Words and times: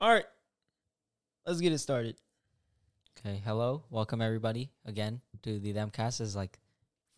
All 0.00 0.10
right, 0.12 0.24
let's 1.46 1.60
get 1.60 1.72
it 1.72 1.78
started. 1.78 2.16
Okay, 3.18 3.42
hello, 3.44 3.84
welcome 3.90 4.22
everybody 4.22 4.70
again 4.86 5.20
to 5.42 5.58
the 5.58 5.74
Themcast. 5.74 6.18
This 6.18 6.20
is 6.20 6.36
like 6.36 6.58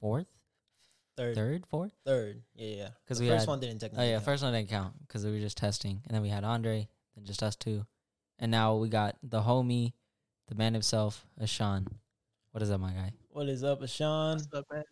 fourth, 0.01 0.27
Third, 1.17 1.35
third, 1.37 1.67
fourth. 1.67 1.93
third, 2.05 2.43
yeah, 2.55 2.77
yeah. 2.77 2.89
'Cause 3.07 3.19
the 3.19 3.25
we 3.25 3.31
first 3.31 3.43
had- 3.43 3.49
one 3.49 3.61
didn't 3.61 3.85
Oh 3.85 4.03
yeah, 4.03 4.15
count. 4.15 4.25
first 4.25 4.43
one 4.43 4.53
didn't 4.53 4.69
count 4.71 4.99
because 5.07 5.25
we 5.25 5.31
were 5.31 5.39
just 5.39 5.57
testing, 5.57 6.03
and 6.07 6.15
then 6.15 6.23
we 6.23 6.29
had 6.29 6.43
Andre, 6.45 6.89
then 7.15 7.25
just 7.25 7.43
us 7.43 7.55
two, 7.55 7.87
and 8.41 8.51
now 8.51 8.77
we 8.77 8.89
got 8.89 9.17
the 9.23 9.43
homie, 9.43 9.93
the 10.49 10.57
man 10.57 10.73
himself, 10.73 11.25
Ashan. 11.41 11.87
What 12.51 12.63
is 12.63 12.71
up, 12.71 12.81
my 12.81 12.93
guy? 12.93 13.13
What 13.29 13.49
is 13.49 13.63
up, 13.63 13.81
Ashan? 13.81 14.35
What's 14.35 14.53
up, 14.53 14.67
man? 14.73 14.85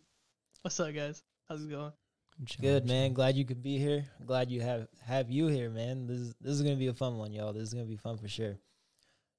What's 0.61 0.79
up, 0.79 0.93
guys? 0.93 1.23
How's 1.49 1.65
it 1.65 1.69
going? 1.69 1.91
I'm 2.41 2.47
Good 2.59 2.87
man. 2.87 3.13
Glad 3.13 3.35
you 3.35 3.45
could 3.45 3.61
be 3.61 3.77
here. 3.77 4.03
Glad 4.25 4.49
you 4.49 4.61
have 4.61 4.87
have 5.05 5.29
you 5.29 5.45
here, 5.45 5.69
man. 5.69 6.07
This 6.07 6.17
is 6.17 6.35
this 6.41 6.53
is 6.53 6.63
gonna 6.63 6.75
be 6.75 6.87
a 6.87 6.93
fun 6.93 7.17
one, 7.17 7.31
y'all. 7.31 7.53
This 7.53 7.63
is 7.67 7.73
gonna 7.73 7.85
be 7.85 7.97
fun 7.97 8.17
for 8.17 8.27
sure. 8.27 8.57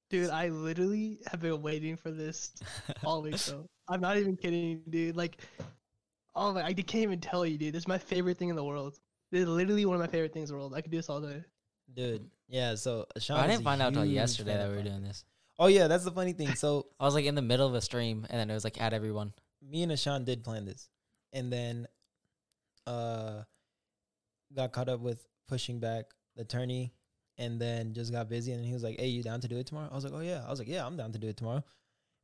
Dude, 0.08 0.30
I 0.30 0.50
literally 0.50 1.18
have 1.28 1.40
been 1.40 1.62
waiting 1.62 1.96
for 1.96 2.12
this 2.12 2.52
all 3.04 3.22
week, 3.22 3.38
So 3.38 3.66
I'm 3.88 4.00
not 4.00 4.18
even 4.18 4.36
kidding, 4.36 4.82
dude. 4.88 5.16
Like, 5.16 5.38
oh 6.36 6.52
my, 6.52 6.62
I 6.62 6.72
can't 6.74 7.02
even 7.02 7.18
tell 7.18 7.44
you, 7.44 7.58
dude. 7.58 7.74
This 7.74 7.82
is 7.82 7.88
my 7.88 7.98
favorite 7.98 8.38
thing 8.38 8.50
in 8.50 8.56
the 8.56 8.62
world. 8.62 9.00
This 9.32 9.42
is 9.42 9.48
literally 9.48 9.84
one 9.84 9.96
of 9.96 10.00
my 10.00 10.06
favorite 10.06 10.32
things 10.32 10.50
in 10.50 10.54
the 10.54 10.60
world. 10.60 10.74
I 10.74 10.80
could 10.80 10.92
do 10.92 10.98
this 10.98 11.08
all 11.08 11.20
day. 11.20 11.42
Dude, 11.92 12.30
yeah. 12.48 12.76
So 12.76 13.06
Ashan, 13.18 13.34
I 13.34 13.48
didn't 13.48 13.64
find 13.64 13.82
out 13.82 13.94
till 13.94 14.04
huge 14.04 14.14
yesterday 14.14 14.54
that 14.54 14.70
we 14.70 14.76
were 14.76 14.82
doing 14.82 15.02
this. 15.02 15.24
Oh 15.58 15.66
yeah, 15.66 15.88
that's 15.88 16.04
the 16.04 16.12
funny 16.12 16.34
thing. 16.34 16.54
So 16.54 16.86
I 17.00 17.04
was 17.04 17.14
like 17.14 17.24
in 17.24 17.34
the 17.34 17.42
middle 17.42 17.66
of 17.66 17.74
a 17.74 17.80
stream, 17.80 18.26
and 18.30 18.38
then 18.38 18.48
it 18.48 18.54
was 18.54 18.62
like 18.62 18.80
at 18.80 18.92
everyone. 18.92 19.32
me 19.60 19.82
and 19.82 19.90
Ashan 19.90 20.24
did 20.24 20.44
plan 20.44 20.66
this, 20.66 20.88
and 21.32 21.52
then 21.52 21.88
uh 22.86 23.42
got 24.54 24.72
caught 24.72 24.88
up 24.88 25.00
with 25.00 25.26
pushing 25.48 25.78
back 25.80 26.06
the 26.36 26.44
tourney, 26.44 26.92
and 27.38 27.60
then 27.60 27.94
just 27.94 28.12
got 28.12 28.28
busy. 28.28 28.52
And 28.52 28.64
he 28.64 28.72
was 28.72 28.82
like, 28.82 28.98
"Hey, 28.98 29.08
you 29.08 29.22
down 29.22 29.40
to 29.40 29.48
do 29.48 29.56
it 29.58 29.66
tomorrow?" 29.66 29.88
I 29.90 29.94
was 29.94 30.04
like, 30.04 30.12
"Oh 30.14 30.20
yeah." 30.20 30.42
I 30.46 30.50
was 30.50 30.58
like, 30.58 30.68
"Yeah, 30.68 30.86
I'm 30.86 30.96
down 30.96 31.12
to 31.12 31.18
do 31.18 31.28
it 31.28 31.36
tomorrow." 31.36 31.64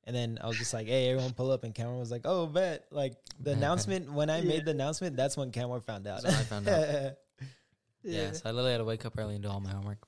And 0.04 0.16
then 0.16 0.38
I 0.42 0.46
was 0.46 0.56
just 0.56 0.72
like, 0.72 0.86
"Hey, 0.86 1.10
everyone, 1.10 1.32
pull 1.34 1.50
up!" 1.50 1.64
And 1.64 1.74
Cameron 1.74 1.98
was 1.98 2.10
like, 2.10 2.22
"Oh, 2.24 2.46
bet!" 2.46 2.86
Like 2.90 3.14
the 3.38 3.44
bet. 3.50 3.54
announcement 3.58 4.10
when 4.12 4.30
I 4.30 4.38
Yeah. 4.38 4.44
made 4.48 4.64
the 4.64 4.70
announcement, 4.70 5.16
that's 5.16 5.36
when 5.36 5.50
Cameron 5.52 5.80
found 5.82 6.06
out. 6.06 6.22
That's 6.22 6.34
when 6.34 6.40
I 6.40 6.44
found 6.44 6.68
out. 6.68 7.16
Yeah. 8.04 8.22
Yeah. 8.26 8.32
so 8.32 8.48
I 8.48 8.52
literally 8.52 8.70
had 8.72 8.78
to 8.78 8.84
wake 8.84 9.04
up 9.04 9.18
early 9.18 9.34
and 9.34 9.42
do 9.42 9.50
all 9.50 9.58
my 9.60 9.70
homework. 9.70 9.98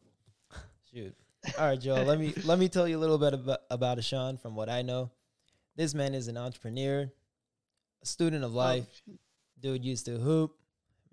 Shoot. 0.94 1.14
All 1.58 1.67
right, 1.67 1.78
Joel. 1.80 2.05
let 2.05 2.19
me 2.20 2.33
let 2.44 2.58
me 2.58 2.69
tell 2.69 2.86
you 2.86 2.96
a 2.96 3.00
little 3.00 3.19
bit 3.19 3.34
about 3.34 3.61
about 3.69 3.98
Ashan 3.98 4.41
from 4.41 4.55
what 4.55 4.69
I 4.70 4.83
know. 4.83 5.11
This 5.77 5.92
man 5.92 6.14
is 6.14 6.28
an 6.28 6.36
entrepreneur, 6.36 7.11
a 8.02 8.06
student 8.06 8.44
of 8.44 8.52
Oh, 8.55 8.56
life. 8.58 8.86
shoot. 9.05 9.19
Dude 9.61 9.84
used 9.84 10.06
to 10.06 10.19
hoop. 10.19 10.56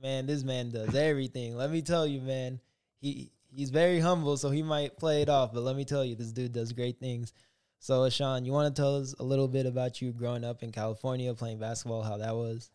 Man, 0.02 0.26
this 0.26 0.44
man 0.44 0.70
does 0.70 0.96
everything. 0.96 1.56
Let 1.56 1.72
me 1.72 1.82
tell 1.82 2.06
you, 2.06 2.22
man. 2.22 2.60
He 3.00 3.32
he's 3.52 3.70
very 3.70 4.00
humble, 4.00 4.38
so 4.38 4.50
he 4.50 4.64
might 4.64 4.98
play 4.98 5.22
it 5.22 5.30
off. 5.30 5.54
But 5.54 5.64
let 5.64 5.76
me 5.76 5.86
tell 5.86 6.06
you, 6.06 6.16
this 6.16 6.32
dude 6.32 6.54
does 6.54 6.72
great 6.72 7.00
things. 7.00 7.34
So, 7.80 8.10
Sean, 8.10 8.46
you 8.46 8.52
want 8.52 8.76
to 8.76 8.82
tell 8.82 8.98
us 8.98 9.14
a 9.20 9.24
little 9.24 9.48
bit 9.48 9.66
about 9.66 10.02
you 10.02 10.12
growing 10.12 10.44
up 10.44 10.64
in 10.64 10.72
California, 10.72 11.34
playing 11.34 11.60
basketball, 11.60 12.02
how 12.02 12.18
that 12.18 12.36
was? 12.36 12.72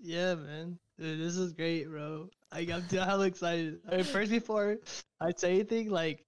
Yeah, 0.00 0.34
man. 0.34 0.78
Dude, 0.98 1.20
this 1.20 1.36
is 1.36 1.52
great, 1.52 1.88
bro. 1.88 2.28
I, 2.50 2.60
I'm 2.60 2.82
hella 2.90 3.26
excited. 3.26 3.80
I 3.90 3.96
mean, 3.96 4.04
first, 4.04 4.30
before 4.30 4.78
I 5.20 5.32
say 5.36 5.54
anything, 5.54 5.90
like, 5.90 6.24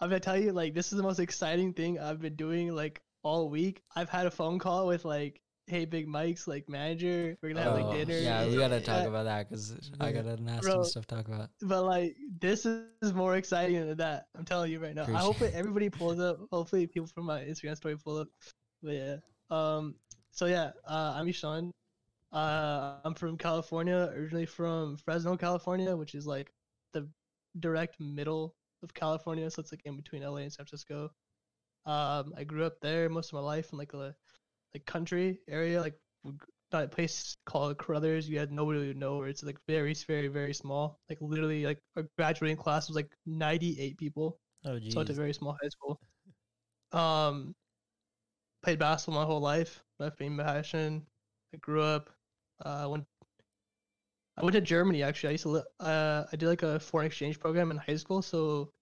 I'm 0.00 0.08
gonna 0.08 0.20
tell 0.20 0.38
you, 0.38 0.52
like, 0.52 0.74
this 0.74 0.92
is 0.92 0.96
the 0.96 1.02
most 1.02 1.18
exciting 1.18 1.72
thing 1.72 1.98
I've 1.98 2.20
been 2.20 2.36
doing, 2.36 2.74
like, 2.74 3.00
all 3.22 3.48
week. 3.48 3.82
I've 3.94 4.10
had 4.10 4.26
a 4.26 4.30
phone 4.30 4.58
call 4.58 4.86
with, 4.86 5.04
like, 5.04 5.40
hey, 5.66 5.84
Big 5.84 6.06
Mike's, 6.06 6.46
like, 6.46 6.68
manager. 6.68 7.36
We're 7.42 7.50
gonna 7.50 7.62
have, 7.62 7.72
Oh, 7.72 7.88
like, 7.88 7.96
dinner. 8.06 8.18
Yeah, 8.18 8.46
we 8.46 8.56
gotta 8.56 8.80
talk 8.80 9.02
Yeah, 9.02 9.08
about 9.08 9.24
that 9.24 9.48
because 9.48 9.74
I 10.00 10.12
got 10.12 10.24
a 10.24 10.36
nasty 10.42 10.84
stuff 10.84 11.06
to 11.06 11.16
talk 11.16 11.26
about. 11.26 11.50
But, 11.62 11.84
like, 11.84 12.16
this 12.40 12.66
is 12.66 13.12
more 13.14 13.36
exciting 13.36 13.86
than 13.86 13.96
that. 13.98 14.26
I'm 14.36 14.44
telling 14.44 14.70
you 14.70 14.78
right 14.80 14.94
now. 14.94 15.02
I 15.02 15.18
hope 15.18 15.36
Appreciate 15.36 15.52
that 15.52 15.58
everybody 15.58 15.90
pulls 15.90 16.20
up. 16.20 16.38
Hopefully, 16.52 16.86
people 16.86 17.08
from 17.08 17.26
my 17.26 17.40
Instagram 17.40 17.76
story 17.76 17.96
pull 17.96 18.18
up. 18.18 18.28
But, 18.82 18.94
yeah. 18.94 19.16
Um, 19.50 19.96
so, 20.30 20.46
yeah, 20.46 20.70
uh, 20.86 21.14
I'm 21.16 21.28
Ishan. 21.28 21.72
Uh, 22.32 22.96
I'm 23.04 23.14
from 23.14 23.38
California, 23.38 24.12
originally 24.14 24.46
from 24.46 24.96
Fresno, 24.98 25.36
California, 25.36 25.96
which 25.96 26.14
is 26.14 26.26
like 26.26 26.52
the 26.92 27.08
direct 27.60 27.98
middle 28.00 28.54
of 28.82 28.92
California, 28.92 29.50
so 29.50 29.60
it's 29.60 29.72
like 29.72 29.82
in 29.84 29.96
between 29.96 30.22
LA 30.22 30.38
and 30.38 30.52
San 30.52 30.66
Francisco. 30.66 31.10
Um, 31.86 32.34
I 32.36 32.44
grew 32.44 32.64
up 32.64 32.80
there 32.80 33.08
most 33.08 33.28
of 33.28 33.34
my 33.34 33.40
life 33.40 33.72
in 33.72 33.78
like 33.78 33.94
a 33.94 34.14
like 34.76 34.86
country 34.86 35.40
area, 35.48 35.80
like 35.80 35.94
a 36.72 36.86
place 36.86 37.36
called 37.46 37.78
Caruthers. 37.78 38.28
You 38.28 38.38
had 38.38 38.52
nobody 38.52 38.88
would 38.88 38.96
know 38.96 39.16
where 39.18 39.28
it's 39.28 39.42
like 39.42 39.58
very, 39.66 39.94
very, 40.06 40.28
very 40.28 40.52
small. 40.52 41.00
Like 41.08 41.18
literally, 41.22 41.64
like 41.64 41.80
our 41.96 42.04
graduating 42.18 42.58
class 42.58 42.88
was 42.88 42.96
like 42.96 43.10
98 43.24 43.96
people. 43.96 44.38
Oh, 44.66 44.78
geez. 44.78 44.92
So 44.92 45.00
it's 45.00 45.10
a 45.10 45.14
very 45.14 45.32
small 45.32 45.56
high 45.62 45.68
school. 45.68 46.00
Um, 46.92 47.54
played 48.62 48.78
basketball 48.78 49.22
my 49.22 49.26
whole 49.26 49.40
life. 49.40 49.82
My 49.98 50.10
main 50.20 50.36
passion. 50.36 51.06
I 51.54 51.58
grew 51.58 51.82
up. 51.82 52.10
Uh, 52.64 52.80
I 52.82 52.86
went. 52.86 53.04
I 54.36 54.42
went 54.44 54.54
to 54.54 54.60
Germany 54.60 55.02
actually. 55.02 55.30
I 55.30 55.32
used 55.32 55.44
to. 55.44 55.48
Li- 55.50 55.70
uh, 55.80 56.24
I 56.30 56.36
did 56.36 56.48
like 56.48 56.62
a 56.62 56.78
foreign 56.78 57.06
exchange 57.06 57.40
program 57.40 57.70
in 57.70 57.78
high 57.78 57.96
school. 57.96 58.20
So, 58.20 58.72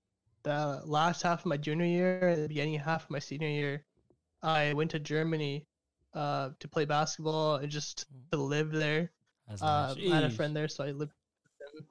the 0.43 0.82
last 0.84 1.22
half 1.22 1.41
of 1.41 1.47
my 1.47 1.56
junior 1.56 1.87
year 1.87 2.28
and 2.28 2.43
the 2.43 2.49
beginning 2.49 2.78
half 2.81 3.05
of 3.05 3.11
my 3.11 3.21
senior 3.21 3.49
year, 3.49 3.84
I 4.43 4.72
went 4.75 4.91
to 4.93 4.99
Germany, 4.99 5.66
uh, 6.14 6.50
to 6.60 6.69
play 6.69 6.84
basketball 6.84 7.56
and 7.56 7.70
just 7.70 8.06
to 8.32 8.38
live 8.38 8.70
there. 8.70 9.10
That's 9.48 9.62
Uh, 9.62 9.94
nice. 9.94 10.12
I 10.12 10.14
had 10.14 10.25
a 10.25 10.30
friend 10.30 10.56
there, 10.56 10.69
so 10.69 10.84
I 10.84 10.92
lived 10.92 11.12
with 11.42 11.75
him. 11.75 11.86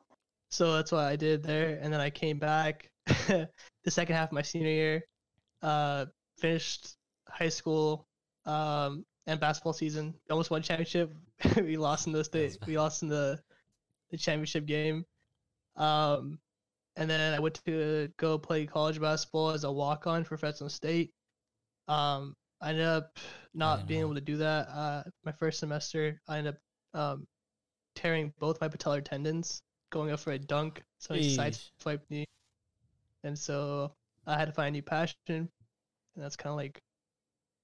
So 0.50 0.74
that's 0.74 0.92
what 0.92 1.06
I 1.06 1.16
did 1.16 1.44
there, 1.44 1.80
and 1.82 1.92
then 1.92 2.00
I 2.00 2.10
came 2.10 2.40
back 2.40 2.90
the 3.06 3.50
second 3.90 4.16
half 4.16 4.30
of 4.30 4.34
my 4.34 4.42
senior 4.42 4.70
year, 4.70 5.04
uh, 5.62 6.06
finished 6.38 6.96
high 7.28 7.50
school, 7.50 8.08
um, 8.46 9.06
and 9.28 9.40
basketball 9.40 9.74
season. 9.74 10.14
Almost 10.30 10.52
won 10.52 10.62
championship. 10.62 11.12
we 11.58 11.78
lost 11.78 12.08
in 12.08 12.14
the 12.14 12.24
state. 12.24 12.54
That's 12.54 12.68
We 12.68 12.78
lost 12.78 13.04
in 13.04 13.10
the 13.10 13.40
the 14.10 14.18
championship 14.18 14.66
game. 14.66 15.06
Um, 15.76 16.40
and 16.96 17.10
then 17.10 17.34
I 17.34 17.40
went 17.40 17.60
to 17.66 18.10
go 18.18 18.38
play 18.38 18.68
college 18.68 19.02
basketball 19.02 19.50
as 19.50 19.64
a 19.64 19.72
walk 19.72 20.06
on 20.06 20.24
for 20.24 20.38
Fresno 20.38 20.68
State. 20.68 21.12
Um, 21.88 22.36
I 22.64 22.70
ended 22.70 22.86
up 22.86 23.20
not 23.54 23.88
being 23.88 24.00
able 24.00 24.16
to 24.16 24.22
do 24.22 24.38
that. 24.38 24.70
Uh, 24.70 25.04
my 25.26 25.34
first 25.34 25.60
semester, 25.60 26.20
I 26.30 26.38
ended 26.38 26.56
up 26.94 27.00
um, 27.00 27.28
tearing 27.96 28.34
both 28.40 28.62
my 28.62 28.70
patellar 28.70 29.04
tendons 29.04 29.62
going 29.92 30.12
up 30.12 30.20
for 30.22 30.32
a 30.32 30.40
dunk. 30.40 30.82
So 31.00 31.14
he 31.14 31.36
side 31.36 31.54
Sheesh. 31.54 31.70
swiped 31.82 32.10
me, 32.10 32.26
and 33.24 33.38
so 33.38 33.92
I 34.26 34.38
had 34.40 34.46
to 34.46 34.54
find 34.54 34.70
a 34.70 34.72
new 34.72 34.82
passion, 34.82 35.18
and 35.28 35.50
that's 36.16 36.38
kind 36.38 36.52
of 36.52 36.58
like 36.58 36.80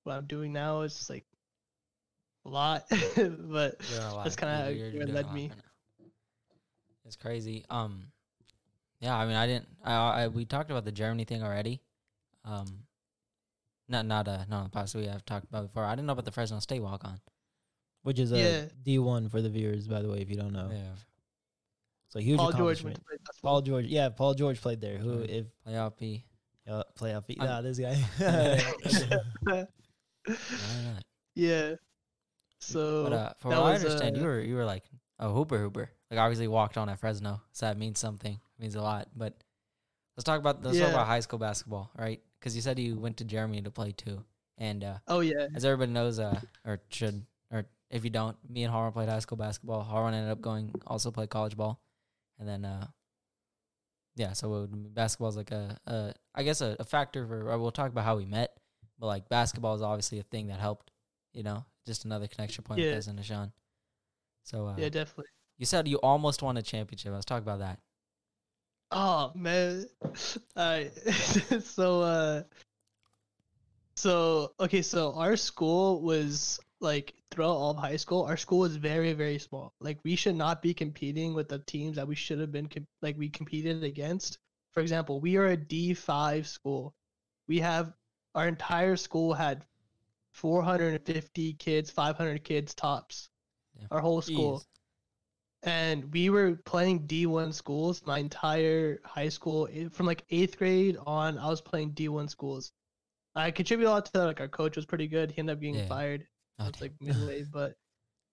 what 0.04 0.16
I'm 0.18 0.26
doing 0.26 0.52
now. 0.52 0.82
It's 0.82 0.98
just 0.98 1.10
like 1.10 1.26
a 2.46 2.50
lot, 2.50 2.86
but 2.90 3.76
You're 3.90 4.02
alive. 4.02 4.24
that's 4.26 4.36
You're- 4.42 4.92
you're 4.92 5.00
where 5.00 5.08
it 5.08 5.14
led 5.14 5.34
me. 5.34 5.50
right. 5.50 5.58
It's 7.06 7.16
crazy. 7.16 7.66
Um, 7.70 8.04
yeah. 9.00 9.18
I 9.18 9.26
mean, 9.26 9.36
I 9.36 9.48
didn't. 9.48 9.68
I, 9.84 9.94
I 10.24 10.28
we 10.28 10.46
talked 10.46 10.70
about 10.70 10.86
the 10.86 10.92
Germany 10.92 11.24
thing 11.24 11.42
already. 11.42 11.82
Um, 12.46 12.68
not 13.90 14.06
not 14.06 14.28
uh 14.28 14.46
not 14.48 14.58
on 14.64 14.64
the 14.66 14.70
podcast 14.70 14.96
we 14.96 15.08
have 15.08 15.26
talked 15.26 15.46
about 15.50 15.64
before. 15.68 15.84
I 15.84 15.96
didn't 15.96 16.06
know 16.08 16.14
about 16.14 16.26
the 16.26 16.32
Fresno 16.32 16.60
State 16.60 16.82
walk 16.82 17.04
on. 17.04 17.20
Which 18.04 18.18
is 18.20 18.32
a 18.32 18.38
Yeah. 18.40 18.66
D1 18.86 19.30
for 19.30 19.42
the 19.42 19.50
viewers, 19.50 19.88
by 19.88 20.02
the 20.02 20.08
way, 20.10 20.22
if 20.22 20.30
you 20.30 20.38
don't 20.38 20.54
know. 20.54 20.70
Yeah, 20.72 20.96
So 22.08 22.20
huge 22.20 22.38
Paul 22.38 22.52
George 22.54 22.80
accomplishment. 22.80 22.96
went 22.96 22.96
to 22.98 23.04
play 23.06 23.18
basketball. 23.26 23.52
Paul 23.52 23.62
George, 23.62 23.86
yeah, 23.88 24.10
Paul 24.10 24.34
George 24.36 24.62
played 24.62 24.80
there. 24.80 24.98
Who, 24.98 25.20
Right. 25.20 25.30
if 25.30 25.46
playoff 25.68 25.98
P. 25.98 26.24
uh, 26.68 26.84
playoff, 26.98 27.26
I'm- 27.40 27.48
nah, 27.50 27.62
this 27.62 27.78
guy. 27.80 27.98
Yeah. 31.36 31.76
So 32.60 33.04
But 33.06 33.14
uh, 33.14 33.34
from 33.38 33.52
that 33.52 33.62
what 33.62 33.68
I 33.70 33.74
was, 33.74 33.86
understand, 33.86 34.18
you 34.18 34.24
uh, 34.24 34.26
were 34.26 34.40
you 34.42 34.56
were 34.56 34.66
like 34.66 34.84
a 35.20 35.30
hooper 35.30 35.58
hooper. 35.58 35.90
Like 36.12 36.20
obviously 36.20 36.48
walked 36.48 36.78
on 36.78 36.90
at 36.90 37.00
Fresno, 37.00 37.42
so 37.54 37.66
that 37.68 37.78
means 37.78 38.00
something. 38.00 38.34
It 38.34 38.62
means 38.62 38.76
a 38.76 38.82
lot. 38.82 39.08
But 39.16 39.36
let's 40.18 40.26
talk 40.26 40.40
about 40.40 40.64
let's 40.64 40.78
talk 40.78 40.88
Yeah. 40.88 40.94
about 40.94 41.08
high 41.08 41.22
school 41.22 41.40
basketball, 41.40 41.92
right? 41.98 42.22
Because 42.40 42.56
you 42.56 42.62
said 42.62 42.80
you 42.80 42.98
went 42.98 43.18
to 43.18 43.26
Germany 43.26 43.62
to 43.64 43.72
play 43.72 43.92
too, 43.92 44.24
and 44.58 44.84
uh, 44.84 44.98
oh 45.08 45.20
yeah, 45.20 45.48
as 45.56 45.66
everybody 45.66 45.92
knows, 45.92 46.20
uh, 46.20 46.40
or 46.66 46.80
should, 46.90 47.26
or 47.52 47.66
if 47.90 48.04
you 48.04 48.10
don't, 48.10 48.38
me 48.50 48.64
and 48.64 48.74
Harwan 48.74 48.94
played 48.94 49.10
high 49.10 49.20
school 49.20 49.38
basketball. 49.38 49.84
Harwan 49.84 50.14
ended 50.14 50.32
up 50.32 50.42
going 50.42 50.74
also 50.88 51.12
play 51.12 51.28
college 51.28 51.58
ball, 51.58 51.82
and 52.40 52.48
then 52.48 52.64
uh, 52.66 52.88
yeah, 54.16 54.34
so 54.34 54.68
basketball 54.72 55.30
is 55.30 55.38
like 55.38 55.52
a, 55.52 55.78
a 55.86 56.14
I 56.36 56.44
guess 56.44 56.62
a, 56.62 56.76
a 56.80 56.84
factor 56.84 57.26
for. 57.26 57.58
We'll 57.58 57.72
talk 57.72 57.92
about 57.92 58.06
how 58.06 58.18
we 58.18 58.26
met, 58.26 58.54
but 59.00 59.08
like 59.08 59.30
basketball 59.30 59.76
is 59.76 59.82
obviously 59.82 60.20
a 60.20 60.24
thing 60.24 60.48
that 60.48 60.60
helped. 60.60 60.92
You 61.34 61.44
know, 61.44 61.66
just 61.86 62.06
another 62.06 62.28
connection 62.28 62.64
point 62.64 62.80
Yeah. 62.82 62.90
with 62.92 62.98
us 63.00 63.08
and 63.08 63.20
Ashan. 63.20 63.52
So 64.44 64.68
uh, 64.68 64.76
yeah, 64.78 64.90
definitely. 64.90 65.26
you 65.58 65.66
said 65.66 65.88
you 65.88 65.98
almost 65.98 66.42
won 66.42 66.58
a 66.58 66.62
championship. 66.62 67.14
Let's 67.14 67.26
talk 67.26 67.42
about 67.42 67.60
that. 67.60 67.80
Oh 68.92 69.32
man. 69.36 69.86
Alright. 70.58 70.92
so 71.64 72.02
uh 72.02 72.44
so 73.96 74.54
okay, 74.60 74.82
so 74.82 75.14
our 75.14 75.36
school 75.36 76.02
was 76.02 76.60
like 76.80 77.14
throughout 77.32 77.50
all 77.50 77.72
of 77.72 77.78
high 77.78 77.98
school, 77.98 78.24
our 78.24 78.38
school 78.38 78.60
was 78.60 78.76
very, 78.76 79.14
very 79.14 79.38
small. 79.38 79.74
Like 79.80 80.00
we 80.04 80.16
should 80.16 80.36
not 80.36 80.62
be 80.62 80.74
competing 80.74 81.34
with 81.34 81.50
the 81.50 81.60
teams 81.60 81.98
that 81.98 82.08
we 82.08 82.16
should 82.16 82.40
have 82.40 82.52
been 82.52 82.70
like 83.02 83.18
we 83.18 83.30
competed 83.30 83.84
against. 83.84 84.40
for 84.72 84.82
example, 84.82 85.20
we 85.20 85.36
are 85.38 85.48
a 85.48 85.58
D5 85.58 86.46
school. 86.46 86.94
We 87.48 87.60
have 87.60 87.94
our 88.36 88.48
entire 88.48 88.96
school 88.96 89.34
had 89.34 89.66
450 90.34 91.54
kids, 91.54 91.90
500 91.92 92.44
kids 92.44 92.74
tops. 92.74 93.30
Yeah. 93.78 93.88
Our 93.92 94.00
whole 94.00 94.22
school. 94.22 94.60
Jeez. 94.60 94.79
And 95.64 96.12
we 96.14 96.30
were 96.30 96.56
playing 96.66 97.06
D1 97.08 97.52
schools 97.54 98.06
my 98.06 98.20
entire 98.20 99.00
high 99.06 99.30
school 99.30 99.68
eh, 99.72 99.90
from 99.90 100.06
like 100.06 100.26
8th 100.30 100.58
grade 100.58 100.98
on 101.06 101.38
I 101.38 101.48
was 101.50 101.62
playing 101.62 101.92
D1 101.92 102.28
schools. 102.30 102.72
I 103.36 103.52
contributed 103.52 103.90
a 103.90 103.92
lot 103.92 104.06
to 104.06 104.12
that 104.14 104.26
like 104.26 104.42
our 104.42 104.48
coach 104.50 104.76
was 104.76 104.86
pretty 104.86 105.08
good. 105.08 105.32
He 105.32 105.40
ended 105.40 105.54
up 105.56 105.62
getting 105.62 105.80
Yeah. 105.80 105.84
fired. 105.84 106.28
Oh, 106.60 106.68
It's 106.68 106.82
like 106.82 106.94
midway, 107.02 107.44
but 107.44 107.76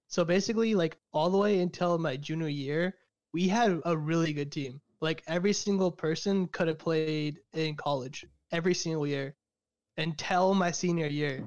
so 0.08 0.24
basically, 0.24 0.74
like 0.74 0.98
all 1.12 1.30
the 1.30 1.38
way 1.38 1.60
until 1.60 1.98
my 1.98 2.16
junior 2.16 2.48
year, 2.48 2.94
we 3.32 3.48
had 3.48 3.80
a 3.86 3.96
really 3.96 4.32
good 4.32 4.52
team. 4.52 4.80
Like 5.00 5.22
every 5.28 5.52
single 5.52 5.90
person 5.92 6.48
could 6.48 6.68
have 6.68 6.78
played 6.78 7.40
in 7.54 7.76
college 7.76 8.24
every 8.52 8.74
single 8.74 9.06
year 9.06 9.36
until 9.98 10.54
my 10.54 10.70
senior 10.72 11.06
year. 11.08 11.46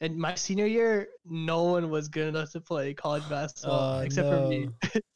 And 0.00 0.16
my 0.18 0.34
senior 0.34 0.66
year, 0.66 1.08
no 1.24 1.64
one 1.64 1.90
was 1.90 2.08
good 2.08 2.28
enough 2.28 2.52
to 2.52 2.60
play 2.60 2.94
college 2.94 3.28
basketball 3.28 3.92
Oh, 3.92 4.00
except 4.00 4.28
for 4.28 4.40
me. 4.40 4.68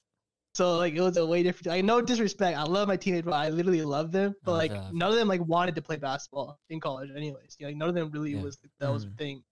no. 0.59 0.65
So 0.65 0.79
like 0.79 0.95
it 0.95 1.01
was 1.01 1.17
a 1.17 1.27
way 1.27 1.43
different. 1.43 1.67
Like 1.69 1.85
no 1.85 2.01
disrespect, 2.01 2.57
I 2.59 2.65
love 2.65 2.89
my 2.89 2.97
teammates, 2.97 3.25
but 3.25 3.35
I 3.35 3.49
literally 3.51 3.83
love 3.83 4.13
them. 4.13 4.35
But 4.45 4.53
Oh, 4.53 4.57
like 4.57 4.73
yeah. 4.73 4.91
none 4.93 5.11
of 5.11 5.17
them 5.17 5.29
like 5.29 5.41
wanted 5.47 5.75
to 5.77 5.83
play 5.83 5.97
basketball 5.97 6.59
in 6.71 6.81
college, 6.81 7.11
anyways. 7.17 7.57
You 7.59 7.67
know, 7.67 7.71
like 7.71 7.77
none 7.77 7.89
of 7.89 7.95
them 7.95 8.11
really 8.11 8.35
Yeah. 8.35 8.43
was 8.43 8.59
that 8.81 8.91
was 8.93 9.05
a 9.05 9.09
Mhm. 9.09 9.19
thing. 9.19 9.45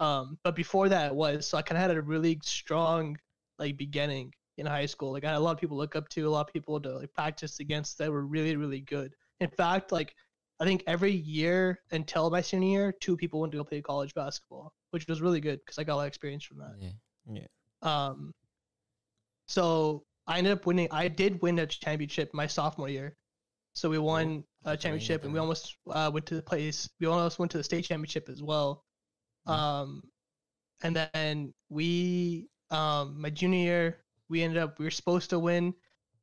Um, 0.00 0.38
but 0.44 0.54
before 0.56 0.88
that 0.88 1.12
it 1.12 1.14
was 1.14 1.46
so 1.48 1.58
I 1.58 1.62
kind 1.62 1.76
of 1.78 1.82
had 1.88 1.96
a 1.96 2.02
really 2.02 2.38
strong 2.42 3.16
like 3.58 3.76
beginning 3.76 4.32
in 4.58 4.66
high 4.66 4.86
school. 4.86 5.12
Like 5.12 5.24
I 5.24 5.28
had 5.30 5.36
a 5.36 5.40
lot 5.40 5.52
of 5.52 5.58
people 5.58 5.76
look 5.76 5.96
up 5.96 6.08
to, 6.10 6.28
a 6.28 6.30
lot 6.30 6.48
of 6.48 6.52
people 6.52 6.80
to 6.80 6.98
like 6.98 7.12
practice 7.14 7.60
against 7.60 7.98
that 7.98 8.10
were 8.10 8.26
really 8.26 8.56
really 8.56 8.80
good. 8.82 9.14
In 9.40 9.50
fact, 9.50 9.92
like 9.92 10.14
I 10.60 10.64
think 10.64 10.82
every 10.86 11.12
year 11.12 11.80
until 11.92 12.30
my 12.30 12.40
senior 12.40 12.68
year, 12.68 12.92
two 13.00 13.16
people 13.16 13.40
went 13.40 13.52
to 13.52 13.58
go 13.58 13.64
play 13.64 13.80
college 13.82 14.14
basketball, 14.14 14.72
which 14.90 15.06
was 15.08 15.20
really 15.20 15.40
good 15.40 15.60
because 15.64 15.78
I 15.78 15.84
got 15.84 15.94
a 15.94 15.96
lot 15.96 16.02
of 16.02 16.08
experience 16.08 16.44
from 16.44 16.58
that. 16.58 16.74
Yeah. 16.80 16.90
Yeah. 17.32 17.46
Um, 17.82 18.34
so 19.46 20.04
I 20.28 20.38
ended 20.38 20.52
up 20.52 20.66
winning. 20.66 20.88
I 20.92 21.08
did 21.08 21.40
win 21.42 21.58
a 21.58 21.66
championship 21.66 22.32
my 22.34 22.46
sophomore 22.46 22.88
year. 22.88 23.16
So 23.74 23.88
we 23.88 23.98
won 23.98 24.44
a 24.64 24.72
a 24.72 24.76
championship, 24.76 25.24
and 25.24 25.32
we 25.32 25.38
almost 25.38 25.76
uh, 25.90 26.10
went 26.12 26.26
to 26.26 26.34
the 26.36 26.42
place. 26.42 26.88
We 27.00 27.06
almost 27.06 27.38
went 27.38 27.50
to 27.52 27.58
the 27.58 27.64
state 27.64 27.84
championship 27.84 28.28
as 28.28 28.42
well. 28.42 28.84
Mhm. 29.46 29.52
Um, 29.52 30.02
and 30.82 30.94
then 30.94 31.54
we, 31.70 32.48
um, 32.70 33.20
my 33.20 33.30
junior 33.30 33.58
year, 33.58 34.04
we 34.28 34.42
ended 34.42 34.58
up 34.58 34.78
we 34.78 34.84
were 34.84 34.90
supposed 34.90 35.30
to 35.30 35.38
win, 35.38 35.74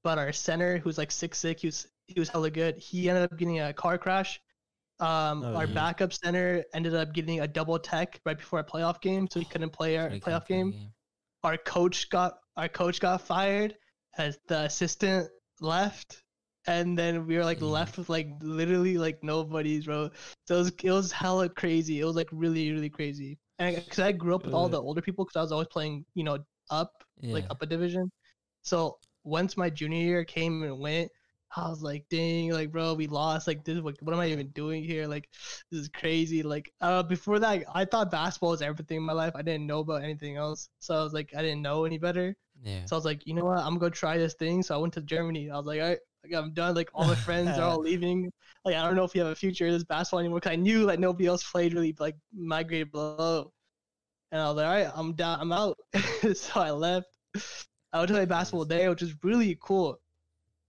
but 0.04 0.18
our 0.18 0.32
center, 0.32 0.78
who's 0.78 0.98
like 0.98 1.12
six 1.12 1.38
six, 1.40 1.62
he 1.62 1.68
was 1.68 1.88
he 2.08 2.20
was 2.20 2.30
hella 2.30 2.52
good. 2.52 2.78
He 2.78 3.10
ended 3.10 3.24
up 3.32 3.38
getting 3.38 3.60
a 3.62 3.74
car 3.74 3.98
crash. 3.98 4.40
Um, 5.00 5.44
Oh, 5.44 5.56
our 5.56 5.66
yeah. 5.66 5.74
backup 5.74 6.14
center 6.14 6.64
ended 6.74 6.96
up 6.96 7.14
getting 7.14 7.42
a 7.42 7.48
double 7.48 7.78
tech 7.80 8.22
right 8.26 8.38
before 8.38 8.60
a 8.60 8.64
playoff 8.64 9.02
game, 9.02 9.28
so 9.30 9.40
he 9.40 9.46
couldn't 9.46 9.72
play 9.72 9.98
our 9.98 10.10
playoff 10.10 10.22
play 10.22 10.34
the 10.40 10.72
game 10.72 10.92
our 11.44 11.58
coach 11.58 12.10
got 12.10 12.40
our 12.58 12.68
coach 12.68 13.00
got 13.00 13.22
fired 13.22 13.78
as 14.18 14.38
the 14.48 14.62
assistant 14.64 15.30
left 15.62 16.24
and 16.68 16.98
then 16.98 17.26
we 17.28 17.38
were 17.38 17.44
like 17.46 17.62
Mm. 17.62 17.72
left 17.72 17.98
with 17.98 18.10
like 18.10 18.28
literally 18.42 18.98
like 18.98 19.20
nobody's 19.24 19.86
bro. 19.86 20.10
So 20.48 20.56
it 20.56 20.60
was, 20.60 20.72
it 20.84 20.92
was 20.92 21.12
hella 21.12 21.50
crazy. 21.50 22.00
It 22.00 22.06
was 22.06 22.16
like 22.16 22.30
really 22.32 22.72
really 22.72 22.90
crazy. 22.90 23.38
And 23.60 23.76
because 23.76 24.00
i 24.00 24.12
grew 24.12 24.36
up 24.36 24.46
with 24.46 24.54
all 24.54 24.70
the 24.70 24.82
older 24.82 25.02
people 25.02 25.26
because 25.26 25.38
i 25.38 25.42
was 25.42 25.52
always 25.52 25.68
playing 25.70 26.06
you 26.16 26.24
know 26.24 26.40
up 26.72 26.92
Yeah. 27.22 27.34
like 27.34 27.46
up 27.50 27.62
a 27.62 27.66
division. 27.66 28.12
So 28.64 28.98
once 29.24 29.58
my 29.58 29.70
junior 29.70 30.00
year 30.00 30.24
came 30.26 30.64
and 30.64 30.80
went 30.80 31.12
I 31.56 31.70
was 31.70 31.82
like, 31.82 32.06
dang, 32.10 32.52
like, 32.52 32.72
bro, 32.72 32.94
we 32.94 33.08
lost. 33.08 33.48
Like, 33.48 33.64
this, 33.64 33.78
like, 33.80 33.96
what 34.02 34.14
am 34.14 34.20
I 34.20 34.28
even 34.28 34.50
doing 34.50 34.84
here? 34.84 35.08
Like, 35.08 35.30
this 35.72 35.82
is 35.82 35.90
crazy. 35.90 36.44
Like, 36.44 36.72
uh, 36.82 37.04
before 37.04 37.40
that, 37.40 37.64
I 37.74 37.86
thought 37.86 38.12
basketball 38.12 38.52
was 38.52 38.62
everything 38.62 38.98
in 38.98 39.04
my 39.04 39.14
life. 39.14 39.34
I 39.36 39.42
didn't 39.42 39.68
know 39.68 39.80
about 39.80 40.04
anything 40.04 40.36
else. 40.38 40.70
So 40.80 40.96
I 40.96 41.04
was 41.04 41.14
like, 41.14 41.34
I 41.38 41.42
didn't 41.42 41.62
know 41.62 41.86
any 41.86 41.98
better. 41.98 42.36
yeah. 42.62 42.86
So 42.86 42.96
I 42.96 42.98
was 42.98 43.06
like, 43.06 43.26
you 43.28 43.34
know 43.34 43.46
what? 43.46 43.60
I'm 43.60 43.78
gonna 43.78 43.92
try 43.92 44.18
this 44.18 44.34
thing. 44.36 44.64
So 44.64 44.76
I 44.76 44.78
went 44.78 44.94
to 44.96 45.02
Germany. 45.02 45.50
I 45.50 45.58
was 45.58 45.66
like, 45.66 45.82
all 45.82 45.88
right, 45.90 46.00
like, 46.24 46.34
I'm 46.34 46.54
done. 46.54 46.76
Like, 46.76 46.90
all 46.94 47.08
my 47.08 47.16
friends 47.16 47.58
are 47.58 47.64
all 47.64 47.80
leaving. 47.90 48.32
Like, 48.66 48.76
I 48.76 48.84
don't 48.86 48.96
know 48.96 49.04
if 49.04 49.16
you 49.16 49.22
have 49.22 49.32
a 49.32 49.36
future 49.36 49.68
in 49.68 49.74
this 49.74 49.84
basketball 49.84 50.20
anymore. 50.20 50.40
Cause 50.42 50.52
I 50.54 50.56
knew 50.58 50.84
like 50.86 51.00
nobody 51.00 51.28
else 51.28 51.44
played 51.50 51.74
really 51.74 51.96
like 52.00 52.16
my 52.34 52.64
grade 52.64 52.92
below. 52.92 53.52
And 54.32 54.42
I 54.42 54.48
was 54.48 54.58
like, 54.58 54.66
all 54.66 54.74
right, 54.74 54.92
I'm 54.96 55.14
down. 55.14 55.40
I'm 55.42 55.52
out. 55.52 55.78
so 56.36 56.60
I 56.60 56.72
left. 56.72 57.08
I 57.94 58.00
went 58.00 58.08
to 58.10 58.14
play 58.16 58.26
basketball 58.26 58.66
there, 58.66 58.90
which 58.90 59.02
is 59.02 59.16
really 59.24 59.58
cool. 59.62 60.00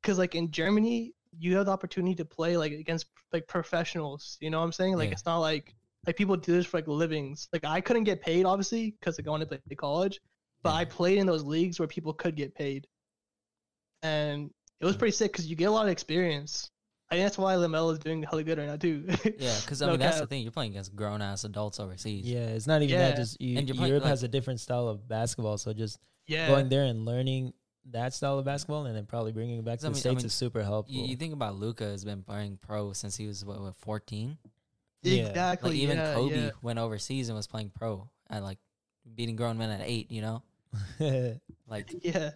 Cause 0.06 0.18
like 0.18 0.34
in 0.34 0.50
Germany, 0.50 1.12
you 1.38 1.56
have 1.56 1.66
the 1.66 1.72
opportunity 1.72 2.14
to 2.14 2.24
play 2.24 2.56
like 2.56 2.72
against 2.72 3.06
like 3.32 3.46
professionals. 3.48 4.38
You 4.40 4.50
know 4.50 4.58
what 4.60 4.64
I'm 4.66 4.72
saying? 4.72 4.96
Like 4.96 5.08
Yeah. 5.08 5.12
it's 5.12 5.26
not 5.26 5.38
like 5.38 5.74
like 6.06 6.16
people 6.16 6.36
do 6.36 6.52
this 6.52 6.64
for 6.66 6.78
like 6.78 6.86
livings. 6.86 7.48
Like 7.52 7.64
I 7.64 7.80
couldn't 7.80 8.04
get 8.04 8.20
paid 8.22 8.44
obviously 8.46 8.92
because 8.92 9.18
like 9.18 9.26
I 9.26 9.30
wanted 9.30 9.50
to 9.50 9.58
play 9.58 9.74
college, 9.76 10.20
but 10.62 10.72
I 10.74 10.84
played 10.84 11.18
in 11.18 11.26
those 11.26 11.42
leagues 11.42 11.78
where 11.80 11.88
people 11.88 12.12
could 12.12 12.36
get 12.36 12.54
paid, 12.54 12.86
and 14.02 14.50
it 14.80 14.84
was 14.84 14.96
pretty 14.96 15.12
sick 15.12 15.32
because 15.32 15.46
you 15.46 15.56
get 15.56 15.66
a 15.66 15.70
lot 15.70 15.86
of 15.86 15.92
experience. 15.92 16.70
I 17.10 17.14
think 17.16 17.24
that's 17.26 17.38
why 17.38 17.54
LaMelo 17.54 17.92
is 17.92 17.98
doing 18.00 18.22
hella 18.24 18.42
good 18.42 18.58
right 18.58 18.66
now 18.66 18.76
too. 18.76 19.04
Yeah, 19.38 19.56
because 19.60 19.80
I 19.80 19.86
No 19.86 19.92
mean 19.92 20.00
that's 20.00 20.18
the 20.20 20.26
thing. 20.26 20.42
You're 20.42 20.50
playing 20.52 20.72
against 20.72 20.94
grown 20.96 21.22
ass 21.22 21.44
adults 21.44 21.78
overseas. 21.78 22.24
Yeah, 22.26 22.46
it's 22.48 22.66
not 22.66 22.82
even 22.82 22.94
Yeah. 22.98 23.08
that. 23.10 23.16
Just 23.16 23.40
you, 23.40 23.58
And 23.58 23.68
you're 23.68 23.76
playing, 23.76 23.88
Europe 23.90 24.04
like- 24.04 24.10
has 24.10 24.22
a 24.24 24.28
different 24.28 24.60
style 24.60 24.88
of 24.88 25.06
basketball, 25.08 25.56
so 25.58 25.72
just 25.72 25.98
yeah, 26.26 26.48
going 26.48 26.68
there 26.68 26.82
and 26.84 27.04
learning 27.04 27.52
that 27.90 28.12
style 28.14 28.38
of 28.38 28.44
basketball, 28.44 28.86
and 28.86 28.96
then 28.96 29.06
probably 29.06 29.32
bringing 29.32 29.58
it 29.58 29.64
back 29.64 29.78
to 29.80 29.86
I 29.86 29.88
the 29.88 29.92
mean- 29.92 29.96
I 29.96 30.00
states 30.00 30.16
mean, 30.16 30.26
is 30.26 30.32
super 30.32 30.62
helpful. 30.62 30.94
You, 30.94 31.04
you 31.06 31.16
think 31.16 31.32
about 31.32 31.56
Luka 31.56 31.84
has 31.84 32.04
been 32.04 32.22
playing 32.22 32.58
pro 32.60 32.92
since 32.92 33.16
he 33.16 33.26
was 33.26 33.44
what, 33.44 33.60
what 33.60 33.76
14. 33.76 34.36
Yeah. 35.02 35.26
exactly. 35.26 35.70
Like 35.70 35.78
even 35.78 35.96
yeah, 35.98 36.14
Kobe 36.14 36.44
yeah. 36.46 36.50
went 36.62 36.78
overseas 36.80 37.28
and 37.28 37.36
was 37.36 37.46
playing 37.46 37.70
pro 37.74 38.08
and 38.28 38.44
like 38.44 38.58
beating 39.14 39.36
grown 39.36 39.56
men 39.56 39.70
at 39.70 39.82
eight. 39.84 40.10
You 40.10 40.22
know, 40.22 40.42
like 41.68 41.94
Yeah, 42.02 42.30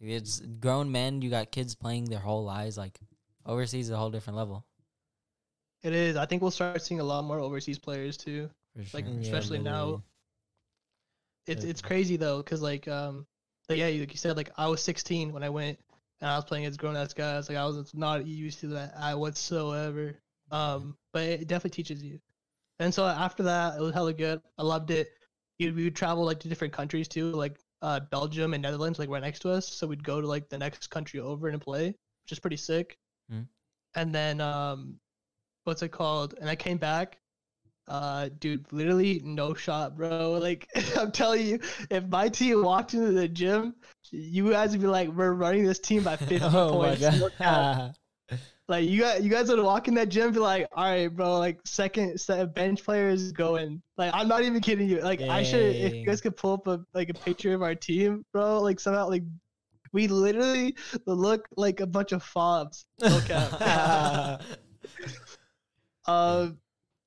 it's 0.00 0.40
grown 0.40 0.90
men. 0.90 1.20
You 1.20 1.28
got 1.28 1.50
kids 1.50 1.74
playing 1.74 2.06
their 2.06 2.18
whole 2.20 2.44
lives. 2.44 2.78
Like 2.78 2.98
overseas 3.44 3.86
is 3.86 3.90
a 3.90 3.96
whole 3.98 4.10
different 4.10 4.38
level. 4.38 4.64
it 5.82 5.92
is. 5.92 6.16
I 6.16 6.24
think 6.24 6.40
we'll 6.40 6.50
start 6.50 6.80
seeing 6.80 7.00
a 7.00 7.04
lot 7.04 7.24
more 7.24 7.40
overseas 7.40 7.78
players 7.78 8.16
too. 8.16 8.48
For 8.74 8.84
sure. 8.84 9.00
Like, 9.00 9.06
Yeah, 9.10 9.20
especially 9.20 9.58
now. 9.58 10.02
It's 11.46 11.62
it's 11.64 11.82
crazy 11.82 12.16
though, 12.16 12.42
cause 12.42 12.62
like 12.62 12.88
um, 12.88 13.26
like 13.68 13.78
yeah, 13.78 13.86
like 13.86 14.12
you 14.12 14.18
said, 14.18 14.36
like 14.36 14.50
I 14.56 14.68
was 14.68 14.82
16 14.82 15.32
when 15.32 15.42
I 15.42 15.48
went, 15.48 15.78
and 16.20 16.30
I 16.30 16.36
was 16.36 16.44
playing 16.44 16.66
as 16.66 16.76
grown 16.76 16.96
ass 16.96 17.12
guys. 17.12 17.48
Like 17.48 17.58
I 17.58 17.64
was 17.66 17.94
not 17.94 18.26
used 18.26 18.60
to 18.60 18.68
that 18.68 18.94
I 18.98 19.14
whatsoever. 19.14 20.18
Um, 20.50 20.96
but 21.12 21.22
it 21.22 21.48
definitely 21.48 21.70
teaches 21.70 22.02
you. 22.02 22.20
And 22.78 22.92
so 22.92 23.06
after 23.06 23.42
that, 23.44 23.78
it 23.78 23.80
was 23.80 23.94
hella 23.94 24.12
good. 24.12 24.40
I 24.58 24.62
loved 24.62 24.90
it. 24.90 25.08
You 25.58 25.72
we 25.72 25.84
would 25.84 25.96
travel 25.96 26.24
like 26.24 26.40
to 26.40 26.48
different 26.48 26.72
countries 26.72 27.08
too, 27.08 27.30
like 27.32 27.58
uh 27.82 28.00
Belgium 28.00 28.54
and 28.54 28.62
Netherlands, 28.62 28.98
like 28.98 29.08
right 29.08 29.22
next 29.22 29.40
to 29.40 29.50
us. 29.50 29.68
So 29.68 29.86
we'd 29.86 30.02
go 30.04 30.20
to 30.20 30.26
like 30.26 30.48
the 30.48 30.58
next 30.58 30.90
country 30.90 31.20
over 31.20 31.48
and 31.48 31.60
play, 31.60 31.86
which 31.86 32.32
is 32.32 32.40
pretty 32.40 32.56
sick. 32.56 32.96
Mm. 33.32 33.46
And 33.94 34.14
then 34.14 34.40
um, 34.40 34.98
what's 35.64 35.82
it 35.82 35.92
called? 35.92 36.34
And 36.40 36.48
I 36.48 36.56
came 36.56 36.78
back. 36.78 37.18
Uh, 37.86 38.30
dude, 38.38 38.64
literally 38.72 39.20
no 39.24 39.54
shot, 39.54 39.96
bro. 39.96 40.38
Like 40.44 40.68
I'm 40.98 41.12
telling 41.12 41.46
you, 41.46 41.60
if 41.90 42.04
my 42.08 42.28
team 42.28 42.62
walked 42.62 42.94
into 42.94 43.12
the 43.12 43.28
gym, 43.28 43.74
you 44.10 44.50
guys 44.50 44.72
would 44.72 44.80
be 44.80 44.86
like, 44.86 45.08
"We're 45.08 45.32
running 45.32 45.64
this 45.64 45.78
team 45.78 46.02
by 46.02 46.16
50 46.16 46.40
oh 46.42 46.70
points." 46.70 47.02
Like 48.66 48.88
you 48.88 49.02
guys, 49.02 49.22
you 49.22 49.28
guys 49.28 49.48
would 49.48 49.60
walk 49.60 49.88
in 49.88 49.94
that 49.94 50.08
gym, 50.08 50.32
be 50.32 50.38
like, 50.38 50.66
"All 50.74 50.84
right, 50.84 51.08
bro. 51.08 51.38
Like 51.38 51.60
second 51.66 52.18
set 52.18 52.40
of 52.40 52.54
bench 52.54 52.82
players 52.82 53.32
going." 53.32 53.82
Like 53.98 54.12
I'm 54.14 54.28
not 54.28 54.42
even 54.42 54.60
kidding 54.60 54.88
you. 54.88 55.00
Like 55.00 55.20
I 55.20 55.42
should, 55.42 55.76
if 55.76 55.94
you 55.94 56.06
guys 56.06 56.22
could 56.22 56.36
pull 56.36 56.54
up 56.54 56.66
a 56.66 56.84
like 56.94 57.10
a 57.10 57.14
picture 57.14 57.52
of 57.54 57.62
our 57.62 57.74
team, 57.74 58.24
bro. 58.32 58.62
Like 58.62 58.80
somehow, 58.80 59.08
like 59.08 59.24
we 59.92 60.08
literally 60.08 60.76
look 61.06 61.46
like 61.56 61.80
a 61.80 61.86
bunch 61.86 62.12
of 62.12 62.22
fobs. 62.22 62.86
Okay. 63.02 64.38
Um. 66.06 66.58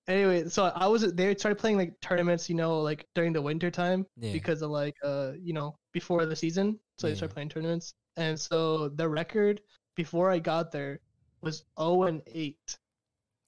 Anyway, 0.07 0.47
so 0.47 0.65
I 0.75 0.87
was 0.87 1.01
they 1.13 1.35
started 1.35 1.57
playing 1.59 1.77
like 1.77 1.93
tournaments, 2.01 2.49
you 2.49 2.55
know, 2.55 2.79
like 2.79 3.05
during 3.13 3.33
the 3.33 3.41
winter 3.41 3.69
time 3.69 4.05
Yeah. 4.17 4.31
because 4.31 4.61
of 4.61 4.71
like 4.71 4.95
uh 5.03 5.33
you 5.39 5.53
know 5.53 5.75
before 5.91 6.25
the 6.25 6.35
season, 6.35 6.79
so 6.97 7.07
they 7.07 7.11
Yeah. 7.11 7.17
started 7.17 7.33
playing 7.33 7.49
tournaments, 7.49 7.93
and 8.15 8.39
so 8.39 8.89
the 8.89 9.07
record 9.07 9.61
before 9.95 10.31
I 10.31 10.39
got 10.39 10.71
there 10.71 10.99
was 11.41 11.65
0 11.79 12.03
and 12.03 12.21
8. 12.27 12.77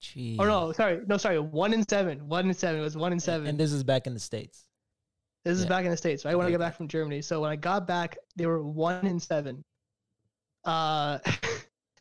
Jeez. 0.02 0.36
Oh 0.38 0.44
no, 0.44 0.72
sorry, 0.72 1.00
no, 1.06 1.16
sorry, 1.16 1.38
one 1.38 1.72
and 1.74 1.88
seven, 1.88 2.26
one 2.28 2.44
and 2.46 2.56
seven. 2.56 2.80
It 2.80 2.84
was 2.84 2.96
one 2.96 3.12
and 3.12 3.22
seven. 3.22 3.46
And 3.46 3.58
this 3.58 3.72
is 3.72 3.82
back 3.84 4.06
in 4.06 4.14
the 4.14 4.20
states. 4.20 4.64
this 5.44 5.58
is 5.58 5.64
back 5.66 5.84
in 5.86 5.90
the 5.90 5.96
states, 5.96 6.24
right? 6.26 6.36
When 6.36 6.46
I 6.46 6.50
got 6.50 6.60
back 6.60 6.74
from 6.76 6.88
Germany, 6.88 7.22
so 7.22 7.40
when 7.40 7.50
I 7.50 7.56
got 7.56 7.86
back, 7.86 8.18
they 8.36 8.44
were 8.46 8.62
one 8.62 9.06
and 9.06 9.20
seven. 9.22 9.64
Uh, 10.64 11.18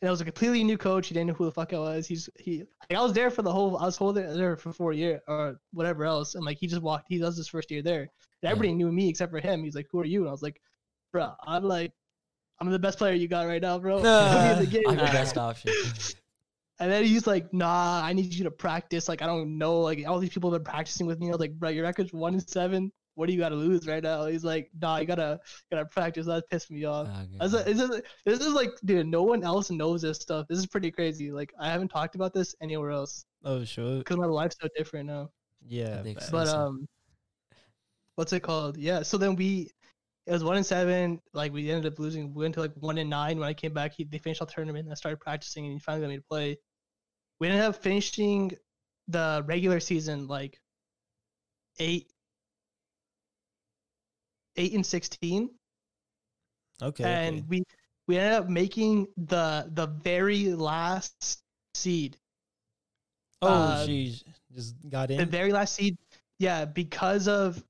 and 0.01 0.07
I 0.07 0.11
was 0.11 0.21
a 0.21 0.25
completely 0.25 0.63
new 0.63 0.77
coach. 0.77 1.07
He 1.07 1.13
didn't 1.13 1.27
know 1.27 1.33
who 1.33 1.45
the 1.45 1.51
fuck 1.51 1.73
I 1.73 1.79
was. 1.79 2.07
He's 2.07 2.29
he. 2.39 2.59
Like, 2.89 2.97
I 2.97 3.01
was 3.01 3.13
there 3.13 3.29
for 3.29 3.41
the 3.41 3.51
whole. 3.51 3.77
I 3.77 3.85
was 3.85 3.97
holding 3.97 4.25
there 4.33 4.55
for 4.55 4.71
four 4.71 4.93
years 4.93 5.19
or 5.27 5.59
whatever 5.73 6.05
else. 6.05 6.35
And 6.35 6.45
like 6.45 6.57
he 6.57 6.67
just 6.67 6.81
walked. 6.81 7.07
He 7.09 7.17
does 7.17 7.35
his 7.35 7.49
first 7.49 7.69
year 7.69 7.81
there. 7.81 8.01
And 8.41 8.51
everybody 8.51 8.73
knew 8.73 8.91
me 8.91 9.09
except 9.09 9.31
for 9.31 9.39
him. 9.39 9.63
He's 9.63 9.75
like, 9.75 9.87
"Who 9.91 9.99
are 9.99 10.05
you?" 10.05 10.21
And 10.21 10.29
I 10.29 10.31
was 10.31 10.41
like, 10.41 10.61
"Bro, 11.11 11.33
I'm 11.45 11.63
like, 11.65 11.91
I'm 12.59 12.69
the 12.69 12.79
best 12.79 12.97
player 12.97 13.13
you 13.13 13.27
got 13.27 13.45
right 13.47 13.61
now, 13.61 13.77
bro. 13.77 13.95
Put 14.01 14.03
me 14.03 14.51
in 14.51 14.59
the 14.59 14.65
game." 14.71 14.83
I'm 14.87 14.97
the 14.97 15.03
best 15.03 15.37
option. 15.37 15.71
And 16.81 16.89
then 16.89 17.03
he's 17.03 17.27
like, 17.27 17.53
"Nah, 17.53 18.01
I 18.01 18.13
need 18.13 18.33
you 18.33 18.45
to 18.45 18.51
practice. 18.51 19.09
Like, 19.09 19.21
I 19.21 19.25
don't 19.25 19.57
know. 19.57 19.81
Like, 19.81 20.07
all 20.07 20.17
these 20.17 20.29
people 20.29 20.49
have 20.53 20.63
been 20.63 20.71
practicing 20.71 21.07
with 21.07 21.19
me. 21.19 21.27
I 21.27 21.31
was 21.31 21.39
like, 21.41 21.51
bro, 21.51 21.67
your 21.67 21.83
record's 21.83 22.13
one 22.13 22.35
and 22.35 22.49
seven. 22.49 22.93
What 23.19 23.27
do 23.27 23.33
you 23.33 23.39
got 23.39 23.49
to 23.49 23.55
lose 23.55 23.85
right 23.85 24.01
now?" 24.01 24.25
He's 24.25 24.45
like, 24.45 24.71
"Nah, 24.81 24.97
you 24.97 25.05
gotta 25.05 25.39
gotta 25.69 25.85
practice." 25.85 26.25
That 26.25 26.49
pissed 26.49 26.71
me 26.71 26.85
off. 26.85 27.07
Okay. 27.07 27.37
I 27.39 27.43
was 27.43 27.53
like, 27.53 27.65
this, 27.65 27.79
is, 27.81 28.01
this 28.25 28.39
is 28.39 28.53
like, 28.53 28.71
dude, 28.85 29.07
no 29.07 29.23
one 29.23 29.43
else 29.43 29.69
knows 29.69 30.01
this 30.01 30.17
stuff. 30.19 30.47
This 30.47 30.57
is 30.57 30.65
pretty 30.65 30.89
crazy. 30.89 31.31
Like, 31.31 31.51
I 31.59 31.69
haven't 31.69 31.89
talked 31.89 32.15
about 32.15 32.33
this 32.33 32.55
anywhere 32.61 32.91
else 32.91 33.25
Oh 33.43 33.65
sure. 33.65 33.97
because 33.97 34.15
my 34.15 34.25
life's 34.25 34.55
so 34.61 34.69
different 34.75 35.07
now. 35.07 35.29
Yeah. 35.67 36.01
think 36.01 36.19
facts. 36.19 36.29
so. 36.29 36.31
But 36.31 36.47
um, 36.47 36.87
what's 38.15 38.31
it 38.31 38.39
called? 38.41 38.77
Yeah. 38.77 39.01
So 39.03 39.17
then 39.17 39.35
we, 39.35 39.69
it 40.25 40.31
was 40.31 40.43
one 40.43 40.55
and 40.55 40.65
seven. 40.65 41.19
Like 41.33 41.51
we 41.51 41.69
ended 41.69 41.91
up 41.91 41.99
losing. 41.99 42.33
We 42.33 42.43
went 42.43 42.53
to 42.53 42.61
like 42.61 42.73
one 42.75 42.97
and 42.97 43.09
nine. 43.09 43.37
When 43.37 43.49
I 43.49 43.53
came 43.53 43.73
back, 43.73 43.93
he, 43.97 44.05
they 44.05 44.19
finished 44.19 44.39
the 44.39 44.45
tournament. 44.45 44.85
And 44.85 44.91
I 44.91 44.95
started 44.95 45.19
practicing, 45.19 45.65
and 45.65 45.73
he 45.73 45.79
finally 45.79 46.07
let 46.07 46.09
me 46.09 46.17
to 46.17 46.23
play. 46.23 46.57
We 47.39 47.47
ended 47.47 47.63
up 47.63 47.75
finishing 47.75 48.51
the 49.09 49.43
regular 49.47 49.79
season 49.79 50.27
like 50.27 50.59
eight, 51.79 52.11
eight 54.59 54.73
and 54.73 54.85
sixteen, 54.85 55.49
okay. 56.81 57.03
and 57.03 57.37
okay. 57.37 57.45
we 57.49 57.63
we 58.07 58.17
ended 58.17 58.39
up 58.39 58.49
making 58.49 59.07
the 59.17 59.69
the 59.73 59.87
very 59.87 60.53
last 60.53 61.41
seed. 61.73 62.17
Oh, 63.41 63.47
uh, 63.47 63.85
she 63.85 64.21
just 64.53 64.75
got 64.89 65.11
in 65.11 65.17
the 65.17 65.25
very 65.25 65.51
last 65.51 65.75
seed 65.75 65.97
yeah 66.39 66.65
because 66.65 67.27
of 67.27 67.63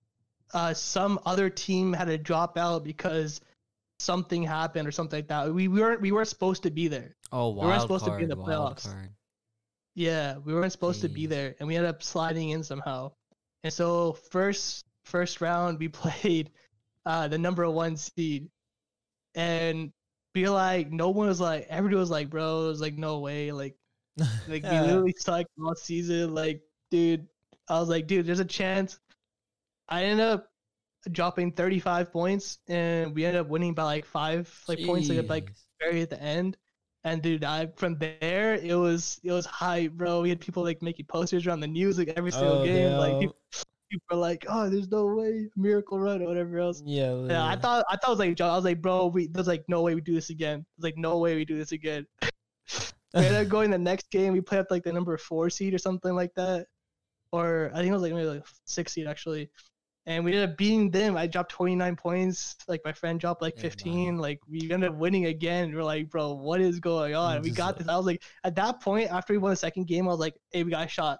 uh 0.54 0.74
some 0.74 1.20
other 1.26 1.50
team 1.50 1.92
had 1.92 2.06
to 2.06 2.18
drop 2.18 2.58
out 2.58 2.84
because 2.84 3.42
something 4.00 4.44
happened 4.44 4.88
or 4.88 4.92
something 4.92 5.18
like 5.18 5.28
that 5.28 5.54
we, 5.54 5.68
we 5.68 5.82
weren't 5.82 6.00
we 6.00 6.12
weren't 6.12 6.28
supposed 6.28 6.64
to 6.64 6.72
be 6.72 6.88
there 6.88 7.16
oh, 7.32 7.50
we 7.50 7.58
weren't 7.58 7.70
wild 7.70 7.82
supposed 7.82 8.06
to 8.06 8.12
be 8.12 8.24
in 8.24 8.30
card, 8.30 8.32
the 8.32 8.36
wild 8.42 8.78
playoffs. 8.78 8.92
card. 8.92 9.10
yeah 9.96 10.38
we 10.38 10.54
weren't 10.54 10.72
supposed 10.72 11.02
to 11.02 11.10
be 11.10 11.26
there 11.26 11.56
and 11.60 11.68
we 11.68 11.76
ended 11.76 11.90
up 11.90 12.02
sliding 12.02 12.52
in 12.52 12.64
somehow 12.64 13.12
and 13.64 13.74
so 13.74 14.14
first 14.32 14.86
first 15.04 15.42
round 15.42 15.78
we 15.80 15.88
played 15.90 16.50
uh 17.06 17.28
the 17.28 17.38
number 17.38 17.70
one 17.70 17.96
seed 17.98 18.50
and 19.36 19.92
be 20.34 20.50
like 20.50 20.92
no 20.92 21.10
one 21.10 21.28
was 21.28 21.42
like 21.42 21.68
everybody 21.70 21.98
was 21.98 22.10
like 22.12 22.30
bro 22.30 22.66
it 22.66 22.68
was 22.70 22.82
like 22.82 22.98
no 22.98 23.20
way 23.20 23.52
like 23.52 23.76
like 24.48 24.68
we 24.70 24.80
literally 24.80 25.16
sucked 25.18 25.50
all 25.64 25.76
season. 25.76 26.36
Like, 26.36 26.62
dude, 26.92 27.28
I 27.70 27.80
was 27.80 27.90
like, 27.90 28.08
dude, 28.08 28.26
there's 28.26 28.42
a 28.42 28.46
chance. 28.46 29.00
I 29.88 30.06
ended 30.06 30.26
up 30.26 30.50
dropping 31.12 31.54
35 31.54 32.12
points, 32.12 32.60
and 32.68 33.16
we 33.16 33.26
ended 33.26 33.42
up 33.42 33.48
winning 33.48 33.74
by 33.74 33.84
like 33.84 34.06
five 34.06 34.54
like 34.68 34.82
points, 34.84 35.10
like 35.10 35.30
like 35.30 35.54
very 35.82 36.02
at 36.02 36.10
the 36.10 36.22
end. 36.22 36.58
And 37.04 37.22
dude, 37.22 37.44
I 37.46 37.68
from 37.78 37.98
there 38.00 38.56
it 38.56 38.76
was 38.76 39.20
it 39.24 39.32
was 39.32 39.46
hype, 39.46 39.94
bro. 39.94 40.22
We 40.22 40.30
had 40.30 40.42
people 40.42 40.64
like 40.64 40.82
making 40.82 41.08
posters 41.08 41.48
around 41.48 41.62
the 41.62 41.68
news 41.68 41.98
like 41.98 42.14
every 42.18 42.32
single 42.32 42.58
Oh, 42.58 42.64
game. 42.64 42.98
Like 42.98 43.20
people, 43.20 43.38
people 43.90 44.06
were 44.12 44.18
like, 44.22 44.46
oh, 44.48 44.70
there's 44.70 44.90
no 44.90 45.06
way, 45.06 45.50
miracle 45.56 46.00
run 46.00 46.22
or 46.22 46.28
whatever 46.28 46.60
else. 46.60 46.82
yeah. 46.86 47.14
Yeah, 47.28 47.46
I 47.46 47.56
thought 47.56 47.86
I 47.90 47.96
thought 47.96 48.08
it 48.08 48.18
was 48.18 48.20
like. 48.20 48.42
I 48.42 48.56
was 48.56 48.66
like, 48.66 48.82
bro, 48.82 49.08
we 49.08 49.28
there's 49.28 49.48
like 49.48 49.64
no 49.68 49.82
way 49.82 49.96
we 49.96 50.02
do 50.02 50.14
this 50.14 50.30
again. 50.30 50.66
There's 50.78 50.92
like 50.92 50.98
no 50.98 51.18
way 51.18 51.36
we 51.36 51.46
do 51.46 51.58
this 51.58 51.72
again. 51.72 52.06
we 53.14 53.26
ended 53.26 53.34
up 53.34 53.50
going 53.50 53.72
the 53.72 53.78
next 53.78 54.12
game. 54.12 54.34
We 54.34 54.42
played 54.42 54.60
up 54.60 54.68
like 54.70 54.84
the 54.84 54.94
number 54.94 55.18
four 55.18 55.50
seed 55.50 55.74
or 55.74 55.78
something 55.80 56.16
like 56.16 56.34
that, 56.36 56.68
or 57.32 57.72
I 57.74 57.78
think 57.78 57.90
it 57.90 57.94
was 57.94 58.02
like 58.02 58.14
maybe 58.14 58.28
like 58.28 58.46
six 58.66 58.94
seed 58.94 59.08
actually. 59.08 59.50
And 60.06 60.26
we 60.26 60.32
ended 60.32 60.50
up 60.50 60.58
beating 60.58 60.90
them. 60.90 61.16
I 61.16 61.28
dropped 61.28 61.52
29 61.52 61.96
points. 61.96 62.56
Like 62.68 62.82
my 62.84 62.94
friend 62.94 63.20
dropped 63.20 63.44
like 63.44 63.56
Yeah, 63.58 63.64
15. 63.64 64.18
Like 64.18 64.40
we 64.50 64.72
ended 64.72 64.90
up 64.90 64.96
winning 64.96 65.26
again. 65.26 65.76
We're 65.76 65.84
like, 65.84 66.10
bro, 66.10 66.34
what 66.34 66.62
is 66.62 66.80
going 66.80 67.14
on? 67.14 67.44
We 67.44 67.52
got 67.52 67.78
this. 67.78 67.88
I 67.88 67.96
was 67.96 68.08
like, 68.08 68.24
at 68.44 68.56
that 68.56 68.82
point, 68.82 69.12
after 69.12 69.34
we 69.34 69.38
won 69.38 69.52
the 69.52 69.56
second 69.56 69.86
game, 69.86 70.08
I 70.08 70.12
was 70.12 70.20
like, 70.20 70.34
hey, 70.52 70.64
we 70.64 70.72
got 70.72 70.86
a 70.86 70.90
shot. 70.90 71.20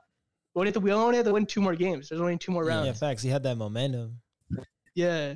We 0.60 0.62
only 0.62 0.68
have 0.68 0.74
to, 0.74 0.80
we 0.82 0.92
only 0.92 1.16
have 1.18 1.26
to 1.26 1.34
win 1.34 1.46
two 1.46 1.62
more 1.62 1.76
games. 1.76 2.10
There's 2.10 2.20
only 2.20 2.38
two 2.38 2.52
more 2.52 2.66
rounds. 2.66 2.88
yeah, 2.88 2.94
facts. 2.94 3.24
He 3.24 3.30
had 3.30 3.44
that 3.44 3.56
momentum. 3.56 4.20
Yeah. 4.94 5.36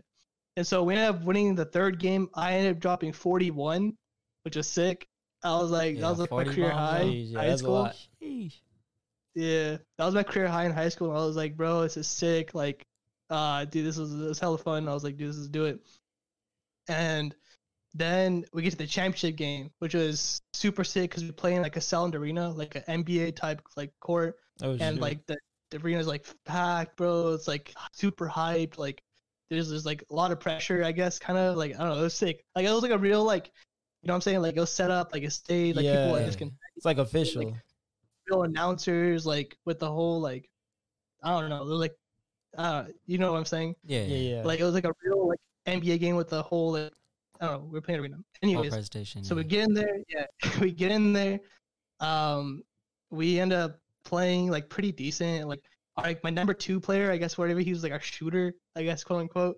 And 0.58 0.68
so 0.68 0.84
we 0.84 0.96
ended 0.96 1.16
up 1.16 1.24
winning 1.24 1.56
the 1.56 1.66
third 1.66 1.98
game. 2.00 2.30
I 2.36 2.54
ended 2.56 2.76
up 2.76 2.82
dropping 2.82 3.14
41, 3.14 3.94
which 4.44 4.56
was 4.58 4.68
sick. 4.68 5.08
I 5.44 5.56
was 5.58 5.72
like, 5.72 5.96
Yeah, 5.96 6.02
that 6.02 6.10
was 6.10 6.20
like 6.20 6.32
my 6.32 6.44
career 6.44 6.70
high. 6.70 7.04
Jeez, 7.04 7.32
yeah, 7.32 7.40
high 7.40 7.56
school. 7.56 7.92
Yeah. 9.36 9.78
That 9.98 10.06
was 10.06 10.14
my 10.14 10.24
career 10.24 10.48
high 10.48 10.66
in 10.66 10.72
high 10.72 10.90
school. 10.90 11.10
And 11.10 11.18
I 11.18 11.26
was 11.26 11.36
like, 11.36 11.56
bro, 11.56 11.82
this 11.82 11.98
is 11.98 12.08
sick. 12.08 12.54
Like, 12.54 12.86
uh, 13.30 13.66
dude, 13.66 13.86
this 13.86 13.98
was, 13.98 14.12
this 14.16 14.28
was 14.28 14.40
hella 14.40 14.58
fun. 14.58 14.88
I 14.88 14.94
was 14.94 15.04
like, 15.04 15.18
dude, 15.18 15.30
this 15.30 15.38
is 15.38 15.48
do 15.48 15.66
it. 15.66 15.80
And 16.88 17.34
then 17.94 18.46
we 18.54 18.62
get 18.62 18.72
to 18.72 18.78
the 18.78 18.88
championship 18.88 19.36
game, 19.38 19.72
which 19.80 19.94
was 19.94 20.42
super 20.54 20.84
sick 20.84 21.12
because 21.12 21.24
we're 21.24 21.32
playing 21.32 21.62
like 21.62 21.78
a 21.78 21.82
sound 21.82 22.16
arena, 22.16 22.50
like 22.52 22.76
an 22.76 23.04
NBA 23.04 23.36
type 23.36 23.62
like 23.78 23.92
court. 24.02 24.36
Oh, 24.62 24.72
and 24.72 24.96
shoot. 24.96 25.00
like 25.02 25.26
the, 25.26 25.38
the 25.72 25.80
arena's 25.80 26.08
like 26.08 26.26
packed, 26.46 26.98
bro. 26.98 27.34
It's 27.34 27.48
like 27.48 27.74
super 27.92 28.28
hyped. 28.28 28.78
Like 28.78 29.02
there's 29.50 29.70
there's 29.70 29.86
like 29.86 30.04
a 30.10 30.14
lot 30.14 30.32
of 30.32 30.40
pressure, 30.40 30.84
I 30.84 30.92
guess, 30.92 31.20
kind 31.20 31.38
of 31.38 31.58
like 31.58 31.76
I 31.76 31.80
don't 31.80 31.90
know. 31.90 32.00
It 32.00 32.04
was 32.04 32.14
sick. 32.14 32.44
Like 32.56 32.66
it 32.66 32.72
was 32.72 32.82
like 32.84 32.92
a 32.92 32.98
real 32.98 33.24
like, 33.24 33.48
you 34.02 34.08
know 34.08 34.14
what 34.14 34.18
I'm 34.18 34.22
saying? 34.22 34.42
Like 34.42 34.56
it 34.56 34.60
was 34.60 34.72
set 34.72 34.92
up 34.92 35.12
like 35.14 35.24
a 35.24 35.30
stage. 35.32 35.76
Like 35.76 35.86
people 35.86 36.12
like 36.12 36.20
Yeah. 36.22 36.26
just 36.28 36.38
can 36.38 36.52
it's 36.76 36.86
like 36.86 36.98
official. 36.98 37.54
real 38.30 38.44
announcers 38.44 39.26
like 39.26 39.58
with 39.66 39.80
the 39.80 39.90
whole 39.92 40.22
like, 40.22 40.50
I 41.24 41.40
don't 41.40 41.50
know. 41.50 41.62
It 41.64 41.70
was 41.70 41.80
like, 41.80 41.96
uh, 42.58 42.86
you 43.06 43.18
know 43.18 43.32
what 43.32 43.40
I'm 43.40 43.46
saying? 43.46 43.76
Yeah, 43.84 44.02
yeah, 44.04 44.16
yeah. 44.16 44.36
yeah. 44.38 44.44
Like 44.44 44.60
it 44.60 44.64
was 44.64 44.74
like 44.76 44.86
a 44.86 44.94
real 45.04 45.28
like 45.28 45.40
NBA 45.68 46.00
game 46.00 46.16
with 46.16 46.30
the 46.30 46.44
whole. 46.44 46.74
Like, 46.74 46.92
I 47.42 47.48
don't 47.48 47.54
know. 47.64 47.70
We're 47.72 47.82
playing 47.82 48.00
arena. 48.00 48.16
Whole 48.18 48.24
Anyways, 48.44 48.70
presentation. 48.70 49.24
so 49.24 49.36
we 49.36 49.44
get 49.44 49.64
in 49.68 49.74
there, 49.74 49.98
yeah. 50.08 50.26
we 50.62 50.72
get 50.72 50.92
in 50.92 51.12
there. 51.14 51.40
Um, 52.00 52.64
we 53.10 53.40
end 53.40 53.54
up 53.54 53.80
playing 54.06 54.50
like 54.50 54.70
pretty 54.70 54.92
decent. 54.92 55.48
Like, 55.48 55.64
like 55.98 56.24
my 56.24 56.30
number 56.30 56.54
two 56.54 56.80
player, 56.80 57.12
I 57.12 57.18
guess, 57.18 57.38
whatever 57.38 57.60
he 57.60 57.72
was 57.72 57.84
like 57.84 57.92
our 57.92 58.00
shooter, 58.00 58.54
I 58.76 58.84
guess, 58.84 59.04
quote 59.04 59.22
unquote. 59.22 59.58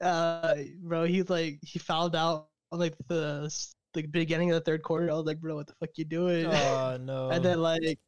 Uh, 0.00 0.54
bro, 0.82 1.04
he's 1.04 1.28
like 1.30 1.58
he 1.62 1.78
fouled 1.78 2.16
out 2.16 2.48
on 2.72 2.78
like 2.78 2.94
the 3.08 3.48
the 3.94 4.02
beginning 4.08 4.50
of 4.50 4.54
the 4.56 4.60
third 4.60 4.82
quarter. 4.82 5.10
I 5.10 5.14
was 5.14 5.24
like, 5.26 5.40
bro, 5.40 5.54
what 5.56 5.66
the 5.66 5.74
fuck 5.74 5.90
you 5.96 6.04
doing? 6.04 6.46
oh 6.46 6.96
no. 7.00 7.30
and 7.30 7.44
then 7.44 7.60
like, 7.60 7.98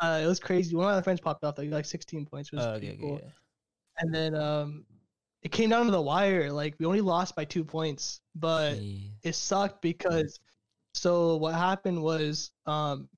uh, 0.00 0.20
it 0.22 0.26
was 0.26 0.40
crazy. 0.40 0.74
One 0.76 0.88
of 0.88 0.96
my 0.96 1.02
friends 1.02 1.20
popped 1.20 1.44
off 1.44 1.58
like 1.58 1.70
like 1.70 1.84
16 1.84 2.24
points, 2.26 2.50
which 2.52 2.58
was 2.58 2.66
Oh, 2.66 2.72
pretty 2.72 2.88
okay, 2.90 2.98
cool. 3.00 3.20
yeah. 3.22 3.30
And 4.00 4.14
then 4.14 4.34
um, 4.36 4.84
it 5.42 5.50
came 5.52 5.70
down 5.70 5.84
to 5.86 5.90
the 5.92 6.00
wire. 6.00 6.50
Like 6.52 6.74
we 6.78 6.86
only 6.86 7.00
lost 7.00 7.34
by 7.36 7.44
two 7.44 7.64
points, 7.64 8.20
but 8.36 8.74
Jeez. 8.76 9.10
it 9.24 9.34
sucked 9.34 9.82
because 9.82 10.38
so 10.94 11.36
what 11.36 11.54
happened 11.54 12.00
was 12.02 12.50
um 12.66 13.08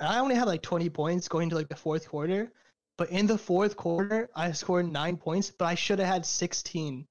I 0.00 0.18
only 0.18 0.34
had 0.34 0.46
like 0.46 0.62
20 0.62 0.90
points 0.90 1.28
going 1.28 1.48
to 1.50 1.56
like 1.56 1.68
the 1.68 1.76
fourth 1.76 2.08
quarter, 2.08 2.52
but 2.98 3.10
in 3.10 3.26
the 3.26 3.38
fourth 3.38 3.76
quarter 3.76 4.28
I 4.34 4.52
scored 4.52 4.90
9 4.90 5.16
points, 5.16 5.50
but 5.50 5.66
I 5.66 5.74
should 5.74 5.98
have 5.98 6.08
had 6.08 6.26
16 6.26 7.06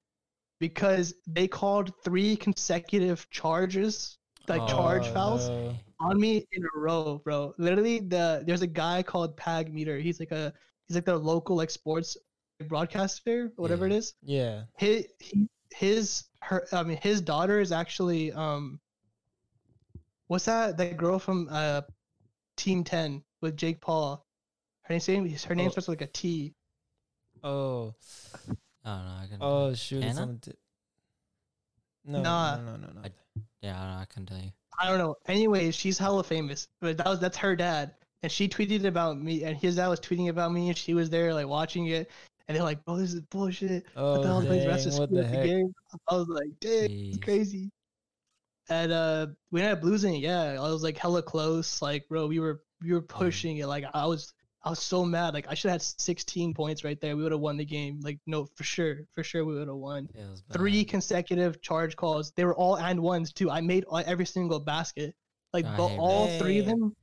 because 0.60 1.14
they 1.26 1.48
called 1.48 1.92
three 2.04 2.36
consecutive 2.36 3.28
charges, 3.30 4.18
like 4.48 4.66
charge 4.66 5.08
Oh, 5.08 5.12
fouls 5.12 5.50
no. 5.50 5.84
on 6.00 6.20
me 6.20 6.46
in 6.52 6.64
a 6.64 6.78
row, 6.78 7.20
bro. 7.24 7.54
Literally 7.58 8.00
the 8.00 8.42
there's 8.46 8.62
a 8.62 8.66
guy 8.66 9.02
called 9.02 9.36
Pag 9.36 9.72
Meter. 9.74 9.98
He's 9.98 10.20
like 10.20 10.32
a 10.32 10.52
he's 10.88 10.96
like 10.96 11.04
the 11.04 11.16
local 11.16 11.56
like 11.56 11.70
sports 11.70 12.16
broadcaster, 12.68 13.52
whatever 13.56 13.86
Yeah. 13.86 13.86
it 13.86 13.92
is 13.92 14.14
Yeah. 14.22 14.64
his 14.78 15.06
he, 15.20 15.48
his 15.72 16.24
her 16.42 16.66
I 16.72 16.82
mean 16.84 16.98
his 16.98 17.20
daughter 17.20 17.60
is 17.60 17.72
actually 17.72 18.32
um 18.32 18.80
what's 20.28 20.44
that 20.46 20.76
that 20.78 20.96
girl 20.96 21.18
from 21.18 21.48
uh 21.50 21.82
Team 22.56 22.84
Ten 22.84 23.22
with 23.40 23.56
Jake 23.56 23.80
Paul. 23.80 24.24
Her 24.82 24.94
name 24.98 25.28
her 25.28 25.54
name 25.54 25.66
Oh. 25.66 25.70
starts 25.70 25.88
with 25.88 26.00
like 26.00 26.08
a 26.08 26.12
T. 26.12 26.54
Oh. 27.42 27.94
I 28.84 28.96
don't 28.96 29.04
know. 29.04 29.12
I 29.22 29.26
can. 29.28 29.38
Oh 29.40 29.74
shoot. 29.74 30.02
it's 30.04 30.16
Anna? 30.16 30.22
on 30.22 30.34
the 30.34 30.38
tip. 30.50 30.58
No, 32.04 32.22
Nah. 32.22 32.56
no, 32.56 32.64
no, 32.64 32.76
no, 32.76 32.92
no. 32.94 33.00
I- 33.04 33.40
yeah, 33.62 33.76
I 33.80 33.84
don't 33.84 33.94
know. 33.94 34.00
I 34.00 34.04
couldn't 34.04 34.26
tell 34.26 34.38
you. 34.38 34.52
I 34.78 34.88
don't 34.88 34.98
know. 34.98 35.16
Anyways, 35.26 35.74
she's 35.74 35.98
hella 35.98 36.22
famous. 36.22 36.68
But 36.80 36.98
that 36.98 37.06
was 37.06 37.18
that's 37.20 37.36
her 37.38 37.56
dad. 37.56 37.94
And 38.22 38.30
she 38.30 38.48
tweeted 38.48 38.84
about 38.84 39.18
me 39.20 39.42
and 39.44 39.56
his 39.56 39.76
dad 39.76 39.88
was 39.88 40.00
tweeting 40.00 40.28
about 40.28 40.52
me 40.52 40.68
and 40.68 40.76
she 40.76 40.94
was 40.94 41.10
there 41.10 41.34
like 41.34 41.46
watching 41.46 41.86
it. 41.88 42.10
And 42.48 42.56
they're 42.56 42.62
like, 42.62 42.84
bro, 42.84 42.96
this 42.96 43.12
is 43.12 43.20
bullshit. 43.22 43.86
Oh, 43.96 44.12
what 44.12 44.22
the 44.22 44.28
hell 44.28 44.40
plays 44.42 44.62
the 44.62 44.68
rest 44.68 44.84
dang, 44.84 44.92
of 44.94 44.98
what 45.00 45.10
the 45.10 45.24
at 45.24 45.30
the 45.32 45.36
heck? 45.36 45.46
game? 45.46 45.74
I 46.08 46.14
was 46.14 46.28
like, 46.28 46.48
dang, 46.60 46.90
it's 47.08 47.18
crazy. 47.18 47.70
And 48.68 48.92
uh 48.92 49.26
we 49.50 49.60
ended 49.62 49.78
up 49.78 49.84
losing 49.84 50.14
it, 50.16 50.18
yeah. 50.18 50.52
I 50.60 50.68
was 50.70 50.82
like 50.82 50.96
hella 50.98 51.22
close. 51.22 51.80
Like, 51.82 52.08
bro, 52.08 52.26
we 52.26 52.40
were 52.40 52.62
we 52.82 52.92
were 52.92 53.02
pushing 53.02 53.58
it. 53.58 53.66
Like 53.66 53.84
I 53.94 54.06
was 54.06 54.32
I 54.64 54.70
was 54.70 54.80
so 54.80 55.04
mad. 55.04 55.32
Like 55.34 55.46
I 55.48 55.54
should 55.54 55.70
have 55.70 55.80
had 55.80 55.82
16 56.00 56.52
points 56.52 56.82
right 56.82 57.00
there. 57.00 57.16
We 57.16 57.22
would 57.22 57.30
have 57.30 57.40
won 57.40 57.56
the 57.56 57.64
game. 57.64 58.00
Like, 58.02 58.18
no, 58.26 58.46
for 58.56 58.64
sure. 58.64 59.06
For 59.12 59.22
sure 59.22 59.44
we 59.44 59.54
would 59.54 59.68
have 59.68 59.76
won. 59.76 60.08
Was 60.30 60.42
Three 60.52 60.84
consecutive 60.84 61.60
charge 61.62 61.94
calls. 61.94 62.32
They 62.32 62.44
were 62.44 62.56
all 62.56 62.76
and 62.76 63.00
ones 63.00 63.32
too. 63.32 63.48
I 63.48 63.60
made 63.60 63.84
all, 63.84 64.02
every 64.04 64.26
single 64.26 64.58
basket. 64.58 65.14
Like 65.52 65.64
bo- 65.76 65.88
hate 65.88 65.98
all 65.98 66.26
three 66.38 66.58
of 66.58 66.66
them 66.66 66.96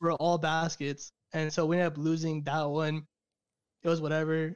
were 0.00 0.12
all 0.12 0.36
baskets. 0.36 1.12
And 1.32 1.50
so 1.50 1.64
we 1.64 1.76
ended 1.76 1.92
up 1.92 1.98
losing 1.98 2.42
that 2.44 2.64
one. 2.68 3.06
It 3.82 3.88
was 3.88 4.00
whatever. 4.02 4.54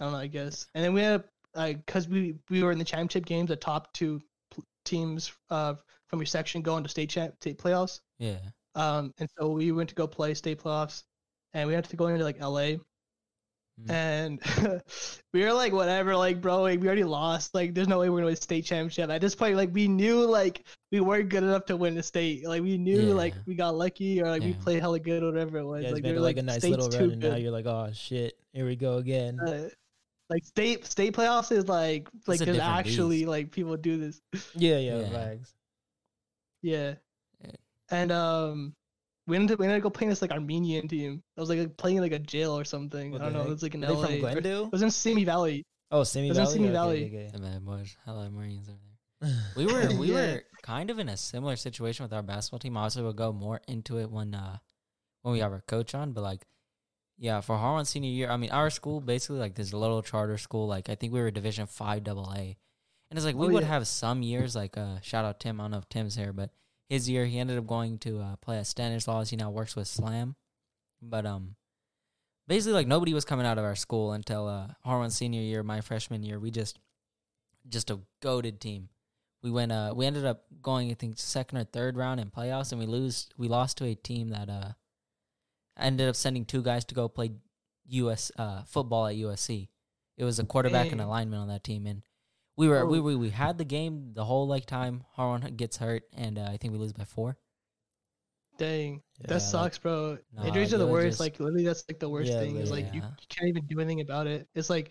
I 0.00 0.04
don't 0.04 0.12
know, 0.12 0.18
I 0.18 0.26
guess. 0.26 0.66
And 0.74 0.84
then 0.84 0.92
we 0.92 1.02
ended 1.02 1.20
up 1.20 1.26
like 1.54 1.84
because 1.86 2.08
we 2.08 2.34
we 2.48 2.62
were 2.62 2.72
in 2.72 2.78
the 2.78 2.84
championship 2.84 3.24
games, 3.24 3.48
the 3.48 3.56
top 3.56 3.92
two 3.92 4.20
pl- 4.50 4.64
teams 4.84 5.32
uh 5.50 5.74
from 6.10 6.18
your 6.18 6.26
section 6.26 6.60
going 6.60 6.82
to 6.82 6.88
state 6.90 7.08
champ 7.08 7.34
state 7.40 7.58
playoffs. 7.58 8.00
Yeah. 8.18 8.36
Um, 8.74 9.14
and 9.18 9.28
so 9.38 9.48
we 9.50 9.72
went 9.72 9.88
to 9.90 9.94
go 9.94 10.06
play 10.06 10.34
state 10.34 10.60
playoffs, 10.62 11.04
and 11.54 11.66
we 11.68 11.74
had 11.74 11.84
to 11.88 11.96
go 11.96 12.08
into 12.08 12.24
like 12.24 12.40
LA, 12.40 12.76
Mm. 13.86 13.90
and 13.90 14.82
we 15.32 15.42
were 15.42 15.54
like, 15.54 15.72
whatever, 15.72 16.14
like, 16.14 16.42
bro, 16.42 16.60
like, 16.60 16.80
we 16.80 16.86
already 16.86 17.04
lost. 17.04 17.54
Like, 17.54 17.72
there's 17.72 17.88
no 17.88 17.98
way 18.00 18.10
we're 18.10 18.18
gonna 18.18 18.26
win 18.26 18.34
the 18.34 18.40
state 18.42 18.66
championship. 18.66 19.08
At 19.08 19.22
this 19.22 19.34
point, 19.34 19.56
like, 19.56 19.70
we 19.72 19.88
knew 19.88 20.26
like 20.26 20.66
we 20.92 21.00
weren't 21.00 21.30
good 21.30 21.44
enough 21.44 21.64
to 21.66 21.76
win 21.78 21.94
the 21.94 22.02
state. 22.02 22.46
Like, 22.46 22.60
we 22.62 22.76
knew 22.76 23.00
like 23.14 23.34
we 23.46 23.54
got 23.54 23.74
lucky 23.74 24.20
or 24.20 24.28
like 24.28 24.42
we 24.42 24.52
played 24.52 24.80
hella 24.80 24.98
good 25.00 25.22
or 25.22 25.26
whatever 25.32 25.58
it 25.58 25.64
was. 25.64 25.80
You 25.82 25.84
guys 25.86 25.92
like, 25.94 26.02
made 26.02 26.10
we 26.10 26.14
were 26.18 26.24
like, 26.24 26.36
a 26.36 26.42
nice 26.42 26.62
little 26.64 26.88
run, 26.90 27.10
and 27.12 27.22
now 27.22 27.36
you're 27.36 27.52
like, 27.52 27.66
oh 27.66 27.90
shit, 27.94 28.34
here 28.52 28.66
we 28.66 28.76
go 28.76 28.98
again. 28.98 29.40
Uh, 29.40 29.68
like 30.28 30.44
state 30.44 30.84
state 30.84 31.14
playoffs 31.14 31.50
is 31.50 31.66
like 31.66 32.08
like 32.26 32.38
there's 32.40 32.58
actually 32.58 33.20
beast. 33.20 33.28
like 33.28 33.50
people 33.50 33.76
do 33.78 33.96
this. 33.96 34.20
yeah, 34.54 34.76
yeah, 34.78 35.00
Yeah. 35.00 35.08
flags. 35.08 35.54
Yeah. 36.62 36.94
Yeah. 37.44 37.50
And 37.90 38.12
um 38.12 38.74
we 39.26 39.36
ended 39.36 39.58
we 39.58 39.66
ended 39.66 39.78
up 39.78 39.82
go 39.84 39.90
playing 39.90 40.10
this 40.10 40.22
like 40.22 40.30
Armenian 40.32 40.88
team. 40.88 41.22
I 41.36 41.40
was 41.40 41.48
like 41.50 41.76
playing 41.76 42.00
like 42.00 42.12
a 42.12 42.18
jail 42.18 42.58
or 42.58 42.64
something. 42.64 43.12
What 43.12 43.20
I 43.20 43.24
don't 43.24 43.32
know. 43.34 43.38
heck? 43.40 43.48
It 43.48 43.52
was 43.52 43.62
like 43.62 43.74
in 43.74 43.84
Are 43.84 43.88
they 43.88 43.94
LA. 44.20 44.30
from 44.32 44.44
It 44.46 44.72
was 44.72 44.82
in 44.82 44.90
Simi 44.90 45.24
Valley. 45.24 45.64
Oh, 45.90 46.02
Simi 46.04 46.28
Valley. 46.30 46.38
It 46.38 46.40
was 46.40 46.48
in 46.48 46.54
Simi 46.54 46.68
Okay, 46.68 46.72
Valley. 46.72 47.04
okay, 47.06 47.16
okay. 47.26 47.30
The 47.32 47.38
bad 47.38 47.64
boys, 47.64 47.96
hello 48.04 48.28
Marines 48.30 48.68
over 48.68 48.78
there. 49.20 49.30
We 49.56 49.66
were 49.66 49.98
we 49.98 50.08
Yeah. 50.12 50.14
were 50.34 50.42
kind 50.62 50.90
of 50.90 50.98
in 50.98 51.08
a 51.08 51.16
similar 51.16 51.56
situation 51.56 52.04
with 52.04 52.12
our 52.12 52.22
basketball 52.22 52.58
team. 52.60 52.76
Obviously, 52.76 53.02
we'll 53.02 53.12
go 53.12 53.32
more 53.32 53.60
into 53.68 53.98
it 53.98 54.10
when 54.10 54.34
uh 54.34 54.58
when 55.22 55.32
we 55.34 55.40
have 55.40 55.52
our 55.52 55.62
coach 55.66 55.94
on. 55.94 56.12
But 56.12 56.22
like, 56.22 56.46
yeah, 57.18 57.40
for 57.42 57.56
Harlan 57.58 57.84
senior 57.84 58.10
year, 58.10 58.30
I 58.30 58.36
mean, 58.36 58.50
our 58.50 58.70
school 58.70 59.00
basically 59.00 59.38
like 59.38 59.54
this 59.54 59.72
little 59.74 60.02
charter 60.02 60.38
school. 60.38 60.66
Like, 60.66 60.88
I 60.88 60.94
think 60.94 61.12
we 61.12 61.20
were 61.20 61.30
Division 61.30 61.66
Five 61.66 62.04
Double 62.04 62.32
A, 62.34 62.56
and 63.10 63.18
it's 63.18 63.26
like 63.26 63.34
we 63.36 63.46
Oh, 63.46 63.50
would 63.50 63.62
yeah. 63.62 63.68
have 63.68 63.86
some 63.88 64.22
years. 64.22 64.54
Like, 64.56 64.76
uh, 64.78 65.00
shout 65.02 65.24
out 65.24 65.40
Tim. 65.40 65.60
I 65.60 65.64
don't 65.64 65.72
know 65.72 65.78
if 65.78 65.88
Tim's 65.88 66.14
here, 66.16 66.32
but 66.32 66.50
his 66.88 67.08
year 67.08 67.26
he 67.26 67.38
ended 67.38 67.58
up 67.58 67.66
going 67.66 67.98
to 67.98 68.20
uh, 68.20 68.36
play 68.36 68.58
at 68.58 68.66
Stanislaus. 68.66 69.30
He 69.30 69.36
now 69.36 69.50
works 69.50 69.76
with 69.76 69.88
Slam, 69.88 70.36
but 71.02 71.26
um. 71.26 71.56
Basically, 72.48 72.72
like 72.72 72.88
nobody 72.88 73.14
was 73.14 73.24
coming 73.24 73.46
out 73.46 73.58
of 73.58 73.64
our 73.64 73.76
school 73.76 74.10
until 74.12 74.48
uh, 74.48 74.66
Harlan 74.84 75.10
senior 75.10 75.40
year, 75.40 75.62
my 75.62 75.80
freshman 75.82 76.24
year. 76.24 76.40
We 76.40 76.50
just, 76.50 76.80
just 77.68 77.90
a 77.90 78.00
goaded 78.20 78.60
team 78.60 78.88
we 79.42 79.50
went 79.50 79.72
uh 79.72 79.92
we 79.96 80.04
ended 80.04 80.24
up 80.26 80.44
going 80.60 80.90
I 80.90 80.94
think 80.94 81.18
second 81.18 81.56
or 81.56 81.64
third 81.64 81.96
round 81.96 82.20
in 82.20 82.30
playoffs 82.30 82.72
and 82.72 82.78
we 82.78 82.86
lose 82.86 83.28
we 83.38 83.48
lost 83.48 83.78
to 83.78 83.86
a 83.86 83.94
team 83.94 84.28
that 84.30 84.50
uh 84.50 84.72
ended 85.78 86.08
up 86.10 86.16
sending 86.16 86.44
two 86.44 86.62
guys 86.62 86.84
to 86.86 86.94
go 86.94 87.08
play 87.08 87.30
US 87.86 88.30
uh 88.36 88.64
football 88.64 89.06
at 89.06 89.16
USC. 89.16 89.68
It 90.18 90.24
was 90.24 90.38
a 90.38 90.44
quarterback 90.44 90.92
and 90.92 91.00
a 91.00 91.06
lineman 91.06 91.38
on 91.40 91.48
that 91.48 91.64
team 91.64 91.86
and 91.86 92.02
we 92.60 92.68
were 92.68 92.86
we, 92.86 92.98
Oh. 92.98 93.02
we 93.02 93.16
we 93.16 93.30
had 93.30 93.58
the 93.58 93.64
game 93.64 94.12
the 94.14 94.24
whole 94.24 94.46
like 94.46 94.66
time 94.66 95.02
Harlan 95.16 95.56
gets 95.56 95.76
hurt 95.78 96.02
and 96.14 96.38
uh, 96.38 96.44
I 96.54 96.56
think 96.58 96.72
we 96.72 96.78
lose 96.78 96.92
by 96.92 97.04
4. 97.04 97.36
Dang. 98.58 99.00
Yeah, 99.20 99.26
that 99.28 99.34
like- 99.34 99.42
sucks, 99.42 99.78
bro. 99.78 100.18
Nah, 100.34 100.44
Injuries 100.44 100.74
are 100.74 100.78
the 100.78 100.86
worst. 100.86 101.12
just- 101.12 101.20
like 101.20 101.40
literally 101.40 101.64
that's 101.64 101.84
like 101.88 101.98
the 101.98 102.08
worst 102.08 102.30
Yeah, 102.30 102.40
thing. 102.40 102.56
Is 102.56 102.70
like 102.70 102.92
you, 102.92 103.00
yeah. 103.00 103.08
you 103.20 103.26
can't 103.28 103.48
even 103.48 103.66
do 103.66 103.80
anything 103.80 104.00
about 104.02 104.26
it. 104.26 104.46
It's 104.54 104.68
like 104.70 104.90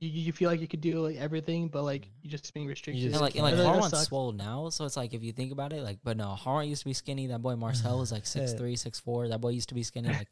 you, 0.00 0.08
you 0.08 0.32
feel 0.32 0.48
like 0.50 0.60
you 0.60 0.66
could 0.68 0.80
do 0.80 1.00
like 1.00 1.16
everything, 1.16 1.68
but 1.68 1.82
like 1.82 2.08
you're 2.22 2.30
just 2.30 2.52
being 2.54 2.66
restricted. 2.66 3.02
just 3.02 3.14
And 3.14 3.20
like 3.22 3.34
and 3.34 3.44
like 3.44 3.54
Harlan's 3.56 4.06
swole 4.06 4.32
now, 4.32 4.70
so 4.70 4.84
it's 4.86 4.96
like 4.96 5.12
if 5.14 5.22
you 5.22 5.32
think 5.32 5.52
about 5.52 5.72
it, 5.72 5.82
like 5.82 5.98
but 6.02 6.16
no, 6.16 6.28
Harlan 6.30 6.68
used 6.68 6.82
to 6.82 6.86
be 6.88 6.94
skinny. 6.94 7.26
That 7.26 7.42
boy 7.42 7.56
Marcel 7.56 7.98
was 7.98 8.10
like 8.10 8.24
six 8.36 8.54
three, 8.54 8.76
six 8.76 8.98
four. 8.98 9.28
That 9.28 9.40
boy 9.40 9.50
used 9.50 9.68
to 9.68 9.74
be 9.74 9.82
skinny. 9.82 10.08
Like 10.20 10.30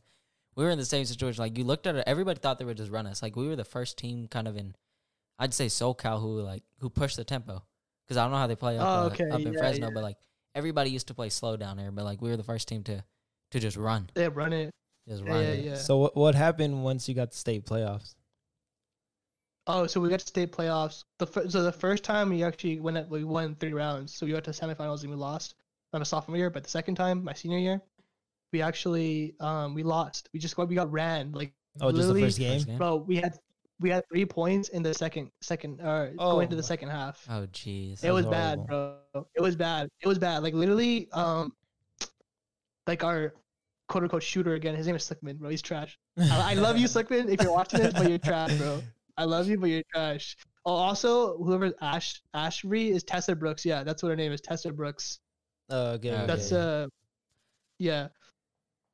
we 0.54 0.64
were 0.64 0.70
in 0.70 0.78
the 0.78 0.84
same 0.84 1.04
situation. 1.04 1.40
Like 1.42 1.56
you 1.58 1.64
looked 1.64 1.86
at 1.86 1.96
it, 1.96 2.04
everybody 2.06 2.38
thought 2.40 2.58
they 2.58 2.64
would 2.64 2.76
just 2.76 2.90
run 2.90 3.06
us. 3.06 3.22
Like 3.22 3.36
we 3.36 3.46
were 3.48 3.56
the 3.56 3.64
first 3.64 3.96
team, 3.98 4.28
kind 4.28 4.46
of 4.48 4.56
in, 4.56 4.74
I'd 5.42 5.52
say 5.54 5.66
SoCal, 5.66 6.20
who 6.20 6.40
like 6.40 6.62
who 6.78 6.88
pushed 6.88 7.16
the 7.16 7.24
tempo. 7.24 7.62
Because 8.04 8.16
I 8.16 8.24
don't 8.24 8.30
know 8.32 8.38
how 8.38 8.46
they 8.46 8.56
play 8.56 8.78
up, 8.78 8.86
Oh, 8.86 8.90
uh, 8.90 9.06
okay, 9.12 9.28
up 9.30 9.40
in 9.40 9.52
Fresno, 9.54 9.88
yeah. 9.88 9.94
but 9.94 10.02
like 10.02 10.16
everybody 10.54 10.90
used 10.90 11.08
to 11.08 11.14
play 11.14 11.28
slow 11.30 11.56
down 11.56 11.76
there. 11.76 11.90
But 11.90 12.04
like 12.04 12.20
we 12.22 12.30
were 12.30 12.36
the 12.36 12.42
first 12.44 12.68
team 12.68 12.82
to 12.84 13.04
to 13.52 13.60
just 13.60 13.76
run, 13.76 14.08
Yeah, 14.16 14.28
run 14.32 14.52
it. 14.52 14.70
just 15.08 15.22
Yeah, 15.24 15.30
run. 15.30 15.42
yeah, 15.44 15.52
yeah. 15.52 15.74
So 15.76 15.98
what 15.98 16.16
what 16.16 16.34
happened 16.34 16.84
once 16.84 17.08
you 17.08 17.14
got 17.14 17.30
the 17.32 17.36
state 17.36 17.64
playoffs? 17.66 18.14
Oh, 19.66 19.86
so 19.86 20.00
we 20.00 20.08
got 20.08 20.20
to 20.20 20.26
state 20.26 20.50
playoffs. 20.52 21.04
The 21.18 21.26
fir- 21.26 21.48
so 21.48 21.62
the 21.62 21.72
first 21.72 22.02
time 22.02 22.30
we 22.30 22.42
actually 22.42 22.80
went 22.80 22.96
at, 22.96 23.08
we 23.08 23.22
won 23.24 23.54
three 23.56 23.72
rounds. 23.72 24.12
So 24.14 24.26
we 24.26 24.32
got 24.32 24.44
to 24.44 24.50
semifinals 24.50 25.02
and 25.02 25.10
we 25.10 25.16
lost. 25.16 25.54
On 25.94 26.00
a 26.00 26.06
sophomore 26.06 26.38
year, 26.38 26.48
but 26.48 26.62
the 26.64 26.70
second 26.70 26.94
time, 26.94 27.22
my 27.22 27.34
senior 27.34 27.58
year, 27.58 27.78
we 28.50 28.62
actually 28.62 29.34
um 29.40 29.74
we 29.74 29.82
lost. 29.82 30.28
We 30.32 30.40
just 30.40 30.56
got 30.56 30.68
we 30.68 30.74
got 30.74 30.90
ran 30.90 31.32
like 31.32 31.52
Oh, 31.80 31.90
just 31.90 32.08
the 32.08 32.14
Literally- 32.14 32.22
First 32.22 32.38
game? 32.38 32.78
bro. 32.78 32.96
We 32.96 33.16
had 33.16 33.34
we 33.82 33.90
had 33.90 34.04
three 34.08 34.24
points 34.24 34.68
in 34.70 34.82
the 34.82 34.94
second 34.94 35.30
second 35.42 35.80
uh 35.80 36.08
Oh 36.18 36.32
going 36.32 36.48
to 36.48 36.56
the 36.56 36.62
second 36.62 36.88
half. 36.88 37.26
Oh 37.28 37.46
jeez. 37.52 37.94
it 37.94 38.00
That 38.02 38.14
was 38.14 38.24
was 38.24 38.30
bad, 38.32 38.66
bro. 38.66 38.96
It 39.34 39.42
was 39.42 39.56
bad. 39.56 39.88
It 40.00 40.08
was 40.08 40.18
bad. 40.18 40.42
Like 40.42 40.54
literally, 40.54 41.10
um, 41.12 41.52
like 42.86 43.04
our 43.04 43.34
quote 43.88 44.04
unquote 44.04 44.22
shooter 44.22 44.54
again. 44.54 44.74
His 44.74 44.86
name 44.86 44.96
is 44.96 45.02
Slickman, 45.08 45.38
bro. 45.38 45.50
He's 45.50 45.62
trash. 45.62 45.98
I, 46.18 46.52
I 46.52 46.54
love 46.54 46.78
you, 46.78 46.86
Slickman. 46.94 47.28
If 47.28 47.42
you're 47.42 47.52
watching 47.52 47.80
this, 47.80 47.92
but 47.92 48.08
you're 48.08 48.18
trash, 48.18 48.56
bro. 48.56 48.82
I 49.18 49.24
love 49.24 49.46
you, 49.48 49.58
but 49.58 49.68
you're 49.68 49.82
trash. 49.92 50.36
Oh, 50.64 50.72
also, 50.74 51.36
whoever 51.38 51.72
Ash 51.80 52.22
Ashbury 52.34 52.90
is 52.90 53.02
Tessa 53.02 53.34
Brooks. 53.34 53.64
Yeah, 53.66 53.82
that's 53.82 54.02
what 54.02 54.10
her 54.10 54.16
name 54.16 54.32
is, 54.32 54.40
Tessa 54.40 54.72
Brooks. 54.72 55.18
Oh, 55.68 55.92
okay, 55.92 56.10
Okay. 56.10 56.16
okay. 56.16 56.26
That's 56.26 56.52
uh, 56.52 56.86
yeah, 57.78 58.08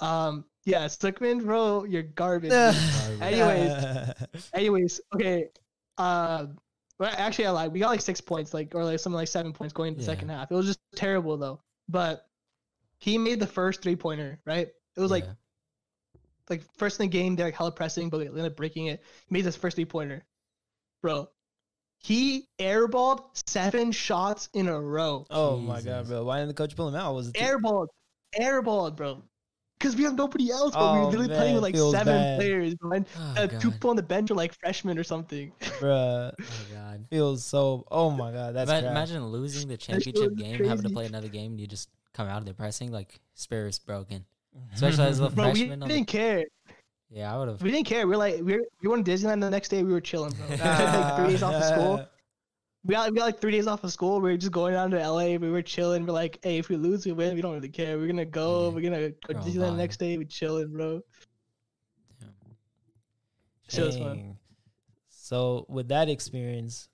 um, 0.01 0.45
yeah, 0.69 0.85
Slickman, 0.85 1.43
bro. 1.45 1.85
You're 1.85 2.03
garbage. 2.03 2.53
Anyways. 3.23 4.15
Anyways, 4.55 5.01
okay. 5.15 5.47
Uh, 5.97 6.47
well, 6.99 7.13
actually, 7.17 7.47
I 7.47 7.51
lied. 7.51 7.73
We 7.73 7.81
got 7.81 7.89
like 7.89 8.01
six 8.01 8.21
points, 8.21 8.53
like 8.53 8.75
or 8.75 8.85
like 8.85 8.99
something 9.01 9.17
like 9.17 9.29
seven 9.29 9.53
points 9.53 9.73
going 9.73 9.89
into 9.89 10.01
the 10.01 10.05
Yeah. 10.05 10.15
second 10.15 10.29
half. 10.29 10.51
It 10.51 10.55
was 10.55 10.67
just 10.67 10.81
terrible 10.95 11.37
though. 11.37 11.61
But 11.89 12.27
he 12.99 13.17
made 13.17 13.41
the 13.41 13.47
first 13.47 13.83
three 13.83 13.97
pointer, 13.97 14.41
right? 14.45 14.69
It 14.97 15.01
was 15.01 15.11
like 15.11 15.25
Yeah. 15.25 15.33
like 16.51 16.63
first 16.77 17.01
in 17.01 17.05
the 17.05 17.11
game, 17.11 17.35
they're 17.37 17.47
like 17.47 17.55
hella 17.55 17.73
pressing, 17.73 18.11
but 18.11 18.19
they 18.19 18.27
ended 18.27 18.45
up 18.45 18.57
breaking 18.57 18.87
it. 18.87 19.03
He 19.27 19.33
made 19.33 19.45
this 19.45 19.57
first 19.57 19.77
three 19.77 19.85
pointer, 19.87 20.25
bro. 21.03 21.29
He 22.01 22.47
airballed 22.61 23.25
seven 23.49 23.91
shots 23.91 24.49
in 24.55 24.69
a 24.69 24.81
row. 24.81 25.27
oh 25.31 25.57
my 25.57 25.81
god, 25.81 26.07
bro! 26.07 26.25
Why 26.25 26.39
didn't 26.39 26.49
the 26.49 26.55
coach 26.55 26.77
pull 26.77 26.89
him 26.89 26.95
out? 26.95 27.15
Was 27.15 27.29
it? 27.29 27.35
Airballed, 27.35 27.89
airballed, 28.39 28.97
bro. 28.97 29.23
Because 29.79 29.95
we 29.95 30.03
have 30.05 30.17
nobody 30.17 30.51
else, 30.51 30.75
but 30.75 30.93
we 30.95 30.99
Oh, 30.99 31.05
were 31.05 31.11
literally 31.11 31.29
playing 31.29 31.55
with 31.55 31.63
like 31.63 31.77
seven 31.77 32.07
bad. 32.15 32.39
players, 32.41 32.75
bro. 32.75 32.93
And 32.93 33.07
Oh, 33.17 33.35
uh, 33.37 33.47
two 33.47 33.71
people 33.71 33.91
on 33.91 33.97
the 33.97 34.03
bench 34.03 34.31
are 34.31 34.35
like 34.35 34.53
freshmen 34.59 34.99
or 34.99 35.05
something. 35.05 35.53
bruh? 35.61 36.33
Oh 36.41 36.45
god. 36.73 37.05
Feels 37.11 37.45
so. 37.45 37.85
Oh 37.91 38.11
my 38.11 38.33
god, 38.33 38.55
that's 38.55 38.71
Ima- 38.71 38.91
imagine 38.91 39.25
losing 39.27 39.69
the 39.69 39.77
championship 39.87 40.37
game, 40.37 40.65
having 40.65 40.83
to 40.85 40.91
play 40.91 41.07
another 41.07 41.29
game, 41.29 41.53
and 41.53 41.61
you 41.61 41.67
just 41.69 41.89
come 42.13 42.27
out 42.29 42.39
of 42.39 42.45
there 42.45 42.55
pressing 42.55 42.91
like 42.91 43.21
spirit's 43.35 43.79
broken. 43.79 44.25
Especially 44.75 45.05
as 45.07 45.21
a 45.21 45.31
Bro, 45.31 45.51
we 45.51 45.55
freshman 45.61 45.83
on 45.83 45.89
the- 45.89 45.95
didn't 45.95 46.09
care. 46.09 46.45
Yeah, 47.11 47.33
I 47.35 47.39
would 47.39 47.49
have. 47.49 47.63
We 47.63 47.71
didn't 47.71 47.87
care. 47.87 48.07
We 48.07 48.11
were 48.11 48.17
like, 48.19 48.35
we 48.43 48.55
were, 48.57 48.65
we 48.83 48.89
went 48.89 49.07
to 49.07 49.11
Disneyland 49.13 49.41
the 49.41 49.49
next 49.49 49.69
day. 49.71 49.83
We 49.83 49.93
were 49.93 50.01
chilling, 50.01 50.33
bro. 50.33 50.47
We 50.51 50.57
like 50.57 51.17
three 51.17 51.29
days 51.29 51.43
off 51.43 51.55
of 51.55 51.65
school. 51.65 52.07
We 52.85 52.95
got, 52.95 53.11
we 53.11 53.17
got 53.17 53.25
like 53.27 53.41
three 53.41 53.53
days 53.53 53.67
off 53.67 53.85
of 53.85 53.93
school. 53.93 54.21
We 54.21 54.31
were 54.31 54.37
just 54.37 54.53
going 54.53 54.73
down 54.73 54.91
to 54.93 54.99
LA. 54.99 55.37
We 55.37 55.51
were 55.51 55.63
chilling. 55.63 56.07
We're 56.07 56.13
like, 56.13 56.39
hey, 56.43 56.59
if 56.59 56.69
we 56.69 56.77
lose, 56.77 57.05
we 57.05 57.13
win. 57.13 57.35
We 57.35 57.43
don't 57.43 57.55
really 57.55 57.69
care. 57.69 57.99
We're 57.99 58.07
gonna 58.07 58.25
go. 58.25 58.69
Yeah. 58.69 58.75
We're 58.75 58.83
gonna 58.83 59.11
go 59.11 59.35
to 59.35 59.39
Disneyland 59.41 59.73
the 59.73 59.77
next 59.77 59.97
day. 59.99 60.17
We 60.17 60.25
chilling, 60.25 60.73
bro. 60.73 61.03
Shit 63.69 63.85
was 63.85 63.99
fun. 63.99 64.37
So 65.11 65.67
with 65.69 65.89
that 65.89 66.09
experience, 66.09 66.89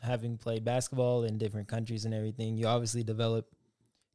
having 0.00 0.38
played 0.38 0.64
basketball 0.64 1.24
in 1.24 1.38
different 1.38 1.66
countries 1.66 2.04
and 2.04 2.14
everything, 2.14 2.56
you 2.56 2.66
obviously 2.66 3.02
develop 3.02 3.46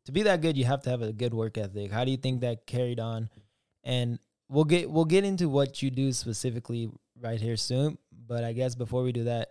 to 0.05 0.11
be 0.11 0.23
that 0.23 0.41
good. 0.41 0.55
You 0.57 0.65
have 0.65 0.81
to 0.83 0.89
have 0.89 1.01
a 1.01 1.11
good 1.11 1.33
work 1.33 1.57
ethic. 1.57 1.91
How 1.91 2.05
do 2.05 2.11
you 2.11 2.17
think 2.17 2.41
that 2.41 2.65
carried 2.65 2.99
on? 2.99 3.29
And 3.83 4.19
we'll 4.47 4.63
get 4.63 4.89
we'll 4.89 5.05
get 5.05 5.25
into 5.25 5.49
what 5.49 5.81
you 5.81 5.89
do 5.89 6.11
specifically 6.13 6.89
right 7.19 7.41
here 7.41 7.57
soon. 7.57 7.97
But 8.27 8.43
I 8.43 8.53
guess 8.53 8.75
before 8.75 9.03
we 9.03 9.11
do 9.11 9.25
that, 9.25 9.49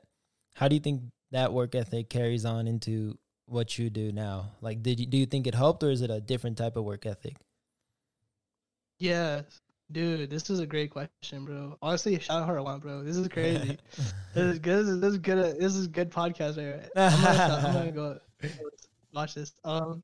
how 0.54 0.68
do 0.68 0.74
you 0.74 0.80
think 0.80 1.02
that 1.30 1.52
work 1.52 1.74
ethic 1.74 2.08
carries 2.08 2.44
on 2.44 2.66
into 2.66 3.18
what 3.46 3.78
you 3.78 3.90
do 3.90 4.12
now? 4.12 4.52
Like, 4.60 4.82
did 4.82 5.00
you 5.00 5.06
do 5.06 5.16
you 5.16 5.26
think 5.26 5.46
it 5.46 5.54
helped, 5.54 5.82
or 5.82 5.90
is 5.90 6.02
it 6.02 6.10
a 6.10 6.20
different 6.20 6.58
type 6.58 6.76
of 6.76 6.84
work 6.84 7.06
ethic? 7.06 7.36
Yeah, 8.98 9.42
dude, 9.92 10.28
this 10.30 10.50
is 10.50 10.60
a 10.60 10.66
great 10.66 10.90
question, 10.90 11.44
bro. 11.44 11.76
Honestly, 11.80 12.18
shout 12.18 12.42
out 12.42 12.46
Harlan, 12.46 12.80
bro. 12.80 13.02
This 13.02 13.16
is 13.16 13.28
crazy. 13.32 13.78
this 14.34 14.44
is 14.44 14.58
good. 14.58 14.86
This 14.86 14.88
is, 14.88 15.00
this 15.00 15.12
is 15.12 15.18
good. 15.18 15.60
This 15.60 15.74
is 15.74 15.86
good 15.86 16.10
podcast 16.10 16.56
right 16.56 16.64
here. 16.64 16.88
I'm 16.96 17.22
gonna, 17.22 17.62
I'm 17.66 17.72
gonna 17.72 17.92
go 17.92 18.18
watch 19.14 19.34
this. 19.34 19.52
Um, 19.64 20.02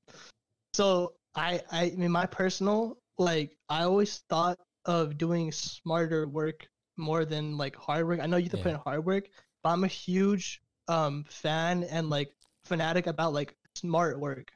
so 0.72 1.14
I, 1.34 1.60
I, 1.70 1.84
I 1.84 1.90
mean, 1.96 2.10
my 2.10 2.26
personal, 2.26 2.98
like, 3.18 3.56
I 3.68 3.82
always 3.82 4.18
thought 4.28 4.58
of 4.87 5.18
doing 5.18 5.50
smarter 5.52 6.28
work 6.28 6.68
more 6.96 7.24
than 7.24 7.56
like 7.56 7.74
hard 7.76 8.06
work. 8.06 8.20
I 8.20 8.26
know 8.26 8.37
you 8.37 8.44
have 8.44 8.52
to 8.52 8.58
put 8.58 8.72
in 8.72 8.78
hard 8.78 9.04
work, 9.04 9.28
but 9.62 9.70
I'm 9.70 9.84
a 9.84 9.88
huge 9.88 10.62
um 10.88 11.25
fan 11.29 11.85
and 11.85 12.11
like 12.11 12.31
fanatic 12.64 13.07
about 13.07 13.33
like 13.33 13.55
smart 13.75 14.18
work. 14.20 14.53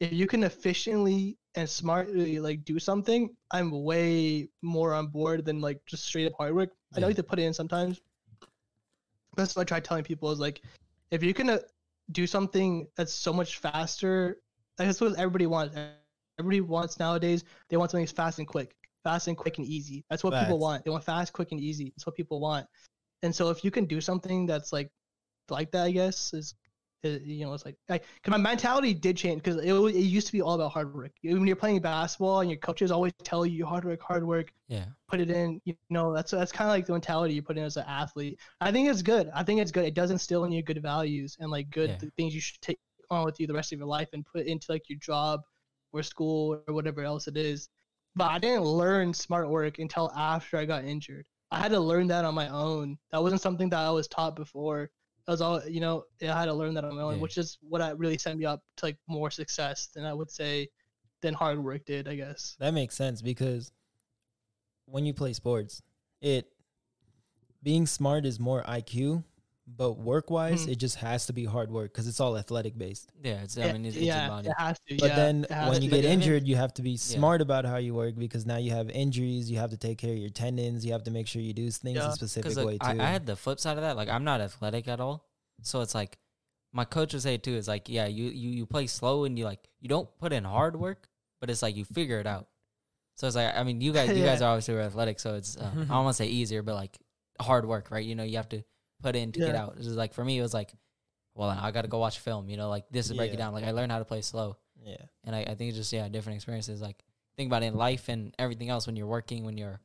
If 0.00 0.12
you 0.12 0.26
can 0.26 0.44
efficiently 0.44 1.38
and 1.54 1.68
smartly 1.68 2.38
like 2.40 2.64
do 2.64 2.78
something, 2.78 3.30
I'm 3.50 3.70
way 3.84 4.48
more 4.62 4.92
on 4.94 5.08
board 5.08 5.44
than 5.44 5.60
like 5.60 5.80
just 5.86 6.04
straight 6.04 6.26
up 6.26 6.34
hard 6.38 6.54
work. 6.54 6.70
I 6.96 7.00
know 7.00 7.06
Yeah. 7.06 7.08
you 7.08 7.14
have 7.14 7.16
to 7.16 7.22
put 7.24 7.38
it 7.38 7.42
in 7.42 7.54
sometimes. 7.54 8.00
That's 9.36 9.54
what 9.56 9.62
I 9.62 9.64
try 9.64 9.80
telling 9.80 10.04
people 10.04 10.30
is 10.30 10.38
like, 10.38 10.62
if 11.10 11.22
you 11.22 11.34
can 11.34 11.50
uh, 11.50 11.58
do 12.12 12.26
something 12.26 12.86
that's 12.96 13.12
so 13.12 13.32
much 13.32 13.58
faster, 13.58 14.38
that's 14.76 15.00
what 15.00 15.16
everybody 15.18 15.46
wants. 15.46 15.76
Everybody 15.76 16.02
wants 16.02 16.98
nowadays. 16.98 16.98
They 17.06 17.06
want 17.14 17.40
something 17.40 17.52
fast 17.60 17.94
and 17.94 18.00
quick, 18.02 18.30
fast 18.58 18.90
and 18.90 19.00
quick 19.00 19.22
and 19.22 19.30
easy. 19.30 19.68
That's 19.78 19.90
what 19.94 20.00
people 20.00 20.30
want. 20.40 20.58
They 20.62 20.70
want 20.70 20.86
fast, 20.86 21.10
quick, 21.16 21.32
and 21.32 21.42
easy. 21.44 21.76
That's 21.84 21.90
what 21.94 22.04
people 22.04 22.40
want. 22.40 22.66
And 23.22 23.34
so 23.34 23.50
if 23.50 23.64
you 23.64 23.70
can 23.70 23.84
do 23.86 24.00
something 24.00 24.46
that's 24.46 24.72
like 24.72 24.90
like 25.50 25.70
that, 25.72 25.84
I 25.84 25.90
guess 25.90 26.32
is. 26.34 26.54
is, 27.02 27.20
You 27.22 27.44
know, 27.44 27.52
it's 27.52 27.64
like, 27.66 27.76
like, 27.90 28.02
cause 28.22 28.30
my 28.30 28.38
mentality 28.38 28.94
did 28.94 29.16
change 29.16 29.42
because 29.42 29.56
it, 29.62 29.72
it 29.72 30.00
used 30.00 30.26
to 30.28 30.32
be 30.32 30.40
all 30.40 30.54
about 30.54 30.72
hard 30.72 30.94
work. 30.94 31.12
When 31.22 31.46
you're 31.46 31.54
playing 31.56 31.80
basketball 31.80 32.40
and 32.40 32.50
your 32.50 32.58
coaches 32.58 32.90
always 32.90 33.12
tell 33.22 33.44
you 33.44 33.66
hard 33.66 33.84
work, 33.84 34.00
hard 34.00 34.26
work, 34.26 34.52
Yeah. 34.68 34.86
put 35.08 35.20
it 35.20 35.30
in. 35.30 35.60
You 35.66 35.74
know, 35.90 36.14
that's 36.14 36.30
that's 36.30 36.50
kind 36.52 36.68
of 36.70 36.74
like 36.74 36.86
the 36.86 36.92
mentality 36.92 37.34
you 37.34 37.42
put 37.42 37.58
in 37.58 37.64
as 37.64 37.76
an 37.76 37.84
athlete. 37.86 38.38
I 38.62 38.72
think 38.72 38.88
it's 38.88 39.02
good. 39.02 39.30
I 39.34 39.42
think 39.44 39.60
it's 39.60 39.70
good. 39.70 39.84
It 39.84 39.92
does 39.94 40.10
instill 40.10 40.44
in 40.44 40.52
you 40.52 40.62
good 40.62 40.80
values 40.80 41.36
and 41.40 41.50
like 41.50 41.68
good 41.70 41.90
Yeah. 41.90 41.96
th- 41.98 42.12
things 42.16 42.34
you 42.34 42.40
should 42.40 42.60
take 42.62 42.78
on 43.10 43.24
with 43.26 43.38
you 43.38 43.46
the 43.46 43.52
rest 43.52 43.72
of 43.72 43.78
your 43.78 43.86
life 43.88 44.08
and 44.14 44.24
put 44.24 44.46
into 44.46 44.72
like 44.72 44.88
your 44.88 44.98
job 44.98 45.42
or 45.92 46.02
school 46.02 46.62
or 46.66 46.72
whatever 46.74 47.02
else 47.02 47.28
it 47.28 47.36
is. 47.36 47.68
But 48.16 48.30
I 48.30 48.38
didn't 48.38 48.64
learn 48.64 49.12
smart 49.12 49.50
work 49.50 49.78
until 49.78 50.10
after 50.16 50.56
I 50.56 50.64
got 50.64 50.84
injured. 50.84 51.26
I 51.50 51.58
had 51.58 51.70
to 51.72 51.80
learn 51.80 52.06
that 52.08 52.24
on 52.24 52.34
my 52.34 52.48
own. 52.48 52.96
That 53.12 53.22
wasn't 53.22 53.42
something 53.42 53.68
that 53.70 53.80
I 53.80 53.90
was 53.90 54.08
taught 54.08 54.36
before. 54.36 54.90
Was 55.26 55.40
all 55.40 55.62
you 55.66 55.80
know. 55.80 56.04
I 56.22 56.26
had 56.26 56.46
to 56.46 56.54
learn 56.54 56.74
that 56.74 56.84
on 56.84 56.94
my 56.96 57.02
own, 57.02 57.14
Yeah. 57.14 57.20
which 57.20 57.38
is 57.38 57.56
what 57.62 57.80
I 57.80 57.90
really 57.90 58.18
set 58.18 58.36
me 58.36 58.44
up 58.44 58.62
to 58.76 58.86
like 58.86 58.98
more 59.06 59.30
success 59.30 59.86
than 59.94 60.04
I 60.04 60.12
would 60.12 60.30
say 60.30 60.68
than 61.22 61.32
hard 61.32 61.62
work 61.62 61.86
did. 61.86 62.08
I 62.08 62.14
guess. 62.14 62.56
That 62.58 62.74
makes 62.74 62.94
sense 62.94 63.22
because 63.22 63.72
when 64.86 65.06
you 65.06 65.14
play 65.14 65.32
sports, 65.32 65.82
it 66.20 66.46
being 67.62 67.86
smart 67.86 68.26
is 68.26 68.38
more 68.38 68.62
IQ, 68.64 69.24
but 69.66 69.92
work 69.94 70.30
wise, 70.30 70.66
Mhm. 70.66 70.72
it 70.72 70.76
just 70.76 70.96
has 70.96 71.24
to 71.26 71.32
be 71.32 71.44
hard 71.46 71.70
work 71.70 71.92
because 71.92 72.06
it's 72.06 72.20
all 72.20 72.36
athletic 72.36 72.76
based. 72.76 73.08
Yeah. 73.22 73.42
It's, 73.42 73.56
I 73.56 73.72
mean, 73.72 73.86
it's, 73.86 73.96
it's 73.96 74.04
yeah, 74.04 74.26
your 74.26 74.28
body. 74.36 74.48
it 74.48 74.54
has 74.58 74.78
to. 74.88 74.96
But 74.98 75.08
yeah, 75.08 75.16
then 75.16 75.46
when 75.48 75.74
to. 75.76 75.80
you 75.82 75.90
get 75.90 75.98
I 76.00 76.02
mean- 76.02 76.10
injured, 76.12 76.46
you 76.46 76.56
have 76.56 76.74
to 76.74 76.82
be 76.82 76.96
smart 76.98 77.40
about 77.40 77.64
how 77.64 77.76
you 77.78 77.94
work 77.94 78.16
because 78.16 78.44
now 78.44 78.58
you 78.58 78.72
have 78.72 78.90
injuries. 78.90 79.50
You 79.50 79.58
have 79.58 79.70
to 79.70 79.76
take 79.78 79.96
care 79.98 80.12
of 80.12 80.18
your 80.18 80.28
tendons. 80.30 80.84
You 80.84 80.92
have 80.92 81.04
to 81.04 81.10
make 81.10 81.26
sure 81.26 81.40
you 81.40 81.54
do 81.54 81.70
things 81.70 81.96
Yeah. 81.96 82.10
a 82.10 82.12
specific 82.12 82.50
Because 82.50 82.64
way 82.64 82.78
too. 82.78 82.86
I 83.00 83.06
had 83.06 83.24
the 83.26 83.36
flip 83.36 83.58
side 83.58 83.78
of 83.78 83.82
that. 83.82 83.96
Like 83.96 84.08
I'm 84.10 84.24
not 84.24 84.40
athletic 84.42 84.86
at 84.88 85.00
all, 85.00 85.26
so 85.62 85.80
it's 85.80 85.94
like 85.94 86.18
my 86.72 86.84
coach 86.84 87.12
would 87.14 87.22
say 87.22 87.38
too. 87.38 87.54
Is 87.54 87.66
like, 87.68 87.88
yeah, 87.88 88.06
you 88.06 88.24
you 88.24 88.50
you 88.50 88.66
play 88.66 88.86
slow 88.86 89.24
and 89.24 89.38
you 89.38 89.44
like 89.46 89.60
you 89.80 89.88
don't 89.88 90.08
put 90.18 90.32
in 90.34 90.44
hard 90.44 90.76
work, 90.76 91.08
but 91.40 91.48
it's 91.48 91.62
like 91.62 91.74
you 91.74 91.84
figure 91.86 92.20
it 92.20 92.26
out. 92.26 92.48
So 93.16 93.26
it's 93.28 93.36
like 93.36 93.56
I 93.56 93.62
mean, 93.62 93.80
you 93.80 93.92
guys 93.94 94.10
you 94.10 94.24
guys 94.30 94.42
are 94.42 94.50
obviously 94.50 94.74
athletic, 94.76 95.20
so 95.20 95.36
it's 95.36 95.56
uh, 95.56 95.70
I 95.72 95.78
don't 95.78 95.88
want 95.88 96.16
to 96.16 96.22
say 96.22 96.26
easier, 96.28 96.62
but 96.62 96.74
like 96.74 96.98
hard 97.40 97.64
work, 97.64 97.90
right? 97.90 98.04
You 98.04 98.14
know, 98.14 98.24
you 98.24 98.36
have 98.36 98.48
to 98.50 98.62
put 99.02 99.16
in 99.16 99.32
to 99.32 99.38
get 99.40 99.54
out. 99.54 99.74
It's 99.76 99.84
just 99.86 99.96
like 99.96 100.14
for 100.14 100.24
me, 100.24 100.38
it 100.38 100.42
was 100.42 100.54
like, 100.54 100.72
well, 101.34 101.48
I 101.50 101.70
got 101.72 101.82
to 101.82 101.88
go 101.88 101.98
watch 101.98 102.18
film. 102.20 102.48
You 102.48 102.56
know, 102.56 102.68
like 102.68 102.84
this 102.90 103.10
is 103.10 103.16
break 103.16 103.30
it 103.30 103.34
Yeah. 103.34 103.38
down. 103.38 103.52
Like 103.54 103.64
I 103.64 103.72
learned 103.72 103.92
how 103.92 103.98
to 103.98 104.04
play 104.04 104.20
slow. 104.22 104.56
yeah. 104.84 104.96
and 105.24 105.34
I, 105.34 105.40
I 105.40 105.54
think 105.54 105.70
it's 105.70 105.78
just 105.78 105.92
yeah 105.92 106.08
different 106.08 106.36
experiences 106.36 106.80
like 106.82 107.02
think 107.36 107.48
about 107.48 107.62
it 107.62 107.66
in 107.66 107.74
life 107.74 108.08
and 108.08 108.34
everything 108.38 108.68
else 108.68 108.86
when 108.86 108.96
you're 108.96 109.06
working 109.06 109.44
when 109.44 109.56
you're 109.56 109.80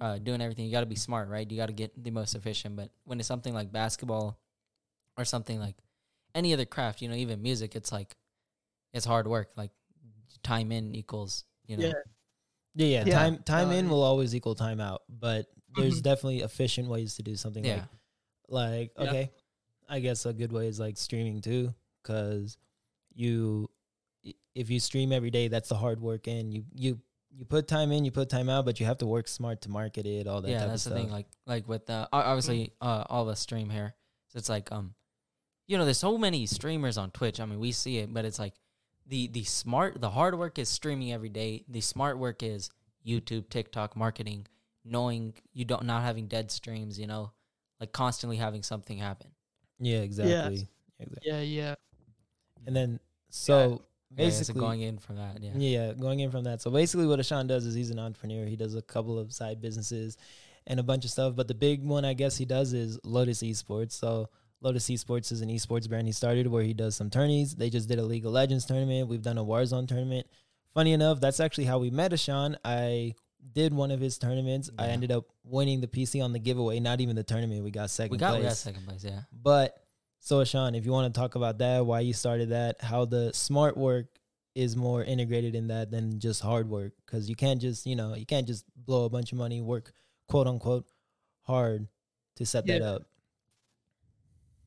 uh, 0.00 0.18
doing 0.18 0.40
everything 0.40 0.64
you 0.66 0.70
got 0.72 0.80
to 0.80 0.86
be 0.86 0.94
smart 0.94 1.28
right 1.28 1.50
you 1.50 1.56
got 1.58 1.66
to 1.66 1.72
get 1.74 1.92
the 2.04 2.10
most 2.12 2.34
efficient 2.36 2.76
but 2.76 2.90
when 3.04 3.18
it's 3.18 3.26
something 3.28 3.52
like 3.52 3.72
basketball 3.72 4.38
or 5.18 5.24
something 5.24 5.58
like 5.58 5.74
any 6.34 6.52
other 6.54 6.64
craft 6.64 7.02
you 7.02 7.08
know 7.08 7.14
even 7.16 7.42
music 7.42 7.74
it's 7.74 7.90
like 7.92 8.14
it's 8.94 9.04
hard 9.04 9.26
work 9.26 9.50
like 9.56 9.72
time 10.44 10.70
in 10.72 10.94
equals 10.94 11.44
you 11.66 11.76
know 11.76 11.86
Yeah. 11.86 11.92
Yeah, 12.76 12.86
yeah. 12.86 13.04
Yeah. 13.06 13.14
Time 13.14 13.38
time 13.44 13.68
Uh, 13.70 13.72
in 13.72 13.88
will 13.88 14.02
always 14.02 14.32
equal 14.34 14.54
time 14.54 14.80
out, 14.80 15.02
but 15.08 15.46
there's 15.74 15.98
Mhm. 16.00 16.02
definitely 16.10 16.40
efficient 16.42 16.88
ways 16.88 17.16
to 17.16 17.22
do 17.24 17.34
something 17.36 17.64
yeah 17.64 17.74
like 17.74 17.88
like 18.50 18.92
Yeah. 18.98 19.04
okay, 19.04 19.30
I 19.88 20.00
guess 20.00 20.26
a 20.26 20.32
good 20.32 20.52
way 20.52 20.66
is 20.66 20.78
like 20.78 20.96
streaming 20.96 21.40
too, 21.40 21.74
because 22.02 22.58
you 23.14 23.70
if 24.54 24.68
you 24.68 24.80
stream 24.80 25.12
every 25.12 25.30
day, 25.30 25.48
that's 25.48 25.68
the 25.68 25.76
hard 25.76 26.00
work 26.00 26.28
in 26.28 26.52
you 26.52 26.64
you 26.74 27.00
you 27.32 27.44
put 27.44 27.68
time 27.68 27.92
in, 27.92 28.04
you 28.04 28.10
put 28.10 28.28
time 28.28 28.48
out, 28.48 28.64
but 28.64 28.80
you 28.80 28.86
have 28.86 28.98
to 28.98 29.06
work 29.06 29.28
smart 29.28 29.62
to 29.62 29.70
market 29.70 30.04
it, 30.04 30.26
all 30.26 30.42
that 30.42 30.50
yeah 30.50 30.66
that's 30.66 30.84
the 30.84 30.90
thing 30.90 31.10
like 31.10 31.26
like 31.46 31.68
with 31.68 31.88
uh, 31.88 32.06
obviously 32.12 32.72
uh, 32.80 33.04
all 33.08 33.22
of 33.22 33.28
us 33.28 33.40
stream 33.40 33.70
here. 33.70 33.94
So 34.28 34.38
it's 34.38 34.48
like 34.48 34.70
um 34.72 34.94
you 35.66 35.78
know 35.78 35.84
there's 35.84 35.98
so 35.98 36.18
many 36.18 36.46
streamers 36.46 36.98
on 36.98 37.10
twitch. 37.12 37.40
I 37.40 37.46
mean 37.46 37.60
we 37.60 37.72
see 37.72 37.98
it 37.98 38.12
but 38.12 38.24
it's 38.24 38.38
like 38.38 38.54
the 39.06 39.28
the 39.28 39.44
smart 39.44 40.00
the 40.00 40.10
hard 40.10 40.38
work 40.38 40.58
is 40.58 40.68
streaming 40.68 41.12
every 41.12 41.28
day. 41.28 41.64
The 41.68 41.80
smart 41.80 42.18
work 42.18 42.42
is 42.42 42.70
youtube 43.06 43.48
tiktok 43.48 43.96
marketing 43.96 44.46
knowing 44.84 45.32
you 45.54 45.64
don't 45.64 45.84
not 45.84 46.02
having 46.02 46.26
dead 46.26 46.50
streams 46.50 46.98
you 47.00 47.06
know 47.06 47.32
like 47.80 47.92
constantly 47.92 48.36
having 48.36 48.62
something 48.62 48.98
happen 48.98 49.30
yeah, 49.80 49.98
exactly. 49.98 50.68
exactly. 50.98 51.30
Yeah, 51.30 51.40
yeah. 51.40 51.74
And 52.66 52.76
then 52.76 53.00
so 53.30 53.70
Yeah, 53.70 53.76
so 53.76 53.82
basically 54.14 54.60
going 54.60 54.82
in 54.82 54.98
from 54.98 55.16
that 55.16 55.42
yeah 55.42 55.52
Yeah, 55.54 55.92
going 55.94 56.20
in 56.20 56.30
from 56.30 56.44
that. 56.44 56.60
So 56.60 56.70
basically, 56.70 57.06
what 57.06 57.18
Ashan 57.18 57.48
does 57.48 57.64
is 57.64 57.74
he's 57.74 57.90
an 57.90 57.98
entrepreneur. 57.98 58.44
He 58.44 58.56
does 58.56 58.74
a 58.74 58.82
couple 58.82 59.18
of 59.18 59.32
side 59.32 59.60
businesses 59.60 60.18
and 60.66 60.78
a 60.78 60.82
bunch 60.82 61.04
of 61.04 61.10
stuff. 61.10 61.34
But 61.34 61.48
the 61.48 61.54
big 61.54 61.82
one, 61.82 62.04
I 62.04 62.12
guess, 62.12 62.36
he 62.36 62.44
does 62.44 62.72
is 62.74 62.98
Lotus 63.02 63.42
Esports. 63.42 63.92
So 63.92 64.28
Lotus 64.60 64.88
Esports 64.88 65.32
is 65.32 65.40
an 65.40 65.48
esports 65.48 65.88
brand 65.88 66.06
he 66.06 66.12
started 66.12 66.46
where 66.46 66.62
he 66.62 66.74
does 66.74 66.94
some 66.94 67.08
tourneys. 67.08 67.56
They 67.56 67.70
just 67.70 67.88
did 67.88 67.98
a 67.98 68.04
League 68.04 68.26
of 68.26 68.32
Legends 68.32 68.66
tournament. 68.66 69.08
We've 69.08 69.22
done 69.22 69.38
a 69.38 69.44
Warzone 69.44 69.88
tournament. 69.88 70.26
Funny 70.74 70.92
enough, 70.92 71.20
that's 71.20 71.40
actually 71.40 71.64
how 71.64 71.78
we 71.78 71.90
met 71.90 72.12
Ashan. 72.12 72.56
I 72.64 73.14
did 73.52 73.74
one 73.74 73.90
of 73.90 74.00
his 74.00 74.18
tournaments. 74.18 74.70
I 74.78 74.88
ended 74.88 75.10
up 75.10 75.26
winning 75.44 75.80
the 75.80 75.88
PC 75.88 76.22
on 76.22 76.32
the 76.32 76.38
giveaway. 76.38 76.80
Not 76.80 77.00
even 77.00 77.16
the 77.16 77.22
tournament. 77.22 77.64
We 77.64 77.70
got 77.70 77.90
second 77.90 78.12
we 78.12 78.18
got 78.18 78.34
we 78.34 78.40
place. 78.40 78.50
got 78.50 78.56
second 78.56 78.86
place 78.86 79.04
yeah 79.04 79.20
But 79.32 79.76
so, 80.20 80.44
Sean, 80.44 80.74
if 80.74 80.84
you 80.84 80.92
want 80.92 81.12
to 81.12 81.18
talk 81.18 81.34
about 81.34 81.58
that, 81.58 81.84
why 81.84 82.00
you 82.00 82.12
started 82.12 82.50
that, 82.50 82.76
how 82.80 83.06
the 83.06 83.32
smart 83.32 83.76
work 83.76 84.06
is 84.54 84.76
more 84.76 85.02
integrated 85.02 85.54
in 85.54 85.68
that 85.68 85.90
than 85.90 86.20
just 86.20 86.42
hard 86.42 86.68
work, 86.68 86.92
because 87.06 87.28
you 87.28 87.34
can't 87.34 87.60
just, 87.60 87.86
you 87.86 87.96
know, 87.96 88.14
you 88.14 88.26
can't 88.26 88.46
just 88.46 88.64
blow 88.76 89.06
a 89.06 89.08
bunch 89.08 89.32
of 89.32 89.38
money, 89.38 89.62
work 89.62 89.92
quote 90.28 90.46
unquote 90.46 90.86
hard 91.42 91.88
to 92.36 92.44
set 92.44 92.66
that 92.66 92.82
up. 92.82 93.02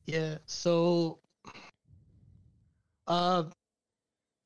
Yeah. 0.06 0.38
So, 0.46 1.20
uh, 3.06 3.44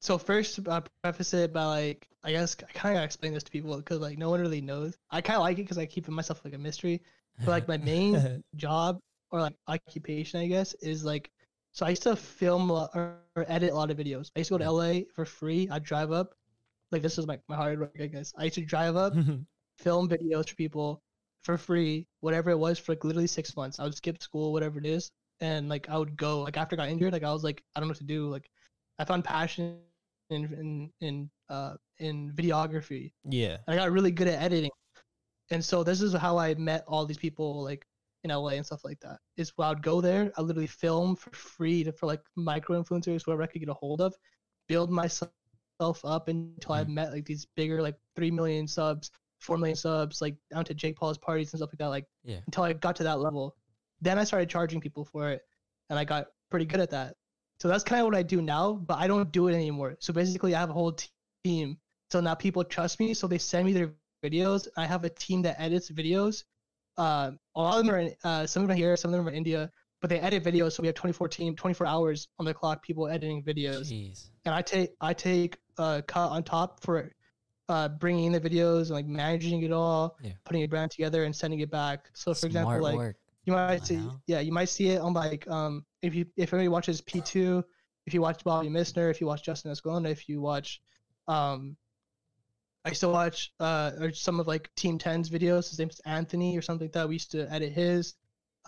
so 0.01 0.19
first, 0.19 0.61
I 0.69 0.83
preface 1.03 1.33
it 1.33 1.53
by 1.53 1.65
like, 1.65 2.08
I 2.25 2.33
guess 2.33 2.57
I 2.61 2.73
kind 2.73 2.95
of 2.95 2.97
gotta 2.99 3.05
explain 3.05 3.33
this 3.35 3.45
to 3.45 3.51
people 3.51 3.77
because 3.77 4.01
like 4.01 4.19
no 4.19 4.31
one 4.31 4.41
really 4.41 4.61
knows. 4.61 4.97
I 5.11 5.21
kind 5.21 5.37
of 5.37 5.43
like 5.43 5.59
it 5.59 5.63
because 5.63 5.79
I 5.79 5.87
keep 5.87 6.09
it 6.09 6.11
myself 6.11 6.45
like 6.45 6.55
a 6.55 6.59
mystery. 6.59 7.03
But 7.45 7.49
like 7.53 7.69
my 7.69 7.79
main 7.79 8.43
job 8.57 8.99
or 9.31 9.41
like 9.41 9.55
occupation, 9.69 10.41
I 10.41 10.47
guess, 10.49 10.75
is 10.75 11.05
like, 11.05 11.31
so 11.73 11.87
I 11.87 11.91
used 11.91 12.03
to 12.03 12.17
film 12.17 12.71
a 12.71 12.73
lot- 12.73 12.91
or, 12.95 13.19
or 13.37 13.45
edit 13.49 13.71
a 13.73 13.75
lot 13.75 13.91
of 13.91 13.97
videos. 13.99 14.31
I 14.35 14.41
used 14.41 14.49
to 14.49 14.55
go 14.55 14.59
to 14.59 14.71
LA 14.71 15.01
for 15.15 15.25
free. 15.25 15.69
I'd 15.71 15.85
drive 15.85 16.11
up. 16.13 16.35
Like 16.91 17.03
this 17.03 17.17
was 17.17 17.27
my, 17.27 17.39
my 17.49 17.57
hard 17.57 17.79
work, 17.79 17.97
I 18.01 18.07
guess. 18.07 18.33
I 18.37 18.45
used 18.45 18.57
to 18.57 18.65
drive 18.65 18.97
up, 18.97 19.15
film 19.79 20.09
videos 20.09 20.49
for 20.49 20.57
people 20.57 21.03
for 21.43 21.57
free, 21.57 22.07
whatever 22.21 22.51
it 22.51 22.59
was, 22.59 22.79
for 22.79 22.93
like 22.93 23.05
literally 23.05 23.27
six 23.29 23.57
months. 23.57 23.79
I 23.79 23.85
would 23.85 23.95
skip 23.95 24.23
school, 24.23 24.53
whatever 24.53 24.79
it 24.79 24.87
is, 24.87 25.11
and 25.41 25.69
like 25.69 25.89
I 25.89 25.97
would 25.99 26.17
go. 26.17 26.41
Like 26.43 26.57
after 26.57 26.75
I 26.75 26.79
got 26.79 26.89
injured, 26.89 27.13
like 27.13 27.23
I 27.25 27.33
was 27.33 27.45
like, 27.45 27.63
I 27.77 27.81
don't 27.81 27.89
know 27.89 27.93
what 27.93 27.99
to 27.99 28.05
do. 28.05 28.29
Like 28.29 28.51
I 28.99 29.05
found 29.05 29.25
passion 29.25 29.79
in 30.31 30.45
in 30.55 30.91
in 31.01 31.31
uh 31.51 31.75
in 31.99 32.33
videography, 32.33 33.13
yeah. 33.29 33.57
and 33.67 33.75
I 33.75 33.77
got 33.77 33.91
really 33.91 34.11
good 34.11 34.29
at 34.29 34.41
editing. 34.43 34.71
And 35.51 35.65
so 35.65 35.83
this 35.83 36.01
is 36.03 36.13
how 36.15 36.37
I 36.39 36.55
met 36.55 36.85
all 36.87 37.07
these 37.07 37.17
people 37.19 37.63
like 37.65 37.85
in 38.25 38.31
LA 38.31 38.51
and 38.51 38.67
stuff 38.67 38.85
like 38.85 39.01
that. 39.01 39.19
Is 39.37 39.53
I 39.59 39.71
would 39.71 39.83
go 39.83 40.01
there, 40.01 40.31
I 40.37 40.43
literally 40.43 40.67
film 40.67 41.17
for 41.17 41.31
free 41.31 41.85
to, 41.85 41.93
for 41.93 42.07
like 42.07 42.21
micro 42.37 42.81
influencers, 42.83 43.23
whoever 43.25 43.43
I 43.43 43.47
could 43.47 43.61
get 43.61 43.69
a 43.69 43.75
hold 43.75 44.01
of, 44.01 44.15
build 44.69 44.91
myself 44.91 45.33
up 45.81 46.29
until 46.29 46.73
I 46.75 46.85
Mhm. 46.85 46.89
met 46.89 47.13
like 47.13 47.25
these 47.25 47.47
bigger 47.57 47.81
like 47.81 47.97
three 48.15 48.31
million 48.31 48.67
subs, 48.69 49.11
four 49.41 49.57
million 49.57 49.77
subs, 49.77 50.21
like 50.21 50.37
down 50.53 50.65
to 50.67 50.75
Jake 50.75 50.97
Paul's 50.97 51.19
parties 51.19 51.53
and 51.53 51.59
stuff 51.61 51.71
like 51.73 51.79
that. 51.79 51.89
Like 51.89 52.07
Yeah. 52.25 52.41
until 52.47 52.65
I 52.65 52.73
got 52.75 52.97
to 52.97 53.03
that 53.05 53.21
level. 53.21 53.57
Then 54.01 54.19
I 54.19 54.25
started 54.25 54.49
charging 54.51 54.81
people 54.81 55.05
for 55.05 55.31
it, 55.31 55.43
and 55.91 55.99
I 55.99 56.05
got 56.05 56.27
pretty 56.51 56.67
good 56.67 56.81
at 56.81 56.91
that. 56.91 57.17
So 57.59 57.67
that's 57.69 57.83
kind 57.83 58.01
of 58.01 58.07
what 58.07 58.15
I 58.15 58.23
do 58.23 58.41
now, 58.43 58.75
but 58.75 58.99
I 58.99 59.09
don't 59.09 59.33
do 59.33 59.49
it 59.49 59.55
anymore. 59.55 59.97
So 60.01 60.13
basically, 60.13 60.55
I 60.55 60.61
have 60.61 60.71
a 60.71 60.73
whole 60.73 60.93
team. 61.45 61.79
So 62.11 62.21
now 62.21 62.35
people 62.35 62.65
trust 62.65 63.01
me, 63.01 63.15
so 63.15 63.27
they 63.27 63.39
send 63.39 63.67
me 63.67 63.73
their 63.73 63.93
videos. 64.25 64.67
I 64.77 64.87
have 64.87 65.05
a 65.05 65.11
team 65.11 65.43
that 65.43 65.61
edits 65.61 65.91
videos. 65.91 66.45
Uh, 66.97 67.33
a 67.55 67.61
lot 67.61 67.79
of 67.79 67.85
them 67.87 67.95
are 67.95 67.99
in, 67.99 68.15
uh, 68.25 68.47
some 68.47 68.63
of 68.63 68.69
them 68.69 68.75
are 68.75 68.79
here, 68.79 68.97
some 68.97 69.13
of 69.13 69.19
them 69.19 69.27
are 69.27 69.31
in 69.31 69.37
India, 69.37 69.71
but 70.01 70.11
they 70.11 70.19
edit 70.21 70.43
videos. 70.43 70.73
So 70.73 70.83
we 70.83 70.87
have 70.89 70.97
24 70.97 71.29
team, 71.29 71.55
24 71.55 71.87
hours 71.87 72.29
on 72.39 72.47
the 72.47 72.55
clock, 72.55 72.83
people 72.83 73.09
editing 73.09 73.43
videos 73.43 73.93
Jeez. 73.93 74.31
and 74.45 74.55
I 74.55 74.63
take 74.63 74.91
I 75.01 75.13
take 75.13 75.59
a 75.79 76.03
cut 76.07 76.31
on 76.31 76.43
top 76.43 76.83
for 76.83 77.13
uh, 77.69 77.89
bringing 77.89 78.25
in 78.25 78.33
the 78.33 78.41
videos 78.41 78.83
and 78.87 78.91
like 78.91 79.07
managing 79.07 79.63
it 79.63 79.71
all, 79.73 80.17
Yeah. 80.23 80.33
putting 80.45 80.63
a 80.63 80.67
brand 80.67 80.91
together 80.91 81.25
and 81.25 81.37
sending 81.37 81.61
it 81.61 81.71
back. 81.71 82.09
So 82.15 82.33
for 82.35 82.47
example, 82.47 82.71
Smart 82.73 82.83
like 82.83 82.97
work. 82.97 83.17
you 83.45 83.53
might 83.53 83.87
see 83.87 84.01
yeah 84.27 84.41
you 84.41 84.53
might 84.53 84.69
see 84.71 84.89
it 84.89 85.01
on 85.01 85.13
like 85.13 85.47
um 85.49 85.85
if 86.03 86.15
you 86.15 86.25
if 86.37 86.53
anybody 86.53 86.69
watches 86.69 87.01
P 87.03 87.21
two, 87.21 87.63
if 88.07 88.15
you 88.15 88.23
watch 88.23 88.43
Bobby 88.43 88.69
Missner, 88.69 89.09
if 89.11 89.21
you 89.21 89.27
watch 89.29 89.45
Justin 89.45 89.71
Escalona, 89.71 90.11
if 90.11 90.29
you 90.29 90.41
watch 90.41 90.81
um 91.29 91.77
I 92.85 92.91
used 92.91 93.01
to 93.01 93.09
watch 93.09 93.53
uh 93.61 93.93
or 94.01 94.13
some 94.13 94.41
of 94.41 94.47
like 94.47 94.71
Team 94.77 94.99
10's 94.99 95.31
videos. 95.31 95.69
His 95.69 95.79
name's 95.79 96.01
Anthony 96.07 96.57
or 96.57 96.63
something 96.63 96.87
like 96.87 96.93
that. 96.93 97.09
We 97.09 97.17
used 97.17 97.31
to 97.33 97.51
edit 97.53 97.73
his. 97.73 98.15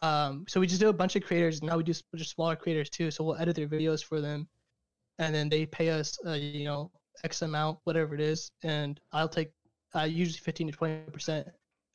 Um, 0.03 0.47
so 0.49 0.61
we 0.61 0.67
just 0.67 0.81
do 0.81 0.89
a 0.89 0.93
bunch 0.95 1.15
of 1.17 1.23
creators. 1.23 1.61
and 1.61 1.69
Now 1.69 1.77
we 1.77 1.83
do 1.85 1.93
just 2.17 2.31
smaller 2.31 2.57
creators 2.57 2.89
too. 2.91 3.11
So 3.11 3.23
we'll 3.25 3.37
edit 3.37 3.57
their 3.57 3.69
videos 3.69 4.03
for 4.03 4.21
them, 4.21 4.49
and 5.19 5.35
then 5.35 5.49
they 5.51 5.67
pay 5.67 5.91
us, 5.91 6.19
uh, 6.27 6.33
you 6.33 6.65
know, 6.65 6.91
X 7.23 7.43
amount, 7.43 7.79
whatever 7.85 8.15
it 8.15 8.21
is, 8.21 8.51
and 8.63 8.99
I'll 9.13 9.29
take 9.29 9.53
uh, 9.95 10.03
usually 10.03 10.39
15 10.39 10.69
to 10.69 10.73
20 10.73 11.11
percent, 11.13 11.49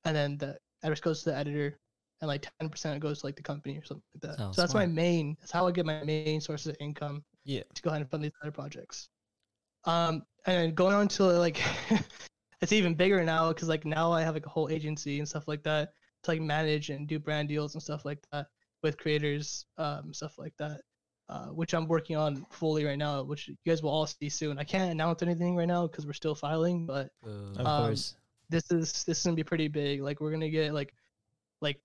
and 0.05 0.15
then 0.15 0.37
the 0.37 0.57
rest 0.87 1.01
goes 1.01 1.23
to 1.23 1.31
the 1.31 1.35
editor, 1.35 1.79
and 2.21 2.27
like 2.27 2.47
10 2.59 2.69
percent 2.69 2.99
goes 2.99 3.21
to 3.21 3.25
like 3.25 3.35
the 3.35 3.41
company 3.43 3.77
or 3.77 3.83
something 3.83 4.03
like 4.13 4.37
that. 4.37 4.43
Oh, 4.43 4.51
so 4.51 4.61
that's 4.61 4.75
my 4.75 4.85
main. 4.85 5.35
That's 5.39 5.51
how 5.51 5.67
I 5.67 5.71
get 5.71 5.85
my 5.85 6.03
main 6.03 6.41
sources 6.41 6.67
of 6.67 6.77
income 6.79 7.23
Yeah. 7.43 7.63
to 7.73 7.81
go 7.81 7.89
ahead 7.89 8.01
and 8.01 8.09
fund 8.11 8.23
these 8.23 8.31
other 8.43 8.51
projects. 8.51 9.09
Um, 9.85 10.23
and 10.45 10.75
going 10.75 10.93
on 10.95 11.07
to 11.09 11.23
like, 11.23 11.61
it's 12.61 12.71
even 12.71 12.93
bigger 12.95 13.23
now 13.23 13.49
because 13.49 13.67
like 13.69 13.85
now 13.85 14.11
I 14.11 14.21
have 14.21 14.33
like 14.33 14.45
a 14.45 14.49
whole 14.49 14.69
agency 14.69 15.19
and 15.19 15.27
stuff 15.27 15.47
like 15.47 15.63
that 15.63 15.93
to 16.23 16.31
like 16.31 16.41
manage 16.41 16.89
and 16.89 17.07
do 17.07 17.19
brand 17.19 17.47
deals 17.49 17.73
and 17.75 17.81
stuff 17.83 18.05
like 18.05 18.19
that 18.31 18.47
with 18.83 18.97
creators, 18.97 19.65
um, 19.77 20.13
stuff 20.13 20.37
like 20.37 20.53
that. 20.57 20.81
Uh, 21.27 21.47
which 21.47 21.73
I'm 21.73 21.87
working 21.87 22.15
on 22.15 22.45
fully 22.51 22.85
right 22.85 22.99
now, 22.99 23.23
which 23.23 23.47
you 23.47 23.55
guys 23.65 23.81
will 23.81 23.89
all 23.89 24.05
see 24.05 24.29
soon. 24.29 24.59
I 24.59 24.63
can't 24.63 24.91
announce 24.91 25.23
anything 25.23 25.55
right 25.55 25.67
now 25.67 25.87
because 25.87 26.05
we're 26.05 26.13
still 26.13 26.35
filing, 26.35 26.85
but 26.85 27.09
Boo. 27.23 27.51
Of 27.57 27.65
Um, 27.65 27.85
course. 27.85 28.15
this 28.49 28.69
is 28.69 29.03
this 29.05 29.17
is 29.17 29.23
gonna 29.25 29.35
be 29.35 29.43
pretty 29.43 29.67
big. 29.67 30.03
Like 30.03 30.21
we're 30.21 30.29
gonna 30.29 30.51
get 30.51 30.71
like 30.75 30.93
like 31.61 31.81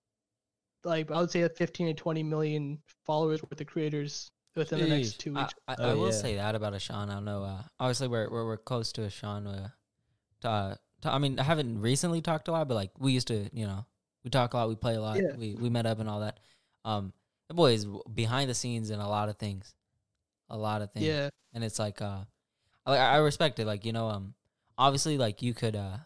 like 0.84 1.10
I 1.10 1.20
would 1.20 1.30
say 1.30 1.40
a 1.40 1.48
15 1.48 1.86
to 1.86 1.94
20 1.94 2.22
million 2.22 2.78
followers 3.06 3.42
worth 3.42 3.58
of 3.58 3.66
creators 3.66 4.30
within 4.56 4.80
the 4.80 4.88
next 4.88 5.14
Sheesh. 5.14 5.18
two 5.18 5.36
I, 5.36 5.42
weeks. 5.42 5.54
I, 5.68 5.74
Oh, 5.78 5.90
I 5.90 5.94
will 5.94 6.06
yeah. 6.06 6.10
say 6.12 6.34
that 6.36 6.54
about 6.54 6.72
Ashawn. 6.74 7.10
I 7.10 7.14
don't 7.14 7.24
know. 7.24 7.44
Uh, 7.44 7.62
obviously, 7.78 8.08
we're, 8.08 8.28
we're 8.30 8.44
we're 8.46 8.56
close 8.56 8.92
to 8.92 9.02
Ashawn. 9.02 9.46
Uh, 9.46 9.68
to, 10.42 10.48
uh, 10.48 10.74
to, 11.02 11.12
I 11.12 11.18
mean, 11.18 11.38
I 11.38 11.42
haven't 11.44 11.80
recently 11.80 12.20
talked 12.20 12.48
a 12.48 12.52
lot, 12.52 12.68
but 12.68 12.74
like 12.74 12.90
we 12.98 13.12
used 13.12 13.28
to, 13.28 13.48
you 13.52 13.66
know, 13.66 13.84
we 14.24 14.30
talk 14.30 14.52
a 14.54 14.56
lot, 14.58 14.68
we 14.68 14.74
play 14.76 14.94
a 14.96 15.00
lot, 15.00 15.16
Yeah. 15.16 15.36
we 15.36 15.54
we 15.54 15.70
met 15.70 15.86
up 15.86 15.98
and 16.00 16.08
all 16.08 16.20
that. 16.20 16.40
Um, 16.84 17.12
the 17.48 17.54
boy 17.54 17.72
is 17.72 17.86
behind 18.14 18.48
the 18.50 18.54
scenes 18.54 18.90
in 18.90 19.00
a 19.00 19.08
lot 19.08 19.28
of 19.28 19.36
things, 19.36 19.74
a 20.48 20.56
lot 20.56 20.82
of 20.82 20.92
things. 20.92 21.06
yeah, 21.06 21.28
and 21.54 21.64
it's 21.64 21.78
like 21.78 22.00
uh 22.02 22.20
I, 22.86 22.96
I 22.96 23.16
respect 23.18 23.58
it 23.58 23.66
like 23.66 23.84
you 23.84 23.92
know 23.92 24.08
um 24.08 24.34
obviously 24.78 25.18
like 25.18 25.42
you 25.42 25.52
could 25.52 25.76
uh 25.76 25.96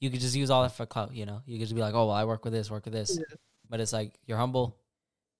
you 0.00 0.10
could 0.10 0.20
just 0.20 0.36
use 0.36 0.50
all 0.50 0.62
that 0.62 0.70
for 0.76 0.86
clout 0.86 1.14
you 1.14 1.26
know 1.26 1.42
you 1.46 1.58
could 1.58 1.66
just 1.66 1.74
be 1.74 1.80
like 1.80 1.94
oh 1.94 2.06
well 2.06 2.14
i 2.14 2.24
work 2.24 2.44
with 2.44 2.52
this 2.52 2.70
work 2.70 2.84
with 2.84 2.94
this 2.94 3.16
Yeah. 3.18 3.36
but 3.68 3.80
it's 3.80 3.92
like 3.92 4.12
you're 4.26 4.38
humble 4.38 4.76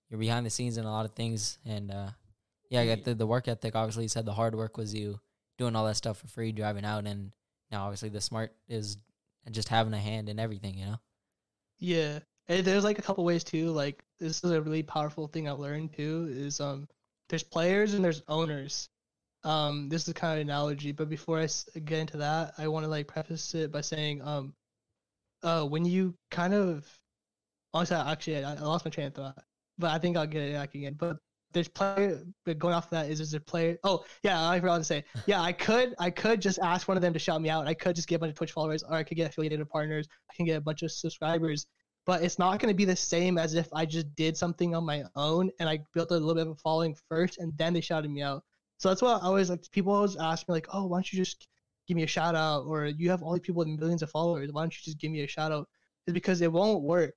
you're 0.08 0.18
behind 0.18 0.44
the 0.44 0.50
scenes 0.50 0.76
in 0.76 0.84
a 0.84 0.90
lot 0.90 1.04
of 1.04 1.12
things 1.12 1.58
and 1.64 1.90
uh 1.92 2.10
yeah 2.70 2.80
i 2.80 2.86
got 2.86 3.04
the, 3.04 3.14
the 3.14 3.26
work 3.26 3.48
ethic 3.48 3.76
obviously 3.76 4.04
you 4.04 4.08
said 4.08 4.26
the 4.26 4.34
hard 4.34 4.54
work 4.54 4.76
was 4.78 4.94
you 4.94 5.20
doing 5.58 5.76
all 5.76 5.86
that 5.86 5.96
stuff 5.96 6.18
for 6.18 6.28
free 6.28 6.52
driving 6.52 6.84
out 6.84 7.06
and 7.06 7.32
now 7.70 7.84
obviously 7.84 8.08
the 8.08 8.20
smart 8.20 8.54
is 8.68 8.98
just 9.50 9.68
having 9.68 9.94
a 9.94 9.98
hand 9.98 10.28
in 10.28 10.38
everything 10.38 10.78
you 10.78 10.86
know 10.86 11.00
yeah. 11.78 12.20
And 12.48 12.64
there's 12.64 12.84
like 12.84 12.98
a 12.98 13.02
couple 13.02 13.24
ways 13.24 13.44
too. 13.44 13.70
Like 13.70 14.04
this 14.18 14.42
is 14.44 14.50
a 14.50 14.62
really 14.62 14.82
powerful 14.82 15.28
thing 15.28 15.48
I 15.48 15.52
learned 15.52 15.92
too. 15.92 16.28
Is 16.30 16.60
um, 16.60 16.88
there's 17.28 17.42
players 17.44 17.94
and 17.94 18.04
there's 18.04 18.22
owners. 18.28 18.88
Um, 19.44 19.88
this 19.88 20.08
is 20.08 20.14
kind 20.14 20.34
of 20.34 20.42
an 20.42 20.48
analogy, 20.50 20.92
but 20.92 21.08
before 21.08 21.38
I 21.40 21.44
s- 21.44 21.68
get 21.84 21.98
into 22.00 22.18
that, 22.18 22.54
I 22.58 22.68
want 22.68 22.84
to 22.84 22.90
like 22.90 23.08
preface 23.08 23.54
it 23.54 23.72
by 23.72 23.80
saying 23.82 24.22
um, 24.22 24.54
uh, 25.42 25.64
when 25.64 25.84
you 25.84 26.14
kind 26.30 26.54
of, 26.54 26.86
honestly, 27.74 27.96
actually, 27.96 28.44
I, 28.44 28.52
I 28.54 28.60
lost 28.60 28.84
my 28.84 28.90
train 28.90 29.08
of 29.08 29.14
thought, 29.14 29.44
but 29.78 29.90
I 29.90 29.98
think 29.98 30.16
I'll 30.16 30.26
get 30.26 30.42
it 30.42 30.54
back 30.54 30.74
again. 30.74 30.94
But 30.98 31.18
there's 31.52 31.68
but 31.68 32.58
going 32.58 32.74
off 32.74 32.84
of 32.84 32.90
that 32.90 33.10
is 33.10 33.18
there's 33.18 33.34
a 33.34 33.40
player. 33.40 33.76
Oh 33.84 34.04
yeah, 34.22 34.48
I 34.48 34.60
forgot 34.60 34.78
to 34.78 34.84
say. 34.84 35.04
Yeah, 35.26 35.40
I 35.40 35.52
could, 35.52 35.94
I 35.98 36.10
could 36.10 36.40
just 36.40 36.58
ask 36.60 36.88
one 36.88 36.96
of 36.96 37.02
them 37.02 37.12
to 37.12 37.18
shout 37.18 37.42
me 37.42 37.50
out. 37.50 37.66
I 37.66 37.74
could 37.74 37.96
just 37.96 38.08
get 38.08 38.16
a 38.16 38.18
bunch 38.20 38.30
of 38.30 38.36
Twitch 38.36 38.52
followers, 38.52 38.82
or 38.82 38.94
I 38.94 39.02
could 39.02 39.16
get 39.16 39.30
affiliated 39.30 39.68
partners. 39.68 40.06
I 40.30 40.34
can 40.34 40.46
get 40.46 40.56
a 40.56 40.60
bunch 40.60 40.82
of 40.82 40.92
subscribers. 40.92 41.66
But 42.06 42.22
it's 42.22 42.38
not 42.38 42.58
going 42.58 42.72
to 42.72 42.76
be 42.76 42.86
the 42.86 42.96
same 42.96 43.36
as 43.36 43.54
if 43.54 43.68
I 43.74 43.84
just 43.84 44.14
did 44.16 44.36
something 44.36 44.74
on 44.74 44.84
my 44.84 45.04
own 45.16 45.50
and 45.60 45.68
I 45.68 45.80
built 45.92 46.10
a 46.10 46.14
little 46.14 46.34
bit 46.34 46.46
of 46.46 46.52
a 46.52 46.56
following 46.56 46.96
first, 47.08 47.38
and 47.38 47.52
then 47.58 47.72
they 47.72 47.80
shouted 47.80 48.10
me 48.10 48.22
out. 48.22 48.42
So 48.78 48.88
that's 48.88 49.02
why 49.02 49.12
I 49.12 49.20
always 49.20 49.50
like 49.50 49.70
people 49.70 49.92
always 49.92 50.16
ask 50.16 50.48
me 50.48 50.54
like, 50.54 50.66
oh, 50.72 50.86
why 50.86 50.96
don't 50.96 51.12
you 51.12 51.18
just 51.18 51.48
give 51.86 51.96
me 51.96 52.02
a 52.02 52.08
shout 52.08 52.34
out? 52.34 52.64
Or 52.66 52.86
you 52.86 53.10
have 53.10 53.22
all 53.22 53.34
these 53.34 53.42
people 53.42 53.58
with 53.58 53.68
millions 53.68 54.02
of 54.02 54.10
followers. 54.10 54.50
Why 54.50 54.62
don't 54.62 54.74
you 54.74 54.80
just 54.82 54.98
give 54.98 55.10
me 55.10 55.22
a 55.22 55.28
shout 55.28 55.52
out? 55.52 55.68
It's 56.06 56.14
because 56.14 56.40
it 56.40 56.50
won't 56.50 56.82
work. 56.82 57.14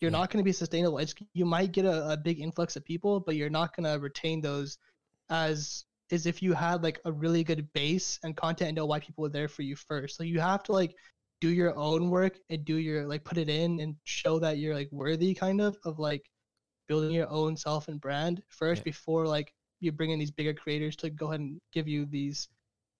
You're 0.00 0.10
Yeah. 0.10 0.18
not 0.18 0.30
going 0.30 0.40
to 0.42 0.44
be 0.44 0.52
sustainable. 0.52 0.98
It's 0.98 1.14
you 1.32 1.44
might 1.46 1.72
get 1.72 1.84
a, 1.84 2.10
a 2.12 2.16
big 2.16 2.40
influx 2.40 2.76
of 2.76 2.84
people, 2.84 3.20
but 3.20 3.36
you're 3.36 3.50
not 3.50 3.74
going 3.76 3.84
to 3.92 3.98
retain 4.00 4.40
those 4.40 4.78
as 5.30 5.84
is 6.10 6.26
if 6.26 6.42
you 6.42 6.52
had 6.52 6.82
like 6.82 7.00
a 7.04 7.12
really 7.12 7.42
good 7.42 7.72
base 7.72 8.18
and 8.22 8.36
content 8.36 8.68
and 8.68 8.76
know 8.76 8.86
why 8.86 9.00
people 9.00 9.22
were 9.22 9.28
there 9.30 9.48
for 9.48 9.62
you 9.62 9.74
first. 9.76 10.16
So 10.16 10.22
you 10.22 10.40
have 10.40 10.62
to 10.64 10.72
like 10.72 10.94
do 11.40 11.48
your 11.48 11.76
own 11.76 12.10
work 12.10 12.38
and 12.50 12.64
do 12.64 12.76
your 12.76 13.06
like 13.06 13.24
put 13.24 13.38
it 13.38 13.48
in 13.48 13.80
and 13.80 13.96
show 14.04 14.38
that 14.38 14.58
you're 14.58 14.74
like 14.74 14.88
worthy 14.92 15.34
kind 15.34 15.60
of 15.60 15.76
of 15.84 15.98
like 15.98 16.24
building 16.88 17.12
your 17.12 17.28
own 17.30 17.56
self 17.56 17.88
and 17.88 18.00
brand 18.00 18.42
first 18.48 18.78
Yeah. 18.78 18.84
before 18.84 19.26
like 19.26 19.52
you 19.80 19.92
bring 19.92 20.10
in 20.10 20.18
these 20.18 20.30
bigger 20.30 20.54
creators 20.54 20.96
to 20.96 21.10
go 21.10 21.28
ahead 21.28 21.40
and 21.40 21.60
give 21.72 21.88
you 21.88 22.06
these 22.06 22.48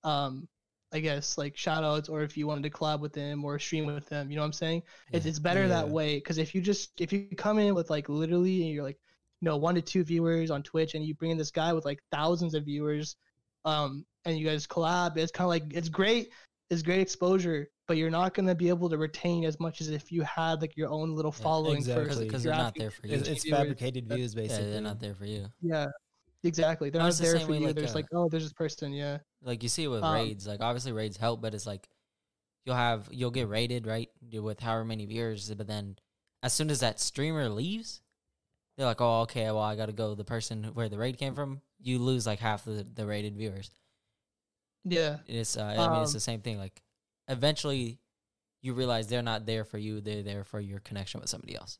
um 0.04 0.48
I 0.92 1.00
guess 1.00 1.36
like 1.36 1.56
shout 1.56 1.84
outs 1.84 2.08
or 2.08 2.22
if 2.22 2.36
you 2.36 2.46
wanted 2.46 2.62
to 2.64 2.70
collab 2.70 3.00
with 3.00 3.12
them 3.12 3.44
or 3.44 3.58
stream 3.58 3.86
with 3.86 4.06
them, 4.08 4.30
you 4.30 4.36
know 4.36 4.42
what 4.42 4.46
I'm 4.46 4.52
saying? 4.52 4.82
It's 5.12 5.26
Yeah. 5.26 5.30
it's 5.30 5.38
better 5.38 5.68
that 5.68 5.88
way 5.88 6.16
because 6.16 6.38
if 6.38 6.54
you 6.54 6.60
just 6.60 7.00
if 7.00 7.12
you 7.12 7.28
come 7.36 7.58
in 7.58 7.74
with 7.74 7.90
like 7.90 8.08
literally 8.08 8.62
and 8.62 8.70
you're 8.72 8.84
like 8.84 8.98
you 9.40 9.46
know 9.46 9.56
one 9.56 9.74
to 9.74 9.82
two 9.82 10.04
viewers 10.04 10.50
on 10.50 10.62
Twitch 10.62 10.94
and 10.94 11.04
you 11.04 11.14
bring 11.14 11.30
in 11.32 11.38
this 11.38 11.50
guy 11.50 11.72
with 11.72 11.84
like 11.84 12.00
thousands 12.12 12.54
of 12.54 12.64
viewers 12.64 13.16
um 13.64 14.04
and 14.24 14.38
you 14.38 14.46
guys 14.46 14.66
collab, 14.66 15.16
it's 15.16 15.32
kind 15.32 15.44
of 15.46 15.50
like 15.50 15.64
it's 15.74 15.88
great, 15.88 16.30
it's 16.70 16.82
great 16.82 17.00
exposure, 17.00 17.68
but 17.88 17.96
you're 17.96 18.10
not 18.10 18.34
gonna 18.34 18.54
be 18.54 18.68
able 18.68 18.88
to 18.88 18.98
retain 18.98 19.44
as 19.44 19.58
much 19.60 19.80
as 19.80 19.88
if 19.88 20.10
you 20.12 20.22
had 20.22 20.60
like 20.60 20.76
your 20.76 20.88
own 20.90 21.14
little 21.14 21.32
Yeah, 21.32 21.42
following 21.42 21.78
exactly. 21.78 22.04
first. 22.04 22.20
because 22.20 22.42
they're 22.44 22.54
not 22.54 22.74
there 22.78 22.90
for 22.90 23.06
you 23.06 23.14
It's, 23.16 23.28
Twitch 23.28 23.32
it's 23.32 23.44
viewers. 23.44 23.58
fabricated 23.58 24.08
views, 24.08 24.34
yeah 24.34 24.42
basically. 24.42 24.70
they're 24.72 24.80
not 24.80 25.00
there 25.00 25.14
for 25.14 25.26
you 25.26 25.46
Yeah, 25.60 25.86
exactly. 26.44 26.90
They're 26.90 27.00
No, 27.00 27.06
not 27.06 27.18
the 27.18 27.24
there 27.24 27.40
for 27.40 27.52
way, 27.52 27.58
you. 27.58 27.60
like, 27.60 27.74
There's 27.74 27.94
uh, 27.94 27.94
like, 27.94 28.06
oh, 28.12 28.28
there's 28.28 28.44
this 28.44 28.52
person. 28.52 28.92
Yeah, 28.92 29.18
like 29.42 29.62
you 29.62 29.68
see 29.68 29.84
it 29.84 29.88
with 29.88 30.02
Um, 30.02 30.06
raids 30.06 30.46
like 30.46 30.60
obviously 30.60 30.92
raids 30.92 31.16
help 31.16 31.40
but 31.40 31.54
it's 31.54 31.66
like 31.66 31.88
you'll 32.64 32.76
have 32.76 33.08
you'll 33.12 33.32
get 33.32 33.48
raided 33.48 33.86
right 33.86 34.10
with 34.32 34.60
however 34.60 34.84
many 34.84 35.06
viewers 35.06 35.52
but 35.54 35.66
then 35.66 35.96
as 36.42 36.52
soon 36.52 36.70
as 36.70 36.80
that 36.80 37.00
streamer 37.00 37.48
leaves 37.48 38.02
they're 38.76 38.86
like 38.86 39.00
oh 39.00 39.22
okay 39.22 39.46
well 39.46 39.60
i 39.60 39.76
gotta 39.76 39.92
go 39.92 40.14
the 40.14 40.24
person 40.24 40.64
where 40.74 40.88
the 40.88 40.98
raid 40.98 41.18
came 41.18 41.34
from 41.34 41.60
you 41.80 41.98
lose 41.98 42.26
like 42.26 42.40
half 42.40 42.64
the, 42.64 42.86
the 42.94 43.06
rated 43.06 43.36
viewers 43.36 43.70
yeah, 44.84 45.18
it's 45.26 45.56
uh, 45.56 45.64
i 45.64 45.88
mean 45.88 46.02
it's 46.02 46.12
Um, 46.12 46.12
the 46.12 46.20
same 46.20 46.40
thing 46.40 46.58
like 46.58 46.82
eventually 47.28 47.98
you 48.62 48.74
realize 48.74 49.06
they're 49.08 49.22
not 49.22 49.46
there 49.46 49.64
for 49.64 49.78
you 49.78 50.00
they're 50.00 50.22
there 50.22 50.44
for 50.44 50.60
your 50.60 50.80
connection 50.80 51.20
with 51.20 51.30
somebody 51.30 51.56
else 51.56 51.78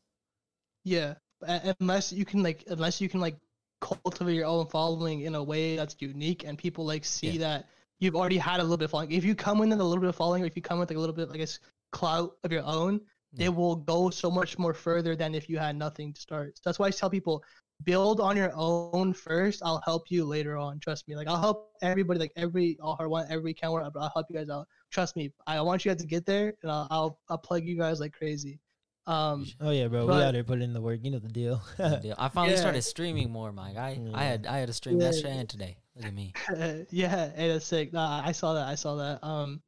yeah. 0.83 1.15
Unless 1.41 2.13
you 2.13 2.25
can 2.25 2.41
like, 2.43 2.63
unless 2.67 2.99
you 3.01 3.09
can 3.09 3.19
like 3.19 3.37
cultivate 3.79 4.33
your 4.35 4.45
own 4.45 4.67
following 4.67 5.21
in 5.21 5.35
a 5.35 5.43
way 5.43 5.75
that's 5.75 5.95
unique 5.99 6.43
and 6.45 6.57
people 6.57 6.85
like 6.85 7.05
see 7.05 7.31
Yeah. 7.31 7.39
that 7.39 7.69
you've 7.99 8.15
already 8.15 8.37
had 8.37 8.59
a 8.59 8.63
little 8.63 8.77
bit 8.77 8.85
of 8.85 8.91
following. 8.91 9.11
If 9.11 9.25
you 9.25 9.35
come 9.35 9.61
in 9.61 9.69
with 9.69 9.79
a 9.79 9.83
little 9.83 10.01
bit 10.01 10.09
of 10.09 10.15
following, 10.15 10.43
or 10.43 10.45
if 10.45 10.55
you 10.55 10.61
come 10.61 10.79
with 10.79 10.89
like 10.89 10.97
a 10.97 10.99
little 10.99 11.15
bit, 11.15 11.29
I 11.31 11.37
guess, 11.37 11.59
clout 11.91 12.37
of 12.43 12.51
your 12.51 12.63
own, 12.63 13.01
Yeah. 13.33 13.45
it 13.45 13.55
will 13.55 13.75
go 13.75 14.09
so 14.09 14.29
much 14.31 14.57
more 14.57 14.73
further 14.73 15.15
than 15.15 15.33
if 15.35 15.49
you 15.49 15.57
had 15.57 15.75
nothing 15.75 16.13
to 16.13 16.21
start. 16.21 16.57
So 16.57 16.61
that's 16.65 16.79
why 16.79 16.87
I 16.87 16.91
tell 16.91 17.09
people 17.09 17.43
build 17.83 18.19
on 18.19 18.35
your 18.35 18.51
own 18.55 19.13
first. 19.13 19.61
I'll 19.63 19.81
help 19.85 20.09
you 20.09 20.25
later 20.25 20.57
on. 20.57 20.79
Trust 20.79 21.07
me. 21.07 21.15
Like 21.15 21.27
I'll 21.27 21.39
help 21.39 21.71
everybody. 21.81 22.19
Like 22.19 22.33
every 22.35 22.77
all 22.81 22.95
her 22.97 23.07
one 23.09 23.27
every. 23.29 23.55
I'll 23.61 23.77
I'll 23.95 24.11
help 24.13 24.25
you 24.29 24.35
guys 24.35 24.49
out. 24.49 24.67
Trust 24.91 25.15
me. 25.15 25.31
I 25.45 25.61
want 25.61 25.85
you 25.85 25.91
guys 25.91 26.01
to 26.01 26.07
get 26.07 26.25
there, 26.25 26.55
and 26.63 26.71
I'll 26.71 26.87
I'll, 26.89 27.19
I'll 27.29 27.37
plug 27.37 27.63
you 27.65 27.77
guys 27.77 27.99
like 27.99 28.13
crazy. 28.13 28.59
Um, 29.07 29.47
Oh 29.61 29.71
yeah, 29.71 29.87
bro. 29.87 30.05
we 30.05 30.13
out 30.13 30.33
there 30.33 30.43
putting 30.43 30.63
in 30.63 30.73
the 30.73 30.81
work. 30.81 30.99
You 31.01 31.11
know 31.11 31.19
the 31.19 31.29
deal. 31.29 31.61
Deal. 31.77 32.13
i 32.17 32.27
finally 32.33 32.53
Yeah. 32.55 32.59
started 32.59 32.81
streaming 32.83 33.31
more 33.31 33.51
my 33.53 33.71
guy 33.73 33.97
i 34.13 34.21
Yeah. 34.23 34.23
had 34.23 34.45
i 34.45 34.57
had 34.57 34.69
a 34.69 34.73
stream 34.73 34.99
Yeah. 34.99 35.05
yesterday 35.07 35.37
and 35.37 35.49
today 35.49 35.77
look 35.95 36.05
at 36.05 36.13
me 36.13 36.33
yeah, 36.91 37.31
hey, 37.31 37.47
that's 37.47 37.65
sick. 37.65 37.93
Nah, 37.93 38.21
I 38.23 38.31
saw 38.33 38.53
that. 38.53 38.67
I 38.67 38.75
saw 38.75 38.95
that. 38.95 39.23
Um, 39.25 39.61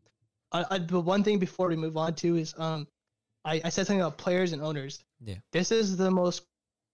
I, 0.52 0.66
I, 0.72 0.78
the 0.80 1.00
one 1.00 1.24
thing 1.24 1.40
before 1.40 1.68
we 1.70 1.76
move 1.76 1.96
on 1.98 2.14
to 2.16 2.36
is 2.36 2.54
um, 2.58 2.88
I, 3.46 3.62
I 3.64 3.70
said 3.70 3.88
something 3.88 4.02
about 4.02 4.18
players 4.18 4.52
and 4.52 4.62
owners. 4.62 5.04
Yeah. 5.24 5.36
This 5.52 5.72
is 5.72 5.96
the 5.98 6.12
most 6.12 6.44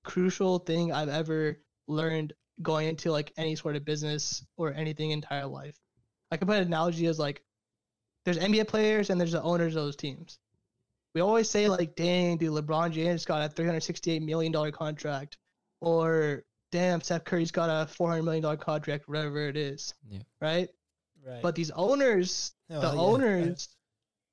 crucial 0.04 0.60
thing 0.60 0.92
I've 0.94 1.10
ever 1.10 1.60
learned 1.88 2.34
going 2.62 2.88
into 2.88 3.12
like 3.12 3.34
any 3.38 3.56
sort 3.56 3.76
of 3.76 3.84
business 3.84 4.46
or 4.58 4.74
anything 4.74 5.12
entire 5.12 5.46
life. 5.48 5.76
I 6.32 6.38
can 6.38 6.48
put 6.48 6.58
an 6.58 6.64
analogy 6.68 7.08
as 7.08 7.18
like, 7.20 7.42
there's 8.24 8.38
NBA 8.40 8.68
players 8.68 9.10
and 9.10 9.20
there's 9.20 9.34
the 9.34 9.42
owners 9.42 9.76
of 9.76 9.84
those 9.84 9.96
teams. 9.96 10.38
We 11.16 11.22
always 11.22 11.50
say 11.50 11.70
like, 11.70 11.96
dang, 11.96 12.38
dude, 12.38 12.52
LeBron 12.52 12.92
James 12.92 13.26
got 13.26 13.42
a 13.42 13.50
368 13.50 14.22
million 14.22 14.52
dollar 14.52 14.72
contract, 14.72 15.38
or 15.80 16.44
damn, 16.74 17.00
Steph 17.00 17.24
Curry's 17.24 17.52
got 17.52 17.70
a 17.70 17.88
400 17.88 18.22
million 18.22 18.44
dollar 18.44 18.58
contract, 18.58 19.08
whatever 19.08 19.48
it 19.48 19.56
is. 19.56 19.94
Yeah. 20.10 20.20
Right. 20.42 20.70
right. 21.26 21.42
But 21.42 21.56
these 21.56 21.72
owners, 21.72 22.52
Oh, 22.70 22.82
the 22.82 22.92
yeah. 22.94 23.00
owners 23.00 23.70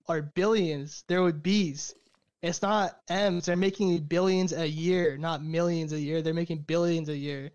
are 0.08 0.22
billions. 0.22 1.04
They're 1.06 1.22
with 1.22 1.42
B's. 1.42 1.94
It's 2.42 2.62
not 2.62 2.98
M's. 3.08 3.46
They're 3.46 3.54
making 3.56 3.96
billions 4.04 4.52
a 4.52 4.68
year, 4.68 5.16
not 5.16 5.44
millions 5.44 5.92
a 5.92 6.00
year. 6.00 6.20
They're 6.20 6.34
making 6.34 6.62
billions 6.62 7.08
a 7.08 7.16
year. 7.16 7.52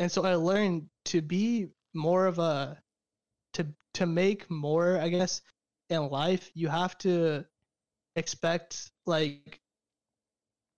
And 0.00 0.10
so 0.10 0.24
I 0.24 0.34
learned 0.34 0.88
to 1.06 1.22
be 1.22 1.68
more 1.94 2.26
of 2.26 2.40
a 2.40 2.82
to 3.52 3.66
to 3.94 4.06
make 4.06 4.50
more, 4.50 4.98
I 4.98 5.08
guess, 5.08 5.42
in 5.90 6.08
life, 6.08 6.50
you 6.54 6.66
have 6.68 6.98
to 6.98 7.44
expect 8.18 8.90
like 9.06 9.60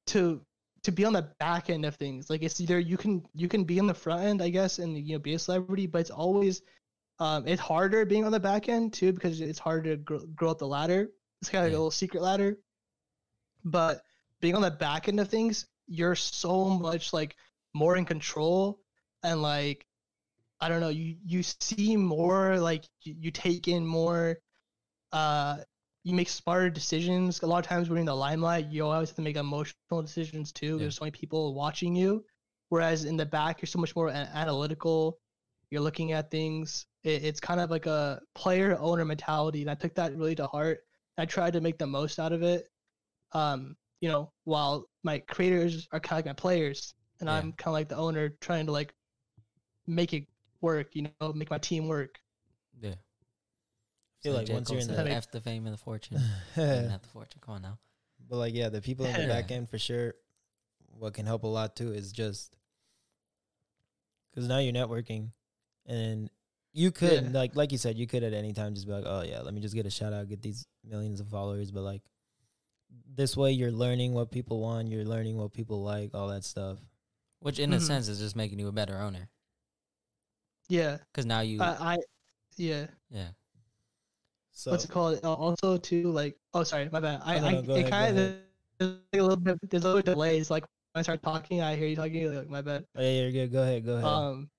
to 0.07 0.41
to 0.83 0.93
be 0.93 1.05
on 1.05 1.13
the 1.13 1.23
back 1.39 1.69
end 1.71 1.85
of 1.85 1.97
things. 1.97 2.31
Like 2.31 2.43
it's 2.43 2.61
either 2.61 2.79
you 2.79 2.97
can 2.97 3.23
you 3.35 3.49
can 3.49 3.65
be 3.65 3.79
on 3.81 3.87
the 3.87 3.95
front 3.95 4.23
end, 4.23 4.43
I 4.43 4.49
guess, 4.51 4.79
and 4.79 4.97
you 4.99 5.15
know 5.15 5.19
be 5.19 5.35
a 5.35 5.39
celebrity, 5.39 5.87
but 5.87 6.01
it's 6.01 6.11
always 6.11 6.63
Um, 7.21 7.47
it's 7.49 7.63
harder 7.63 8.05
being 8.07 8.25
on 8.27 8.33
the 8.33 8.41
back 8.41 8.69
end 8.69 8.93
too 8.95 9.13
because 9.13 9.41
it's 9.41 9.61
harder 9.61 9.93
to 9.97 9.99
grow, 10.03 10.21
grow 10.37 10.51
up 10.53 10.59
the 10.59 10.69
ladder. 10.69 11.11
It's 11.43 11.51
kind 11.51 11.63
of 11.63 11.67
like 11.67 11.73
Yeah. 11.73 11.79
a 11.79 11.79
little 11.79 11.93
secret 11.93 12.23
ladder. 12.23 12.59
But 13.65 14.03
being 14.41 14.55
on 14.55 14.63
the 14.63 14.71
back 14.71 15.09
end 15.09 15.21
of 15.21 15.29
things, 15.29 15.67
you're 15.87 16.15
so 16.17 16.67
much 16.67 17.13
like 17.13 17.37
more 17.75 17.97
in 17.97 18.05
control 18.05 18.81
and 19.23 19.43
like 19.43 19.87
I 20.61 20.69
don't 20.69 20.81
know, 20.81 20.91
you 20.91 21.17
you 21.25 21.43
see 21.43 21.97
more 21.97 22.59
like 22.59 22.85
you, 23.03 23.17
you 23.19 23.31
take 23.31 23.69
in 23.69 23.87
more 23.87 24.39
uh 25.13 25.59
you 26.03 26.15
make 26.15 26.29
smarter 26.29 26.71
decisions. 26.71 27.43
A 27.43 27.47
lot 27.47 27.59
of 27.59 27.67
times 27.67 27.89
when 27.89 27.97
you're 27.97 28.01
in 28.01 28.07
the 28.07 28.15
limelight, 28.17 28.67
you 28.69 28.87
always 28.87 29.11
have 29.11 29.17
to 29.17 29.23
make 29.23 29.37
emotional 29.37 30.01
decisions 30.03 30.53
too. 30.53 30.73
Yeah. 30.73 30.79
There's 30.79 30.97
so 30.97 31.05
many 31.05 31.13
people 31.13 31.55
watching 31.55 31.95
you. 31.95 32.25
Whereas 32.71 33.05
in 33.05 33.17
the 33.17 33.27
back, 33.27 33.61
you're 33.61 33.67
so 33.67 33.81
much 33.81 33.95
more 33.97 34.09
analytical. 34.11 35.19
You're 35.71 35.81
looking 35.83 36.13
at 36.13 36.31
things. 36.31 36.87
It, 37.03 37.25
it's 37.25 37.41
kind 37.41 37.61
of 37.61 37.71
like 37.71 37.87
a 37.87 38.21
player 38.35 38.77
owner 38.81 39.05
mentality, 39.05 39.61
and 39.61 39.71
I 39.71 39.75
took 39.75 39.95
that 39.97 40.17
really 40.17 40.37
to 40.37 40.47
heart. 40.47 40.81
I 41.19 41.27
tried 41.27 41.53
to 41.55 41.61
make 41.61 41.79
the 41.79 41.87
most 41.87 42.19
out 42.19 42.33
of 42.33 42.43
it. 42.43 42.69
Um, 43.33 43.77
you 44.01 44.09
know, 44.09 44.33
while 44.45 44.87
my 45.03 45.19
creators 45.19 45.87
are 45.93 46.01
kind 46.01 46.21
of 46.21 46.27
like 46.27 46.37
my 46.37 46.41
players, 46.41 46.95
and 47.19 47.29
Yeah. 47.29 47.35
I'm 47.35 47.53
kind 47.53 47.69
of 47.69 47.73
like 47.73 47.89
the 47.89 47.97
owner, 47.97 48.31
trying 48.41 48.67
to 48.67 48.73
like 48.73 48.95
make 49.87 50.15
it 50.15 50.27
work. 50.61 50.95
You 50.95 51.09
know, 51.21 51.33
make 51.33 51.51
my 51.51 51.59
team 51.59 51.89
work. 51.89 52.19
Yeah. 52.81 52.95
Feel 54.23 54.33
So 54.33 54.39
like 54.39 54.47
J. 54.47 54.53
once 54.55 54.71
you're 54.71 54.81
in 54.81 54.87
said, 54.87 55.07
the- 55.07 55.11
F 55.11 55.31
the 55.31 55.41
fame 55.41 55.67
and 55.67 55.73
the 55.75 55.79
fortune. 55.79 56.17
Not 56.57 57.03
the 57.03 57.09
fortune. 57.09 57.41
Come 57.45 57.55
on 57.57 57.63
now. 57.63 57.79
But 58.29 58.37
like, 58.37 58.55
yeah, 58.55 58.69
the 58.69 58.81
people 58.81 59.07
in 59.07 59.13
the 59.15 59.21
Yeah. 59.23 59.29
back 59.29 59.51
end 59.51 59.69
for 59.69 59.79
sure. 59.79 60.15
What 60.99 61.15
can 61.15 61.27
help 61.27 61.45
a 61.45 61.47
lot 61.49 61.75
too 61.77 61.93
is 61.93 62.13
just 62.13 62.57
because 64.31 64.49
now 64.49 64.59
you're 64.59 64.73
networking, 64.73 65.31
and 65.87 66.31
you 66.73 66.91
could 66.93 67.25
Yeah. 67.25 67.31
like 67.33 67.57
like 67.57 67.73
you 67.73 67.79
said, 67.79 67.97
you 67.99 68.07
could 68.07 68.23
at 68.23 68.33
any 68.33 68.53
time 68.53 68.75
just 68.75 68.87
be 68.87 68.93
like, 68.93 69.05
oh 69.07 69.23
yeah, 69.23 69.41
let 69.41 69.55
me 69.55 69.61
just 69.61 69.75
get 69.75 69.87
a 69.87 69.91
shout 69.91 70.13
out, 70.13 70.29
get 70.29 70.43
these 70.43 70.67
millions 70.85 71.21
of 71.21 71.29
followers. 71.29 71.71
But 71.71 71.83
like 71.83 72.03
this 73.15 73.37
way, 73.37 73.53
you're 73.53 73.73
learning 73.73 74.13
what 74.15 74.31
people 74.31 74.61
want, 74.61 74.89
you're 74.89 75.05
learning 75.05 75.37
what 75.39 75.53
people 75.53 75.83
like, 75.83 76.15
all 76.15 76.29
that 76.29 76.45
stuff. 76.45 76.79
Which, 77.41 77.59
in 77.59 77.73
a 77.73 77.77
Mhm. 77.77 77.87
sense, 77.87 78.09
is 78.09 78.19
just 78.19 78.37
making 78.37 78.59
you 78.59 78.69
a 78.69 78.73
better 78.73 78.99
owner. 78.99 79.29
Yeah, 80.69 80.99
Because 80.99 81.25
now 81.27 81.41
you, 81.41 81.61
I, 81.63 81.95
I 81.95 81.99
yeah. 82.57 82.87
yeah, 83.11 83.29
So 84.53 84.71
what's 84.73 84.85
it 84.85 84.91
called? 84.91 85.21
Uh, 85.25 85.33
Also, 85.35 85.77
too, 85.79 86.11
like, 86.11 86.37
oh, 86.55 86.63
sorry, 86.65 86.89
my 86.93 87.01
bad. 87.01 87.21
I, 87.25 87.39
no, 87.39 87.47
I 87.47 87.53
no, 87.63 87.75
it 87.75 87.91
kind 87.91 88.09
of 88.11 88.17
there's 88.79 88.91
like 89.13 89.21
a 89.21 89.23
little 89.23 89.37
bit, 89.37 89.59
there's 89.71 89.85
a 89.85 89.87
little 89.87 90.03
bit 90.03 90.15
delays. 90.15 90.51
Like 90.51 90.65
when 90.93 91.01
I 91.01 91.03
start 91.03 91.23
talking, 91.23 91.63
I 91.63 91.77
hear 91.77 91.89
you 91.89 91.97
talking. 91.97 92.35
Like, 92.35 92.49
my 92.49 92.63
bad. 92.63 92.85
oh, 92.97 93.03
yeah, 93.03 93.23
you're 93.23 93.33
good. 93.33 93.53
Go 93.53 93.63
ahead, 93.63 93.85
go 93.85 93.97
ahead. 93.97 94.07
Um, 94.07 94.51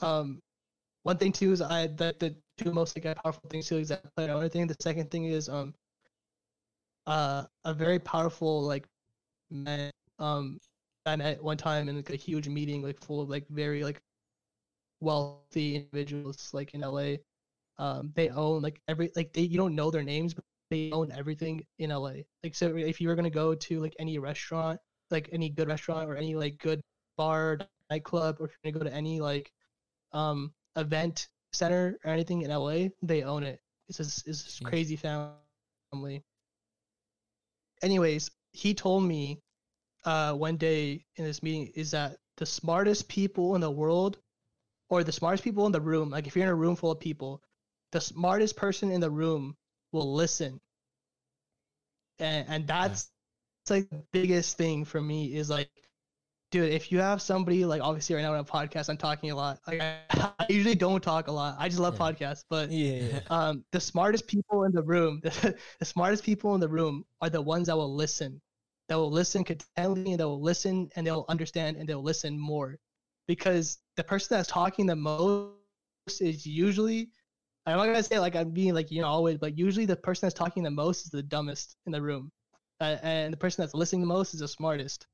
um, 0.00 0.40
one 1.02 1.16
thing 1.18 1.32
too 1.32 1.52
is 1.52 1.60
I 1.62 1.88
that 1.88 2.18
the 2.18 2.34
two 2.56 2.72
most 2.72 2.96
like 2.96 3.16
powerful 3.22 3.42
things 3.50 3.68
too 3.68 3.78
is 3.78 3.88
that 3.88 4.14
player 4.16 4.32
owner 4.32 4.48
thing. 4.48 4.66
The 4.66 4.76
second 4.80 5.10
thing 5.10 5.24
is 5.24 5.48
um, 5.48 5.74
uh, 7.06 7.44
a 7.64 7.74
very 7.74 7.98
powerful 7.98 8.62
like 8.62 8.86
man 9.50 9.90
um 10.18 10.58
I 11.06 11.16
met 11.16 11.42
one 11.42 11.56
time 11.56 11.88
in 11.88 11.96
like 11.96 12.10
a 12.10 12.16
huge 12.16 12.48
meeting 12.48 12.82
like 12.82 13.00
full 13.02 13.20
of 13.22 13.30
like 13.30 13.46
very 13.48 13.82
like 13.84 14.00
wealthy 15.00 15.76
individuals 15.76 16.50
like 16.52 16.74
in 16.74 16.82
LA. 16.82 17.20
Um, 17.78 18.12
they 18.14 18.28
own 18.30 18.62
like 18.62 18.80
every 18.88 19.10
like 19.16 19.32
they 19.32 19.42
you 19.42 19.56
don't 19.58 19.74
know 19.74 19.90
their 19.90 20.02
names, 20.02 20.34
but 20.34 20.44
they 20.70 20.90
own 20.92 21.12
everything 21.12 21.64
in 21.78 21.90
LA. 21.90 22.22
Like 22.42 22.54
so, 22.54 22.76
if 22.76 23.00
you 23.00 23.08
were 23.08 23.14
gonna 23.14 23.30
go 23.30 23.54
to 23.54 23.80
like 23.80 23.94
any 23.98 24.18
restaurant, 24.18 24.80
like 25.10 25.28
any 25.32 25.50
good 25.50 25.68
restaurant 25.68 26.08
or 26.10 26.16
any 26.16 26.34
like 26.34 26.58
good 26.58 26.82
bar, 27.16 27.58
nightclub, 27.90 28.36
or 28.40 28.46
if 28.46 28.52
you're 28.62 28.72
gonna 28.72 28.84
go 28.84 28.90
to 28.90 28.94
any 28.96 29.20
like 29.20 29.52
um 30.12 30.52
event 30.76 31.28
center 31.52 31.98
or 32.04 32.10
anything 32.10 32.42
in 32.42 32.50
LA, 32.50 32.88
they 33.02 33.22
own 33.22 33.42
it. 33.42 33.60
It's 33.88 33.98
this 33.98 34.22
it's 34.26 34.44
this 34.44 34.60
crazy 34.60 34.96
family. 34.96 35.52
Anyways, 37.82 38.30
he 38.52 38.74
told 38.74 39.04
me 39.04 39.40
uh 40.04 40.32
one 40.32 40.56
day 40.56 41.04
in 41.16 41.24
this 41.24 41.42
meeting 41.42 41.72
is 41.74 41.90
that 41.92 42.16
the 42.36 42.46
smartest 42.46 43.08
people 43.08 43.54
in 43.54 43.60
the 43.60 43.70
world 43.70 44.18
or 44.90 45.02
the 45.04 45.12
smartest 45.12 45.44
people 45.44 45.66
in 45.66 45.72
the 45.72 45.80
room, 45.80 46.10
like 46.10 46.26
if 46.26 46.36
you're 46.36 46.44
in 46.44 46.50
a 46.50 46.54
room 46.54 46.76
full 46.76 46.90
of 46.90 47.00
people, 47.00 47.42
the 47.92 48.00
smartest 48.00 48.56
person 48.56 48.90
in 48.90 49.00
the 49.00 49.10
room 49.10 49.56
will 49.92 50.14
listen. 50.14 50.60
And 52.18 52.46
and 52.48 52.66
that's 52.66 53.10
it's 53.64 53.70
like 53.70 53.90
the 53.90 54.02
biggest 54.12 54.56
thing 54.56 54.84
for 54.84 55.00
me 55.00 55.36
is 55.36 55.50
like 55.50 55.70
dude, 56.50 56.72
if 56.72 56.90
you 56.92 56.98
have 57.00 57.20
somebody 57.20 57.64
like 57.64 57.82
obviously 57.82 58.14
right 58.16 58.22
now 58.22 58.32
on 58.32 58.40
a 58.40 58.44
podcast, 58.44 58.88
I'm 58.88 58.96
talking 58.96 59.30
a 59.30 59.36
lot. 59.36 59.60
Like 59.66 59.80
I, 60.10 60.46
usually 60.48 60.74
don't 60.74 61.02
talk 61.02 61.28
a 61.28 61.32
lot. 61.32 61.56
I 61.58 61.68
just 61.68 61.80
love 61.80 61.96
Yeah. 61.98 61.98
podcasts, 61.98 62.44
but 62.48 62.70
yeah, 62.70 63.00
yeah. 63.02 63.20
um, 63.30 63.64
the 63.72 63.80
smartest 63.80 64.26
people 64.26 64.64
in 64.64 64.72
the 64.72 64.82
room, 64.82 65.20
the, 65.22 65.56
the 65.78 65.84
smartest 65.84 66.24
people 66.24 66.54
in 66.54 66.60
the 66.60 66.68
room 66.68 67.04
are 67.20 67.30
the 67.30 67.42
ones 67.42 67.66
that 67.68 67.76
will 67.76 67.94
listen, 67.94 68.40
that 68.88 68.96
will 68.96 69.10
listen 69.10 69.44
contently, 69.44 70.10
and 70.12 70.20
that 70.20 70.28
will 70.28 70.40
listen, 70.40 70.88
and 70.96 71.06
they'll 71.06 71.26
understand, 71.28 71.76
and 71.76 71.88
they'll 71.88 72.02
listen 72.02 72.38
more, 72.38 72.78
because 73.26 73.78
the 73.96 74.04
person 74.04 74.36
that's 74.36 74.48
talking 74.48 74.86
the 74.86 74.96
most 74.96 75.52
is 76.20 76.46
usually, 76.46 77.10
I'm 77.72 77.78
not 77.78 77.86
gonna 77.86 78.02
say 78.02 78.18
like 78.18 78.36
I'm 78.36 78.50
being 78.50 78.74
like 78.74 78.90
you 78.90 79.02
know 79.02 79.08
always, 79.08 79.38
but 79.38 79.58
usually 79.58 79.86
the 79.86 79.96
person 79.96 80.26
that's 80.26 80.38
talking 80.38 80.62
the 80.62 80.70
most 80.70 81.04
is 81.04 81.10
the 81.10 81.22
dumbest 81.22 81.76
in 81.86 81.92
the 81.92 82.00
room, 82.00 82.30
uh, 82.80 82.96
and 83.02 83.32
the 83.32 83.36
person 83.36 83.62
that's 83.62 83.74
listening 83.74 84.00
the 84.00 84.06
most 84.06 84.34
is 84.34 84.40
the 84.40 84.48
smartest. 84.48 85.06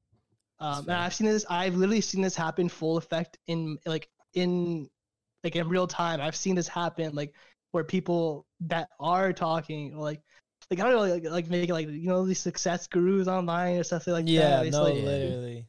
Um, 0.60 0.80
and. 0.88 0.92
I've 0.92 1.14
seen 1.14 1.26
this. 1.26 1.44
I've 1.48 1.74
literally 1.74 2.00
seen 2.00 2.22
this 2.22 2.36
happen 2.36 2.68
full 2.68 2.96
effect 2.96 3.38
in 3.46 3.78
like 3.86 4.08
in 4.34 4.88
like 5.42 5.56
in 5.56 5.68
real 5.68 5.86
time. 5.86 6.20
I've 6.20 6.36
seen 6.36 6.54
this 6.54 6.68
happen 6.68 7.14
like 7.14 7.34
where 7.72 7.84
people 7.84 8.46
that 8.60 8.88
are 9.00 9.32
talking 9.32 9.96
like 9.96 10.22
like 10.70 10.80
I 10.80 10.84
don't 10.84 10.92
know 10.92 11.14
like, 11.14 11.24
like 11.24 11.50
make 11.50 11.70
like 11.70 11.88
you 11.88 12.08
know 12.08 12.24
these 12.24 12.38
success 12.38 12.86
gurus 12.86 13.28
online 13.28 13.78
or 13.78 13.84
something 13.84 14.12
like 14.12 14.24
yeah, 14.28 14.50
that. 14.50 14.66
It's 14.66 14.76
no, 14.76 14.84
like, 14.84 14.94
literally. 14.94 15.66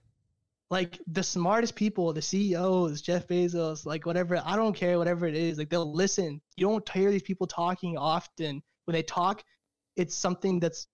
Like 0.70 1.00
the 1.08 1.24
smartest 1.24 1.76
people, 1.76 2.12
the 2.14 2.22
CEOs, 2.22 3.02
Jeff 3.02 3.28
Bezos, 3.28 3.86
like 3.86 4.06
whatever. 4.06 4.42
I 4.46 4.56
don't 4.56 4.76
care 4.76 4.98
whatever 4.98 5.28
it 5.28 5.36
is. 5.36 5.58
Like 5.58 5.70
they'll 5.70 5.94
listen. 5.94 6.42
You 6.58 6.68
don't 6.68 6.90
hear 6.90 7.12
these 7.12 7.24
people 7.24 7.48
talking 7.48 7.98
often. 7.98 8.62
When 8.86 8.94
they 8.94 9.04
talk, 9.04 9.44
it's 9.96 10.16
something 10.16 10.60
that's 10.60 10.88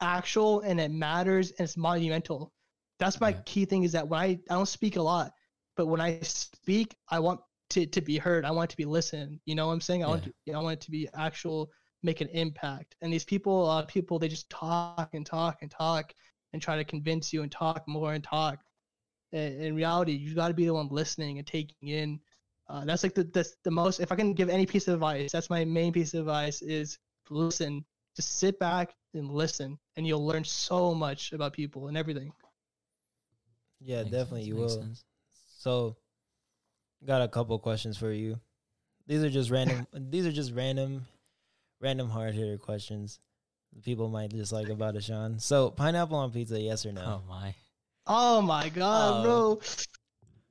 actual 0.00 0.60
and 0.60 0.80
it 0.80 0.90
matters 0.90 1.50
and 1.52 1.60
it's 1.64 1.76
monumental. 1.76 2.52
That's 2.98 3.20
my 3.20 3.32
Yeah. 3.32 3.40
key 3.44 3.64
thing 3.64 3.82
is 3.84 3.92
that 3.92 4.08
when 4.08 4.20
I 4.20 4.26
I 4.50 4.54
don't 4.54 4.66
speak 4.68 4.96
a 4.96 5.02
lot, 5.02 5.32
but 5.76 5.86
when 5.86 6.00
I 6.00 6.20
speak, 6.20 6.94
I 7.08 7.18
want 7.18 7.40
to 7.70 7.86
to 7.86 8.00
be 8.00 8.18
heard. 8.18 8.44
I 8.44 8.50
want 8.50 8.70
it 8.70 8.72
to 8.72 8.76
be 8.76 8.84
listened. 8.84 9.40
You 9.46 9.54
know 9.54 9.66
what 9.68 9.72
I'm 9.74 9.80
saying? 9.80 10.04
I 10.04 10.08
want 10.08 10.24
Yeah. 10.24 10.32
to, 10.46 10.52
I 10.54 10.58
want 10.60 10.74
it 10.74 10.80
to 10.82 10.90
be 10.90 11.08
actual 11.14 11.70
make 12.02 12.20
an 12.20 12.28
impact. 12.28 12.96
And 13.02 13.12
these 13.12 13.24
people, 13.24 13.66
uh, 13.68 13.82
people 13.86 14.18
they 14.18 14.28
just 14.28 14.50
talk 14.50 15.10
and 15.14 15.24
talk 15.26 15.58
and 15.62 15.70
talk 15.70 16.14
and 16.52 16.62
try 16.62 16.76
to 16.76 16.84
convince 16.84 17.32
you 17.32 17.42
and 17.42 17.50
talk 17.52 17.84
more 17.86 18.14
and 18.14 18.24
talk. 18.24 18.58
In, 19.32 19.60
in 19.60 19.74
reality, 19.74 20.12
you 20.12 20.34
got 20.34 20.48
to 20.48 20.54
be 20.54 20.66
the 20.66 20.74
one 20.74 20.88
listening 20.88 21.38
and 21.38 21.46
taking 21.46 21.88
in. 21.88 22.20
Uh, 22.68 22.84
that's 22.84 23.02
like 23.02 23.14
the, 23.14 23.24
the 23.24 23.48
the 23.64 23.70
most. 23.70 24.00
If 24.00 24.12
I 24.12 24.16
can 24.16 24.32
give 24.32 24.48
any 24.48 24.66
piece 24.66 24.86
of 24.88 24.94
advice, 24.94 25.32
that's 25.32 25.50
my 25.50 25.64
main 25.64 25.92
piece 25.92 26.14
of 26.14 26.20
advice: 26.20 26.62
is 26.62 26.98
listen. 27.28 27.84
Just 28.16 28.38
sit 28.38 28.58
back 28.58 28.94
and 29.14 29.30
listen, 29.30 29.78
and 29.96 30.06
you'll 30.06 30.26
learn 30.26 30.44
so 30.44 30.94
much 30.94 31.32
about 31.32 31.52
people 31.52 31.88
and 31.88 31.96
everything. 31.96 32.32
Yeah, 33.80 34.02
Makes 34.02 34.10
definitely 34.10 34.40
sense, 34.40 34.48
you 34.48 34.54
makes 34.56 34.72
will. 34.72 34.82
sense. 34.82 35.04
So, 35.58 35.96
got 37.06 37.22
a 37.22 37.28
couple 37.28 37.58
questions 37.58 37.96
for 37.96 38.12
you. 38.12 38.40
These 39.06 39.22
are 39.22 39.30
just 39.30 39.50
random. 39.50 39.86
these 40.10 40.26
are 40.26 40.32
just 40.32 40.52
random, 40.52 41.06
random 41.80 42.08
hard 42.08 42.34
hitter 42.34 42.58
questions. 42.58 43.20
People 43.84 44.08
might 44.08 44.30
just 44.30 44.52
like 44.52 44.68
about 44.68 44.96
Ishan. 44.96 45.38
So, 45.38 45.70
pineapple 45.70 46.16
on 46.16 46.32
pizza, 46.32 46.60
yes 46.60 46.84
or 46.84 46.92
no? 46.92 47.02
Oh 47.02 47.22
my. 47.28 47.54
Oh 48.12 48.42
my 48.42 48.68
god, 48.70 49.20
Oh. 49.20 49.22
bro! 49.22 49.52
Uh, 49.60 49.84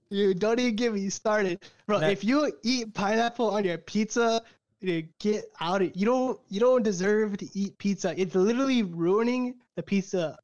you 0.10 0.34
don't 0.34 0.60
even 0.60 0.75
get 0.75 0.94
me 0.94 1.10
started, 1.10 1.60
bro. 1.86 2.00
Now- 2.00 2.08
if 2.08 2.23
you 2.23 2.52
eat 2.63 2.94
pineapple 2.94 3.50
on 3.52 3.63
your 3.65 3.77
pizza, 3.77 4.42
you 4.79 5.04
get 5.19 5.44
out 5.60 5.81
of. 5.81 5.92
You 5.94 6.06
don't. 6.06 6.40
You 6.50 6.60
don't 6.62 6.83
deserve 6.83 7.38
to 7.38 7.48
eat 7.54 7.77
pizza. 7.77 8.13
It's 8.19 8.33
literally 8.33 8.83
ruining 8.83 9.56
the 9.75 9.83
pizza. 9.83 10.38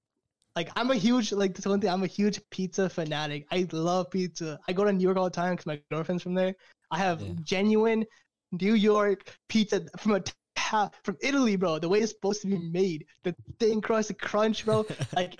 Like 0.57 0.69
I'm 0.75 0.91
a 0.91 0.95
huge 0.95 1.31
like 1.31 1.55
this 1.55 1.65
one 1.65 1.79
thing. 1.81 1.89
I'm 1.89 2.03
a 2.03 2.07
huge 2.19 2.39
pizza 2.51 2.89
fanatic. 2.89 3.47
I 3.51 3.65
love 3.71 4.11
pizza. 4.11 4.59
I 4.67 4.73
go 4.73 4.83
to 4.83 4.91
New 4.91 5.03
York 5.03 5.17
all 5.17 5.25
the 5.25 5.29
time 5.43 5.53
because 5.53 5.65
my 5.65 5.79
girlfriend's 5.89 6.23
from 6.23 6.33
there. 6.33 6.53
I 6.91 6.97
have 6.99 7.21
Yeah. 7.21 7.33
genuine 7.43 8.05
New 8.51 8.73
York 8.73 9.19
pizza 9.49 9.81
from 9.97 10.15
a 10.15 10.23
ta- 10.55 10.91
from 11.03 11.17
Italy, 11.21 11.55
bro. 11.55 11.79
The 11.79 11.89
way 11.89 11.99
it's 11.99 12.11
supposed 12.11 12.41
to 12.41 12.47
be 12.47 12.57
made, 12.59 13.05
the 13.23 13.33
thin 13.59 13.79
crust, 13.81 14.09
the 14.09 14.13
crunch, 14.15 14.65
bro. 14.65 14.85
Like 15.15 15.39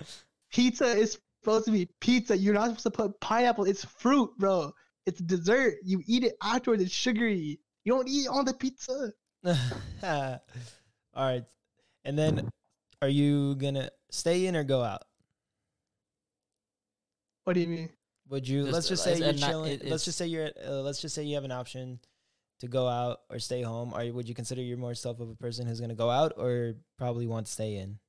pizza 0.50 0.86
is 0.86 1.18
supposed 1.46 1.64
to 1.66 1.70
be 1.70 1.88
pizza. 2.00 2.36
You're 2.36 2.54
not 2.54 2.64
supposed 2.70 2.82
to 2.82 2.90
put 2.90 3.20
pineapple. 3.20 3.64
It's 3.64 3.84
fruit, 3.84 4.30
bro. 4.36 4.72
It's 5.06 5.20
dessert. 5.20 5.74
You 5.84 6.02
eat 6.06 6.24
it 6.24 6.34
afterwards. 6.42 6.82
It's 6.82 6.92
sugary. 6.92 7.60
You 7.84 7.92
don't 7.94 8.08
eat 8.08 8.26
it 8.26 8.28
on 8.28 8.44
the 8.44 8.52
pizza. 8.52 9.12
All 10.02 10.40
right. 11.14 11.44
And 12.04 12.18
then, 12.18 12.50
are 13.00 13.08
you 13.08 13.54
gonna 13.54 13.90
stay 14.10 14.46
in 14.46 14.56
or 14.56 14.64
go 14.64 14.82
out? 14.82 15.02
What 17.44 17.52
do 17.52 17.60
you 17.60 17.68
mean? 17.68 17.90
Would 18.28 18.48
you? 18.48 18.62
Just, 18.64 18.72
let's 18.74 18.88
just 18.88 19.06
uh, 19.06 19.10
say 19.14 19.18
you're 19.20 19.28
and 19.28 19.40
not- 19.40 19.48
chilling. 19.50 19.72
it- 19.72 19.84
let's 19.84 20.04
just 20.04 20.18
say 20.18 20.26
you're. 20.26 20.46
At, 20.46 20.56
uh, 20.66 20.80
let's 20.82 21.00
just 21.00 21.14
say 21.14 21.22
you 21.22 21.36
have 21.36 21.44
an 21.44 21.52
option 21.52 22.00
to 22.58 22.66
go 22.66 22.88
out 22.88 23.18
or 23.30 23.38
stay 23.38 23.62
home, 23.62 23.94
or 23.94 24.04
would 24.12 24.28
you 24.28 24.34
consider 24.34 24.62
you're 24.62 24.78
more 24.78 24.94
self 24.94 25.20
of 25.20 25.30
a 25.30 25.36
person 25.36 25.66
who's 25.66 25.80
gonna 25.80 25.94
go 25.94 26.10
out 26.10 26.32
or 26.36 26.74
probably 26.98 27.28
want 27.28 27.46
to 27.46 27.52
stay 27.52 27.76
in? 27.76 28.00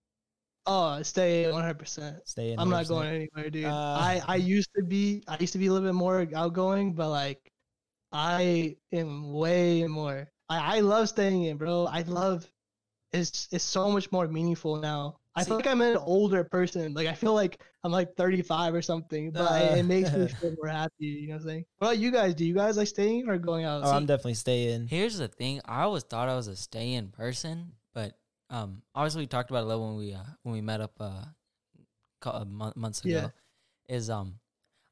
Oh, 0.68 1.02
stay 1.02 1.50
100. 1.50 1.80
percent 1.80 2.18
Stay 2.28 2.52
in. 2.52 2.60
I'm 2.60 2.70
not 2.70 2.88
going 2.88 3.08
anywhere, 3.08 3.50
dude. 3.50 3.66
Uh, 3.66 3.72
I 3.74 4.22
I 4.28 4.36
used 4.36 4.70
to 4.76 4.84
be 4.84 5.24
I 5.28 5.38
used 5.40 5.54
to 5.54 5.60
be 5.60 5.68
a 5.68 5.74
little 5.74 5.88
bit 5.88 5.96
more 5.96 6.28
outgoing, 6.36 6.94
but 6.94 7.10
like 7.10 7.52
I 8.12 8.76
am 8.92 9.34
way 9.34 9.88
more. 9.88 10.30
I 10.50 10.78
I 10.78 10.80
love 10.82 11.10
staying 11.10 11.44
in, 11.44 11.58
bro. 11.58 11.88
I 11.88 12.02
love 12.02 12.50
it's 13.14 13.48
it's 13.52 13.64
so 13.64 13.90
much 13.90 14.12
more 14.12 14.28
meaningful 14.28 14.76
now. 14.78 15.20
I 15.36 15.44
feel 15.44 15.56
like 15.58 15.68
I'm 15.68 15.82
an 15.82 15.98
older 15.98 16.44
person. 16.44 16.94
Like 16.96 17.08
I 17.08 17.14
feel 17.14 17.34
like 17.34 17.62
I'm 17.84 17.92
like 17.92 18.16
35 18.16 18.74
or 18.74 18.82
something, 18.82 19.32
but 19.32 19.62
it, 19.62 19.78
it 19.80 19.84
makes 19.84 20.12
me 20.12 20.28
feel 20.42 20.56
more 20.58 20.68
happy. 20.68 21.06
You 21.06 21.28
know 21.28 21.36
what 21.36 21.42
I'm 21.44 21.48
saying? 21.48 21.66
What 21.78 21.88
about 21.88 21.98
you 22.00 22.12
guys? 22.12 22.34
Do 22.34 22.44
you 22.44 22.56
guys 22.56 22.76
like 22.76 22.88
staying 22.88 23.30
or 23.30 23.38
going 23.38 23.64
out? 23.64 23.84
Oh, 23.84 23.92
I'm 23.92 24.08
definitely 24.08 24.34
staying. 24.34 24.88
Here's 24.88 25.18
the 25.20 25.28
thing. 25.28 25.62
I 25.66 25.84
always 25.84 26.04
thought 26.04 26.28
I 26.28 26.36
was 26.36 26.48
a 26.48 26.56
stay 26.56 26.94
in 26.94 27.10
person, 27.10 27.74
but 27.74 27.77
um, 28.50 28.82
obviously 28.96 29.24
we 29.24 29.28
talked 29.28 29.50
about 29.50 29.60
it 29.60 29.66
a 29.66 29.68
little 29.68 29.88
when 29.88 29.98
we 29.98 30.14
uh, 30.14 30.24
when 30.44 30.54
we 30.54 30.62
met 30.62 30.82
up 30.82 30.94
uh, 31.00 31.26
cou- 32.22 32.30
uh 32.32 32.46
months 32.76 33.04
ago. 33.04 33.10
Yeah. 33.10 33.28
Is 33.96 34.10
um, 34.10 34.40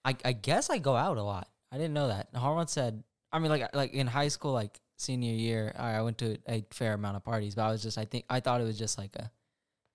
I 0.04 0.16
I 0.24 0.34
guess 0.34 0.70
I 0.70 0.78
go 0.78 0.96
out 0.96 1.18
a 1.18 1.24
lot. 1.24 1.50
I 1.72 1.78
didn't 1.78 1.94
know 1.94 2.08
that. 2.08 2.30
Harlan 2.36 2.68
said. 2.68 3.04
I 3.32 3.40
mean, 3.40 3.50
like 3.50 3.76
like 3.76 3.94
in 3.94 4.08
high 4.08 4.30
school, 4.30 4.54
like 4.54 4.80
senior 4.98 5.34
year, 5.34 5.74
I 5.78 5.96
I 5.96 6.02
went 6.02 6.18
to 6.20 6.38
a 6.48 6.64
fair 6.72 6.94
amount 6.94 7.18
of 7.18 7.24
parties, 7.26 7.56
but 7.56 7.64
I 7.64 7.72
was 7.72 7.84
just 7.84 7.98
I 7.98 8.06
think 8.06 8.24
I 8.30 8.40
thought 8.40 8.62
it 8.62 8.66
was 8.66 8.78
just 8.80 8.98
like 8.98 9.16
a 9.18 9.30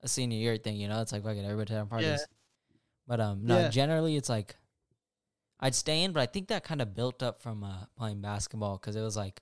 a 0.03 0.09
senior 0.09 0.37
year 0.39 0.57
thing. 0.59 0.77
You 0.77 0.89
know, 0.89 1.01
it's 1.01 1.13
like 1.13 1.25
fucking 1.25 1.45
everybody 1.45 1.73
having 1.73 1.89
parties. 1.89 2.09
Yeah. 2.09 2.17
But 3.07 3.21
um, 3.21 3.41
no, 3.45 3.59
Yeah. 3.59 3.69
generally 3.71 4.17
it's 4.17 4.29
like 4.29 4.57
I'd 5.59 5.75
stay 5.75 6.03
in, 6.03 6.13
but 6.13 6.21
I 6.21 6.27
think 6.27 6.49
that 6.49 6.65
kind 6.65 6.81
of 6.83 6.95
built 6.95 7.23
up 7.23 7.41
from 7.43 7.65
uh, 7.65 7.85
playing 7.97 8.21
basketball 8.21 8.77
because 8.79 8.97
it 8.97 9.03
was 9.03 9.17
like, 9.17 9.41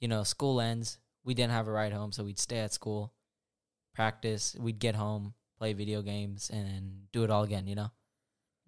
you 0.00 0.06
know, 0.08 0.22
school 0.22 0.60
ends, 0.60 0.98
we 1.24 1.34
didn't 1.34 1.52
have 1.52 1.66
a 1.66 1.72
ride 1.72 1.92
home, 1.92 2.12
so 2.12 2.22
we'd 2.24 2.38
stay 2.38 2.58
at 2.58 2.72
school, 2.72 3.12
practice, 3.96 4.54
we'd 4.60 4.78
get 4.78 4.94
home, 4.94 5.34
play 5.58 5.72
video 5.72 6.02
games, 6.02 6.50
and 6.52 7.08
do 7.12 7.24
it 7.24 7.30
all 7.30 7.42
again. 7.42 7.66
You 7.66 7.74
know, 7.76 7.90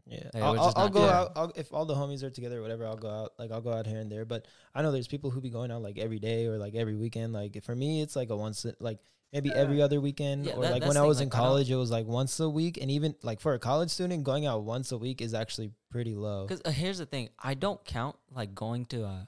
Yeah, 0.07 0.24
Like, 0.35 0.43
I'll, 0.43 0.59
I'll, 0.61 0.72
I'll 0.76 0.89
go 0.89 1.03
there. 1.03 1.11
out 1.14 1.33
I'll, 1.37 1.53
if 1.55 1.72
all 1.72 1.85
the 1.85 1.95
homies 1.95 2.22
are 2.22 2.31
together, 2.31 2.59
or 2.59 2.62
whatever. 2.62 2.87
I'll 2.87 2.97
go 2.97 3.11
out. 3.11 3.33
Like 3.39 3.51
I'll 3.53 3.61
go 3.61 3.72
out 3.72 3.87
here 3.87 3.99
and 4.01 4.11
there. 4.11 4.24
But 4.24 4.47
I 4.74 4.83
know 4.83 4.91
there's 4.91 5.07
people 5.09 5.31
who 5.31 5.41
be 5.41 5.51
going 5.51 5.70
out 5.70 5.83
like 5.83 5.99
every 5.99 6.18
day 6.18 6.47
or 6.47 6.57
like 6.59 6.74
every 6.74 6.97
weekend. 6.97 7.33
Like 7.33 7.62
for 7.62 7.76
me, 7.76 8.01
it's 8.03 8.16
like 8.16 8.31
a 8.31 8.37
once 8.37 8.64
like 8.81 8.99
maybe 9.33 9.53
every 9.53 9.83
other 9.83 10.01
weekend. 10.01 10.47
Yeah, 10.47 10.55
or 10.57 10.62
that- 10.62 10.72
like 10.72 10.83
when 10.83 10.95
the 10.95 11.01
I 11.01 11.03
thing, 11.03 11.09
was 11.09 11.20
in 11.20 11.29
like, 11.29 11.35
I 11.37 11.39
college, 11.39 11.70
it 11.70 11.76
was 11.76 11.91
like 11.91 12.07
once 12.07 12.41
a 12.41 12.49
week. 12.49 12.79
And 12.81 12.91
even 12.91 13.14
like 13.22 13.41
for 13.41 13.53
a 13.55 13.59
college 13.59 13.91
student, 13.91 14.24
going 14.24 14.47
out 14.47 14.64
once 14.64 14.91
a 14.93 14.99
week 14.99 15.20
is 15.20 15.35
actually 15.35 15.70
pretty 15.91 16.14
low. 16.14 16.47
because 16.47 16.62
uh, 16.64 16.70
here's 16.70 16.99
the 16.99 17.07
thing, 17.07 17.29
I 17.39 17.53
don't 17.55 17.85
count 17.85 18.16
like 18.35 18.55
going 18.55 18.87
to 18.87 19.05
uh, 19.05 19.24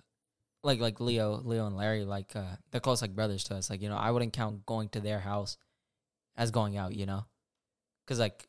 like 0.65 0.81
like 0.81 0.99
Leo, 1.01 1.41
Leo 1.45 1.67
and 1.67 1.77
Larry, 1.77 2.05
like 2.07 2.35
uh, 2.35 2.57
they're 2.71 2.81
close 2.81 3.03
like 3.03 3.15
brothers 3.15 3.45
to 3.45 3.55
us. 3.57 3.69
Like 3.69 3.83
you 3.83 3.91
know, 3.91 3.97
I 3.97 4.11
wouldn't 4.11 4.33
count 4.33 4.65
going 4.65 4.89
to 4.91 5.01
their 5.01 5.21
house 5.21 5.59
as 6.41 6.51
going 6.51 6.77
out. 6.77 6.97
You 6.97 7.07
know, 7.07 7.25
because 8.05 8.19
like 8.19 8.49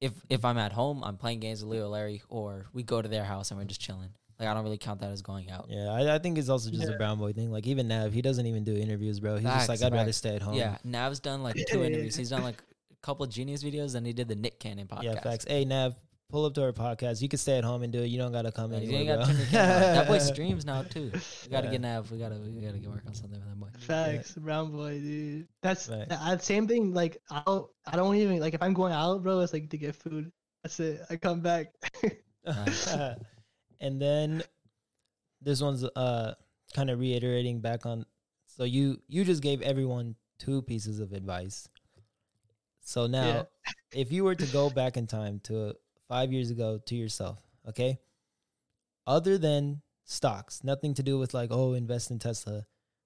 if 0.00 0.12
if 0.30 0.44
I'm 0.44 0.58
at 0.58 0.72
home, 0.72 1.02
I'm 1.04 1.16
playing 1.16 1.40
games 1.40 1.62
with 1.62 1.72
Leo, 1.72 1.88
Larry, 1.88 2.22
or 2.28 2.66
we 2.72 2.82
go 2.82 3.02
to 3.02 3.08
their 3.08 3.24
house 3.24 3.50
and 3.50 3.58
we're 3.58 3.66
just 3.66 3.80
chilling. 3.80 4.10
Like 4.38 4.48
I 4.48 4.54
don't 4.54 4.64
really 4.64 4.78
count 4.78 5.00
that 5.00 5.10
as 5.10 5.22
going 5.22 5.50
out. 5.50 5.66
Yeah, 5.68 5.90
I, 5.90 6.16
I 6.16 6.18
think 6.18 6.38
it's 6.38 6.48
also 6.48 6.70
just 6.70 6.88
a 6.88 6.96
brown 6.96 7.18
boy 7.18 7.32
thing. 7.32 7.52
Like 7.52 7.66
even 7.66 7.86
Nav, 7.86 8.12
he 8.12 8.20
doesn't 8.20 8.44
even 8.44 8.64
do 8.64 8.74
interviews, 8.74 9.20
bro. 9.20 9.36
He's 9.36 9.44
just 9.44 9.68
like, 9.68 9.82
I'd 9.82 9.92
rather 9.92 10.12
stay 10.12 10.34
at 10.34 10.42
home. 10.42 10.54
Yeah, 10.54 10.76
Nav's 10.82 11.20
done 11.20 11.42
like 11.42 11.56
two 11.68 11.84
interviews. 11.84 12.16
He's 12.16 12.30
done 12.30 12.42
like 12.42 12.60
a 12.60 13.06
couple 13.06 13.24
genius 13.26 13.62
videos, 13.62 13.94
and 13.94 14.04
he 14.06 14.12
did 14.12 14.26
the 14.26 14.34
Nick 14.34 14.58
Cannon 14.58 14.88
podcast. 14.88 15.02
yeah, 15.04 15.20
facts. 15.20 15.44
Hey 15.48 15.64
Nav, 15.64 15.94
pull 16.30 16.44
up 16.46 16.54
to 16.54 16.62
our 16.62 16.72
podcast. 16.72 17.22
You 17.22 17.28
can 17.28 17.38
stay 17.38 17.58
at 17.58 17.64
home 17.64 17.82
and 17.82 17.92
do 17.92 18.02
it. 18.02 18.06
You 18.06 18.18
don't 18.18 18.32
gotta 18.32 18.50
come 18.52 18.72
Yeah, 18.72 18.78
you 18.80 18.96
anymore, 18.96 19.00
ain't 19.00 19.08
bro. 19.08 19.16
gotta 19.16 19.26
turn 19.32 19.36
your 19.40 19.46
camera 19.50 19.74
on. 19.74 19.94
That 19.94 20.06
boy 20.08 20.18
streams 20.32 20.64
now 20.64 20.82
too. 20.82 21.10
We 21.12 21.50
gotta 21.50 21.66
Yeah. 21.66 21.70
get 21.72 21.80
Nav. 21.82 22.10
We 22.10 22.18
gotta 22.18 22.36
we 22.36 22.60
gotta 22.60 22.78
get 22.78 22.90
work 22.90 23.02
on 23.06 23.14
something 23.14 23.38
with 23.38 23.48
that 23.48 23.58
boy. 23.60 23.68
Facts, 23.78 24.32
brown 24.32 24.72
boy, 24.72 24.98
dude. 25.00 25.48
That's 25.62 25.86
Facts. 25.86 26.08
the 26.08 26.38
same 26.38 26.66
thing. 26.66 26.92
Like 26.94 27.18
I 27.30 27.42
don't, 27.46 27.70
I 27.86 27.96
don't 27.96 28.16
even 28.16 28.40
like 28.40 28.54
if 28.54 28.62
I'm 28.62 28.74
going 28.74 28.92
out, 28.92 29.22
bro. 29.22 29.40
It's 29.40 29.52
like 29.52 29.70
to 29.70 29.78
get 29.78 29.94
food. 29.94 30.30
That's 30.62 30.80
it. 30.80 31.02
I 31.10 31.16
come 31.16 31.40
back. 31.40 31.68
Nice. 32.46 32.94
and 33.80 34.00
then 34.00 34.42
this 35.40 35.60
one's 35.60 35.84
uh 35.84 36.34
kind 36.74 36.90
of 36.90 36.98
reiterating 36.98 37.60
back 37.60 37.84
on 37.86 38.04
so 38.46 38.64
you 38.64 38.98
you 39.08 39.24
just 39.24 39.42
gave 39.42 39.60
everyone 39.62 40.14
two 40.38 40.62
pieces 40.62 41.00
of 41.00 41.12
advice 41.12 41.68
so 42.80 43.06
now 43.06 43.26
Yeah. 43.26 43.42
if 43.92 44.10
you 44.12 44.24
were 44.24 44.34
to 44.34 44.46
go 44.46 44.70
back 44.70 44.96
in 44.96 45.06
time 45.06 45.40
to 45.44 45.74
five 46.14 46.32
years 46.32 46.50
ago 46.50 46.78
to 46.86 46.94
yourself 46.94 47.40
okay 47.68 47.98
other 49.04 49.36
than 49.36 49.82
stocks 50.04 50.62
nothing 50.62 50.94
to 50.94 51.02
do 51.02 51.18
with 51.18 51.34
like 51.34 51.50
oh 51.50 51.72
invest 51.72 52.12
in 52.12 52.18
tesla 52.20 52.64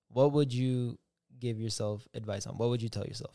what 0.09 0.33
would 0.33 0.53
you 0.53 0.99
give 1.41 1.59
yourself 1.59 2.07
advice 2.13 2.47
on 2.47 2.59
what 2.59 2.69
would 2.69 2.83
you 2.83 2.89
tell 2.89 3.05
yourself 3.05 3.35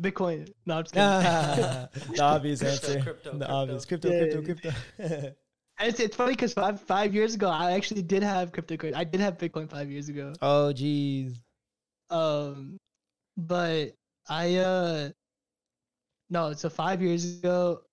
Bitcoin. 0.00 0.52
No, 0.66 0.78
I'm 0.78 0.84
just 0.84 0.94
kidding. 0.94 2.14
the 2.16 2.22
obvious 2.22 2.62
answer 2.62 3.00
crypto, 3.00 3.30
the 3.38 3.46
crypto. 3.46 3.54
obvious 3.54 3.84
crypto 3.84 4.10
Yeah, 4.10 4.18
crypto 4.18 4.42
crypto 4.42 4.70
And 5.78 5.88
it's, 5.88 6.00
it's 6.00 6.16
funny 6.16 6.32
because 6.32 6.52
five 6.52 6.80
five 6.80 7.14
years 7.14 7.36
ago, 7.36 7.48
I 7.48 7.72
actually 7.72 8.02
did 8.02 8.24
have 8.24 8.50
cryptocurrency. 8.50 8.96
I 8.96 9.04
did 9.04 9.20
have 9.20 9.38
Bitcoin 9.38 9.70
five 9.70 9.90
years 9.92 10.08
ago. 10.08 10.32
oh 10.42 10.72
geez 10.72 11.40
Um, 12.10 12.76
but 13.36 13.94
I 14.28 14.56
uh, 14.56 15.10
no, 16.28 16.52
so 16.54 16.68
five 16.68 17.00
years 17.00 17.38
ago. 17.38 17.83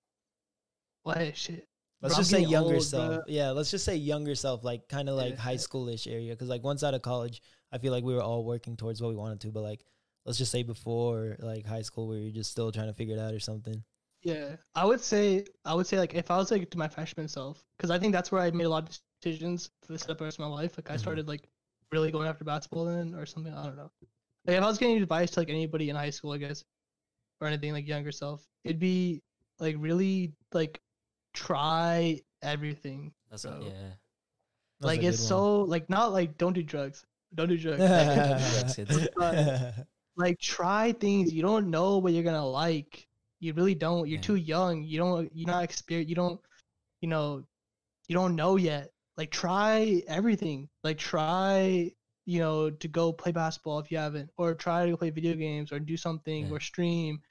What 1.03 1.35
shit? 1.35 1.67
Let's 2.01 2.15
Bro, 2.15 2.21
just 2.21 2.31
say 2.31 2.41
younger 2.41 2.75
old, 2.75 2.83
self. 2.83 3.09
bro. 3.09 3.23
Yeah, 3.27 3.51
let's 3.51 3.69
just 3.71 3.85
say 3.85 3.95
younger 3.95 4.33
self, 4.35 4.63
like 4.63 4.87
kind 4.89 5.07
of 5.09 5.15
like 5.15 5.35
Yeah. 5.35 5.41
high 5.41 5.55
schoolish 5.55 6.11
area. 6.11 6.33
Because 6.33 6.49
like 6.49 6.63
once 6.63 6.83
out 6.83 6.93
of 6.93 7.01
college, 7.01 7.41
I 7.71 7.77
feel 7.77 7.91
like 7.91 8.03
we 8.03 8.13
were 8.13 8.21
all 8.21 8.43
working 8.43 8.75
towards 8.75 9.01
what 9.01 9.09
we 9.09 9.15
wanted 9.15 9.39
to. 9.41 9.51
But 9.51 9.61
like, 9.61 9.85
let's 10.25 10.37
just 10.37 10.51
say 10.51 10.63
before 10.63 11.37
like 11.39 11.65
high 11.65 11.83
school, 11.83 12.07
where 12.07 12.17
you're 12.17 12.31
just 12.31 12.51
still 12.51 12.71
trying 12.71 12.87
to 12.87 12.93
figure 12.93 13.15
it 13.15 13.19
out 13.19 13.33
or 13.33 13.39
something. 13.39 13.83
Yeah, 14.23 14.57
I 14.75 14.85
would 14.85 15.01
say 15.01 15.45
I 15.65 15.73
would 15.73 15.87
say 15.87 15.97
like 15.97 16.13
if 16.13 16.29
I 16.29 16.37
was 16.37 16.51
like 16.51 16.69
to 16.69 16.77
my 16.77 16.87
freshman 16.87 17.27
self, 17.27 17.63
because 17.77 17.89
I 17.89 17.97
think 17.97 18.13
that's 18.13 18.31
where 18.31 18.41
I 18.41 18.51
made 18.51 18.65
a 18.65 18.69
lot 18.69 18.83
of 18.89 18.99
decisions 19.21 19.71
for 19.81 19.93
the 19.93 19.99
step 19.99 20.21
of 20.21 20.39
my 20.39 20.45
life. 20.47 20.77
Like 20.77 20.89
I 20.91 20.95
Mhm. 20.95 20.99
started 20.99 21.27
like 21.27 21.47
really 21.91 22.11
going 22.11 22.27
after 22.27 22.43
basketball 22.43 22.85
then 22.85 23.15
or 23.15 23.25
something. 23.25 23.53
I 23.53 23.65
don't 23.65 23.75
know. 23.75 23.91
Like 24.45 24.57
if 24.57 24.63
I 24.63 24.67
was 24.67 24.77
getting 24.77 24.97
advice 25.01 25.31
to 25.31 25.39
like 25.39 25.49
anybody 25.49 25.89
in 25.89 25.95
high 25.95 26.09
school, 26.11 26.31
I 26.33 26.37
guess, 26.37 26.63
or 27.41 27.47
anything 27.47 27.73
like 27.73 27.87
younger 27.87 28.11
self, 28.11 28.47
it'd 28.63 28.79
be 28.79 29.21
like 29.59 29.75
really 29.79 30.33
like 30.53 30.81
try 31.33 32.21
everything. 32.41 33.13
That's 33.29 33.45
a, 33.45 33.59
yeah. 33.61 33.71
That's 33.71 34.87
like 34.87 35.03
a 35.03 35.07
it's 35.07 35.17
good 35.19 35.27
so 35.27 35.61
like 35.61 35.89
not 35.89 36.11
like 36.11 36.37
don't 36.37 36.53
do 36.53 36.63
drugs, 36.63 37.05
don't 37.35 37.49
do 37.49 37.57
drugs. 37.57 37.77
Drugs, 38.75 38.75
kids. 38.75 39.07
like 40.17 40.39
try 40.39 40.91
things 40.91 41.31
you 41.31 41.41
don't 41.41 41.69
know 41.69 41.97
what 41.97 42.11
you're 42.13 42.23
gonna 42.23 42.45
like 42.45 43.07
you 43.39 43.53
really 43.53 43.73
don't 43.73 44.07
you're 44.09 44.17
Yeah. 44.17 44.21
too 44.21 44.35
young 44.35 44.83
you 44.83 44.97
don't 44.97 45.31
you're 45.33 45.47
not 45.47 45.63
experienced 45.63 46.09
you 46.09 46.15
don't 46.15 46.39
you 46.99 47.07
know 47.07 47.43
you 48.09 48.13
don't 48.15 48.35
know 48.35 48.57
yet 48.57 48.91
like 49.17 49.31
try 49.31 50.03
everything 50.07 50.67
like 50.83 50.97
try 50.97 51.89
you 52.25 52.39
know 52.39 52.69
to 52.69 52.87
go 52.89 53.13
play 53.13 53.31
basketball 53.31 53.79
if 53.79 53.89
you 53.89 53.97
haven't 53.97 54.29
or 54.37 54.53
try 54.53 54.83
to 54.85 54.91
go 54.91 54.97
play 54.97 55.09
video 55.11 55.33
games 55.33 55.71
or 55.71 55.79
do 55.79 55.95
something 55.95 56.47
Yeah. 56.47 56.51
or 56.51 56.59
stream 56.59 57.21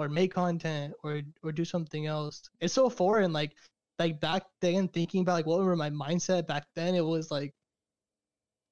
or 0.00 0.08
make 0.08 0.32
content 0.34 0.94
or 1.04 1.20
or 1.42 1.52
do 1.52 1.64
something 1.64 2.06
else 2.06 2.48
it's 2.60 2.72
so 2.74 2.88
foreign 2.88 3.32
like 3.32 3.52
like 3.98 4.18
back 4.20 4.44
then 4.60 4.88
thinking 4.88 5.20
about 5.20 5.34
like 5.34 5.46
what 5.46 5.60
were 5.60 5.76
my 5.76 5.90
mindset 5.90 6.46
back 6.46 6.64
then 6.74 6.94
it 6.94 7.04
was 7.04 7.30
like 7.30 7.52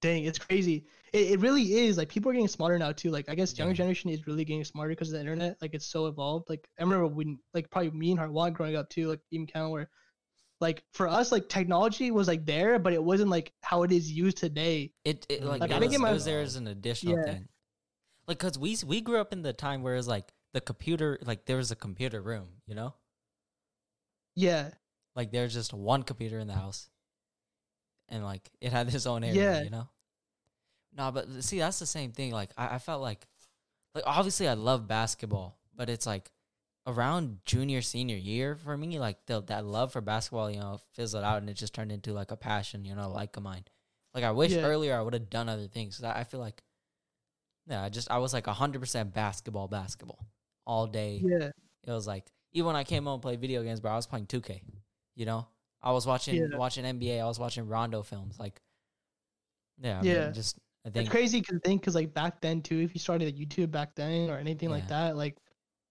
dang 0.00 0.24
it's 0.24 0.38
crazy 0.38 0.84
it, 1.12 1.32
it 1.32 1.40
really 1.40 1.74
is 1.74 1.98
like 1.98 2.08
people 2.08 2.30
are 2.30 2.32
getting 2.32 2.48
smarter 2.48 2.78
now 2.78 2.92
too 2.92 3.10
like 3.10 3.28
i 3.28 3.34
guess 3.34 3.56
younger 3.58 3.72
Yeah. 3.72 3.78
generation 3.78 4.10
is 4.10 4.26
really 4.26 4.44
getting 4.44 4.64
smarter 4.64 4.90
because 4.90 5.08
of 5.08 5.14
the 5.14 5.20
internet 5.20 5.56
like 5.60 5.74
it's 5.74 5.86
so 5.86 6.06
evolved 6.06 6.48
like 6.48 6.66
i 6.78 6.82
remember 6.82 7.06
when 7.06 7.38
like 7.52 7.68
probably 7.70 7.90
me 7.90 8.12
and 8.12 8.20
Harwan 8.20 8.52
growing 8.54 8.76
up 8.76 8.88
too 8.88 9.08
like 9.08 9.20
even 9.30 9.46
kind 9.46 9.64
of 9.66 9.70
where 9.72 9.90
like 10.60 10.82
for 10.92 11.08
us 11.08 11.30
like 11.32 11.48
technology 11.48 12.10
was 12.10 12.28
like 12.28 12.46
there 12.46 12.78
but 12.78 12.92
it 12.92 13.02
wasn't 13.02 13.28
like 13.28 13.52
how 13.62 13.82
it 13.82 13.92
is 13.92 14.10
used 14.10 14.38
today 14.38 14.92
It, 15.04 15.26
it 15.28 15.40
mm-hmm. 15.40 15.48
like, 15.48 15.60
Like, 15.60 15.70
it, 15.70 15.76
I 15.76 15.78
think 15.80 15.90
was, 15.90 15.96
it 15.96 16.00
might- 16.00 16.10
it 16.10 16.14
was 16.14 16.24
there 16.24 16.40
as 16.40 16.56
an 16.56 16.66
additional 16.68 17.16
Yeah. 17.16 17.24
thing. 17.24 17.48
Like, 18.26 18.38
cause 18.38 18.58
we 18.58 18.76
we 18.86 19.00
grew 19.00 19.18
up 19.20 19.32
in 19.32 19.42
the 19.42 19.52
time 19.54 19.82
where 19.82 19.94
it 19.94 19.98
was 19.98 20.08
like 20.08 20.32
the 20.58 20.64
computer, 20.72 21.18
like 21.22 21.44
there 21.46 21.56
was 21.56 21.70
a 21.70 21.76
computer 21.76 22.20
room, 22.20 22.48
you 22.66 22.74
know, 22.74 22.94
yeah 24.34 24.70
like 25.14 25.30
there's 25.32 25.52
just 25.54 25.72
one 25.74 26.02
computer 26.04 26.38
in 26.38 26.46
the 26.46 26.54
house, 26.54 26.88
and 28.08 28.24
like 28.24 28.48
it 28.60 28.70
had 28.72 28.92
its 28.94 29.06
own 29.06 29.24
area, 29.24 29.34
Yeah. 29.34 29.62
you 29.62 29.70
know. 29.70 29.88
No, 30.96 31.10
but 31.10 31.26
see, 31.42 31.58
that's 31.58 31.78
the 31.80 31.86
same 31.86 32.12
thing. 32.12 32.30
Like 32.32 32.50
I, 32.56 32.76
I 32.76 32.78
felt 32.78 33.02
like, 33.02 33.26
like 33.94 34.04
obviously 34.06 34.46
I 34.48 34.54
love 34.54 34.86
basketball, 34.86 35.58
but 35.74 35.90
it's 35.90 36.06
like 36.06 36.30
around 36.86 37.38
junior 37.44 37.82
senior 37.82 38.16
year 38.16 38.54
for 38.54 38.76
me, 38.76 38.98
like 39.00 39.26
the, 39.26 39.42
that 39.42 39.64
love 39.66 39.92
for 39.92 40.00
basketball, 40.00 40.50
you 40.50 40.60
know, 40.60 40.78
fizzled 40.94 41.24
out 41.24 41.38
and 41.40 41.50
it 41.50 41.54
just 41.54 41.74
turned 41.74 41.90
into 41.92 42.12
like 42.12 42.30
a 42.30 42.36
passion, 42.36 42.84
you 42.84 42.94
know, 42.94 43.10
like 43.10 43.36
of 43.36 43.42
mine. 43.42 43.64
Like 44.14 44.24
I 44.24 44.30
wish 44.30 44.52
Yeah. 44.52 44.66
earlier 44.66 44.96
I 44.96 45.02
would 45.02 45.14
have 45.14 45.30
done 45.30 45.48
other 45.48 45.66
things. 45.66 46.02
I, 46.02 46.20
I 46.20 46.24
feel 46.24 46.40
like, 46.40 46.62
yeah, 47.66 47.82
I 47.82 47.88
just 47.88 48.08
I 48.10 48.18
was 48.18 48.32
like 48.32 48.46
hundred 48.46 48.78
percent 48.80 49.12
basketball, 49.12 49.66
basketball 49.68 50.26
all 50.68 50.86
day. 50.88 51.28
yeah 51.28 51.50
It 51.86 51.92
was 51.92 52.06
like 52.08 52.26
even 52.52 52.68
when 52.68 52.76
I 52.76 52.84
came 52.84 53.04
home 53.04 53.14
and 53.14 53.22
played 53.22 53.40
video 53.40 53.64
games, 53.64 53.80
bro, 53.80 53.92
I 53.92 53.96
was 53.96 54.06
playing 54.08 54.28
two 54.28 54.42
K. 54.42 54.62
You 55.16 55.26
know, 55.26 55.48
I 55.82 55.92
was 55.92 56.06
watching 56.06 56.50
Yeah. 56.50 56.58
watching 56.58 56.86
NBA. 56.86 57.20
I 57.20 57.26
was 57.26 57.40
watching 57.40 57.68
Rondo 57.68 58.02
films. 58.04 58.38
Like, 58.40 58.62
Yeah, 59.78 60.00
I 60.00 60.04
Yeah. 60.04 60.04
mean, 60.04 60.32
just 60.34 60.58
I 60.86 60.90
It's 60.94 61.08
think 61.08 61.10
crazy 61.10 61.40
to 61.42 61.60
think 61.60 61.82
because 61.82 61.94
like 61.94 62.14
back 62.14 62.40
then 62.40 62.62
too, 62.62 62.80
if 62.80 62.94
you 62.94 63.00
started 63.00 63.28
a 63.34 63.38
YouTube 63.38 63.70
back 63.70 63.94
then 63.94 64.30
or 64.30 64.38
anything 64.38 64.70
like 64.70 64.88
that, 64.88 65.16
like 65.16 65.38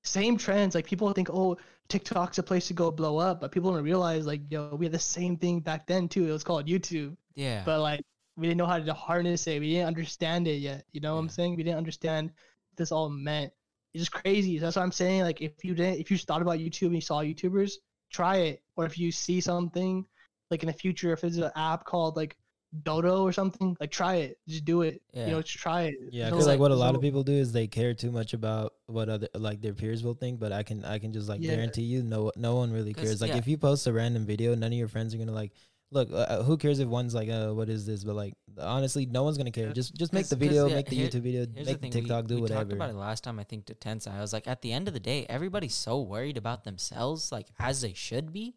same 0.04 0.38
trends. 0.38 0.76
Like 0.76 0.86
people 0.88 1.12
think, 1.14 1.30
oh, 1.32 1.58
TikTok's 1.90 2.40
a 2.40 2.44
place 2.44 2.68
to 2.70 2.74
go 2.76 2.92
blow 2.92 3.18
up, 3.18 3.42
but 3.42 3.52
people 3.52 3.74
don't 3.74 3.84
realize 3.84 4.26
like, 4.28 4.42
yo, 4.52 4.76
we 4.76 4.86
had 4.86 4.94
the 4.94 5.00
same 5.00 5.38
thing 5.38 5.62
back 5.62 5.88
then 5.88 6.10
too. 6.10 6.28
It 6.30 6.32
was 6.32 6.44
called 6.44 6.68
YouTube, 6.68 7.18
yeah, 7.36 7.66
but 7.66 7.82
like 7.82 8.02
we 8.38 8.48
didn't 8.48 8.58
know 8.60 8.66
how 8.68 8.80
to 8.80 8.94
harness 8.94 9.48
it. 9.48 9.60
We 9.62 9.74
didn't 9.74 9.88
understand 9.88 10.48
it 10.48 10.58
yet. 10.60 10.86
You 10.94 11.02
know 11.02 11.16
what 11.16 11.22
I'm 11.22 11.30
saying? 11.30 11.56
We 11.58 11.64
didn't 11.64 11.78
understand 11.80 12.32
what 12.70 12.78
this 12.78 12.92
all 12.92 13.10
meant. 13.10 13.54
It's 13.98 14.10
just 14.10 14.24
crazy. 14.24 14.60
That's 14.60 14.76
what 14.76 14.84
I'm 14.84 14.92
saying. 14.92 15.22
Like 15.22 15.42
if 15.42 15.64
you 15.64 15.74
didn't, 15.74 16.00
if 16.00 16.12
you 16.12 16.18
just 16.18 16.28
thought 16.28 16.44
about 16.44 16.60
YouTube 16.60 16.88
and 16.88 16.96
you 16.96 17.02
saw 17.02 17.22
YouTubers, 17.22 17.74
try 18.12 18.38
it. 18.38 18.62
Or 18.76 18.86
if 18.86 19.00
you 19.00 19.12
see 19.12 19.42
something 19.42 20.06
like 20.52 20.62
in 20.62 20.68
the 20.68 20.74
future, 20.74 21.14
if 21.14 21.22
there's 21.22 21.38
an 21.38 21.52
app 21.56 21.84
called 21.84 22.16
like 22.16 22.38
Dodo 22.84 23.24
or 23.24 23.32
something, 23.32 23.76
like 23.80 23.90
try 23.90 24.16
it. 24.18 24.38
Just 24.48 24.66
do 24.66 24.84
it. 24.84 25.02
Yeah. 25.14 25.26
You 25.26 25.32
know, 25.32 25.42
just 25.42 25.58
try 25.58 25.84
it. 25.84 25.96
Yeah, 26.12 26.28
I 26.28 26.30
There's 26.30 26.46
no, 26.46 26.52
like 26.52 26.60
what 26.60 26.70
a 26.70 26.76
lot 26.76 26.92
no- 26.92 26.98
of 26.98 27.02
people 27.02 27.24
do 27.24 27.34
is 27.34 27.52
they 27.52 27.66
care 27.66 27.96
too 27.96 28.12
much 28.12 28.34
about 28.34 28.74
what 28.86 29.10
other 29.10 29.30
like 29.34 29.62
their 29.62 29.74
peers 29.74 30.04
will 30.04 30.14
think, 30.14 30.40
but 30.40 30.52
I 30.52 30.62
can 30.62 30.86
I 30.86 31.00
can 31.00 31.12
just 31.12 31.28
like 31.28 31.42
Yeah. 31.42 31.56
guarantee 31.56 31.82
you 31.84 32.04
no 32.04 32.32
no 32.36 32.56
one 32.56 32.72
really 32.72 32.94
cares. 32.94 33.20
Like 33.20 33.32
yeah. 33.32 33.38
if 33.38 33.48
you 33.48 33.58
post 33.58 33.88
a 33.88 33.94
random 33.94 34.28
video, 34.28 34.54
none 34.54 34.72
of 34.72 34.78
your 34.78 34.90
friends 34.90 35.16
are 35.16 35.18
gonna 35.18 35.32
like 35.32 35.54
look. 35.92 36.10
Uh, 36.12 36.44
who 36.44 36.58
cares 36.58 36.80
if 36.80 36.88
one's 36.88 37.14
like, 37.16 37.30
uh, 37.30 37.52
what 37.54 37.70
is 37.70 37.86
this? 37.86 38.04
But 38.04 38.16
like 38.16 38.34
honestly, 38.60 39.06
no 39.06 39.24
one's 39.24 39.38
gonna 39.38 39.52
care. 39.52 39.72
Just 39.74 39.96
just 39.96 40.14
make 40.14 40.24
'Cause- 40.24 40.30
the 40.30 40.36
'cause, 40.36 40.48
video, 40.48 40.68
yeah, 40.68 40.76
make 40.76 40.90
the 40.90 40.96
here- 40.96 41.08
YouTube 41.08 41.22
video, 41.22 41.46
make 41.48 41.66
the 41.66 41.74
the 41.76 41.90
TikTok, 41.90 42.24
we, 42.24 42.28
do 42.28 42.36
we 42.36 42.42
whatever. 42.42 42.62
talked 42.62 42.74
about 42.74 42.90
it 42.90 42.96
last 42.96 43.24
time. 43.24 43.40
I 43.40 43.44
think 43.44 43.66
to 43.68 43.76
Tensai. 43.76 44.12
I 44.12 44.22
was 44.22 44.34
like, 44.34 44.48
at 44.48 44.62
the 44.62 44.72
end 44.74 44.88
of 44.88 44.94
the 44.94 45.00
day, 45.00 45.26
everybody's 45.28 45.76
so 45.76 46.02
worried 46.02 46.38
about 46.38 46.64
themselves, 46.64 47.32
like 47.32 47.48
as 47.60 47.82
they 47.82 47.94
should 47.94 48.32
be. 48.34 48.56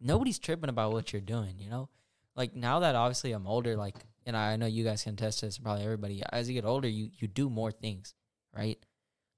Nobody's 0.00 0.38
tripping 0.38 0.70
about 0.70 0.92
what 0.92 1.12
you're 1.12 1.20
doing, 1.20 1.58
you 1.58 1.68
know. 1.68 1.88
Like 2.36 2.54
now 2.56 2.80
that 2.80 2.94
obviously 2.94 3.32
I'm 3.32 3.46
older, 3.46 3.76
like, 3.76 3.96
and 4.24 4.36
I 4.36 4.56
know 4.56 4.66
you 4.66 4.84
guys 4.84 5.02
can 5.02 5.16
test 5.16 5.40
this, 5.42 5.58
probably 5.58 5.84
everybody. 5.84 6.22
As 6.32 6.48
you 6.48 6.54
get 6.54 6.64
older, 6.64 6.88
you 6.88 7.10
you 7.18 7.28
do 7.28 7.50
more 7.50 7.70
things, 7.72 8.14
right? 8.56 8.78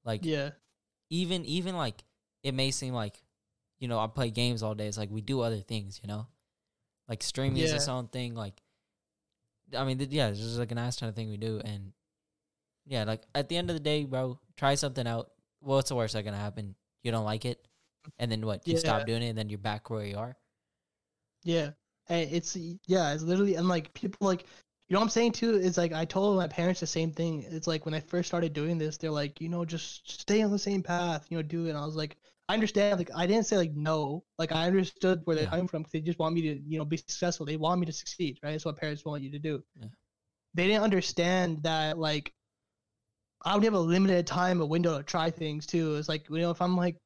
Like 0.04 0.24
Yeah. 0.24 0.50
even 1.10 1.44
even 1.46 1.76
like 1.76 2.04
it 2.42 2.54
may 2.54 2.70
seem 2.70 2.94
like, 2.94 3.22
you 3.80 3.88
know, 3.88 3.98
I 3.98 4.06
play 4.08 4.30
games 4.30 4.62
all 4.62 4.74
day. 4.74 4.86
It's 4.88 4.98
like 4.98 5.10
we 5.10 5.20
do 5.20 5.40
other 5.40 5.60
things, 5.60 6.00
you 6.02 6.08
know. 6.08 6.26
Like 7.12 7.22
streaming 7.22 7.58
is 7.58 7.72
its 7.74 7.88
own 7.88 8.08
thing. 8.08 8.34
Like, 8.34 8.54
I 9.76 9.84
mean, 9.84 9.98
th- 9.98 10.08
yeah, 10.08 10.30
this 10.30 10.38
is 10.40 10.58
like 10.58 10.72
an 10.72 10.78
ass 10.78 10.96
ton 10.96 11.10
of 11.10 11.14
thing 11.14 11.28
we 11.28 11.36
do, 11.36 11.60
and 11.62 11.92
yeah, 12.86 13.04
like 13.04 13.20
at 13.34 13.50
the 13.50 13.58
end 13.58 13.68
of 13.68 13.76
the 13.76 13.82
day, 13.82 14.04
bro, 14.06 14.38
try 14.56 14.76
something 14.76 15.06
out. 15.06 15.30
What's 15.60 15.90
the 15.90 15.94
worst 15.94 16.14
that 16.14 16.24
gonna 16.24 16.38
happen? 16.38 16.74
You 17.02 17.12
don't 17.12 17.26
like 17.26 17.44
it, 17.44 17.68
and 18.18 18.32
then 18.32 18.46
what? 18.46 18.66
You 18.66 18.72
Yeah. 18.72 18.78
stop 18.78 19.06
doing 19.06 19.22
it, 19.22 19.28
and 19.28 19.36
then 19.36 19.50
you're 19.50 19.58
back 19.58 19.90
where 19.90 20.06
you 20.06 20.16
are. 20.16 20.38
Yeah. 21.44 21.72
And 22.08 22.32
it's 22.32 22.56
yeah, 22.86 23.12
it's 23.12 23.22
literally 23.22 23.56
and 23.56 23.68
like 23.68 23.92
people 23.92 24.26
like 24.26 24.46
you 24.88 24.94
know 24.94 25.00
what 25.00 25.04
I'm 25.04 25.10
saying 25.10 25.32
too 25.32 25.56
is 25.56 25.76
like 25.76 25.92
I 25.92 26.06
told 26.06 26.38
my 26.38 26.48
parents 26.48 26.80
the 26.80 26.86
same 26.86 27.12
thing. 27.12 27.42
It's 27.42 27.66
like 27.66 27.84
when 27.84 27.92
I 27.92 28.00
first 28.00 28.28
started 28.28 28.54
doing 28.54 28.78
this, 28.78 28.96
they're 28.96 29.10
like, 29.10 29.38
you 29.38 29.50
know, 29.50 29.66
just 29.66 30.10
stay 30.10 30.40
on 30.40 30.50
the 30.50 30.58
same 30.58 30.82
path, 30.82 31.26
you 31.28 31.36
know, 31.36 31.42
do 31.42 31.66
it. 31.66 31.70
And 31.70 31.78
I 31.78 31.84
was 31.84 31.94
like, 31.94 32.16
I 32.52 32.54
understand. 32.54 32.98
Like 32.98 33.10
I 33.16 33.26
didn't 33.26 33.46
say 33.46 33.56
like 33.56 33.72
no. 33.74 34.24
Like 34.38 34.52
I 34.52 34.66
understood 34.66 35.22
where 35.24 35.34
they're 35.36 35.44
Yeah. 35.44 35.50
coming 35.50 35.68
from. 35.68 35.82
'cause 35.84 35.92
they 35.92 36.00
just 36.02 36.18
want 36.18 36.34
me 36.34 36.42
to, 36.42 36.60
you 36.70 36.78
know, 36.78 36.84
be 36.84 36.98
successful. 36.98 37.46
They 37.46 37.56
want 37.56 37.80
me 37.80 37.86
to 37.86 37.92
succeed, 37.92 38.38
right? 38.42 38.52
That's 38.52 38.66
what 38.66 38.76
parents 38.76 39.04
want 39.04 39.22
you 39.22 39.30
to 39.30 39.38
do. 39.38 39.64
Yeah. 39.80 39.88
They 40.54 40.66
didn't 40.68 40.82
understand 40.84 41.62
that 41.64 41.98
like 41.98 42.34
I 43.44 43.54
would 43.54 43.64
have 43.64 43.74
a 43.74 43.80
limited 43.80 44.26
time, 44.26 44.60
a 44.60 44.66
window 44.66 44.96
to 44.98 45.02
try 45.04 45.30
things 45.30 45.66
too. 45.66 45.96
It's 45.96 46.08
like 46.08 46.28
you 46.28 46.38
know, 46.38 46.50
if 46.50 46.62
I'm 46.62 46.76
like 46.76 46.96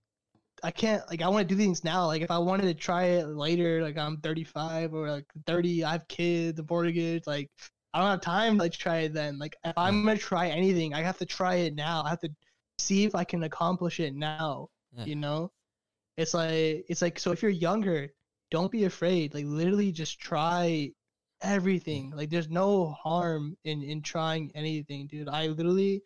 I 0.65 0.71
can't 0.73 1.03
like 1.11 1.23
I 1.23 1.29
want 1.29 1.49
to 1.49 1.55
do 1.55 1.61
things 1.61 1.85
now. 1.85 2.07
Like 2.07 2.23
if 2.23 2.31
I 2.31 2.39
wanted 2.39 2.65
to 2.65 2.75
try 2.75 3.05
it 3.05 3.27
later, 3.29 3.83
like 3.83 3.97
I'm 3.99 4.19
35 4.23 4.95
or 4.95 5.11
like 5.11 5.27
30, 5.47 5.85
I 5.85 5.93
have 5.93 6.09
kids, 6.09 6.59
a 6.61 6.65
mortgage, 6.69 7.27
like 7.27 7.51
I 7.95 8.01
don't 8.01 8.11
have 8.11 8.21
time 8.23 8.59
to 8.59 8.65
like 8.65 8.73
try 8.73 8.99
it 9.07 9.15
then. 9.15 9.39
Like 9.39 9.57
if 9.65 9.75
I'm 9.79 10.05
gonna 10.05 10.19
try 10.19 10.49
anything, 10.49 10.95
I 10.95 11.03
have 11.03 11.19
to 11.19 11.27
try 11.27 11.57
it 11.57 11.75
now. 11.77 12.03
I 12.05 12.11
have 12.11 12.21
to 12.23 12.31
see 12.79 13.05
if 13.05 13.15
I 13.15 13.25
can 13.25 13.45
accomplish 13.45 14.01
it 14.01 14.15
now. 14.15 14.71
Yeah. 14.97 15.05
You 15.05 15.17
know? 15.17 15.53
It's 16.17 16.35
like 16.35 16.87
it's 16.89 17.03
like 17.03 17.19
so 17.19 17.33
if 17.33 17.43
you're 17.43 17.51
younger, 17.51 18.09
don't 18.51 18.73
be 18.73 18.85
afraid. 18.85 19.35
Like 19.35 19.45
literally 19.47 19.93
just 19.93 20.19
try 20.19 20.93
everything. 21.43 22.13
Like 22.15 22.31
there's 22.31 22.49
no 22.49 22.97
harm 23.03 23.57
in 23.65 23.83
in 23.83 24.03
trying 24.03 24.51
anything, 24.55 25.07
dude. 25.07 25.29
I 25.29 25.49
literally 25.49 26.03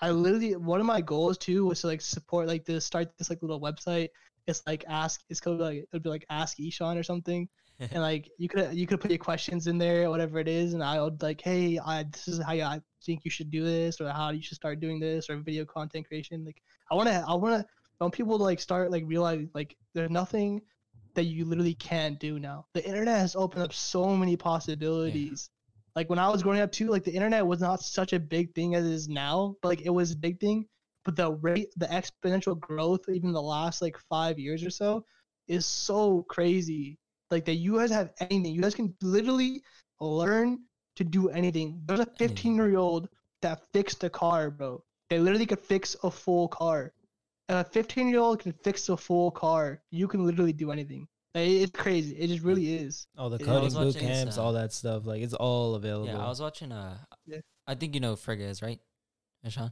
I 0.00 0.10
literally 0.10 0.56
one 0.56 0.80
of 0.80 0.86
my 0.86 1.00
goals 1.00 1.38
too 1.38 1.66
was 1.66 1.80
to 1.82 1.86
like 1.86 2.00
support 2.00 2.48
like 2.48 2.64
to 2.66 2.80
start 2.80 3.16
this 3.18 3.30
like 3.30 3.42
little 3.42 3.60
website. 3.60 4.08
It's 4.46 4.62
like 4.66 4.84
ask 4.88 5.20
it's 5.28 5.40
called 5.40 5.60
like 5.60 5.86
it'd 5.92 6.02
be 6.02 6.08
like 6.08 6.26
ask 6.30 6.58
Ishan 6.58 6.98
or 6.98 7.02
something. 7.02 7.48
and 7.92 8.02
like 8.02 8.28
you 8.38 8.48
could 8.48 8.74
you 8.74 8.88
could 8.88 9.00
put 9.00 9.10
your 9.12 9.18
questions 9.18 9.68
in 9.68 9.78
there, 9.78 10.10
whatever 10.10 10.40
it 10.40 10.48
is, 10.48 10.74
and 10.74 10.82
I 10.82 11.00
would 11.00 11.22
like, 11.22 11.40
hey, 11.40 11.78
I 11.78 12.02
this 12.02 12.26
is 12.26 12.42
how 12.42 12.52
you, 12.52 12.64
I 12.64 12.80
think 13.04 13.24
you 13.24 13.30
should 13.30 13.52
do 13.52 13.62
this, 13.62 14.00
or 14.00 14.08
how 14.10 14.30
you 14.30 14.42
should 14.42 14.56
start 14.56 14.80
doing 14.80 14.98
this, 14.98 15.30
or 15.30 15.36
video 15.36 15.64
content 15.64 16.08
creation. 16.08 16.44
Like 16.44 16.60
I 16.90 16.96
wanna 16.96 17.24
I 17.26 17.34
wanna 17.34 17.58
I 17.58 17.64
want 18.04 18.14
people 18.14 18.38
like 18.38 18.60
start 18.60 18.90
like 18.90 19.04
realize 19.06 19.46
like 19.54 19.76
there's 19.94 20.10
nothing 20.10 20.62
that 21.14 21.24
you 21.24 21.44
literally 21.44 21.74
can't 21.74 22.20
do 22.20 22.38
now. 22.38 22.66
The 22.74 22.84
internet 22.86 23.18
has 23.18 23.34
opened 23.34 23.64
up 23.64 23.72
so 23.72 24.14
many 24.16 24.36
possibilities. 24.36 25.50
Like 25.96 26.08
when 26.08 26.18
I 26.18 26.28
was 26.28 26.44
growing 26.44 26.60
up 26.60 26.70
too, 26.70 26.88
like 26.88 27.02
the 27.02 27.12
internet 27.12 27.44
was 27.44 27.60
not 27.60 27.80
such 27.82 28.12
a 28.12 28.20
big 28.20 28.54
thing 28.54 28.76
as 28.76 28.86
it 28.86 28.92
is 28.92 29.08
now, 29.08 29.56
but 29.62 29.68
like 29.68 29.80
it 29.80 29.90
was 29.90 30.12
a 30.12 30.16
big 30.16 30.38
thing. 30.38 30.66
But 31.04 31.16
the 31.16 31.32
rate, 31.32 31.72
the 31.76 31.86
exponential 31.86 32.58
growth, 32.58 33.08
even 33.08 33.32
the 33.32 33.42
last 33.42 33.82
like 33.82 33.98
five 34.08 34.38
years 34.38 34.62
or 34.62 34.70
so, 34.70 35.04
is 35.48 35.66
so 35.66 36.24
crazy. 36.28 36.98
Like 37.30 37.44
that 37.46 37.56
you 37.56 37.78
guys 37.78 37.90
have 37.90 38.12
anything. 38.20 38.54
You 38.54 38.62
guys 38.62 38.74
can 38.74 38.94
literally 39.02 39.62
learn 40.00 40.60
to 40.96 41.04
do 41.04 41.30
anything. 41.30 41.82
There's 41.86 42.00
a 42.00 42.06
15 42.18 42.54
year 42.54 42.76
old 42.76 43.08
that 43.42 43.62
fixed 43.72 44.04
a 44.04 44.10
car, 44.10 44.50
bro. 44.50 44.82
They 45.10 45.18
literally 45.18 45.46
could 45.46 45.60
fix 45.60 45.96
a 46.02 46.10
full 46.10 46.48
car. 46.48 46.92
If 47.48 47.54
a 47.54 47.64
15 47.70 48.08
year 48.08 48.20
old 48.20 48.40
can 48.40 48.52
fix 48.52 48.88
a 48.88 48.96
full 48.96 49.30
car, 49.30 49.80
you 49.90 50.06
can 50.06 50.24
literally 50.24 50.52
do 50.52 50.70
anything. 50.70 51.06
Like, 51.34 51.48
it's 51.48 51.72
crazy. 51.72 52.14
It 52.16 52.28
just 52.28 52.42
really 52.42 52.74
is. 52.74 53.06
all 53.16 53.30
the 53.30 53.38
Yeah, 53.38 53.46
coding 53.46 53.72
boot 53.72 53.96
camps, 53.96 54.38
uh, 54.38 54.42
all 54.44 54.52
that 54.54 54.72
stuff, 54.72 55.06
like 55.06 55.22
it's 55.22 55.34
all 55.34 55.74
available. 55.74 56.06
Yeah, 56.08 56.24
I 56.24 56.28
was 56.28 56.40
watching. 56.40 56.72
Uh, 56.72 56.98
Yeah. 57.26 57.38
I 57.66 57.74
think 57.74 57.94
you 57.94 58.00
know 58.00 58.10
who 58.10 58.16
Frigga 58.16 58.44
is 58.44 58.62
right, 58.62 58.80
Ishan. 59.44 59.70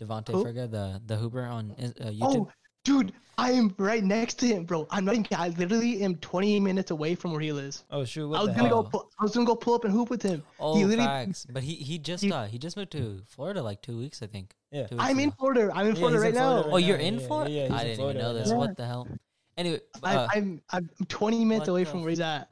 Devonte 0.00 0.32
Who? 0.32 0.42
Frigga, 0.42 0.66
the 0.66 1.00
the 1.04 1.16
Hooper 1.16 1.42
on 1.44 1.72
uh, 1.72 2.10
YouTube. 2.10 2.48
Oh, 2.48 2.50
dude, 2.84 3.12
I 3.38 3.52
am 3.52 3.74
right 3.78 4.04
next 4.04 4.34
to 4.40 4.46
him, 4.46 4.64
bro. 4.64 4.86
I'm 4.90 5.04
not 5.06 5.14
even. 5.14 5.26
I 5.36 5.48
literally 5.48 6.02
am 6.02 6.16
20 6.16 6.60
minutes 6.60 6.90
away 6.90 7.14
from 7.14 7.32
where 7.32 7.40
he 7.40 7.52
lives. 7.52 7.84
oh 7.90 8.04
shoot, 8.04 8.28
what 8.28 8.38
I 8.40 8.42
was 8.42 8.50
the 8.50 8.56
gonna 8.56 8.68
hell? 8.68 8.82
go. 8.82 8.88
Pull, 8.90 9.10
I 9.18 9.22
was 9.22 9.32
gonna 9.32 9.46
go 9.46 9.56
pull 9.56 9.74
up 9.74 9.84
and 9.84 9.92
hoop 9.92 10.10
with 10.10 10.22
him. 10.22 10.42
Oh, 10.58 10.76
he 10.86 10.96
facts. 10.96 11.46
But 11.50 11.62
he 11.62 11.74
he 11.74 11.98
just 11.98 12.22
he- 12.22 12.32
uh 12.32 12.44
he 12.46 12.58
just 12.58 12.76
moved 12.76 12.92
to 12.92 13.22
Florida 13.26 13.62
like 13.62 13.80
two 13.82 13.96
weeks, 13.98 14.22
I 14.22 14.26
think. 14.26 14.54
Yeah. 14.70 14.86
I'm 14.98 15.18
in. 15.20 15.30
Florida. 15.32 15.70
I'm 15.74 15.86
in 15.86 15.94
Yeah, 15.94 15.98
Florida 16.00 16.16
he's 16.18 16.22
right 16.22 16.28
in 16.28 16.34
now. 16.34 16.48
Florida 16.50 16.68
Oh, 16.68 16.72
right 16.74 16.84
you're 16.84 16.98
now. 16.98 17.04
in 17.04 17.18
Yeah, 17.20 17.26
Florida? 17.26 17.50
yeah, 17.50 17.62
he's 17.68 17.72
I 17.72 17.84
didn't 17.84 17.96
Florida 17.96 18.18
even 18.18 18.28
know 18.28 18.34
right 18.34 18.40
this. 18.44 18.50
now. 18.52 18.58
What 18.58 18.76
the 18.76 18.86
hell? 18.86 19.08
Anyway, 19.56 19.80
I, 20.02 20.16
uh, 20.16 20.28
I'm 20.34 20.62
I'm 20.70 20.90
20 21.08 21.44
minutes 21.44 21.68
away 21.68 21.84
from 21.84 22.00
where 22.02 22.10
he's 22.10 22.20
at. 22.20 22.48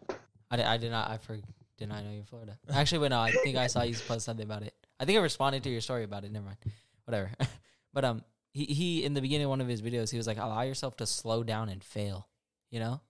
I, 0.51 0.57
did, 0.57 0.65
I 0.67 0.77
did 0.79 0.91
not. 0.91 1.11
I 1.11 1.19
for, 1.19 1.39
did 1.77 1.89
not 1.89 2.03
know 2.03 2.11
you're 2.11 2.21
in 2.21 2.25
Florida. 2.25 2.59
Actually, 2.73 2.99
wait, 3.01 3.11
no. 3.11 3.21
I 3.21 3.31
think 3.31 3.57
I 3.57 3.67
saw 3.67 3.83
you 3.83 3.95
post 4.09 4.25
something 4.25 4.45
about 4.45 4.63
it. 4.63 4.75
I 4.99 5.05
think 5.05 5.19
I 5.19 5.23
responded 5.23 5.63
to 5.65 5.71
your 5.71 5.81
story 5.83 6.05
about 6.05 6.25
it. 6.25 6.33
Never 6.33 6.47
mind. 6.47 6.59
Whatever. 7.05 7.31
but 7.95 8.05
um, 8.05 8.25
he 8.59 8.75
he 8.75 9.05
in 9.05 9.15
the 9.15 9.21
beginning 9.21 9.45
of 9.45 9.51
one 9.51 9.61
of 9.61 9.69
his 9.69 9.81
videos, 9.81 10.11
he 10.11 10.17
was 10.17 10.27
like, 10.27 10.39
"Allow 10.39 10.63
yourself 10.63 10.97
to 10.97 11.07
slow 11.07 11.45
down 11.45 11.69
and 11.69 11.83
fail." 11.83 12.29
You 12.71 12.81
know, 12.81 13.01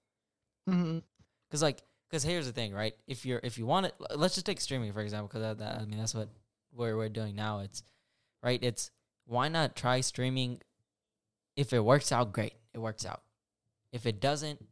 mm-hmm. 0.68 0.98
because 1.48 1.62
like, 1.62 1.82
because 2.08 2.22
here's 2.22 2.46
the 2.46 2.52
thing, 2.52 2.74
right? 2.74 2.94
If 3.06 3.24
you're 3.24 3.40
if 3.42 3.56
you 3.56 3.66
want 3.66 3.86
it, 3.86 3.94
let's 4.14 4.34
just 4.34 4.46
take 4.46 4.60
streaming 4.60 4.92
for 4.92 5.00
example, 5.00 5.28
because 5.28 5.42
that, 5.42 5.58
that 5.58 5.80
I 5.80 5.84
mean 5.86 5.98
that's 5.98 6.14
what 6.14 6.28
we're 6.72 6.96
we're 6.96 7.08
doing 7.08 7.34
now. 7.34 7.60
It's 7.60 7.82
right. 8.42 8.62
It's 8.62 8.90
why 9.24 9.48
not 9.48 9.74
try 9.74 10.00
streaming? 10.02 10.60
If 11.56 11.72
it 11.72 11.80
works 11.80 12.12
out, 12.12 12.32
great. 12.32 12.54
It 12.74 12.78
works 12.78 13.06
out. 13.06 13.22
If 13.90 14.06
it 14.06 14.20
doesn't, 14.20 14.64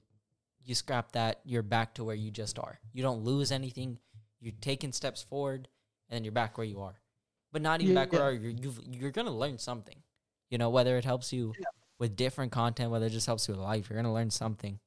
you 0.63 0.75
scrap 0.75 1.13
that. 1.13 1.41
You're 1.45 1.63
back 1.63 1.95
to 1.95 2.05
where 2.05 2.15
you 2.15 2.31
just 2.31 2.59
are. 2.59 2.79
You 2.93 3.03
don't 3.03 3.25
lose 3.25 3.51
anything. 3.51 3.99
You're 4.41 4.53
taking 4.61 4.93
steps 4.93 5.23
forward, 5.23 5.69
and 6.09 6.17
then 6.17 6.25
you're 6.25 6.33
back 6.33 6.59
where 6.59 6.67
you 6.67 6.83
are. 6.83 7.01
But 7.51 7.63
not 7.63 7.81
even 7.81 7.95
back 7.95 8.13
where 8.13 8.31
you 8.33 8.39
are. 8.39 8.43
You're, 8.43 8.51
you've, 8.51 8.81
you're 8.87 9.11
gonna 9.11 9.35
learn 9.35 9.59
something. 9.59 9.97
You 10.51 10.59
know, 10.59 10.71
whether 10.71 10.97
it 10.97 11.05
helps 11.05 11.33
you 11.33 11.53
with 11.99 12.17
different 12.17 12.53
content, 12.53 12.91
whether 12.91 13.07
it 13.07 13.11
just 13.11 13.27
helps 13.27 13.49
you 13.49 13.55
with 13.55 13.63
life, 13.63 13.89
you're 13.89 13.99
gonna 13.99 14.13
learn 14.13 14.31
something. 14.31 14.79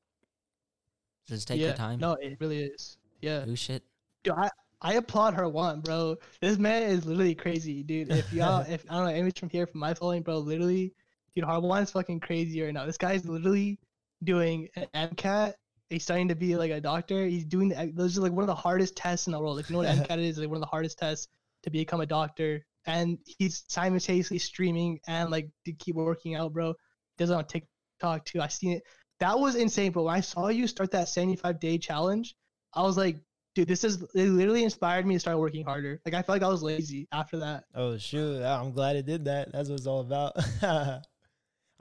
Just 1.28 1.48
take 1.48 1.60
yeah. 1.60 1.68
your 1.68 1.76
time. 1.76 2.00
No, 2.00 2.14
it 2.14 2.38
really 2.40 2.64
is. 2.64 2.98
Yeah. 3.22 3.46
Do 3.46 3.56
shit. 3.56 3.84
Dude, 4.24 4.34
I, 4.34 4.50
I 4.82 4.94
applaud 4.94 5.36
Harwan, 5.36 5.84
bro. 5.84 6.18
This 6.42 6.58
man 6.58 6.84
is 6.84 7.06
literally 7.06 7.36
crazy, 7.36 7.84
dude. 7.84 8.12
If 8.12 8.32
y'all, 8.34 8.62
if 8.70 8.86
I 8.90 8.96
don't 8.96 9.06
know, 9.06 9.12
anyone 9.12 9.32
from 9.32 9.50
here 9.50 9.68
from 9.68 9.80
my 9.80 9.94
following, 9.94 10.24
bro, 10.24 10.40
literally, 10.40 10.94
dude, 11.36 11.46
Harwan 11.46 11.84
is 11.84 11.92
fucking 11.92 12.22
crazy 12.22 12.62
right 12.62 12.74
now. 12.74 12.86
This 12.86 12.98
guy's 12.98 13.26
literally 13.26 13.80
doing 14.24 14.70
an 14.76 14.88
MCAT. 14.96 15.54
He's 15.90 16.04
starting 16.04 16.28
to 16.28 16.36
be 16.36 16.56
like 16.56 16.72
a 16.72 16.80
doctor. 16.80 17.26
He's 17.26 17.46
doing 17.46 17.70
the, 17.70 17.92
those 17.94 18.18
are 18.18 18.22
like 18.22 18.32
one 18.32 18.44
of 18.44 18.48
the 18.48 18.56
hardest 18.56 18.96
tests 18.96 19.28
in 19.28 19.34
the 19.34 19.40
world. 19.40 19.60
If 19.60 19.70
you 19.70 19.74
know 19.74 19.84
what 19.84 19.96
MCAT 19.98 20.20
is, 20.20 20.38
like 20.38 20.48
one 20.48 20.58
of 20.58 20.62
the 20.62 20.68
hardest 20.68 21.00
tests 21.00 21.28
to 21.64 21.70
become 21.70 22.02
a 22.02 22.06
doctor. 22.06 22.66
And 22.86 23.18
he's 23.26 23.64
simultaneously 23.68 24.40
streaming 24.40 25.00
and 25.08 25.30
like 25.30 25.50
to 25.66 25.74
keep 25.74 25.96
working 25.96 26.36
out, 26.36 26.54
bro. 26.54 26.74
Does 27.18 27.30
it 27.30 27.34
on 27.34 27.46
TikTok 27.46 28.26
too. 28.26 28.42
I 28.42 28.48
seen 28.48 28.72
it. 28.74 28.84
That 29.20 29.38
was 29.38 29.56
insane, 29.56 29.92
bro. 29.92 30.04
When 30.04 30.16
I 30.16 30.22
saw 30.22 30.48
you 30.48 30.66
start 30.66 30.92
that 30.92 31.10
75 31.10 31.60
day 31.60 31.78
challenge, 31.78 32.36
I 32.74 32.82
was 32.84 32.96
like, 32.98 33.18
dude, 33.54 33.68
this 33.68 33.84
is 33.84 34.02
it. 34.16 34.30
Literally 34.30 34.64
inspired 34.64 35.06
me 35.06 35.16
to 35.16 35.20
start 35.20 35.38
working 35.38 35.66
harder. 35.66 36.00
Like 36.06 36.14
I 36.14 36.22
felt 36.22 36.38
like 36.38 36.44
I 36.44 36.48
was 36.48 36.64
lazy 36.64 37.08
after 37.12 37.38
that. 37.40 37.66
Oh 37.76 37.98
shoot! 37.98 38.42
I'm 38.42 38.72
glad 38.72 38.96
it 38.96 39.06
did 39.06 39.26
that. 39.26 39.52
That's 39.52 39.68
what 39.70 39.76
it's 39.78 39.88
all 39.88 40.00
about. 40.00 40.34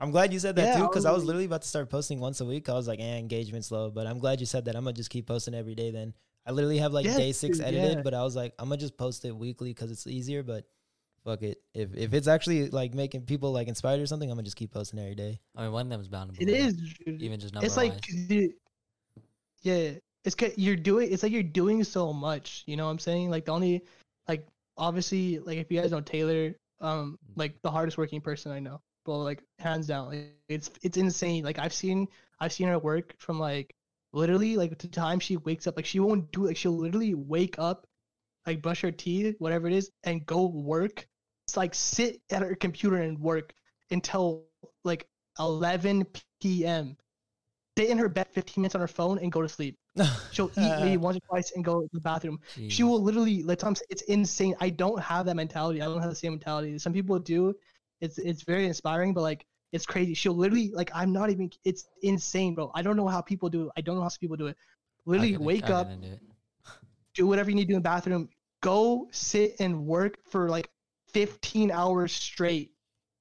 I'm 0.01 0.11
glad 0.11 0.31
you 0.31 0.39
said 0.39 0.55
that 0.55 0.63
Yeah, 0.75 0.77
too, 0.77 0.87
because 0.87 1.05
I 1.05 1.11
was 1.11 1.19
was- 1.21 1.27
literally 1.27 1.45
about 1.45 1.61
to 1.63 1.67
start 1.67 1.89
posting 1.89 2.19
once 2.19 2.39
a 2.41 2.45
week. 2.45 2.69
I 2.69 2.73
was 2.73 2.87
like, 2.87 2.99
eh, 2.99 3.17
engagement's 3.17 3.69
low, 3.71 3.89
but 3.89 4.07
I'm 4.07 4.19
glad 4.19 4.39
you 4.39 4.45
said 4.45 4.65
that. 4.65 4.75
I'm 4.75 4.83
gonna 4.83 4.93
just 4.93 5.09
keep 5.09 5.27
posting 5.27 5.53
every 5.53 5.75
day. 5.75 5.91
Then 5.91 6.13
I 6.45 6.51
literally 6.51 6.77
have 6.77 6.93
like 6.93 7.05
Yes, 7.05 7.17
day 7.17 7.31
six 7.33 7.59
edited, 7.59 7.97
yeah. 7.97 8.01
but 8.01 8.13
I 8.13 8.23
was 8.23 8.35
like, 8.35 8.53
I'm 8.59 8.69
gonna 8.69 8.77
just 8.79 8.97
post 8.97 9.25
it 9.25 9.35
weekly 9.35 9.69
because 9.71 9.91
it's 9.91 10.07
easier. 10.07 10.41
But 10.43 10.65
fuck 11.23 11.41
it, 11.43 11.61
if 11.73 11.95
if 11.95 12.13
it's 12.13 12.27
actually 12.27 12.69
like 12.69 12.93
making 12.93 13.21
people 13.25 13.51
like 13.51 13.67
inspired 13.67 14.01
or 14.01 14.07
something, 14.07 14.29
I'm 14.29 14.37
gonna 14.37 14.43
just 14.45 14.57
keep 14.57 14.71
posting 14.71 14.99
every 14.99 15.15
day. 15.15 15.39
I 15.55 15.63
mean, 15.63 15.71
one 15.71 15.85
of 15.87 15.89
them 15.89 16.01
is 16.01 16.07
bound 16.07 16.33
to 16.33 16.41
It 16.41 16.45
blow 16.45 16.55
up, 16.55 16.71
dude. 17.05 17.21
even 17.21 17.39
just 17.39 17.53
number 17.53 17.65
It's 17.65 17.77
like, 17.77 17.93
wise. 17.93 18.27
dude, 18.27 18.53
yeah, 19.61 19.91
it's 20.23 20.35
'ca- 20.35 20.53
you're 20.57 20.75
doing. 20.75 21.11
It's 21.11 21.23
like 21.23 21.31
you're 21.31 21.43
doing 21.43 21.83
so 21.83 22.13
much. 22.13 22.63
You 22.67 22.77
know 22.77 22.85
what 22.85 22.91
I'm 22.91 22.99
saying? 22.99 23.29
Like 23.29 23.45
the 23.45 23.51
only, 23.51 23.83
like 24.27 24.47
obviously, 24.77 25.39
like 25.39 25.57
if 25.57 25.71
you 25.71 25.81
guys 25.81 25.91
know 25.91 26.01
Taylor, 26.01 26.55
um, 26.81 27.17
like 27.35 27.61
the 27.61 27.71
hardest 27.71 27.97
working 27.97 28.21
person 28.21 28.51
I 28.51 28.59
know, 28.59 28.81
but 29.05 29.17
like 29.19 29.43
hands 29.59 29.87
down, 29.87 30.09
like 30.09 30.35
it's 30.47 30.71
it's 30.83 30.97
insane. 30.97 31.43
Like 31.43 31.59
I've 31.59 31.73
seen 31.73 32.07
I've 32.39 32.53
seen 32.53 32.67
her 32.67 32.79
work 32.79 33.15
from 33.19 33.39
like 33.39 33.75
literally 34.13 34.55
like 34.57 34.77
the 34.77 34.87
time 34.87 35.19
she 35.19 35.37
wakes 35.37 35.67
up. 35.67 35.75
Like 35.77 35.85
she 35.85 35.99
won't 35.99 36.31
do 36.31 36.45
like 36.47 36.57
she'll 36.57 36.77
literally 36.77 37.15
wake 37.15 37.55
up, 37.59 37.85
like 38.45 38.61
brush 38.61 38.81
her 38.81 38.91
teeth, 38.91 39.35
whatever 39.39 39.67
it 39.67 39.73
is, 39.73 39.91
and 40.03 40.25
go 40.25 40.47
work. 40.47 41.07
It's 41.47 41.57
like 41.57 41.73
sit 41.75 42.21
at 42.31 42.41
her 42.41 42.55
computer 42.55 42.97
and 42.97 43.19
work 43.19 43.53
until 43.91 44.45
like 44.83 45.07
11 45.39 46.05
p.m. 46.39 46.97
Sit 47.77 47.89
in 47.89 47.97
her 47.97 48.09
bed 48.09 48.27
15 48.33 48.61
minutes 48.61 48.75
on 48.75 48.81
her 48.81 48.87
phone 48.87 49.19
and 49.19 49.31
go 49.31 49.41
to 49.41 49.49
sleep. 49.49 49.77
She'll 50.29 50.51
eat 50.55 50.77
maybe 50.77 50.97
once 50.97 51.17
or 51.17 51.21
twice 51.21 51.51
and 51.55 51.63
go 51.63 51.81
to 51.81 51.89
the 51.93 51.99
bathroom. 52.01 52.39
She 52.67 52.83
will 52.83 53.01
literally 53.01 53.43
like 53.43 53.59
Tom 53.59 53.75
it's 53.89 54.01
insane. 54.03 54.55
I 54.59 54.69
don't 54.69 54.99
have 55.01 55.25
that 55.27 55.35
mentality. 55.35 55.81
I 55.81 55.85
don't 55.85 56.01
have 56.01 56.09
the 56.09 56.15
same 56.15 56.33
mentality. 56.33 56.77
Some 56.77 56.93
people 56.93 57.17
do. 57.19 57.55
It's 58.01 58.17
it's 58.17 58.43
very 58.43 58.65
inspiring, 58.65 59.13
but 59.13 59.21
like 59.21 59.45
it's 59.71 59.85
crazy. 59.85 60.13
She'll 60.13 60.35
literally 60.35 60.71
like 60.73 60.91
I'm 60.93 61.11
not 61.13 61.29
even 61.29 61.49
it's 61.63 61.87
insane, 62.03 62.55
bro. 62.55 62.71
I 62.75 62.81
don't 62.81 62.97
know 62.97 63.07
how 63.07 63.21
people 63.21 63.49
do 63.49 63.67
it. 63.67 63.71
I 63.77 63.81
don't 63.81 63.95
know 63.95 64.01
how 64.03 64.09
some 64.09 64.19
people 64.19 64.37
do 64.37 64.47
it. 64.47 64.57
Literally 65.05 65.37
wake 65.37 65.69
up, 65.69 65.95
do 67.19 67.27
whatever 67.27 67.49
you 67.49 67.55
need 67.55 67.63
to 67.65 67.73
do 67.73 67.77
in 67.77 67.83
the 67.83 67.89
bathroom, 67.89 68.29
go 68.61 69.07
sit 69.11 69.55
and 69.59 69.85
work 69.85 70.17
for 70.31 70.49
like 70.49 70.69
15 71.13 71.71
hours 71.71 72.11
straight. 72.13 72.71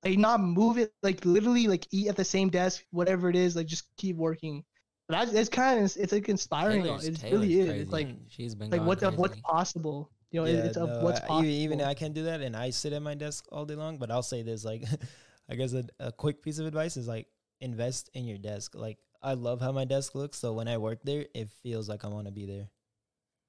Like 0.05 0.19
not 0.19 0.41
move 0.41 0.79
it, 0.79 0.93
like 1.03 1.25
literally 1.25 1.67
like 1.67 1.87
eat 1.91 2.09
at 2.09 2.17
the 2.17 2.25
same 2.25 2.49
desk, 2.51 2.85
whatever 2.91 3.29
it 3.29 3.37
is, 3.37 3.57
like 3.57 3.67
just 3.67 3.85
keep 3.97 4.17
working. 4.17 4.65
But 5.09 5.19
that's 5.19 5.33
it's 5.33 5.49
kind 5.49 5.79
of 5.85 5.97
it's 5.97 6.13
like 6.13 6.29
inspiring. 6.29 6.83
though. 6.83 6.99
Taylor's- 6.99 7.09
It 7.09 7.17
Taylor's 7.17 7.33
really 7.41 7.61
is. 7.61 7.67
crazy. 7.67 7.83
It's 7.83 7.93
like 7.93 8.09
she's 8.29 8.55
been 8.55 8.71
like 8.71 8.85
going 8.85 8.87
what 8.87 9.19
what's 9.19 9.41
possible. 9.41 10.11
You 10.31 10.41
know, 10.43 10.47
Yeah, 10.47 10.65
it's 10.65 10.77
of 10.77 10.91
no, 10.91 11.01
what's 11.01 11.21
possible. 11.21 11.45
even, 11.49 11.81
even 11.81 11.81
I 11.81 11.95
can't 11.95 12.15
do 12.15 12.25
that, 12.25 12.41
and 12.43 12.55
I 12.55 12.71
sit 12.71 12.93
at 12.93 13.03
my 13.03 13.15
desk 13.15 13.47
all 13.51 13.65
day 13.65 13.75
long. 13.75 13.99
But 13.99 14.11
I'll 14.11 14.23
say 14.23 14.43
this, 14.43 14.65
like, 14.65 14.85
I 15.51 15.55
guess 15.57 15.73
a, 15.73 15.85
a 15.99 16.13
quick 16.13 16.43
piece 16.43 16.59
of 16.59 16.67
advice 16.67 16.97
is 16.99 17.09
like 17.09 17.27
invest 17.61 18.11
in 18.15 18.27
your 18.27 18.39
desk. 18.39 18.75
Like, 18.75 18.99
I 19.23 19.33
love 19.35 19.61
how 19.61 19.73
my 19.73 19.85
desk 19.87 20.15
looks, 20.15 20.39
so 20.39 20.53
when 20.53 20.69
I 20.69 20.77
work 20.79 21.01
there, 21.03 21.27
it 21.35 21.49
feels 21.63 21.89
like 21.89 22.05
I 22.05 22.09
want 22.09 22.27
to 22.27 22.33
be 22.33 22.45
there. 22.47 22.69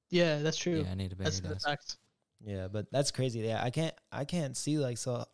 Yeah, 0.09 0.39
that's 0.39 0.57
true. 0.57 0.83
Yeah, 0.83 0.91
I 0.91 0.95
need 0.95 1.11
to 1.11 1.15
be 1.15 1.23
that's 1.23 1.39
the 1.39 1.49
desk. 1.49 1.67
fact. 1.67 1.97
Yeah, 2.43 2.67
but 2.67 2.91
that's 2.91 3.11
crazy. 3.11 3.39
Yeah, 3.39 3.61
I 3.63 3.69
can't 3.69 3.93
I 4.11 4.25
can't 4.25 4.55
see 4.55 4.77
like 4.77 4.97
so. 4.97 5.25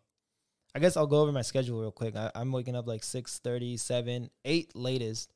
I 0.74 0.80
guess 0.80 0.98
I'll 0.98 1.08
go 1.08 1.22
over 1.22 1.32
my 1.32 1.42
schedule 1.42 1.80
real 1.80 1.92
quick. 1.92 2.16
I, 2.16 2.32
I'm 2.36 2.52
waking 2.52 2.76
up 2.76 2.88
like 2.88 3.04
six 3.04 3.40
thirty, 3.40 3.78
seven, 3.78 4.30
eight 4.44 4.76
latest. 4.76 5.32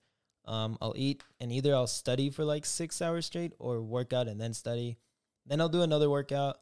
Um, 0.46 0.78
I'll 0.82 0.96
eat 0.98 1.24
and 1.40 1.52
either 1.52 1.76
I'll 1.76 1.88
study 1.88 2.30
for 2.30 2.44
like 2.44 2.66
six 2.66 3.02
hours 3.02 3.26
straight 3.26 3.54
or 3.60 3.82
work 3.82 4.14
out 4.14 4.28
and 4.28 4.40
then 4.42 4.54
study. 4.54 4.98
Then 5.46 5.62
I'll 5.62 5.70
do 5.70 5.82
another 5.84 6.10
workout, 6.10 6.58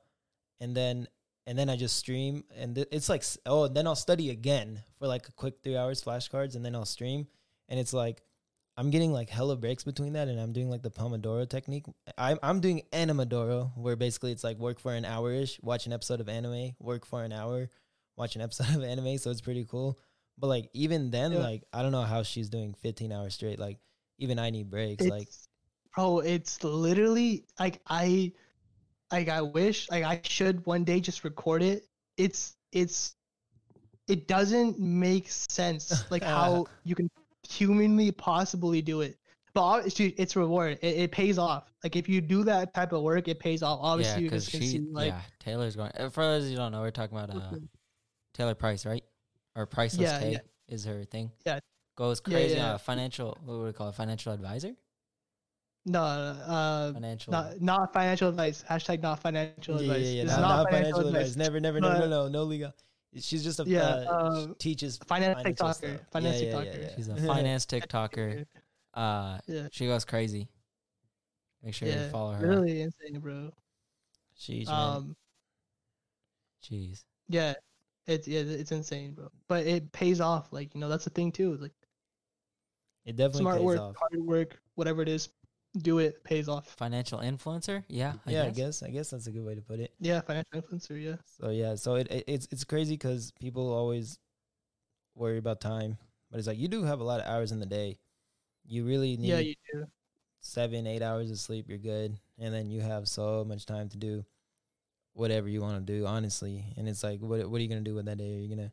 and 0.60 0.76
then 0.76 1.08
and 1.46 1.58
then 1.58 1.70
I 1.70 1.78
just 1.78 1.96
stream 1.96 2.44
and 2.56 2.76
th- 2.76 2.90
it's 2.92 3.08
like 3.10 3.22
s- 3.22 3.38
oh 3.46 3.68
then 3.70 3.88
I'll 3.88 3.96
study 3.96 4.30
again 4.30 4.84
for 5.00 5.08
like 5.08 5.28
a 5.30 5.32
quick 5.32 5.56
three 5.64 5.78
hours 5.78 6.04
flashcards 6.04 6.56
and 6.56 6.66
then 6.66 6.76
I'll 6.76 6.86
stream 6.86 7.28
and 7.70 7.80
it's 7.80 7.94
like 7.94 8.22
I'm 8.78 8.92
getting 8.92 9.12
like 9.12 9.30
hella 9.30 9.56
breaks 9.56 9.84
between 9.84 10.14
that, 10.14 10.28
and 10.28 10.40
I'm 10.40 10.54
doing 10.54 10.70
like 10.70 10.84
the 10.84 10.92
Pomodoro 10.92 11.50
technique. 11.50 11.86
I'm 12.18 12.38
I'm 12.44 12.60
doing 12.60 12.84
Animadoro, 12.92 13.72
where 13.76 13.96
basically 13.96 14.32
it's 14.32 14.44
like 14.44 14.58
work 14.58 14.80
for 14.80 14.94
an 14.94 15.04
hour 15.06 15.32
ish, 15.34 15.60
watch 15.62 15.88
an 15.88 15.94
episode 15.94 16.20
of 16.22 16.30
anime, 16.30 16.76
work 16.80 17.06
for 17.06 17.24
an 17.24 17.32
hour, 17.34 17.70
watch 18.18 18.36
an 18.36 18.42
episode 18.42 18.70
of 18.76 18.84
anime. 18.84 19.18
So 19.18 19.32
it's 19.32 19.42
pretty 19.42 19.66
cool. 19.66 20.00
But 20.38 20.48
like 20.48 20.70
even 20.74 21.10
then, 21.10 21.32
Yeah. 21.32 21.40
like 21.40 21.64
I 21.74 21.82
don't 21.82 21.92
know 21.92 22.04
how 22.04 22.22
she's 22.24 22.50
doing 22.50 22.76
15 22.76 23.12
hours 23.12 23.34
straight. 23.34 23.60
Like 23.60 23.80
even 24.20 24.38
I 24.38 24.52
need 24.52 24.70
breaks. 24.70 25.04
It's, 25.04 25.10
like 25.10 25.28
bro, 25.96 26.20
it's 26.20 26.64
literally 26.64 27.46
like 27.60 27.82
I, 27.88 28.34
like 29.12 29.30
I 29.30 29.42
wish, 29.42 29.90
like 29.90 30.04
I 30.04 30.22
should 30.24 30.66
one 30.66 30.84
day 30.84 31.00
just 31.00 31.24
record 31.24 31.64
it. 31.64 31.88
It's 32.18 32.56
it's, 32.72 33.16
it 34.08 34.28
doesn't 34.28 34.80
make 34.80 35.30
sense 35.30 36.04
like 36.12 36.24
how 36.24 36.68
you 36.84 36.96
can 36.96 37.10
humanly 37.54 38.12
possibly 38.12 38.82
do 38.82 39.02
it. 39.02 39.18
But 39.54 39.64
ob- 39.64 39.86
it's, 39.86 40.36
reward. 40.36 40.78
It, 40.82 40.96
it 40.98 41.12
pays 41.12 41.38
off. 41.40 41.72
Like 41.84 41.96
if 41.96 42.08
you 42.08 42.22
do 42.22 42.44
that 42.44 42.74
type 42.74 42.92
of 42.92 43.02
work, 43.02 43.28
it 43.28 43.40
pays 43.40 43.64
off. 43.64 43.80
Obviously, 43.82 44.14
yeah, 44.14 44.20
you 44.20 44.30
because 44.30 44.48
she, 44.50 44.60
see 44.68 44.80
like 44.92 45.08
yeah, 45.14 45.22
Taylor's 45.40 45.76
going. 45.76 45.92
uh, 45.98 46.10
For 46.10 46.24
those 46.24 46.46
you 46.46 46.52
who 46.52 46.58
don't 46.58 46.72
know, 46.72 46.82
we're 46.82 46.92
talking 46.92 47.18
about 47.18 47.36
uh, 47.36 47.56
Taylor 48.34 48.54
Price, 48.56 48.86
right? 48.86 49.04
Or 49.56 49.66
Priceless 49.66 50.10
Yeah, 50.12 50.20
K 50.20 50.32
yeah. 50.34 50.38
is 50.68 50.86
her 50.86 51.04
thing. 51.06 51.32
Yeah. 51.46 51.60
Goes 51.96 52.20
crazy. 52.20 52.56
yeah. 52.58 52.74
Uh, 52.74 52.78
financial. 52.78 53.36
What 53.44 53.58
would 53.58 53.66
we 53.66 53.74
call 53.74 53.90
it? 53.90 53.96
Financial 53.96 54.32
advisor. 54.32 54.74
no, 55.86 56.04
uh, 56.04 56.94
Financial. 56.94 57.32
not 57.32 57.60
not 57.62 57.94
financial 57.94 58.30
advice. 58.30 58.64
Hashtag 58.70 59.02
not 59.02 59.20
financial 59.20 59.82
yeah, 59.82 59.88
yeah, 59.88 59.94
advice. 59.94 60.08
yeah, 60.12 60.22
It's 60.24 60.32
not, 60.34 60.42
not, 60.42 60.58
not 60.64 60.70
financial 60.72 61.00
advice. 61.08 61.22
advice. 61.32 61.36
Never, 61.38 61.60
never, 61.60 61.80
no, 61.80 61.98
no, 61.98 62.08
no, 62.08 62.28
no 62.28 62.44
legal. 62.44 62.74
She's 63.16 63.44
just 63.44 63.60
a 63.60 63.64
Yeah, 63.64 63.82
uh, 63.82 64.04
sh- 64.04 64.08
um, 64.48 64.56
teaches 64.60 64.98
Finance 64.98 65.38
financial 65.38 65.68
TikToker. 65.68 65.74
stuff. 65.76 66.12
Finance 66.12 66.42
Yeah, 66.42 66.48
yeah, 66.48 66.54
TikToker. 66.54 66.82
yeah, 66.82 66.96
She's 66.96 67.08
a 67.08 67.16
finance 67.16 67.66
TikToker. 67.66 68.46
Uh, 68.94 69.40
Yeah. 69.48 69.68
she 69.72 69.88
goes 69.88 70.06
crazy. 70.06 70.48
Make 71.64 71.74
sure 71.74 71.88
you 71.88 72.10
follow 72.10 72.34
her. 72.34 72.48
really 72.48 72.82
insane, 72.82 73.20
bro. 73.20 73.52
Sheesh, 74.38 74.68
man. 74.68 74.76
Um, 74.98 75.16
Jeez. 76.64 77.04
yeah, 77.30 77.54
it's 78.06 78.28
yeah, 78.28 78.42
it's 78.42 78.72
insane, 78.72 79.14
bro. 79.14 79.30
But 79.48 79.66
it 79.66 79.92
pays 79.92 80.22
off. 80.22 80.52
Like 80.52 80.74
you 80.76 80.82
know, 80.82 80.90
that's 80.90 81.06
the 81.06 81.10
thing 81.10 81.32
too. 81.32 81.54
is, 81.54 81.62
Like 81.62 81.74
It 83.06 83.16
definitely 83.16 83.42
smart 83.42 83.58
pays 83.58 83.66
work, 83.66 83.80
off. 83.80 83.96
hard 83.96 84.22
work, 84.22 84.62
whatever 84.76 85.02
it 85.02 85.10
is, 85.10 85.30
do 85.84 86.00
it. 86.00 86.24
Pays 86.24 86.48
off. 86.50 86.76
Financial 86.78 87.20
influencer. 87.20 87.84
Yeah. 87.88 88.14
I 88.26 88.32
yeah, 88.32 88.46
guess. 88.46 88.48
I 88.48 88.52
guess. 88.52 88.84
I 88.84 88.90
guess 88.90 89.10
that's 89.12 89.28
a 89.28 89.32
good 89.32 89.44
way 89.46 89.56
to 89.56 89.62
put 89.62 89.80
it. 89.80 89.94
Yeah, 90.00 90.22
financial 90.22 90.62
influencer. 90.62 91.02
Yeah. 91.02 91.16
So 91.26 91.50
yeah, 91.50 91.76
so 91.76 91.96
it, 91.96 92.08
it 92.12 92.24
it's 92.28 92.48
it's 92.52 92.64
crazy 92.64 92.94
because 92.96 93.32
people 93.40 93.74
always 93.74 94.20
worry 95.16 95.38
about 95.38 95.62
time, 95.62 95.98
but 96.32 96.40
it's 96.40 96.48
like 96.48 96.58
you 96.60 96.68
do 96.68 96.84
have 96.84 97.00
a 97.00 97.04
lot 97.04 97.20
of 97.22 97.28
hours 97.28 97.52
in 97.52 97.60
the 97.60 97.66
day. 97.66 98.00
You 98.66 98.86
really 98.86 99.18
need 99.18 99.30
Yeah, 99.30 99.40
you 99.40 99.56
do. 99.74 99.88
seven, 100.42 100.88
eight 100.88 101.02
hours 101.02 101.32
of 101.32 101.40
sleep. 101.40 101.68
You're 101.70 101.78
good, 101.78 102.18
and 102.40 102.54
then 102.54 102.70
you 102.70 102.82
have 102.82 103.08
so 103.08 103.46
much 103.46 103.66
time 103.66 103.90
to 103.90 103.98
do 103.98 104.26
whatever 105.14 105.50
you 105.50 105.62
want 105.62 105.86
to 105.86 105.94
do. 105.94 106.06
Honestly, 106.06 106.66
and 106.78 106.88
it's 106.88 107.04
like, 107.04 107.20
what 107.22 107.50
what 107.50 107.60
are 107.60 107.64
you 107.64 107.70
gonna 107.70 107.82
do 107.82 107.96
with 107.96 108.06
that 108.06 108.18
day? 108.18 108.36
Are 108.36 108.40
you 108.42 108.50
gonna 108.50 108.72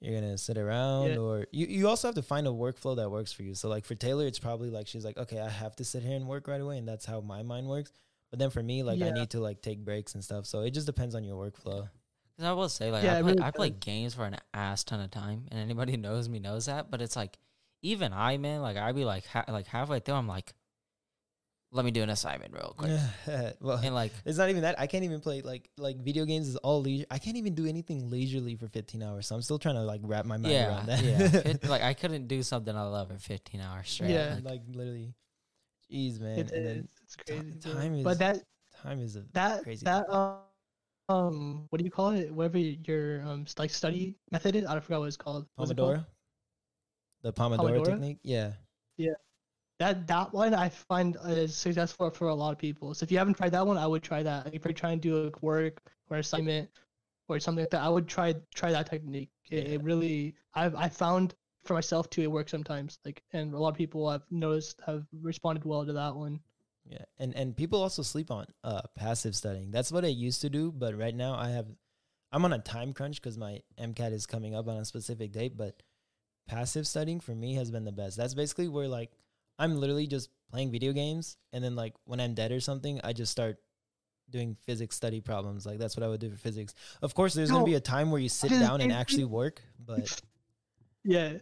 you're 0.00 0.14
gonna 0.20 0.36
sit 0.38 0.58
around, 0.58 1.10
Yeah. 1.10 1.16
or 1.18 1.46
you 1.52 1.66
you 1.66 1.88
also 1.88 2.08
have 2.08 2.14
to 2.16 2.22
find 2.22 2.46
a 2.46 2.50
workflow 2.50 2.96
that 2.96 3.10
works 3.10 3.32
for 3.32 3.42
you. 3.42 3.54
So 3.54 3.68
like 3.68 3.84
for 3.84 3.94
Taylor, 3.94 4.26
it's 4.26 4.38
probably 4.38 4.70
like 4.70 4.86
she's 4.86 5.04
like, 5.04 5.16
okay, 5.16 5.40
I 5.40 5.48
have 5.48 5.74
to 5.76 5.84
sit 5.84 6.02
here 6.02 6.16
and 6.16 6.26
work 6.26 6.46
right 6.48 6.60
away, 6.60 6.78
and 6.78 6.86
that's 6.86 7.06
how 7.06 7.20
my 7.20 7.42
mind 7.42 7.66
works. 7.66 7.92
But 8.30 8.38
then 8.38 8.50
for 8.50 8.62
me, 8.62 8.82
like 8.82 9.00
I 9.00 9.10
need 9.10 9.30
to 9.30 9.40
like 9.40 9.62
take 9.62 9.84
breaks 9.84 10.14
and 10.14 10.22
stuff. 10.24 10.46
So 10.46 10.60
it 10.62 10.70
just 10.72 10.86
depends 10.86 11.14
on 11.14 11.24
your 11.24 11.36
workflow 11.36 11.88
because 12.36 12.48
I 12.50 12.52
will 12.52 12.68
say, 12.68 12.90
like, 12.90 13.04
Yeah, 13.04 13.16
I 13.18 13.22
play, 13.22 13.32
really 13.32 13.42
I 13.42 13.50
play 13.50 13.68
does. 13.70 13.76
Uh, 13.76 13.80
games 13.80 14.14
for 14.14 14.24
an 14.26 14.36
ass 14.52 14.84
ton 14.84 15.00
of 15.00 15.10
time, 15.10 15.46
and 15.50 15.58
anybody 15.60 15.92
who 15.92 15.98
knows 16.06 16.28
me 16.28 16.38
knows 16.40 16.66
that. 16.66 16.90
But 16.90 17.00
it's 17.00 17.16
like, 17.16 17.38
even 17.82 18.12
I, 18.12 18.36
man, 18.36 18.60
like, 18.60 18.76
I'd 18.76 18.94
be 18.94 19.04
like, 19.06 19.24
ha- 19.26 19.44
like 19.48 19.66
halfway 19.66 20.00
through, 20.00 20.16
I'm 20.16 20.26
like, 20.28 20.52
let 21.76 21.84
me 21.84 21.90
do 21.90 22.02
an 22.02 22.08
assignment 22.08 22.54
real 22.54 22.74
quick, 22.76 22.98
well, 23.60 23.76
and 23.76 23.94
like, 23.94 24.10
it's 24.24 24.38
not 24.38 24.48
even 24.48 24.62
that. 24.62 24.80
I 24.80 24.86
can't 24.86 25.04
even 25.04 25.20
play 25.20 25.42
like 25.42 25.68
like 25.76 25.98
video 25.98 26.24
games 26.24 26.48
is 26.48 26.56
all 26.56 26.80
leisure. 26.80 27.04
I 27.10 27.18
can't 27.18 27.36
even 27.36 27.54
do 27.54 27.66
anything 27.66 28.10
leisurely 28.10 28.56
for 28.56 28.66
15 28.66 29.02
hours. 29.02 29.26
So 29.26 29.34
I'm 29.34 29.42
still 29.42 29.58
trying 29.58 29.74
to 29.74 29.82
like 29.82 30.00
wrap 30.02 30.24
my 30.24 30.38
mind 30.38 30.54
yeah, 30.54 30.68
around 30.68 30.86
that. 30.86 31.04
yeah, 31.04 31.28
Fif- 31.28 31.68
like 31.68 31.82
I 31.82 31.92
couldn't 31.92 32.28
do 32.28 32.42
something 32.42 32.74
I 32.74 32.82
love 32.82 33.08
for 33.08 33.18
15 33.18 33.60
hours 33.60 33.90
straight. 33.90 34.10
Yeah. 34.10 34.36
like, 34.36 34.44
like 34.44 34.62
literally, 34.72 35.14
jeez, 35.92 36.18
man. 36.18 36.38
It 36.38 36.50
and 36.50 36.66
then. 36.66 36.88
It's 37.04 37.16
crazy. 37.16 37.52
bro. 37.62 37.72
time 37.74 37.94
is- 37.94 38.04
but 38.04 38.18
that 38.18 38.38
time 38.82 39.00
is 39.00 39.16
a 39.16 39.24
that 39.34 39.62
crazy. 39.62 39.84
that 39.84 40.08
um, 40.10 40.38
um 41.10 41.66
what 41.68 41.78
do 41.78 41.84
you 41.84 41.90
call 41.90 42.10
it? 42.10 42.32
Whatever 42.32 42.58
your 42.58 43.20
um 43.20 43.44
like 43.58 43.70
study 43.70 44.16
method 44.32 44.56
is. 44.56 44.64
I 44.64 44.80
forgot 44.80 45.00
what 45.00 45.06
it's 45.06 45.16
called. 45.18 45.46
What's 45.56 45.70
it 45.70 45.76
called? 45.76 45.96
Pomodoro. 45.96 46.06
The 47.22 47.32
Pomodoro, 47.34 47.58
Pomodoro? 47.58 47.84
technique. 47.84 48.18
Yeah. 48.22 48.52
Yeah. 48.96 49.12
That 49.78 50.06
that 50.06 50.32
one 50.32 50.54
I 50.54 50.70
find 50.70 51.16
is 51.26 51.54
successful 51.54 52.10
for 52.10 52.28
a 52.28 52.34
lot 52.34 52.52
of 52.52 52.58
people. 52.58 52.94
So 52.94 53.04
if 53.04 53.12
you 53.12 53.18
haven't 53.18 53.34
tried 53.34 53.52
that 53.52 53.66
one, 53.66 53.76
I 53.76 53.86
would 53.86 54.02
try 54.02 54.22
that. 54.22 54.54
If 54.54 54.64
you're 54.64 54.72
trying 54.72 55.00
to 55.00 55.08
do 55.08 55.26
a 55.26 55.44
work 55.44 55.82
or 56.08 56.16
assignment 56.16 56.70
or 57.28 57.38
something 57.40 57.62
like 57.62 57.70
that, 57.70 57.82
I 57.82 57.88
would 57.88 58.08
try 58.08 58.34
try 58.54 58.72
that 58.72 58.88
technique. 58.88 59.30
It, 59.50 59.68
it 59.68 59.82
really 59.82 60.34
I've 60.54 60.74
I 60.74 60.88
found 60.88 61.34
for 61.64 61.74
myself 61.74 62.08
too 62.08 62.22
it 62.22 62.30
works 62.30 62.50
sometimes. 62.50 62.98
Like 63.04 63.22
and 63.32 63.52
a 63.52 63.58
lot 63.58 63.68
of 63.68 63.76
people 63.76 64.08
I've 64.08 64.24
noticed 64.30 64.80
have 64.86 65.04
responded 65.20 65.64
well 65.64 65.84
to 65.84 65.92
that 65.92 66.16
one. 66.16 66.40
Yeah, 66.88 67.04
and 67.18 67.34
and 67.34 67.54
people 67.54 67.82
also 67.82 68.02
sleep 68.02 68.30
on 68.30 68.46
uh 68.64 68.82
passive 68.94 69.36
studying. 69.36 69.72
That's 69.72 69.92
what 69.92 70.04
I 70.04 70.08
used 70.08 70.40
to 70.40 70.48
do, 70.48 70.72
but 70.72 70.96
right 70.96 71.14
now 71.14 71.34
I 71.34 71.50
have 71.50 71.66
I'm 72.32 72.44
on 72.44 72.52
a 72.52 72.58
time 72.58 72.94
crunch 72.94 73.20
because 73.20 73.36
my 73.36 73.60
MCAT 73.78 74.12
is 74.12 74.26
coming 74.26 74.54
up 74.54 74.68
on 74.68 74.76
a 74.76 74.84
specific 74.84 75.32
date. 75.32 75.56
But 75.56 75.82
passive 76.48 76.86
studying 76.86 77.20
for 77.20 77.34
me 77.34 77.54
has 77.54 77.70
been 77.70 77.84
the 77.84 77.92
best. 77.92 78.16
That's 78.16 78.34
basically 78.34 78.68
where 78.68 78.88
like 78.88 79.10
I'm 79.58 79.76
literally 79.76 80.06
just 80.06 80.30
playing 80.50 80.70
video 80.70 80.92
games, 80.92 81.36
and 81.52 81.62
then 81.62 81.76
like 81.76 81.94
when 82.04 82.20
I'm 82.20 82.34
dead 82.34 82.52
or 82.52 82.60
something, 82.60 83.00
I 83.02 83.12
just 83.12 83.32
start 83.32 83.58
doing 84.30 84.56
physics 84.64 84.96
study 84.96 85.20
problems. 85.20 85.66
Like 85.66 85.78
that's 85.78 85.96
what 85.96 86.04
I 86.04 86.08
would 86.08 86.20
do 86.20 86.30
for 86.30 86.36
physics. 86.36 86.74
Of 87.02 87.14
course, 87.14 87.34
there's 87.34 87.50
gonna 87.50 87.64
be 87.64 87.74
a 87.74 87.80
time 87.80 88.10
where 88.10 88.20
you 88.20 88.28
sit 88.28 88.50
down 88.50 88.80
and 88.80 88.92
actually 88.92 89.24
work, 89.24 89.62
but 89.84 90.20
Yeah. 91.04 91.38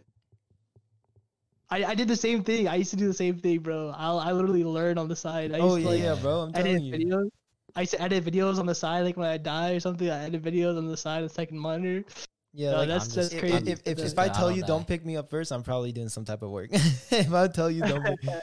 I, 1.67 1.83
I 1.83 1.95
did 1.95 2.07
the 2.07 2.15
same 2.15 2.43
thing. 2.43 2.67
I 2.67 2.75
used 2.75 2.91
to 2.91 2.95
do 2.95 3.07
the 3.07 3.13
same 3.13 3.39
thing, 3.39 3.59
bro. 3.59 3.89
I 3.89 4.11
I 4.11 4.31
literally 4.33 4.63
learned 4.63 4.99
on 4.99 5.07
the 5.07 5.15
side. 5.15 5.51
I 5.51 5.57
used 5.57 5.67
oh 5.67 5.75
to 5.77 5.81
yeah, 5.81 5.89
like 5.89 5.99
yeah, 5.99 6.15
bro, 6.21 6.41
I'm 6.41 6.53
telling 6.53 6.83
you. 6.83 6.93
videos. 6.93 7.29
I 7.75 7.81
used 7.81 7.93
to 7.93 8.01
edit 8.01 8.23
videos 8.23 8.59
on 8.59 8.67
the 8.67 8.75
side, 8.75 9.01
like 9.01 9.17
when 9.17 9.27
I 9.27 9.37
die 9.37 9.71
or 9.71 9.79
something. 9.79 10.09
I 10.09 10.25
edit 10.25 10.43
videos 10.43 10.77
on 10.77 10.85
the 10.85 10.95
side 10.95 11.23
of 11.23 11.29
the 11.29 11.33
second 11.33 11.57
monitor. 11.57 12.05
Yeah, 12.57 12.71
No, 12.71 12.77
like 12.77 12.87
that's 12.87 13.05
I'm 13.09 13.15
that's 13.15 13.15
just- 13.15 13.33
if, 13.33 13.39
crazy. 13.41 13.55
I'm 13.57 13.67
if, 13.67 13.81
if, 13.85 13.99
if 13.99 14.17
I 14.17 14.29
tell 14.29 14.47
on 14.47 14.55
you 14.55 14.61
that. 14.61 14.67
don't 14.67 14.87
pick 14.87 15.05
me 15.05 15.17
up 15.17 15.29
first, 15.29 15.51
I'm 15.51 15.61
probably 15.63 15.91
doing 15.91 16.07
some 16.09 16.23
type 16.23 16.41
of 16.41 16.49
work. 16.51 16.69
if 16.71 17.33
I 17.33 17.47
tell 17.49 17.69
you 17.69 17.81
don't 17.81 18.03
pick 18.05 18.23
me, 18.23 18.33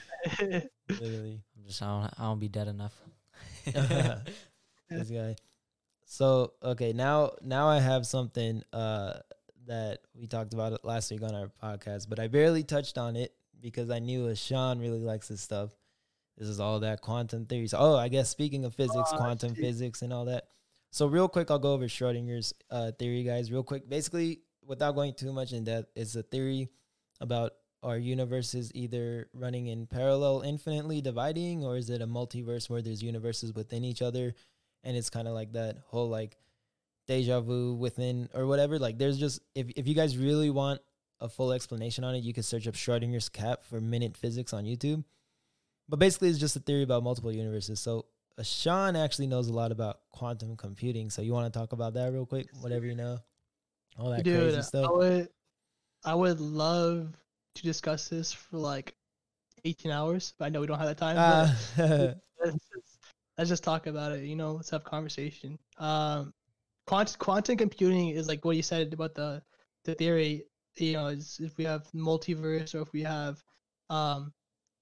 literally. 0.91 1.41
I'm 1.57 1.65
just 1.67 1.81
I 1.83 1.87
don't, 1.87 2.13
I 2.19 2.23
don't 2.25 2.39
be 2.39 2.49
dead 2.49 2.69
enough. 2.69 2.95
this 3.65 5.09
guy. 5.11 5.37
So 6.05 6.53
okay, 6.63 6.93
now 6.93 7.33
now 7.43 7.69
I 7.69 7.79
have 7.81 8.07
something 8.07 8.63
uh 8.73 9.15
that 9.67 10.01
we 10.15 10.27
talked 10.27 10.53
about 10.55 10.73
it 10.73 10.85
last 10.85 11.11
week 11.11 11.23
on 11.23 11.35
our 11.35 11.51
podcast, 11.63 12.09
but 12.09 12.19
I 12.19 12.27
barely 12.29 12.65
touched 12.65 12.99
on 12.99 13.17
it 13.17 13.33
because 13.61 13.91
I 13.91 13.99
knew 14.01 14.35
Sean 14.35 14.79
really 14.81 15.01
likes 15.01 15.29
this 15.29 15.41
stuff. 15.41 15.71
This 16.37 16.49
is 16.49 16.61
all 16.61 16.81
that 16.81 17.01
quantum 17.01 17.47
theories. 17.47 17.73
Oh, 17.73 17.97
I 17.97 18.09
guess 18.09 18.29
speaking 18.29 18.65
of 18.65 18.75
physics, 18.75 19.11
Oh, 19.13 19.17
quantum 19.17 19.55
shit. 19.55 19.63
physics 19.65 20.03
and 20.03 20.13
all 20.13 20.25
that. 20.27 20.45
So 20.93 21.07
real 21.07 21.27
quick, 21.27 21.51
I'll 21.51 21.59
go 21.59 21.73
over 21.73 21.87
Schrodinger's 21.87 22.53
uh, 22.71 22.93
theory, 22.93 23.25
guys. 23.25 23.51
Real 23.51 23.63
quick, 23.63 23.89
basically, 23.89 24.43
without 24.63 24.95
going 24.95 25.15
too 25.15 25.33
much 25.33 25.55
in 25.55 25.65
depth, 25.65 25.91
it's 25.97 26.15
a 26.17 26.23
theory 26.23 26.69
about 27.19 27.53
our 27.83 27.97
universes 27.97 28.71
either 28.75 29.27
running 29.33 29.69
in 29.69 29.87
parallel, 29.87 30.43
infinitely 30.43 31.01
dividing, 31.01 31.65
or 31.65 31.79
is 31.79 31.89
it 31.89 32.03
a 32.03 32.07
multiverse 32.07 32.69
where 32.69 32.83
there's 32.83 33.03
universes 33.03 33.55
within 33.55 33.85
each 33.85 34.03
other, 34.03 34.35
and 34.85 34.95
it's 34.95 35.09
kind 35.09 35.27
of 35.27 35.33
like 35.33 35.53
that 35.55 35.79
whole 35.87 36.11
like 36.11 36.37
deja 37.09 37.41
vu 37.41 37.73
within 37.73 38.29
or 38.35 38.47
whatever. 38.47 38.79
Like, 38.79 38.99
there's 38.99 39.19
just 39.19 39.41
if 39.55 39.71
if 39.71 39.89
you 39.89 39.95
guys 39.95 40.19
really 40.19 40.51
want 40.51 40.83
a 41.21 41.29
full 41.29 41.53
explanation 41.53 42.05
on 42.05 42.15
it, 42.15 42.23
you 42.23 42.35
can 42.35 42.43
search 42.43 42.69
up 42.69 42.75
Schrodinger's 42.75 43.31
cat 43.31 43.65
for 43.65 43.81
MinutePhysics 43.81 44.53
on 44.53 44.65
YouTube. 44.65 45.05
But 45.89 45.99
basically, 45.99 46.29
it's 46.29 46.39
just 46.39 46.57
a 46.57 46.61
theory 46.61 46.83
about 46.83 47.03
multiple 47.03 47.33
universes. 47.33 47.81
So 47.81 48.05
Sean 48.43 48.97
actually 48.97 49.27
knows 49.27 49.49
a 49.49 49.53
lot 49.53 49.73
about 49.73 50.01
quantum 50.11 50.57
computing. 50.57 51.11
So 51.11 51.23
you 51.23 51.33
want 51.33 51.53
to 51.53 51.59
talk 51.59 51.73
about 51.73 51.95
that 51.95 52.13
real 52.13 52.27
quick? 52.27 52.49
Whatever 52.63 52.87
you 52.87 52.95
know, 52.95 53.19
all 53.99 54.11
that 54.11 54.25
Dude, 54.25 54.35
crazy 54.35 54.59
I 54.59 54.63
stuff. 54.63 54.91
would 54.93 55.29
I 56.05 56.15
would 56.15 56.41
love 56.41 57.15
to 57.55 57.63
discuss 57.63 58.09
this 58.09 58.33
for 58.33 58.57
like 58.57 58.95
18 59.65 59.91
hours, 59.91 60.35
but 60.39 60.47
I 60.47 60.49
know 60.49 60.61
we 60.61 60.67
don't 60.67 60.79
have 60.79 60.89
that 60.89 60.99
time. 60.99 61.17
But 61.17 61.49
let's, 62.45 62.59
just, 62.75 62.99
let's 63.39 63.51
just 63.51 63.65
talk 63.65 63.87
about 63.87 64.13
it. 64.13 64.25
You 64.25 64.37
know, 64.37 64.53
let's 64.53 64.71
have 64.71 64.85
conversation. 64.85 65.59
Um, 65.79 66.33
quant- 66.87 67.19
quantum 67.19 67.57
computing 67.57 68.11
is 68.11 68.29
like 68.29 68.45
what 68.45 68.57
you 68.57 68.63
said 68.63 68.93
about 68.93 69.15
the 69.15 69.43
the 69.85 69.95
theory. 69.95 70.45
You 70.77 70.95
know, 70.95 71.09
is 71.09 71.39
if 71.41 71.59
we 71.59 71.65
have 71.65 71.87
multiverse 71.95 72.75
or 72.75 72.81
if 72.81 72.93
we 72.93 73.03
have, 73.03 73.43
um, 73.91 74.33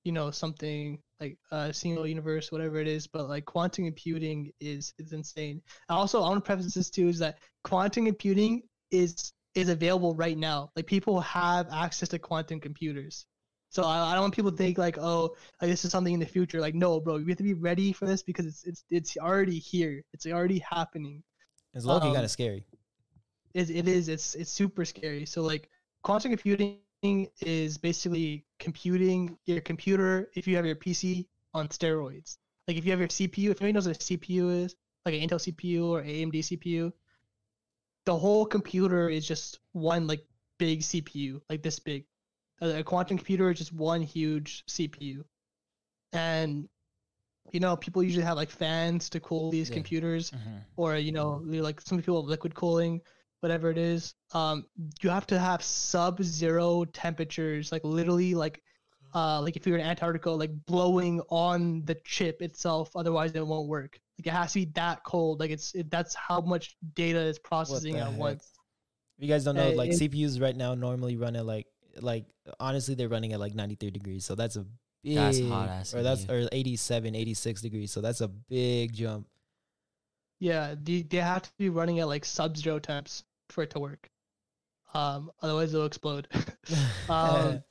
you 0.04 0.12
know, 0.12 0.30
something 0.30 1.00
like 1.20 1.36
a 1.52 1.72
single 1.72 2.06
universe, 2.06 2.50
whatever 2.50 2.78
it 2.78 2.88
is. 2.88 3.06
But 3.06 3.28
like 3.28 3.44
quantum 3.44 3.84
computing 3.84 4.52
is 4.60 4.92
is 4.98 5.12
insane. 5.12 5.62
Also, 5.88 6.22
I 6.22 6.28
want 6.28 6.44
to 6.44 6.46
preface 6.46 6.74
this 6.74 6.90
too 6.90 7.08
is 7.08 7.18
that 7.18 7.38
quantum 7.64 8.06
computing 8.06 8.62
is 8.90 9.32
is 9.54 9.68
available 9.68 10.14
right 10.14 10.38
now. 10.38 10.70
Like 10.76 10.86
people 10.86 11.20
have 11.20 11.68
access 11.72 12.08
to 12.10 12.18
quantum 12.18 12.60
computers. 12.60 13.26
So 13.70 13.84
I, 13.84 14.10
I 14.10 14.12
don't 14.14 14.22
want 14.22 14.34
people 14.34 14.50
to 14.50 14.56
think 14.56 14.78
like, 14.78 14.98
oh, 14.98 15.34
like 15.60 15.70
this 15.70 15.84
is 15.84 15.92
something 15.92 16.12
in 16.12 16.20
the 16.20 16.26
future. 16.26 16.60
Like, 16.60 16.74
no, 16.74 17.00
bro, 17.00 17.16
we 17.18 17.30
have 17.30 17.38
to 17.38 17.44
be 17.44 17.54
ready 17.54 17.92
for 17.92 18.06
this 18.06 18.22
because 18.22 18.46
it's 18.46 18.64
it's 18.64 18.84
it's 18.90 19.16
already 19.16 19.58
here. 19.58 20.02
It's 20.12 20.26
already 20.26 20.58
happening. 20.58 21.22
it's 21.74 21.84
low 21.84 22.00
key 22.00 22.08
um, 22.08 22.14
kind 22.14 22.24
of 22.24 22.30
scary. 22.30 22.64
It, 23.54 23.70
it 23.70 23.88
is. 23.88 24.08
It's 24.08 24.34
it's 24.34 24.50
super 24.50 24.84
scary. 24.84 25.24
So 25.24 25.42
like, 25.42 25.68
quantum 26.02 26.32
computing 26.32 26.78
is 27.02 27.78
basically 27.78 28.44
computing 28.58 29.36
your 29.46 29.60
computer 29.60 30.28
if 30.34 30.46
you 30.46 30.56
have 30.56 30.66
your 30.66 30.76
PC 30.76 31.26
on 31.54 31.68
steroids. 31.68 32.38
Like 32.68 32.76
if 32.76 32.84
you 32.84 32.90
have 32.92 33.00
your 33.00 33.08
CPU, 33.08 33.50
if 33.50 33.60
anybody 33.60 33.72
knows 33.72 33.86
what 33.86 33.96
a 33.96 33.98
CPU 33.98 34.64
is, 34.64 34.76
like 35.04 35.14
an 35.14 35.20
Intel 35.20 35.40
CPU 35.40 35.88
or 35.88 36.02
AMD 36.02 36.38
CPU, 36.40 36.92
the 38.04 38.16
whole 38.16 38.44
computer 38.46 39.08
is 39.08 39.26
just 39.26 39.60
one 39.72 40.06
like 40.06 40.24
big 40.58 40.80
CPU, 40.80 41.40
like 41.48 41.62
this 41.62 41.78
big. 41.78 42.04
A, 42.60 42.82
quantum 42.84 43.16
computer 43.16 43.50
is 43.50 43.58
just 43.58 43.72
one 43.72 44.02
huge 44.02 44.64
CPU, 44.66 45.24
and 46.12 46.68
you 47.52 47.60
know 47.60 47.76
people 47.76 48.02
usually 48.02 48.24
have 48.24 48.36
like 48.36 48.50
fans 48.50 49.08
to 49.10 49.20
cool 49.20 49.50
these 49.50 49.70
Yeah. 49.70 49.74
computers 49.74 50.30
Mm-hmm. 50.30 50.58
or 50.76 50.96
you 50.96 51.12
know 51.12 51.42
like 51.44 51.80
some 51.80 51.98
people 51.98 52.20
have 52.20 52.28
liquid 52.28 52.54
cooling 52.54 53.00
whatever 53.40 53.70
it 53.70 53.78
is 53.78 54.14
um 54.34 54.64
you 55.02 55.10
have 55.10 55.26
to 55.26 55.38
have 55.38 55.62
sub 55.62 56.22
zero 56.22 56.84
temperatures 56.84 57.72
like 57.72 57.82
literally 57.84 58.34
like 58.34 58.62
uh 59.14 59.40
like 59.40 59.56
if 59.56 59.66
you're 59.66 59.78
in 59.78 59.84
antarctica 59.84 60.30
like 60.30 60.50
blowing 60.66 61.20
on 61.30 61.82
the 61.86 61.94
chip 62.04 62.42
itself 62.42 62.90
otherwise 62.94 63.32
it 63.34 63.46
won't 63.46 63.66
work 63.68 63.98
like 64.18 64.26
it 64.26 64.32
has 64.32 64.52
to 64.52 64.60
be 64.60 64.64
that 64.74 65.02
cold 65.04 65.40
like 65.40 65.50
it's 65.50 65.74
it, 65.74 65.90
that's 65.90 66.14
how 66.14 66.40
much 66.40 66.76
data 66.94 67.18
is 67.18 67.38
processing 67.38 67.96
at 67.96 68.08
heck? 68.08 68.18
once 68.18 68.50
If 69.18 69.24
you 69.24 69.28
guys 69.28 69.44
don't 69.44 69.56
know, 69.56 69.70
Uh, 69.70 69.74
like 69.74 69.90
it- 69.90 69.98
CPUs 70.00 70.40
right 70.40 70.56
now 70.56 70.74
normally 70.74 71.16
run 71.16 71.34
at 71.36 71.44
like 71.46 71.66
like 72.00 72.24
honestly 72.58 72.94
they're 72.94 73.08
running 73.08 73.32
at 73.32 73.40
like 73.40 73.54
93 73.54 73.90
degrees. 73.90 74.24
So 74.24 74.34
that's 74.34 74.56
a 74.56 74.64
big 75.02 75.16
That's 75.16 75.40
hot 75.40 75.68
ass 75.68 75.94
or 75.94 76.02
that's 76.02 76.24
or 76.28 76.48
87, 76.52 77.14
86 77.14 77.60
degrees. 77.62 77.90
So 77.92 78.00
that's 78.00 78.20
a 78.20 78.28
big 78.28 78.92
jump. 78.94 79.26
yeah 80.38 80.74
they, 80.80 81.02
they 81.02 81.18
have 81.18 81.42
to 81.42 81.50
be 81.58 81.68
running 81.68 81.98
at 82.00 82.06
like 82.08 82.24
sub 82.24 82.56
zero 82.56 82.78
temps 82.78 83.24
for 83.52 83.62
it 83.62 83.70
to 83.70 83.80
work 83.80 84.08
um 84.94 85.30
otherwise 85.42 85.72
it'll 85.72 85.86
explode 85.86 86.28
um 87.08 87.62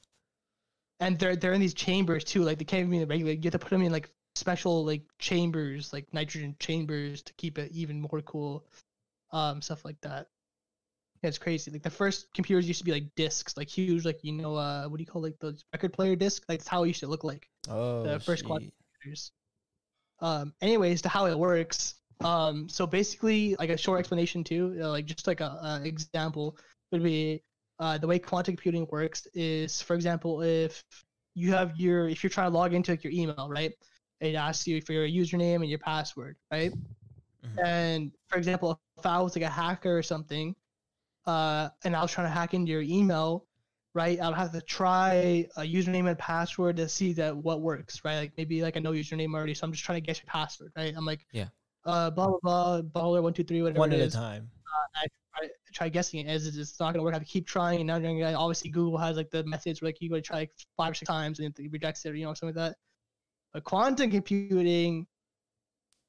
and 1.00 1.18
they're 1.18 1.36
they're 1.36 1.54
in 1.54 1.62
these 1.62 1.74
chambers 1.74 2.24
too. 2.24 2.44
Like 2.44 2.58
they 2.58 2.66
can't 2.66 2.88
even 2.88 3.00
be 3.00 3.06
regular. 3.06 3.32
You 3.32 3.42
have 3.44 3.54
to 3.54 3.60
put 3.60 3.70
them 3.70 3.82
in 3.82 3.92
like 3.92 4.10
special 4.36 4.86
like 4.86 5.04
chambers, 5.18 5.94
like 5.94 6.14
nitrogen 6.14 6.56
chambers, 6.60 7.22
to 7.24 7.34
keep 7.34 7.58
it 7.58 7.72
even 7.72 8.02
more 8.02 8.22
cool. 8.22 8.66
Um, 9.32 9.62
stuff 9.62 9.86
like 9.86 10.00
that. 10.02 10.28
Yeah, 11.22 11.28
it's 11.28 11.38
crazy. 11.38 11.72
Like 11.72 11.84
the 11.84 11.90
first 11.90 12.34
computers 12.34 12.68
used 12.68 12.80
to 12.80 12.86
be 12.86 12.92
like 12.92 13.16
discs, 13.16 13.58
like 13.58 13.70
huge, 13.70 14.06
like 14.06 14.24
you 14.24 14.34
know, 14.34 14.56
uh, 14.56 14.86
what 14.88 14.98
do 14.98 15.04
you 15.04 15.08
call 15.08 15.22
like 15.22 15.40
the 15.40 15.58
record 15.74 15.94
player 15.94 16.16
disc? 16.16 16.44
Like 16.48 16.60
that's 16.60 16.68
how 16.68 16.84
it 16.84 16.88
used 16.88 17.02
to 17.02 17.08
look 17.08 17.24
like 17.24 17.48
oh, 17.70 18.04
the 18.04 18.20
first 18.20 18.46
quad- 18.46 18.64
computers. 19.02 19.32
Um, 20.22 20.54
anyways, 20.62 21.02
to 21.04 21.10
how 21.10 21.28
it 21.28 21.38
works. 21.38 21.96
Um, 22.24 22.68
so 22.70 22.86
basically, 22.86 23.56
like 23.60 23.70
a 23.70 23.78
short 23.78 24.00
explanation 24.00 24.44
too, 24.44 24.78
uh, 24.82 24.90
like 24.90 25.06
just 25.06 25.28
like 25.28 25.42
a, 25.42 25.80
a 25.82 25.82
example 25.86 26.58
would 26.92 27.04
be 27.04 27.44
uh, 27.80 27.98
the 27.98 28.08
way 28.08 28.20
quantum 28.20 28.56
computing 28.56 28.88
works 28.92 29.28
is, 29.34 29.82
for 29.82 29.96
example, 29.96 30.42
if 30.42 30.84
you 31.36 31.52
have 31.54 31.78
your 31.80 32.10
if 32.10 32.24
you're 32.24 32.30
trying 32.30 32.52
to 32.52 32.58
log 32.58 32.74
into 32.74 32.92
like, 32.92 33.04
your 33.04 33.14
email, 33.14 33.48
right? 33.50 33.74
It 34.20 34.36
asks 34.36 34.68
you 34.68 34.82
for 34.82 34.94
your 34.94 35.08
username 35.08 35.58
and 35.58 35.70
your 35.70 35.80
password, 35.80 36.36
right? 36.52 36.74
Mhm. 37.44 37.66
And 37.66 38.12
for 38.28 38.38
example, 38.38 38.80
if 38.98 39.06
I 39.06 39.20
was 39.22 39.36
like 39.36 39.46
a 39.46 39.50
hacker 39.50 39.98
or 39.98 40.04
something, 40.04 40.56
uh, 41.26 41.70
and 41.84 41.96
I 41.96 42.02
was 42.02 42.12
trying 42.12 42.28
to 42.28 42.32
hack 42.34 42.54
into 42.54 42.72
your 42.72 42.82
email, 42.82 43.48
right? 43.94 44.20
I 44.20 44.28
would 44.30 44.38
have 44.38 44.52
to 44.54 44.62
try 44.62 45.48
a 45.58 45.62
username 45.62 46.10
and 46.10 46.18
password 46.20 46.78
to 46.78 46.90
see 46.90 47.14
that 47.14 47.36
what 47.38 47.62
works, 47.62 48.04
right? 48.06 48.18
Like 48.20 48.34
maybe 48.38 48.62
like 48.62 48.78
I 48.78 48.82
know 48.82 48.92
username 48.94 49.34
already, 49.36 49.54
so 49.54 49.66
I'm 49.66 49.74
just 49.74 49.86
trying 49.86 49.98
to 50.02 50.06
guess 50.06 50.20
your 50.20 50.28
password, 50.28 50.72
right? 50.78 50.94
I'm 50.96 51.06
like, 51.06 51.26
Yeah. 51.32 51.50
Uh, 51.90 52.10
blah 52.12 52.28
blah 52.28 52.40
blah, 52.42 52.82
baller 52.82 53.22
one 53.24 53.34
two 53.34 53.44
three, 53.44 53.62
whatever 53.62 53.80
one 53.80 53.92
at 53.94 54.00
a 54.00 54.10
time. 54.10 54.52
I 55.36 55.50
try 55.74 55.90
guessing 55.90 56.20
it 56.20 56.28
as 56.28 56.48
it's- 56.48 56.58
it's 56.72 56.80
not 56.80 56.94
gonna 56.94 57.04
work. 57.04 57.14
I 57.14 57.18
have 57.18 57.24
to 57.24 57.32
keep 57.32 57.48
trying, 57.48 57.80
and 57.80 57.88
now 57.88 58.40
obviously 58.40 58.70
Google 58.72 58.98
has 58.98 59.16
like 59.18 59.30
the 59.32 59.44
methods 59.46 59.82
where 59.82 59.88
like 59.90 60.02
you 60.02 60.10
go 60.10 60.16
to 60.16 60.22
try 60.22 60.38
like 60.40 60.52
five 60.76 60.92
or 60.92 60.96
six 60.96 61.08
times 61.08 61.40
and 61.40 61.58
it 61.58 61.72
rejects 61.72 62.06
it, 62.06 62.10
or 62.10 62.16
you 62.16 62.26
know 62.26 62.34
something 62.34 62.56
like 62.56 62.72
that. 62.72 62.78
But 63.54 63.64
quantum 63.64 64.12
computing 64.12 65.08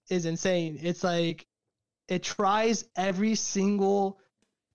is 0.08 0.26
insane. 0.26 0.78
It's 0.82 1.04
like 1.04 1.46
it 2.08 2.22
tries 2.22 2.86
every 2.96 3.34
single 3.34 4.18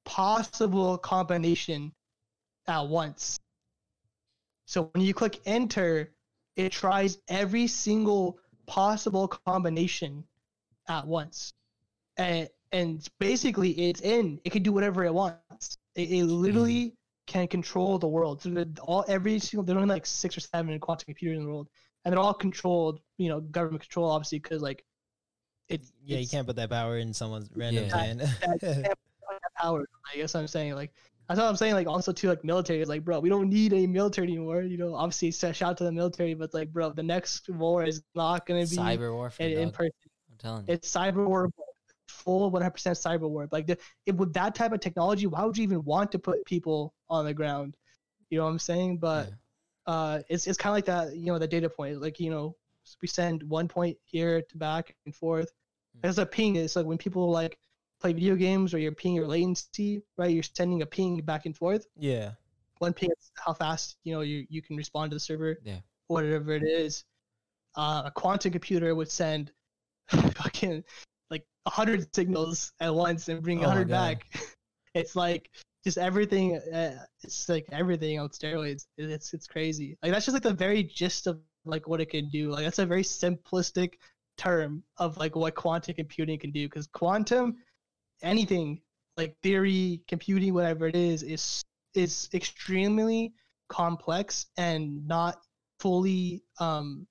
possible 0.05 0.97
combination 0.97 1.93
at 2.67 2.87
once. 2.87 3.39
So 4.67 4.89
when 4.93 5.03
you 5.03 5.13
click 5.13 5.41
enter, 5.45 6.13
it 6.55 6.71
tries 6.71 7.17
every 7.27 7.67
single 7.67 8.39
possible 8.67 9.27
combination 9.27 10.23
at 10.87 11.05
once. 11.07 11.53
And 12.17 12.49
and 12.71 13.07
basically 13.19 13.71
it's 13.71 14.01
in. 14.01 14.39
It 14.43 14.51
can 14.51 14.63
do 14.63 14.71
whatever 14.71 15.03
it 15.05 15.13
wants. 15.13 15.77
It, 15.95 16.09
it 16.11 16.25
literally 16.25 16.93
can 17.27 17.47
control 17.47 17.97
the 17.97 18.07
world. 18.07 18.41
So 18.41 18.49
the, 18.49 18.69
all 18.83 19.03
every 19.07 19.39
single 19.39 19.63
there's 19.63 19.75
only 19.77 19.93
like 19.93 20.05
six 20.05 20.37
or 20.37 20.41
seven 20.41 20.79
quantum 20.79 21.05
computers 21.05 21.37
in 21.39 21.45
the 21.45 21.49
world, 21.49 21.67
and 22.03 22.11
they're 22.13 22.19
all 22.19 22.33
controlled, 22.33 22.99
you 23.17 23.29
know, 23.29 23.41
government 23.41 23.81
control, 23.81 24.09
obviously, 24.11 24.39
because 24.39 24.61
like 24.61 24.83
it. 25.69 25.81
Yeah, 26.03 26.17
you 26.19 26.27
can't 26.27 26.45
put 26.47 26.55
that 26.57 26.69
power 26.69 26.97
in 26.99 27.13
someone's 27.13 27.49
random 27.55 27.85
Yeah. 27.85 27.97
hand. 27.97 28.19
that- 28.21 28.39
that 28.41 28.59
can't 28.61 28.85
put 28.87 29.41
that 29.41 29.53
power. 29.57 29.85
I 30.13 30.17
guess 30.17 30.35
I'm 30.35 30.47
saying 30.47 30.75
like 30.75 30.91
that's 31.27 31.39
what 31.39 31.47
I'm 31.49 31.55
saying. 31.55 31.73
Like 31.73 31.87
also 31.87 32.11
too 32.13 32.29
like 32.29 32.43
military 32.43 32.81
is 32.81 32.87
like 32.89 33.03
bro, 33.03 33.19
we 33.19 33.29
don't 33.29 33.49
need 33.49 33.73
a 33.73 33.87
military 33.87 34.27
anymore. 34.27 34.61
You 34.61 34.77
know, 34.77 34.93
obviously 34.95 35.29
s- 35.29 35.37
shout 35.55 35.61
out 35.71 35.77
to 35.77 35.83
the 35.85 35.91
military, 35.91 36.33
but 36.35 36.53
like 36.53 36.71
bro, 36.71 36.91
the 36.91 37.03
next 37.03 37.49
war 37.49 37.83
is 37.83 38.03
not 38.13 38.45
gonna 38.45 38.67
be 38.67 38.77
Cyber 38.77 39.13
warfare. 39.13 39.49
in, 39.49 39.57
in 39.59 39.71
person. 39.71 39.91
I'm 40.35 40.49
telling 40.49 40.65
you. 40.67 40.73
It's 40.73 40.91
cyber 40.91 41.25
war, 41.27 41.49
full 42.07 42.51
100% 42.51 42.71
cyber 42.73 43.29
war. 43.29 43.47
Like 43.51 43.67
the, 43.67 43.77
it, 44.05 44.15
with 44.15 44.33
that 44.33 44.55
type 44.55 44.71
of 44.71 44.79
technology, 44.79 45.27
why 45.27 45.43
would 45.43 45.57
you 45.57 45.63
even 45.63 45.83
want 45.83 46.11
to 46.11 46.19
put 46.19 46.43
people 46.45 46.93
on 47.09 47.25
the 47.25 47.33
ground? 47.33 47.75
You 48.29 48.37
know 48.39 48.45
what 48.45 48.51
I'm 48.51 48.59
saying? 48.59 48.97
But 48.97 49.27
Yeah. 49.29 49.93
uh, 49.93 50.21
it's 50.29 50.47
it's 50.47 50.57
kind 50.57 50.71
of 50.71 50.75
like 50.77 50.85
that. 50.85 51.15
You 51.15 51.27
know, 51.27 51.39
the 51.39 51.47
data 51.47 51.69
point. 51.69 52.01
Like 52.01 52.19
you 52.19 52.29
know, 52.31 52.55
we 53.01 53.07
send 53.07 53.43
one 53.43 53.67
point 53.67 53.97
here 54.03 54.41
to 54.41 54.57
back 54.57 54.95
and 55.05 55.15
forth. 55.15 55.51
Mm. 55.97 56.01
There's 56.01 56.17
a 56.19 56.25
ping. 56.25 56.55
It's 56.55 56.75
like 56.75 56.85
when 56.85 56.97
people 56.97 57.29
like 57.31 57.57
play 58.01 58.13
video 58.13 58.35
games 58.35 58.73
or 58.73 58.79
you're 58.79 58.91
ping 58.91 59.13
your 59.15 59.27
latency, 59.27 60.01
right? 60.17 60.31
You're 60.31 60.43
sending 60.43 60.81
a 60.81 60.85
ping 60.85 61.21
back 61.21 61.45
and 61.45 61.55
forth. 61.55 61.85
yeah. 61.97 62.31
One 62.79 62.93
ping 62.93 63.09
is 63.17 63.31
how 63.35 63.53
fast 63.53 63.95
you 64.03 64.13
know 64.13 64.21
you 64.21 64.45
you 64.49 64.61
can 64.61 64.75
respond 64.75 65.11
to 65.11 65.15
the 65.15 65.19
server. 65.19 65.57
Yeah. 65.63 65.79
Whatever 66.07 66.53
it 66.53 66.63
is, 66.63 67.05
uh, 67.77 68.03
a 68.05 68.11
quantum 68.11 68.51
computer 68.51 68.93
would 68.93 69.09
send 69.09 69.51
fucking 70.35 70.83
like 71.29 71.45
a 71.65 71.69
hundred 71.69 72.13
signals 72.15 72.73
at 72.79 72.93
once 72.93 73.27
and 73.29 73.41
bring 73.41 73.59
Oh 73.59 73.63
a 73.63 73.67
my 73.67 73.73
hundred 73.73 73.89
back. 73.89 74.25
it's 74.93 75.15
like 75.15 75.49
just 75.83 75.97
everything. 75.97 76.57
Uh, 76.57 76.97
it's 77.23 77.49
like 77.49 77.65
everything 77.71 78.19
on 78.19 78.29
steroids. 78.29 78.85
It's 78.97 79.33
it's 79.33 79.47
crazy. 79.47 79.97
Like 80.01 80.11
that's 80.11 80.25
just 80.25 80.33
like 80.33 80.43
the 80.43 80.53
very 80.53 80.83
gist 80.83 81.27
of 81.27 81.39
like 81.65 81.87
what 81.87 82.01
it 82.01 82.09
can 82.09 82.29
do. 82.29 82.51
Like 82.51 82.63
that's 82.63 82.79
a 82.79 82.85
very 82.85 83.03
simplistic 83.03 83.93
term 84.37 84.83
of 84.97 85.17
like 85.17 85.35
what 85.35 85.55
quantum 85.55 85.95
computing 85.95 86.39
can 86.39 86.51
do. 86.51 86.67
Because 86.67 86.87
quantum, 86.87 87.55
anything 88.21 88.81
like 89.17 89.35
theory, 89.43 90.01
computing, 90.07 90.53
whatever 90.53 90.87
it 90.87 90.95
is, 90.95 91.23
is 91.23 91.63
is 91.93 92.29
extremely 92.33 93.33
complex 93.69 94.47
and 94.57 95.07
not 95.07 95.41
fully 95.79 96.43
um 96.59 97.07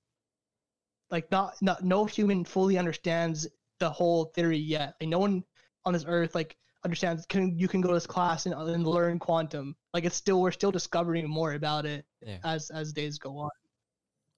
like 1.11 1.29
not 1.31 1.55
not 1.61 1.83
no 1.83 2.05
human 2.05 2.43
fully 2.45 2.77
understands 2.77 3.47
the 3.79 3.89
whole 3.89 4.25
theory 4.35 4.57
yet. 4.57 4.95
Like 4.99 5.09
no 5.09 5.19
one 5.19 5.43
on 5.85 5.93
this 5.93 6.05
earth 6.07 6.33
like 6.35 6.55
understands 6.83 7.25
can 7.25 7.57
you 7.57 7.67
can 7.67 7.81
go 7.81 7.87
to 7.89 7.93
this 7.93 8.07
class 8.07 8.45
and, 8.45 8.55
and 8.55 8.85
learn 8.87 9.19
quantum. 9.19 9.75
Like 9.93 10.05
it's 10.05 10.15
still 10.15 10.41
we're 10.41 10.51
still 10.51 10.71
discovering 10.71 11.27
more 11.29 11.53
about 11.53 11.85
it 11.85 12.05
Yeah. 12.25 12.37
as 12.43 12.69
as 12.69 12.93
days 12.93 13.17
go 13.19 13.37
on. 13.37 13.49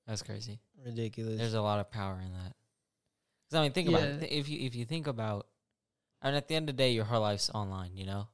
That's 0.07 0.23
crazy. 0.23 0.59
Ridiculous. 0.85 1.37
There's 1.37 1.53
a 1.53 1.61
lot 1.61 1.79
of 1.79 1.91
power 1.91 2.19
in 2.19 2.31
that. 2.33 2.53
Cause 3.49 3.59
I 3.59 3.61
mean, 3.61 3.71
think 3.71 3.89
about 3.89 4.03
it. 4.03 4.31
If 4.31 4.49
you 4.49 4.59
if 4.65 4.75
you 4.75 4.85
think 4.85 5.07
about, 5.07 5.47
I 6.21 6.27
mean, 6.27 6.35
at 6.35 6.47
the 6.47 6.55
end 6.55 6.69
of 6.69 6.75
the 6.75 6.81
day, 6.81 6.91
your 6.91 7.05
whole 7.05 7.21
life's 7.21 7.49
online. 7.49 7.95
You 7.95 8.05
know, 8.05 8.27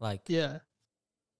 like 0.00 0.22
Yeah. 0.28 0.58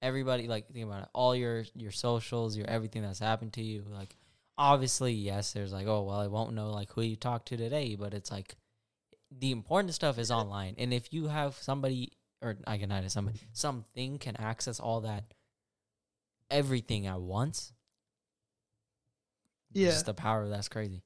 everybody, 0.03 0.47
like 0.49 0.69
think 0.69 0.85
about 0.87 1.03
it. 1.05 1.09
All 1.13 1.35
your 1.35 1.65
your 1.75 1.91
socials, 1.93 2.57
your 2.57 2.67
everything 2.69 3.03
that's 3.03 3.19
happened 3.19 3.53
to 3.55 3.63
you. 3.63 3.85
Like, 3.89 4.17
obviously, 4.59 5.13
yes, 5.13 5.53
there's 5.53 5.73
like, 5.73 5.87
oh 5.87 6.03
well, 6.03 6.21
I 6.21 6.27
won't 6.27 6.55
know 6.55 6.71
like 6.71 6.93
who 6.93 7.03
you 7.03 7.17
talked 7.17 7.49
to 7.49 7.57
today, 7.57 7.97
but 7.99 8.15
it's 8.15 8.31
like 8.31 8.57
the 9.31 9.51
important 9.51 9.95
stuff 9.95 10.19
is 10.19 10.31
online. 10.31 10.75
And 10.79 10.93
if 10.93 11.13
you 11.13 11.29
have 11.29 11.57
somebody, 11.57 12.13
or 12.43 12.57
I 12.67 12.79
can 12.79 12.93
add 12.93 13.11
somebody, 13.11 13.41
something 13.53 14.19
can 14.19 14.37
access 14.37 14.81
all 14.81 15.03
that, 15.03 15.25
everything 16.51 17.07
at 17.07 17.21
once. 17.21 17.73
Yeah. 19.73 19.91
just 19.91 20.07
the 20.07 20.15
power 20.15 20.43
of 20.43 20.51
that's 20.51 20.69
crazy. 20.69 21.03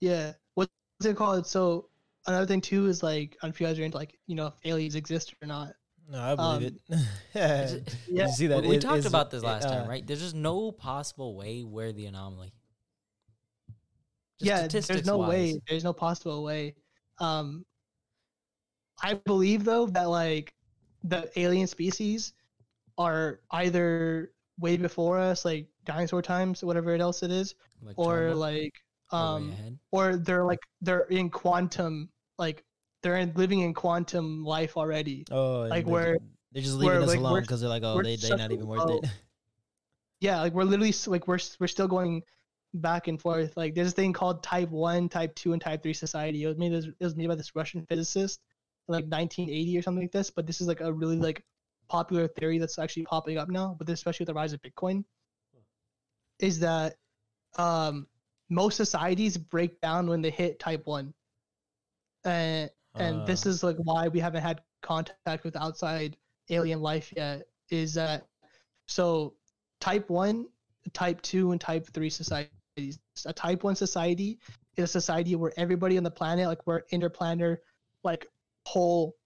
Yeah. 0.00 0.32
What's 0.54 0.72
it 1.04 1.16
called? 1.16 1.46
So 1.46 1.88
another 2.26 2.46
thing 2.46 2.60
too 2.60 2.86
is 2.86 3.02
like 3.02 3.36
I 3.42 3.46
don't 3.46 3.50
know 3.50 3.54
if 3.54 3.60
you 3.60 3.66
guys 3.66 3.78
are 3.78 3.84
into 3.84 3.96
like, 3.96 4.18
you 4.26 4.34
know, 4.34 4.48
if 4.48 4.54
aliens 4.64 4.96
exist 4.96 5.34
or 5.40 5.46
not. 5.46 5.74
No, 6.10 6.20
I 6.20 6.34
believe 6.34 6.72
um, 6.90 6.98
it. 7.72 7.84
Did 7.84 7.94
Yeah. 8.08 8.26
you 8.26 8.32
see 8.32 8.46
that? 8.48 8.64
we 8.64 8.76
It 8.76 8.80
talked 8.80 9.06
about 9.06 9.30
this 9.30 9.42
last 9.42 9.68
time, 9.68 9.86
uh, 9.86 9.88
right? 9.88 10.06
There's 10.06 10.20
just 10.20 10.34
no 10.34 10.72
possible 10.72 11.36
way 11.36 11.62
where 11.62 11.92
the 11.92 12.06
anomaly. 12.06 12.52
Just 14.40 14.48
yeah, 14.48 14.56
there's 14.56 14.74
no 14.74 14.80
statistics-wise. 14.80 15.28
way. 15.28 15.60
There's 15.68 15.84
no 15.84 15.92
possible 15.92 16.42
way. 16.42 16.74
Um, 17.18 17.64
I 19.02 19.14
believe 19.14 19.64
though 19.64 19.86
that 19.86 20.08
like 20.08 20.52
the 21.04 21.30
alien 21.38 21.66
species 21.66 22.32
are 22.98 23.40
either 23.52 24.32
way 24.58 24.76
before 24.76 25.18
us, 25.18 25.44
like 25.44 25.68
dinosaur 25.84 26.22
times, 26.22 26.64
whatever 26.64 26.94
it 26.94 27.00
else 27.00 27.22
it 27.22 27.30
is, 27.30 27.54
Like 27.82 27.98
or 27.98 28.34
like 28.34 28.72
um, 29.12 29.54
or 29.92 30.16
they're 30.16 30.44
like 30.44 30.60
they're 30.80 31.06
in 31.10 31.30
quantum, 31.30 32.10
like 32.38 32.64
they're 33.02 33.16
in, 33.16 33.32
living 33.34 33.60
in 33.60 33.74
quantum 33.74 34.44
life 34.44 34.76
already. 34.76 35.24
Oh, 35.30 35.62
like 35.62 35.84
they're, 35.84 35.92
where- 35.92 36.18
they're 36.52 36.62
just 36.62 36.76
leaving 36.76 37.02
us 37.02 37.08
like, 37.08 37.18
alone 37.18 37.40
because 37.42 37.60
they're 37.60 37.70
like, 37.70 37.82
oh, 37.84 38.02
they 38.02 38.16
they 38.16 38.28
such 38.28 38.38
not 38.38 38.52
even 38.52 38.66
worth 38.66 38.84
low- 38.84 38.98
it. 38.98 39.10
Yeah, 40.20 40.42
like 40.42 40.52
we're 40.52 40.64
literally 40.64 40.92
like 41.06 41.26
we're 41.26 41.38
we're 41.58 41.66
still 41.66 41.88
going 41.88 42.22
back 42.74 43.08
and 43.08 43.18
forth. 43.18 43.56
Like 43.56 43.74
there's 43.74 43.88
a 43.88 43.94
thing 43.94 44.12
called 44.12 44.42
Type 44.42 44.68
One, 44.68 45.08
Type 45.08 45.34
Two, 45.34 45.54
and 45.54 45.62
Type 45.62 45.82
Three 45.82 45.94
society. 45.94 46.42
It 46.42 46.46
was 46.46 46.58
made. 46.58 46.72
It 46.72 46.94
was 47.00 47.16
made 47.16 47.28
by 47.28 47.36
this 47.36 47.56
Russian 47.56 47.86
physicist 47.86 48.40
in 48.86 48.92
like 48.92 49.04
1980 49.04 49.78
or 49.78 49.82
something 49.82 50.04
like 50.04 50.12
this. 50.12 50.30
But 50.30 50.46
this 50.46 50.60
is 50.60 50.66
like 50.68 50.82
a 50.82 50.92
really 50.92 51.16
like 51.16 51.42
popular 51.88 52.28
theory 52.28 52.58
that's 52.58 52.78
actually 52.78 53.04
popping 53.04 53.38
up 53.38 53.48
now. 53.48 53.74
But 53.78 53.88
especially 53.88 54.24
with 54.24 54.28
the 54.28 54.34
rise 54.34 54.52
of 54.52 54.60
Bitcoin, 54.60 55.04
is 56.38 56.60
that 56.60 56.96
um 57.56 58.06
most 58.50 58.76
societies 58.76 59.38
break 59.38 59.80
down 59.80 60.06
when 60.06 60.20
they 60.20 60.30
hit 60.30 60.58
Type 60.58 60.84
One, 60.84 61.14
and 62.94 63.18
and 63.18 63.26
this 63.26 63.46
Uh, 63.46 63.50
is 63.50 63.62
like 63.62 63.76
why 63.78 64.08
we 64.08 64.20
haven't 64.20 64.42
had 64.42 64.62
contact 64.82 65.44
with 65.44 65.56
outside 65.56 66.16
alien 66.48 66.80
life 66.80 67.12
yet. 67.16 67.46
Is 67.70 67.94
that 67.94 68.26
so? 68.86 69.34
Type 69.80 70.10
one, 70.10 70.46
type 70.92 71.22
two, 71.22 71.52
and 71.52 71.60
type 71.60 71.86
three 71.94 72.10
societies. 72.10 72.98
A 73.24 73.32
type 73.32 73.64
one 73.64 73.74
society 73.74 74.38
is 74.76 74.84
a 74.84 74.86
society 74.86 75.34
where 75.36 75.52
everybody 75.56 75.96
on 75.96 76.04
the 76.04 76.10
planet, 76.10 76.46
like 76.46 76.66
we're 76.66 76.82
interplanar, 76.92 77.56
like 78.04 78.26
whole, 78.66 79.16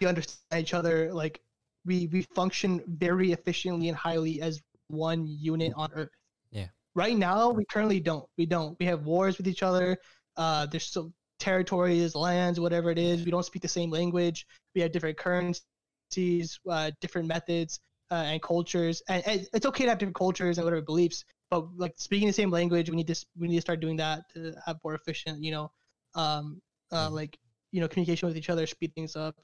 we 0.00 0.08
understand 0.08 0.60
each 0.60 0.74
other. 0.74 1.12
Like 1.12 1.40
we 1.84 2.08
we 2.08 2.22
function 2.22 2.82
very 2.88 3.30
efficiently 3.30 3.88
and 3.88 3.96
highly 3.96 4.40
as 4.42 4.60
one 4.88 5.24
unit 5.26 5.72
on 5.76 5.90
Earth. 5.92 6.10
Yeah. 6.50 6.66
Right 6.94 7.16
now, 7.16 7.50
we 7.50 7.64
currently 7.66 8.00
don't. 8.00 8.28
We 8.36 8.46
don't. 8.46 8.76
We 8.80 8.86
have 8.86 9.04
wars 9.06 9.38
with 9.38 9.46
each 9.46 9.62
other. 9.62 9.98
Uh, 10.36 10.66
there's 10.66 10.88
some 10.90 11.14
territories, 11.38 12.14
lands, 12.14 12.58
whatever 12.60 12.90
it 12.90 12.98
is. 12.98 13.24
We 13.24 13.30
don't 13.30 13.44
speak 13.44 13.62
the 13.62 13.68
same 13.68 13.90
language. 13.90 14.46
We 14.74 14.80
have 14.82 14.92
different 14.92 15.16
currencies, 15.18 16.58
uh, 16.68 16.90
different 17.00 17.28
methods, 17.28 17.80
uh, 18.10 18.14
and 18.14 18.42
cultures. 18.42 19.02
And, 19.08 19.26
and 19.26 19.46
it's 19.52 19.66
okay 19.66 19.84
to 19.84 19.90
have 19.90 19.98
different 19.98 20.16
cultures 20.16 20.58
and 20.58 20.64
whatever 20.64 20.82
beliefs, 20.82 21.24
but 21.50 21.66
like 21.76 21.94
speaking 21.96 22.26
the 22.26 22.32
same 22.32 22.50
language, 22.50 22.90
we 22.90 22.96
need 22.96 23.06
to 23.08 23.26
we 23.38 23.48
need 23.48 23.56
to 23.56 23.60
start 23.60 23.80
doing 23.80 23.96
that 23.96 24.28
to 24.34 24.54
have 24.64 24.78
more 24.84 24.94
efficient, 24.94 25.42
you 25.42 25.50
know, 25.52 25.70
um, 26.14 26.60
uh, 26.92 27.08
Mhm. 27.08 27.12
like 27.12 27.38
you 27.72 27.80
know, 27.80 27.88
communication 27.88 28.26
with 28.28 28.36
each 28.36 28.48
other, 28.48 28.66
speed 28.66 28.94
things 28.94 29.16
up. 29.16 29.36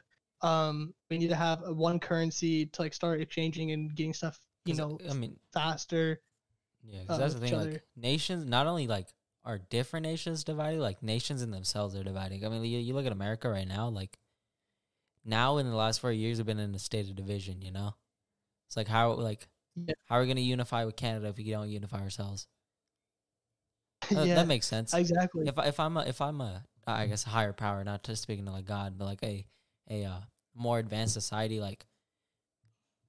Um, 0.43 0.95
we 1.11 1.19
need 1.19 1.29
to 1.29 1.37
have 1.37 1.61
one 1.69 2.01
currency 2.01 2.67
to 2.67 2.83
like 2.83 2.95
start 2.95 3.21
exchanging 3.21 3.73
and 3.73 3.95
getting 3.95 4.15
stuff, 4.15 4.39
you 4.65 4.75
know, 4.75 4.99
I 5.09 5.13
mean, 5.15 5.39
faster. 5.53 6.21
yeah, 6.83 7.01
because 7.03 7.19
uh, 7.19 7.23
that's 7.23 7.35
the 7.35 7.41
thing. 7.41 7.57
Like 7.57 7.83
nations, 7.97 8.45
not 8.47 8.67
only 8.67 8.87
like 8.87 9.09
are 9.45 9.59
different 9.59 10.05
nations 10.07 10.45
divided, 10.45 10.81
like 10.81 11.03
nations 11.03 11.43
in 11.43 11.51
themselves 11.51 11.95
are 11.97 12.05
dividing. 12.05 12.45
I 12.45 12.49
mean, 12.49 12.65
you, 12.65 12.79
you 12.79 12.95
look 12.95 13.07
at 13.07 13.13
America 13.13 13.49
right 13.49 13.67
now, 13.67 13.89
like 13.89 14.19
now 15.25 15.59
in 15.59 15.69
the 15.69 15.77
last 15.77 16.01
four 16.01 16.13
years, 16.13 16.39
we've 16.39 16.47
been 16.47 16.59
in 16.59 16.75
a 16.75 16.79
state 16.79 17.09
of 17.09 17.17
division. 17.17 17.63
You 17.63 17.73
know, 17.73 17.95
it's 18.69 18.77
like 18.77 18.89
how 18.89 19.13
like 19.15 19.49
Yeah. 19.75 19.95
how 20.09 20.17
are 20.17 20.21
we 20.23 20.29
gonna 20.29 20.41
unify 20.41 20.85
with 20.85 20.97
Canada 20.97 21.29
if 21.29 21.37
we 21.37 21.51
don't 21.51 21.69
unify 21.71 22.01
ourselves? 22.01 22.47
Uh, 24.17 24.23
yeah, 24.23 24.35
That 24.35 24.47
makes 24.49 24.67
sense. 24.67 24.93
exactly. 24.95 25.47
if 25.49 25.57
if 25.59 25.81
I'm 25.81 25.97
a 25.97 26.01
if 26.01 26.21
I'm 26.21 26.41
a 26.41 26.65
I 26.87 27.07
guess 27.07 27.25
a 27.27 27.31
higher 27.31 27.53
power, 27.53 27.85
not 27.85 28.03
just 28.03 28.23
speaking 28.23 28.45
to 28.47 28.53
like 28.53 28.65
God, 28.67 28.99
but 28.99 29.05
like 29.05 29.23
a 29.23 29.47
a 29.91 30.05
uh, 30.05 30.21
more 30.55 30.79
advanced 30.79 31.15
society, 31.15 31.61
like 31.61 31.87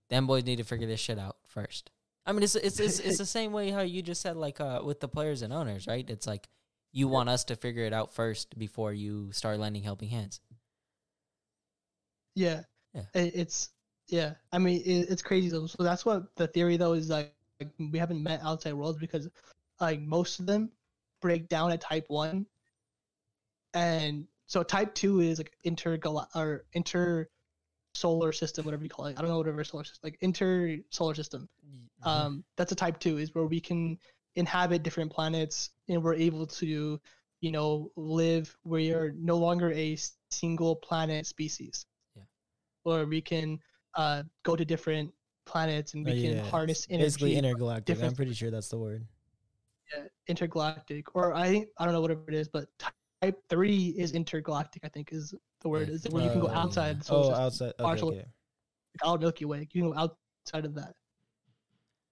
them 0.09 0.27
boys 0.27 0.45
need 0.45 0.57
to 0.57 0.63
figure 0.63 0.87
this 0.87 0.99
shit 0.99 1.17
out 1.17 1.37
first. 1.47 1.89
I 2.25 2.31
mean, 2.31 2.43
it's 2.43 2.55
it's 2.55 2.79
it's, 2.79 2.99
it's 2.99 3.17
the 3.19 3.25
same 3.25 3.51
way 3.51 3.69
how 3.69 3.81
you 3.81 4.01
just 4.01 4.21
said 4.21 4.37
like 4.37 4.59
uh 4.59 4.81
with 4.83 4.99
the 4.99 5.07
players 5.07 5.41
and 5.41 5.53
owners, 5.53 5.87
right? 5.87 6.07
It's 6.09 6.27
like 6.27 6.47
you 6.91 7.07
want 7.07 7.27
us 7.27 7.43
to 7.45 7.55
figure 7.55 7.83
it 7.83 7.93
out 7.93 8.13
first 8.13 8.57
before 8.57 8.93
you 8.93 9.31
start 9.31 9.59
lending 9.59 9.83
helping 9.83 10.09
hands. 10.09 10.39
Yeah. 12.35 12.61
Yeah. 12.93 13.03
It's 13.13 13.69
yeah. 14.07 14.33
I 14.51 14.59
mean, 14.59 14.81
it, 14.85 15.09
it's 15.09 15.23
crazy 15.23 15.49
though. 15.49 15.67
So 15.67 15.83
that's 15.83 16.05
what 16.05 16.35
the 16.35 16.47
theory 16.47 16.77
though 16.77 16.93
is 16.93 17.09
like, 17.09 17.33
like. 17.59 17.71
We 17.79 17.97
haven't 17.97 18.21
met 18.21 18.41
outside 18.43 18.73
worlds 18.73 18.99
because 18.99 19.27
like 19.81 20.01
most 20.01 20.39
of 20.39 20.45
them 20.45 20.71
break 21.21 21.49
down 21.49 21.71
at 21.71 21.81
type 21.81 22.05
one, 22.07 22.45
and 23.73 24.27
so 24.45 24.61
type 24.61 24.93
two 24.93 25.19
is 25.21 25.39
like 25.39 25.57
intergal 25.65 26.27
or 26.35 26.65
inter 26.73 27.27
solar 27.93 28.31
system, 28.31 28.65
whatever 28.65 28.83
you 28.83 28.89
call 28.89 29.05
it. 29.05 29.17
I 29.17 29.21
don't 29.21 29.29
know 29.29 29.37
whatever 29.37 29.63
solar 29.63 29.83
system 29.83 30.01
like 30.03 30.17
inter 30.21 30.77
solar 30.89 31.13
system. 31.15 31.47
Mm-hmm. 31.67 32.09
Um, 32.09 32.43
that's 32.57 32.71
a 32.71 32.75
type 32.75 32.99
two 32.99 33.17
is 33.17 33.33
where 33.35 33.45
we 33.45 33.59
can 33.59 33.97
inhabit 34.35 34.83
different 34.83 35.11
planets 35.11 35.69
and 35.89 36.01
we're 36.03 36.15
able 36.15 36.45
to, 36.47 36.99
you 37.41 37.51
know, 37.51 37.91
live 37.95 38.55
where 38.63 38.79
you're 38.79 39.11
no 39.17 39.37
longer 39.37 39.71
a 39.73 39.97
single 40.31 40.75
planet 40.75 41.27
species. 41.27 41.85
Yeah. 42.15 42.23
Or 42.83 43.05
we 43.05 43.21
can 43.21 43.59
uh, 43.95 44.23
go 44.43 44.55
to 44.55 44.65
different 44.65 45.11
planets 45.45 45.93
and 45.93 46.03
we 46.05 46.11
Oh, 46.11 46.21
can 46.33 46.45
harness 46.45 46.87
energy. 46.89 47.05
Basically 47.05 47.35
intergalactic. 47.35 48.01
I'm 48.01 48.15
pretty 48.15 48.33
sure 48.33 48.49
that's 48.49 48.69
the 48.69 48.77
word. 48.77 49.05
yeah, 49.93 50.05
intergalactic, 50.27 51.15
or 51.15 51.33
I 51.35 51.47
think 51.49 51.67
I 51.77 51.85
don't 51.85 51.93
know 51.93 52.01
whatever 52.01 52.23
it 52.27 52.33
is, 52.33 52.47
but 52.47 52.69
type 53.21 53.37
three 53.49 53.89
is 53.97 54.13
intergalactic. 54.13 54.83
I 54.83 54.89
think 54.89 55.09
is 55.11 55.35
the 55.63 55.69
word 55.69 55.89
is 55.89 56.05
where 56.09 56.23
you 56.23 56.29
can 56.29 56.41
go 56.41 56.47
Uh, 56.47 56.51
outside. 56.51 56.99
the 56.99 57.03
solar 57.05 57.19
Oh, 57.19 57.23
system, 57.29 57.43
outside. 57.43 57.67
Okay, 57.79 57.83
partial- 57.83 58.07
okay. 58.09 58.17
like 58.19 59.05
out 59.09 59.19
Milky 59.21 59.45
Way. 59.45 59.67
You 59.71 59.81
can 59.81 59.91
go 59.91 59.97
outside 59.97 60.65
of 60.65 60.75
that. 60.75 60.95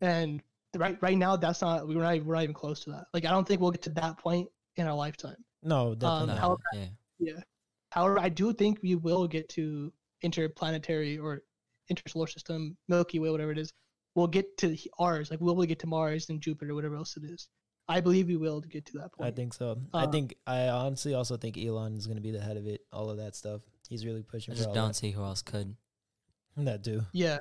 And 0.02 0.42
right 0.76 0.98
right 1.02 1.18
now, 1.18 1.36
that's 1.36 1.62
not 1.62 1.88
we're 1.88 2.02
not 2.02 2.26
we're 2.26 2.34
not 2.36 2.44
even 2.44 2.54
close 2.56 2.80
to 2.86 2.92
that. 2.92 3.06
Like 3.14 3.26
I 3.26 3.30
don't 3.30 3.48
think 3.48 3.62
we'll 3.62 3.72
get 3.72 3.82
to 3.84 3.90
that 3.92 4.18
point 4.18 4.50
in 4.78 4.88
our 4.88 4.96
lifetime. 4.96 5.36
No, 5.64 5.94
definitely 5.94 6.22
Um, 6.22 6.28
not. 6.30 6.38
how- 6.40 6.58
yeah. 6.74 6.88
Yeah. 7.20 7.44
However, 7.92 8.20
I 8.20 8.30
do 8.30 8.54
think 8.54 8.80
we 8.82 8.96
will 8.96 9.28
get 9.28 9.48
to 9.50 9.94
interplanetary 10.22 11.18
or 11.20 11.44
intersolar 11.92 12.30
system, 12.30 12.78
Milky 12.88 13.20
Way, 13.20 13.30
whatever 13.30 13.52
it 13.52 13.58
is. 13.60 13.74
We'll 14.16 14.28
get 14.28 14.58
to 14.60 14.78
ours. 14.98 15.30
Like 15.30 15.40
we'll 15.42 15.56
get 15.66 15.80
to 15.80 15.88
Mars 15.88 16.30
and 16.30 16.42
Jupiter, 16.42 16.74
whatever 16.74 16.96
else 16.96 17.16
it 17.18 17.24
is. 17.26 17.50
I 17.92 18.02
believe 18.02 18.28
we 18.28 18.38
will 18.38 18.62
to 18.62 18.68
get 18.68 18.86
to 18.88 18.94
that 19.00 19.12
point. 19.14 19.28
I 19.28 19.32
think 19.32 19.54
so. 19.54 19.78
I 19.94 20.04
Uh, 20.06 20.12
think 20.12 20.36
I 20.48 20.70
honestly 20.70 21.14
also 21.14 21.38
think 21.38 21.58
Elon 21.58 21.96
is 21.98 22.08
going 22.08 22.18
to 22.18 22.22
be 22.24 22.32
the 22.32 22.40
head 22.42 22.58
of 22.58 22.66
it. 22.68 22.82
All 22.92 23.10
of 23.10 23.18
that 23.18 23.36
stuff. 23.36 23.62
He's 23.90 24.06
really 24.06 24.24
pushing 24.24 24.54
for 24.54 24.58
just 24.58 24.70
all 24.70 24.76
don't 24.76 24.88
that. 24.90 24.96
see 24.96 25.12
who 25.12 25.22
else 25.24 25.42
could. 25.42 25.76
that 26.58 26.84
too. 26.84 27.02
Yeah. 27.12 27.40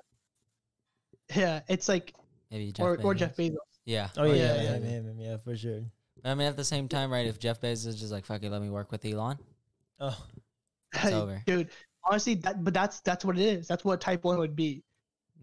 Yeah, 1.34 1.60
it's 1.68 1.88
like 1.88 2.14
Maybe 2.50 2.72
Jeff 2.72 2.84
or 2.84 2.96
Bezos. 2.96 3.04
or 3.04 3.14
Jeff 3.14 3.36
Bezos. 3.36 3.56
Yeah. 3.84 4.08
Oh 4.16 4.24
yeah, 4.24 4.34
yeah, 4.34 4.54
yeah, 4.54 4.62
yeah. 4.62 4.70
him, 4.74 4.82
him, 4.84 5.04
him, 5.06 5.20
yeah, 5.20 5.36
for 5.36 5.56
sure. 5.56 5.82
I 6.24 6.34
mean, 6.34 6.48
at 6.48 6.56
the 6.56 6.64
same 6.64 6.88
time, 6.88 7.10
right? 7.12 7.26
If 7.26 7.38
Jeff 7.38 7.60
Bezos 7.60 7.86
is 7.86 7.98
just 8.00 8.12
like, 8.12 8.24
fuck 8.26 8.42
it, 8.42 8.50
let 8.50 8.60
me 8.60 8.68
work 8.70 8.90
with 8.92 9.04
Elon, 9.04 9.38
Oh, 10.00 10.16
it's 10.94 11.06
over. 11.06 11.42
Dude, 11.46 11.70
honestly, 12.04 12.34
that 12.36 12.64
but 12.64 12.74
that's 12.74 13.00
that's 13.00 13.24
what 13.24 13.38
it 13.38 13.42
is. 13.44 13.68
That's 13.68 13.84
what 13.84 14.00
type 14.00 14.24
one 14.24 14.38
would 14.38 14.56
be. 14.56 14.82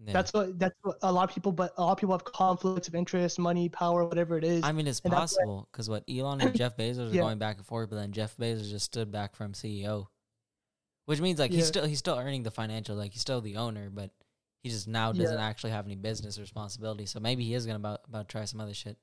Yeah. 0.06 0.12
That's 0.12 0.32
what 0.32 0.58
that's 0.58 0.76
what 0.82 0.96
a 1.02 1.12
lot 1.12 1.28
of 1.28 1.34
people. 1.34 1.50
But 1.52 1.72
a 1.76 1.82
lot 1.82 1.92
of 1.92 1.98
people 1.98 2.14
have 2.14 2.24
conflicts 2.24 2.86
of 2.88 2.94
interest, 2.94 3.38
money, 3.38 3.68
power, 3.68 4.04
whatever 4.04 4.38
it 4.38 4.44
is. 4.44 4.62
I 4.62 4.72
mean, 4.72 4.86
it's 4.86 5.00
and 5.00 5.12
possible 5.12 5.68
because 5.72 5.90
what 5.90 6.04
Elon 6.08 6.40
and 6.40 6.54
Jeff 6.56 6.76
Bezos 6.76 7.10
are 7.10 7.14
Yeah. 7.14 7.22
going 7.22 7.38
back 7.38 7.56
and 7.56 7.66
forth, 7.66 7.90
but 7.90 7.96
then 7.96 8.12
Jeff 8.12 8.36
Bezos 8.36 8.70
just 8.70 8.86
stood 8.86 9.10
back 9.10 9.34
from 9.34 9.54
CEO, 9.54 10.06
which 11.06 11.20
means 11.20 11.38
like 11.40 11.50
Yeah. 11.50 11.56
he's 11.58 11.66
still 11.66 11.84
he's 11.84 11.98
still 11.98 12.16
earning 12.16 12.44
the 12.44 12.50
financial, 12.50 12.94
like 12.96 13.12
he's 13.12 13.22
still 13.22 13.40
the 13.40 13.56
owner, 13.56 13.90
but 13.90 14.10
he 14.62 14.70
just 14.70 14.86
now 14.86 15.12
doesn't 15.12 15.38
actually 15.38 15.70
have 15.70 15.86
any 15.86 15.96
business 15.96 16.38
responsibility. 16.38 17.06
So 17.06 17.18
maybe 17.18 17.44
he 17.44 17.54
is 17.54 17.66
gonna 17.66 17.76
about 17.76 18.00
about 18.08 18.28
try 18.28 18.44
some 18.44 18.60
other 18.60 18.74
shit. 18.74 18.98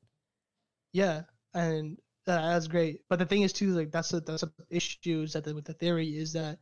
Yeah, 0.94 1.24
and 1.54 1.98
uh, 2.26 2.54
that's 2.54 2.68
great. 2.68 3.02
But 3.10 3.20
the 3.20 3.26
thing 3.26 3.42
is 3.42 3.52
too, 3.52 3.72
like 3.72 3.92
that's 3.92 4.14
a, 4.14 4.22
that's 4.22 4.44
a 4.44 4.52
issues 4.70 5.34
that 5.34 5.44
the, 5.44 5.54
with 5.54 5.66
the 5.66 5.74
theory 5.74 6.18
is 6.18 6.32
that 6.34 6.58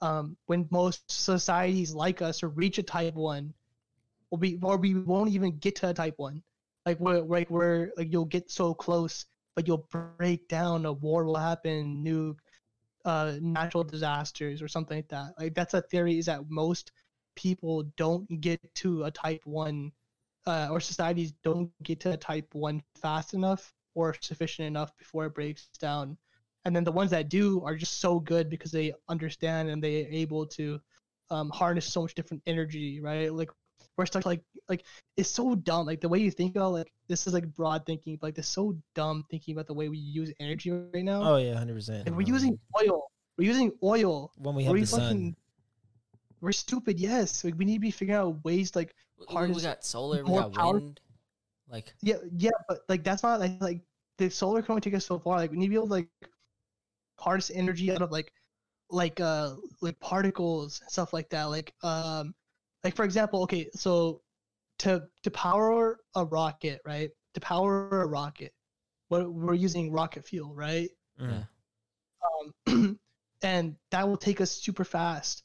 um, 0.00 0.36
when 0.46 0.66
most 0.70 1.10
societies 1.10 1.94
like 1.94 2.22
us 2.22 2.42
or 2.42 2.48
reach 2.48 2.78
a 2.78 2.82
type 2.82 3.14
one, 3.14 3.52
or 4.34 4.38
we 4.38 4.58
or 4.62 4.76
we 4.76 4.94
won't 4.94 5.30
even 5.30 5.58
get 5.58 5.76
to 5.76 5.90
a 5.90 5.94
type 5.94 6.14
one, 6.16 6.42
like 6.86 6.98
we're 6.98 7.20
like 7.20 7.50
we're 7.50 7.92
like 7.96 8.10
you'll 8.12 8.24
get 8.24 8.50
so 8.50 8.74
close, 8.74 9.26
but 9.54 9.66
you'll 9.68 9.86
break 10.18 10.48
down. 10.48 10.86
A 10.86 10.92
war 10.92 11.24
will 11.24 11.36
happen, 11.36 12.02
New 12.02 12.36
uh, 13.04 13.34
natural 13.40 13.84
disasters 13.84 14.60
or 14.60 14.68
something 14.68 14.98
like 14.98 15.08
that. 15.08 15.34
Like 15.38 15.54
that's 15.54 15.74
a 15.74 15.82
theory 15.82 16.18
is 16.18 16.26
that 16.26 16.50
most 16.50 16.90
people 17.36 17.84
don't 17.96 18.40
get 18.40 18.60
to 18.76 19.04
a 19.04 19.10
type 19.10 19.42
one 19.44 19.92
uh, 20.46 20.68
or 20.70 20.80
societies 20.80 21.32
don't 21.44 21.70
get 21.84 22.00
to 22.00 22.12
a 22.12 22.16
type 22.16 22.48
one 22.54 22.82
fast 23.00 23.34
enough 23.34 23.72
or 23.94 24.16
sufficient 24.20 24.66
enough 24.66 24.96
before 24.98 25.26
it 25.26 25.34
breaks 25.34 25.68
down. 25.78 26.16
And 26.64 26.74
then 26.74 26.82
the 26.82 26.92
ones 26.92 27.10
that 27.12 27.28
do 27.28 27.62
are 27.64 27.76
just 27.76 28.00
so 28.00 28.18
good 28.18 28.50
because 28.50 28.72
they 28.72 28.94
understand 29.08 29.68
and 29.68 29.82
they're 29.82 30.08
able 30.10 30.46
to 30.58 30.80
um, 31.30 31.50
harness 31.50 31.86
so 31.86 32.02
much 32.02 32.14
different 32.14 32.42
energy, 32.46 33.00
right? 33.00 33.32
Like 33.32 33.50
we're 33.96 34.06
stuck 34.06 34.26
like 34.26 34.42
like 34.68 34.84
it's 35.16 35.30
so 35.30 35.54
dumb. 35.54 35.86
Like 35.86 36.00
the 36.00 36.08
way 36.08 36.18
you 36.18 36.30
think 36.30 36.56
about 36.56 36.72
like 36.72 36.92
this 37.08 37.26
is 37.26 37.32
like 37.32 37.46
broad 37.54 37.86
thinking, 37.86 38.18
but 38.20 38.28
like 38.28 38.38
it's 38.38 38.48
so 38.48 38.76
dumb 38.94 39.24
thinking 39.30 39.54
about 39.54 39.66
the 39.66 39.74
way 39.74 39.88
we 39.88 39.98
use 39.98 40.32
energy 40.40 40.70
right 40.70 41.04
now. 41.04 41.22
oh 41.22 41.36
yeah, 41.36 41.54
hundred 41.56 41.74
percent. 41.74 42.06
and 42.06 42.16
we're 42.16 42.26
using 42.26 42.58
oil. 42.80 43.02
We're 43.38 43.48
using 43.48 43.72
oil. 43.82 44.32
when 44.36 44.54
we 44.54 44.64
have 44.64 44.72
We're 44.72 44.80
the 44.80 44.86
sun. 44.86 45.36
We're 46.40 46.52
stupid. 46.52 47.00
Yes, 47.00 47.44
like 47.44 47.54
we 47.56 47.64
need 47.64 47.74
to 47.74 47.80
be 47.80 47.90
figuring 47.90 48.20
out 48.20 48.44
ways 48.44 48.70
to, 48.72 48.78
like 48.80 48.94
We- 49.18 49.26
We, 49.28 49.34
Harness 49.34 49.62
got 49.62 49.84
solar, 49.84 50.22
we 50.24 50.30
more 50.30 50.42
got 50.42 50.52
power- 50.52 50.74
wind. 50.74 51.00
Like 51.70 51.94
Yeah, 52.02 52.16
yeah, 52.36 52.50
but 52.68 52.80
like 52.88 53.02
that's 53.04 53.22
not 53.22 53.40
like 53.40 53.60
like 53.60 53.80
the 54.18 54.28
solar 54.28 54.60
can 54.62 54.72
only 54.72 54.80
take 54.82 54.94
us 54.94 55.06
so 55.06 55.18
far. 55.18 55.36
Like 55.38 55.50
we 55.50 55.56
need 55.56 55.66
to 55.66 55.70
be 55.70 55.76
able 55.76 55.86
to 55.86 55.92
like 55.94 56.08
harness 57.18 57.50
energy 57.54 57.90
out 57.90 58.02
of 58.02 58.10
like 58.12 58.32
like 58.90 59.18
uh 59.20 59.54
like 59.80 59.98
particles 60.00 60.80
and 60.80 60.90
stuff 60.90 61.12
like 61.12 61.30
that. 61.30 61.44
Like 61.44 61.72
um 61.82 62.34
like 62.84 62.94
for 62.94 63.04
example, 63.04 63.42
okay, 63.42 63.68
so 63.74 64.20
to 64.80 65.02
to 65.22 65.30
power 65.30 65.98
a 66.14 66.24
rocket, 66.24 66.80
right? 66.84 67.10
To 67.34 67.40
power 67.40 68.02
a 68.02 68.06
rocket, 68.06 68.52
what 69.08 69.32
we're 69.32 69.54
using 69.54 69.90
rocket 69.90 70.26
fuel, 70.26 70.54
right? 70.54 70.90
Yeah. 71.18 71.44
um, 72.68 72.98
and 73.42 73.76
that 73.90 74.06
will 74.06 74.16
take 74.16 74.40
us 74.40 74.50
super 74.50 74.84
fast. 74.84 75.42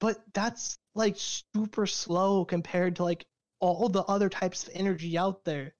But 0.00 0.18
that's 0.34 0.78
like 0.94 1.16
super 1.16 1.86
slow 1.86 2.44
compared 2.44 2.96
to 2.96 3.04
like 3.04 3.26
all 3.60 3.88
the 3.88 4.02
other 4.04 4.28
types 4.28 4.64
of 4.64 4.70
energy 4.74 5.16
out 5.16 5.44
there. 5.44 5.74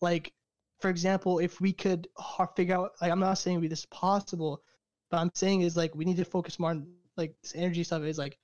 Like, 0.00 0.32
for 0.80 0.88
example, 0.88 1.38
if 1.38 1.60
we 1.60 1.72
could 1.72 2.08
figure 2.56 2.74
out, 2.74 2.92
like, 3.02 3.12
I'm 3.12 3.20
not 3.20 3.34
saying 3.34 3.60
this 3.60 3.80
is 3.80 3.86
possible, 3.86 4.62
but 5.10 5.18
I'm 5.18 5.30
saying 5.34 5.60
is 5.62 5.76
like 5.76 5.94
we 5.94 6.04
need 6.04 6.16
to 6.16 6.24
focus 6.24 6.58
more 6.58 6.70
on 6.70 6.86
like 7.16 7.34
this 7.42 7.54
energy 7.54 7.84
stuff. 7.84 8.02
Is 8.02 8.18
like 8.18 8.38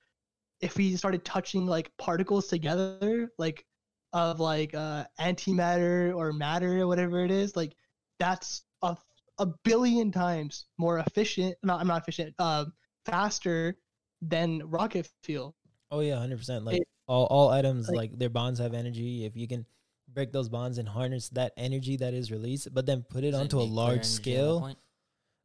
if 0.61 0.75
we 0.77 0.95
started 0.95 1.23
touching 1.25 1.65
like 1.67 1.91
particles 1.97 2.47
together, 2.47 3.31
like 3.37 3.65
of 4.13 4.39
like 4.39 4.73
uh 4.73 5.03
antimatter 5.19 6.15
or 6.15 6.31
matter 6.33 6.81
or 6.81 6.87
whatever 6.87 7.23
it 7.23 7.31
is, 7.31 7.55
like 7.55 7.75
that's 8.19 8.63
a 8.81 8.95
a 9.39 9.45
billion 9.63 10.11
times 10.11 10.65
more 10.77 10.99
efficient. 10.99 11.55
Not 11.63 11.79
I'm 11.81 11.87
not 11.87 12.01
efficient. 12.01 12.33
Uh, 12.39 12.65
faster 13.05 13.77
than 14.21 14.61
rocket 14.65 15.07
fuel. 15.23 15.55
Oh 15.91 15.99
yeah, 15.99 16.17
hundred 16.17 16.37
percent. 16.39 16.65
Like 16.65 16.81
It- 16.81 16.87
all 17.07 17.25
all 17.27 17.49
items, 17.49 17.87
like- 17.87 17.95
like 18.11 18.19
their 18.19 18.29
bonds 18.29 18.59
have 18.59 18.73
energy. 18.73 19.25
If 19.25 19.35
you 19.37 19.47
can 19.47 19.65
break 20.13 20.31
those 20.31 20.49
bonds 20.49 20.77
and 20.77 20.87
harness 20.87 21.29
that 21.29 21.53
energy 21.57 21.97
that 21.97 22.13
is 22.13 22.31
released, 22.31 22.73
but 22.73 22.85
then 22.85 23.03
put 23.03 23.23
it 23.23 23.33
onto 23.33 23.59
a 23.59 23.63
large 23.63 23.97
energy 23.99 23.99
at 23.99 24.01
that 24.01 24.07
scale. 24.07 24.77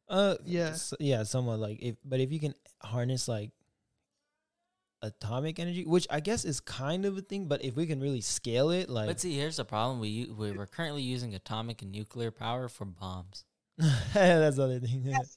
Uh, 0.09 0.37
Yeah. 0.45 0.69
s- 0.71 0.95
yeah, 0.99 1.23
somewhat 1.25 1.59
like 1.59 1.81
if, 1.83 1.97
but 2.05 2.21
if 2.21 2.33
you 2.33 2.41
can 2.41 2.55
harness 2.83 3.29
like 3.29 3.51
atomic 5.03 5.59
energy, 5.59 5.85
which 5.85 6.07
I 6.11 6.21
guess 6.21 6.45
is 6.45 6.61
kind 6.61 7.05
of 7.05 7.19
a 7.19 7.23
thing, 7.23 7.47
but 7.47 7.65
if 7.65 7.77
we 7.77 7.87
can 7.87 8.01
really 8.01 8.21
scale 8.21 8.71
it, 8.71 8.89
like 8.89 9.09
But 9.09 9.21
see, 9.21 9.37
here's 9.37 9.57
the 9.57 9.65
problem: 9.65 10.01
we 10.01 10.27
we 10.27 10.53
we're 10.53 10.67
currently 10.67 11.03
using 11.03 11.35
atomic 11.35 11.83
and 11.83 11.93
nuclear 11.93 12.31
power 12.31 12.69
for 12.69 12.85
bombs. 12.85 13.45
that's 14.15 14.57
the 14.57 14.63
other 14.63 14.81
thing. 14.81 15.03
Yes. 15.07 15.37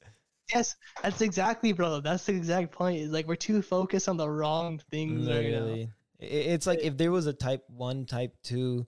Yes, 0.53 0.76
that's 1.01 1.22
exactly, 1.22 1.74
bro. 1.74 2.01
That's 2.01 2.28
the 2.28 2.36
exact 2.36 2.72
point. 2.72 2.99
Is 2.99 3.11
like 3.11 3.28
we're 3.28 3.36
too 3.36 3.63
focused 3.63 4.07
on 4.07 4.16
the 4.16 4.30
wrong 4.30 4.80
things 4.91 5.28
right 5.28 5.49
now. 5.49 5.63
Literally, 5.63 5.89
it's 6.20 6.68
like 6.68 6.82
if 6.84 6.97
there 6.97 7.11
was 7.11 7.26
a 7.26 7.34
type 7.34 7.63
one, 7.68 8.05
type 8.05 8.36
two, 8.43 8.86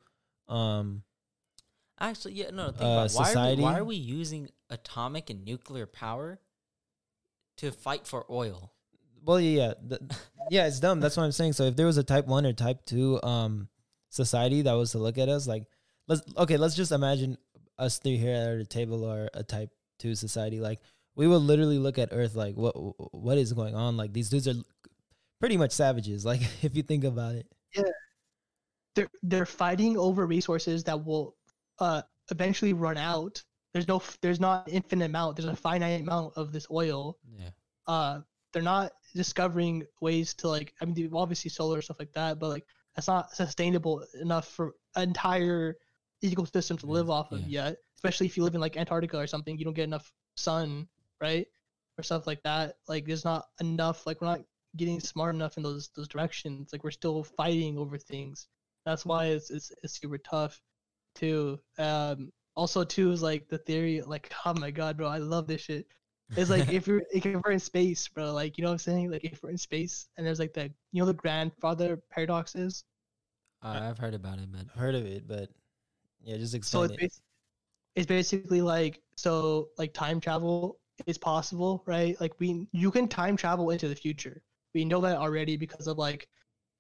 um, 0.48 1.02
Actually, 2.00 2.34
yeah, 2.36 2.52
no. 2.52 2.68
Think 2.68 2.82
Uh, 2.82 2.86
about 2.86 3.12
it. 3.12 3.16
why 3.16 3.24
are, 3.24 3.26
we, 3.26 3.32
society? 3.32 3.62
why 3.64 3.78
are 3.80 3.84
we 3.84 3.96
using 3.96 4.50
atomic 4.70 5.32
and 5.32 5.44
nuclear 5.44 5.88
power 5.88 6.40
to 7.58 7.72
fight 7.72 8.06
for 8.06 8.26
oil? 8.30 8.72
Well, 9.28 9.42
yeah, 9.42 9.68
yeah, 9.68 9.74
the, 9.86 10.18
yeah. 10.50 10.68
It's 10.68 10.80
dumb. 10.80 11.02
That's 11.02 11.18
what 11.18 11.24
I'm 11.24 11.34
saying. 11.34 11.54
So 11.54 11.66
if 11.66 11.76
there 11.76 11.86
was 11.86 11.98
a 11.98 12.04
type 12.04 12.28
one 12.28 12.46
or 12.46 12.54
type 12.54 12.86
two 12.86 13.22
um 13.24 13.68
society 14.10 14.62
that 14.62 14.72
was 14.72 14.92
to 14.92 15.00
look 15.00 15.18
at 15.18 15.28
us, 15.28 15.48
like 15.48 15.66
let's 16.08 16.22
okay, 16.38 16.56
let's 16.56 16.76
just 16.76 16.94
imagine 16.94 17.38
us 17.78 18.00
three 18.00 18.16
here 18.16 18.34
at 18.34 18.58
the 18.58 18.66
table 18.66 19.04
are 19.06 19.30
a 19.34 19.44
type 19.44 19.70
two 20.00 20.16
society. 20.16 20.62
Like 20.62 20.80
we 21.16 21.28
would 21.28 21.42
literally 21.42 21.78
look 21.78 21.98
at 21.98 22.10
Earth 22.14 22.36
like 22.36 22.56
what 22.56 22.74
what 23.14 23.38
is 23.38 23.52
going 23.52 23.76
on? 23.76 23.98
Like 23.98 24.14
these 24.14 24.30
dudes 24.30 24.48
are 24.48 24.56
pretty 25.42 25.58
much 25.58 25.74
savages. 25.74 26.26
Like 26.26 26.42
if 26.64 26.78
you 26.78 26.82
think 26.82 27.04
about 27.04 27.36
it. 27.36 27.48
Yeah, 27.76 27.84
they're 28.96 29.10
they're 29.24 29.46
fighting 29.46 29.98
over 29.98 30.26
resources 30.26 30.86
that 30.86 31.06
will 31.06 31.36
uh 31.80 32.02
eventually 32.32 32.72
run 32.72 32.96
out. 32.96 33.44
There's 33.74 33.90
no 33.90 34.02
there's 34.22 34.40
not 34.40 34.70
infinite 34.70 35.06
amount. 35.06 35.36
There's 35.36 35.50
a 35.50 35.56
finite 35.58 36.00
amount 36.00 36.38
of 36.38 36.54
this 36.54 36.66
oil. 36.72 37.18
Yeah, 37.38 37.50
uh 37.88 38.22
they're 38.58 38.64
not 38.64 38.92
discovering 39.16 39.84
ways 40.02 40.34
to 40.34 40.48
like 40.48 40.74
i 40.82 40.86
mean 40.86 41.10
obviously 41.14 41.50
solar 41.50 41.82
stuff 41.82 42.00
like 42.00 42.12
that 42.14 42.40
but 42.40 42.50
like 42.50 42.66
that's 42.96 43.08
not 43.08 43.32
sustainable 43.32 44.04
enough 44.22 44.48
for 44.48 44.74
entire 44.96 45.76
ecosystem 46.24 46.80
to 46.80 46.88
live 46.88 47.10
off 47.10 47.32
of 47.32 47.40
yeah. 47.42 47.66
yet 47.66 47.78
especially 47.96 48.26
if 48.26 48.36
you 48.36 48.44
live 48.44 48.56
in 48.56 48.62
like 48.62 48.78
antarctica 48.78 49.18
or 49.18 49.28
something 49.28 49.58
you 49.58 49.66
don't 49.66 49.76
get 49.76 49.84
enough 49.84 50.12
sun 50.36 50.88
right 51.22 51.48
or 51.98 52.04
stuff 52.04 52.28
like 52.28 52.42
that 52.44 52.76
like 52.88 53.06
there's 53.06 53.26
not 53.26 53.46
enough 53.62 54.06
like 54.06 54.20
we're 54.22 54.28
not 54.28 54.42
getting 54.76 55.00
smart 55.00 55.34
enough 55.34 55.58
in 55.58 55.64
those 55.64 55.90
those 55.96 56.08
directions 56.08 56.70
like 56.72 56.84
we're 56.84 56.92
still 56.92 57.24
fighting 57.24 57.78
over 57.78 57.98
things 57.98 58.48
that's 58.88 59.06
why 59.06 59.26
it's 59.26 59.52
it's, 59.52 59.72
it's 59.84 60.00
super 60.00 60.18
tough 60.18 60.62
too. 61.18 61.60
Um, 61.78 62.32
also 62.56 62.84
too 62.84 63.12
is 63.12 63.22
like 63.22 63.50
the 63.50 63.58
theory, 63.58 64.02
like 64.02 64.32
oh 64.46 64.54
my 64.54 64.72
god, 64.72 64.98
bro, 64.98 65.08
I 65.08 65.18
love 65.18 65.48
this 65.48 65.62
shit. 65.62 65.88
It's 66.36 66.50
like 66.50 66.68
if 66.72 66.88
you're 66.88 67.04
if 67.12 67.26
we're 67.26 67.52
in 67.52 67.60
space, 67.60 68.08
bro, 68.08 68.32
like 68.34 68.58
you 68.58 68.64
know 68.64 68.70
what 68.70 68.74
I'm 68.74 68.80
saying? 68.80 69.12
Like 69.12 69.24
if 69.24 69.42
we're 69.44 69.50
in 69.52 69.58
space 69.58 70.08
and 70.18 70.26
there's 70.26 70.40
like 70.40 70.54
the 70.54 70.72
you 70.92 71.02
know 71.02 71.06
the 71.06 71.14
grandfather 71.14 72.00
paradox 72.10 72.56
is. 72.56 72.84
Uh, 73.64 73.90
I've 73.90 73.98
heard 73.98 74.14
about 74.14 74.40
it, 74.40 74.52
but 74.52 74.62
I've 74.62 74.72
heard 74.80 74.96
of 74.96 75.06
it, 75.06 75.28
but 75.28 75.50
yeah, 76.24 76.38
just 76.38 76.54
So 76.62 76.84
explain 76.84 76.84
it's 76.84 76.94
it. 76.94 77.00
bas- 77.00 77.22
it's 77.96 78.08
basically 78.08 78.62
like 78.62 79.02
so 79.18 79.70
like 79.78 79.94
time 79.94 80.20
travel 80.22 80.80
is 81.08 81.18
possible, 81.18 81.84
right? 81.88 82.20
Like 82.22 82.40
we 82.40 82.68
you 82.72 82.92
can 82.92 83.08
time 83.08 83.38
travel 83.38 83.72
into 83.72 83.88
the 83.88 83.96
future. 83.96 84.42
We 84.74 84.86
know 84.86 85.02
that 85.02 85.18
already 85.18 85.58
because 85.58 85.88
of 85.88 85.98
like 85.98 86.28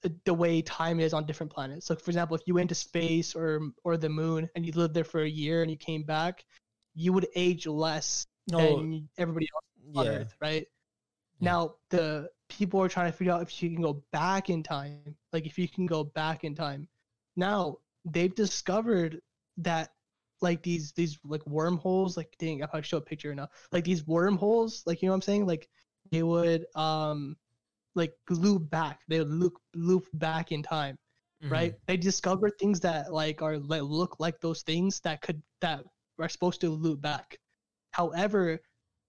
the, 0.03 0.15
the 0.25 0.33
way 0.33 0.61
time 0.61 0.99
is 0.99 1.13
on 1.13 1.25
different 1.25 1.51
planets. 1.53 1.87
So 1.87 1.95
for 1.95 2.11
example, 2.11 2.35
if 2.35 2.43
you 2.47 2.55
went 2.55 2.69
to 2.69 2.75
space 2.75 3.35
or 3.35 3.61
or 3.83 3.97
the 3.97 4.09
moon 4.09 4.49
and 4.55 4.65
you 4.65 4.71
lived 4.73 4.93
there 4.93 5.03
for 5.05 5.21
a 5.21 5.29
year 5.29 5.61
and 5.63 5.71
you 5.71 5.77
came 5.77 6.03
back, 6.03 6.45
you 6.95 7.13
would 7.13 7.27
age 7.35 7.67
less 7.67 8.27
No, 8.47 8.77
than 8.77 9.09
everybody 9.17 9.47
else 9.53 9.65
on 9.95 10.05
yeah, 10.05 10.11
Earth, 10.11 10.35
right? 10.41 10.65
Yeah. 11.39 11.51
Now 11.51 11.75
the 11.89 12.29
people 12.49 12.81
are 12.81 12.89
trying 12.89 13.11
to 13.11 13.17
figure 13.17 13.33
out 13.33 13.41
if 13.41 13.61
you 13.61 13.69
can 13.69 13.81
go 13.81 14.03
back 14.11 14.49
in 14.49 14.63
time, 14.63 15.15
like 15.33 15.45
if 15.45 15.57
you 15.57 15.67
can 15.67 15.85
go 15.85 16.03
back 16.03 16.43
in 16.43 16.55
time. 16.55 16.87
Now 17.35 17.77
they've 18.05 18.33
discovered 18.33 19.21
that 19.57 19.89
like 20.41 20.61
these 20.63 20.91
these 20.93 21.17
like 21.25 21.45
wormholes, 21.47 22.17
like 22.17 22.35
dang, 22.39 22.59
if 22.59 22.69
I 22.73 22.81
show 22.81 22.97
a 22.97 23.01
picture 23.01 23.33
now, 23.35 23.49
like 23.71 23.83
these 23.83 24.07
wormholes, 24.07 24.83
like 24.85 25.01
you 25.01 25.07
know 25.07 25.13
what 25.13 25.17
I'm 25.17 25.21
saying, 25.23 25.45
like 25.47 25.67
they 26.11 26.23
would 26.23 26.65
um 26.75 27.35
like 27.95 28.13
loop 28.29 28.69
back, 28.69 29.01
they 29.07 29.19
would 29.19 29.29
loop 29.29 29.53
loop 29.75 30.05
back 30.13 30.51
in 30.51 30.63
time 30.63 30.97
Mm-hmm. 31.43 31.53
right? 31.53 31.75
They 31.87 31.97
discover 31.97 32.49
things 32.49 32.79
that 32.81 33.13
like 33.13 33.41
are 33.43 33.59
like 33.59 33.83
look 33.83 34.19
like 34.19 34.39
those 34.41 34.63
things 34.63 34.99
that 35.01 35.21
could 35.21 35.41
that 35.61 35.83
are 36.19 36.29
supposed 36.29 36.61
to 36.61 36.69
loop 36.69 37.01
back. 37.01 37.37
However, 37.97 38.59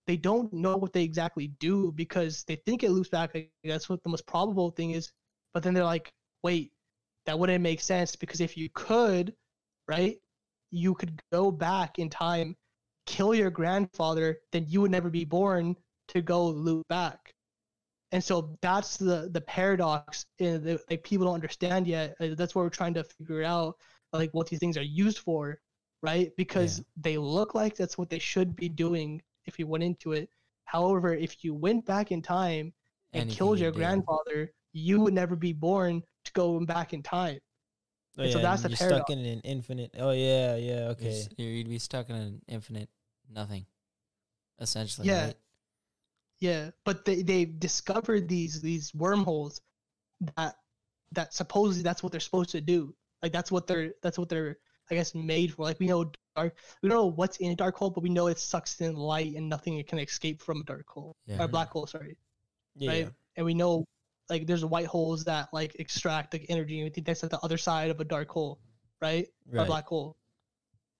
they 0.07 0.17
don't 0.17 0.53
know 0.53 0.77
what 0.77 0.93
they 0.93 1.05
exactly 1.05 1.49
do 1.61 1.93
because 1.93 2.45
they 2.45 2.57
think 2.57 2.83
it 2.83 2.91
loops 2.91 3.11
back. 3.11 3.37
That's 3.63 3.89
what 3.89 4.03
the 4.03 4.09
most 4.09 4.27
probable 4.27 4.71
thing 4.71 4.93
is. 4.93 5.13
But 5.55 5.63
then 5.63 5.75
they're 5.75 5.85
like, 5.85 6.11
wait, 6.43 6.73
that 7.27 7.39
wouldn't 7.39 7.63
make 7.63 7.81
sense 7.81 8.17
because 8.17 8.41
if 8.41 8.57
you 8.57 8.69
could, 8.75 9.35
right, 9.87 10.17
you 10.71 10.95
could 10.95 11.21
go 11.33 11.51
back 11.51 11.99
in 11.99 12.09
time, 12.09 12.57
kill 13.07 13.35
your 13.35 13.51
grandfather, 13.51 14.39
then 14.53 14.65
you 14.69 14.81
would 14.81 14.91
never 14.91 15.11
be 15.11 15.25
born 15.25 15.77
to 16.09 16.23
go 16.23 16.47
loop 16.47 16.89
back 16.89 17.35
and 18.13 18.23
so 18.23 18.57
that's 18.63 18.97
the 18.97 19.29
the 19.33 19.41
paradox 19.41 20.25
in 20.39 20.65
the, 20.65 20.81
like 20.91 21.03
people 21.05 21.27
don't 21.27 21.35
understand 21.35 21.87
yet 21.87 22.15
that's 22.19 22.55
what 22.55 22.63
we're 22.63 22.71
trying 22.71 22.95
to 22.95 23.05
figure 23.05 23.45
out 23.45 23.77
like 24.13 24.31
what 24.33 24.49
these 24.49 24.59
things 24.59 24.77
are 24.77 24.83
used 24.83 25.19
for 25.19 25.59
right 26.03 26.33
because 26.37 26.83
they 26.97 27.19
look 27.19 27.55
like 27.55 27.77
that's 27.77 27.99
what 27.99 28.09
they 28.11 28.19
should 28.19 28.55
be 28.57 28.69
doing 28.69 29.21
if 29.47 29.59
you 29.59 29.67
went 29.67 29.83
into 29.83 30.13
it 30.13 30.29
however 30.65 31.15
if 31.15 31.43
you 31.45 31.53
went 31.55 31.85
back 31.87 32.13
in 32.13 32.23
time 32.23 32.73
and 33.13 33.23
Anything 33.23 33.37
killed 33.37 33.59
you 33.59 33.65
your 33.65 33.73
do. 33.73 33.79
grandfather 33.79 34.53
you 34.73 35.01
would 35.01 35.15
never 35.15 35.35
be 35.35 35.53
born 35.53 36.03
to 36.25 36.33
go 36.33 36.61
back 36.65 36.93
in 36.93 37.03
time 37.03 37.39
Oh, 38.17 38.23
and 38.23 38.33
so 38.33 38.39
yeah, 38.39 38.43
that's 38.43 38.65
and 38.65 38.75
the 38.75 38.79
you're 38.85 38.91
stuck 38.91 39.07
paradox. 39.07 39.13
in 39.13 39.19
an 39.27 39.41
infinite. 39.45 39.95
Oh 39.97 40.11
yeah, 40.11 40.57
yeah, 40.57 40.89
okay. 40.89 41.23
you're- 41.37 41.53
you'd 41.55 41.69
be 41.69 41.79
stuck 41.79 42.11
in 42.11 42.17
an 42.17 42.43
infinite 42.49 42.89
nothing, 43.31 43.65
essentially. 44.59 45.07
Yeah. 45.07 45.27
right? 45.27 45.35
Yeah, 46.41 46.71
but 46.85 47.05
they 47.05 47.23
they've 47.23 47.59
discovered 47.61 48.29
these 48.29 48.61
these 48.61 48.93
wormholes 48.93 49.61
that 50.37 50.57
that 51.13 51.33
supposedly 51.33 51.85
that's 51.85 52.03
what 52.03 52.11
they're 52.11 52.21
supposed 52.21 52.51
to 52.51 52.61
do. 52.61 52.93
Like 53.23 53.31
that's 53.33 53.53
what 53.53 53.69
they're 53.69 53.93
that's 54.03 54.19
what 54.19 54.29
they're 54.29 54.59
I 54.91 54.95
guess 54.95 55.15
made 55.15 55.55
for. 55.55 55.63
Like 55.65 55.81
we 55.81 55.87
know 55.87 56.11
dark 56.37 56.57
we 56.83 56.89
don't 56.89 56.99
know 56.99 57.07
what's 57.07 57.37
in 57.39 57.53
a 57.53 57.57
dark 57.57 57.77
hole, 57.77 57.91
but 57.91 58.03
we 58.03 58.11
know 58.11 58.27
it 58.29 58.39
sucks 58.39 58.81
in 58.81 58.95
light 58.95 59.35
and 59.37 59.49
nothing 59.49 59.83
can 59.85 59.99
escape 59.99 60.43
from 60.43 60.61
a 60.61 60.65
dark 60.65 60.89
hole 60.89 61.17
Yeah. 61.27 61.43
or 61.43 61.49
black 61.49 61.71
hole. 61.71 61.87
Sorry, 61.87 62.17
Yeah, 62.77 62.91
right? 62.91 63.09
And 63.37 63.47
we 63.47 63.55
know 63.55 63.85
like 64.29 64.47
there's 64.47 64.65
white 64.65 64.87
holes 64.87 65.25
that 65.25 65.49
like 65.53 65.77
extract 65.79 66.33
like 66.35 66.47
energy, 66.49 66.79
and 66.81 66.85
we 66.85 66.91
think 66.91 67.07
that's 67.07 67.23
like 67.23 67.31
the 67.31 67.41
other 67.41 67.59
side 67.59 67.91
of 67.91 68.01
a 68.01 68.05
dark 68.05 68.29
hole, 68.31 68.61
right? 69.01 69.27
right. 69.51 69.63
or 69.63 69.67
black 69.67 69.87
hole. 69.87 70.17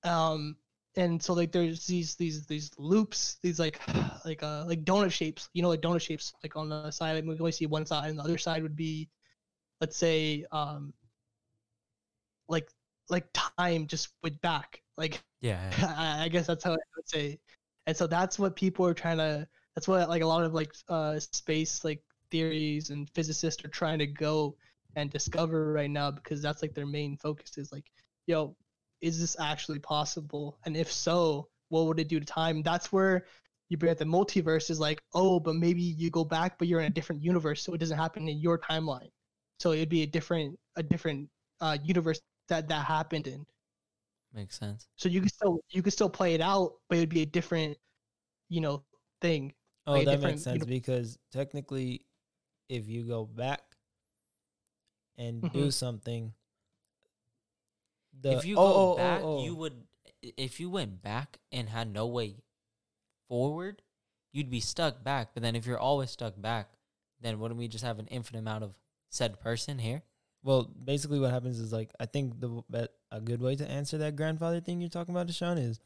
Um, 0.05 0.57
and 0.97 1.23
so 1.23 1.33
like 1.35 1.53
there's 1.53 1.87
these 1.87 2.17
these 2.17 2.47
these 2.47 2.71
loops, 2.79 3.39
these 3.43 3.59
like 3.59 3.81
like 4.25 4.43
uh 4.43 4.65
like 4.67 4.85
donut 4.85 5.13
shapes, 5.13 5.49
you 5.53 5.63
know, 5.63 5.69
like 5.69 5.81
donut 5.81 6.01
shapes, 6.01 6.33
like 6.43 6.57
on 6.57 6.69
the 6.69 6.91
side. 6.91 7.13
Like, 7.15 7.25
we 7.25 7.35
can 7.35 7.43
only 7.43 7.53
see 7.53 7.67
one 7.67 7.87
side, 7.87 8.11
and 8.11 8.19
the 8.19 8.23
other 8.25 8.39
side 8.39 8.63
would 8.63 8.77
be, 8.77 9.09
let's 9.81 9.97
say, 9.97 10.45
um, 10.53 10.93
like 12.49 12.69
like 13.11 13.27
time 13.33 13.87
just 13.87 14.09
went 14.23 14.41
back. 14.41 14.83
Like 14.97 15.23
Yeah. 15.41 15.71
yeah. 15.79 15.95
I, 15.97 16.25
I 16.25 16.29
guess 16.29 16.47
that's 16.47 16.65
how 16.65 16.73
I 16.73 16.79
would 16.97 17.09
say. 17.09 17.39
And 17.87 17.97
so 17.97 18.07
that's 18.07 18.39
what 18.39 18.57
people 18.57 18.87
are 18.87 18.95
trying 18.95 19.19
to. 19.19 19.47
That's 19.75 19.89
what 19.89 20.09
like 20.09 20.23
a 20.23 20.27
lot 20.27 20.45
of 20.45 20.55
like 20.55 20.73
uh 20.89 21.19
space 21.21 21.85
like 21.85 22.03
theories 22.31 22.91
and 22.91 23.09
physicists 23.11 23.65
are 23.65 23.69
trying 23.69 23.99
to 23.99 24.07
go 24.07 24.57
and 24.97 25.11
discover 25.11 25.73
right 25.73 25.91
now 25.91 26.11
because 26.11 26.43
that's 26.43 26.63
like 26.63 26.75
their 26.75 26.87
main 26.87 27.17
focus 27.17 27.57
is 27.57 27.73
like, 27.73 27.85
yo, 28.27 28.57
is 29.01 29.21
this 29.21 29.37
actually 29.41 29.79
possible? 29.79 30.59
And 30.65 30.77
if 30.77 30.91
so, 30.93 31.49
what 31.69 31.87
would 31.87 32.01
it 32.01 32.09
do 32.09 32.19
to 32.19 32.27
time? 32.27 32.63
That's 32.63 32.93
where 32.93 33.25
you 33.69 33.77
bring 33.77 33.93
up 33.93 33.99
the 33.99 34.05
multiverse 34.05 34.71
is 34.71 34.81
like, 34.81 35.03
oh, 35.15 35.39
but 35.39 35.55
maybe 35.55 35.83
you 35.83 36.11
go 36.11 36.25
back, 36.25 36.59
but 36.59 36.69
you're 36.69 36.81
in 36.81 36.87
a 36.87 36.91
different 36.91 37.23
universe, 37.23 37.63
so 37.63 37.75
it 37.75 37.79
doesn't 37.79 37.99
happen 37.99 38.29
in 38.29 38.39
your 38.39 38.59
timeline. 38.59 39.11
So 39.61 39.73
it'd 39.73 39.89
be 39.89 40.03
a 40.03 40.07
different 40.07 40.59
a 40.77 40.83
different 40.83 41.29
uh 41.61 41.77
universe 41.83 42.21
that 42.49 42.69
that 42.69 42.85
happened 42.87 43.27
in 43.27 43.47
Makes 44.35 44.59
sense. 44.59 44.87
so 44.97 45.09
you 45.09 45.21
could 45.21 45.33
still 45.33 45.61
you 45.71 45.83
could 45.83 45.93
still 45.93 46.11
play 46.11 46.35
it 46.35 46.41
out, 46.41 46.75
but 46.89 46.97
it 46.99 47.01
would 47.01 47.09
be 47.09 47.23
a 47.23 47.27
different, 47.27 47.77
you 48.49 48.61
know, 48.61 48.83
thing. 49.21 49.55
Oh, 49.87 49.93
like 49.93 50.05
that 50.05 50.13
different 50.13 50.37
makes 50.37 50.45
sense 50.45 50.65
uni- 50.65 50.79
because 50.81 51.19
technically, 51.33 52.05
if 52.69 52.89
you 52.89 53.05
go 53.05 53.25
back 53.25 53.63
and 55.17 55.43
Mhm. 55.43 55.53
do 55.53 55.71
something, 55.71 56.33
the 58.21 58.33
if 58.33 58.45
you 58.45 58.57
oh, 58.57 58.59
go 58.59 58.75
oh, 58.75 58.93
oh, 58.93 58.97
back, 58.97 59.21
oh. 59.25 59.45
you 59.45 59.55
would. 59.55 59.87
If 60.23 60.59
you 60.61 60.69
went 60.71 61.03
back 61.03 61.39
and 61.53 61.69
had 61.69 61.93
no 61.93 62.07
way 62.07 62.43
forward, 63.29 63.83
you'd 64.33 64.51
be 64.51 64.61
stuck 64.61 65.03
back. 65.05 65.31
But 65.35 65.43
then 65.43 65.55
if 65.57 65.67
you're 65.67 65.79
always 65.79 66.11
stuck 66.11 66.41
back, 66.41 66.71
then 67.21 67.39
wouldn't 67.39 67.59
we 67.59 67.69
just 67.69 67.85
have 67.85 67.99
an 67.99 68.09
infinite 68.09 68.41
amount 68.41 68.65
of 68.65 68.75
said 69.11 69.41
person 69.41 69.79
here? 69.79 70.03
Well, 70.43 70.65
basically, 70.65 71.19
what 71.21 71.31
happens 71.33 71.59
is 71.59 71.73
like 71.73 71.91
I 71.99 72.07
think 72.07 72.41
the 72.41 72.63
bet 72.71 72.91
a 73.11 73.21
good 73.21 73.41
way 73.41 73.57
to 73.57 73.69
answer 73.69 73.99
that 73.99 74.17
grandfather 74.17 74.61
thing 74.61 74.81
you're 74.81 74.91
talking 74.91 75.15
about, 75.15 75.27
Deshaun, 75.27 75.59
is 75.59 75.81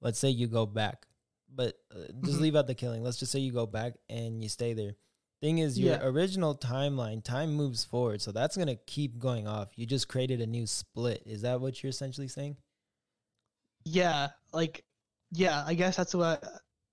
let's 0.00 0.18
say 0.18 0.28
you 0.28 0.46
go 0.46 0.66
back, 0.66 1.06
but 1.48 1.78
uh, 1.90 2.12
just 2.22 2.38
Mhm. 2.38 2.40
leave 2.42 2.56
out 2.56 2.66
the 2.66 2.74
killing. 2.74 3.02
Let's 3.02 3.18
just 3.18 3.32
say 3.32 3.38
you 3.40 3.52
go 3.52 3.66
back 3.66 3.94
and 4.08 4.42
you 4.42 4.48
stay 4.48 4.72
there. 4.74 4.96
Thing 5.40 5.58
is, 5.58 5.78
your 5.78 5.94
Yeah. 5.94 6.04
original 6.04 6.56
timeline, 6.56 7.22
time 7.22 7.54
moves 7.54 7.84
forward, 7.84 8.20
so 8.20 8.32
that's 8.32 8.56
gonna 8.56 8.74
keep 8.76 9.18
going 9.18 9.46
off. 9.46 9.68
You 9.78 9.86
just 9.86 10.08
created 10.08 10.40
a 10.40 10.46
new 10.46 10.66
split. 10.66 11.22
Is 11.24 11.42
that 11.42 11.60
what 11.60 11.82
you're 11.82 11.90
essentially 11.90 12.28
saying? 12.28 12.56
Yeah, 13.84 14.28
like, 14.52 14.84
yeah, 15.30 15.64
I 15.66 15.74
guess 15.74 15.96
that's 15.96 16.14
what 16.14 16.44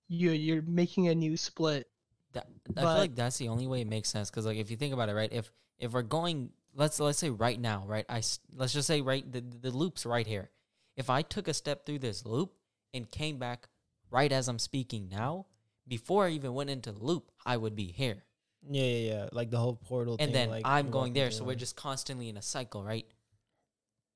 you 0.08 0.30
you're 0.30 0.62
making 0.62 1.08
a 1.08 1.14
new 1.14 1.36
split. 1.36 1.88
That, 2.32 2.46
I 2.76 2.80
feel 2.80 2.94
like 2.94 3.14
that's 3.16 3.36
the 3.38 3.48
only 3.48 3.66
way 3.66 3.80
it 3.80 3.86
makes 3.88 4.08
sense. 4.08 4.30
Because 4.30 4.46
like 4.46 4.56
if 4.58 4.70
you 4.70 4.76
think 4.76 4.94
about 4.94 5.08
it, 5.08 5.14
right? 5.14 5.32
If 5.32 5.50
if 5.78 5.92
we're 5.92 6.02
going, 6.02 6.50
let's 6.76 7.00
let's 7.00 7.18
say 7.18 7.30
right 7.30 7.60
now, 7.60 7.84
right? 7.86 8.04
I 8.08 8.22
let's 8.54 8.72
just 8.72 8.86
say 8.86 9.00
right 9.00 9.30
the 9.30 9.40
the 9.40 9.70
loop's 9.70 10.06
right 10.06 10.26
here. 10.26 10.50
If 10.96 11.10
I 11.10 11.22
took 11.22 11.48
a 11.48 11.54
step 11.54 11.84
through 11.84 11.98
this 11.98 12.24
loop 12.24 12.52
and 12.94 13.10
came 13.10 13.38
back 13.38 13.68
right 14.10 14.30
as 14.30 14.48
I'm 14.48 14.58
speaking 14.58 15.08
now, 15.10 15.46
before 15.88 16.26
I 16.26 16.30
even 16.30 16.54
went 16.54 16.70
into 16.70 16.92
the 16.92 17.02
loop, 17.04 17.30
I 17.44 17.56
would 17.56 17.74
be 17.74 17.86
here. 17.86 18.22
Yeah, 18.68 18.82
yeah, 18.84 19.14
yeah. 19.14 19.28
Like 19.32 19.50
the 19.50 19.58
whole 19.58 19.76
portal 19.76 20.16
and 20.18 20.28
thing. 20.28 20.34
then 20.34 20.50
like 20.50 20.62
I'm 20.64 20.90
going 20.90 21.12
there. 21.12 21.30
So 21.30 21.44
we're 21.44 21.54
just 21.54 21.76
constantly 21.76 22.28
in 22.28 22.36
a 22.36 22.42
cycle, 22.42 22.82
right? 22.82 23.06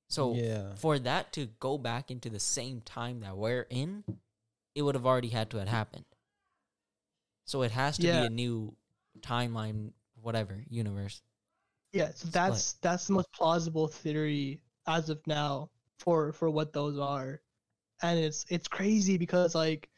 So 0.09 0.35
yeah. 0.35 0.75
for 0.75 0.99
that 0.99 1.33
to 1.35 1.47
go 1.61 1.79
back 1.79 2.11
into 2.11 2.31
the 2.31 2.41
same 2.41 2.81
time 2.81 3.21
that 3.21 3.37
we're 3.37 3.67
in, 3.71 4.03
it 4.75 4.83
would 4.83 4.97
have 4.97 5.07
already 5.07 5.29
had 5.29 5.51
to 5.51 5.59
have 5.59 5.69
happened. 5.69 6.05
So 7.45 7.63
it 7.63 7.71
has 7.71 7.97
to 7.99 8.07
Yeah. 8.07 8.21
be 8.21 8.27
a 8.27 8.31
new 8.31 8.77
timeline, 9.21 9.93
whatever 10.21 10.65
universe. 10.69 11.23
Yeah, 11.93 12.13
so 12.15 12.29
that's 12.29 12.75
that's 12.75 13.07
the 13.07 13.15
most 13.15 13.33
plausible 13.33 13.89
theory 13.89 14.61
as 14.87 15.09
of 15.11 15.21
now 15.27 15.71
for 15.99 16.33
for 16.33 16.49
what 16.51 16.73
those 16.73 16.99
are, 16.99 17.41
and 18.03 18.19
it's 18.19 18.45
it's 18.51 18.69
crazy 18.69 19.19
because 19.19 19.55
like, 19.55 19.89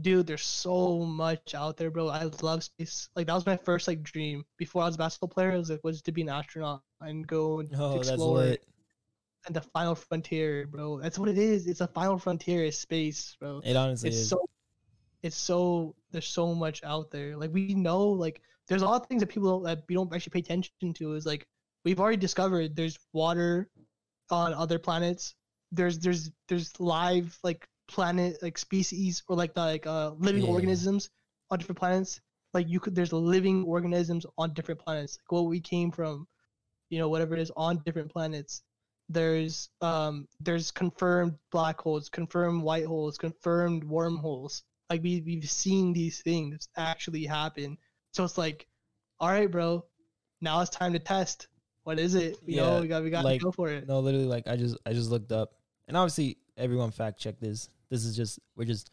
dude, 0.00 0.26
there's 0.26 0.44
so 0.44 1.00
much 1.00 1.54
out 1.54 1.76
there, 1.76 1.90
bro. 1.90 2.08
I 2.08 2.24
love 2.42 2.64
space. 2.64 3.08
Like 3.16 3.26
that 3.28 3.34
was 3.34 3.46
my 3.46 3.56
first 3.58 3.88
like 3.88 4.02
dream 4.02 4.44
before 4.58 4.82
I 4.82 4.86
was 4.86 4.96
a 4.96 4.98
basketball 4.98 5.28
player. 5.30 5.56
Was 5.58 5.70
like 5.70 5.84
was 5.84 6.02
to 6.02 6.12
be 6.12 6.22
an 6.22 6.30
astronaut 6.30 6.82
and 7.00 7.26
go 7.26 7.60
and 7.60 7.70
Oh, 7.74 8.04
that's 8.04 8.08
explore 8.10 8.38
lit. 8.38 8.64
and 9.46 9.54
the 9.56 9.62
final 9.62 9.94
frontier, 9.94 10.66
bro. 10.66 11.00
That's 11.00 11.18
what 11.18 11.28
it 11.28 11.38
is. 11.38 11.66
It's 11.66 11.80
a 11.80 11.88
final 11.88 12.18
frontier 12.18 12.64
is 12.64 12.78
space, 12.78 13.36
bro. 13.40 13.60
It 13.64 13.76
honestly 13.76 14.08
It's 14.08 14.18
is. 14.18 14.28
so 14.28 14.44
it's 15.22 15.36
so 15.36 15.94
there's 16.12 16.28
so 16.28 16.54
much 16.54 16.82
out 16.84 17.10
there. 17.10 17.36
Like 17.36 17.52
we 17.52 17.74
know 17.74 18.08
like 18.08 18.42
there's 18.68 18.82
a 18.82 18.86
lot 18.86 19.00
of 19.02 19.08
things 19.08 19.20
that 19.20 19.28
people 19.28 19.60
that 19.60 19.82
we 19.88 19.94
don't 19.94 20.12
actually 20.14 20.30
pay 20.30 20.40
attention 20.40 20.92
to 20.94 21.14
is 21.14 21.26
like 21.26 21.46
we've 21.84 22.00
already 22.00 22.04
discovered 22.16 22.76
there's 22.76 22.98
water 23.12 23.68
on 24.30 24.52
other 24.54 24.78
planets. 24.78 25.34
there's 25.72 25.98
there's 25.98 26.30
there's 26.48 26.78
live 26.80 27.38
like 27.44 27.66
planet 27.88 28.38
like 28.42 28.58
species 28.58 29.22
or 29.28 29.36
like 29.36 29.56
like 29.56 29.86
uh 29.86 30.10
living 30.18 30.42
Yeah. 30.42 30.48
organisms 30.48 31.10
on 31.50 31.58
different 31.58 31.78
planets. 31.78 32.20
Like 32.54 32.68
you 32.68 32.80
could 32.80 32.94
there's 32.94 33.12
living 33.12 33.64
organisms 33.64 34.26
on 34.38 34.54
different 34.54 34.80
planets. 34.80 35.18
Like 35.20 35.32
what 35.32 35.48
we 35.50 35.60
came 35.60 35.90
from, 35.90 36.26
you 36.90 36.98
know, 36.98 37.08
whatever 37.08 37.34
it 37.34 37.40
is 37.40 37.52
on 37.56 37.82
different 37.84 38.10
planets. 38.12 38.62
There's 39.08 39.70
um 39.80 40.26
there's 40.40 40.70
confirmed 40.70 41.34
black 41.50 41.80
holes, 41.80 42.08
confirmed 42.08 42.62
white 42.62 42.86
holes, 42.86 43.18
confirmed 43.18 43.84
wormholes. 43.84 44.62
Like 44.90 45.02
we 45.02 45.22
we've 45.22 45.50
seen 45.50 45.92
these 45.92 46.20
things 46.22 46.68
actually 46.76 47.24
happen. 47.24 47.78
So 48.12 48.24
it's 48.24 48.38
like, 48.38 48.66
all 49.20 49.28
right, 49.28 49.50
bro, 49.50 49.84
now 50.40 50.60
it's 50.60 50.70
time 50.70 50.92
to 50.92 50.98
test. 50.98 51.48
What 51.84 51.98
is 51.98 52.14
it? 52.14 52.36
You 52.46 52.56
know, 52.56 52.74
Yeah, 52.74 52.80
we 52.80 52.88
got 52.88 53.02
we 53.02 53.10
got 53.10 53.24
like, 53.24 53.40
to 53.40 53.44
go 53.44 53.52
for 53.52 53.70
it. 53.70 53.86
No, 53.88 54.00
literally, 54.00 54.26
like 54.26 54.46
I 54.46 54.56
just 54.56 54.76
I 54.84 54.92
just 54.92 55.10
looked 55.10 55.32
up, 55.32 55.54
and 55.86 55.96
obviously 55.96 56.38
everyone 56.56 56.90
fact 56.90 57.18
check 57.18 57.40
this. 57.40 57.68
This 57.90 58.04
is 58.04 58.16
just 58.16 58.38
we're 58.56 58.64
just 58.64 58.90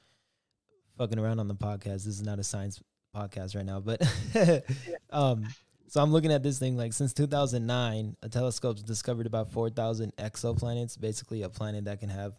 fucking 0.97 1.19
around 1.19 1.39
on 1.39 1.47
the 1.47 1.55
podcast. 1.55 2.05
This 2.05 2.07
is 2.07 2.23
not 2.23 2.39
a 2.39 2.43
science 2.43 2.81
podcast 3.15 3.55
right 3.55 3.65
now, 3.65 3.79
but 3.79 4.01
um, 5.09 5.45
so 5.87 6.01
I'm 6.01 6.11
looking 6.11 6.31
at 6.31 6.43
this 6.43 6.59
thing 6.59 6.77
like 6.77 6.93
since 6.93 7.13
2009, 7.13 8.17
a 8.21 8.29
telescope's 8.29 8.83
discovered 8.83 9.27
about 9.27 9.51
4,000 9.51 10.15
exoplanets, 10.17 10.99
basically 10.99 11.43
a 11.43 11.49
planet 11.49 11.85
that 11.85 11.99
can 11.99 12.09
have 12.09 12.33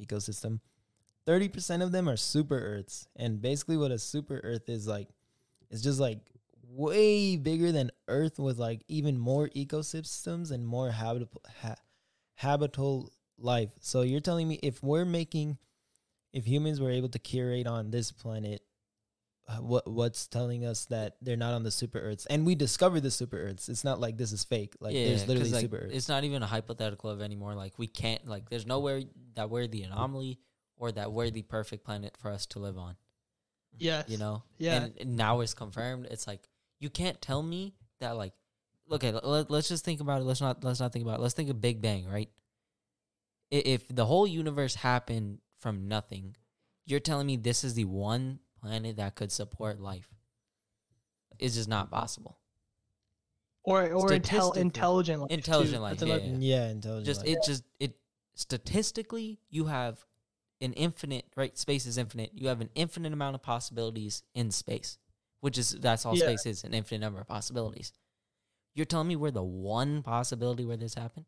ecosystem. 0.00 0.60
30% 1.26 1.82
of 1.82 1.92
them 1.92 2.08
are 2.08 2.16
super 2.16 2.58
Earths, 2.58 3.06
and 3.14 3.40
basically 3.42 3.76
what 3.76 3.90
a 3.90 3.98
super 3.98 4.40
Earth 4.42 4.68
is 4.68 4.86
like, 4.88 5.08
it's 5.70 5.82
just 5.82 6.00
like 6.00 6.18
way 6.62 7.36
bigger 7.36 7.72
than 7.72 7.90
Earth 8.08 8.38
with 8.38 8.58
like 8.58 8.82
even 8.88 9.18
more 9.18 9.48
ecosystems 9.50 10.50
and 10.50 10.66
more 10.66 10.90
habitable 10.90 11.42
ha- 11.62 11.76
habitable 12.34 13.12
life. 13.38 13.70
So 13.80 14.02
you're 14.02 14.20
telling 14.20 14.48
me 14.48 14.58
if 14.62 14.82
we're 14.82 15.04
making 15.04 15.58
if 16.32 16.46
humans 16.46 16.80
were 16.80 16.90
able 16.90 17.08
to 17.08 17.18
curate 17.18 17.66
on 17.66 17.90
this 17.90 18.12
planet 18.12 18.62
uh, 19.48 19.56
what 19.56 19.90
what's 19.90 20.26
telling 20.26 20.66
us 20.66 20.84
that 20.86 21.16
they're 21.22 21.36
not 21.36 21.54
on 21.54 21.62
the 21.62 21.70
super 21.70 21.98
earths 21.98 22.26
and 22.26 22.44
we 22.44 22.54
discovered 22.54 23.00
the 23.00 23.10
super 23.10 23.38
earths 23.38 23.70
it's 23.70 23.82
not 23.82 23.98
like 23.98 24.18
this 24.18 24.30
is 24.30 24.44
fake 24.44 24.74
like 24.78 24.92
there's 24.92 25.26
literally 25.26 25.50
like, 25.50 25.62
super 25.62 25.78
earths 25.78 25.94
It's 25.94 26.08
not 26.08 26.24
even 26.24 26.42
a 26.42 26.46
hypothetical 26.46 27.08
of 27.08 27.22
anymore. 27.22 27.54
Like 27.54 27.78
we 27.78 27.86
can't 27.86 28.26
like 28.28 28.50
there's 28.50 28.66
nowhere 28.66 29.00
that 29.36 29.48
we're 29.48 29.66
the 29.66 29.84
anomaly 29.84 30.38
or 30.76 30.92
that 30.92 31.12
we're 31.12 31.30
the 31.30 31.42
perfect 31.42 31.84
planet 31.84 32.16
for 32.20 32.30
us 32.30 32.44
to 32.46 32.58
live 32.58 32.76
on. 32.76 32.96
Yes. 33.78 34.08
You 34.08 34.18
know? 34.18 34.42
Yeah. 34.58 34.82
And, 34.82 34.94
and 35.00 35.16
now 35.16 35.40
it's 35.40 35.54
confirmed. 35.54 36.06
It's 36.10 36.26
like 36.26 36.48
you 36.80 36.90
can't 36.90 37.20
tell 37.20 37.42
me 37.42 37.74
that 38.00 38.16
like 38.16 38.32
okay, 38.90 39.12
let, 39.12 39.50
let's 39.50 39.68
just 39.68 39.84
think 39.84 40.00
about 40.00 40.20
it. 40.20 40.24
Let's 40.24 40.40
not 40.40 40.64
let's 40.64 40.80
not 40.80 40.92
think 40.92 41.04
about 41.04 41.18
it. 41.18 41.22
Let's 41.22 41.34
think 41.34 41.50
of 41.50 41.60
Big 41.60 41.80
Bang, 41.82 42.06
right? 42.08 42.30
If 43.50 43.88
the 43.88 44.04
whole 44.06 44.26
universe 44.26 44.74
happened 44.74 45.38
from 45.60 45.88
nothing, 45.88 46.36
you're 46.86 47.00
telling 47.00 47.26
me 47.26 47.36
this 47.36 47.64
is 47.64 47.74
the 47.74 47.84
one 47.86 48.40
planet 48.60 48.96
that 48.96 49.14
could 49.14 49.32
support 49.32 49.80
life. 49.80 50.08
It's 51.38 51.54
just 51.54 51.68
not 51.68 51.90
possible. 51.90 52.38
or 53.64 53.82
or 53.92 54.08
intel, 54.08 54.24
Statistically- 54.24 54.60
intelligent 54.62 55.20
life. 55.20 55.28
too. 55.30 55.34
Intelligent 55.34 55.82
life, 55.82 55.98
That's 55.98 56.02
another- 56.02 56.24
yeah. 56.24 56.64
yeah 56.64 56.68
intelligent 56.70 57.06
just 57.06 57.20
life. 57.26 57.36
it 57.36 57.38
just 57.44 57.64
it 57.78 57.96
statistically 58.34 59.40
you 59.50 59.66
have 59.66 60.04
an 60.60 60.72
infinite 60.74 61.24
right 61.36 61.56
space 61.58 61.86
is 61.86 61.98
infinite 61.98 62.30
you 62.34 62.48
have 62.48 62.60
an 62.60 62.70
infinite 62.74 63.12
amount 63.12 63.34
of 63.34 63.42
possibilities 63.42 64.22
in 64.34 64.50
space 64.50 64.98
which 65.40 65.56
is 65.58 65.70
that's 65.80 66.04
all 66.04 66.14
Yeah. 66.14 66.24
space 66.24 66.46
is 66.46 66.64
an 66.64 66.74
infinite 66.74 67.00
number 67.00 67.20
of 67.20 67.26
possibilities 67.28 67.92
you're 68.74 68.86
telling 68.86 69.08
me 69.08 69.16
we're 69.16 69.30
the 69.30 69.42
one 69.42 70.02
possibility 70.02 70.64
where 70.64 70.76
this 70.76 70.94
happened 70.94 71.26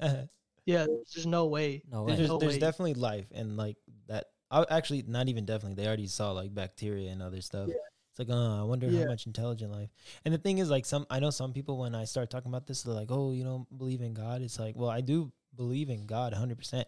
Yeah, 0.66 0.86
there's 1.14 1.26
no 1.26 1.46
way. 1.46 1.82
no 1.90 2.06
there's, 2.06 2.28
no 2.28 2.38
there's 2.38 2.54
way. 2.54 2.58
definitely 2.58 2.94
life 2.94 3.26
and 3.34 3.56
like 3.56 3.76
that 4.08 4.24
I, 4.50 4.64
actually 4.70 5.04
not 5.06 5.28
even 5.28 5.44
definitely 5.44 5.74
they 5.82 5.86
already 5.86 6.06
saw 6.06 6.32
like 6.32 6.54
bacteria 6.54 7.10
and 7.10 7.20
other 7.22 7.40
stuff 7.42 7.68
Yeah. 7.68 7.74
it's 8.10 8.18
like 8.18 8.28
oh 8.30 8.60
i 8.60 8.62
wonder 8.62 8.86
Yeah. 8.88 9.00
how 9.00 9.06
much 9.06 9.26
intelligent 9.26 9.72
life 9.72 9.90
and 10.24 10.32
the 10.32 10.38
thing 10.38 10.58
is 10.58 10.70
like 10.70 10.86
some 10.86 11.06
i 11.10 11.18
know 11.20 11.30
some 11.30 11.52
people 11.52 11.78
when 11.78 11.94
i 11.94 12.04
start 12.04 12.30
talking 12.30 12.50
about 12.50 12.66
this 12.66 12.82
they're 12.82 12.94
like 12.94 13.10
oh 13.10 13.32
you 13.32 13.44
don't 13.44 13.66
believe 13.76 14.00
in 14.00 14.14
god 14.14 14.40
it's 14.42 14.58
like 14.58 14.74
well 14.76 14.88
i 14.90 15.00
do 15.00 15.30
believe 15.54 15.90
in 15.90 16.06
god 16.06 16.32
100% 16.32 16.84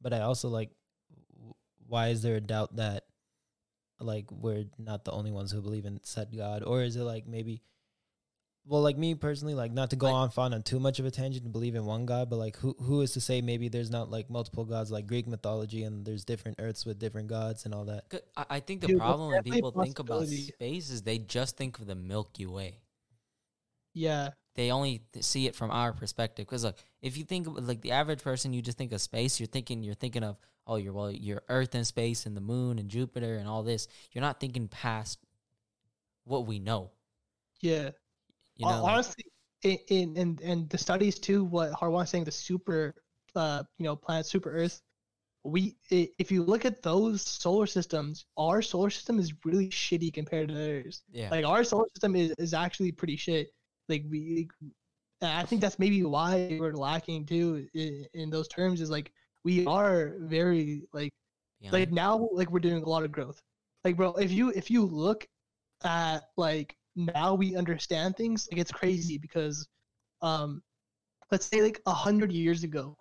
but 0.00 0.12
i 0.12 0.20
also 0.20 0.48
like 0.48 0.70
w- 0.70 0.79
why 1.90 2.08
is 2.08 2.22
there 2.22 2.36
a 2.36 2.40
doubt 2.40 2.76
that 2.76 3.04
like 3.98 4.30
we're 4.30 4.64
not 4.78 5.04
the 5.04 5.12
only 5.12 5.30
ones 5.30 5.50
who 5.52 5.60
believe 5.60 5.84
in 5.84 6.00
said 6.02 6.28
god 6.34 6.62
or 6.62 6.82
is 6.82 6.96
it 6.96 7.02
like 7.02 7.26
maybe 7.26 7.60
well 8.66 8.82
like 8.82 8.96
me 8.96 9.14
personally 9.14 9.54
like 9.54 9.72
not 9.72 9.90
to 9.90 9.96
go 9.96 10.06
Like- 10.06 10.14
on 10.14 10.30
fun 10.30 10.54
on 10.54 10.62
too 10.62 10.78
much 10.80 10.98
of 11.00 11.06
a 11.06 11.10
tangent 11.10 11.44
and 11.44 11.52
believe 11.52 11.74
in 11.74 11.84
one 11.84 12.06
god 12.06 12.30
but 12.30 12.36
like 12.36 12.56
who 12.56 12.74
who 12.80 13.00
is 13.02 13.12
to 13.12 13.20
say 13.20 13.40
maybe 13.42 13.68
there's 13.68 13.90
not 13.90 14.10
like 14.10 14.30
multiple 14.30 14.64
gods 14.64 14.90
like 14.90 15.06
greek 15.06 15.26
mythology 15.26 15.82
and 15.82 16.04
there's 16.06 16.24
different 16.24 16.56
earths 16.60 16.86
with 16.86 16.98
different 16.98 17.28
gods 17.28 17.64
and 17.66 17.74
all 17.74 17.84
that. 17.86 18.04
I, 18.36 18.44
I 18.56 18.60
think 18.60 18.80
the 18.82 18.86
Dude, 18.88 18.98
problem 18.98 19.30
when 19.30 19.42
people 19.42 19.72
think 19.72 19.98
about 19.98 20.26
space 20.28 20.90
is 20.90 21.02
they 21.02 21.18
just 21.18 21.56
think 21.56 21.78
of 21.78 21.86
the 21.86 21.94
milky 21.96 22.46
way 22.46 22.80
Yeah, 23.94 24.30
they 24.54 24.70
only 24.70 25.02
see 25.20 25.46
it 25.46 25.54
from 25.56 25.70
our 25.70 25.92
perspective. 25.92 26.46
Because 26.46 26.64
look, 26.64 26.76
if 27.02 27.16
you 27.18 27.24
think 27.24 27.46
of 27.46 27.66
like 27.66 27.80
the 27.80 27.92
average 27.92 28.22
person, 28.22 28.52
you 28.52 28.62
just 28.62 28.78
think 28.78 28.92
of 28.92 29.00
space. 29.00 29.40
You're 29.40 29.46
thinking 29.48 29.82
you're 29.82 29.94
thinking 29.94 30.22
of 30.22 30.36
oh, 30.66 30.76
you're 30.76 30.92
well, 30.92 31.10
your 31.10 31.42
Earth 31.48 31.74
and 31.74 31.86
space 31.86 32.26
and 32.26 32.36
the 32.36 32.40
moon 32.40 32.78
and 32.78 32.88
Jupiter 32.88 33.36
and 33.36 33.48
all 33.48 33.62
this. 33.62 33.88
You're 34.12 34.22
not 34.22 34.40
thinking 34.40 34.68
past 34.68 35.18
what 36.24 36.46
we 36.46 36.58
know. 36.58 36.90
yeah. 37.60 37.90
You 38.56 38.66
know, 38.66 38.82
like- 38.82 38.92
honestly, 38.92 39.24
in, 39.62 39.78
in 39.88 40.16
and 40.16 40.40
and 40.42 40.68
the 40.70 40.76
studies 40.78 41.18
too, 41.18 41.44
what 41.44 41.72
Harwan's 41.72 42.10
saying, 42.10 42.24
the 42.24 42.30
super, 42.30 42.94
uh, 43.34 43.62
you 43.78 43.84
know, 43.84 43.96
planet, 43.96 44.26
super 44.26 44.50
Earth. 44.50 44.80
We, 45.42 45.76
if 45.90 46.30
you 46.30 46.42
look 46.42 46.66
at 46.66 46.82
those 46.82 47.22
solar 47.22 47.66
systems, 47.66 48.26
our 48.36 48.60
solar 48.60 48.90
system 48.90 49.18
is 49.18 49.32
really 49.46 49.70
shitty 49.70 50.12
compared 50.12 50.48
to 50.48 50.54
theirs. 50.54 51.02
yeah, 51.10 51.30
Like 51.30 51.46
our 51.46 51.64
solar 51.64 51.86
system 51.94 52.14
is, 52.14 52.32
is 52.32 52.52
actually 52.52 52.92
pretty 52.92 53.16
shit. 53.16 53.48
Like 53.88 54.04
we, 54.10 54.50
I 55.22 55.44
think 55.44 55.62
that's 55.62 55.78
maybe 55.78 56.02
why 56.04 56.58
we're 56.60 56.74
lacking 56.74 57.24
too 57.24 57.66
in, 57.72 58.04
in 58.12 58.28
those 58.28 58.48
terms. 58.48 58.82
Is 58.82 58.90
like 58.90 59.12
we 59.44 59.66
are 59.66 60.14
very 60.20 60.82
like 60.92 61.12
yeah, 61.60 61.70
like 61.72 61.90
now 61.92 62.28
like 62.32 62.50
we're 62.50 62.60
doing 62.60 62.82
a 62.82 62.88
lot 62.88 63.02
of 63.04 63.12
growth. 63.12 63.40
Like 63.84 63.96
bro 63.96 64.12
if 64.14 64.30
you 64.30 64.50
if 64.50 64.70
you 64.70 64.84
look 64.84 65.26
at 65.84 66.24
like 66.36 66.76
now 66.96 67.34
we 67.34 67.56
understand 67.56 68.16
things 68.16 68.48
like 68.50 68.60
it's 68.60 68.72
crazy 68.72 69.16
because 69.18 69.66
um 70.22 70.62
let's 71.30 71.46
say 71.46 71.62
like 71.62 71.80
a 71.86 71.92
hundred 71.92 72.32
years 72.32 72.64
ago 72.64 72.96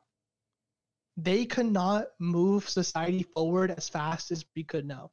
they 1.17 1.45
could 1.45 1.65
not 1.65 2.05
move 2.19 2.69
society 2.69 3.23
forward 3.35 3.71
as 3.71 3.89
fast 3.89 4.31
as 4.31 4.45
we 4.55 4.63
could 4.63 4.85
now. 4.85 5.11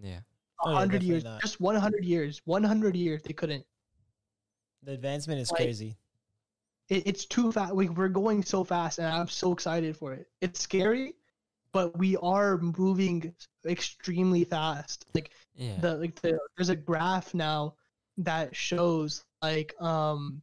Yeah, 0.00 0.20
a 0.20 0.22
Oh, 0.64 0.70
yeah, 0.72 0.78
hundred 0.78 1.02
years 1.02 1.24
not. 1.24 1.40
just 1.42 1.60
100 1.60 2.04
years 2.04 2.40
100 2.46 2.96
years 2.96 3.22
they 3.22 3.34
couldn't. 3.34 3.64
The 4.82 4.92
advancement 4.92 5.40
is 5.40 5.50
Like- 5.50 5.58
crazy 5.60 5.96
it, 6.90 7.04
it's 7.06 7.24
too 7.24 7.50
fast 7.50 7.74
like 7.74 7.90
we're 7.90 8.08
going 8.08 8.42
so 8.42 8.62
fast 8.64 8.98
and 8.98 9.08
i'm 9.08 9.28
so 9.28 9.52
excited 9.52 9.96
for 9.96 10.12
it 10.12 10.26
it's 10.40 10.60
scary 10.60 11.14
but 11.72 11.96
we 11.96 12.16
are 12.16 12.58
moving 12.58 13.32
extremely 13.66 14.44
fast 14.44 15.06
like 15.14 15.30
yeah. 15.54 15.78
the 15.80 15.96
like 15.96 16.20
the 16.20 16.38
there's 16.56 16.68
a 16.68 16.76
graph 16.76 17.32
now 17.32 17.74
that 18.18 18.54
shows 18.54 19.24
like 19.42 19.74
um 19.80 20.42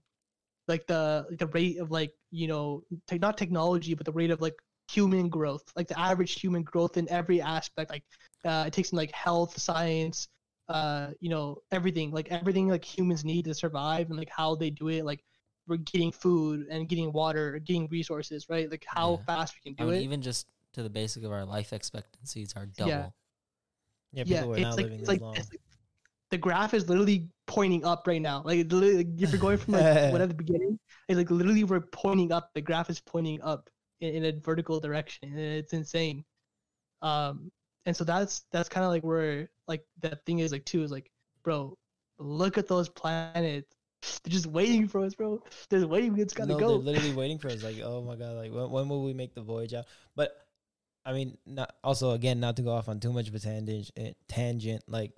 like 0.67 0.87
the 0.87 1.25
like 1.29 1.39
the 1.39 1.47
rate 1.47 1.77
of 1.79 1.91
like 1.91 2.11
you 2.31 2.47
know 2.47 2.83
te- 3.07 3.17
not 3.19 3.37
technology 3.37 3.93
but 3.93 4.05
the 4.05 4.11
rate 4.11 4.31
of 4.31 4.41
like 4.41 4.55
human 4.89 5.27
growth 5.27 5.63
like 5.75 5.87
the 5.87 5.99
average 5.99 6.39
human 6.39 6.63
growth 6.63 6.97
in 6.97 7.09
every 7.09 7.41
aspect 7.41 7.91
like 7.91 8.03
uh 8.45 8.63
it 8.67 8.73
takes 8.73 8.91
in 8.91 8.97
like 8.97 9.11
health 9.11 9.59
science 9.59 10.29
uh 10.69 11.09
you 11.19 11.29
know 11.29 11.57
everything 11.71 12.11
like 12.11 12.29
everything 12.31 12.69
like 12.69 12.85
humans 12.85 13.25
need 13.25 13.45
to 13.45 13.53
survive 13.53 14.09
and 14.09 14.17
like 14.17 14.29
how 14.29 14.55
they 14.55 14.69
do 14.69 14.87
it 14.87 15.03
like 15.03 15.23
we're 15.67 15.77
getting 15.77 16.11
food 16.11 16.67
and 16.69 16.89
getting 16.89 17.11
water 17.13 17.59
getting 17.59 17.87
resources 17.89 18.47
right 18.49 18.71
like 18.71 18.85
how 18.87 19.17
Yeah. 19.17 19.23
fast 19.25 19.55
we 19.55 19.71
can 19.71 19.75
I 19.79 19.85
do 19.85 19.89
mean, 19.89 20.01
it 20.01 20.01
even 20.01 20.21
just 20.21 20.47
to 20.73 20.83
the 20.83 20.89
basic 20.89 21.23
of 21.23 21.31
our 21.31 21.45
life 21.45 21.73
expectancies 21.73 22.53
are 22.55 22.65
double. 22.65 22.89
Yeah. 22.89 23.09
yeah 24.13 24.23
people 24.23 24.53
yeah, 24.53 24.53
are 24.53 24.59
it's 24.61 24.61
not 24.61 24.77
like 24.77 24.87
living 24.89 24.99
it's 24.99 25.07
as 25.07 25.07
like, 25.07 25.21
long 25.21 25.35
it's 25.35 25.49
like 25.51 25.61
the 26.31 26.37
graph 26.37 26.73
is 26.73 26.89
literally 26.89 27.29
pointing 27.47 27.85
up 27.85 28.07
right 28.07 28.21
now. 28.21 28.43
Like, 28.45 28.71
like 28.71 29.07
if 29.19 29.31
you're 29.31 29.39
going 29.39 29.57
from 29.57 29.73
like 29.75 29.89
what 30.07 30.21
at 30.21 30.29
the 30.29 30.35
beginning, 30.35 30.79
it's 31.07 31.17
like 31.17 31.31
literally 31.31 31.63
we're 31.63 31.81
pointing 31.81 32.31
up. 32.33 32.51
The 32.55 32.61
graph 32.61 32.89
is 32.89 32.99
pointing 33.01 33.41
up 33.43 33.69
in, 34.01 34.15
in 34.15 34.25
a 34.25 34.33
vertical 34.41 34.79
direction, 34.79 35.29
and 35.31 35.39
it's 35.39 35.73
insane. 35.73 36.25
Um, 37.01 37.51
and 37.85 37.95
so 37.97 38.03
that's 38.05 38.45
that's 38.51 38.69
kind 38.69 38.85
of 38.85 38.91
like 38.91 39.03
where 39.03 39.49
like 39.67 39.85
that 40.01 40.25
thing 40.25 40.39
is 40.39 40.51
like 40.51 40.65
too 40.65 40.83
is 40.83 40.91
like, 40.91 41.11
bro, 41.43 41.77
look 42.19 42.57
at 42.57 42.67
those 42.67 42.89
planets. 42.89 43.73
They're 44.01 44.31
just 44.31 44.45
waiting 44.47 44.87
for 44.87 45.03
us, 45.03 45.15
bro. 45.15 45.41
They're 45.69 45.87
waiting. 45.87 46.17
It's 46.17 46.33
gotta 46.33 46.53
no, 46.53 46.59
go. 46.59 46.67
they're 46.77 46.77
literally 46.93 47.13
waiting 47.15 47.37
for 47.39 47.49
us. 47.49 47.63
Like, 47.63 47.77
oh 47.83 48.01
my 48.01 48.15
god, 48.15 48.35
like 48.35 48.51
when, 48.51 48.69
when 48.69 48.89
will 48.89 49.03
we 49.03 49.13
make 49.13 49.33
the 49.33 49.41
voyage 49.41 49.73
out? 49.73 49.85
But 50.15 50.31
I 51.05 51.13
mean, 51.13 51.37
not 51.45 51.73
also 51.83 52.11
again, 52.11 52.39
not 52.39 52.57
to 52.57 52.61
go 52.61 52.71
off 52.71 52.89
on 52.89 52.99
too 52.99 53.13
much 53.13 53.27
of 53.27 53.35
a 53.35 53.39
tangent. 53.39 53.91
eh, 53.97 54.11
Tangent, 54.27 54.83
like 54.87 55.13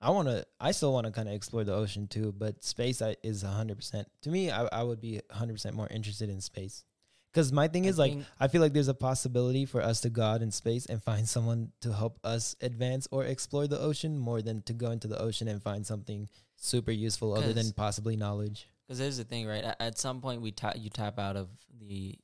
I 0.00 0.10
want 0.10 0.28
to, 0.28 0.44
I 0.58 0.72
still 0.72 0.92
want 0.92 1.06
to 1.06 1.12
kind 1.12 1.28
of 1.28 1.34
explore 1.34 1.62
the 1.64 1.74
ocean 1.74 2.08
too. 2.08 2.32
But 2.36 2.64
space 2.64 3.02
I, 3.02 3.16
is 3.22 3.42
hundred 3.42 3.76
percent 3.76 4.08
to 4.22 4.30
me. 4.30 4.50
I, 4.50 4.64
I 4.72 4.82
would 4.82 5.00
be 5.00 5.20
hundred 5.30 5.54
percent 5.54 5.76
more 5.76 5.88
interested 5.88 6.28
in 6.30 6.40
space 6.40 6.84
Because 7.32 7.52
my 7.52 7.68
thing 7.68 7.86
I 7.86 7.88
is 7.90 7.98
like 7.98 8.12
think- 8.12 8.24
I 8.40 8.48
feel 8.48 8.60
like 8.60 8.72
there's 8.72 8.88
a 8.88 8.94
possibility 8.94 9.64
for 9.66 9.80
us 9.82 10.00
to 10.02 10.10
go 10.10 10.22
out 10.22 10.42
in 10.42 10.50
space 10.50 10.86
and 10.86 11.02
find 11.02 11.28
someone 11.28 11.72
to 11.82 11.92
help 11.92 12.18
us 12.24 12.56
advance 12.60 13.08
or 13.10 13.24
explore 13.24 13.66
the 13.66 13.78
ocean 13.78 14.18
more 14.18 14.42
than 14.42 14.62
to 14.62 14.72
go 14.72 14.90
into 14.90 15.06
the 15.08 15.20
ocean 15.20 15.48
and 15.48 15.62
find 15.62 15.86
something 15.86 16.28
super 16.60 16.90
useful 16.90 17.34
other 17.34 17.52
than 17.52 17.72
possibly 17.72 18.16
knowledge. 18.16 18.68
Because 18.86 18.98
there's 18.98 19.16
the 19.16 19.24
thing, 19.24 19.46
right? 19.46 19.64
At, 19.64 19.80
at 19.80 19.98
some 19.98 20.20
point, 20.20 20.42
we 20.42 20.52
ta- 20.52 20.74
you 20.76 20.90
tap 20.90 21.18
out 21.18 21.36
of 21.36 21.48
the 21.80 22.16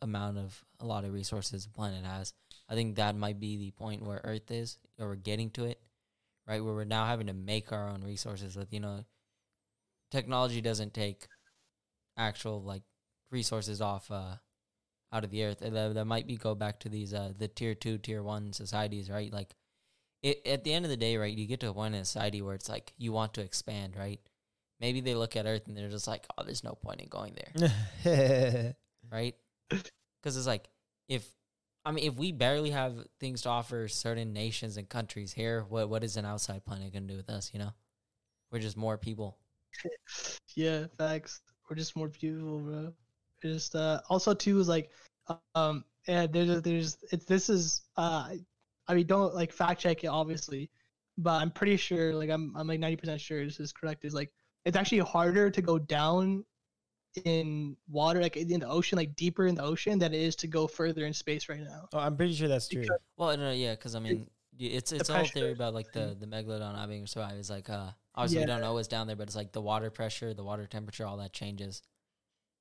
amount 0.00 0.38
of 0.38 0.64
a 0.80 0.86
lot 0.86 1.04
of 1.04 1.12
resources 1.12 1.64
the 1.64 1.70
planet 1.70 2.04
has. 2.04 2.32
I 2.68 2.74
think 2.74 2.96
that 2.96 3.16
might 3.16 3.40
be 3.40 3.56
the 3.56 3.72
point 3.72 4.02
where 4.02 4.20
Earth 4.24 4.50
is, 4.50 4.78
or 4.98 5.08
we're 5.08 5.16
getting 5.16 5.50
to 5.50 5.64
it, 5.64 5.80
right? 6.46 6.64
Where 6.64 6.74
we're 6.74 6.84
now 6.84 7.04
having 7.06 7.26
to 7.26 7.32
make 7.32 7.72
our 7.72 7.88
own 7.88 8.02
resources. 8.02 8.56
With 8.56 8.72
you 8.72 8.80
know, 8.80 9.04
technology 10.10 10.60
doesn't 10.60 10.94
take 10.94 11.26
actual 12.16 12.62
like 12.62 12.82
resources 13.30 13.80
off 13.80 14.08
uh 14.10 14.36
out 15.12 15.24
of 15.24 15.30
the 15.30 15.42
earth. 15.44 15.58
That, 15.58 15.94
that 15.94 16.04
might 16.04 16.26
be 16.26 16.36
go 16.36 16.54
back 16.54 16.78
to 16.80 16.88
these 16.88 17.12
uh 17.12 17.32
the 17.36 17.48
tier 17.48 17.74
two, 17.74 17.98
tier 17.98 18.22
one 18.22 18.52
societies, 18.52 19.10
right? 19.10 19.32
Like 19.32 19.54
it 20.24 20.42
at 20.46 20.64
the 20.64 20.72
end 20.74 20.86
of 20.86 20.90
the 20.90 20.98
day, 20.98 21.18
right? 21.18 21.36
You 21.36 21.46
get 21.46 21.60
to 21.60 21.70
a 21.70 21.74
point 21.74 21.94
in 21.94 22.04
society 22.04 22.42
where 22.42 22.56
it's 22.56 22.70
like 22.70 22.92
you 22.98 23.12
want 23.12 23.34
to 23.34 23.42
expand, 23.42 23.96
right? 23.96 24.20
Maybe 24.80 25.00
they 25.02 25.14
look 25.14 25.36
at 25.36 25.46
Earth 25.46 25.68
and 25.68 25.76
they're 25.76 25.90
just 25.90 26.08
like, 26.08 26.26
oh, 26.38 26.44
there's 26.44 26.64
no 26.64 26.74
point 26.74 27.02
in 27.02 27.08
going 27.08 27.36
there, 28.04 28.74
right? 29.12 29.36
Because 30.22 30.36
it's 30.36 30.46
like 30.46 30.68
if 31.08 31.28
I 31.84 31.92
mean, 31.92 32.06
if 32.06 32.16
we 32.16 32.32
barely 32.32 32.70
have 32.70 32.94
things 33.20 33.42
to 33.42 33.50
offer 33.50 33.88
certain 33.88 34.32
nations 34.32 34.78
and 34.78 34.88
countries 34.88 35.32
here, 35.32 35.66
what 35.68 35.88
what 35.90 36.04
is 36.04 36.16
an 36.16 36.26
outside 36.26 36.64
planet 36.64 36.92
gonna 36.92 37.06
do 37.06 37.16
with 37.16 37.30
us? 37.30 37.50
You 37.52 37.60
know, 37.60 37.72
we're 38.52 38.60
just 38.60 38.76
more 38.76 38.98
people. 38.98 39.38
Yeah, 40.54 40.86
facts. 40.98 41.40
We're 41.68 41.76
just 41.76 41.96
more 41.96 42.08
beautiful, 42.08 42.60
bro. 42.60 42.92
It's 43.42 43.54
Just 43.54 43.76
uh, 43.76 44.00
also 44.08 44.34
too 44.34 44.58
is 44.60 44.68
like, 44.68 44.90
um, 45.54 45.84
yeah, 46.06 46.26
there's 46.26 46.62
there's 46.62 46.98
it's 47.12 47.24
this 47.24 47.48
is 47.48 47.82
uh, 47.96 48.30
I 48.88 48.94
mean 48.94 49.06
don't 49.06 49.34
like 49.34 49.52
fact 49.52 49.80
check 49.80 50.04
it 50.04 50.08
obviously, 50.08 50.70
but 51.18 51.40
I'm 51.40 51.50
pretty 51.50 51.76
sure 51.76 52.14
like 52.14 52.30
I'm 52.30 52.54
I'm 52.56 52.66
like 52.66 52.80
ninety 52.80 52.96
percent 52.96 53.20
sure 53.20 53.44
this 53.44 53.60
is 53.60 53.72
correct. 53.72 54.04
Is 54.04 54.14
like 54.14 54.30
it's 54.64 54.76
actually 54.76 54.98
harder 54.98 55.50
to 55.50 55.62
go 55.62 55.78
down 55.78 56.44
in 57.24 57.76
water 57.88 58.20
like 58.20 58.36
in 58.36 58.58
the 58.60 58.68
ocean 58.68 58.96
like 58.98 59.14
deeper 59.14 59.46
in 59.46 59.54
the 59.54 59.62
ocean 59.62 59.98
than 59.98 60.12
it 60.12 60.20
is 60.20 60.34
to 60.36 60.46
go 60.48 60.66
further 60.66 61.06
in 61.06 61.12
space 61.14 61.48
right 61.48 61.60
now. 61.60 61.88
oh, 61.92 61.98
I'm 61.98 62.16
pretty 62.16 62.34
sure 62.34 62.48
that's 62.48 62.66
true. 62.68 62.82
Because- 62.82 62.98
Well, 63.16 63.36
no, 63.36 63.52
yeah, 63.52 63.72
because 63.74 63.94
I 63.94 64.00
mean, 64.00 64.26
it's 64.58 64.90
it's 64.92 65.08
a 65.08 65.12
whole 65.12 65.20
pressure 65.22 65.32
theory 65.34 65.52
about 65.52 65.74
like 65.74 65.92
the 65.92 66.16
the 66.18 66.26
megalodon 66.26 66.74
not 66.74 66.88
being 66.88 67.00
able 67.00 67.06
to 67.06 67.12
survive. 67.12 67.36
It's 67.38 67.50
like 67.50 67.70
uh, 67.70 67.90
obviously 68.14 68.40
we 68.40 68.46
don't 68.46 68.60
know 68.60 68.72
what's 68.74 68.88
down 68.88 69.06
there, 69.06 69.16
but 69.16 69.28
it's 69.28 69.36
like 69.36 69.52
the 69.52 69.62
water 69.62 69.90
pressure, 69.90 70.34
the 70.34 70.44
water 70.44 70.66
temperature, 70.66 71.06
all 71.06 71.16
that 71.18 71.32
changes. 71.32 71.82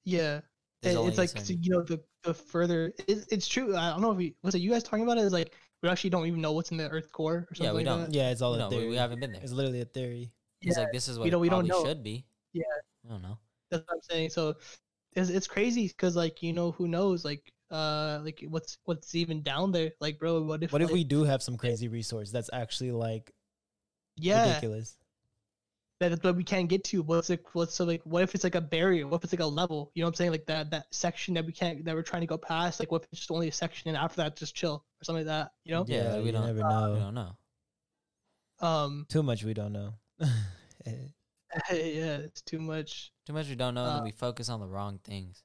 Yeah, 0.06 0.42
it- 0.84 0.94
it's 1.08 1.18
like 1.18 1.30
so, 1.30 1.54
you 1.60 1.70
know 1.72 1.82
the 1.82 2.04
the 2.24 2.34
further 2.34 2.94
it, 3.08 3.26
it's 3.32 3.48
true. 3.48 3.76
I 3.76 3.90
don't 3.90 4.02
know 4.02 4.12
if 4.12 4.18
we 4.18 4.36
was 4.44 4.54
it 4.56 4.60
you 4.60 4.70
guys 4.70 4.84
talking 4.84 5.04
about 5.04 5.18
it. 5.18 5.22
It's 5.22 5.34
like 5.34 5.54
we 5.84 5.90
actually 5.90 6.10
don't 6.10 6.26
even 6.26 6.42
know 6.42 6.54
what's 6.54 6.72
in 6.72 6.78
the 6.78 6.90
Earth 6.90 7.12
core 7.12 7.46
or 7.52 7.54
something. 7.54 7.66
Yeah, 7.66 7.72
we 7.72 7.78
like 7.78 7.86
don't. 7.86 8.02
that. 8.12 8.14
Yeah, 8.14 8.32
it's 8.32 8.42
all 8.42 8.56
no, 8.56 8.66
a 8.66 8.70
we, 8.70 8.76
theory. 8.76 8.90
we 8.90 8.96
haven't 8.96 9.20
been 9.20 9.34
there. 9.34 9.42
It's 9.44 9.52
literally 9.52 9.82
a 9.82 9.86
theory. 9.86 10.32
It's 10.62 10.78
like 10.78 10.94
this 10.94 11.10
is 11.10 11.20
what 11.20 11.26
we 11.26 11.30
don't- 11.30 11.42
we 11.42 11.50
don't 11.50 11.68
know. 11.68 11.84
should 11.84 12.04
be. 12.04 12.26
Yeah. 12.54 12.64
I 13.06 13.10
don't 13.12 13.22
know. 13.22 13.38
That's 13.70 13.84
what 13.86 13.96
I'm 13.96 14.02
saying. 14.02 14.30
So 14.30 14.56
it's 15.14 15.30
it's 15.30 15.46
crazy 15.48 15.88
because 15.88 16.16
like 16.16 16.42
you 16.42 16.54
know 16.54 16.72
who 16.72 16.88
knows 16.88 17.26
like 17.26 17.52
uh 17.70 18.22
like 18.24 18.44
what's 18.50 18.78
what's 18.86 19.14
even 19.14 19.42
down 19.44 19.72
there 19.72 19.92
like 20.00 20.20
bro 20.20 20.42
what 20.42 20.64
if 20.64 20.72
What 20.72 20.82
if 20.82 20.88
like, 20.88 20.94
we 20.94 21.04
do 21.04 21.24
have 21.24 21.44
some 21.44 21.58
crazy 21.58 21.88
resource 21.88 22.32
that's 22.32 22.50
actually 22.54 22.92
like 22.92 23.32
yeah 24.16 24.48
ridiculous? 24.48 24.96
That 26.10 26.22
that 26.22 26.36
we 26.36 26.44
can't 26.44 26.68
get 26.70 26.84
to 26.86 27.02
what's 27.04 27.30
it 27.30 27.46
what's 27.54 27.74
so 27.76 27.84
like 27.86 28.02
what 28.04 28.24
if 28.24 28.34
it's 28.36 28.44
like 28.44 28.56
a 28.56 28.62
barrier 28.62 29.08
what 29.08 29.18
if 29.18 29.24
it's 29.26 29.34
like 29.34 29.40
a 29.40 29.46
level 29.46 29.92
you 29.96 30.02
know 30.02 30.08
what 30.08 30.12
I'm 30.12 30.16
saying 30.16 30.32
like 30.32 30.46
that 30.48 30.70
that 30.72 30.86
section 30.92 31.34
that 31.36 31.46
we 31.46 31.52
can't 31.52 31.84
that 31.86 31.96
we're 31.96 32.02
trying 32.04 32.22
to 32.22 32.28
go 32.28 32.38
past 32.38 32.80
like 32.80 32.92
what 32.92 33.04
if 33.04 33.08
it's 33.12 33.22
just 33.22 33.32
only 33.32 33.48
a 33.48 33.52
section 33.52 33.90
and 33.90 33.98
after 33.98 34.18
that 34.18 34.36
just 34.36 34.56
chill 34.56 34.84
or 35.02 35.04
something 35.04 35.26
like 35.26 35.28
that 35.28 35.52
you 35.64 35.74
know 35.74 35.86
Yeah, 35.88 36.20
we 36.22 36.32
don't- 36.32 36.46
never 36.46 36.58
We 36.58 36.64
know. 36.64 36.94
We 36.94 37.00
don't 37.00 37.14
know. 37.16 37.38
um 38.68 39.06
Too 39.10 39.24
much 39.24 39.44
we 39.44 39.54
don't 39.54 39.74
know. 39.74 39.94
yeah 41.72 42.18
it's 42.18 42.42
too 42.42 42.60
much 42.60 43.12
Too 43.26 43.34
much 43.34 43.48
we 43.48 43.56
don't 43.56 43.74
know, 43.76 43.84
and 43.86 43.92
Uh, 43.92 43.96
then 43.96 44.04
we 44.04 44.12
focus 44.12 44.50
on 44.50 44.60
the 44.60 44.68
wrong 44.68 45.00
things. 45.04 45.44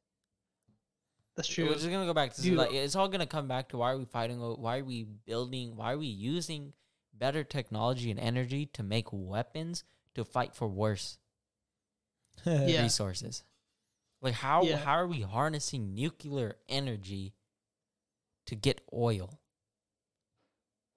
that's 1.36 1.48
true 1.48 1.66
We're 1.66 1.74
just 1.74 1.90
gonna 1.90 2.06
go 2.06 2.14
back 2.14 2.34
to 2.34 2.54
like 2.56 2.72
it's 2.72 2.96
all 2.96 3.08
gonna 3.08 3.26
come 3.26 3.46
back 3.48 3.68
to 3.70 3.76
why 3.78 3.92
are 3.92 3.98
we 3.98 4.04
fighting? 4.06 4.40
Why 4.40 4.78
are 4.78 4.84
we 4.84 5.04
building? 5.04 5.76
Why 5.76 5.92
are 5.92 5.98
we 5.98 6.06
using 6.06 6.72
better 7.12 7.42
technology 7.44 8.10
and 8.10 8.18
energy 8.20 8.66
to 8.66 8.82
make 8.82 9.06
weapons 9.12 9.84
to 10.18 10.24
fight 10.26 10.54
for 10.54 10.68
worse 10.68 11.18
Yeah. 12.64 12.72
resources? 12.76 13.44
Like 14.22 14.34
how 14.34 14.66
Yeah. 14.66 14.76
how 14.76 14.94
are 14.94 15.06
we 15.08 15.22
harnessing 15.22 15.94
nuclear 15.94 16.56
energy 16.68 17.34
to 18.46 18.56
get 18.56 18.80
oil? 18.92 19.38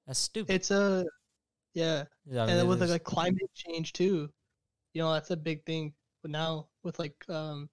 That's 0.05 0.19
stupid. 0.19 0.47
it's 0.47 0.71
a 0.71 1.05
yeah 1.73 2.05
mean, 2.33 2.47
and 2.47 2.59
then 2.59 2.67
with 2.67 2.81
like, 2.81 2.89
like 2.89 3.03
climate 3.03 3.51
change 3.55 3.93
too 3.93 4.29
you 4.93 5.01
know 5.01 5.13
that's 5.13 5.31
a 5.31 5.37
big 5.37 5.65
thing 5.65 5.93
but 6.21 6.31
now 6.31 6.67
with 6.83 6.99
like 6.99 7.15
um 7.29 7.69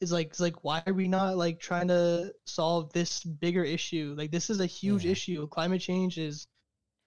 it's 0.00 0.12
like 0.12 0.28
it's 0.28 0.40
like 0.40 0.64
why 0.64 0.82
are 0.86 0.94
we 0.94 1.08
not 1.08 1.36
like 1.38 1.60
trying 1.60 1.88
to 1.88 2.32
solve 2.46 2.92
this 2.92 3.24
bigger 3.24 3.64
issue 3.64 4.14
like 4.18 4.30
this 4.30 4.50
is 4.50 4.60
a 4.60 4.66
huge 4.66 5.04
Yeah. 5.04 5.06
issue 5.06 5.46
climate 5.48 5.80
change 5.82 6.18
is 6.18 6.48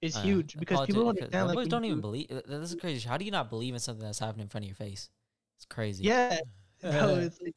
is 0.05 0.15
uh, 0.15 0.21
huge 0.21 0.57
because 0.57 0.79
politi- 0.79 0.87
people 0.87 1.03
don't 1.03 1.09
understand 1.17 1.47
like 1.55 1.69
don't 1.69 1.85
even 1.85 2.01
believe. 2.01 2.27
This 2.29 2.71
is 2.71 2.75
crazy. 2.79 3.07
How 3.07 3.17
do 3.17 3.25
you 3.25 3.31
not 3.31 3.49
believe 3.49 3.73
in 3.73 3.79
something 3.79 4.05
that's 4.05 4.19
happening 4.19 4.43
in 4.43 4.49
front 4.49 4.63
of 4.65 4.67
your 4.69 4.75
face? 4.75 5.09
It's 5.57 5.65
crazy. 5.65 6.03
yeah 6.03 6.37
no, 6.83 7.15
it's 7.15 7.41
like 7.41 7.55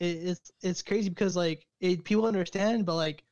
it, 0.00 0.04
it's 0.06 0.50
it's 0.62 0.82
crazy 0.82 1.08
because 1.08 1.36
like 1.36 1.66
it, 1.80 2.04
people 2.04 2.26
understand 2.26 2.86
but 2.86 2.94
like 2.94 3.24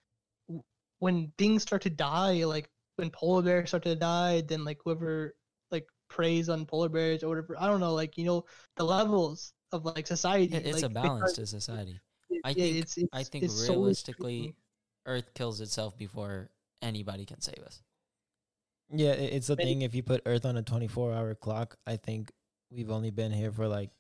w- 0.48 0.62
when 0.98 1.32
things 1.38 1.62
start 1.62 1.82
to 1.82 1.90
die 1.90 2.44
like 2.44 2.68
when 2.96 3.10
polar 3.10 3.42
bears 3.42 3.70
start 3.70 3.84
to 3.84 3.94
die 3.94 4.42
then 4.48 4.64
like 4.64 4.78
whoever 4.84 5.34
like 5.70 5.86
preys 6.08 6.48
on 6.48 6.66
polar 6.66 6.88
bears 6.88 7.22
or 7.22 7.28
whatever 7.28 7.56
i 7.60 7.66
don't 7.66 7.80
know 7.80 7.94
like 7.94 8.18
you 8.18 8.24
know 8.24 8.44
the 8.76 8.84
levels 8.84 9.52
of 9.72 9.84
like 9.84 10.06
society 10.06 10.52
It- 10.54 10.66
it's 10.66 10.82
like, 10.82 10.90
a 10.90 10.94
balance 10.94 11.32
because 11.32 11.34
to 11.34 11.46
society. 11.46 12.00
it- 12.30 12.40
I 12.44 12.50
yeah, 12.50 12.54
think- 12.54 12.76
it's, 12.78 12.96
it's, 12.98 13.08
I 13.12 13.22
think 13.24 13.44
it's 13.44 13.54
so 13.66 13.72
realistically, 13.74 14.36
intriguing. 14.36 14.54
Earth 15.06 15.34
kills 15.34 15.60
itself 15.60 15.96
before 15.96 16.50
anybody 16.86 17.24
can 17.26 17.40
save 17.40 17.62
us. 17.64 17.82
Yeah, 18.90 19.12
it's 19.12 19.48
the 19.48 19.56
Many- 19.56 19.70
thing. 19.70 19.82
If 19.82 19.94
you 19.94 20.02
put 20.02 20.22
Earth 20.26 20.46
on 20.46 20.56
a 20.56 20.62
24 20.62 21.12
hour 21.12 21.34
clock, 21.34 21.76
I 21.86 21.96
think 21.96 22.30
we've 22.70 22.90
only 22.90 23.10
been 23.10 23.32
here 23.32 23.50
for 23.52 23.66
like, 23.68 23.90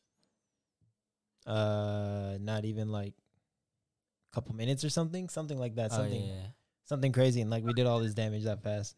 uh, 1.46 2.38
not 2.40 2.64
even 2.64 2.90
like 2.90 3.14
a 3.14 4.34
couple 4.34 4.54
minutes 4.54 4.84
or 4.84 4.90
something, 4.90 5.28
something 5.28 5.58
like 5.58 5.74
that, 5.76 5.90
Oh, 5.92 5.96
something, 5.98 6.24
yeah. 6.24 6.46
something 6.84 7.12
crazy, 7.12 7.40
and 7.40 7.50
like 7.50 7.64
we 7.64 7.72
did 7.72 7.86
all 7.86 8.00
this 8.00 8.14
damage 8.14 8.44
that 8.44 8.62
fast. 8.62 8.96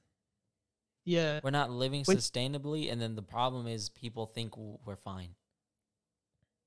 yeah 1.04 1.40
We're 1.42 1.50
not 1.50 1.70
living 1.70 2.04
Which- 2.04 2.18
sustainably, 2.18 2.90
and 2.92 3.00
then 3.00 3.14
the 3.16 3.22
problem 3.22 3.66
is 3.66 3.88
people 3.90 4.26
think 4.26 4.56
we're 4.56 4.96
fine, 4.96 5.34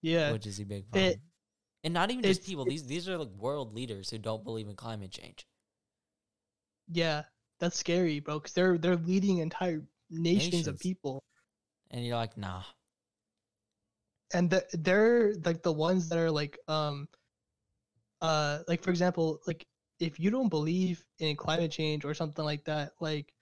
yeah 0.02 0.32
which 0.32 0.46
is 0.48 0.60
a 0.60 0.66
big 0.66 0.90
problem. 0.92 1.22
and 1.84 1.94
not 1.94 2.12
even 2.12 2.24
just 2.24 2.44
people; 2.44 2.66
these 2.66 2.86
these 2.86 3.08
are 3.10 3.18
like 3.18 3.30
world 3.30 3.74
leaders 3.74 4.10
who 4.10 4.18
don't 4.20 4.44
believe 4.44 4.68
in 4.68 4.76
climate 4.76 5.12
change. 5.12 5.48
Yeah 6.88 7.24
that's 7.60 7.78
scary 7.78 8.20
bro 8.20 8.40
because 8.40 8.54
they're 8.54 8.78
they're 8.78 8.96
leading 8.96 9.38
entire 9.38 9.82
nations, 10.10 10.68
of 10.68 10.80
people. 10.80 11.24
And 11.92 12.06
you're 12.06 12.16
like, 12.16 12.38
nah, 12.38 12.64
and 14.34 14.50
the, 14.50 14.66
they're 14.74 15.34
like 15.46 15.62
the 15.62 15.72
ones 15.72 16.10
that 16.10 16.18
are 16.18 16.32
like 16.32 16.58
um 16.68 17.08
uh 18.22 18.60
like 18.68 18.84
for 18.84 18.90
example 18.90 19.40
like 19.48 19.66
if 20.00 20.20
you 20.20 20.32
don't 20.32 20.50
believe 20.50 21.04
in 21.20 21.36
climate 21.36 21.72
change 21.72 22.06
or 22.06 22.14
something 22.14 22.46
like 22.46 22.64
that 22.66 22.92
like 23.00 23.34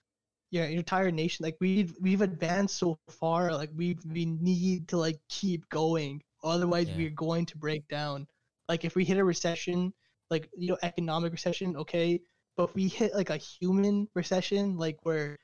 yeah 0.51 0.65
your 0.65 0.79
entire 0.79 1.11
nation 1.11 1.43
like 1.43 1.55
we've 1.61 1.95
we've 2.01 2.21
advanced 2.21 2.77
so 2.77 2.97
far 3.09 3.53
like 3.53 3.69
we 3.75 3.97
we 4.11 4.25
need 4.25 4.87
to 4.87 4.97
like 4.97 5.19
keep 5.29 5.67
going. 5.69 6.21
Otherwise 6.43 6.87
Yeah. 6.87 6.95
we're 6.95 7.09
going 7.09 7.45
to 7.47 7.57
break 7.57 7.87
down. 7.87 8.25
Like 8.69 8.85
if 8.85 8.95
we 8.95 9.03
hit 9.05 9.17
a 9.17 9.23
recession 9.23 9.93
like 10.29 10.49
you 10.57 10.69
know 10.69 10.77
economic 10.83 11.31
recession 11.33 11.75
okay 11.77 12.21
but 12.59 12.65
if 12.69 12.75
we 12.75 12.89
hit 12.89 13.15
like 13.15 13.29
a 13.29 13.37
human 13.37 14.05
recession 14.15 14.77
like 14.77 14.99
where 15.03 15.37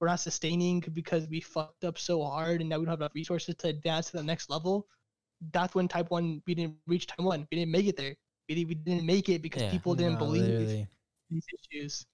we're 0.00 0.06
not 0.06 0.20
sustaining 0.20 0.78
because 0.94 1.26
we 1.28 1.40
fucked 1.40 1.84
up 1.84 1.98
so 1.98 2.22
hard 2.24 2.60
and 2.60 2.70
now 2.70 2.78
we 2.78 2.84
don't 2.84 2.92
have 2.92 3.00
enough 3.00 3.14
resources 3.14 3.56
to 3.56 3.68
advance 3.68 4.10
to 4.10 4.18
the 4.18 4.22
next 4.22 4.48
level 4.48 4.86
that's 5.52 5.74
when 5.74 5.88
type 5.88 6.10
1 6.12 6.40
we 6.46 6.54
didn't 6.54 6.76
reach 6.86 7.08
type 7.08 7.18
1 7.18 7.46
we 7.50 7.58
didn't 7.58 7.72
make 7.72 7.86
it 7.88 7.96
there 7.96 8.14
we, 8.48 8.54
di- 8.54 8.64
we 8.66 8.74
didn't 8.76 9.04
make 9.06 9.28
it 9.28 9.42
because 9.42 9.62
Yeah. 9.62 9.70
people 9.72 9.96
didn't 9.96 10.14
Nah, 10.14 10.18
believe 10.18 10.44
literally. 10.44 10.88
these 11.30 11.44
issues 11.72 12.06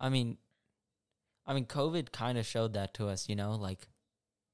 I 0.00 0.08
mean, 0.08 0.38
I 1.46 1.54
mean, 1.54 1.66
COVID 1.66 2.12
kind 2.12 2.38
of 2.38 2.46
showed 2.46 2.74
that 2.74 2.94
to 2.94 3.08
us, 3.08 3.28
you 3.28 3.36
know, 3.36 3.52
like, 3.52 3.88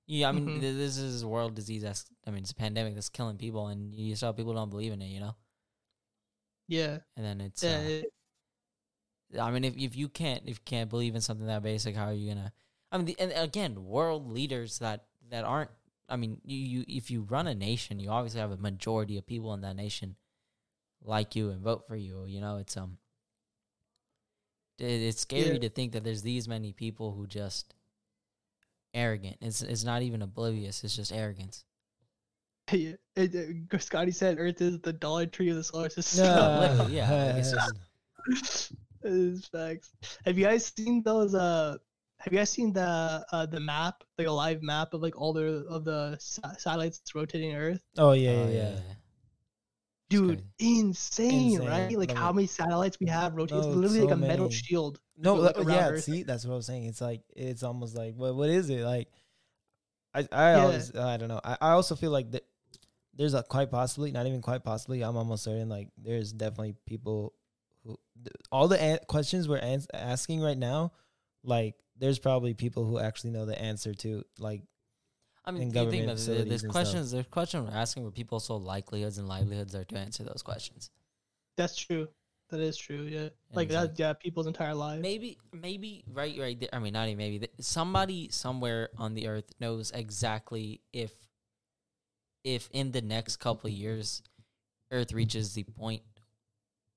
yeah, 0.06 0.28
I 0.28 0.32
mean, 0.32 0.44
Mhm. 0.46 0.60
this 0.60 0.98
is 0.98 1.24
world 1.24 1.54
disease 1.54 1.82
that's, 1.82 2.06
I 2.26 2.30
mean, 2.30 2.42
it's 2.42 2.52
a 2.52 2.56
pandemic 2.56 2.94
that's 2.94 3.08
killing 3.10 3.38
people, 3.38 3.68
and 3.68 3.94
you 3.94 4.16
saw 4.16 4.32
people 4.32 4.54
don't 4.54 4.70
believe 4.70 4.92
in 4.92 5.02
it, 5.02 5.08
you 5.08 5.20
know, 5.20 5.36
yeah 6.68 6.98
and 7.16 7.24
then 7.24 7.40
it's, 7.40 7.66
yeah 7.66 7.78
uh, 7.78 7.90
it- 8.02 8.12
I 9.40 9.50
mean, 9.50 9.64
if 9.64 9.76
if 9.76 9.96
you 9.96 10.08
can't 10.08 10.42
if 10.44 10.50
you 10.56 10.62
can't 10.64 10.88
believe 10.90 11.14
in 11.14 11.20
something 11.20 11.46
that 11.46 11.62
basic, 11.62 11.94
how 11.96 12.06
are 12.06 12.12
you 12.14 12.28
gonna? 12.34 12.52
I 12.90 12.96
mean, 12.96 13.06
the, 13.06 13.16
and 13.20 13.32
again, 13.36 13.84
world 13.84 14.30
leaders 14.30 14.78
that 14.78 15.04
that 15.30 15.44
aren't. 15.44 15.70
I 16.08 16.16
mean, 16.16 16.40
you, 16.44 16.56
you 16.56 16.84
if 16.88 17.10
you 17.10 17.22
run 17.22 17.46
a 17.46 17.54
nation, 17.54 17.98
you 18.00 18.08
obviously 18.10 18.40
have 18.40 18.52
a 18.52 18.56
majority 18.56 19.18
of 19.18 19.26
people 19.26 19.52
in 19.54 19.60
that 19.60 19.76
nation 19.76 20.16
like 21.04 21.36
you 21.36 21.50
and 21.50 21.60
vote 21.60 21.86
for 21.86 21.96
you. 21.96 22.24
You 22.26 22.40
know, 22.40 22.56
it's 22.56 22.76
um, 22.78 22.96
it, 24.78 24.84
it's 24.86 25.20
scary 25.20 25.52
Yeah. 25.54 25.58
to 25.58 25.68
think 25.68 25.92
that 25.92 26.04
there's 26.04 26.22
these 26.22 26.48
many 26.48 26.72
people 26.72 27.12
who 27.12 27.26
just 27.26 27.74
arrogant. 28.94 29.36
It's 29.42 29.60
it's 29.60 29.84
not 29.84 30.00
even 30.02 30.22
oblivious. 30.22 30.82
It's 30.84 30.96
just 30.96 31.12
arrogance. 31.12 31.64
Yeah, 32.70 32.92
it, 33.16 33.34
it- 33.34 33.82
Scotty 33.82 34.10
said 34.10 34.38
Earth 34.38 34.60
is 34.60 34.78
the 34.80 34.92
Dollar 34.92 35.24
Tree 35.24 35.48
of 35.48 35.56
the 35.56 35.64
solar 35.64 35.88
system. 35.88 36.26
literally, 36.26 36.96
yeah, 36.96 37.42
like, 39.02 39.12
it's 39.12 39.40
just- 39.40 39.52
facts. 39.52 39.90
Have 40.24 40.38
you 40.38 40.44
guys 40.44 40.72
seen 40.76 41.02
those? 41.02 41.34
Uh, 41.34 41.76
have 42.20 42.32
you 42.32 42.38
guys 42.40 42.50
seen 42.50 42.72
the 42.72 43.24
uh 43.32 43.46
the 43.46 43.60
map, 43.60 44.02
like 44.18 44.26
a 44.26 44.32
live 44.32 44.62
map 44.62 44.92
of 44.94 45.00
like 45.02 45.16
all 45.20 45.32
the 45.32 45.64
of 45.68 45.84
the 45.84 46.16
sa- 46.20 46.52
satellites 46.58 46.98
that's 46.98 47.14
rotating 47.14 47.54
Earth? 47.54 47.80
oh 47.96 48.12
yeah, 48.12 48.30
Oh, 48.30 48.48
yeah, 48.48 48.70
yeah. 48.70 48.80
Dude, 50.10 50.42
insane, 50.58 51.52
Insane. 51.52 51.68
right? 51.68 51.96
Like 51.98 52.08
Let 52.08 52.16
how 52.18 52.32
me- 52.32 52.36
many 52.36 52.46
satellites 52.46 52.98
we 52.98 53.08
have 53.08 53.34
rotating? 53.34 53.60
No, 53.62 53.68
it's 53.68 53.76
literally 53.76 54.00
like 54.00 54.08
so 54.08 54.14
a 54.14 54.16
metal 54.16 54.46
many. 54.46 54.54
shield. 54.54 55.00
No, 55.18 55.36
go, 55.36 55.42
like, 55.42 55.58
like, 55.58 55.68
yeah. 55.68 55.88
Earth. 55.90 56.04
See, 56.04 56.22
that's 56.22 56.46
what 56.46 56.54
I 56.54 56.56
was 56.56 56.66
saying. 56.66 56.86
It's 56.86 57.00
like 57.02 57.20
it's 57.36 57.62
almost 57.62 57.94
like 57.96 58.14
what 58.14 58.34
what 58.34 58.48
is 58.48 58.70
it 58.70 58.80
like? 58.84 59.08
I 60.14 60.20
I 60.32 60.50
Yeah. 60.52 60.62
always 60.62 60.94
I 60.96 61.16
don't 61.18 61.28
know. 61.28 61.40
I, 61.44 61.58
I 61.60 61.70
also 61.72 61.94
feel 61.94 62.10
like 62.10 62.30
that 62.30 62.44
there's 63.14 63.34
a 63.34 63.42
quite 63.42 63.70
possibly, 63.70 64.10
not 64.10 64.26
even 64.26 64.40
quite 64.40 64.64
possibly. 64.64 65.02
I'm 65.02 65.16
almost 65.16 65.44
certain 65.44 65.68
like 65.68 65.88
there's 65.98 66.32
definitely 66.32 66.74
people 66.86 67.12
who 67.22 67.22
th- 67.22 67.32
all 68.52 68.68
the 68.68 68.80
an- 68.80 68.98
questions 69.08 69.48
we're 69.48 69.58
ans- 69.58 69.86
asking 69.94 70.40
right 70.40 70.58
now, 70.58 70.92
like 71.44 71.74
there's 71.96 72.18
probably 72.18 72.54
people 72.54 72.84
who 72.84 72.98
actually 72.98 73.30
know 73.30 73.44
the 73.46 73.60
answer 73.60 73.94
to 73.94 74.22
like 74.38 74.62
I 75.44 75.50
mean, 75.50 75.62
in 75.62 75.68
you 75.68 75.72
think 75.72 75.84
government 75.86 76.04
about 76.04 76.48
there's 76.48 76.50
and 76.50 76.58
stuff. 76.60 76.72
questions. 76.72 77.10
There's 77.10 77.26
questions 77.26 77.68
we're 77.70 77.76
asking 77.76 78.02
where 78.02 78.12
people's 78.12 78.44
so 78.44 78.56
likelihoods 78.56 79.18
and 79.18 79.28
livelihoods 79.28 79.74
are 79.74 79.84
to 79.84 79.98
answer 79.98 80.22
those 80.24 80.42
questions. 80.42 80.90
That's 81.56 81.76
true. 81.76 82.08
That 82.50 82.60
is 82.60 82.76
true. 82.78 83.02
Yeah, 83.02 83.28
like 83.52 83.68
that. 83.68 83.80
like- 83.90 83.98
yeah, 83.98 84.12
people's 84.14 84.46
entire 84.46 84.74
lives. 84.74 85.02
Maybe, 85.02 85.38
maybe 85.52 86.02
right, 86.12 86.34
right 86.38 86.58
there. 86.58 86.70
I 86.72 86.78
mean, 86.78 86.92
not 86.94 87.06
even 87.08 87.18
maybe. 87.18 87.38
th- 87.40 87.52
Somebody 87.60 88.30
somewhere 88.30 88.88
on 88.96 89.12
the 89.14 89.26
earth 89.28 89.52
knows 89.60 89.90
exactly 89.90 90.80
if, 90.92 91.12
if 92.44 92.68
in 92.72 92.92
the 92.92 93.02
next 93.02 93.36
couple 93.36 93.68
of 93.68 93.74
years, 93.74 94.22
Earth 94.90 95.12
reaches 95.12 95.52
the 95.52 95.64
point 95.64 96.00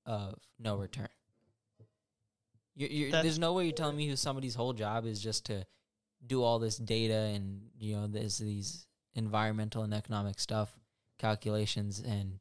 of 0.06 0.40
no 0.60 0.78
return. 0.78 1.10
You're, 2.76 2.90
you're, 2.90 3.12
there's 3.12 3.40
no 3.40 3.54
way 3.54 3.66
you're 3.66 3.74
telling 3.74 3.98
me 3.98 4.08
who 4.08 4.16
somebody's 4.16 4.56
whole 4.56 4.74
job 4.74 5.06
is 5.06 5.22
just 5.22 5.46
to 5.48 5.66
do 6.26 6.44
all 6.44 6.60
this 6.60 6.78
data 6.78 7.14
and 7.14 7.62
you 7.80 7.96
know 7.96 8.08
there's 8.08 8.38
these 8.38 8.86
environmental 9.16 9.84
and 9.84 9.94
economic 9.94 10.40
stuff 10.40 10.72
calculations 11.20 12.00
and 12.00 12.40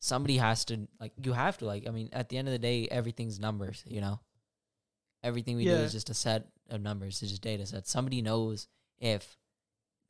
somebody 0.00 0.36
has 0.36 0.64
to 0.64 0.88
like 1.00 1.12
you 1.22 1.32
have 1.32 1.58
to 1.58 1.64
like 1.64 1.86
i 1.86 1.90
mean 1.90 2.08
at 2.12 2.28
the 2.28 2.36
end 2.36 2.48
of 2.48 2.52
the 2.52 2.58
day 2.58 2.88
everything's 2.90 3.38
numbers 3.38 3.82
you 3.86 4.00
know? 4.00 4.20
Everything 5.22 5.56
we 5.56 5.64
do 5.64 5.70
is 5.70 5.92
just 5.92 6.10
a 6.10 6.14
set 6.14 6.48
of 6.68 6.82
numbers 6.82 7.22
it's 7.22 7.30
just 7.30 7.42
data 7.42 7.64
sets. 7.64 7.90
Somebody 7.90 8.20
knows 8.20 8.68
if 8.98 9.38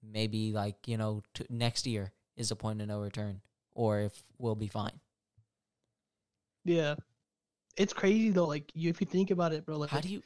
maybe 0.03 0.53
like 0.53 0.89
you 0.89 0.97
know 0.97 1.23
t- 1.35 1.47
next 1.49 1.87
year 1.87 2.13
is 2.37 2.51
a 2.51 2.57
point 2.57 2.81
of 2.81 2.89
no 2.89 3.01
return 3.01 3.41
or 3.75 4.01
if 4.01 4.25
we'll 4.39 4.57
be 4.57 4.67
fine 4.67 5.01
Yeah, 6.65 6.95
it's 7.77 7.93
crazy 7.93 8.31
though. 8.31 8.47
Like 8.47 8.71
you, 8.75 8.91
if 8.91 9.01
you 9.01 9.07
think 9.07 9.31
about 9.31 9.53
it, 9.53 9.65
bro. 9.65 9.79
Like 9.79 9.91
how 9.91 10.01
do 10.01 10.09
you 10.09 10.23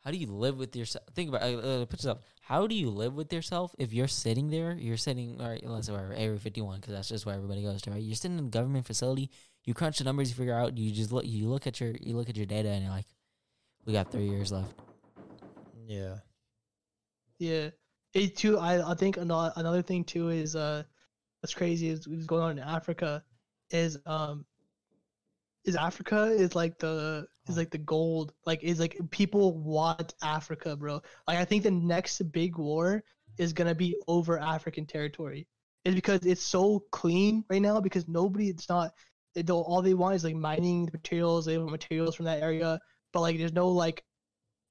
how 0.00 0.10
do 0.10 0.16
you 0.16 0.28
live 0.28 0.56
with 0.58 0.74
yourself 0.74 1.04
think 1.14 1.28
about 1.28 1.42
uh, 1.42 1.58
uh, 1.58 1.84
put 1.84 1.98
yourself 1.98 2.20
how 2.40 2.66
do 2.66 2.74
you 2.74 2.88
live 2.88 3.14
with 3.14 3.32
yourself 3.32 3.74
if 3.78 3.92
you're 3.92 4.08
sitting 4.08 4.48
there 4.48 4.72
you're 4.72 4.96
sitting 4.96 5.40
all 5.40 5.48
right 5.48 5.60
let's 5.66 5.88
say 5.88 5.92
wherever, 5.92 6.14
area 6.14 6.38
51 6.38 6.80
because 6.80 6.94
that's 6.94 7.08
just 7.08 7.26
where 7.26 7.34
everybody 7.34 7.62
goes 7.62 7.82
to 7.82 7.90
right 7.90 8.00
you're 8.00 8.14
sitting 8.14 8.38
in 8.38 8.46
a 8.46 8.48
government 8.48 8.86
facility 8.86 9.28
you 9.64 9.74
crunch 9.74 9.98
the 9.98 10.04
numbers 10.04 10.30
you 10.30 10.36
figure 10.36 10.54
out 10.54 10.78
you 10.78 10.92
just 10.92 11.10
look 11.10 11.26
you 11.26 11.48
look 11.48 11.66
at 11.66 11.80
your 11.80 11.90
you 12.00 12.16
look 12.16 12.30
at 12.30 12.36
your 12.36 12.46
data 12.46 12.68
and 12.68 12.84
you're 12.84 12.92
like 12.92 13.06
we 13.86 13.92
got 13.92 14.10
three 14.10 14.28
years 14.28 14.52
left 14.52 14.72
yeah. 15.88 16.16
Yeah, 17.38 17.70
it 18.12 18.36
too. 18.36 18.58
I 18.58 18.92
I 18.92 18.94
think 18.94 19.16
another 19.16 19.52
another 19.56 19.82
thing 19.82 20.04
too 20.04 20.28
is 20.28 20.54
uh, 20.54 20.82
what's 21.40 21.54
crazy 21.54 21.88
is 21.88 22.06
what's 22.06 22.26
going 22.26 22.42
on 22.42 22.58
in 22.58 22.64
Africa, 22.64 23.24
is 23.70 23.98
um, 24.04 24.44
is 25.68 25.76
Africa 25.76 26.24
is 26.24 26.54
like 26.54 26.78
the 26.78 27.26
is 27.48 27.56
like 27.56 27.70
the 27.70 27.78
gold 27.78 28.32
like 28.46 28.62
is 28.62 28.80
like 28.80 28.98
people 29.10 29.58
want 29.58 30.14
Africa, 30.22 30.76
bro. 30.76 31.00
Like 31.26 31.38
I 31.38 31.44
think 31.44 31.62
the 31.62 31.70
next 31.70 32.20
big 32.32 32.56
war 32.58 33.04
is 33.38 33.52
gonna 33.52 33.74
be 33.74 33.96
over 34.08 34.38
African 34.38 34.86
territory. 34.86 35.46
It's 35.84 35.94
because 35.94 36.26
it's 36.26 36.42
so 36.42 36.84
clean 36.90 37.44
right 37.50 37.62
now 37.62 37.80
because 37.80 38.08
nobody 38.08 38.48
it's 38.48 38.68
not 38.68 38.92
don't 39.44 39.62
all 39.62 39.82
they 39.82 39.94
want 39.94 40.16
is 40.16 40.24
like 40.24 40.34
mining 40.34 40.86
the 40.86 40.92
materials 40.92 41.46
they 41.46 41.58
want 41.58 41.70
materials 41.70 42.16
from 42.16 42.24
that 42.24 42.42
area 42.42 42.80
but 43.12 43.20
like 43.20 43.38
there's 43.38 43.52
no 43.52 43.68
like 43.68 44.02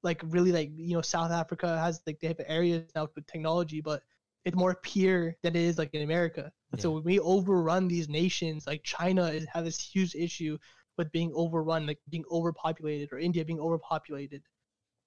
like 0.02 0.20
really 0.26 0.52
like 0.52 0.70
you 0.76 0.94
know 0.94 1.02
South 1.02 1.30
Africa 1.30 1.78
has 1.78 2.00
like 2.06 2.20
they 2.20 2.28
have 2.28 2.40
areas 2.46 2.84
now 2.94 3.08
with 3.14 3.26
technology, 3.26 3.80
but 3.80 4.02
it's 4.44 4.56
more 4.56 4.76
pure 4.82 5.34
than 5.42 5.56
it 5.56 5.62
is 5.62 5.78
like 5.78 5.94
in 5.94 6.02
America. 6.02 6.50
And 6.72 6.80
So 6.80 6.92
when 6.92 7.04
we 7.04 7.18
overrun 7.18 7.88
these 7.88 8.08
nations, 8.08 8.66
like 8.66 8.82
China 8.84 9.26
is 9.26 9.46
have 9.52 9.64
this 9.64 9.80
huge 9.80 10.14
issue 10.14 10.58
with 10.98 11.10
being 11.12 11.32
overrun, 11.34 11.86
like 11.86 11.98
being 12.10 12.24
overpopulated, 12.30 13.12
or 13.12 13.18
India 13.18 13.44
being 13.44 13.60
overpopulated. 13.60 14.42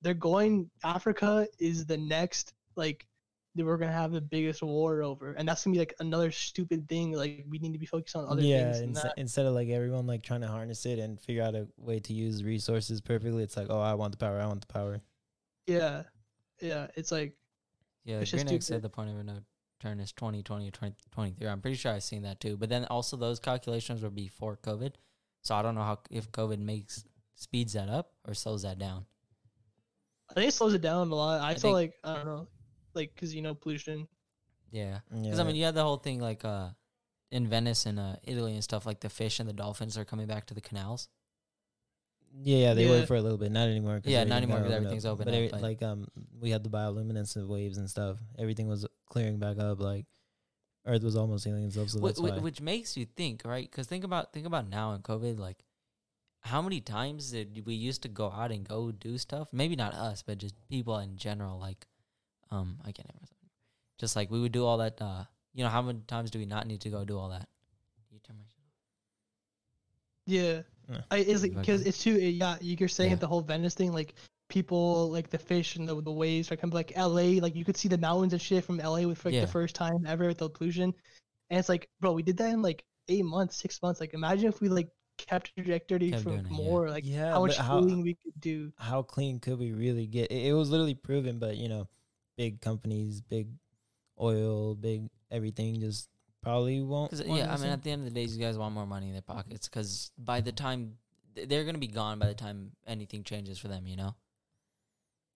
They're 0.01 0.13
going. 0.13 0.69
Africa 0.83 1.47
is 1.59 1.85
the 1.85 1.97
next 1.97 2.53
like 2.75 3.05
that 3.55 3.65
we're 3.65 3.77
gonna 3.77 3.91
have 3.91 4.11
the 4.11 4.21
biggest 4.21 4.63
war 4.63 5.03
over, 5.03 5.33
and 5.33 5.47
that's 5.47 5.63
gonna 5.63 5.73
be 5.73 5.79
like 5.79 5.93
another 5.99 6.31
stupid 6.31 6.87
thing. 6.89 7.11
Like 7.11 7.45
we 7.49 7.59
need 7.59 7.73
to 7.73 7.79
be 7.79 7.85
focused 7.85 8.15
on 8.15 8.25
other 8.25 8.41
yeah, 8.41 8.71
things. 8.71 8.79
than 8.79 8.93
inse- 8.93 9.13
instead 9.17 9.45
of 9.45 9.53
like 9.53 9.69
everyone 9.69 10.07
like 10.07 10.23
trying 10.23 10.41
to 10.41 10.47
harness 10.47 10.85
it 10.85 10.97
and 10.97 11.19
figure 11.19 11.43
out 11.43 11.53
a 11.53 11.67
way 11.77 11.99
to 11.99 12.13
use 12.13 12.43
resources 12.43 13.01
perfectly, 13.01 13.43
it's 13.43 13.57
like, 13.57 13.67
oh, 13.69 13.81
I 13.81 13.93
want 13.93 14.13
the 14.13 14.17
power, 14.17 14.39
I 14.39 14.47
want 14.47 14.61
the 14.61 14.73
power. 14.73 15.01
Yeah, 15.67 16.03
yeah. 16.61 16.87
It's 16.95 17.11
like 17.11 17.35
yeah 18.03 18.19
It's 18.19 18.31
just 18.31 18.63
said 18.63 18.81
the 18.81 18.89
point 18.89 19.09
of 19.09 19.25
no 19.25 19.39
return 19.79 19.99
is 19.99 20.11
2020 20.11 20.65
2023 20.71 21.47
i'm 21.47 21.61
pretty 21.61 21.77
sure 21.77 21.91
i've 21.91 22.03
seen 22.03 22.21
that 22.23 22.39
too 22.39 22.55
but 22.57 22.69
then 22.69 22.85
also 22.85 23.17
those 23.17 23.39
calculations 23.39 24.01
were 24.01 24.09
before 24.09 24.57
covid 24.57 24.93
so 25.41 25.55
i 25.55 25.61
don't 25.61 25.75
know 25.75 25.83
how 25.83 25.99
if 26.09 26.31
covid 26.31 26.59
makes 26.59 27.03
speeds 27.35 27.73
that 27.73 27.89
up 27.89 28.11
or 28.27 28.33
slows 28.33 28.61
that 28.63 28.77
down 28.79 29.05
I 30.29 30.33
think 30.33 30.47
it 30.47 30.53
slows 30.53 30.73
it 30.73 30.81
down 30.81 31.11
a 31.11 31.15
lot. 31.15 31.41
I, 31.41 31.49
I 31.49 31.53
feel 31.55 31.61
think- 31.61 31.73
like 31.73 31.93
I 32.05 32.15
don't 32.15 32.25
know, 32.25 32.47
like 32.93 33.13
because 33.13 33.35
you 33.35 33.41
know 33.41 33.53
pollution. 33.53 34.07
yeah 34.71 34.99
Yeah. 35.13 35.23
Because 35.23 35.39
I 35.39 35.43
mean, 35.43 35.57
you 35.57 35.65
had 35.65 35.75
the 35.75 35.83
whole 35.83 35.97
thing 35.97 36.21
like 36.21 36.45
uh, 36.45 36.69
in 37.31 37.47
Venice 37.47 37.85
and 37.85 37.99
uh, 37.99 38.15
Italy 38.23 38.53
and 38.53 38.63
stuff. 38.63 38.85
Like 38.85 39.01
the 39.01 39.09
fish 39.09 39.41
and 39.41 39.49
the 39.49 39.53
dolphins 39.53 39.97
are 39.97 40.05
coming 40.05 40.27
back 40.27 40.45
to 40.47 40.53
the 40.53 40.61
canals. 40.61 41.09
yeah, 42.43 42.57
yeah, 42.67 42.73
they 42.75 42.85
Yeah. 42.85 43.01
were 43.01 43.05
for 43.05 43.15
a 43.17 43.21
little 43.21 43.37
bit, 43.37 43.51
not 43.51 43.67
anymore. 43.67 43.99
'cause 43.99 44.09
Yeah, 44.09 44.23
not 44.23 44.37
anymore 44.37 44.59
got 44.59 44.63
'cause 44.67 44.71
opened 44.71 44.85
everything's 44.85 45.05
up. 45.05 45.13
open 45.15 45.25
But, 45.25 45.31
up, 45.33 45.35
every- 45.35 45.49
but- 45.49 45.61
like 45.61 45.81
um, 45.83 46.07
we 46.39 46.49
had 46.49 46.63
the 46.63 46.69
bioluminescent 46.69 47.47
waves 47.49 47.77
and 47.77 47.89
stuff. 47.89 48.17
Everything 48.37 48.69
was 48.69 48.85
clearing 49.09 49.37
back 49.37 49.59
up. 49.59 49.81
Like 49.81 50.05
Earth 50.85 51.03
was 51.03 51.15
almost 51.15 51.45
healing 51.45 51.65
itself. 51.65 51.89
So 51.89 51.99
Wh- 51.99 52.05
that's 52.07 52.19
wh- 52.19 52.23
why. 52.23 52.37
which 52.39 52.59
makes 52.61 52.97
you 52.97 53.05
think, 53.05 53.43
right? 53.45 53.69
Because 53.69 53.87
think 53.87 54.03
about 54.03 54.33
think 54.33 54.45
about 54.47 54.67
now 54.69 54.93
in 54.93 55.01
COVID, 55.01 55.37
like 55.39 55.63
how 56.41 56.61
many 56.61 56.81
times 56.81 57.31
did 57.31 57.65
we 57.67 57.75
used 57.75 58.01
to 58.01 58.07
go 58.09 58.31
out 58.31 58.51
and 58.51 58.67
go 58.67 58.91
do 58.91 59.17
stuff? 59.17 59.47
Maybe 59.51 59.75
not 59.75 59.93
us, 59.93 60.23
but 60.23 60.39
just 60.39 60.55
people 60.69 60.97
in 60.97 61.15
general. 61.17 61.59
Like, 61.59 61.85
um, 62.49 62.79
I 62.81 62.91
can't 62.91 63.07
remember. 63.13 63.27
Just 63.99 64.15
like 64.15 64.31
we 64.31 64.41
would 64.41 64.51
do 64.51 64.65
all 64.65 64.79
that. 64.79 64.99
Uh, 64.99 65.25
you 65.53 65.63
know, 65.63 65.69
how 65.69 65.81
many 65.83 65.99
times 66.07 66.31
do 66.31 66.39
we 66.39 66.45
not 66.47 66.65
need 66.65 66.81
to 66.81 66.89
go 66.89 67.05
do 67.05 67.17
all 67.19 67.29
that? 67.29 67.47
You 68.11 68.19
turn 68.23 68.37
my. 68.39 68.45
Yeah, 70.25 70.61
Yeah. 70.89 71.01
I, 71.09 71.17
it's 71.17 71.43
Okay. 71.43 71.49
because 71.53 71.81
it's 71.85 72.01
too. 72.01 72.19
Yeah, 72.19 72.57
you're 72.61 72.87
saying 72.89 73.11
Yeah. 73.11 73.15
the 73.17 73.27
whole 73.27 73.41
Venice 73.41 73.73
thing, 73.75 73.91
like 73.91 74.13
people 74.51 75.09
like 75.09 75.29
the 75.29 75.37
fish 75.39 75.75
and 75.77 75.87
the 75.89 75.99
the 76.01 76.11
waves, 76.11 76.51
like 76.51 76.61
kind 76.61 76.71
of 76.71 76.75
like 76.75 76.91
L.A. 76.95 77.39
Like 77.39 77.55
you 77.55 77.65
could 77.65 77.77
see 77.77 77.87
the 77.87 77.97
mountains 77.97 78.33
and 78.33 78.41
shit 78.41 78.63
from 78.63 78.79
L.A. 78.79 79.05
with 79.05 79.23
like 79.25 79.33
Yeah. 79.33 79.41
the 79.41 79.47
first 79.47 79.73
time 79.75 80.05
ever 80.05 80.27
with 80.27 80.37
the 80.37 80.49
pollution, 80.49 80.93
and 81.49 81.59
it's 81.59 81.69
like, 81.69 81.89
bro, 81.99 82.11
we 82.13 82.21
did 82.23 82.37
that 82.37 82.53
in 82.53 82.61
like 82.61 82.83
eight 83.07 83.25
months, 83.25 83.55
six 83.57 83.81
months. 83.81 83.99
Like 83.99 84.13
imagine 84.13 84.47
if 84.49 84.61
we 84.61 84.69
like 84.69 84.89
kept 85.17 85.51
the 85.55 85.63
trajectory 85.63 86.11
Kept 86.11 86.23
for 86.23 86.29
doing 86.29 86.45
it, 86.45 86.51
yeah. 86.51 86.57
more, 86.57 86.89
like 86.89 87.03
yeah, 87.05 87.31
how 87.33 87.41
much 87.41 87.57
but 87.57 87.65
how, 87.65 87.79
healing 87.79 88.01
we 88.03 88.13
could 88.15 88.39
do. 88.39 88.71
how 88.77 89.01
clean 89.01 89.39
could 89.39 89.57
we 89.59 89.71
really 89.71 90.05
get? 90.07 90.31
It, 90.31 90.47
it 90.47 90.53
was 90.53 90.69
literally 90.69 90.95
proven, 90.95 91.39
but 91.39 91.57
you 91.57 91.69
know, 91.69 91.87
big 92.37 92.61
companies, 92.61 93.21
big 93.21 93.47
oil, 94.19 94.75
big 94.75 95.09
everything, 95.31 95.79
just 95.79 96.09
probably 96.41 96.81
won't. 96.81 97.11
Because 97.11 97.25
yeah, 97.27 97.53
I 97.53 97.57
mean, 97.57 97.69
at 97.69 97.83
the 97.83 97.91
end 97.91 98.01
of 98.07 98.13
the 98.13 98.19
day, 98.19 98.25
these 98.25 98.37
guys 98.37 98.57
want 98.57 98.73
more 98.73 98.85
money 98.87 99.07
in 99.07 99.13
their 99.13 99.21
pockets. 99.21 99.67
Because 99.67 100.11
by 100.17 100.41
the 100.41 100.51
time 100.51 100.97
they're 101.35 101.63
gonna 101.63 101.77
be 101.77 101.87
gone, 101.87 102.19
by 102.19 102.27
the 102.27 102.33
time 102.33 102.71
anything 102.87 103.23
changes 103.23 103.57
for 103.57 103.67
them, 103.67 103.87
you 103.87 103.95
know, 103.95 104.15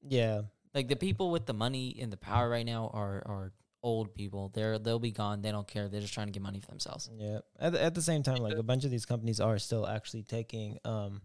yeah, 0.08 0.42
like 0.74 0.88
the 0.88 0.96
people 0.96 1.32
with 1.32 1.46
the 1.46 1.54
money 1.54 1.98
and 2.02 2.12
the 2.12 2.18
power 2.18 2.50
right 2.50 2.66
now 2.66 2.90
are 2.94 3.24
are 3.26 3.52
old 3.84 4.14
people. 4.16 4.50
They're 4.54 4.80
they'll 4.80 5.00
be 5.00 5.12
gone. 5.12 5.42
They 5.42 5.52
don't 5.52 5.68
care. 5.68 5.88
They're 5.88 6.02
just 6.02 6.14
trying 6.14 6.28
to 6.28 6.32
get 6.34 6.42
money 6.44 6.60
for 6.60 6.68
themselves. 6.72 7.10
Yeah. 7.18 7.40
At 7.60 7.74
the, 7.74 7.84
at 7.84 7.94
the 7.96 8.02
same 8.02 8.24
time, 8.24 8.38
like 8.38 8.58
a 8.58 8.64
bunch 8.64 8.84
of 8.86 8.92
these 8.92 9.06
companies 9.06 9.40
are 9.40 9.58
still 9.60 9.86
actually 9.88 10.24
taking 10.24 10.80
um 10.86 11.22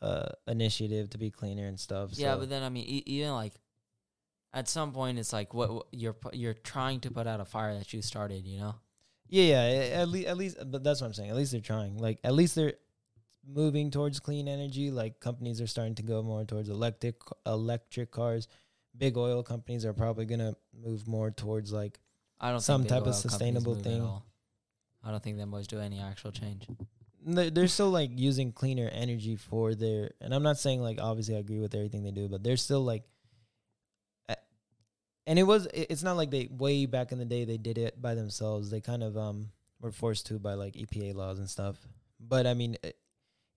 uh 0.00 0.28
initiative 0.48 1.10
to 1.10 1.18
be 1.18 1.30
cleaner 1.30 1.66
and 1.66 1.78
stuff. 1.78 2.10
Yeah, 2.14 2.34
so- 2.34 2.40
but 2.40 2.48
then 2.48 2.62
I 2.62 2.68
mean, 2.68 2.84
e- 2.86 3.02
even 3.06 3.30
like 3.32 3.54
at 4.52 4.68
some 4.68 4.92
point, 4.92 5.18
it's 5.18 5.32
like 5.32 5.54
what, 5.54 5.72
what 5.72 5.86
you're 5.92 6.12
pu- 6.12 6.36
you're 6.36 6.54
trying 6.54 7.00
to 7.00 7.10
put 7.10 7.26
out 7.26 7.40
a 7.40 7.44
fire 7.44 7.78
that 7.78 7.92
you 7.92 8.02
started. 8.02 8.46
You 8.46 8.58
know, 8.60 8.74
Yeah, 9.28 9.70
yeah. 9.70 10.00
At 10.00 10.08
least, 10.08 10.26
at 10.28 10.36
least, 10.36 10.56
but 10.66 10.82
that's 10.84 11.00
what 11.00 11.06
I'm 11.06 11.14
saying. 11.14 11.30
At 11.30 11.36
least 11.36 11.52
they're 11.52 11.60
trying. 11.62 11.96
Like, 11.96 12.18
at 12.24 12.34
least 12.34 12.54
they're 12.56 12.74
moving 13.46 13.90
towards 13.90 14.20
clean 14.20 14.48
energy. 14.48 14.90
Like, 14.90 15.20
companies 15.20 15.60
are 15.60 15.66
starting 15.66 15.94
to 15.96 16.02
go 16.02 16.22
more 16.22 16.44
towards 16.44 16.68
electric 16.68 17.16
electric 17.46 18.10
cars. 18.10 18.48
Big 18.96 19.16
oil 19.16 19.42
companies 19.42 19.84
are 19.84 19.94
probably 19.94 20.26
gonna 20.26 20.54
move 20.74 21.06
more 21.08 21.30
towards 21.30 21.72
like 21.72 21.98
I 22.40 22.50
don't 22.50 22.60
Some 22.60 22.84
type 22.84 23.06
of 23.06 23.14
sustainable 23.14 23.76
thing. 23.76 24.06
I 25.04 25.10
don't 25.10 25.22
think 25.22 25.38
them 25.38 25.50
boys 25.50 25.66
do 25.66 25.80
any 25.80 26.00
actual 26.00 26.32
change. 26.32 26.66
they're, 27.24 27.68
still 27.68 27.90
like 27.90 28.10
using 28.14 28.52
cleaner 28.52 28.88
energy 28.92 29.36
for 29.36 29.74
their. 29.74 30.10
And 30.20 30.34
I'm 30.34 30.42
not 30.42 30.58
saying 30.58 30.82
like 30.82 31.00
obviously 31.00 31.36
I 31.36 31.38
agree 31.38 31.60
with 31.60 31.74
everything 31.74 32.02
they 32.02 32.10
do, 32.10 32.28
but 32.28 32.42
they're 32.42 32.56
still 32.56 32.84
like. 32.84 33.04
And 35.24 35.38
it 35.38 35.44
was. 35.44 35.68
It's 35.72 36.02
not 36.02 36.16
like 36.16 36.32
they 36.32 36.48
way 36.50 36.84
back 36.86 37.12
in 37.12 37.18
the 37.18 37.24
day 37.24 37.44
they 37.44 37.56
did 37.56 37.78
it 37.78 38.02
by 38.02 38.16
themselves. 38.16 38.70
They 38.70 38.80
kind 38.80 39.04
of 39.04 39.16
um 39.16 39.50
were 39.80 39.92
forced 39.92 40.26
to 40.26 40.40
by 40.40 40.54
like 40.54 40.74
EPA 40.74 41.14
laws 41.14 41.38
and 41.38 41.48
stuff. 41.48 41.76
But 42.18 42.44
I 42.46 42.54
mean, 42.54 42.76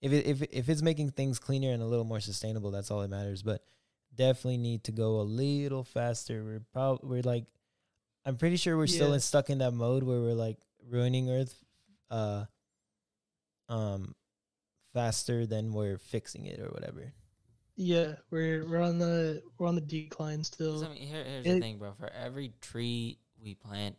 if 0.01 0.11
it, 0.11 0.25
if 0.27 0.41
if 0.43 0.69
it's 0.69 0.81
making 0.81 1.11
things 1.11 1.39
cleaner 1.39 1.71
and 1.71 1.81
a 1.81 1.85
little 1.85 2.05
more 2.05 2.19
sustainable, 2.19 2.71
that's 2.71 2.91
all 2.91 3.01
that 3.01 3.09
matters. 3.09 3.43
But 3.43 3.63
definitely 4.13 4.57
need 4.57 4.83
to 4.85 4.91
go 4.91 5.19
a 5.19 5.23
little 5.23 5.83
faster. 5.83 6.43
We're 6.43 6.63
probably 6.73 7.09
we're 7.09 7.21
like, 7.21 7.45
I'm 8.25 8.37
pretty 8.37 8.57
sure 8.57 8.77
we're 8.77 8.87
still 8.87 9.13
in, 9.13 9.19
stuck 9.19 9.49
in 9.49 9.59
that 9.59 9.71
mode 9.71 10.03
where 10.03 10.19
we're 10.19 10.33
like 10.33 10.57
ruining 10.89 11.29
Earth, 11.29 11.55
uh, 12.09 12.45
um, 13.69 14.15
faster 14.93 15.45
than 15.45 15.73
we're 15.73 15.97
fixing 15.97 16.45
it 16.45 16.59
or 16.59 16.67
whatever. 16.69 17.13
Yeah, 17.77 18.15
we're 18.31 18.65
we're 18.65 18.81
on 18.81 18.99
the 18.99 19.43
we're 19.57 19.67
on 19.67 19.75
the 19.75 19.81
decline 19.81 20.39
'Cause, 20.39 20.47
still. 20.47 20.85
I 20.85 20.89
mean, 20.89 21.07
here, 21.07 21.23
here's 21.23 21.45
the 21.45 21.59
thing, 21.59 21.77
bro. 21.77 21.93
For 21.99 22.09
every 22.09 22.53
tree 22.61 23.19
we 23.41 23.55
plant, 23.55 23.97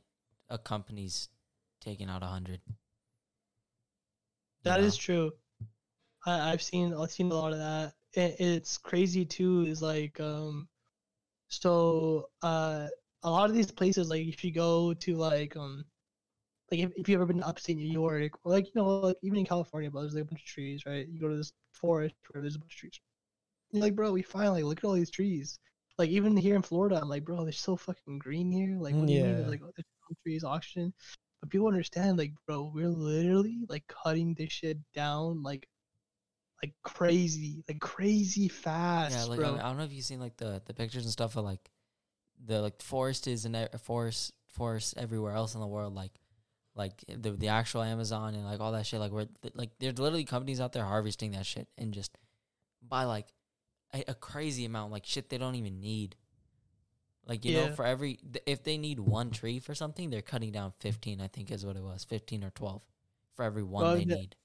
a 0.48 0.56
company's 0.56 1.28
taking 1.80 2.08
out 2.08 2.22
a 2.22 2.26
hundred. 2.26 2.60
That 4.62 4.80
is 4.80 4.96
true. 4.96 5.32
I, 6.26 6.52
I've 6.52 6.62
seen 6.62 6.92
I've 6.94 7.10
seen 7.10 7.30
a 7.30 7.34
lot 7.34 7.52
of 7.52 7.58
that. 7.58 7.94
It, 8.14 8.36
it's 8.40 8.76
crazy 8.78 9.24
too. 9.24 9.62
Is 9.62 9.80
like 9.82 10.18
um, 10.20 10.68
so 11.48 12.28
uh, 12.42 12.88
a 13.22 13.30
lot 13.30 13.48
of 13.48 13.56
these 13.56 13.70
places 13.70 14.10
like 14.10 14.26
if 14.26 14.44
you 14.44 14.52
go 14.52 14.92
to 14.94 15.16
like 15.16 15.56
um, 15.56 15.84
like 16.70 16.80
if, 16.80 16.90
if 16.96 17.08
you 17.08 17.14
ever 17.14 17.26
been 17.26 17.38
to 17.38 17.46
upstate 17.46 17.76
New 17.76 17.90
York, 17.90 18.32
or 18.44 18.52
like 18.52 18.66
you 18.66 18.72
know 18.74 18.86
like 18.86 19.16
even 19.22 19.38
in 19.38 19.46
California, 19.46 19.90
but 19.90 20.00
there's 20.00 20.14
like 20.14 20.24
a 20.24 20.26
bunch 20.26 20.42
of 20.42 20.46
trees, 20.46 20.84
right? 20.86 21.08
You 21.08 21.20
go 21.20 21.28
to 21.28 21.36
this 21.36 21.52
forest 21.72 22.14
where 22.30 22.42
there's 22.42 22.56
a 22.56 22.58
bunch 22.58 22.74
of 22.74 22.78
trees. 22.78 23.00
You're 23.72 23.82
like, 23.82 23.94
bro, 23.94 24.12
we 24.12 24.22
finally 24.22 24.62
look 24.62 24.78
at 24.78 24.84
all 24.84 24.92
these 24.94 25.10
trees. 25.10 25.58
Like 25.98 26.10
even 26.10 26.36
here 26.36 26.56
in 26.56 26.62
Florida, 26.62 26.98
I'm 27.00 27.08
like, 27.08 27.24
bro, 27.24 27.42
they're 27.44 27.52
so 27.52 27.76
fucking 27.76 28.18
green 28.18 28.50
here. 28.50 28.76
Like, 28.78 28.94
what 28.94 29.06
do 29.06 29.12
you 29.12 29.24
mean? 29.24 29.40
Yeah. 29.40 29.48
Like, 29.48 29.60
oh, 29.64 29.70
there's 29.76 30.18
trees, 30.22 30.44
oxygen. 30.44 30.92
But 31.40 31.50
people 31.50 31.68
understand, 31.68 32.18
like, 32.18 32.32
bro, 32.46 32.70
we're 32.74 32.88
literally 32.88 33.58
like 33.68 33.84
cutting 33.88 34.34
this 34.34 34.52
shit 34.52 34.78
down, 34.94 35.42
like, 35.42 35.66
like 36.66 36.74
crazy, 36.82 37.62
like 37.68 37.80
crazy 37.80 38.48
fast, 38.48 39.16
Yeah, 39.16 39.24
like 39.24 39.38
I, 39.38 39.42
bro. 39.42 39.54
I 39.56 39.62
don't 39.62 39.78
know 39.78 39.84
if 39.84 39.92
you've 39.92 40.04
seen 40.04 40.20
like 40.20 40.36
the 40.36 40.60
the 40.66 40.74
pictures 40.74 41.04
and 41.04 41.12
stuff 41.12 41.36
of 41.36 41.44
like 41.44 41.70
the 42.44 42.60
like 42.60 42.82
forest 42.82 43.26
is 43.26 43.44
in 43.44 43.54
e- 43.54 43.66
forest 43.78 44.32
everywhere 44.96 45.32
else 45.32 45.54
in 45.54 45.60
the 45.60 45.66
world, 45.66 45.94
like 45.94 46.12
like 46.74 47.04
the 47.08 47.30
the 47.32 47.48
actual 47.48 47.82
Amazon 47.82 48.34
and 48.34 48.44
like 48.44 48.60
all 48.60 48.72
that 48.72 48.86
shit. 48.86 49.00
Like 49.00 49.12
where 49.12 49.26
like 49.54 49.70
there's 49.78 49.98
literally 49.98 50.24
companies 50.24 50.60
out 50.60 50.72
there 50.72 50.84
harvesting 50.84 51.32
that 51.32 51.46
shit 51.46 51.68
and 51.78 51.92
just 51.92 52.16
by 52.82 53.04
like 53.04 53.26
a, 53.94 54.04
a 54.08 54.14
crazy 54.14 54.64
amount, 54.64 54.92
like 54.92 55.06
shit 55.06 55.28
they 55.28 55.38
don't 55.38 55.54
even 55.54 55.80
need. 55.80 56.16
Like 57.26 57.44
you 57.44 57.54
know, 57.54 57.72
for 57.72 57.84
every 57.84 58.14
th- 58.14 58.44
if 58.46 58.62
they 58.62 58.78
need 58.78 59.00
one 59.00 59.30
tree 59.30 59.58
for 59.58 59.74
something, 59.74 60.10
they're 60.10 60.22
cutting 60.22 60.52
down 60.52 60.72
fifteen. 60.78 61.20
I 61.20 61.26
think 61.28 61.50
is 61.50 61.66
what 61.66 61.76
it 61.76 61.82
was, 61.82 62.04
fifteen 62.04 62.44
or 62.44 62.50
twelve 62.50 62.82
for 63.34 63.44
every 63.44 63.62
one 63.62 63.94
they 63.94 64.04
yeah. 64.04 64.14
need. 64.16 64.36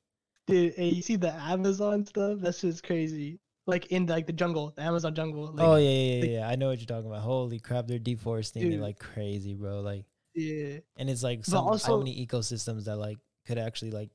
Dude, 0.48 0.74
hey, 0.74 0.90
you 0.90 1.02
see 1.02 1.16
the 1.16 1.34
Amazon 1.34 2.06
stuff? 2.06 2.40
That's 2.42 2.62
just 2.62 2.84
crazy. 2.84 3.40
Like 3.68 3.88
in 3.88 4.08
like 4.08 4.26
the 4.28 4.34
jungle, 4.34 4.74
the 4.76 4.82
Amazon 4.82 5.14
jungle. 5.16 5.52
Like, 5.54 5.66
oh 5.66 5.76
yeah, 5.76 5.90
yeah, 5.90 6.24
yeah, 6.24 6.40
yeah. 6.40 6.48
I 6.50 6.56
know 6.56 6.70
what 6.70 6.80
you're 6.80 6.88
talking 6.88 7.06
about. 7.10 7.22
Holy 7.22 7.60
crap, 7.60 7.88
they're 7.88 8.00
deforesting 8.00 8.64
it 8.64 8.70
Dude. 8.72 8.80
like 8.82 8.98
crazy, 9.00 9.54
bro. 9.54 9.82
Like, 9.82 10.04
yeah. 10.34 10.80
and 10.98 11.10
it's 11.10 11.24
like 11.24 11.46
some, 11.46 11.78
so 11.78 12.00
many 12.00 12.26
ecosystems 12.26 12.86
that 12.86 12.98
like 12.98 13.20
could 13.46 13.60
actually 13.60 13.92
like 13.92 14.10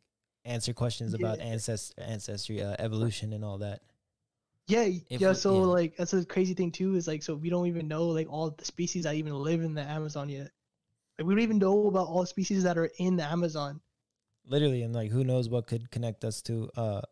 answer 0.44 0.72
questions 0.72 1.14
about 1.14 1.38
Yeah. 1.38 1.44
ancest 1.44 1.94
ancestry, 1.96 2.60
uh, 2.62 2.74
evolution, 2.78 3.32
and 3.32 3.44
all 3.44 3.58
that. 3.58 3.80
Yeah, 4.66 4.82
If 4.82 5.20
yeah. 5.20 5.28
we- 5.28 5.34
So 5.34 5.60
yeah. 5.60 5.66
like 5.66 5.96
that's 5.96 6.12
a 6.12 6.24
crazy 6.24 6.54
thing 6.54 6.72
too. 6.72 6.96
Is 6.96 7.06
like 7.06 7.22
so 7.22 7.36
we 7.36 7.48
don't 7.48 7.68
even 7.68 7.86
know 7.86 8.08
like 8.08 8.26
all 8.28 8.50
the 8.50 8.64
species 8.64 9.04
that 9.04 9.14
even 9.14 9.32
live 9.32 9.62
in 9.62 9.74
the 9.74 9.82
Amazon 9.82 10.28
yet. 10.28 10.50
Like 11.18 11.26
we 11.28 11.34
don't 11.34 11.42
even 11.44 11.58
know 11.58 11.86
about 11.86 12.08
all 12.08 12.22
the 12.22 12.26
species 12.26 12.64
that 12.64 12.76
are 12.76 12.90
in 12.98 13.16
the 13.16 13.24
Amazon. 13.24 13.80
Literally, 14.46 14.82
and 14.82 14.94
like 14.94 15.10
who 15.10 15.24
knows 15.24 15.48
what 15.50 15.66
could 15.66 15.90
connect 15.90 16.24
us 16.24 16.40
to 16.42 16.70
uh 16.76 17.02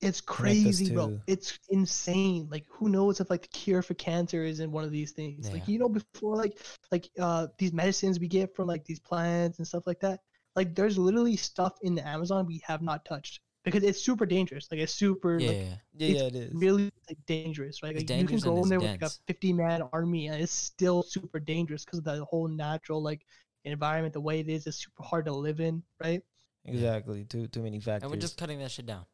It's 0.00 0.20
crazy, 0.20 0.90
bro. 0.90 1.12
to- 1.12 1.22
It's 1.26 1.58
insane. 1.70 2.48
Like 2.50 2.66
who 2.68 2.88
knows 2.88 3.20
if 3.20 3.30
like 3.30 3.42
the 3.42 3.48
cure 3.48 3.82
for 3.82 3.94
cancer 3.94 4.44
is 4.44 4.60
in 4.60 4.70
one 4.70 4.84
of 4.84 4.90
these 4.90 5.12
things. 5.12 5.52
Like 5.52 5.66
you 5.66 5.78
know 5.78 5.88
before 5.88 6.36
like 6.36 6.58
like 6.92 7.08
uh 7.18 7.46
these 7.58 7.72
medicines 7.72 8.20
we 8.20 8.28
get 8.28 8.54
from 8.54 8.68
like 8.68 8.84
these 8.84 9.00
plants 9.00 9.58
and 9.58 9.66
stuff 9.66 9.86
like 9.86 10.00
that. 10.00 10.20
Like 10.56 10.74
there's 10.74 10.98
literally 10.98 11.36
stuff 11.36 11.74
in 11.82 11.94
the 11.94 12.06
Amazon 12.06 12.46
we 12.46 12.60
have 12.66 12.82
not 12.82 13.04
touched 13.04 13.40
because 13.64 13.82
it's 13.82 14.02
super 14.02 14.26
dangerous. 14.26 14.68
Like 14.70 14.80
it's 14.80 14.94
super 14.94 15.40
Yeah, 15.40 15.48
like 15.48 15.58
yeah. 15.60 15.76
yeah, 16.06 16.22
it 16.26 16.34
is. 16.34 16.52
really 16.52 16.92
like 17.08 17.18
dangerous, 17.26 17.82
right? 17.82 17.96
Like, 17.96 18.10
you 18.12 18.26
can 18.26 18.40
go 18.40 18.58
in 18.58 18.68
there 18.68 18.80
with 18.80 18.92
like 18.92 19.02
a 19.02 19.14
50 19.26 19.52
man 19.52 19.82
army 19.92 20.26
and 20.28 20.40
it's 20.42 20.52
still 20.52 21.02
super 21.02 21.40
dangerous 21.40 21.84
because 21.84 21.98
of 22.00 22.04
the 22.04 22.24
whole 22.26 22.48
natural 22.48 23.02
like 23.02 23.24
environment, 23.64 24.12
the 24.12 24.20
way 24.20 24.40
it 24.40 24.48
is, 24.48 24.66
it's 24.66 24.84
super 24.84 25.02
hard 25.02 25.24
to 25.26 25.32
live 25.32 25.60
in, 25.60 25.82
right? 26.02 26.22
Exactly. 26.64 27.24
Too 27.24 27.46
too 27.48 27.62
many 27.62 27.80
factors. 27.80 28.04
And 28.04 28.10
we're 28.12 28.20
just 28.20 28.38
cutting 28.38 28.58
that 28.60 28.70
shit 28.70 28.86
down. 28.86 29.04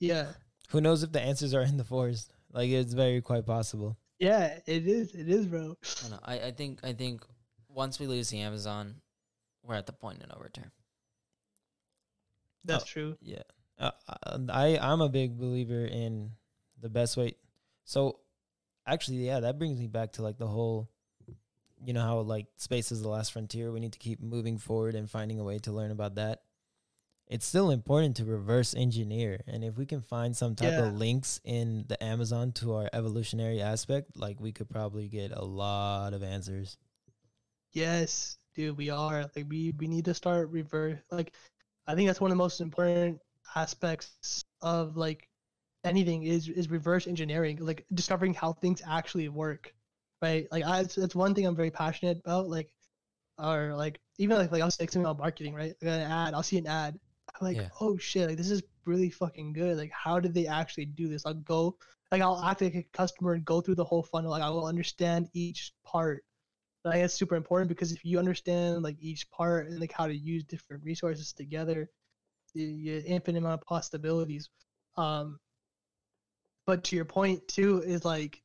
Yeah. 0.00 0.28
Who 0.70 0.80
knows 0.80 1.02
if 1.02 1.12
the 1.12 1.20
answers 1.20 1.54
are 1.54 1.62
in 1.62 1.76
the 1.76 1.84
forest? 1.84 2.32
Like 2.52 2.70
it's 2.70 2.92
very 2.94 3.20
quite 3.20 3.44
possible. 3.46 3.96
Yeah, 4.18 4.58
it 4.66 4.86
is. 4.86 5.14
It 5.14 5.28
is, 5.28 5.46
bro. 5.46 5.76
I 6.04 6.08
know. 6.08 6.18
I, 6.24 6.40
I 6.40 6.50
think 6.52 6.80
I 6.82 6.92
think 6.94 7.24
once 7.68 7.98
we 8.00 8.06
lose 8.06 8.30
the 8.30 8.40
Amazon, 8.40 8.96
we're 9.62 9.74
at 9.74 9.86
the 9.86 9.92
point 9.92 10.22
of 10.22 10.28
no 10.30 10.36
return. 10.40 10.70
That's 12.64 12.84
Oh. 12.84 12.86
true. 12.86 13.18
Yeah. 13.20 13.42
Uh, 13.78 13.90
I 14.48 14.78
I'm 14.80 15.02
a 15.02 15.08
big 15.08 15.38
believer 15.38 15.84
in 15.84 16.30
the 16.80 16.88
best 16.88 17.16
way. 17.16 17.34
So 17.84 18.20
actually, 18.86 19.18
yeah, 19.26 19.40
that 19.40 19.58
brings 19.58 19.78
me 19.78 19.86
back 19.86 20.12
to 20.12 20.22
like 20.22 20.38
the 20.38 20.46
whole 20.46 20.88
you 21.84 21.92
know 21.92 22.00
how 22.00 22.20
like 22.20 22.46
space 22.56 22.90
is 22.90 23.02
the 23.02 23.08
last 23.08 23.32
frontier. 23.32 23.70
We 23.70 23.80
need 23.80 23.92
to 23.92 23.98
keep 23.98 24.20
moving 24.22 24.56
forward 24.58 24.94
and 24.94 25.10
finding 25.10 25.38
a 25.40 25.44
way 25.44 25.58
to 25.60 25.72
learn 25.72 25.90
about 25.90 26.14
that. 26.14 26.42
It's 27.28 27.46
still 27.46 27.70
important 27.70 28.16
to 28.16 28.24
reverse 28.24 28.74
engineer, 28.74 29.40
and 29.46 29.64
if 29.64 29.76
we 29.76 29.86
can 29.86 30.00
find 30.00 30.36
some 30.36 30.54
type 30.56 30.74
Yeah. 30.74 30.84
of 30.86 30.94
links 30.94 31.40
in 31.44 31.84
the 31.88 32.02
Amazon 32.02 32.52
to 32.54 32.74
our 32.74 32.88
evolutionary 32.92 33.60
aspect, 33.60 34.16
like 34.16 34.40
we 34.40 34.52
could 34.52 34.68
probably 34.68 35.08
get 35.08 35.32
a 35.32 35.44
lot 35.44 36.14
of 36.14 36.22
answers. 36.22 36.78
Yes, 37.72 38.38
dude, 38.54 38.76
we 38.76 38.90
are. 38.90 39.30
Like 39.36 39.46
we 39.48 39.72
we 39.78 39.86
need 39.86 40.04
to 40.06 40.14
start 40.14 40.48
reverse 40.50 40.98
like 41.10 41.32
I 41.86 41.94
think 41.94 42.08
that's 42.08 42.20
one 42.20 42.30
of 42.30 42.36
the 42.36 42.42
most 42.42 42.60
important 42.60 43.20
aspects 43.54 44.44
of 44.62 44.96
like 44.96 45.28
anything 45.84 46.24
is 46.24 46.48
is 46.48 46.70
reverse 46.70 47.06
engineering, 47.06 47.58
like 47.60 47.86
discovering 47.94 48.34
how 48.34 48.52
things 48.54 48.82
actually 48.86 49.28
work. 49.28 49.74
Right? 50.22 50.48
Like 50.52 50.64
I 50.64 50.80
it's, 50.80 50.98
it's 50.98 51.14
one 51.14 51.34
thing 51.34 51.46
I'm 51.46 51.56
very 51.56 51.70
passionate 51.70 52.18
about, 52.24 52.48
like 52.48 52.70
or 53.38 53.74
like 53.76 54.00
even 54.18 54.38
like 54.38 54.52
like 54.52 54.62
I'll 54.62 54.70
say 54.70 54.86
something 54.86 55.02
about 55.02 55.18
marketing, 55.18 55.54
right? 55.54 55.74
Like 55.82 55.90
an 55.92 56.00
ad, 56.10 56.34
I'll 56.34 56.42
see 56.42 56.58
an 56.58 56.66
ad. 56.66 56.98
I'm 57.38 57.46
like, 57.46 57.56
Yeah. 57.56 57.68
oh 57.80 57.96
shit, 57.96 58.28
like 58.28 58.36
this 58.36 58.50
is 58.50 58.62
really 58.84 59.10
fucking 59.10 59.52
good. 59.52 59.76
Like 59.76 59.92
how 59.92 60.20
did 60.20 60.34
they 60.34 60.46
actually 60.46 60.86
do 60.86 61.08
this? 61.08 61.24
I'll 61.26 61.34
go 61.34 61.76
like 62.12 62.22
I'll 62.22 62.42
act 62.42 62.62
like 62.62 62.74
a 62.74 62.86
customer 62.92 63.32
and 63.32 63.44
go 63.44 63.60
through 63.60 63.74
the 63.74 63.84
whole 63.84 64.02
funnel. 64.02 64.30
Like 64.30 64.42
I 64.42 64.50
will 64.50 64.66
understand 64.66 65.28
each 65.32 65.72
part 65.84 66.24
think 66.92 67.04
it's 67.04 67.14
super 67.14 67.36
important 67.36 67.68
because 67.68 67.92
if 67.92 68.04
you 68.04 68.18
understand 68.18 68.82
like 68.82 68.96
each 69.00 69.30
part 69.30 69.68
and 69.68 69.80
like 69.80 69.92
how 69.92 70.06
to 70.06 70.16
use 70.16 70.44
different 70.44 70.84
resources 70.84 71.32
together, 71.32 71.88
you, 72.54 72.66
you 72.66 73.02
infinite 73.06 73.38
amount 73.38 73.60
of 73.60 73.66
possibilities. 73.66 74.48
Um, 74.96 75.38
but 76.66 76.84
to 76.84 76.96
your 76.96 77.04
point 77.04 77.46
too 77.48 77.82
is 77.82 78.04
like, 78.04 78.42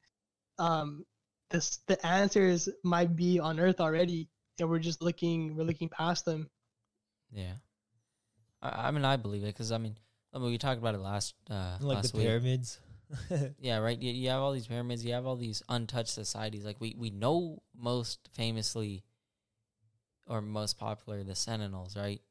um, 0.59 1.05
this 1.49 1.80
the 1.88 2.03
answers 2.05 2.69
might 2.84 3.15
be 3.15 3.39
on 3.39 3.59
Earth 3.59 3.81
already, 3.81 4.30
and 4.59 4.69
we're 4.69 4.80
just 4.80 5.01
looking 5.01 5.55
we're 5.55 5.63
looking 5.63 5.89
past 5.89 6.26
them. 6.26 6.49
Yeah. 7.31 7.53
I, 8.61 8.88
I 8.88 8.91
mean, 8.91 9.05
I 9.05 9.17
believe 9.17 9.43
it 9.43 9.47
because 9.47 9.71
I 9.71 9.77
mean, 9.77 9.97
I 10.33 10.39
mean, 10.39 10.51
we 10.51 10.57
talked 10.57 10.79
about 10.79 10.95
it 10.95 10.99
last 10.99 11.35
uh, 11.49 11.77
like 11.79 11.97
last 11.97 12.11
the 12.11 12.17
week. 12.17 12.27
pyramids. 12.27 12.79
Yeah, 13.59 13.79
right. 13.79 14.01
You, 14.01 14.11
you 14.11 14.29
have 14.29 14.41
all 14.41 14.53
these 14.53 14.67
pyramids. 14.67 15.03
You 15.03 15.13
have 15.13 15.25
all 15.25 15.35
these 15.35 15.61
untouched 15.67 16.09
societies. 16.13 16.63
Like 16.63 16.77
we 16.79 16.95
we 16.97 17.09
know 17.09 17.61
most 17.77 18.29
famously, 18.33 19.03
or 20.27 20.41
most 20.41 20.79
popular, 20.79 21.21
the 21.23 21.35
Sentinels, 21.35 21.97
right? 21.97 22.21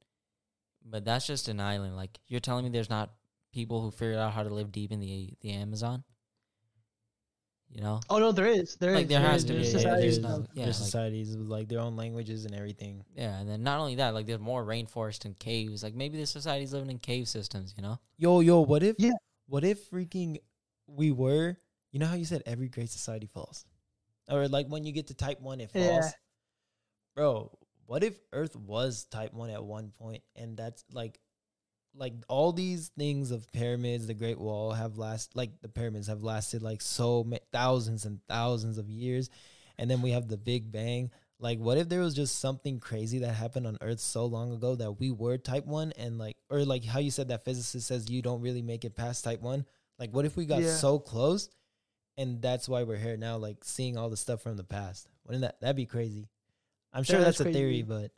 But 0.82 1.05
that's 1.05 1.27
just 1.27 1.48
an 1.48 1.61
island. 1.61 1.97
Like 1.97 2.19
you're 2.28 2.40
telling 2.40 2.65
me, 2.65 2.70
there's 2.70 2.89
not 2.89 3.11
people 3.52 3.82
who 3.82 3.90
figured 3.90 4.16
out 4.16 4.32
how 4.32 4.43
to 4.43 4.48
live 4.48 4.73
deep 4.73 4.90
in 4.90 5.01
the 5.01 5.35
the 5.43 5.52
Amazon. 5.52 6.02
You 7.72 7.82
know, 7.82 8.01
Oh 8.10 8.18
no, 8.18 8.32
there 8.32 8.47
is. 8.48 8.74
There 8.76 8.90
is. 8.90 8.97
Like, 8.97 9.09
there 9.09 9.20
there 9.20 9.30
has 9.30 9.42
is. 9.42 9.47
to 9.47 9.52
There's 9.55 9.66
be, 9.68 9.72
yeah, 9.72 9.78
societies 9.78 10.20
there's 10.20 10.38
no- 10.38 10.47
yeah, 10.55 10.64
there's 10.64 10.80
like- 10.80 10.86
societies 10.86 11.36
with 11.36 11.47
like 11.47 11.68
their 11.68 11.78
own 11.80 11.94
languages 11.97 12.44
and 12.44 12.52
everything. 12.55 13.05
yeah, 13.14 13.38
and 13.38 13.48
then 13.48 13.62
not 13.62 13.78
only 13.78 13.94
that, 13.97 14.12
like 14.12 14.26
there's 14.26 14.40
more 14.40 14.64
rainforest 14.64 15.24
and 15.24 15.38
caves. 15.38 15.82
Like 15.84 15.94
maybe 15.94 16.18
the 16.18 16.26
society's 16.26 16.72
living 16.72 16.90
in 16.90 16.98
cave 16.98 17.28
systems. 17.28 17.72
You 17.76 17.82
know, 17.84 18.01
Yo, 18.18 18.40
yo, 18.40 18.60
what 18.60 18.82
if? 18.82 18.97
Yeah. 18.98 19.12
What 19.47 19.62
if 19.64 19.88
freaking 19.90 20.38
we 20.88 21.12
were? 21.12 21.56
You 21.92 22.01
know 22.01 22.06
how 22.06 22.14
you 22.16 22.24
said 22.24 22.42
every 22.44 22.68
great 22.68 22.90
society 22.90 23.26
falls, 23.28 23.64
or 24.28 24.48
like 24.48 24.66
when 24.66 24.84
you 24.84 24.92
get 24.92 25.06
to 25.09 25.14
type 25.14 25.40
one, 25.40 25.60
it 25.60 25.70
falls. 25.70 25.84
Yeah. 25.86 26.10
Bro, 27.14 27.56
what 27.86 28.02
if 28.05 28.14
Earth 28.32 28.56
was 28.56 29.05
type 29.05 29.32
one 29.32 29.51
at 29.51 29.62
one 29.64 29.90
point, 29.98 30.22
and 30.36 30.56
that's 30.56 30.84
like, 30.92 31.18
like 31.95 32.15
all 32.29 32.53
these 32.53 32.89
things 32.97 33.31
of 33.31 33.51
pyramids, 33.53 34.07
the 34.07 34.15
Great 34.15 34.39
Wall 34.39 34.73
have 34.73 34.97
last 34.99 35.37
like 35.37 35.61
the 35.61 35.69
pyramids 35.69 36.07
have 36.07 36.23
lasted 36.23 36.62
like 36.62 36.81
so 36.83 37.25
ma- 37.25 37.37
thousands 37.53 38.05
and 38.05 38.21
thousands 38.29 38.79
of 38.79 38.89
years, 38.89 39.29
and 39.79 39.91
then 39.91 40.01
we 40.03 40.11
have 40.12 40.29
the 40.29 40.37
Big 40.39 40.71
Bang. 40.71 41.11
Like, 41.43 41.59
what 41.59 41.79
if 41.79 41.89
there 41.89 42.01
was 42.01 42.15
just 42.15 42.39
something 42.39 42.81
crazy 42.81 43.21
that 43.21 43.33
happened 43.33 43.67
on 43.67 43.79
Earth 43.81 44.01
so 44.01 44.27
long 44.27 44.53
ago 44.53 44.75
that 44.75 44.93
we 45.01 45.11
were 45.11 45.39
type 45.39 45.65
one, 45.67 45.93
and 45.97 46.19
like, 46.19 46.37
or 46.51 46.65
like 46.65 46.85
how 46.85 46.99
you 46.99 47.11
said 47.11 47.29
that 47.29 47.45
physicist 47.47 47.87
says 47.89 48.11
you 48.11 48.21
don't 48.21 48.43
really 48.43 48.61
make 48.62 48.85
it 48.85 48.95
past 48.95 49.25
type 49.25 49.41
one. 49.41 49.65
Like, 49.99 50.12
what 50.12 50.27
if 50.27 50.37
we 50.37 50.45
got 50.45 50.61
Yeah. 50.62 50.75
so 50.75 50.99
close, 50.99 51.49
and 52.19 52.43
that's 52.43 52.69
why 52.69 52.83
we're 52.83 52.97
here 52.99 53.17
now, 53.17 53.39
like 53.39 53.65
seeing 53.65 53.97
all 53.97 54.11
the 54.11 54.17
stuff 54.19 54.43
from 54.43 54.57
the 54.59 54.65
past? 54.65 55.09
Wouldn't 55.25 55.41
that 55.43 55.61
that'd 55.61 55.77
be 55.77 55.87
crazy? 55.87 56.29
I'm 56.93 57.05
sure 57.05 57.19
That 57.19 57.25
that's 57.27 57.41
a 57.41 57.45
theory, 57.45 57.83
but 57.83 58.11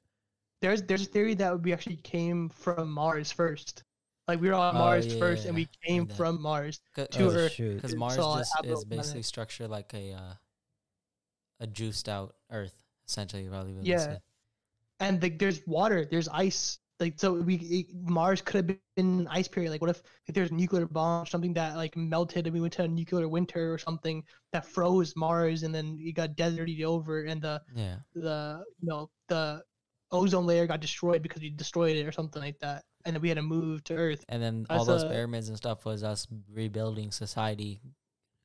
There's 0.63 0.83
there's 0.83 1.03
a 1.03 1.11
theory 1.11 1.35
that 1.35 1.61
we 1.61 1.73
actually 1.73 1.97
came 1.97 2.49
from 2.49 2.91
Mars 2.91 3.31
first. 3.31 3.83
Like 4.29 4.41
we 4.41 4.49
were 4.49 4.55
on 4.55 4.75
Oh, 4.77 4.79
Mars 4.79 5.07
yeah, 5.07 5.19
first, 5.19 5.43
yeah, 5.43 5.49
and 5.49 5.57
we 5.57 5.69
came 5.85 6.07
Heard 6.07 6.17
from 6.17 6.41
Mars. 6.41 6.81
To 6.97 7.07
oh, 7.19 7.31
Earth. 7.31 7.57
because 7.59 7.95
Mars 7.97 8.17
just 8.17 8.53
is 8.65 8.85
basically 8.85 8.97
planet. 9.13 9.25
structured 9.27 9.69
like 9.71 9.93
a 9.93 10.13
uh, 10.13 10.35
a 11.61 11.67
juiced 11.67 12.09
out 12.09 12.37
Earth, 12.51 12.75
essentially. 13.09 13.45
Probably. 13.49 13.75
Yeah. 13.83 13.99
say. 13.99 14.19
and 15.01 15.21
like 15.23 15.39
there's 15.39 15.61
water, 15.67 16.07
there's 16.11 16.29
ice. 16.29 16.79
Like 17.01 17.15
so, 17.19 17.33
we 17.33 17.57
it, 17.57 17.87
Mars 18.09 18.41
could 18.43 18.55
have 18.59 18.67
been 18.69 18.79
an 19.23 19.27
ice 19.29 19.49
period. 19.49 19.71
Like 19.73 19.81
what 19.81 19.91
if 19.91 20.03
if 20.29 20.35
there's 20.37 20.53
a 20.53 20.55
nuclear 20.55 20.87
bomb, 20.87 21.27
something 21.27 21.53
that 21.55 21.75
like 21.77 21.97
melted, 21.97 22.47
and 22.47 22.55
we 22.55 22.61
went 22.61 22.75
to 22.75 22.85
a 22.85 22.89
nuclear 22.89 23.27
winter 23.29 23.75
or 23.75 23.79
something 23.79 24.23
that 24.53 24.65
froze 24.65 25.17
Mars, 25.17 25.65
and 25.65 25.75
then 25.75 25.99
it 26.01 26.13
got 26.13 26.37
deserted 26.37 26.81
over, 26.83 27.25
and 27.25 27.43
the 27.43 27.61
Yeah. 27.75 27.97
the 28.15 28.63
you 28.79 28.89
know 28.89 29.11
the 29.27 29.65
ozone 30.13 30.47
layer 30.47 30.67
got 30.67 30.81
destroyed 30.81 31.23
because 31.23 31.43
we 31.43 31.51
destroyed 31.51 31.97
it 31.97 32.07
or 32.07 32.13
something 32.13 32.41
like 32.43 32.59
that, 32.61 32.85
and 33.05 33.15
then 33.17 33.23
we 33.23 33.29
had 33.29 33.37
to 33.37 33.43
move 33.43 33.83
to 33.85 33.95
Earth. 33.95 34.25
And 34.29 34.43
then 34.43 34.67
all 34.71 34.85
That's 34.85 35.03
those 35.03 35.11
a- 35.11 35.13
pyramids 35.13 35.49
and 35.49 35.57
stuff 35.57 35.85
was 35.85 36.05
us 36.05 36.27
rebuilding 36.53 37.11
society 37.11 37.81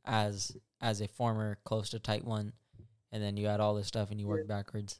as 0.05 0.55
as 0.81 1.01
a 1.01 1.07
former 1.07 1.57
close 1.65 1.89
to 1.89 1.99
type 1.99 2.23
one, 2.23 2.53
and 3.11 3.21
then 3.21 3.37
you 3.37 3.47
had 3.47 3.59
all 3.59 3.75
this 3.75 3.87
stuff 3.87 4.11
and 4.11 4.19
you 4.19 4.27
work 4.27 4.47
backwards. 4.47 4.99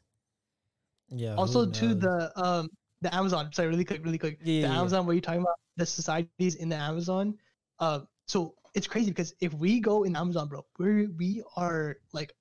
yeah. 1.09 1.35
also 1.35 1.69
to 1.69 1.93
the 1.95 2.31
um 2.39 2.69
the 3.01 3.13
Amazon. 3.13 3.51
Sorry, 3.53 3.67
really 3.69 3.85
quick, 3.85 4.03
really 4.03 4.17
quick. 4.17 4.39
Yeah, 4.41 4.45
the 4.45 4.51
yeah, 4.51 4.73
yeah. 4.73 4.79
Amazon 4.79 5.05
where 5.05 5.13
you're 5.15 5.21
talking 5.21 5.41
about 5.41 5.55
the 5.77 5.85
societies 5.85 6.55
in 6.55 6.69
the 6.69 6.75
Amazon. 6.75 7.37
Uh, 7.79 8.01
so 8.27 8.55
it's 8.73 8.87
crazy 8.87 9.11
because 9.11 9.33
if 9.39 9.53
we 9.53 9.79
go 9.79 10.03
in 10.03 10.15
Amazon, 10.15 10.47
bro, 10.47 10.65
we 10.79 11.07
we 11.07 11.43
are 11.55 11.97
like 12.11 12.33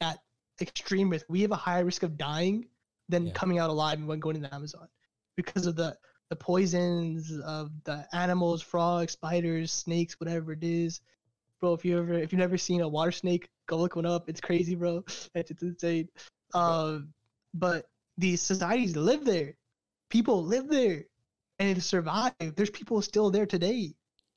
at 0.00 0.18
extreme 0.60 1.10
risk. 1.10 1.26
We 1.28 1.42
have 1.42 1.50
a 1.50 1.56
higher 1.56 1.84
risk 1.84 2.02
of 2.04 2.16
dying 2.16 2.66
than 3.08 3.26
Yeah. 3.26 3.32
coming 3.32 3.58
out 3.58 3.70
alive 3.70 4.02
when 4.04 4.20
going 4.20 4.36
in 4.36 4.42
the 4.42 4.54
Amazon 4.54 4.88
because 5.36 5.66
of 5.66 5.76
the 5.76 5.96
the 6.28 6.36
poisons 6.36 7.30
of 7.44 7.70
the 7.84 8.04
animals, 8.12 8.60
frogs, 8.60 9.12
spiders, 9.12 9.70
snakes, 9.70 10.14
whatever 10.18 10.52
it 10.52 10.64
is. 10.64 11.00
Bro, 11.60 11.74
if 11.74 11.84
you 11.84 11.98
ever 11.98 12.14
if 12.14 12.32
you've 12.32 12.40
never 12.40 12.58
seen 12.58 12.80
a 12.80 12.88
water 12.88 13.12
snake, 13.12 13.48
go 13.66 13.76
look 13.78 13.94
one 13.96 14.06
up. 14.06 14.28
It's 14.28 14.40
crazy, 14.40 14.74
bro. 14.74 15.04
It's, 15.34 15.50
it's 15.52 15.62
insane. 15.62 16.08
Um, 16.52 17.12
but 17.54 17.86
these 18.18 18.42
societies 18.42 18.96
live 18.96 19.24
there. 19.24 19.54
People 20.10 20.42
live 20.44 20.68
there 20.68 21.04
and 21.58 21.76
they 21.76 21.80
survive. 21.80 22.32
There's 22.56 22.70
people 22.70 23.00
still 23.02 23.30
there 23.30 23.46
today. 23.46 23.94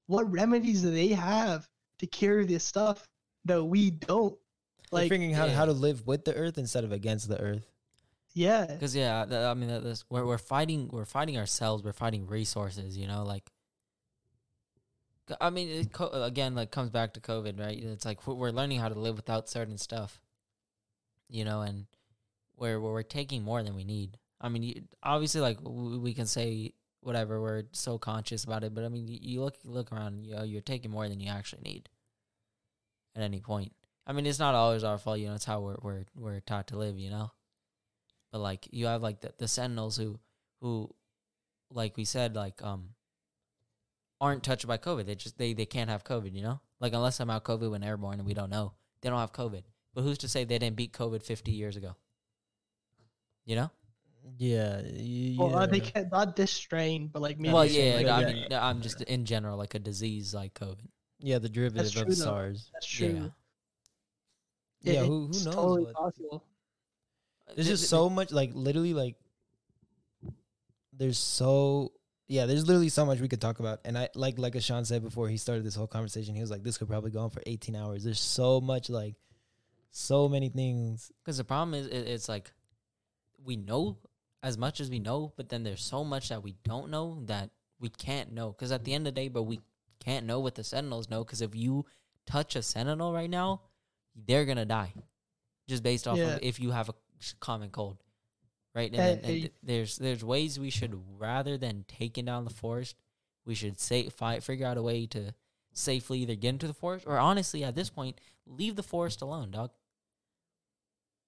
What 0.08 0.30
remedies 0.32 0.82
do 0.84 0.92
they 0.92 1.10
have 1.10 1.68
to 2.00 2.08
cure 2.08 2.46
this 2.46 2.64
stuff 2.64 3.08
that 3.46 3.64
we 3.64 3.92
don't? 3.92 4.38
We're 4.92 5.00
Like, 5.00 5.10
figuring 5.10 5.34
out 5.36 5.50
yeah. 5.50 5.56
how 5.56 5.66
to 5.66 5.74
live 5.74 6.06
with 6.08 6.24
the 6.26 6.36
Earth 6.36 6.58
instead 6.58 6.84
of 6.84 6.92
against 6.92 7.30
the 7.30 7.40
Earth. 7.40 7.68
Yeah, 8.40 8.66
Because 8.66 8.96
yeah, 8.96 9.26
th- 9.26 9.38
I 9.38 9.54
mean, 9.54 9.68
that, 9.70 10.04
we're 10.10 10.26
we're 10.26 10.38
fighting 10.38 10.90
we're 10.92 11.06
fighting 11.06 11.38
ourselves. 11.38 11.84
We're 11.84 11.94
fighting 11.94 12.26
resources. 12.26 12.98
You 12.98 13.08
know, 13.08 13.24
like. 13.24 13.52
I 15.40 15.52
mean, 15.52 15.68
it 15.70 15.92
co- 15.92 16.24
again, 16.24 16.56
like 16.56 16.72
comes 16.72 16.90
back 16.90 17.14
to 17.14 17.20
COVID, 17.20 17.60
right? 17.60 17.78
It's 17.78 18.06
like 18.06 18.26
we're- 18.26 18.52
learning 18.52 18.80
how 18.80 18.90
to 18.90 18.98
live 19.00 19.16
without 19.16 19.50
certain 19.50 19.78
stuff. 19.78 20.22
You 21.28 21.44
know, 21.46 21.62
and 21.62 21.86
we're 22.58 22.80
we're 22.80 22.94
we're 22.94 23.04
taking 23.04 23.44
more 23.44 23.62
than 23.62 23.76
we 23.76 23.84
need. 23.84 24.18
I 24.42 24.48
mean, 24.50 24.64
you, 24.64 24.84
obviously, 25.04 25.42
like 25.42 25.58
we 25.62 26.14
can 26.14 26.26
say 26.26 26.74
whatever 27.02 27.42
we're 27.42 27.64
so 27.74 27.98
conscious 27.98 28.44
about 28.46 28.64
it, 28.64 28.74
but 28.74 28.86
I 28.86 28.90
mean, 28.90 29.08
you, 29.08 29.20
you 29.22 29.42
look 29.42 29.58
look 29.66 29.92
around, 29.92 30.26
you 30.26 30.36
know, 30.36 30.44
you're 30.44 30.62
taking 30.62 30.92
more 30.92 31.08
than 31.10 31.20
you 31.20 31.30
actually 31.30 31.62
need. 31.64 31.90
At 33.16 33.24
any 33.24 33.42
point, 33.42 33.74
I 34.08 34.14
mean, 34.14 34.26
it's 34.26 34.40
not 34.40 34.56
always 34.56 34.84
our 34.84 34.98
fault. 34.98 35.20
You 35.20 35.28
know, 35.28 35.36
it's 35.36 35.46
how 35.46 35.60
we're 35.60 35.78
we're 35.82 36.06
we're 36.16 36.40
taught 36.40 36.68
to 36.68 36.78
live. 36.78 36.98
You 36.98 37.10
know, 37.10 37.32
but 38.32 38.40
like 38.40 38.68
you 38.72 38.86
have 38.88 39.02
like 39.02 39.22
the, 39.22 39.34
the 39.38 39.48
sentinels 39.48 39.98
who 39.98 40.20
who 40.62 40.90
like 41.72 41.98
we 41.98 42.06
said 42.06 42.36
like 42.36 42.62
um 42.64 42.90
aren't 44.22 44.44
touched 44.44 44.68
by 44.68 44.78
covid 44.78 45.06
they 45.06 45.16
just 45.16 45.38
they 45.38 45.54
they 45.54 45.66
can't 45.66 45.90
have 45.90 46.04
covid 46.04 46.34
you 46.34 46.42
know 46.42 46.60
like 46.80 46.94
unless 46.94 47.20
i'm 47.20 47.30
out 47.30 47.44
covid 47.44 47.72
when 47.72 47.84
airborne 47.84 48.20
and 48.20 48.26
we 48.28 48.34
don't 48.34 48.50
know 48.50 48.74
they 49.02 49.10
don't 49.10 49.20
have 49.20 49.32
covid 49.34 49.64
but 49.94 50.02
who's 50.04 50.18
to 50.18 50.28
say 50.28 50.44
they 50.44 50.58
didn't 50.60 50.76
beat 50.76 50.92
covid 50.94 51.24
50 51.24 51.52
years 51.52 51.76
ago 51.78 51.96
you 53.46 53.56
know 53.56 53.72
Yeah. 54.38 54.82
You, 54.86 55.40
well, 55.40 55.56
uh, 55.56 55.66
they 55.66 55.80
can't 55.80 56.12
not 56.12 56.36
this 56.36 56.52
strain, 56.52 57.08
but 57.08 57.22
like 57.22 57.40
maybe 57.40 57.54
well 57.54 57.64
something 57.66 57.84
yeah, 57.84 57.96
like 57.96 58.08
I 58.08 58.24
that. 58.26 58.34
mean 58.34 58.54
i'm 58.54 58.82
just 58.82 59.02
in 59.04 59.26
general 59.26 59.58
like 59.58 59.74
a 59.76 59.80
disease 59.80 60.34
like 60.34 60.54
covid 60.54 60.88
yeah, 61.22 61.38
the 61.40 61.50
derivative 61.50 61.92
true, 61.92 62.02
of 62.04 62.08
though. 62.10 62.14
SARS. 62.14 62.70
that's 62.72 62.86
true. 62.88 63.32
Yeah. 64.84 64.94
Yeah, 64.94 65.02
It- 65.02 65.08
who 65.08 65.28
who 65.28 65.28
knows? 65.28 65.46
Totally 65.46 65.84
what- 65.84 65.94
possible. 65.96 66.44
There's 67.56 67.68
just 67.68 67.90
so 67.90 68.10
much, 68.10 68.32
like 68.32 68.52
literally, 68.54 68.94
like 68.94 69.16
there's 70.94 71.18
so 71.18 71.94
yeah, 72.28 72.46
there's 72.46 72.68
literally 72.68 72.90
so 72.90 73.06
much 73.06 73.20
we 73.20 73.28
could 73.28 73.42
talk 73.42 73.60
about. 73.60 73.80
And 73.86 73.98
I 73.98 74.10
like 74.16 74.38
like 74.38 74.56
as 74.56 74.64
Ishan 74.64 74.86
said 74.86 75.04
before 75.04 75.28
he 75.30 75.38
started 75.38 75.64
this 75.66 75.76
whole 75.76 75.88
conversation, 75.88 76.36
he 76.36 76.42
was 76.42 76.52
like, 76.52 76.64
this 76.64 76.78
could 76.78 76.88
probably 76.88 77.12
go 77.12 77.22
on 77.22 77.30
for 77.32 77.42
18 77.46 77.76
hours. 77.76 78.04
There's 78.04 78.20
so 78.20 78.62
much, 78.62 78.90
like 78.90 79.16
so 79.92 80.30
many 80.30 80.50
things. 80.50 81.12
Because 81.24 81.38
the 81.38 81.44
problem 81.44 81.74
is, 81.74 81.88
it, 81.88 82.08
it's 82.08 82.30
like 82.30 82.52
we 83.44 83.56
know 83.56 83.98
as 84.44 84.58
much 84.58 84.80
as 84.80 84.90
we 84.90 85.00
know, 85.00 85.34
but 85.38 85.50
then 85.50 85.64
there's 85.64 85.82
so 85.82 86.04
much 86.04 86.30
that 86.30 86.44
we 86.44 86.56
don't 86.64 86.90
know 86.92 87.24
that 87.26 87.50
we 87.80 87.90
can't 87.90 88.32
know. 88.32 88.50
Because 88.52 88.72
at 88.72 88.84
the 88.84 88.94
end 88.94 89.08
of 89.08 89.16
the 89.16 89.22
day, 89.22 89.28
but 89.28 89.44
we 89.44 89.60
can't 90.00 90.26
know 90.26 90.40
what 90.40 90.56
the 90.56 90.64
Sentinels 90.64 91.10
know. 91.10 91.24
Because 91.24 91.42
if 91.42 91.56
you 91.56 91.86
touch 92.28 92.56
a 92.56 92.62
Sentinel 92.62 93.12
right 93.12 93.30
now, 93.30 93.62
they're 94.28 94.46
gonna 94.46 94.66
die, 94.66 94.94
just 95.68 95.82
based 95.82 96.08
off 96.08 96.18
Yeah. 96.18 96.36
of 96.36 96.40
if 96.44 96.60
you 96.60 96.72
have 96.72 96.90
a 96.90 96.94
common 97.40 97.70
cold, 97.70 97.98
right? 98.76 98.92
And, 98.94 99.00
Hey, 99.02 99.16
then, 99.16 99.42
and 99.42 99.50
there's 99.64 99.98
there's 99.98 100.24
ways 100.24 100.60
we 100.60 100.70
should 100.70 101.00
rather 101.18 101.58
than 101.58 101.86
taking 101.88 102.26
down 102.26 102.44
the 102.46 102.50
forest, 102.50 102.96
we 103.46 103.56
should 103.56 103.80
say 103.80 104.10
fight 104.10 104.44
figure 104.44 104.66
out 104.68 104.78
a 104.78 104.82
way 104.84 105.06
to 105.08 105.34
safely 105.74 106.20
either 106.20 106.36
get 106.36 106.50
into 106.50 106.68
the 106.68 106.74
forest 106.74 107.06
or 107.08 107.18
honestly 107.20 107.64
at 107.64 107.76
this 107.76 107.90
point 107.90 108.20
leave 108.46 108.76
the 108.76 108.84
forest 108.84 109.22
alone, 109.22 109.52
dog. 109.52 109.72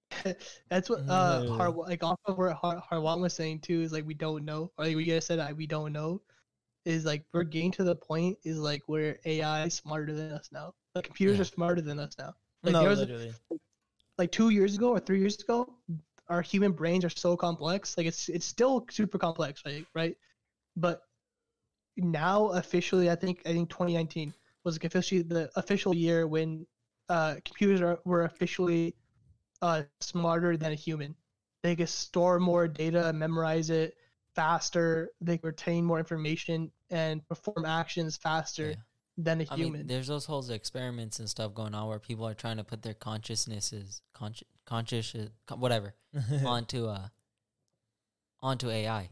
That's 0.69 0.89
what 0.89 0.99
uh 1.07 1.39
Literally. 1.41 1.57
Har- 1.57 1.71
like 1.89 2.03
off 2.03 2.19
of 2.25 2.37
what 2.37 2.53
Har- 2.53 2.83
Harwan 2.91 3.21
was 3.21 3.33
saying 3.33 3.59
too 3.59 3.81
is 3.81 3.91
like 3.91 4.05
we 4.05 4.13
don't 4.13 4.43
know 4.45 4.71
or 4.77 4.85
like 4.85 4.95
we 4.95 5.05
guys 5.05 5.25
said 5.25 5.39
that 5.39 5.55
we 5.55 5.65
don't 5.67 5.93
know 5.93 6.21
is 6.85 7.05
like 7.05 7.23
we're 7.33 7.43
getting 7.43 7.71
to 7.71 7.83
the 7.83 7.95
point 7.95 8.37
is 8.43 8.57
like 8.57 8.81
where 8.87 9.17
AI 9.25 9.65
is 9.65 9.73
smarter 9.75 10.13
than 10.13 10.31
us 10.31 10.49
now. 10.51 10.73
Like 10.95 11.05
computers 11.05 11.37
Yeah. 11.37 11.41
are 11.43 11.45
smarter 11.45 11.81
than 11.81 11.99
us 11.99 12.15
now. 12.17 12.33
Like 12.63 12.73
no, 12.73 12.81
there 12.81 12.89
was 12.89 12.99
literally. 12.99 13.33
Like 14.21 14.31
two 14.31 14.49
years 14.49 14.75
ago 14.75 14.89
or 14.89 14.99
three 14.99 15.19
years 15.19 15.39
ago, 15.41 15.73
our 16.29 16.41
human 16.41 16.71
brains 16.71 17.03
are 17.05 17.09
so 17.09 17.35
complex. 17.35 17.97
Like 17.97 18.07
it's 18.07 18.29
it's 18.29 18.45
still 18.45 18.85
super 18.91 19.17
complex, 19.17 19.63
right? 19.65 19.85
Right, 19.95 20.17
but 20.75 21.01
now 21.97 22.47
officially, 22.49 23.09
I 23.09 23.15
think 23.15 23.41
I 23.45 23.53
think 23.53 23.69
2019 23.69 24.33
was 24.63 24.75
like 24.75 24.85
officially 24.85 25.23
the 25.23 25.49
official 25.55 25.95
year 25.95 26.27
when 26.27 26.67
uh, 27.09 27.35
computers 27.45 27.81
are, 27.81 27.99
were 28.05 28.23
officially 28.25 28.95
uh, 29.61 29.83
smarter 30.01 30.57
than 30.57 30.71
a 30.71 30.75
human. 30.75 31.15
They 31.63 31.75
could 31.75 31.89
store 31.89 32.39
more 32.39 32.67
data, 32.67 33.13
memorize 33.13 33.69
it 33.69 33.95
faster. 34.35 35.09
They 35.21 35.39
retain 35.43 35.85
more 35.85 35.99
information 35.99 36.71
and 36.91 37.27
perform 37.27 37.65
actions 37.65 38.17
faster 38.17 38.69
Yeah. 38.69 38.75
Than 39.17 39.41
a 39.41 39.45
I 39.49 39.55
human. 39.55 39.73
mean, 39.79 39.87
there's 39.87 40.07
those 40.07 40.25
whole 40.25 40.49
experiments 40.51 41.19
and 41.19 41.29
stuff 41.29 41.53
going 41.53 41.73
on 41.75 41.87
where 41.87 41.99
people 41.99 42.27
are 42.27 42.33
trying 42.33 42.57
to 42.57 42.63
put 42.63 42.81
their 42.81 42.93
consciousnesses, 42.93 44.01
consci- 44.15 44.43
conscious, 44.65 45.13
co- 45.45 45.55
whatever, 45.57 45.93
onto 46.45 46.87
uh, 46.87 47.07
onto 48.41 48.69
AI, 48.69 49.09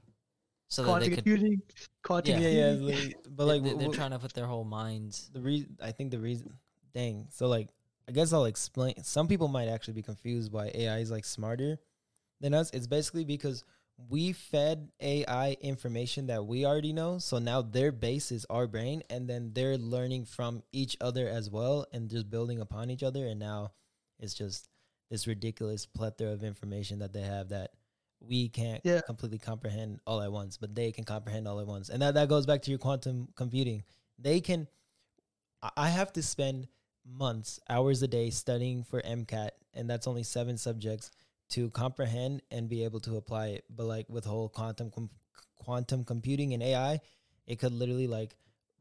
so 0.67 0.83
that 0.83 0.87
they 0.87 0.91
quantum 0.91 1.09
could. 1.09 1.23
computing, 1.25 1.61
quantum 2.03 2.33
Yeah. 2.33 2.39
yeah, 2.39 2.49
yeah. 2.49 2.69
computing. 2.71 2.93
it's 2.95 3.03
literally- 3.05 3.15
but 3.35 3.47
like, 3.47 3.63
they, 3.63 3.69
wh- 3.69 3.77
they're 3.79 3.89
wh- 3.89 3.95
trying 3.95 4.11
to 4.11 4.19
put 4.19 4.33
their 4.33 4.47
whole 4.47 4.63
minds. 4.63 5.29
the 5.33 5.41
reason 5.41 5.77
I 5.81 5.91
think 5.91 6.11
the 6.11 6.19
reason, 6.19 6.53
dang. 6.93 7.27
So 7.31 7.47
like, 7.47 7.69
I 8.07 8.11
guess 8.11 8.33
I'll 8.33 8.45
explain. 8.45 9.03
Some 9.03 9.27
people 9.27 9.47
might 9.47 9.67
actually 9.67 9.93
be 9.93 10.01
confused 10.01 10.51
why 10.51 10.71
AI 10.73 10.99
is 10.99 11.11
like 11.11 11.25
smarter 11.25 11.77
than 12.41 12.53
us. 12.55 12.71
It's 12.71 12.87
basically 12.87 13.23
because 13.25 13.63
we 14.07 14.31
fed 14.33 14.89
AI 15.01 15.57
information 15.61 16.27
that 16.27 16.45
we 16.45 16.65
already 16.65 16.93
know. 16.93 17.17
So 17.19 17.37
now 17.39 17.61
their 17.61 17.91
base 17.91 18.31
is 18.31 18.45
our 18.49 18.67
brain, 18.67 19.03
and 19.09 19.29
then 19.29 19.51
they're 19.53 19.77
learning 19.77 20.25
from 20.25 20.63
each 20.71 20.95
other 21.01 21.27
as 21.27 21.49
well 21.49 21.85
and 21.91 22.09
just 22.09 22.29
building 22.29 22.61
upon 22.61 22.89
each 22.89 23.03
other. 23.03 23.27
And 23.27 23.39
now 23.39 23.71
it's 24.19 24.33
just 24.33 24.69
this 25.09 25.27
ridiculous 25.27 25.85
plethora 25.85 26.31
of 26.31 26.43
information 26.43 26.99
that 26.99 27.13
they 27.13 27.21
have 27.21 27.49
that 27.49 27.71
we 28.21 28.49
can't 28.49 28.81
Yeah. 28.85 29.01
completely 29.01 29.39
comprehend 29.39 29.99
all 30.05 30.21
at 30.21 30.31
once, 30.31 30.57
but 30.57 30.75
they 30.75 30.91
can 30.91 31.03
comprehend 31.03 31.47
all 31.47 31.59
at 31.59 31.67
once. 31.67 31.89
And 31.89 32.01
that, 32.01 32.13
that 32.13 32.29
goes 32.29 32.45
back 32.45 32.61
to 32.63 32.69
your 32.71 32.79
quantum 32.79 33.29
computing. 33.35 33.83
They 34.17 34.39
can, 34.41 34.67
I- 35.61 35.71
I 35.77 35.89
have 35.89 36.13
to 36.13 36.23
spend 36.23 36.67
months, 37.05 37.59
hours 37.69 38.01
a 38.01 38.07
day 38.07 38.29
studying 38.29 38.83
for 38.83 39.01
MCAT, 39.01 39.51
and 39.73 39.89
that's 39.89 40.07
only 40.07 40.23
seven 40.23 40.57
subjects 40.57 41.11
to 41.49 41.69
comprehend 41.71 42.41
and 42.51 42.69
be 42.69 42.83
able 42.83 42.99
to 43.01 43.17
apply 43.17 43.47
it. 43.47 43.65
But 43.69 43.85
like 43.85 44.07
with 44.09 44.25
whole 44.25 44.49
quantum 44.49 44.91
com- 44.91 45.09
quantum 45.57 46.03
computing 46.03 46.53
and 46.53 46.63
AI, 46.63 46.99
it 47.47 47.59
could 47.59 47.73
literally 47.73 48.07
like 48.07 48.35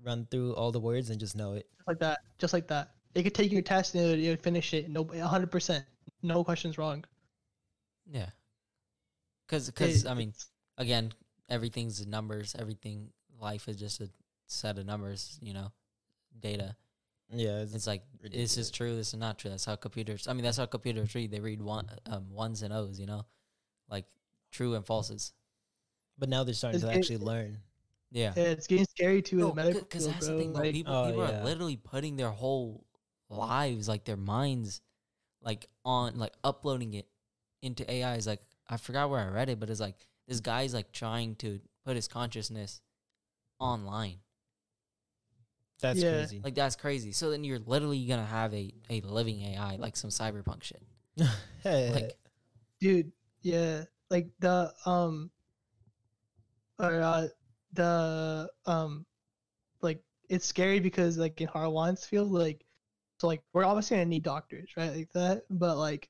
run 0.04 0.26
through 0.30 0.54
all 0.54 0.70
the 0.72 0.80
words 0.80 1.10
and 1.10 1.18
just 1.18 1.36
know 1.36 1.54
it. 1.54 1.66
Just 1.76 1.88
like 1.88 1.98
that. 2.00 2.18
Just 2.38 2.52
like 2.52 2.68
that. 2.68 2.90
It 3.14 3.22
could 3.22 3.34
take 3.34 3.50
your 3.50 3.62
test 3.62 3.94
and 3.94 4.04
it 4.04 4.08
would, 4.10 4.18
it 4.20 4.28
would 4.28 4.42
finish 4.42 4.74
it. 4.74 4.88
No, 4.90 5.04
hundred 5.04 5.50
percent. 5.50 5.84
No 6.22 6.44
questions 6.44 6.78
wrong. 6.78 7.04
Yeah. 8.10 8.30
Cause, 9.48 9.70
cause 9.70 10.04
It- 10.04 10.08
I 10.08 10.14
mean, 10.14 10.34
again, 10.76 11.12
everything's 11.48 12.06
numbers. 12.06 12.54
Everything, 12.58 13.10
life 13.40 13.68
is 13.68 13.76
just 13.76 14.00
a 14.00 14.10
set 14.46 14.78
of 14.78 14.86
numbers. 14.86 15.38
You 15.40 15.54
know, 15.54 15.72
data. 16.38 16.76
Yeah, 17.30 17.58
it's, 17.60 17.74
It's 17.74 17.86
like 17.86 18.02
this 18.22 18.56
is 18.56 18.70
true. 18.70 18.96
This 18.96 19.08
is 19.08 19.14
not 19.20 19.38
true. 19.38 19.50
That's 19.50 19.64
how 19.66 19.76
computers. 19.76 20.26
I 20.28 20.32
mean, 20.32 20.44
that's 20.44 20.56
how 20.56 20.66
computers 20.66 21.14
read. 21.14 21.30
They 21.30 21.40
read 21.40 21.60
one 21.60 21.88
um, 22.06 22.30
ones 22.30 22.62
and 22.62 22.72
O's. 22.72 22.98
You 22.98 23.06
know, 23.06 23.26
like 23.90 24.06
true 24.50 24.74
and 24.74 24.84
falses. 24.84 25.32
but 26.18 26.28
now 26.28 26.42
they're 26.44 26.54
starting 26.54 26.78
It's- 26.80 26.90
to 26.90 26.96
it- 26.96 26.98
actually 27.00 27.18
learn. 27.18 27.58
Yeah. 28.10 28.32
yeah, 28.34 28.44
it's 28.44 28.66
getting 28.66 28.86
scary 28.86 29.20
too. 29.20 29.50
in 29.50 29.54
No, 29.54 29.72
because 29.72 30.06
that's 30.06 30.26
bro. 30.26 30.36
the 30.36 30.42
thing. 30.42 30.52
though. 30.54 30.60
Like, 30.60 30.72
people, 30.72 30.94
Oh, 30.94 31.06
people 31.08 31.28
yeah. 31.28 31.40
are 31.42 31.44
literally 31.44 31.76
putting 31.76 32.16
their 32.16 32.30
whole 32.30 32.86
lives, 33.28 33.86
like 33.86 34.04
their 34.06 34.16
minds, 34.16 34.80
like 35.42 35.66
on, 35.84 36.18
like 36.18 36.32
uploading 36.42 36.94
it 36.94 37.06
into 37.60 37.84
AIs. 37.90 38.26
Like 38.26 38.40
I 38.66 38.78
forgot 38.78 39.10
where 39.10 39.20
I 39.20 39.28
read 39.28 39.50
it, 39.50 39.60
but 39.60 39.68
it's 39.68 39.78
like 39.80 40.06
this 40.26 40.40
guy's 40.40 40.72
like 40.72 40.90
trying 40.92 41.34
to 41.36 41.60
put 41.84 41.96
his 41.96 42.08
consciousness 42.08 42.80
online. 43.60 44.20
That's 45.80 46.02
Yeah. 46.02 46.10
crazy. 46.10 46.40
Like 46.42 46.54
that's 46.54 46.76
crazy. 46.76 47.12
So 47.12 47.30
then 47.30 47.44
you're 47.44 47.60
literally 47.60 48.04
gonna 48.06 48.26
have 48.26 48.52
a 48.54 48.72
a 48.90 49.00
living 49.02 49.42
AI, 49.42 49.76
like 49.76 49.96
some 49.96 50.10
cyberpunk 50.10 50.62
shit. 50.62 50.82
Like 51.64 52.16
dude 52.80 53.12
yeah 53.42 53.84
like 54.10 54.28
the 54.40 54.72
um 54.86 55.30
or 56.78 57.00
uh 57.02 57.26
the 57.72 58.48
um 58.66 59.04
like 59.82 60.02
it's 60.28 60.46
scary 60.46 60.80
because 60.80 61.18
like 61.18 61.40
in 61.40 61.48
Harwan's 61.48 62.04
field 62.04 62.30
like 62.30 62.64
so 63.18 63.26
like 63.26 63.42
we're 63.52 63.64
obviously 63.64 63.96
gonna 63.96 64.06
need 64.06 64.22
doctors 64.22 64.70
right 64.76 64.94
like 64.94 65.12
that 65.12 65.42
but 65.50 65.76
like 65.76 66.08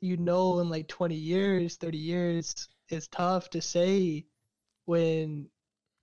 you 0.00 0.16
know 0.16 0.60
in 0.60 0.68
like 0.68 0.88
20 0.88 1.14
years 1.14 1.76
30 1.76 1.98
years 1.98 2.68
it's 2.88 3.08
tough 3.08 3.50
to 3.50 3.60
say 3.60 4.24
when 4.86 5.46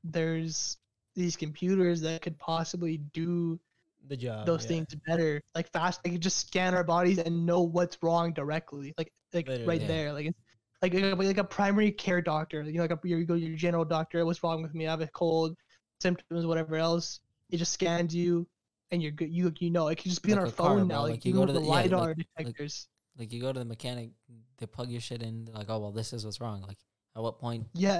there's 0.04 0.78
these 1.16 1.36
computers 1.36 2.02
that 2.02 2.22
could 2.22 2.38
possibly 2.38 2.98
do 3.14 3.60
the 4.08 4.18
job. 4.18 4.46
those 4.46 4.64
yeah. 4.64 4.68
things 4.68 4.96
better. 5.08 5.42
Like 5.54 5.72
fast, 5.72 6.04
they 6.04 6.12
can 6.12 6.22
just 6.22 6.48
scan 6.48 6.74
our 6.74 6.84
bodies 6.84 7.18
and 7.18 7.46
know 7.46 7.62
what's 7.62 7.98
wrong 8.02 8.34
directly, 8.34 8.94
like 8.98 9.12
like 9.34 9.48
Literally, 9.48 9.68
right 9.68 9.82
yeah. 9.82 9.88
there. 9.88 10.14
Like 10.14 10.26
it's 10.28 10.40
like 10.82 10.94
like 10.94 11.04
a, 11.38 11.40
like 11.42 11.50
primary 11.50 11.92
care 11.92 12.22
doctor. 12.22 12.62
You 12.62 12.74
know, 12.74 12.82
like 12.82 12.92
a, 12.92 13.00
you 13.04 13.26
go 13.26 13.36
to 13.36 13.40
your 13.40 13.58
general 13.58 13.86
doctor. 13.86 14.26
What's 14.26 14.44
wrong 14.44 14.62
with 14.62 14.74
me? 14.76 14.88
I 14.88 14.92
have 14.92 15.02
a 15.02 15.08
cold, 15.08 15.56
symptoms, 16.02 16.46
whatever 16.46 16.76
else. 16.76 17.20
It 17.50 17.58
just 17.58 17.74
scans 17.74 18.16
you, 18.16 18.48
and 18.92 19.02
you're 19.02 19.12
good. 19.12 19.32
You 19.32 19.54
you 19.60 19.72
know, 19.72 19.88
it 19.88 19.96
could 19.96 20.10
just 20.10 20.24
be 20.24 20.34
on 20.34 20.40
our 20.40 20.46
a 20.46 20.52
car, 20.52 20.78
phone 20.78 20.88
now. 20.88 21.02
Like, 21.02 21.12
Like, 21.12 21.26
you 21.26 21.34
go 21.34 21.46
to 21.46 21.54
the 21.54 21.60
the- 21.60 21.66
yeah, 21.66 21.72
like- 21.72 21.92
lidar 21.92 22.08
like- 22.08 22.18
detectors. 22.38 22.88
like 23.18 23.32
you 23.32 23.42
go 23.42 23.54
to 23.54 23.60
the 23.60 23.66
mechanic, 23.66 24.12
they 24.58 24.66
plug 24.66 24.90
your 24.90 25.02
shit 25.02 25.24
in. 25.24 25.48
Like, 25.54 25.70
oh 25.70 25.80
well, 25.80 25.92
this 25.92 26.14
is 26.14 26.26
what's 26.26 26.42
wrong. 26.42 26.62
Like 26.62 26.78
at 27.16 27.24
what 27.24 27.40
point 27.40 27.68
yeah, 27.74 28.00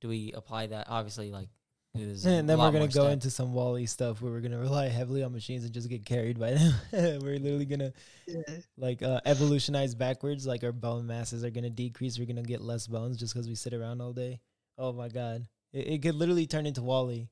do 0.00 0.08
we 0.08 0.32
apply 0.32 0.66
that? 0.68 0.86
Obviously, 0.88 1.30
like 1.30 1.48
there's 1.94 2.24
And 2.26 2.48
then 2.48 2.58
we're 2.58 2.72
gonna 2.72 2.86
go 2.86 3.04
steps. 3.04 3.12
into 3.12 3.30
some 3.30 3.52
WALL-E 3.52 3.86
stuff 3.86 4.20
where 4.20 4.32
we're 4.32 4.40
gonna 4.40 4.58
rely 4.58 4.88
heavily 4.88 5.22
on 5.22 5.32
machines 5.32 5.64
and 5.64 5.72
just 5.72 5.88
get 5.88 6.04
carried 6.04 6.38
by 6.38 6.52
them. 6.54 6.74
we're 6.92 7.38
literally 7.38 7.64
gonna 7.66 7.92
yeah, 8.26 8.40
like 8.76 9.02
uh, 9.02 9.20
evolutionize 9.24 9.94
backwards. 9.94 10.46
Like 10.46 10.64
our 10.64 10.72
bone 10.72 11.06
masses 11.06 11.44
are 11.44 11.50
gonna 11.50 11.70
decrease. 11.70 12.18
We're 12.18 12.26
gonna 12.26 12.42
get 12.42 12.60
less 12.60 12.86
bones 12.86 13.16
just 13.16 13.32
because 13.34 13.48
we 13.48 13.54
sit 13.54 13.74
around 13.74 14.00
all 14.00 14.12
day. 14.12 14.40
Oh 14.76 14.92
my 14.92 15.08
god, 15.08 15.46
it, 15.72 15.86
it 15.86 16.02
could 16.02 16.16
literally 16.16 16.46
turn 16.46 16.66
into 16.66 16.82
WALL-E. 16.82 17.28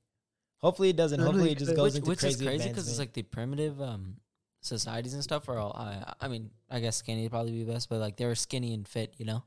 Hopefully 0.61 0.91
it 0.91 0.97
doesn't. 0.97 1.19
Literally 1.19 1.39
Hopefully 1.39 1.53
it 1.53 1.59
just 1.59 1.71
could. 1.71 1.77
goes 1.77 1.93
which, 1.95 1.97
into 1.97 2.09
which 2.11 2.19
is 2.25 2.37
crazy 2.37 2.47
crazy 2.47 2.69
because 2.69 2.89
it's 2.89 2.99
like 3.01 3.13
the 3.15 3.23
primitive 3.23 3.81
um 3.83 4.17
societies 4.61 5.15
and 5.15 5.25
stuff 5.25 5.49
are 5.49 5.59
all 5.59 5.73
I 5.77 6.15
I 6.21 6.29
mean 6.29 6.51
I 6.71 6.79
guess 6.79 6.95
skinny 6.95 7.23
would 7.23 7.33
probably 7.33 7.51
be 7.51 7.65
best, 7.65 7.89
but 7.89 7.99
like 7.99 8.17
they 8.17 8.27
were 8.27 8.37
skinny 8.37 8.75
and 8.75 8.87
fit, 8.87 9.13
you 9.19 9.25
know. 9.25 9.43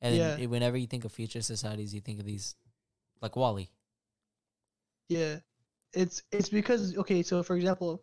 And 0.00 0.14
then 0.14 0.38
Yeah. 0.38 0.44
it- 0.44 0.50
whenever 0.50 0.76
you 0.76 0.86
think 0.86 1.04
of 1.04 1.10
future 1.10 1.42
societies, 1.42 1.92
you 1.92 2.00
think 2.00 2.20
of 2.20 2.26
these 2.26 2.54
like 3.20 3.34
WALL-E. 3.34 3.68
Yeah. 5.08 5.38
It's 5.92 6.22
it's 6.32 6.48
because 6.48 6.96
okay. 6.98 7.22
So 7.22 7.42
for 7.42 7.56
example, 7.56 8.02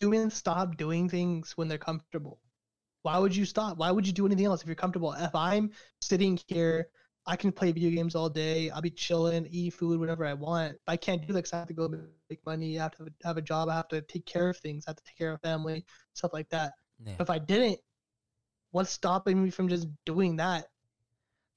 humans 0.00 0.34
stop 0.34 0.76
doing 0.76 1.08
things 1.08 1.52
when 1.56 1.68
they're 1.68 1.78
comfortable. 1.78 2.38
Why 3.02 3.18
would 3.18 3.34
you 3.34 3.44
stop? 3.44 3.78
Why 3.78 3.90
would 3.90 4.06
you 4.06 4.12
do 4.12 4.26
anything 4.26 4.46
else 4.46 4.62
if 4.62 4.66
you're 4.66 4.76
comfortable? 4.76 5.12
If 5.14 5.34
I'm 5.34 5.70
sitting 6.00 6.38
here, 6.48 6.88
I 7.26 7.36
can 7.36 7.52
play 7.52 7.72
video 7.72 7.90
games 7.90 8.14
all 8.14 8.28
day. 8.28 8.70
I'll 8.70 8.82
be 8.82 8.90
chilling, 8.90 9.46
eat 9.50 9.74
food 9.74 9.98
whatever 10.00 10.24
I 10.26 10.34
want. 10.34 10.76
I 10.86 10.96
can't 10.96 11.26
do 11.26 11.32
that 11.32 11.42
'cause 11.42 11.52
I 11.52 11.58
have 11.58 11.68
to 11.68 11.74
go 11.74 11.88
make 12.30 12.44
money. 12.46 12.78
I 12.78 12.84
have 12.84 12.96
to 12.98 13.12
have 13.24 13.36
a 13.38 13.42
job. 13.42 13.68
I 13.68 13.74
have 13.76 13.88
to 13.88 14.02
take 14.02 14.26
care 14.26 14.50
of 14.50 14.58
things. 14.58 14.84
I 14.86 14.90
have 14.90 14.96
to 14.98 15.04
take 15.04 15.16
care 15.18 15.32
of 15.32 15.40
family, 15.42 15.84
stuff 16.14 16.32
like 16.32 16.48
that. 16.50 16.74
Yeah. 17.04 17.16
If 17.20 17.30
I 17.30 17.38
didn't, 17.38 17.80
what's 18.72 18.90
stopping 18.90 19.42
me 19.42 19.50
from 19.50 19.68
just 19.68 19.88
doing 20.06 20.36
that? 20.36 20.68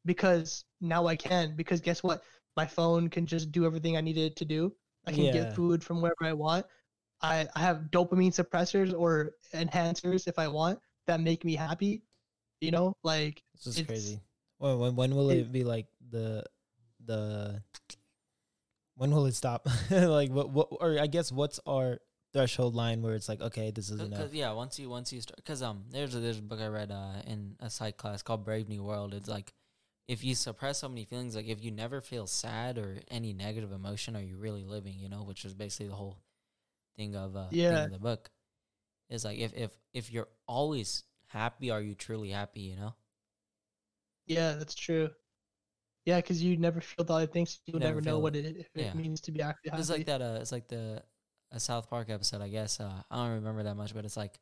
Because 0.05 0.65
now 0.81 1.07
I 1.07 1.15
can. 1.15 1.55
Because 1.55 1.81
guess 1.81 2.03
what? 2.03 2.23
My 2.55 2.65
phone 2.65 3.09
can 3.09 3.25
just 3.25 3.51
do 3.51 3.65
everything 3.65 3.97
I 3.97 4.01
needed 4.01 4.35
to 4.37 4.45
do. 4.45 4.73
I 5.05 5.11
can 5.11 5.25
Yeah. 5.25 5.33
get 5.33 5.55
food 5.55 5.83
from 5.83 6.01
wherever 6.01 6.23
I 6.23 6.33
want. 6.33 6.65
I, 7.21 7.47
I 7.55 7.59
have 7.59 7.89
dopamine 7.91 8.33
suppressors 8.33 8.93
or 8.97 9.33
enhancers 9.53 10.27
if 10.27 10.37
I 10.39 10.47
want 10.47 10.79
that 11.07 11.19
make 11.19 11.43
me 11.45 11.55
happy. 11.55 12.03
You 12.61 12.71
know, 12.71 12.93
like 13.03 13.43
this 13.55 13.67
is 13.67 13.77
it's- 13.79 13.87
crazy. 13.87 14.21
When, 14.57 14.79
when 14.79 14.95
when 14.95 15.15
will 15.15 15.29
it, 15.31 15.39
it- 15.39 15.51
be 15.51 15.63
like 15.63 15.87
the 16.09 16.43
the 17.05 17.61
when 18.95 19.11
will 19.11 19.25
it 19.25 19.35
stop? 19.35 19.67
like 19.91 20.31
what 20.31 20.49
what 20.49 20.67
or 20.71 20.97
I 20.99 21.07
guess 21.07 21.31
what's 21.31 21.59
our 21.67 21.99
threshold 22.33 22.75
line 22.75 23.01
where 23.01 23.15
it's 23.15 23.29
like 23.29 23.41
okay 23.41 23.71
this 23.71 23.89
is 23.89 23.97
Cause, 23.99 24.07
enough. 24.07 24.19
'cause, 24.19 24.33
yeah, 24.33 24.51
once 24.51 24.79
you 24.79 24.89
once 24.89 25.11
you 25.13 25.21
start, 25.21 25.37
because 25.37 25.61
um, 25.61 25.83
there's 25.91 26.15
a 26.15 26.19
there's 26.19 26.39
a 26.39 26.41
book 26.41 26.59
I 26.61 26.67
read 26.67 26.91
uh 26.91 27.21
in 27.27 27.55
a 27.59 27.69
psych 27.69 27.97
class 27.97 28.21
called 28.21 28.43
Brave 28.45 28.69
New 28.69 28.83
World. 28.83 29.13
It's 29.13 29.27
like 29.29 29.53
if 30.07 30.23
you 30.23 30.35
suppress 30.35 30.79
so 30.79 30.89
many 30.89 31.05
feelings, 31.05 31.35
like 31.35 31.47
if 31.47 31.63
you 31.63 31.71
never 31.71 32.01
feel 32.01 32.27
sad 32.27 32.77
or 32.77 32.99
any 33.09 33.33
negative 33.33 33.71
emotion, 33.71 34.15
are 34.15 34.21
you 34.21 34.37
really 34.37 34.63
living? 34.63 34.95
You 34.99 35.09
know, 35.09 35.23
which 35.23 35.45
is 35.45 35.53
basically 35.53 35.87
the 35.87 35.95
whole 35.95 36.19
thing 36.97 37.15
of 37.15 37.35
uh 37.35 37.49
thing 37.49 37.59
Yeah. 37.59 37.85
of 37.85 37.91
the 37.91 37.99
book. 37.99 38.29
Is 39.09 39.25
like 39.25 39.39
if 39.39 39.53
if 39.55 39.71
if 39.93 40.11
you're 40.11 40.29
always 40.47 41.03
happy, 41.27 41.71
are 41.71 41.81
you 41.81 41.95
truly 41.95 42.29
happy? 42.31 42.61
You 42.61 42.75
know. 42.75 42.95
yeah, 44.27 44.53
that's 44.53 44.75
true. 44.75 45.09
Yeah, 46.05 46.17
because 46.17 46.41
you 46.43 46.57
never 46.57 46.81
feel 46.81 47.05
the 47.05 47.13
other 47.13 47.27
things. 47.27 47.59
You'll 47.65 47.79
never 47.79 47.95
never, 47.95 48.01
know 48.01 48.19
what 48.19 48.35
it, 48.35 48.57
if 48.57 48.69
yeah. 48.75 48.83
it 48.85 48.95
means 48.95 49.21
to 49.21 49.31
be 49.31 49.41
actually 49.41 49.71
happy. 49.71 49.81
It's 49.81 49.89
like 49.89 50.05
that. 50.05 50.21
Uh, 50.21 50.37
it's 50.41 50.51
like 50.51 50.67
the 50.67 51.03
a 51.51 51.59
South 51.59 51.89
Park 51.89 52.09
episode. 52.09 52.41
I 52.41 52.49
guess 52.49 52.79
uh, 52.79 53.01
I 53.09 53.15
don't 53.15 53.35
remember 53.35 53.63
that 53.63 53.75
much, 53.75 53.93
but 53.93 54.05
it's 54.05 54.17
like, 54.17 54.39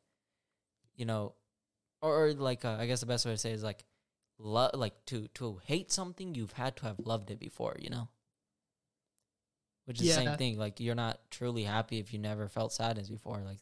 you 0.96 1.06
know, 1.06 1.34
or, 2.02 2.26
or 2.26 2.32
like 2.34 2.64
uh, 2.64 2.76
I 2.78 2.86
guess 2.86 3.00
the 3.00 3.06
best 3.06 3.24
way 3.26 3.32
to 3.32 3.38
say 3.38 3.50
it 3.50 3.54
is 3.54 3.62
like, 3.64 3.84
lo- 4.38 4.70
like 4.74 5.04
to 5.06 5.28
to 5.34 5.60
hate 5.64 5.92
something 5.92 6.34
you've 6.34 6.52
had 6.52 6.76
to 6.76 6.86
have 6.86 6.98
loved 6.98 7.30
it 7.30 7.38
before. 7.38 7.76
You 7.78 7.90
know. 7.90 8.08
Which 9.86 10.00
is 10.00 10.08
the 10.08 10.24
same 10.24 10.36
thing. 10.38 10.58
Like 10.58 10.80
you're 10.80 10.94
not 10.94 11.20
truly 11.30 11.64
happy 11.64 11.98
if 11.98 12.12
you 12.12 12.18
never 12.18 12.48
felt 12.48 12.72
sadness 12.72 13.10
before. 13.10 13.42
Like, 13.44 13.60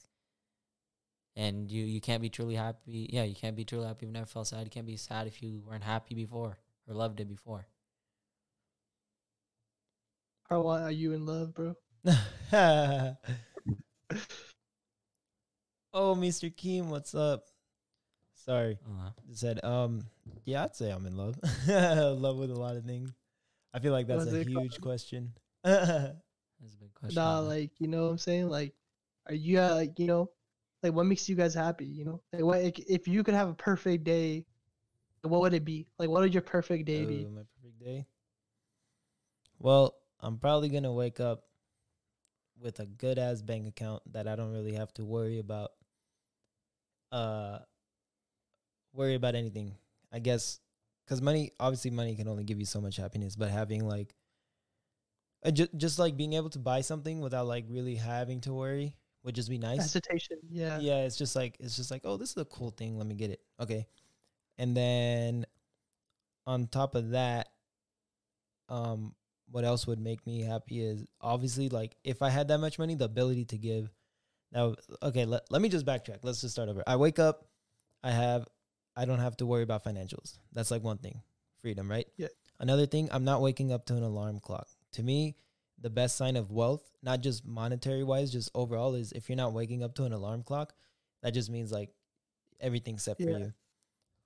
and 1.34 1.70
you 1.70 1.84
you 1.84 2.00
can't 2.00 2.22
be 2.22 2.30
truly 2.30 2.54
happy. 2.54 3.10
Yeah, 3.12 3.24
you 3.24 3.34
can't 3.34 3.56
be 3.56 3.64
truly 3.64 3.86
happy 3.86 4.06
if 4.06 4.08
you 4.08 4.12
never 4.12 4.26
felt 4.26 4.46
sad. 4.46 4.64
You 4.64 4.70
can't 4.70 4.86
be 4.86 4.96
sad 4.96 5.26
if 5.26 5.42
you 5.42 5.62
weren't 5.66 5.82
happy 5.82 6.14
before 6.14 6.58
or 6.88 6.94
loved 6.94 7.20
it 7.20 7.28
before. 7.28 7.66
Harwan, 10.50 10.82
are 10.82 10.90
you 10.90 11.12
in 11.12 11.26
love, 11.26 11.54
bro? 11.54 11.74
oh, 12.04 13.16
Mr. 16.14 16.54
Keem, 16.54 16.86
what's 16.86 17.14
up? 17.14 17.46
Sorry, 18.44 18.78
Uh, 18.84 19.10
I 19.30 19.34
said 19.34 19.64
um 19.64 20.04
yeah 20.44 20.64
I'd 20.64 20.74
say 20.74 20.90
I'm 20.90 21.06
in 21.06 21.16
love. 21.16 21.38
love 21.68 22.36
with 22.36 22.50
a 22.50 22.54
lot 22.58 22.76
of 22.76 22.84
things. 22.84 23.10
I 23.72 23.78
feel 23.78 23.92
like 23.92 24.06
that's 24.06 24.24
What's 24.24 24.32
a 24.32 24.36
it 24.36 24.52
called? 24.52 24.66
huge 24.66 24.80
question. 24.80 25.32
that's 25.64 26.74
a 26.74 26.78
big 26.80 26.92
question. 26.94 27.22
Nah, 27.22 27.40
like 27.40 27.70
you 27.78 27.88
know 27.88 28.04
what 28.04 28.10
I'm 28.10 28.18
saying? 28.18 28.48
Like 28.48 28.74
Are 29.28 29.34
you 29.34 29.60
uh, 29.60 29.74
like 29.74 29.98
you 29.98 30.06
know, 30.06 30.30
like 30.82 30.92
what 30.92 31.06
makes 31.06 31.28
you 31.28 31.36
guys 31.36 31.54
happy? 31.54 31.86
You 31.86 32.04
know, 32.04 32.22
like 32.32 32.42
what 32.42 32.62
like, 32.62 32.78
if 32.80 33.06
you 33.08 33.22
could 33.22 33.34
have 33.34 33.48
a 33.48 33.54
perfect 33.54 34.04
day, 34.04 34.44
what 35.22 35.40
would 35.42 35.54
it 35.54 35.64
be? 35.64 35.86
Like 35.98 36.08
what 36.08 36.22
would 36.22 36.34
your 36.34 36.42
perfect 36.42 36.84
day 36.86 37.04
be? 37.04 37.28
My 37.34 37.42
perfect 37.60 37.78
day. 37.80 38.06
Well, 39.58 39.94
I'm 40.20 40.38
probably 40.38 40.68
gonna 40.68 40.92
wake 40.92 41.20
up 41.20 41.44
with 42.60 42.80
a 42.80 42.86
good 42.86 43.18
ass 43.18 43.42
bank 43.42 43.66
account 43.66 44.02
that 44.12 44.28
I 44.28 44.36
don't 44.36 44.52
really 44.52 44.74
have 44.74 44.92
to 44.94 45.04
worry 45.04 45.38
about. 45.38 45.70
Uh, 47.10 47.58
worry 48.92 49.14
about 49.14 49.34
anything. 49.34 49.74
I 50.12 50.18
guess 50.18 50.60
because 51.04 51.20
money, 51.20 51.52
obviously, 51.58 51.90
money 51.90 52.14
can 52.14 52.28
only 52.28 52.44
give 52.44 52.58
you 52.58 52.66
so 52.66 52.80
much 52.80 52.96
happiness, 52.96 53.36
but 53.36 53.50
having 53.50 53.86
like, 53.86 54.14
just 55.52 55.76
just 55.76 55.98
like 55.98 56.16
being 56.16 56.34
able 56.34 56.50
to 56.50 56.58
buy 56.58 56.80
something 56.80 57.20
without 57.20 57.46
like 57.46 57.64
really 57.68 57.96
having 57.96 58.40
to 58.42 58.52
worry 58.52 58.94
would 59.24 59.34
just 59.34 59.48
be 59.48 59.58
nice. 59.58 59.78
Hesitation. 59.78 60.38
Yeah. 60.50 60.78
yeah 60.80 61.04
it's 61.04 61.16
just 61.16 61.34
like 61.34 61.56
it's 61.60 61.76
just 61.76 61.90
like 61.90 62.02
oh 62.04 62.16
this 62.16 62.30
is 62.30 62.36
a 62.36 62.44
cool 62.44 62.70
thing 62.70 62.98
let 62.98 63.06
me 63.06 63.14
get 63.14 63.30
it 63.30 63.40
okay 63.60 63.86
and 64.58 64.76
then 64.76 65.46
on 66.46 66.66
top 66.66 66.94
of 66.94 67.10
that 67.10 67.48
um 68.68 69.14
what 69.50 69.64
else 69.64 69.86
would 69.86 70.00
make 70.00 70.26
me 70.26 70.42
happy 70.42 70.82
is 70.82 71.04
obviously 71.20 71.68
like 71.68 71.96
if 72.04 72.22
i 72.22 72.28
had 72.28 72.48
that 72.48 72.58
much 72.58 72.78
money 72.78 72.94
the 72.94 73.04
ability 73.04 73.44
to 73.44 73.58
give 73.58 73.90
now 74.52 74.74
okay 75.02 75.24
let, 75.24 75.42
let 75.50 75.62
me 75.62 75.68
just 75.68 75.86
backtrack 75.86 76.18
let's 76.22 76.40
just 76.40 76.54
start 76.54 76.68
over 76.68 76.82
i 76.86 76.96
wake 76.96 77.18
up 77.18 77.44
i 78.02 78.10
have 78.10 78.46
i 78.96 79.04
don't 79.04 79.18
have 79.20 79.36
to 79.36 79.46
worry 79.46 79.62
about 79.62 79.84
financials. 79.84 80.38
That's 80.52 80.70
like 80.70 80.82
one 80.82 80.98
thing. 80.98 81.22
Freedom 81.60 81.90
right? 81.90 82.06
Yeah. 82.16 82.28
another 82.60 82.86
thing 82.86 83.08
i'm 83.12 83.24
not 83.24 83.40
waking 83.40 83.72
up 83.72 83.86
to 83.86 83.94
an 83.96 84.02
alarm 84.02 84.40
clock. 84.40 84.68
To 84.92 85.02
me 85.02 85.36
the 85.80 85.90
best 85.90 86.16
sign 86.16 86.36
of 86.36 86.50
wealth 86.50 86.82
not 87.02 87.20
just 87.20 87.44
monetary 87.46 88.04
wise 88.04 88.30
just 88.30 88.50
overall 88.54 88.94
is 88.94 89.12
if 89.12 89.28
you're 89.28 89.36
not 89.36 89.52
waking 89.52 89.82
up 89.82 89.94
to 89.96 90.04
an 90.04 90.12
alarm 90.12 90.42
clock 90.42 90.74
that 91.22 91.34
just 91.34 91.50
means 91.50 91.72
like 91.72 91.90
everything's 92.60 93.02
set 93.02 93.16
for 93.16 93.24
you. 93.24 93.52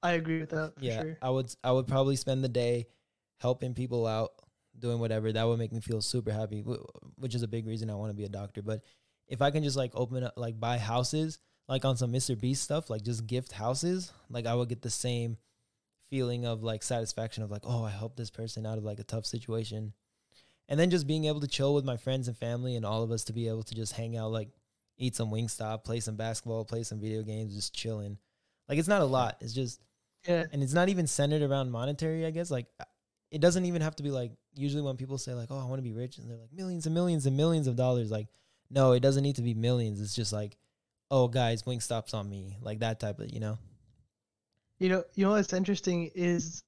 I 0.02 0.12
agree 0.12 0.40
with 0.40 0.50
that 0.50 0.74
for 0.78 0.84
yeah 0.84 1.02
sure. 1.02 1.18
i 1.22 1.30
would 1.30 1.54
i 1.64 1.72
would 1.72 1.86
probably 1.86 2.16
spend 2.16 2.42
the 2.44 2.48
day 2.48 2.86
helping 3.38 3.74
people 3.74 4.06
out 4.06 4.30
doing 4.78 4.98
whatever. 4.98 5.32
That 5.32 5.46
would 5.46 5.58
make 5.58 5.72
me 5.72 5.80
feel 5.80 6.02
super 6.02 6.30
happy 6.32 6.62
which 7.16 7.34
is 7.34 7.42
a 7.42 7.48
big 7.48 7.66
reason 7.66 7.88
i 7.90 7.94
want 7.94 8.10
to 8.10 8.16
be 8.16 8.24
a 8.24 8.28
doctor. 8.28 8.62
But 8.62 8.82
if 9.28 9.40
i 9.42 9.50
can 9.50 9.62
just 9.64 9.76
like 9.76 9.92
open 9.94 10.24
up 10.24 10.34
like 10.36 10.58
buy 10.60 10.78
houses 10.78 11.38
like 11.68 11.84
on 11.84 11.96
some 11.96 12.12
mr 12.12 12.38
beast 12.38 12.62
stuff 12.62 12.88
like 12.90 13.02
just 13.02 13.26
gift 13.26 13.52
houses 13.52 14.12
like 14.30 14.46
i 14.46 14.54
would 14.54 14.68
get 14.68 14.82
the 14.82 14.90
same 14.90 15.36
feeling 16.10 16.44
of 16.46 16.62
like 16.62 16.82
satisfaction 16.82 17.42
of 17.42 17.50
like 17.50 17.62
oh 17.64 17.84
i 17.84 17.90
helped 17.90 18.16
this 18.16 18.30
person 18.30 18.64
out 18.64 18.78
of 18.78 18.84
like 18.84 19.00
a 19.00 19.04
tough 19.04 19.26
situation. 19.26 19.92
And 20.68 20.80
then 20.80 20.90
just 20.90 21.06
being 21.06 21.26
able 21.26 21.40
to 21.40 21.46
chill 21.46 21.74
with 21.74 21.84
my 21.84 21.96
friends 21.96 22.26
and 22.26 22.36
family 22.36 22.74
and 22.74 22.84
all 22.84 23.04
of 23.04 23.12
us 23.12 23.22
to 23.24 23.32
be 23.32 23.46
able 23.46 23.62
to 23.62 23.74
just 23.74 23.92
hang 23.92 24.16
out 24.16 24.32
like 24.32 24.48
eat 24.98 25.14
some 25.14 25.30
wingstop 25.30 25.84
play 25.84 26.00
some 26.00 26.16
basketball 26.16 26.64
play 26.64 26.82
some 26.82 27.00
video 27.00 27.22
games 27.22 27.54
just 27.54 27.72
chilling. 27.74 28.18
Like 28.68 28.78
it's 28.78 28.88
not 28.88 29.02
a 29.02 29.04
lot. 29.04 29.36
It's 29.40 29.52
just 29.52 29.80
Yeah. 30.26 30.44
and 30.52 30.62
it's 30.64 30.72
not 30.74 30.88
even 30.88 31.06
centered 31.06 31.42
around 31.42 31.70
monetary 31.70 32.26
i 32.26 32.30
guess. 32.30 32.50
Like 32.50 32.66
it 33.30 33.40
doesn't 33.40 33.64
even 33.64 33.82
have 33.82 33.94
to 33.96 34.02
be 34.02 34.10
like 34.10 34.32
usually 34.54 34.82
when 34.82 34.96
people 34.96 35.18
say 35.18 35.34
like 35.34 35.50
oh 35.50 35.58
i 35.58 35.64
want 35.64 35.78
to 35.78 35.82
be 35.82 35.92
rich 35.92 36.18
and 36.18 36.28
they're 36.28 36.36
like 36.38 36.52
millions 36.52 36.86
and 36.86 36.94
millions 36.94 37.26
and 37.26 37.36
millions 37.36 37.66
of 37.66 37.76
dollars 37.76 38.10
like 38.10 38.26
no 38.70 38.92
it 38.92 39.00
doesn't 39.00 39.22
need 39.22 39.36
to 39.36 39.42
be 39.42 39.54
millions. 39.54 40.00
It's 40.00 40.14
just 40.14 40.32
like 40.32 40.56
oh 41.10 41.28
guys 41.28 41.62
wingstop's 41.62 42.14
on 42.14 42.28
me 42.28 42.56
like 42.62 42.80
that 42.80 42.98
type 43.00 43.18
of 43.20 43.30
you 43.32 43.40
know 43.40 43.58
You 44.78 44.90
know, 44.90 45.04
you 45.14 45.24
know 45.24 45.30
what's 45.32 45.52
interesting 45.54 46.10
is, 46.14 46.62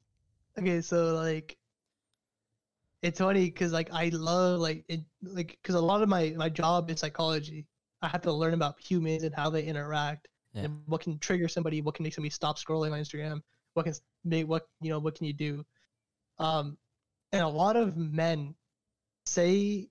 okay, 0.58 0.80
so 0.80 1.14
like, 1.14 1.58
it's 3.02 3.18
funny 3.20 3.44
because 3.44 3.72
like 3.72 3.90
I 3.92 4.08
love 4.08 4.60
like 4.60 4.84
it 4.88 5.02
like 5.22 5.58
because 5.62 5.74
a 5.74 5.80
lot 5.80 6.02
of 6.02 6.08
my 6.08 6.34
my 6.36 6.48
job 6.48 6.90
is 6.90 7.00
psychology. 7.00 7.66
I 8.02 8.08
have 8.08 8.22
to 8.22 8.32
learn 8.32 8.54
about 8.54 8.80
humans 8.80 9.24
and 9.24 9.34
how 9.34 9.50
they 9.50 9.62
interact 9.64 10.28
Yeah. 10.54 10.62
and 10.64 10.82
what 10.86 11.02
can 11.02 11.18
trigger 11.18 11.48
somebody, 11.48 11.82
what 11.82 11.94
can 11.94 12.02
make 12.04 12.14
somebody 12.14 12.30
stop 12.30 12.58
scrolling 12.58 12.92
on 12.92 12.98
Instagram, 12.98 13.42
what 13.74 13.84
can 13.84 13.94
make 14.24 14.48
what 14.48 14.66
you 14.80 14.90
know 14.90 14.98
what 15.00 15.14
can 15.16 15.26
you 15.26 15.32
do, 15.34 15.64
um, 16.38 16.76
and 17.32 17.42
a 17.42 17.48
lot 17.48 17.76
of 17.76 17.96
men 17.96 18.54
say 19.26 19.88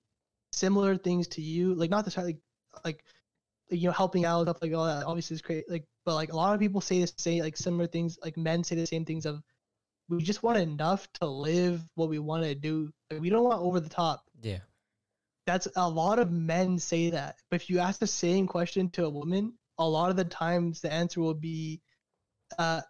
similar 0.52 0.96
things 0.96 1.28
to 1.28 1.40
you, 1.42 1.74
like 1.74 1.90
not 1.90 2.04
necessarily 2.04 2.34
like 2.34 2.84
like, 2.84 3.04
you 3.70 3.86
know 3.86 3.92
helping 3.92 4.24
out 4.24 4.42
stuff 4.42 4.58
like 4.62 4.72
all 4.72 4.86
that 4.86 5.04
obviously 5.04 5.34
is 5.34 5.42
great 5.42 5.68
like 5.70 5.84
but 6.04 6.14
like 6.14 6.32
a 6.32 6.36
lot 6.36 6.54
of 6.54 6.60
people 6.60 6.80
say 6.80 7.00
the 7.00 7.12
same 7.18 7.42
like 7.42 7.56
similar 7.56 7.86
things 7.86 8.18
like 8.22 8.36
men 8.36 8.64
say 8.64 8.74
the 8.74 8.86
same 8.86 9.04
things 9.04 9.26
of 9.26 9.42
we 10.08 10.22
just 10.22 10.42
want 10.42 10.58
enough 10.58 11.06
to 11.14 11.26
live 11.26 11.82
what 11.94 12.08
we 12.08 12.18
want 12.18 12.42
to 12.42 12.54
do. 12.54 12.90
Like, 13.10 13.20
we 13.20 13.28
don't 13.28 13.44
want 13.44 13.60
over 13.60 13.78
the 13.78 13.90
top. 13.90 14.22
Yeah. 14.40 14.60
that's 15.46 15.68
a 15.76 15.88
lot 15.88 16.18
of 16.18 16.30
men 16.30 16.78
say 16.78 17.10
that 17.10 17.36
but 17.50 17.60
if 17.60 17.68
you 17.68 17.78
ask 17.78 18.00
the 18.00 18.06
same 18.06 18.46
question 18.46 18.88
to 18.90 19.04
a 19.04 19.10
woman 19.10 19.52
a 19.78 19.86
lot 19.86 20.10
of 20.10 20.16
the 20.16 20.24
times 20.24 20.80
the 20.80 20.92
answer 20.92 21.20
will 21.20 21.34
be 21.34 21.80
uh 22.58 22.80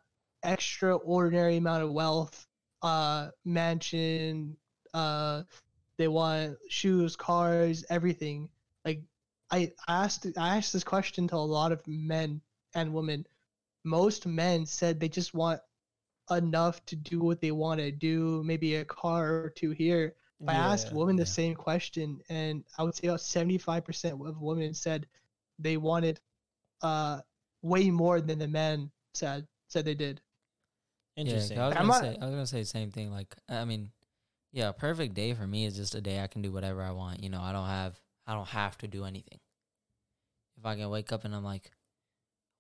extraordinary 0.45 1.57
amount 1.57 1.83
of 1.83 1.91
wealth 1.93 2.47
uh 2.83 3.29
mansion 3.45 4.57
uh 4.95 5.43
they 5.99 6.09
want 6.09 6.57
shoes 6.69 7.17
cars 7.17 7.85
everything. 7.91 8.49
Like 8.85 9.03
i 9.51 9.73
asked 9.89 10.27
i 10.37 10.57
asked 10.57 10.73
this 10.73 10.85
question 10.85 11.27
to 11.29 11.37
a 11.37 11.51
lot 11.59 11.73
of 11.73 11.87
men 11.87 12.41
and 12.75 12.93
women 12.93 13.27
most 13.85 14.27
men 14.27 14.67
said 14.67 14.99
they 15.01 15.09
just 15.09 15.35
want 15.35 15.61
enough 16.31 16.85
to 16.87 16.95
do 16.97 17.21
what 17.21 17.41
they 17.41 17.51
want 17.53 17.81
to 17.81 17.91
do 17.91 18.43
maybe 18.45 18.77
a 18.77 18.85
car 18.85 19.35
or 19.45 19.51
two 19.51 19.71
here 19.71 20.15
I 20.47 20.55
asked 20.55 20.93
women 20.93 21.17
the 21.17 21.23
yeah. 21.23 21.27
same 21.41 21.55
question, 21.57 22.21
and 22.29 22.63
I 22.79 22.85
would 22.85 22.95
say 22.95 23.09
about 23.09 23.21
seventy-five 23.23 23.85
percent 23.85 24.15
of 24.25 24.41
women 24.41 24.73
said 24.73 25.09
they 25.59 25.77
wanted 25.77 26.21
uh 26.81 27.23
way 27.63 27.91
more 27.91 28.21
than 28.21 28.39
the 28.39 28.47
men 28.47 28.89
said 29.15 29.49
said 29.67 29.85
they 29.85 29.97
did. 29.97 30.21
interesting 31.17 31.57
Yeah, 31.57 31.65
I 31.65 31.69
was, 31.69 31.77
I'm 31.77 31.87
gonna 31.89 31.93
not- 32.07 32.15
say, 32.15 32.19
I 32.21 32.25
was 32.27 32.35
gonna 32.35 32.47
say 32.47 32.61
the 32.61 32.67
same 32.67 32.91
thing. 32.93 33.11
Like, 33.11 33.35
I 33.49 33.65
mean, 33.65 33.91
yeah, 34.53 34.69
a 34.69 34.73
perfect 34.73 35.15
day 35.15 35.35
for 35.35 35.47
me 35.47 35.65
is 35.65 35.75
just 35.75 35.97
a 35.97 36.01
day 36.01 36.23
I 36.23 36.29
can 36.29 36.43
do 36.43 36.53
whatever 36.53 36.83
I 36.83 36.93
want. 36.93 37.21
You 37.23 37.31
know, 37.31 37.41
I 37.41 37.51
don't 37.53 37.67
have, 37.67 37.99
I 38.29 38.35
don't 38.35 38.49
have 38.49 38.77
to 38.79 38.87
do 38.87 39.05
anything. 39.05 39.41
If 40.59 40.67
I 40.67 40.77
can 40.77 40.89
wake 40.91 41.11
up 41.13 41.25
and 41.25 41.35
I'm 41.35 41.43
like, 41.45 41.71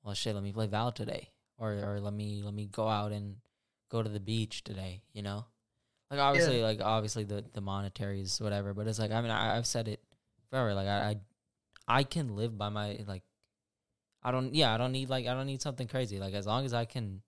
well, 0.02 0.14
shit, 0.14 0.34
let 0.34 0.42
me 0.42 0.52
play 0.52 0.66
Val 0.66 0.90
today, 0.92 1.30
or 1.58 1.72
or 1.72 2.00
let 2.00 2.12
me 2.14 2.42
let 2.42 2.54
me 2.54 2.66
go 2.66 2.88
out 2.88 3.12
and 3.12 3.36
go 3.90 4.02
to 4.02 4.08
the 4.08 4.18
beach 4.20 4.64
today. 4.64 5.02
You 5.12 5.22
know, 5.22 5.44
like 6.10 6.18
obviously, 6.20 6.62
like 6.62 6.80
obviously 6.80 7.24
the 7.24 7.44
the 7.52 7.60
monetary 7.60 8.20
is 8.20 8.40
whatever, 8.40 8.72
but 8.74 8.86
it's 8.86 8.98
like 8.98 9.10
I 9.12 9.20
mean 9.20 9.30
I, 9.30 9.56
I've 9.56 9.66
said 9.66 9.86
it 9.88 10.00
forever. 10.50 10.72
Like 10.74 10.88
I, 10.88 11.16
I 11.88 11.98
I 12.00 12.02
can 12.04 12.34
live 12.34 12.56
by 12.56 12.70
my 12.70 12.98
like. 13.06 13.22
I 14.22 14.30
don't. 14.32 14.54
Yeah, 14.54 14.74
I 14.74 14.78
don't 14.78 14.92
need 14.92 15.08
like 15.10 15.26
I 15.26 15.34
don't 15.34 15.46
need 15.46 15.62
something 15.62 15.86
crazy. 15.86 16.18
Like 16.18 16.34
as 16.34 16.46
long 16.46 16.64
as 16.64 16.72
I 16.74 16.86
can 16.86 17.22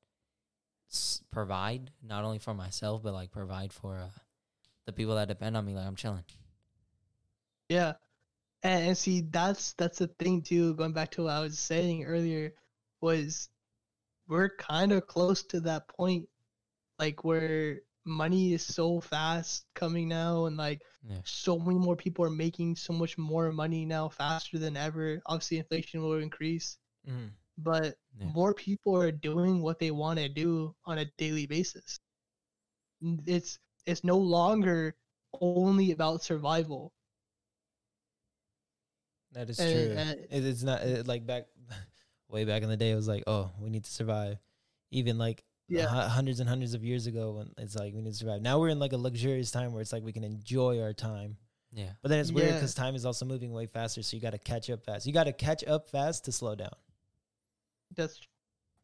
s- 0.91 1.23
provide 1.31 1.91
not 2.03 2.25
only 2.25 2.39
for 2.39 2.53
myself 2.55 3.03
but 3.03 3.13
like 3.15 3.31
provide 3.31 3.73
for 3.73 3.99
uh, 3.99 4.09
the 4.87 4.93
people 4.93 5.15
that 5.17 5.29
depend 5.29 5.57
on 5.57 5.65
me. 5.65 5.75
Like 5.75 5.87
I'm 5.87 5.95
chilling. 5.97 6.25
Yeah, 7.69 7.95
and, 8.63 8.89
and 8.89 8.97
see 8.99 9.23
that's 9.31 9.73
that's 9.75 9.99
the 9.99 10.09
thing 10.09 10.43
too. 10.43 10.75
Going 10.75 10.93
back 10.93 11.11
to 11.13 11.25
what 11.25 11.33
I 11.33 11.41
was 11.41 11.59
saying 11.59 12.05
earlier, 12.05 12.53
was 13.01 13.49
we're 14.29 14.51
kind 14.57 14.93
of 14.93 15.07
close 15.07 15.43
to 15.45 15.61
that 15.61 15.89
point, 15.89 16.27
like 16.99 17.25
where 17.25 17.81
money 18.05 18.53
is 18.55 18.65
so 18.67 19.01
fast 19.01 19.65
coming 19.75 20.09
now, 20.09 20.47
and 20.47 20.57
like 20.57 20.83
Yeah. 21.03 21.23
so 21.25 21.59
many 21.59 21.79
more 21.79 21.97
people 21.97 22.25
are 22.25 22.31
making 22.31 22.77
so 22.77 22.93
much 22.93 23.19
more 23.19 23.53
money 23.53 23.85
now 23.87 24.09
faster 24.09 24.59
than 24.59 24.77
ever. 24.77 25.21
Obviously, 25.27 25.59
inflation 25.59 26.03
will 26.03 26.19
increase, 26.19 26.79
Mhm. 27.05 27.35
but 27.59 27.95
Yeah. 28.19 28.33
more 28.35 28.55
people 28.55 28.97
are 28.97 29.13
doing 29.13 29.63
what 29.63 29.79
they 29.79 29.91
want 29.91 30.19
to 30.19 30.29
do 30.29 30.75
on 30.87 30.99
a 30.99 31.07
daily 31.19 31.47
basis. 31.47 32.01
It's 33.27 33.59
it's 33.87 34.05
no 34.05 34.19
longer 34.19 34.95
only 35.35 35.83
about 35.83 36.13
survival. 36.23 36.83
That 39.33 39.49
is 39.51 39.61
Uh, 39.61 39.65
true. 39.65 39.97
uh, 39.97 40.15
it, 40.37 40.45
it's 40.45 40.63
not 40.63 40.83
it, 40.83 41.07
like 41.07 41.27
back, 41.27 41.45
way 42.29 42.45
back 42.45 42.63
in 42.63 42.69
the 42.69 42.77
day. 42.77 42.91
It 42.91 42.97
was 42.97 43.09
like, 43.09 43.25
oh, 43.27 43.51
we 43.61 43.71
need 43.71 43.85
to 43.85 43.91
survive. 43.91 44.39
Even 44.91 45.19
like 45.19 45.45
Yeah. 45.69 45.87
hu- 45.87 46.09
hundreds 46.09 46.41
and 46.41 46.49
hundreds 46.49 46.75
of 46.75 46.85
years 46.85 47.07
ago, 47.07 47.33
when 47.33 47.53
it's 47.59 47.77
like 47.77 47.95
we 47.95 48.01
need 48.03 48.11
to 48.11 48.17
survive. 48.17 48.43
Now 48.43 48.59
we're 48.59 48.71
in 48.71 48.79
like 48.81 48.93
a 48.93 48.97
luxurious 48.97 49.51
time 49.51 49.73
where 49.73 49.83
it's 49.83 49.93
like 49.93 50.03
we 50.03 50.13
can 50.13 50.25
enjoy 50.25 50.81
our 50.81 50.93
time. 50.93 51.37
Yeah. 51.73 51.93
But 52.03 52.09
then 52.09 52.19
it's 52.19 52.33
weird 52.33 52.49
Yeah. 52.49 52.55
because 52.55 52.75
time 52.75 52.97
is 52.97 53.07
also 53.07 53.25
moving 53.25 53.53
way 53.53 53.67
faster. 53.67 54.03
So 54.03 54.17
you 54.17 54.21
got 54.21 54.31
to 54.33 54.39
catch 54.39 54.69
up 54.71 54.85
fast. 54.85 55.07
You 55.07 55.13
got 55.13 55.25
to 55.25 55.33
catch 55.33 55.63
up 55.65 55.89
fast 55.89 56.25
to 56.25 56.33
slow 56.33 56.57
down. 56.57 56.75
That's 57.95 58.21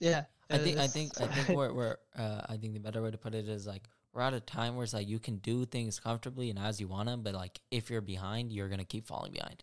yeah. 0.01 0.25
I 0.49 0.59
think 0.59 0.79
I 0.79 0.87
think 0.87 1.21
I 1.21 1.27
think 1.27 1.57
we're 1.59 1.73
we're 1.79 1.97
uh, 2.17 2.43
I 2.49 2.57
think 2.57 2.75
the 2.75 2.81
better 2.81 3.03
way 3.03 3.11
to 3.11 3.19
put 3.19 3.35
it 3.35 3.49
is 3.49 3.67
like 3.67 3.89
we're 4.13 4.23
at 4.23 4.35
a 4.35 4.41
time 4.41 4.77
where 4.77 4.85
it's 4.85 4.95
like 4.95 5.09
you 5.09 5.19
can 5.19 5.39
do 5.39 5.65
things 5.67 5.99
comfortably 5.99 6.51
and 6.51 6.59
as 6.59 6.81
you 6.81 6.87
want 6.87 7.07
them, 7.09 7.23
but 7.23 7.35
like 7.35 7.61
if 7.73 7.91
you're 7.91 8.01
behind, 8.01 8.53
you're 8.53 8.69
gonna 8.69 8.85
keep 8.85 9.07
falling 9.09 9.33
behind. 9.33 9.63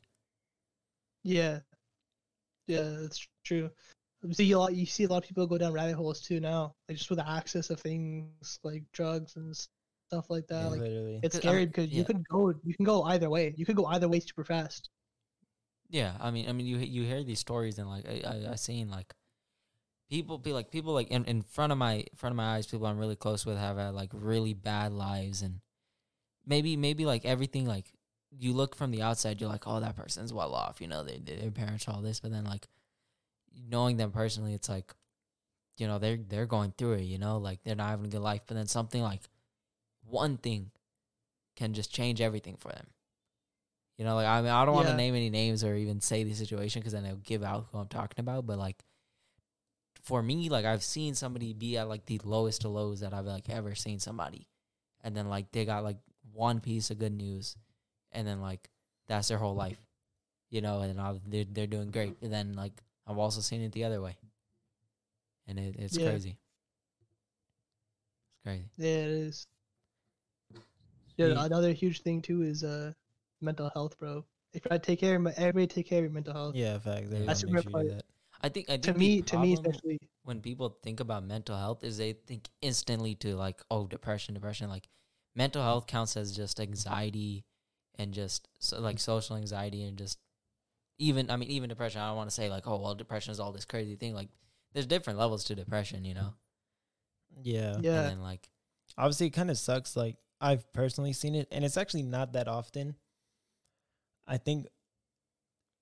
Yeah, 1.23 1.59
yeah, 2.67 2.95
that's 3.01 3.27
true. 3.43 3.69
You 4.23 4.33
see 4.33 4.51
a 4.53 4.59
lot. 4.59 4.73
You 4.73 4.85
see 4.85 5.03
a 5.03 5.07
lot 5.07 5.23
of 5.23 5.27
people 5.27 5.45
go 5.47 5.57
down 5.57 5.73
rabbit 5.73 5.95
holes 5.95 6.21
too 6.21 6.39
now, 6.39 6.73
like 6.87 6.97
just 6.97 7.09
with 7.09 7.19
the 7.19 7.29
access 7.29 7.69
of 7.69 7.79
things 7.79 8.59
like 8.63 8.83
drugs 8.93 9.35
and 9.35 9.55
stuff 10.09 10.29
like 10.29 10.47
that. 10.47 10.71
like 10.71 10.79
literally. 10.81 11.19
it's 11.21 11.35
'Cause, 11.35 11.45
I 11.45 11.53
mean, 11.53 11.53
scary 11.53 11.65
because 11.65 11.87
yeah. 11.89 11.99
you 11.99 12.05
could 12.05 12.27
go 12.29 12.53
you 12.63 12.73
can 12.75 12.85
go 12.85 13.03
either 13.03 13.29
way. 13.29 13.53
You 13.57 13.65
could 13.65 13.75
go 13.75 13.85
either 13.87 14.07
way 14.07 14.19
super 14.21 14.45
fast. 14.45 14.89
Yeah, 15.89 16.13
I 16.19 16.31
mean, 16.31 16.49
I 16.49 16.53
mean, 16.53 16.65
you 16.65 16.77
you 16.77 17.03
hear 17.03 17.23
these 17.23 17.39
stories 17.39 17.77
and 17.77 17.89
like 17.89 18.05
I 18.07 18.21
I, 18.25 18.51
I 18.53 18.55
seen 18.55 18.89
like 18.89 19.13
people 20.09 20.37
be 20.37 20.53
like 20.53 20.71
people 20.71 20.93
like 20.93 21.09
in, 21.09 21.25
in 21.25 21.41
front 21.41 21.71
of 21.71 21.77
my 21.77 21.95
in 21.95 22.15
front 22.15 22.33
of 22.33 22.37
my 22.37 22.55
eyes, 22.55 22.67
people 22.67 22.87
I'm 22.87 22.97
really 22.97 23.15
close 23.15 23.45
with 23.45 23.57
have 23.57 23.77
had 23.77 23.93
like 23.93 24.09
really 24.13 24.53
bad 24.53 24.93
lives 24.93 25.41
and 25.41 25.59
maybe 26.45 26.77
maybe 26.77 27.05
like 27.05 27.25
everything 27.25 27.65
like 27.65 27.91
you 28.39 28.53
look 28.53 28.75
from 28.75 28.91
the 28.91 29.01
outside, 29.01 29.39
you're 29.39 29.49
like, 29.49 29.67
oh, 29.67 29.79
that 29.79 29.95
person's 29.95 30.33
well 30.33 30.53
off, 30.53 30.81
you 30.81 30.87
know, 30.87 31.03
they 31.03 31.17
their 31.19 31.51
parents 31.51 31.87
all 31.87 32.01
this, 32.01 32.19
but 32.19 32.31
then 32.31 32.45
like 32.45 32.67
knowing 33.69 33.97
them 33.97 34.11
personally, 34.11 34.53
it's 34.53 34.69
like 34.69 34.93
you 35.77 35.87
know 35.87 35.97
they're 35.99 36.17
they're 36.17 36.45
going 36.45 36.73
through 36.77 36.93
it, 36.93 37.03
you 37.03 37.17
know, 37.17 37.37
like 37.37 37.63
they're 37.63 37.75
not 37.75 37.89
having 37.89 38.05
a 38.05 38.09
good 38.09 38.21
life, 38.21 38.41
but 38.47 38.55
then 38.55 38.67
something 38.67 39.01
like 39.01 39.21
one 40.05 40.37
thing 40.37 40.71
can 41.55 41.73
just 41.73 41.93
change 41.93 42.21
everything 42.21 42.55
for 42.57 42.69
them. 42.71 42.87
You 43.97 44.05
know, 44.05 44.15
like 44.15 44.25
I 44.27 44.41
mean, 44.41 44.51
I 44.51 44.65
don't 44.65 44.73
want 44.73 44.87
to 44.87 44.91
Yeah. 44.91 44.97
name 44.97 45.15
any 45.15 45.29
names 45.29 45.63
or 45.63 45.75
even 45.75 46.01
say 46.01 46.23
the 46.23 46.33
situation 46.33 46.81
because 46.81 46.93
then 46.93 47.05
it'll 47.05 47.17
give 47.17 47.43
out 47.43 47.67
who 47.71 47.77
I'm 47.77 47.87
talking 47.87 48.19
about. 48.19 48.45
But 48.47 48.57
like, 48.57 48.83
for 50.01 50.21
me, 50.21 50.49
like 50.49 50.65
I've 50.65 50.83
seen 50.83 51.13
somebody 51.15 51.53
be 51.53 51.77
at 51.77 51.87
like 51.87 52.05
the 52.05 52.19
lowest 52.23 52.65
of 52.65 52.71
lows 52.71 52.99
that 53.01 53.13
I've 53.13 53.25
like 53.25 53.49
ever 53.49 53.75
seen 53.75 53.99
somebody, 53.99 54.47
and 55.01 55.15
then 55.15 55.29
like 55.29 55.51
they 55.51 55.63
got 55.65 55.83
like 55.83 55.97
one 56.33 56.59
piece 56.59 56.89
of 56.89 56.97
good 56.99 57.13
news, 57.13 57.55
and 58.13 58.27
then 58.27 58.41
like 58.41 58.69
that's 59.07 59.27
their 59.27 59.37
whole 59.37 59.55
life, 59.55 59.77
you 60.49 60.61
know, 60.61 60.81
and 60.81 60.95
now 60.97 61.19
they're 61.27 61.45
they're 61.45 61.67
doing 61.67 61.91
great. 61.91 62.15
And 62.21 62.31
then 62.33 62.53
like 62.55 62.73
I've 63.07 63.17
also 63.17 63.41
seen 63.41 63.61
it 63.61 63.71
the 63.71 63.83
other 63.85 64.01
way, 64.01 64.17
and 65.47 65.59
it, 65.59 65.75
it's 65.77 65.97
Yeah. 65.97 66.05
crazy. 66.05 66.37
It's 68.31 68.43
crazy. 68.43 68.69
Yeah, 68.77 68.87
it 69.05 69.09
is. 69.11 69.47
Yeah, 71.17 71.33
Yeah. 71.35 71.45
another 71.45 71.71
huge 71.73 72.01
thing 72.01 72.21
too 72.21 72.41
is 72.43 72.63
uh 72.63 72.93
mental 73.41 73.69
health, 73.73 73.97
bro. 73.99 74.25
If 74.53 74.63
I 74.71 74.77
take 74.77 74.99
care 74.99 75.15
of 75.15 75.21
my, 75.21 75.31
everybody 75.37 75.67
take 75.67 75.87
care 75.87 75.99
of 75.99 76.03
your 76.03 76.11
mental 76.11 76.33
health. 76.33 76.55
Yeah, 76.55 76.77
facts. 76.79 77.01
Yeah. 77.01 77.05
Everyone 77.05 77.27
That's 77.27 77.39
make 77.41 77.49
super 77.49 77.57
sure 77.61 77.71
you 77.71 77.89
important. 77.89 77.95
that. 77.95 78.05
I 78.41 78.49
think 78.49 78.69
I 78.69 78.77
think 78.77 78.83
To 78.83 78.93
me, 78.93 79.21
to 79.21 79.37
me 79.37 79.53
especially. 79.53 79.99
when 80.23 80.41
people 80.41 80.77
think 80.83 80.99
about 80.99 81.23
mental 81.23 81.57
health 81.57 81.83
is 81.83 81.97
they 81.97 82.13
think 82.13 82.49
instantly 82.61 83.15
to 83.15 83.35
like 83.35 83.61
oh 83.71 83.87
depression 83.87 84.33
depression 84.33 84.69
like 84.69 84.87
mental 85.35 85.61
health 85.63 85.87
counts 85.87 86.15
as 86.17 86.35
just 86.35 86.59
anxiety 86.59 87.45
and 87.99 88.13
just 88.13 88.47
so 88.59 88.79
like 88.79 88.95
mm-hmm. 88.95 88.99
social 88.99 89.35
anxiety 89.35 89.83
and 89.83 89.97
just 89.97 90.19
even 90.99 91.29
i 91.29 91.35
mean 91.35 91.49
even 91.49 91.69
depression. 91.69 92.01
I 92.01 92.07
don't 92.07 92.17
want 92.17 92.29
to 92.29 92.35
say 92.35 92.49
like 92.49 92.67
oh 92.67 92.77
well 92.77 92.95
depression 92.95 93.31
is 93.31 93.39
all 93.39 93.51
this 93.51 93.65
crazy 93.65 93.95
thing. 93.95 94.13
Like 94.13 94.29
there's 94.73 94.85
different 94.85 95.19
levels 95.19 95.43
to 95.45 95.55
depression 95.55 96.05
you 96.05 96.13
know? 96.13 96.33
Yeah. 97.41 97.77
Yeah. 97.79 98.01
and 98.01 98.09
then 98.09 98.21
like 98.21 98.47
obviously 98.97 99.27
it 99.27 99.31
kind 99.31 99.49
of 99.49 99.57
sucks 99.57 99.95
like 99.95 100.17
i've 100.39 100.71
personally 100.73 101.13
seen 101.13 101.35
it 101.35 101.47
and 101.51 101.63
it's 101.63 101.77
actually 101.77 102.03
not 102.03 102.33
that 102.33 102.47
often. 102.47 102.95
I 104.25 104.37
think 104.37 104.67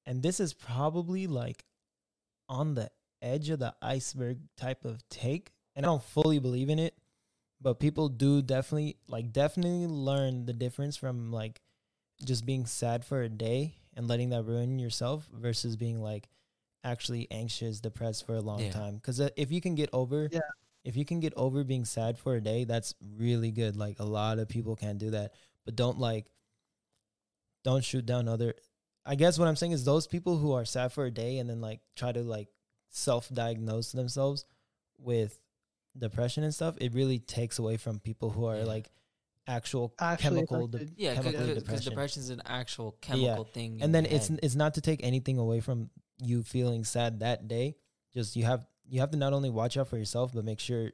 and 0.05 0.23
this 0.23 0.39
is 0.39 0.53
probably 0.53 1.27
like 1.27 1.63
on 2.49 2.73
the 2.73 2.89
edge 3.21 3.49
of 3.49 3.59
the 3.59 3.73
iceberg 3.81 4.39
type 4.57 4.83
of 4.83 5.07
take 5.09 5.51
and 5.75 5.85
i 5.85 5.89
don't 5.89 6.03
fully 6.03 6.39
believe 6.39 6.69
in 6.69 6.79
it 6.79 6.95
but 7.61 7.79
people 7.79 8.09
do 8.09 8.41
definitely 8.41 8.97
like 9.07 9.31
definitely 9.31 9.85
learn 9.85 10.45
the 10.45 10.53
difference 10.53 10.97
from 10.97 11.31
like 11.31 11.61
just 12.21 12.45
being 12.45 12.65
sad 12.65 13.03
for 13.05 13.21
a 13.23 13.29
day 13.29 13.75
and 13.95 14.07
letting 14.07 14.29
that 14.29 14.43
ruin 14.43 14.79
yourself 14.79 15.27
versus 15.33 15.75
being 15.75 16.01
like 16.01 16.29
actually 16.83 17.27
anxious 17.31 17.79
depressed 17.79 18.25
for 18.25 18.35
a 18.35 18.41
long 18.41 18.59
Yeah. 18.59 18.71
time 18.71 18.95
because 18.95 19.19
uh, 19.19 19.29
if 19.35 19.51
you 19.51 19.61
can 19.61 19.75
get 19.75 19.89
over 19.93 20.27
Yeah. 20.31 20.39
if 20.83 20.95
you 20.97 21.05
can 21.05 21.19
get 21.19 21.33
over 21.35 21.63
being 21.63 21.85
sad 21.85 22.17
for 22.17 22.35
a 22.35 22.41
day 22.41 22.63
that's 22.63 22.95
really 23.17 23.51
good 23.51 23.75
like 23.75 23.99
a 23.99 24.05
lot 24.05 24.39
of 24.39 24.47
people 24.49 24.75
can't 24.75 24.97
do 24.97 25.11
that 25.11 25.33
but 25.65 25.75
don't 25.75 25.99
like 25.99 26.25
don't 27.63 27.83
shoot 27.83 28.05
down 28.05 28.27
other 28.27 28.55
i 29.05 29.13
guess 29.15 29.37
what 29.37 29.47
i'm 29.47 29.55
saying 29.55 29.71
is 29.73 29.85
those 29.85 30.07
people 30.07 30.37
who 30.37 30.53
are 30.53 30.65
sad 30.65 30.91
for 30.91 31.05
a 31.05 31.11
day 31.11 31.37
and 31.37 31.49
then 31.49 31.61
like 31.61 31.81
try 31.95 32.11
to 32.11 32.21
like 32.21 32.47
self-diagnose 32.89 33.91
themselves 33.91 34.45
with 34.97 35.39
depression 35.97 36.43
and 36.43 36.53
stuff 36.53 36.75
it 36.81 36.93
really 36.93 37.19
takes 37.19 37.59
away 37.59 37.77
from 37.77 37.99
people 37.99 38.29
who 38.31 38.45
are 38.45 38.57
Yeah. 38.57 38.63
like 38.65 38.89
actual 39.57 39.93
Actually 39.99 40.35
chemical 40.47 40.67
de- 40.67 40.77
affected. 40.77 40.95
yeah 40.97 41.13
chemical 41.15 41.31
because 41.41 41.55
depression. 41.55 41.89
depression 41.91 42.19
is 42.25 42.29
an 42.37 42.41
actual 42.45 42.89
chemical 43.01 43.43
thing 43.57 43.75
in 43.77 43.83
and 43.83 43.95
then 43.95 44.05
your 44.05 44.13
it's 44.15 44.27
head. 44.29 44.39
it's 44.43 44.55
not 44.55 44.73
to 44.75 44.81
take 44.81 45.03
anything 45.03 45.37
away 45.37 45.59
from 45.59 45.89
you 46.19 46.43
feeling 46.43 46.83
sad 46.83 47.19
that 47.19 47.47
day 47.47 47.75
just 48.13 48.35
you 48.35 48.43
have 48.45 48.65
you 48.87 48.99
have 48.99 49.11
to 49.11 49.17
not 49.17 49.33
only 49.33 49.49
watch 49.49 49.77
out 49.77 49.87
for 49.87 49.97
yourself 49.97 50.31
but 50.33 50.43
make 50.45 50.59
sure 50.59 50.91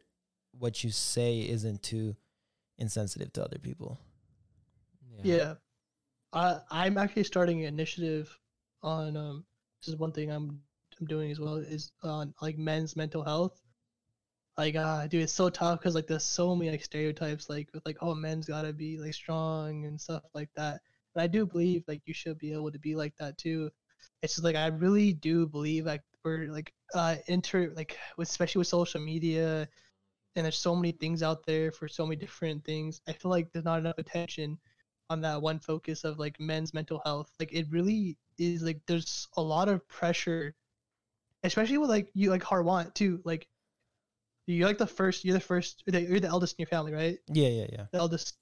what 0.58 0.84
you 0.84 0.90
say 0.92 1.40
isn't 1.40 1.82
too 1.84 2.16
insensitive 2.78 3.32
to 3.34 3.44
other 3.44 3.60
people 3.60 4.00
Yeah. 5.24 5.56
I 6.34 6.60
I'm 6.70 6.98
actually 6.98 7.24
starting 7.24 7.62
an 7.62 7.68
initiative 7.74 8.26
on 8.84 9.16
um 9.18 9.46
this 9.82 9.88
is 9.94 9.96
one 10.00 10.12
thing 10.12 10.32
I'm 10.32 10.62
I'm 11.00 11.08
doing 11.08 11.32
as 11.32 11.40
well 11.40 11.56
is 11.58 11.92
on 12.04 12.34
like 12.42 12.58
men's 12.58 12.96
mental 12.96 13.24
health. 13.24 13.56
Like 14.58 14.76
uh 14.76 15.08
dude 15.08 15.24
it's 15.24 15.34
so 15.34 15.50
tough 15.50 15.82
cuz 15.82 15.94
like 15.96 16.08
there's 16.08 16.24
so 16.24 16.56
many 16.56 16.72
like 16.72 16.84
stereotypes 16.84 17.50
like 17.50 17.70
with 17.74 17.86
like 17.86 17.98
oh 18.02 18.16
men's 18.16 18.48
got 18.48 18.64
to 18.64 18.74
be 18.74 18.98
like 18.98 19.14
strong 19.14 19.86
and 19.86 20.00
stuff 20.02 20.24
like 20.34 20.50
that. 20.56 20.82
And 21.16 21.22
I 21.22 21.28
do 21.28 21.46
believe 21.46 21.84
like 21.88 22.02
you 22.06 22.14
should 22.14 22.38
be 22.40 22.54
able 22.54 22.72
to 22.72 22.80
be 22.80 22.96
like 22.96 23.16
that 23.18 23.38
too. 23.38 23.70
It's 24.22 24.36
just 24.36 24.44
like 24.44 24.56
I 24.56 24.68
really 24.68 25.14
do 25.14 25.48
believe 25.48 25.86
like 25.86 26.02
we're 26.24 26.48
like 26.52 26.74
uh 26.96 27.18
inter 27.28 27.72
like 27.76 27.98
with 28.18 28.30
especially 28.30 28.60
with 28.60 28.68
social 28.68 29.02
media 29.02 29.68
and 30.36 30.46
there's 30.46 30.58
so 30.58 30.76
many 30.76 30.92
things 30.92 31.24
out 31.24 31.46
there 31.46 31.72
for 31.72 31.88
so 31.88 32.06
many 32.06 32.16
different 32.16 32.64
things. 32.64 33.02
I 33.08 33.14
feel 33.14 33.32
like 33.32 33.52
there's 33.52 33.66
not 33.66 33.80
enough 33.80 33.98
attention 33.98 34.58
on 35.10 35.22
that 35.22 35.42
one 35.42 35.60
focus 35.60 36.04
of 36.04 36.20
like 36.20 36.40
men's 36.40 36.74
mental 36.74 37.02
health. 37.06 37.32
Like 37.40 37.54
it 37.54 37.68
really 37.72 38.18
is 38.38 38.62
like 38.64 38.82
there's 38.88 39.28
a 39.38 39.42
lot 39.42 39.70
of 39.70 39.88
pressure, 39.88 40.56
especially 41.44 41.78
with 41.78 41.90
like 41.90 42.10
you 42.14 42.30
like 42.30 42.44
Harwan 42.44 42.94
too. 42.94 43.22
Like 43.26 43.48
you're 44.48 44.68
like 44.68 44.78
the 44.78 44.88
first, 44.88 45.26
you're 45.26 45.34
the 45.34 45.40
first, 45.40 45.84
you're 45.86 46.20
the, 46.20 46.28
eldest 46.28 46.56
in 46.58 46.64
your 46.64 46.68
family, 46.68 46.94
right? 46.94 47.20
yeah 47.28 47.50
yeah 47.50 47.68
yeah 47.72 47.86
The 47.92 48.00
eldest. 48.00 48.36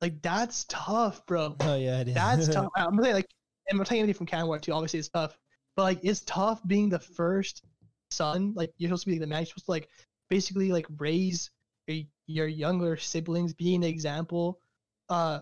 Like 0.00 0.20
that's 0.20 0.64
tough, 0.68 1.24
bro. 1.26 1.56
oh 1.60 1.76
yeah 1.76 2.00
it 2.00 2.08
is. 2.08 2.14
That's 2.14 2.48
tough. 2.54 2.68
I'm 2.76 2.98
really 2.98 3.12
like, 3.12 3.28
and 3.68 3.78
I'm 3.78 3.84
telling 3.86 4.06
you 4.06 4.14
from 4.14 4.26
Canada 4.26 4.58
too. 4.58 4.72
Obviously, 4.72 4.98
it's 4.98 5.08
tough, 5.08 5.38
but 5.76 5.82
like, 5.84 6.00
it's 6.02 6.20
tough 6.22 6.60
being 6.66 6.88
the 6.88 6.98
first 6.98 7.62
son. 8.10 8.52
Like, 8.54 8.72
you're 8.76 8.88
supposed 8.88 9.04
to 9.04 9.10
be 9.10 9.18
the 9.18 9.26
man. 9.26 9.40
You're 9.40 9.46
supposed 9.46 9.66
to 9.66 9.70
like 9.70 9.88
basically 10.28 10.72
like 10.72 10.86
raise 10.98 11.50
your, 11.86 12.02
your 12.26 12.46
younger 12.48 12.96
siblings, 12.96 13.54
being 13.54 13.84
an 13.84 13.90
example, 13.90 14.60
uh, 15.08 15.40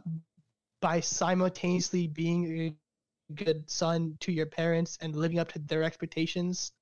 by 0.80 1.01
simultaneously 1.01 2.06
being 2.06 2.60
a 2.60 3.34
good 3.34 3.68
son 3.70 4.16
to 4.20 4.32
your 4.32 4.47
parents 4.47 4.98
and 5.01 5.16
living 5.16 5.39
up 5.39 5.52
to 5.52 5.59
their 5.60 5.82
expectations, 5.82 6.72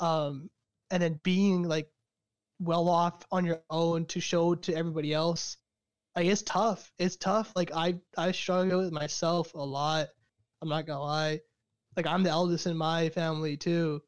um, 0.00 0.50
and 0.90 1.02
then 1.02 1.20
being 1.22 1.62
like 1.62 1.88
well 2.62 2.88
off 2.88 3.24
on 3.30 3.44
your 3.44 3.60
own 3.70 4.06
to 4.06 4.20
show 4.20 4.54
to 4.54 4.74
everybody 4.74 5.12
else 5.12 5.56
like 6.16 6.26
it's 6.26 6.42
tough. 6.42 6.92
It's 6.98 7.16
tough. 7.16 7.52
Like 7.56 7.72
I 7.74 7.98
I 8.16 8.32
struggle 8.32 8.80
with 8.80 8.92
myself 8.92 9.54
a 9.54 9.58
lot. 9.58 10.08
I'm 10.60 10.68
not 10.68 10.86
gonna 10.86 11.00
lie. 11.00 11.40
Like 11.96 12.06
I'm 12.06 12.22
the 12.22 12.30
eldest 12.30 12.66
in 12.66 12.76
my 12.76 13.08
family 13.10 13.56
too, 13.56 14.02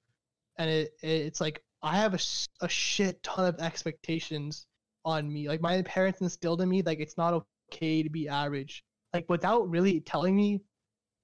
and 0.59 0.71
it, 0.71 0.93
it 1.03 1.09
it's 1.09 1.41
like 1.41 1.63
I 1.83 1.97
have 1.97 2.15
a, 2.15 2.19
a 2.65 2.69
shit 2.69 3.23
ton 3.23 3.47
of 3.47 3.59
expectations 3.61 4.67
on 5.05 5.33
me. 5.33 5.49
Like 5.49 5.61
my 5.61 5.81
parents 5.83 6.21
instilled 6.21 6.61
in 6.61 6.69
me 6.69 6.83
like 6.83 7.01
it's 7.01 7.17
not 7.17 7.45
okay 7.73 8.03
to 8.03 8.11
be 8.11 8.29
average. 8.29 8.85
Like 9.15 9.27
without 9.29 9.69
really 9.71 10.01
telling 10.01 10.37
me, 10.37 10.63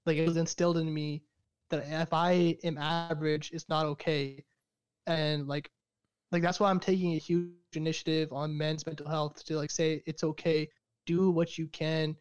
like 0.07 0.16
it 0.16 0.27
was 0.27 0.36
instilled 0.36 0.78
in 0.78 0.93
me 0.93 1.23
that 1.70 1.85
if 1.89 2.12
I 2.12 2.57
am 2.65 2.78
average, 2.78 3.51
it's 3.52 3.69
not 3.69 3.86
okay. 3.86 4.44
And 5.07 5.47
like 5.47 5.70
like 6.32 6.43
that's 6.43 6.61
why 6.61 6.70
I'm 6.70 6.81
taking 6.81 7.15
a 7.15 7.19
huge 7.19 7.48
initiative 7.48 8.32
on 8.32 8.57
men's 8.57 8.57
mental 8.57 8.81
health 9.09 9.19
to 9.20 9.28
like 9.28 9.70
say 9.70 9.78
it's 9.85 9.98
okay, 10.02 10.69
do 11.07 11.31
what 11.31 11.59
you 11.59 11.66
can, 11.69 12.15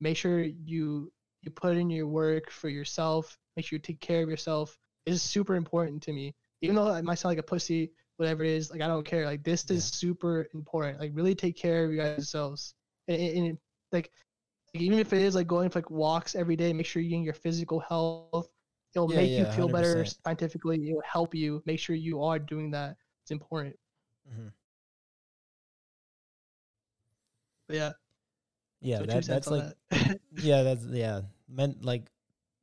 make 0.00 0.16
sure 0.16 0.40
you 0.42 1.12
you 1.42 1.50
put 1.50 1.76
in 1.76 1.90
your 1.90 2.06
work 2.06 2.50
for 2.50 2.68
yourself, 2.68 3.38
make 3.56 3.66
sure 3.66 3.76
you 3.76 3.80
take 3.82 4.00
care 4.00 4.22
of 4.22 4.28
yourself. 4.28 4.76
It's 5.06 5.22
super 5.22 5.54
important 5.54 6.02
to 6.04 6.12
me. 6.12 6.34
Even 6.62 6.76
though 6.76 6.90
I 6.90 7.02
might 7.02 7.16
sound 7.16 7.30
like 7.32 7.38
a 7.38 7.42
pussy, 7.42 7.92
whatever 8.16 8.44
it 8.44 8.50
is, 8.50 8.70
like 8.70 8.80
I 8.82 8.88
don't 8.88 9.06
care. 9.06 9.26
Like 9.26 9.44
this 9.44 9.70
Yeah. 9.70 9.80
is 9.80 9.84
super 9.84 10.48
important. 10.54 11.00
Like 11.00 11.12
really 11.14 11.34
take 11.34 11.56
care 11.56 11.84
of 11.86 11.92
yourselves. 11.92 12.74
And, 13.08 13.20
and, 13.20 13.46
and, 13.48 13.58
like 13.92 14.10
even 14.74 14.98
if 14.98 15.12
it 15.12 15.22
is 15.22 15.34
like 15.34 15.46
going 15.46 15.70
for 15.70 15.78
like 15.78 15.90
walks 15.90 16.34
every 16.34 16.56
day, 16.56 16.72
make 16.72 16.86
sure 16.86 17.00
you're 17.02 17.10
getting 17.10 17.24
your 17.24 17.34
physical 17.34 17.80
health. 17.80 18.48
It'll 18.94 19.08
Yeah, 19.08 19.08
make 19.08 19.36
you 19.38 19.46
feel 19.46 19.68
better 19.68 19.76
100%. 19.76 20.04
scientifically. 20.04 20.88
It'll 20.90 21.02
help 21.02 21.34
you. 21.34 21.62
Make 21.66 21.78
sure 21.78 21.96
you 21.96 22.22
are 22.22 22.38
doing 22.38 22.70
that. 22.72 22.96
It's 23.26 23.32
important. 23.32 23.76
Mhm. 24.30 24.52
But 27.66 27.76
yeah, 27.76 27.92
yeah 28.80 28.98
so 28.98 29.04
that, 29.06 29.24
that's 29.26 29.50
like 29.50 29.64
that. 29.90 30.20
yeah 30.36 30.62
that's 30.62 30.84
yeah 30.84 31.22
meant 31.48 31.84
like 31.84 32.04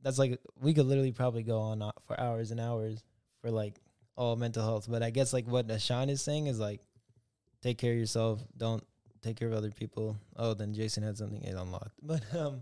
that's 0.02 0.18
like 0.18 0.40
we 0.62 0.74
could 0.74 0.86
literally 0.86 1.12
probably 1.12 1.44
go 1.44 1.60
on 1.60 1.82
uh, 1.82 1.92
for 2.08 2.18
hours 2.18 2.52
and 2.52 2.62
hours 2.62 3.04
for 3.42 3.52
like 3.52 3.76
all 4.16 4.38
mental 4.38 4.64
health 4.64 4.88
but 4.90 5.04
i 5.04 5.10
guess 5.10 5.34
like 5.34 5.48
what 5.48 5.70
Ishan 5.70 6.10
is 6.10 6.22
saying 6.22 6.48
is 6.48 6.60
like 6.60 6.80
take 7.62 7.78
care 7.78 7.92
of 7.92 7.98
yourself 8.00 8.42
don't 8.58 8.86
take 9.22 9.36
care 9.36 9.48
of 9.50 9.54
other 9.54 9.72
people 9.72 10.18
oh 10.38 10.54
then 10.54 10.74
jason 10.74 11.04
had 11.04 11.18
something 11.18 11.42
it 11.44 11.56
unlocked 11.56 11.92
but 12.02 12.22
um 12.36 12.62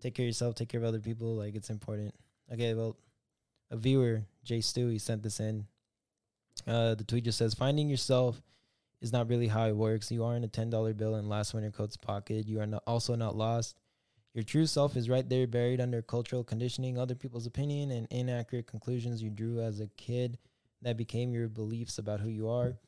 take 0.00 0.14
care 0.14 0.24
of 0.24 0.28
yourself 0.28 0.54
take 0.56 0.68
care 0.68 0.80
of 0.80 0.86
other 0.86 1.00
people 1.00 1.36
like 1.36 1.54
it's 1.54 1.70
important 1.70 2.14
okay 2.52 2.74
well 2.74 2.96
a 3.70 3.76
viewer, 3.76 4.22
Jay 4.44 4.60
Stu, 4.60 4.88
he 4.88 4.98
sent 4.98 5.22
this 5.22 5.40
in. 5.40 5.66
Uh, 6.66 6.94
the 6.94 7.04
tweet 7.04 7.24
just 7.24 7.38
says, 7.38 7.54
"Finding 7.54 7.88
yourself 7.88 8.42
is 9.00 9.12
not 9.12 9.28
really 9.28 9.48
how 9.48 9.66
it 9.66 9.76
works. 9.76 10.10
You 10.10 10.24
aren't 10.24 10.44
a 10.44 10.48
ten 10.48 10.70
dollar 10.70 10.92
bill 10.94 11.16
in 11.16 11.28
last 11.28 11.54
winter 11.54 11.70
coat's 11.70 11.96
pocket. 11.96 12.46
You 12.46 12.60
are 12.60 12.66
not, 12.66 12.82
also 12.86 13.14
not 13.14 13.36
lost. 13.36 13.78
Your 14.34 14.44
true 14.44 14.66
self 14.66 14.96
is 14.96 15.08
right 15.08 15.28
there, 15.28 15.46
buried 15.46 15.80
under 15.80 16.02
cultural 16.02 16.44
conditioning, 16.44 16.98
other 16.98 17.14
people's 17.14 17.46
opinion, 17.46 17.90
and 17.90 18.06
inaccurate 18.10 18.66
conclusions 18.66 19.22
you 19.22 19.30
drew 19.30 19.60
as 19.60 19.80
a 19.80 19.88
kid 19.96 20.38
that 20.82 20.96
became 20.96 21.32
your 21.32 21.48
beliefs 21.48 21.98
about 21.98 22.20
who 22.20 22.28
you 22.28 22.48
are." 22.48 22.78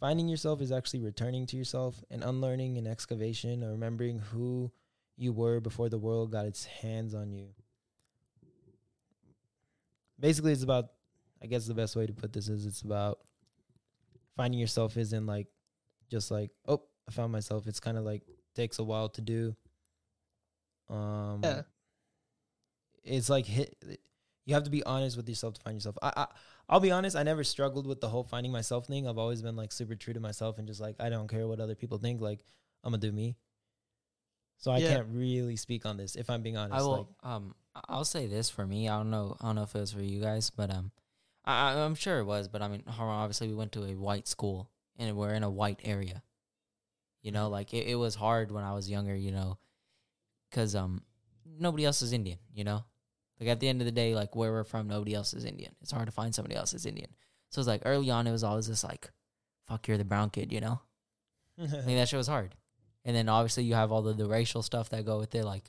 Finding 0.00 0.28
yourself 0.28 0.60
is 0.60 0.70
actually 0.70 1.00
returning 1.00 1.44
to 1.46 1.56
yourself 1.56 2.04
and 2.08 2.22
unlearning 2.22 2.78
an 2.78 2.86
excavation 2.86 3.64
or 3.64 3.72
remembering 3.72 4.20
who 4.20 4.70
you 5.16 5.32
were 5.32 5.58
before 5.58 5.88
the 5.88 5.98
world 5.98 6.30
got 6.30 6.46
its 6.46 6.64
hands 6.64 7.14
on 7.14 7.32
you. 7.32 7.48
Basically, 10.20 10.52
it's 10.52 10.62
about, 10.62 10.92
I 11.42 11.46
guess 11.46 11.66
the 11.66 11.74
best 11.74 11.94
way 11.96 12.06
to 12.06 12.12
put 12.12 12.32
this 12.32 12.48
is 12.48 12.66
it's 12.66 12.82
about 12.82 13.20
finding 14.36 14.58
yourself 14.60 14.96
isn't 14.96 15.26
like 15.26 15.46
just 16.10 16.30
like, 16.30 16.50
oh, 16.66 16.82
I 17.08 17.12
found 17.12 17.32
myself. 17.32 17.66
It's 17.66 17.80
kind 17.80 17.96
of 17.98 18.04
like 18.04 18.22
takes 18.54 18.78
a 18.78 18.84
while 18.84 19.08
to 19.10 19.20
do. 19.20 19.54
Um, 20.88 21.40
Yeah. 21.42 21.62
It's 23.04 23.30
like 23.30 23.46
hit. 23.46 23.76
You 24.44 24.54
have 24.54 24.64
to 24.64 24.70
be 24.70 24.82
honest 24.82 25.16
with 25.16 25.28
yourself 25.28 25.54
to 25.54 25.60
find 25.60 25.76
yourself. 25.76 25.96
I, 26.02 26.12
I 26.16 26.26
I'll 26.68 26.80
be 26.80 26.90
honest. 26.90 27.16
I 27.16 27.22
never 27.22 27.44
struggled 27.44 27.86
with 27.86 28.00
the 28.00 28.08
whole 28.08 28.24
finding 28.24 28.52
myself 28.52 28.86
thing. 28.86 29.06
I've 29.06 29.18
always 29.18 29.40
been 29.42 29.56
like 29.56 29.72
super 29.72 29.94
true 29.94 30.14
to 30.14 30.20
myself 30.20 30.58
and 30.58 30.66
just 30.66 30.80
like 30.80 30.96
I 31.00 31.08
don't 31.08 31.28
care 31.28 31.46
what 31.46 31.60
other 31.60 31.74
people 31.74 31.98
think. 31.98 32.20
Like 32.20 32.40
I'm 32.84 32.90
gonna 32.92 33.00
do 33.00 33.12
me. 33.12 33.36
So 34.58 34.70
I 34.72 34.78
Yeah. 34.78 34.88
can't 34.96 35.08
really 35.12 35.56
speak 35.56 35.86
on 35.86 35.96
this 35.96 36.16
if 36.16 36.28
I'm 36.28 36.42
being 36.42 36.56
honest. 36.56 36.78
I 36.78 36.82
will. 36.82 37.08
Like, 37.22 37.30
um, 37.32 37.54
I- 37.74 37.80
I'll 37.88 38.04
say 38.04 38.26
this 38.26 38.50
for 38.50 38.66
me. 38.66 38.88
I 38.88 38.96
don't 38.98 39.10
know. 39.10 39.36
I 39.40 39.46
don't 39.46 39.56
know 39.56 39.62
if 39.62 39.74
it 39.74 39.80
was 39.80 39.92
for 39.92 40.02
you 40.02 40.20
guys, 40.20 40.50
but 40.50 40.70
um, 40.74 40.90
I, 41.48 41.80
I'm 41.80 41.94
sure 41.94 42.18
it 42.18 42.24
was. 42.24 42.48
But 42.48 42.62
I 42.62 42.68
mean, 42.68 42.82
obviously, 42.86 43.48
we 43.48 43.54
went 43.54 43.72
to 43.72 43.84
a 43.84 43.94
white 43.94 44.28
school 44.28 44.70
and 44.98 45.16
we're 45.16 45.34
in 45.34 45.42
a 45.42 45.50
white 45.50 45.80
area. 45.84 46.22
You 47.22 47.32
know, 47.32 47.48
like 47.48 47.72
it, 47.72 47.86
it 47.88 47.96
was 47.96 48.14
hard 48.14 48.50
when 48.50 48.64
I 48.64 48.74
was 48.74 48.90
younger. 48.90 49.16
You 49.16 49.32
know, 49.32 49.58
because 50.50 50.74
um, 50.76 51.02
nobody 51.58 51.84
else 51.84 52.02
is 52.02 52.12
Indian. 52.12 52.38
You 52.52 52.64
know, 52.64 52.84
like 53.40 53.48
at 53.48 53.60
the 53.60 53.68
end 53.68 53.80
of 53.80 53.86
the 53.86 53.92
day, 53.92 54.14
like 54.14 54.36
where 54.36 54.52
we're 54.52 54.64
from, 54.64 54.88
nobody 54.88 55.14
else 55.14 55.34
is 55.34 55.44
Indian. 55.44 55.74
It's 55.80 55.92
hard 55.92 56.06
to 56.06 56.12
find 56.12 56.34
somebody 56.34 56.54
else 56.54 56.74
is 56.74 56.86
Indian. 56.86 57.10
So 57.50 57.60
it's 57.60 57.68
like 57.68 57.82
early 57.84 58.10
on, 58.10 58.26
it 58.26 58.32
was 58.32 58.44
always 58.44 58.68
this 58.68 58.84
like, 58.84 59.10
"Fuck, 59.66 59.88
you're 59.88 59.98
the 59.98 60.04
brown 60.04 60.30
kid," 60.30 60.52
you 60.52 60.60
know. 60.60 60.80
I 61.60 61.66
think 61.66 61.86
that 61.98 62.08
shit 62.08 62.18
was 62.18 62.28
hard. 62.28 62.54
And 63.04 63.16
then 63.16 63.28
obviously 63.28 63.64
you 63.64 63.74
have 63.74 63.90
all 63.90 64.02
the, 64.02 64.12
the 64.12 64.26
racial 64.26 64.62
stuff 64.62 64.90
that 64.90 65.06
go 65.06 65.18
with 65.18 65.34
it. 65.34 65.44
Like, 65.44 65.64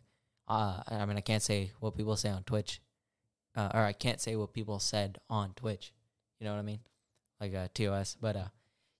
uh, 0.48 0.82
I 0.88 1.06
mean, 1.06 1.18
I 1.18 1.22
can't 1.22 1.42
say 1.42 1.72
what 1.80 1.96
people 1.96 2.16
say 2.18 2.30
on 2.30 2.44
Twitch, 2.44 2.82
uh, 3.56 3.70
or 3.74 3.82
I 3.82 3.94
can't 3.94 4.22
say 4.22 4.36
what 4.36 4.54
people 4.54 4.80
said 4.80 5.20
on 5.30 5.54
Twitch. 5.56 5.94
You 6.40 6.46
know 6.46 6.54
what 6.54 6.60
I 6.60 6.64
mean? 6.64 6.80
Like 7.40 7.54
uh, 7.56 7.68
TOS. 7.74 8.18
But 8.20 8.36
uh, 8.36 8.46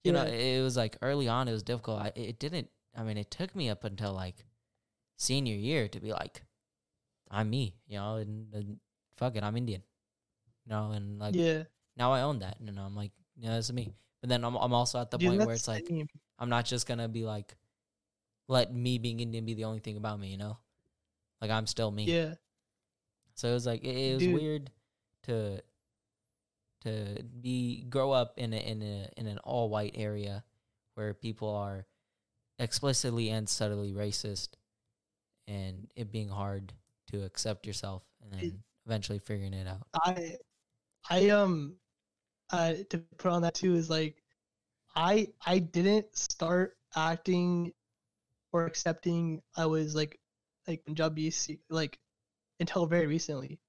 you 0.04 0.12
know, 0.12 0.24
Yeah. 0.24 0.30
it, 0.32 0.58
it 0.60 0.62
was 0.64 0.78
like 0.78 0.98
early 1.02 1.28
on, 1.28 1.48
it 1.48 1.52
was 1.54 1.64
difficult. 1.64 2.02
I, 2.02 2.12
it 2.16 2.40
didn't. 2.40 2.70
I 2.98 3.04
mean, 3.04 3.18
it 3.18 3.32
took 3.32 3.56
me 3.56 3.70
up 3.70 3.84
until 3.84 4.14
like 4.14 4.46
senior 5.18 5.56
year 5.56 5.88
to 5.88 6.00
be 6.00 6.12
like, 6.12 6.44
I'm 7.30 7.50
me. 7.50 7.76
You 7.88 7.98
know, 8.00 8.16
and, 8.16 8.54
and 8.54 8.78
fuck 9.18 9.36
it, 9.36 9.44
I'm 9.44 9.56
Indian. 9.58 9.84
You 10.66 10.72
know, 10.72 10.92
and 10.92 11.20
like 11.20 11.36
yeah. 11.36 11.64
now 11.98 12.12
I 12.12 12.22
own 12.22 12.40
that, 12.40 12.60
and 12.60 12.78
I'm 12.80 12.96
like, 12.96 13.12
yeah, 13.38 13.52
that's 13.52 13.72
me. 13.72 13.94
But 14.22 14.30
then 14.30 14.44
I'm 14.44 14.56
I'm 14.56 14.74
also 14.74 15.00
at 15.00 15.12
the 15.12 15.18
Dude, 15.18 15.30
point 15.30 15.46
where 15.46 15.56
it's 15.56 15.68
like. 15.68 15.88
same. 15.88 16.08
I'm 16.42 16.48
not 16.50 16.64
just 16.64 16.88
gonna 16.88 17.10
be 17.10 17.26
like, 17.26 17.54
let 18.48 18.74
me 18.74 18.98
being 18.98 19.20
Indian 19.20 19.44
be 19.46 19.54
the 19.56 19.66
only 19.66 19.80
thing 19.80 19.98
about 19.98 20.18
me, 20.20 20.30
you 20.30 20.38
know? 20.38 20.58
Like 21.42 21.52
I'm 21.52 21.68
still 21.68 21.92
me. 21.92 22.06
yeah. 22.06 22.36
So 23.40 23.48
it 23.48 23.54
was 23.54 23.66
like 23.66 23.86
it, 23.86 23.96
it 23.96 24.14
was 24.16 24.24
Dude. 24.24 24.34
weird 24.34 24.72
to 25.24 25.64
to 26.82 27.24
be 27.42 27.86
grow 27.90 28.12
up 28.12 28.34
in 28.36 28.52
a 28.52 28.58
in 28.58 28.82
a 28.82 29.10
in 29.16 29.28
an 29.28 29.38
all 29.46 29.70
white 29.70 29.94
area 29.96 30.44
where 30.96 31.14
people 31.14 31.56
are 31.56 31.86
explicitly 32.60 33.30
and 33.30 33.48
subtly 33.48 33.94
racist, 33.94 34.50
and 35.48 35.88
it 35.96 36.12
being 36.12 36.28
hard 36.28 36.74
to 37.14 37.24
accept 37.24 37.66
yourself, 37.66 38.04
and 38.22 38.34
then 38.34 38.60
eventually 38.86 39.20
figuring 39.20 39.54
it 39.54 39.68
out. 39.70 39.88
I 40.04 40.36
I 41.10 41.30
um 41.30 41.76
uh 42.52 42.74
to 42.90 42.98
put 43.18 43.32
on 43.32 43.44
that 43.44 43.54
too 43.54 43.74
is 43.74 43.90
like 43.90 44.22
I 44.98 45.30
I 45.46 45.60
didn't 45.60 46.14
start 46.18 46.76
acting 46.94 47.72
or 48.52 48.66
accepting 48.66 49.42
I 49.56 49.66
was 49.68 49.96
like 49.96 50.20
like 50.68 50.84
Punjabi 50.84 51.32
like 51.70 52.00
until 52.60 52.86
very 52.86 53.08
recently. 53.08 53.60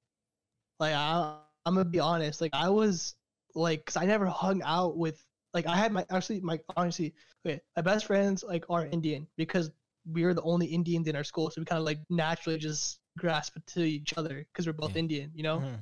Like 0.81 0.95
I 0.95 1.39
I'm 1.67 1.75
gonna 1.75 1.85
be 1.89 2.01
honest, 2.01 2.41
like 2.41 2.53
I 2.55 2.69
was 2.69 3.15
like 3.55 3.85
cuz 3.87 3.97
I 3.97 4.07
never 4.07 4.27
hung 4.27 4.63
out 4.63 4.97
with 4.97 5.25
like 5.55 5.67
I 5.67 5.77
had 5.77 5.93
my 5.93 6.07
actually 6.11 6.41
my 6.41 6.59
honestly 6.77 7.15
okay, 7.47 7.61
my 7.77 7.83
best 7.83 8.07
friends 8.07 8.43
like 8.45 8.65
are 8.71 8.87
Indian 8.87 9.27
because 9.37 9.71
we 10.11 10.25
were 10.25 10.35
the 10.35 10.43
only 10.43 10.67
Indians 10.67 11.07
in 11.09 11.17
our 11.17 11.25
school, 11.25 11.51
so 11.51 11.61
we 11.61 11.65
kind 11.67 11.79
of 11.79 11.85
like 11.85 12.01
naturally 12.09 12.59
just 12.59 13.01
grasp 13.19 13.57
to 13.67 13.83
each 13.83 14.15
other 14.17 14.47
because 14.53 14.67
we're 14.67 14.73
both 14.73 14.95
Yeah. 14.95 15.01
Indian, 15.01 15.31
you 15.35 15.43
know. 15.43 15.59
Mhm. 15.61 15.79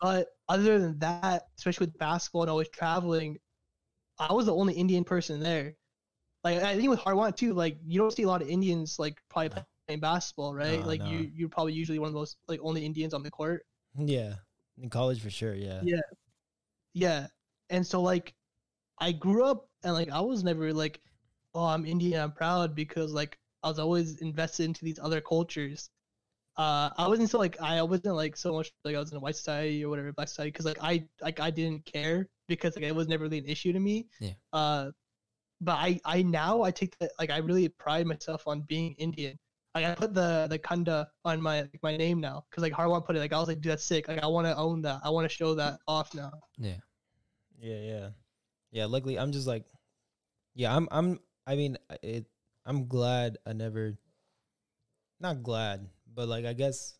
But 0.00 0.28
other 0.48 0.78
than 0.78 0.98
that, 1.00 1.48
especially 1.58 1.86
with 1.86 1.98
basketball 1.98 2.42
and 2.42 2.50
always 2.50 2.68
traveling, 2.70 3.38
I 4.18 4.32
was 4.32 4.46
the 4.46 4.54
only 4.54 4.74
Indian 4.74 5.04
person 5.04 5.40
there. 5.40 5.76
Like 6.44 6.62
I 6.62 6.76
think 6.76 6.88
with 6.88 7.00
Harwan 7.00 7.36
too, 7.36 7.52
like 7.54 7.78
you 7.84 7.98
don't 8.00 8.12
see 8.12 8.22
a 8.22 8.28
lot 8.28 8.42
of 8.42 8.48
Indians 8.48 8.98
like 8.98 9.20
probably. 9.28 9.62
Playing 9.88 10.00
basketball, 10.00 10.54
right? 10.54 10.80
No, 10.80 10.86
like 10.86 11.00
no. 11.00 11.10
you 11.10 11.30
you're 11.34 11.48
probably 11.48 11.72
usually 11.72 11.98
one 11.98 12.08
of 12.08 12.14
those 12.14 12.36
like 12.46 12.60
only 12.62 12.84
Indians 12.84 13.14
on 13.14 13.22
the 13.22 13.30
court. 13.30 13.64
Yeah, 13.96 14.34
in 14.80 14.90
college 14.90 15.20
for 15.20 15.30
sure. 15.30 15.54
Yeah. 15.54 15.80
Yeah. 15.82 16.00
Yeah. 16.94 17.26
And 17.70 17.86
so 17.86 18.02
like 18.02 18.34
I 18.98 19.12
grew 19.12 19.44
up 19.44 19.68
and 19.82 19.94
like 19.94 20.10
I 20.10 20.20
was 20.20 20.44
never 20.44 20.72
like, 20.72 21.00
oh 21.54 21.64
I'm 21.64 21.86
Indian, 21.86 22.20
I'm 22.22 22.32
proud 22.32 22.74
because 22.74 23.12
like 23.12 23.38
I 23.62 23.68
was 23.68 23.78
always 23.78 24.20
invested 24.20 24.64
into 24.64 24.84
these 24.84 24.98
other 24.98 25.20
cultures. 25.20 25.90
Uh, 26.56 26.90
I 26.98 27.06
wasn't 27.06 27.30
so 27.30 27.38
like 27.38 27.60
I 27.60 27.80
wasn't 27.82 28.16
like 28.16 28.36
so 28.36 28.52
much 28.52 28.70
like 28.84 28.94
I 28.94 28.98
was 28.98 29.10
in 29.10 29.16
a 29.16 29.20
white 29.20 29.36
society 29.36 29.84
or 29.84 29.88
whatever 29.88 30.12
black 30.12 30.28
society 30.28 30.50
because 30.50 30.66
like 30.66 30.78
I 30.82 31.04
like 31.22 31.40
I 31.40 31.50
didn't 31.50 31.84
care 31.86 32.28
because 32.46 32.76
like 32.76 32.84
it 32.84 32.94
was 32.94 33.08
never 33.08 33.24
really 33.24 33.38
an 33.38 33.46
issue 33.46 33.72
to 33.72 33.80
me. 33.80 34.08
Yeah. 34.20 34.32
Uh, 34.52 34.90
but 35.60 35.76
I 35.76 36.00
I 36.04 36.22
now 36.22 36.62
I 36.62 36.72
take 36.72 36.98
that 36.98 37.12
like 37.18 37.30
I 37.30 37.38
really 37.38 37.68
pride 37.68 38.06
myself 38.06 38.46
on 38.46 38.62
being 38.62 38.94
Indian. 38.98 39.38
Like 39.82 39.92
I 39.92 39.94
put 39.94 40.14
the 40.14 40.46
the 40.48 40.58
khanda 40.58 41.08
on 41.24 41.40
my 41.40 41.62
like, 41.62 41.80
my 41.82 41.96
name 41.96 42.20
now 42.20 42.44
because 42.50 42.62
like 42.62 42.72
Harwan 42.72 43.04
put 43.04 43.16
it 43.16 43.20
like 43.20 43.32
I 43.32 43.38
was 43.38 43.48
like 43.48 43.60
dude 43.60 43.72
that's 43.72 43.84
sick 43.84 44.08
like 44.08 44.22
I 44.22 44.26
want 44.26 44.46
to 44.46 44.56
own 44.56 44.82
that 44.82 45.00
I 45.04 45.10
want 45.10 45.28
to 45.28 45.34
show 45.34 45.54
that 45.54 45.78
off 45.86 46.14
now. 46.14 46.32
Yeah. 46.58 46.76
Yeah, 47.60 47.80
yeah, 47.80 48.08
yeah. 48.70 48.86
Luckily, 48.86 49.18
I'm 49.18 49.32
just 49.32 49.46
like, 49.46 49.64
yeah, 50.54 50.74
I'm, 50.74 50.88
I'm. 50.90 51.18
I 51.46 51.56
mean, 51.56 51.76
it. 52.02 52.26
I'm 52.64 52.86
glad 52.86 53.38
I 53.46 53.52
never. 53.52 53.98
Not 55.20 55.42
glad, 55.42 55.88
but 56.14 56.28
like 56.28 56.44
I 56.44 56.52
guess 56.52 56.94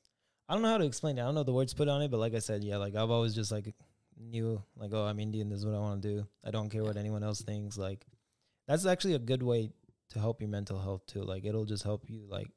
I 0.49 0.55
don't 0.55 0.63
know 0.63 0.71
how 0.71 0.79
to 0.79 0.87
explain 0.87 1.19
it. 1.19 1.23
I 1.23 1.25
don't 1.25 1.37
know 1.37 1.45
the 1.45 1.53
words 1.53 1.75
put 1.75 1.89
on 1.89 2.03
it, 2.03 2.11
but 2.11 2.19
like 2.19 2.35
I 2.35 2.41
said, 2.41 2.65
yeah, 2.65 2.79
like 2.79 2.97
I've 2.97 3.11
always 3.11 3.35
just 3.35 3.53
like 3.53 3.73
knew 4.19 4.61
like, 4.77 4.91
oh, 4.93 5.05
I'm 5.05 5.21
Indian. 5.21 5.49
This 5.49 5.61
is 5.61 5.67
what 5.67 5.77
I 5.77 5.79
want 5.79 6.03
to 6.03 6.09
do. 6.09 6.27
I 6.45 6.51
don't 6.51 6.71
care 6.71 6.83
what 6.83 6.97
anyone 6.97 7.23
else 7.23 7.41
thinks. 7.43 7.79
Like, 7.79 8.05
that's 8.67 8.87
actually 8.87 9.15
a 9.15 9.21
good 9.21 9.43
way 9.43 9.71
to 10.11 10.19
help 10.19 10.41
your 10.41 10.51
mental 10.51 10.81
health 10.81 11.07
too. 11.07 11.23
Like, 11.23 11.45
it'll 11.45 11.67
just 11.67 11.85
help 11.85 12.09
you. 12.09 12.27
Like, 12.29 12.49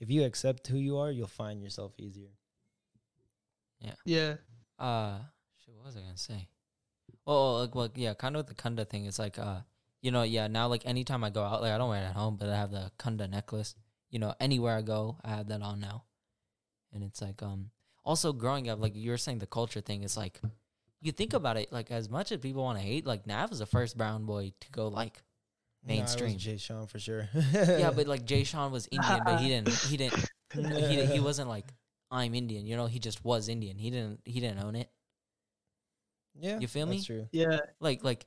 if 0.00 0.10
you 0.10 0.24
accept 0.24 0.66
who 0.66 0.78
you 0.78 0.98
are, 0.98 1.10
you'll 1.10 1.26
find 1.26 1.62
yourself 1.62 1.92
easier. 1.98 2.30
Yeah. 3.80 3.94
Yeah. 4.04 4.34
Uh, 4.78 5.18
shit, 5.64 5.74
what 5.74 5.86
was 5.86 5.96
I 5.96 6.00
gonna 6.00 6.16
say? 6.16 6.48
Well, 7.24 7.60
like, 7.60 7.74
well, 7.74 7.90
yeah, 7.94 8.14
kind 8.14 8.36
of 8.36 8.40
with 8.40 8.48
the 8.48 8.62
khanda 8.62 8.84
thing. 8.84 9.06
It's 9.06 9.18
like, 9.18 9.38
uh, 9.38 9.60
you 10.02 10.10
know, 10.10 10.22
yeah. 10.22 10.46
Now, 10.46 10.68
like, 10.68 10.86
anytime 10.86 11.24
I 11.24 11.30
go 11.30 11.42
out, 11.42 11.62
like, 11.62 11.72
I 11.72 11.78
don't 11.78 11.90
wear 11.90 12.02
it 12.02 12.06
at 12.06 12.16
home, 12.16 12.36
but 12.38 12.48
I 12.48 12.56
have 12.56 12.70
the 12.70 12.90
khanda 12.98 13.26
necklace. 13.26 13.74
You 14.10 14.20
know, 14.20 14.34
anywhere 14.38 14.76
I 14.76 14.82
go, 14.82 15.18
I 15.24 15.30
have 15.30 15.48
that 15.48 15.62
on 15.62 15.80
now, 15.80 16.04
and 16.92 17.02
it's 17.02 17.20
like, 17.20 17.42
um, 17.42 17.70
also 18.04 18.32
growing 18.32 18.68
up, 18.68 18.80
like 18.80 18.94
you 18.94 19.10
were 19.10 19.18
saying, 19.18 19.40
the 19.40 19.46
culture 19.46 19.80
thing 19.80 20.04
is 20.04 20.16
like, 20.16 20.40
you 21.00 21.10
think 21.10 21.34
about 21.34 21.56
it, 21.56 21.72
like, 21.72 21.90
as 21.90 22.08
much 22.08 22.30
as 22.30 22.38
people 22.38 22.62
want 22.62 22.78
to 22.78 22.84
hate, 22.84 23.04
like, 23.04 23.26
Nav 23.26 23.50
is 23.50 23.58
the 23.58 23.66
first 23.66 23.98
brown 23.98 24.24
boy 24.24 24.52
to 24.60 24.70
go 24.70 24.86
like, 24.86 25.22
Mainstream. 25.86 26.32
Nah, 26.32 26.38
Jay 26.38 26.56
Sean 26.56 26.86
for 26.86 26.98
sure. 26.98 27.28
yeah, 27.52 27.90
but 27.94 28.06
like 28.06 28.24
Jay 28.24 28.44
Sean 28.44 28.72
was 28.72 28.88
Indian, 28.90 29.20
but 29.24 29.40
he 29.40 29.48
didn't, 29.48 29.72
he 29.72 29.96
didn't, 29.96 30.28
he 30.52 31.06
he 31.06 31.20
wasn't 31.20 31.48
like, 31.48 31.66
I'm 32.10 32.34
Indian. 32.34 32.66
You 32.66 32.76
know, 32.76 32.86
he 32.86 32.98
just 32.98 33.24
was 33.24 33.48
Indian. 33.48 33.78
He 33.78 33.90
didn't, 33.90 34.20
he 34.24 34.40
didn't 34.40 34.62
own 34.64 34.74
it. 34.76 34.90
yeah, 36.38 36.58
You 36.58 36.66
feel 36.66 36.86
that's 36.86 36.98
me? 36.98 37.04
True. 37.04 37.28
Yeah. 37.32 37.60
like 37.80 38.02
like 38.04 38.26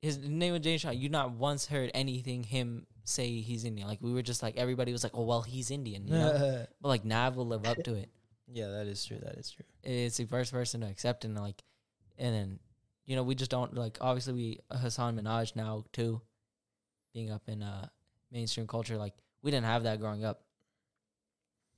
his 0.00 0.18
name 0.18 0.52
was 0.52 0.62
Jay 0.62 0.78
Sean. 0.78 0.96
You 0.96 1.08
not 1.08 1.32
once 1.32 1.66
heard 1.66 1.90
anything 1.94 2.44
him 2.44 2.86
say 3.04 3.40
he's 3.40 3.64
Indian. 3.64 3.88
Like 3.88 3.98
we 4.00 4.12
were 4.12 4.22
just 4.22 4.42
like 4.42 4.56
everybody 4.56 4.92
was 4.92 5.02
like, 5.02 5.12
oh 5.14 5.24
well, 5.24 5.42
he's 5.42 5.70
Indian, 5.70 6.06
you 6.06 6.14
know. 6.14 6.66
but 6.80 6.88
like 6.88 7.04
Nav 7.04 7.36
will 7.36 7.46
live 7.46 7.66
up 7.66 7.82
to 7.84 7.94
it. 7.94 8.08
yeah, 8.46 8.68
that 8.68 8.86
is 8.86 9.04
true. 9.04 9.18
That 9.20 9.34
is 9.36 9.50
true. 9.50 9.64
It's 9.82 10.16
the 10.16 10.26
first 10.26 10.52
person 10.52 10.82
to 10.82 10.86
accept 10.86 11.24
and 11.24 11.36
like, 11.36 11.62
and 12.18 12.34
then 12.34 12.58
you 13.06 13.16
know 13.16 13.22
we 13.22 13.34
just 13.34 13.50
don't 13.50 13.74
like. 13.74 13.98
Obviously, 14.00 14.32
we 14.34 14.60
Hasan 14.80 15.18
Minhaj 15.18 15.56
now 15.56 15.84
too, 15.92 16.20
being 17.12 17.30
up 17.30 17.42
in 17.48 17.62
uh 17.62 17.88
mainstream 18.30 18.66
culture. 18.66 18.96
Like 18.96 19.14
we 19.42 19.50
didn't 19.50 19.66
have 19.66 19.84
that 19.84 20.00
growing 20.00 20.24
up. 20.24 20.42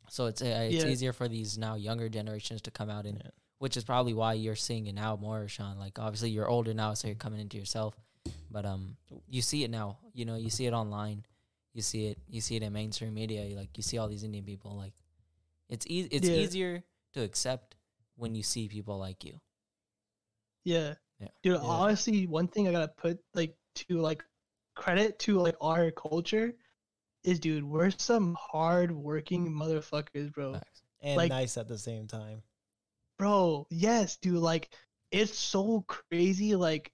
So 0.08 0.26
it's 0.26 0.42
uh, 0.42 0.68
it's 0.70 0.84
Yeah. 0.84 0.90
easier 0.90 1.12
for 1.12 1.28
these 1.28 1.56
now 1.58 1.74
younger 1.74 2.08
generations 2.08 2.62
to 2.62 2.70
come 2.70 2.90
out 2.90 3.06
and 3.06 3.18
Yeah. 3.24 3.30
which 3.58 3.76
is 3.76 3.84
probably 3.84 4.14
why 4.14 4.34
you're 4.34 4.56
seeing 4.56 4.86
it 4.86 4.94
now 4.94 5.16
more, 5.16 5.46
Sean. 5.48 5.78
Like 5.78 5.98
obviously 5.98 6.30
you're 6.30 6.48
older 6.48 6.74
now, 6.74 6.94
so 6.94 7.06
you're 7.08 7.14
coming 7.16 7.40
into 7.40 7.56
yourself. 7.58 7.94
But 8.50 8.66
um, 8.66 8.96
you 9.28 9.40
see 9.42 9.64
it 9.64 9.70
now. 9.70 9.98
You 10.12 10.24
know, 10.24 10.34
you 10.36 10.50
see 10.50 10.66
it 10.66 10.72
online. 10.72 11.24
You 11.72 11.82
see 11.82 12.08
it. 12.08 12.18
You 12.28 12.40
see 12.40 12.56
it 12.56 12.62
in 12.62 12.72
mainstream 12.72 13.14
media. 13.14 13.44
You 13.44 13.56
like 13.56 13.76
you 13.76 13.82
see 13.82 13.98
all 13.98 14.08
these 14.08 14.24
Indian 14.24 14.44
people. 14.44 14.76
Like 14.76 14.94
it's 15.68 15.86
easy. 15.88 16.08
It's 16.10 16.28
Yeah. 16.28 16.34
easier 16.36 16.82
to 17.14 17.22
accept 17.22 17.76
when 18.16 18.34
you 18.34 18.42
see 18.42 18.68
people 18.68 18.98
like 18.98 19.24
you. 19.24 19.40
Yeah. 20.64 20.94
Yeah. 21.20 21.28
Dude, 21.42 21.56
honestly, 21.56 22.26
one 22.26 22.48
thing 22.48 22.66
I 22.68 22.72
gotta 22.72 22.88
put 22.88 23.20
like 23.34 23.54
to 23.76 24.00
like 24.00 24.24
credit 24.74 25.18
to 25.20 25.38
like 25.38 25.56
our 25.60 25.90
culture 25.90 26.54
is 27.24 27.38
dude, 27.38 27.64
we're 27.64 27.90
some 27.90 28.36
hard 28.40 28.90
working 28.90 29.50
motherfuckers, 29.50 30.32
bro. 30.32 30.54
Facts. 30.54 30.82
and 31.02 31.16
like- 31.16 31.30
nice 31.30 31.56
at 31.56 31.68
the 31.68 31.78
same 31.78 32.06
time. 32.06 32.42
Bro, 33.18 33.66
yes, 33.70 34.16
dude, 34.16 34.38
like 34.38 34.70
it's 35.10 35.36
so 35.38 35.84
crazy, 35.86 36.56
like 36.56 36.90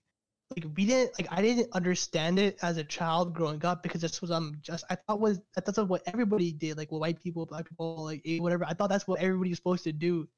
like 0.50 0.64
we 0.76 0.86
didn't 0.86 1.12
like 1.18 1.28
I 1.30 1.42
didn't 1.42 1.68
understand 1.72 2.38
it 2.38 2.58
as 2.62 2.76
a 2.76 2.84
child 2.84 3.34
growing 3.34 3.64
up 3.64 3.82
because 3.82 4.00
this 4.00 4.20
was 4.20 4.30
um 4.30 4.54
just 4.60 4.84
I 4.90 4.94
thought 4.94 5.20
was 5.20 5.40
that's 5.54 5.78
what 5.78 6.02
everybody 6.06 6.52
did, 6.52 6.76
like 6.76 6.90
white 6.90 7.20
people, 7.20 7.46
black 7.46 7.68
people, 7.68 8.04
like 8.04 8.22
eh, 8.26 8.38
whatever. 8.38 8.64
I 8.64 8.74
thought 8.74 8.88
that's 8.88 9.08
what 9.08 9.20
everybody 9.20 9.50
was 9.50 9.58
supposed 9.58 9.84
to 9.84 9.92
do. 9.92 10.28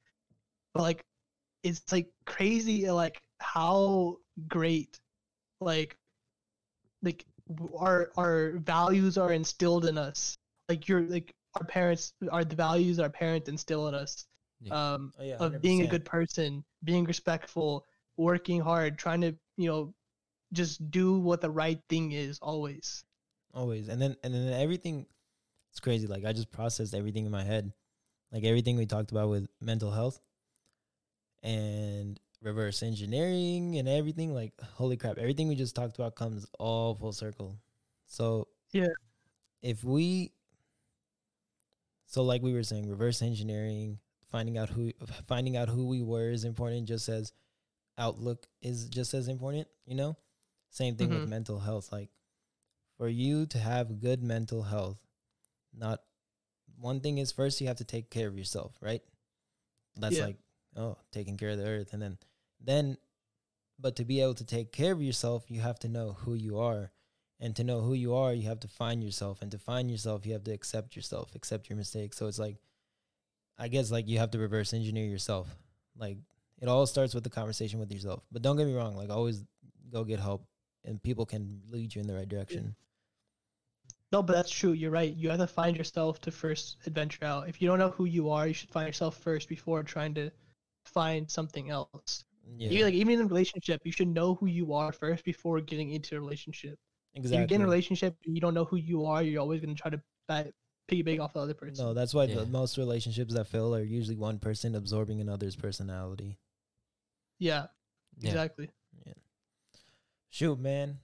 But 0.75 0.83
like 0.83 1.05
it's 1.63 1.83
like 1.93 2.09
crazy 2.25 2.91
like 2.91 3.21
how 3.41 4.17
great 4.47 4.99
like 5.61 5.97
like 7.03 7.25
our 7.79 8.11
our 8.17 8.53
values 8.59 9.19
are 9.19 9.33
instilled 9.33 9.87
in 9.87 9.99
us. 9.99 10.37
Like 10.69 10.89
you're 10.89 11.03
like 11.03 11.33
our 11.55 11.65
parents 11.67 12.13
are 12.31 12.45
the 12.45 12.57
values 12.57 12.99
our 12.99 13.11
parents 13.11 13.49
instill 13.49 13.89
in 13.89 13.95
us. 13.95 14.27
Yeah. 14.61 14.95
Um 14.95 15.13
Oh 15.19 15.25
yeah, 15.25 15.37
of 15.39 15.63
being 15.63 15.83
a 15.83 15.87
good 15.87 16.05
person, 16.05 16.65
being 16.85 17.05
respectful, 17.05 17.85
working 18.17 18.61
hard, 18.61 18.99
trying 18.99 19.21
to, 19.23 19.35
you 19.57 19.69
know, 19.69 19.95
just 20.53 20.91
do 20.91 21.19
what 21.19 21.41
the 21.41 21.51
right 21.51 21.81
thing 21.89 22.13
is 22.13 22.39
always. 22.41 23.05
always 23.55 23.89
and 23.89 24.01
then 24.01 24.17
and 24.23 24.35
then 24.35 24.53
everything 24.53 25.07
it's 25.73 25.81
crazy 25.81 26.07
like 26.07 26.25
i 26.25 26.33
just 26.33 26.51
processed 26.51 26.95
everything 26.95 27.25
in 27.27 27.33
my 27.33 27.43
head 27.43 27.73
like 28.33 28.45
everything 28.45 28.77
we 28.77 28.87
talked 28.87 29.11
about 29.11 29.29
with 29.31 29.49
mental 29.61 29.91
health 29.91 30.21
and 31.43 32.21
reverse 32.43 32.83
engineering 32.83 33.79
and 33.79 33.89
everything 33.89 34.33
like 34.33 34.53
holy 34.75 34.97
crap 34.97 35.19
everything 35.19 35.49
we 35.49 35.55
just 35.57 35.75
talked 35.75 35.97
about 35.99 36.15
comes 36.15 36.47
all 36.59 36.95
full 36.95 37.13
circle 37.13 37.59
so 38.07 38.47
Yeah. 38.73 38.87
if 39.63 39.83
we 39.85 40.33
so 42.07 42.23
like 42.23 42.43
we 42.43 42.53
were 42.53 42.63
saying 42.63 42.89
reverse 42.89 43.23
engineering 43.23 43.99
finding 44.31 44.57
out 44.59 44.69
who 44.71 44.93
finding 45.27 45.57
out 45.57 45.69
who 45.69 45.87
we 45.87 46.03
were 46.03 46.31
is 46.31 46.45
important 46.45 46.87
just 46.87 47.09
as 47.09 47.33
outlook 47.99 48.47
is 48.63 48.89
just 48.89 49.15
as 49.15 49.29
important 49.29 49.67
you 49.85 49.95
know 49.95 50.17
same 50.71 50.97
thing 50.97 51.11
with 51.11 51.25
Mhm. 51.25 51.29
mental 51.29 51.59
health 51.59 51.91
like 51.93 52.11
for 52.97 53.09
you 53.09 53.47
to 53.47 53.59
have 53.59 54.01
good 54.01 54.23
mental 54.23 54.63
health 54.63 54.99
not 55.73 56.03
one 56.79 57.01
thing 57.01 57.19
is 57.19 57.33
first 57.33 57.61
you 57.61 57.67
have 57.67 57.77
to 57.79 57.85
take 57.85 58.11
care 58.11 58.29
of 58.29 58.39
yourself 58.39 58.77
right 58.81 59.03
that's 59.97 60.17
Yeah. 60.17 60.27
like 60.27 60.39
oh 60.77 60.97
taking 61.13 61.37
care 61.37 61.51
of 61.51 61.59
the 61.59 61.67
earth. 61.67 61.93
And 61.93 62.03
then 62.03 62.19
then 62.61 62.97
but 63.79 63.97
to 63.97 64.05
be 64.05 64.21
able 64.21 64.35
to 64.35 64.45
take 64.45 64.73
care 64.73 64.93
of 64.93 65.03
yourself 65.03 65.45
you 65.49 65.61
have 65.61 65.79
to 65.81 65.89
know 65.89 66.17
who 66.21 66.35
you 66.35 66.59
are. 66.59 66.93
And 67.41 67.55
to 67.55 67.63
know 67.63 67.81
who 67.81 67.95
you 67.95 68.15
are 68.15 68.33
you 68.33 68.49
have 68.49 68.61
to 68.61 68.69
find 68.69 69.03
yourself. 69.03 69.43
And 69.43 69.51
to 69.53 69.59
find 69.59 69.91
yourself 69.91 70.27
you 70.27 70.33
have 70.33 70.45
to 70.45 70.53
accept 70.53 70.97
yourself 70.97 71.35
accept 71.35 71.69
your 71.69 71.77
mistakes. 71.77 72.17
So 72.17 72.27
it's 72.27 72.39
like 72.39 72.57
i 73.61 73.67
guess 73.67 73.91
like 73.91 74.07
you 74.09 74.19
have 74.19 74.31
to 74.33 74.39
reverse 74.39 74.73
engineer 74.73 75.07
yourself. 75.07 75.49
Like 75.97 76.19
it 76.61 76.69
all 76.69 76.87
starts 76.87 77.15
with 77.15 77.25
the 77.25 77.31
conversation 77.31 77.79
with 77.79 77.93
yourself. 77.93 78.25
But 78.33 78.43
don't 78.43 78.57
get 78.57 78.67
me 78.67 78.75
wrong 78.75 78.97
like 78.97 79.11
always 79.11 79.45
go 79.91 80.05
get 80.05 80.21
help 80.21 80.47
and 80.85 81.03
people 81.03 81.27
can 81.27 81.61
lead 81.71 81.95
you 81.95 82.01
in 82.01 82.07
the 82.07 82.15
right 82.15 82.29
direction. 82.29 82.75
No, 84.11 84.23
but 84.23 84.33
that's 84.33 84.51
true. 84.51 84.73
You're 84.73 84.91
right. 84.91 85.15
You 85.15 85.29
have 85.31 85.41
to 85.41 85.47
find 85.47 85.77
yourself 85.77 86.21
to 86.23 86.31
first 86.31 86.79
adventure 86.87 87.25
out. 87.27 87.49
If 87.49 87.61
you 87.61 87.69
don't 87.69 87.79
know 87.79 87.91
who 87.91 88.07
you 88.07 88.31
are, 88.31 88.49
you 88.49 88.55
should 88.55 88.71
find 88.71 88.87
yourself 88.87 89.19
first 89.19 89.49
before 89.49 89.83
trying 89.83 90.15
to 90.15 90.31
find 90.89 91.31
something 91.31 91.71
else. 91.71 92.25
yeah 92.57 92.71
You, 92.71 92.85
like 92.87 92.95
even 92.95 93.15
in 93.15 93.21
a 93.21 93.27
relationship, 93.27 93.81
you 93.85 93.93
should 93.93 94.09
know 94.09 94.35
who 94.35 94.47
you 94.47 94.73
are 94.81 94.93
first 94.93 95.25
before 95.25 95.61
getting 95.61 95.91
into 95.93 96.17
a 96.17 96.21
relationship. 96.21 96.77
If 97.15 97.25
you 97.25 97.31
get 97.47 97.53
in 97.53 97.63
a 97.63 97.65
relationship 97.73 98.15
you 98.23 98.41
don't 98.41 98.55
know 98.55 98.65
who 98.65 98.77
you 98.77 99.05
are, 99.05 99.23
you're 99.23 99.41
always 99.41 99.61
gonna 99.61 99.75
try 99.75 99.91
to 99.91 100.01
back, 100.29 100.47
piggyback 100.91 101.21
off 101.21 101.33
the 101.35 101.41
other 101.41 101.55
person. 101.55 101.85
no 101.85 101.93
that's 101.95 102.15
why 102.15 102.25
Yeah. 102.25 102.37
the 102.41 102.47
most 102.47 102.79
relationships 102.79 103.33
that 103.35 103.47
fail 103.47 103.75
are 103.75 103.83
usually 103.83 104.17
one 104.17 104.39
person 104.39 104.75
absorbing 104.75 105.21
another's 105.21 105.57
personality 105.57 106.39
yeah, 107.39 107.67
Yeah. 108.19 108.31
exactly. 108.31 108.71
shoot 110.31 110.59
man 110.59 110.99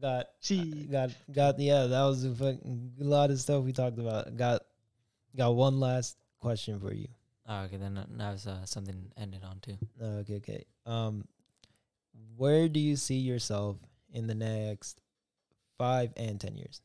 got 0.00 0.26
See, 0.40 0.86
got 0.90 1.10
got 1.32 1.58
yeah 1.58 1.86
that 1.86 2.02
was 2.04 2.24
a 2.24 2.34
fucking 2.34 2.94
lot 2.98 3.30
of 3.30 3.38
stuff 3.40 3.62
we 3.64 3.72
talked 3.72 3.98
about 3.98 4.36
got 4.36 4.62
got 5.36 5.54
one 5.54 5.78
last 5.80 6.16
question 6.40 6.80
for 6.80 6.92
you 6.92 7.08
Oh, 7.48 7.62
okay, 7.62 7.76
then 7.76 7.94
that 7.94 8.32
was 8.32 8.46
uh, 8.46 8.64
something 8.64 9.10
ended 9.16 9.42
on 9.44 9.58
too. 9.60 9.76
okay 10.00 10.36
okay 10.36 10.64
um 10.86 11.26
where 12.36 12.68
do 12.68 12.78
you 12.78 12.96
see 12.96 13.16
yourself 13.16 13.78
in 14.12 14.26
the 14.26 14.34
next 14.34 15.00
five 15.78 16.12
and 16.16 16.40
ten 16.40 16.56
years 16.56 16.80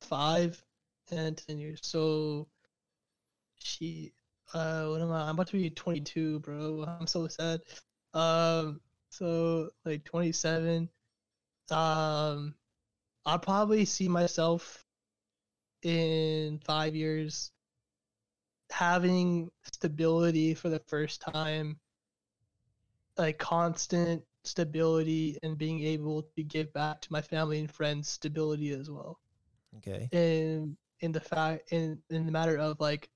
five 0.00 0.62
and 1.10 1.36
ten 1.36 1.58
years. 1.58 1.80
So, 1.82 2.48
she, 3.58 4.12
uh, 4.54 4.86
what 4.86 5.00
am 5.00 5.12
I? 5.12 5.22
I'm 5.28 5.34
about 5.34 5.48
to 5.48 5.52
be 5.52 5.70
22, 5.70 6.40
bro. 6.40 6.84
I'm 6.86 7.06
so 7.06 7.28
sad. 7.28 7.60
Um, 8.14 8.80
so 9.10 9.70
like 9.84 10.04
27. 10.04 10.88
Um, 11.70 12.54
I'll 13.26 13.38
probably 13.38 13.84
see 13.84 14.08
myself 14.08 14.84
in 15.82 16.60
five 16.64 16.94
years 16.94 17.50
having 18.70 19.50
stability 19.72 20.54
for 20.54 20.68
the 20.68 20.80
first 20.86 21.20
time, 21.22 21.78
like 23.16 23.38
constant 23.38 24.22
stability, 24.44 25.38
and 25.42 25.58
being 25.58 25.82
able 25.82 26.22
to 26.36 26.42
give 26.42 26.72
back 26.72 27.00
to 27.02 27.12
my 27.12 27.20
family 27.20 27.58
and 27.60 27.70
friends 27.70 28.08
stability 28.08 28.70
as 28.70 28.90
well. 28.90 29.18
Okay. 29.78 30.08
And 30.12 30.76
in 31.00 31.12
the 31.12 31.20
fact 31.20 31.72
in 31.72 32.00
in 32.10 32.26
the 32.26 32.32
matter 32.32 32.56
of 32.58 32.80
like 32.80 33.08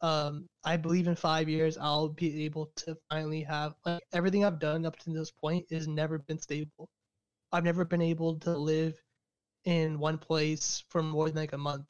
um 0.00 0.48
i 0.64 0.76
believe 0.76 1.06
in 1.08 1.14
five 1.14 1.48
years 1.48 1.76
i'll 1.78 2.08
be 2.08 2.44
able 2.44 2.66
to 2.76 2.96
finally 3.10 3.42
have 3.42 3.74
like 3.86 4.02
everything 4.12 4.44
i've 4.44 4.58
done 4.58 4.84
up 4.86 4.96
to 4.98 5.10
this 5.10 5.30
point 5.30 5.64
has 5.70 5.88
never 5.88 6.18
been 6.18 6.38
stable. 6.38 6.88
I've 7.52 7.64
never 7.64 7.84
been 7.84 8.02
able 8.02 8.36
to 8.40 8.56
live 8.56 8.94
in 9.64 9.98
one 9.98 10.18
place 10.18 10.84
for 10.88 11.02
more 11.02 11.28
than 11.28 11.36
like 11.36 11.52
a 11.52 11.58
month 11.58 11.86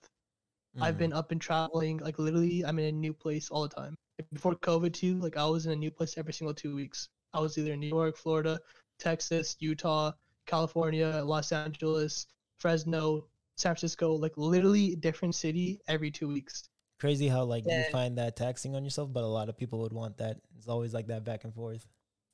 i've 0.81 0.97
Mhm. 0.97 0.99
been 0.99 1.13
up 1.13 1.31
and 1.33 1.41
traveling 1.41 1.99
like 1.99 2.19
literally 2.19 2.65
i'm 2.65 2.79
in 2.79 2.87
a 2.87 2.93
new 2.93 3.13
place 3.15 3.51
all 3.51 3.63
the 3.63 3.75
time. 3.75 3.97
Before 4.33 4.55
covid 4.57 4.93
too 4.93 5.19
like 5.21 5.37
i 5.37 5.47
was 5.47 5.67
in 5.67 5.73
a 5.73 5.77
new 5.77 5.91
place 5.91 6.19
every 6.19 6.33
single 6.33 6.55
two 6.55 6.75
weeks. 6.75 7.09
I 7.35 7.41
was 7.41 7.57
either 7.59 7.73
in 7.75 7.81
new 7.81 7.89
york 7.89 8.17
florida 8.17 8.59
texas 8.99 9.57
utah 9.61 10.13
california 10.47 11.23
los 11.25 11.53
angeles 11.53 12.27
fresno 12.59 13.29
san 13.57 13.71
francisco 13.75 14.15
like 14.15 14.37
literally 14.37 14.97
different 14.97 15.35
city 15.35 15.81
every 15.89 16.11
two 16.11 16.29
weeks. 16.29 16.69
Crazy 16.99 17.29
how 17.29 17.45
like 17.45 17.65
you 17.65 17.85
find 17.85 18.19
that 18.19 18.35
taxing 18.37 18.75
on 18.75 18.83
yourself 18.85 19.13
but 19.13 19.23
a 19.23 19.27
lot 19.27 19.49
of 19.49 19.57
people 19.57 19.79
would 19.81 19.93
want 19.93 20.17
that. 20.19 20.39
It's 20.57 20.69
always 20.69 20.93
like 20.93 21.07
that 21.09 21.25
back 21.25 21.45
and 21.45 21.55
forth. 21.55 21.87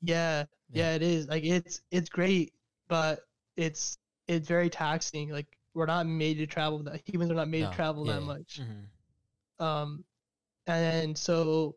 Yeah 0.02 0.44
Yeah. 0.72 0.82
yeah 0.82 0.94
it 0.94 1.02
is. 1.02 1.28
Like 1.28 1.44
it's 1.44 1.82
it's 1.90 2.08
great 2.08 2.52
but 2.88 3.20
it's 3.56 3.98
it's 4.28 4.48
very 4.48 4.70
taxing. 4.70 5.30
Like 5.30 5.58
we're 5.74 5.86
not 5.86 6.06
made 6.06 6.38
to 6.38 6.46
travel 6.46 6.78
that 6.78 7.00
humans 7.04 7.30
are 7.30 7.34
not 7.34 7.48
made 7.48 7.62
No, 7.62 7.70
to 7.70 7.76
travel 7.76 8.06
yeah, 8.06 8.12
that 8.14 8.20
yeah. 8.20 8.26
much 8.26 8.60
mm-hmm. 8.60 9.64
um 9.64 10.04
and 10.66 11.16
so 11.16 11.76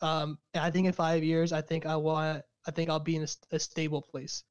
um 0.00 0.38
i 0.54 0.70
think 0.70 0.86
in 0.86 0.92
five 0.92 1.22
years 1.22 1.52
i 1.52 1.60
think 1.60 1.86
i 1.86 1.96
want 1.96 2.42
i 2.66 2.70
think 2.70 2.90
i'll 2.90 3.00
be 3.00 3.16
in 3.16 3.26
a 3.52 3.58
stable 3.58 4.02
place 4.02 4.42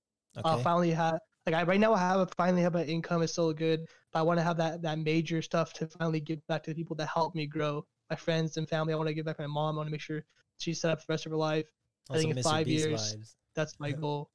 i'll 0.45 0.59
finally 0.59 0.91
have 0.91 1.19
like 1.45 1.55
i 1.55 1.63
right 1.63 1.79
now 1.79 1.93
i 1.93 1.99
have 1.99 2.19
a, 2.21 2.27
finally 2.37 2.61
have 2.61 2.75
an 2.75 2.87
income 2.87 3.21
is 3.21 3.31
still 3.31 3.53
good 3.53 3.85
but 4.11 4.19
i 4.19 4.21
want 4.21 4.39
to 4.39 4.43
have 4.43 4.57
that 4.57 4.81
that 4.81 4.97
major 4.99 5.41
stuff 5.41 5.73
to 5.73 5.87
finally 5.87 6.19
give 6.19 6.45
back 6.47 6.63
to 6.63 6.71
the 6.71 6.75
people 6.75 6.95
that 6.95 7.07
helped 7.07 7.35
me 7.35 7.45
grow 7.45 7.85
my 8.09 8.15
friends 8.15 8.57
and 8.57 8.67
family 8.69 8.93
i 8.93 8.95
want 8.95 9.07
to 9.07 9.13
give 9.13 9.25
back 9.25 9.35
to 9.37 9.43
my 9.43 9.47
mom 9.47 9.75
i 9.75 9.77
want 9.77 9.87
to 9.87 9.91
make 9.91 10.01
sure 10.01 10.23
she's 10.57 10.79
set 10.79 10.91
up 10.91 10.99
for 10.99 11.07
the 11.07 11.13
rest 11.13 11.25
of 11.25 11.31
her 11.31 11.37
life 11.37 11.65
I 12.11 12.17
think 12.17 12.31
in 12.31 12.37
Mr. 12.37 12.43
five 12.43 12.65
Beast 12.65 12.87
years, 12.87 13.15
vibes. 13.15 13.35
that's 13.55 13.79
my 13.79 13.91
goal 13.91 14.29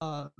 um 0.00 0.30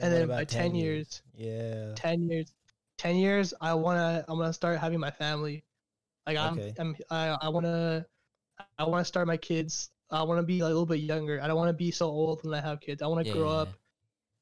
and 0.00 0.12
then 0.12 0.24
about 0.24 0.48
by 0.48 0.48
10 0.48 0.74
years? 0.74 1.22
yeah. 1.34 1.96
10 1.96 2.28
years. 2.28 2.52
10 2.98 3.16
years 3.16 3.54
i 3.60 3.74
want 3.74 3.98
to 3.98 4.24
i 4.28 4.32
want 4.32 4.48
to 4.48 4.52
start 4.52 4.78
having 4.78 5.00
my 5.00 5.10
family. 5.10 5.64
Like 6.26 6.38
i'm, 6.38 6.62
Okay. 6.62 6.76
I'm 6.78 6.96
i, 7.10 7.36
I 7.42 7.48
want 7.48 7.66
to 7.66 8.06
i 8.78 8.84
want 8.84 9.00
to 9.00 9.04
start 9.04 9.26
my 9.26 9.36
kids. 9.36 9.90
I 10.10 10.22
want 10.22 10.38
to 10.40 10.44
be 10.46 10.60
a 10.60 10.66
little 10.66 10.86
bit 10.86 11.00
younger. 11.00 11.40
I 11.42 11.48
don't 11.48 11.56
want 11.56 11.68
to 11.70 11.74
be 11.74 11.90
so 11.90 12.06
old 12.06 12.44
when 12.44 12.54
i 12.54 12.60
have 12.60 12.80
kids. 12.80 13.02
I 13.02 13.06
want 13.08 13.20
to 13.20 13.24
Yeah, 13.24 13.34
grow 13.38 13.50
up. 13.52 13.76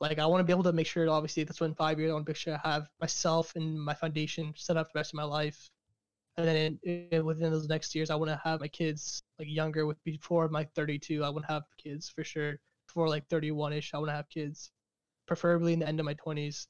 like 0.01 0.19
i 0.19 0.27
want 0.27 0.41
to 0.41 0.45
be 0.45 0.53
able 0.53 0.65
to 0.65 0.73
make 0.73 0.87
sure 0.87 1.09
obviously 1.11 1.45
that's 1.45 1.61
when 1.61 1.75
five 1.75 1.99
years 1.99 2.11
i 2.11 2.15
want 2.15 2.27
to 2.27 2.31
make 2.31 2.37
sure 2.37 2.55
i 2.55 2.69
have 2.69 2.89
myself 3.01 3.55
and 3.57 3.81
my 3.81 3.95
foundation 3.95 4.53
set 4.57 4.77
up 4.77 4.89
for 4.89 4.93
the 4.95 5.01
rest 5.01 5.13
of 5.15 5.17
my 5.17 5.25
life. 5.25 5.71
And 6.37 6.47
then 6.49 6.79
in, 6.85 7.09
in, 7.13 7.25
within 7.27 7.53
those 7.53 7.69
next 7.69 7.95
years, 7.95 8.11
I 8.11 8.17
want 8.17 8.31
to 8.31 8.41
have 8.45 8.61
my 8.61 8.69
kids 8.69 9.23
like 9.39 9.49
younger. 9.49 9.87
With 9.87 10.03
before 10.05 10.49
my 10.49 10.65
32, 10.77 11.25
I 11.25 11.29
want 11.31 11.47
to 11.47 11.53
have 11.53 11.65
kids 11.79 12.09
for 12.09 12.25
sure. 12.25 12.59
Before 12.89 13.09
like 13.09 13.29
31 13.29 13.73
ish, 13.73 13.95
I 13.95 13.99
want 13.99 14.09
to 14.11 14.15
have 14.15 14.29
kids, 14.29 14.71
preferably 15.27 15.73
in 15.73 15.79
the 15.79 15.89
end 15.89 16.01
of 16.01 16.07
my 16.07 16.15
20s. 16.15 16.67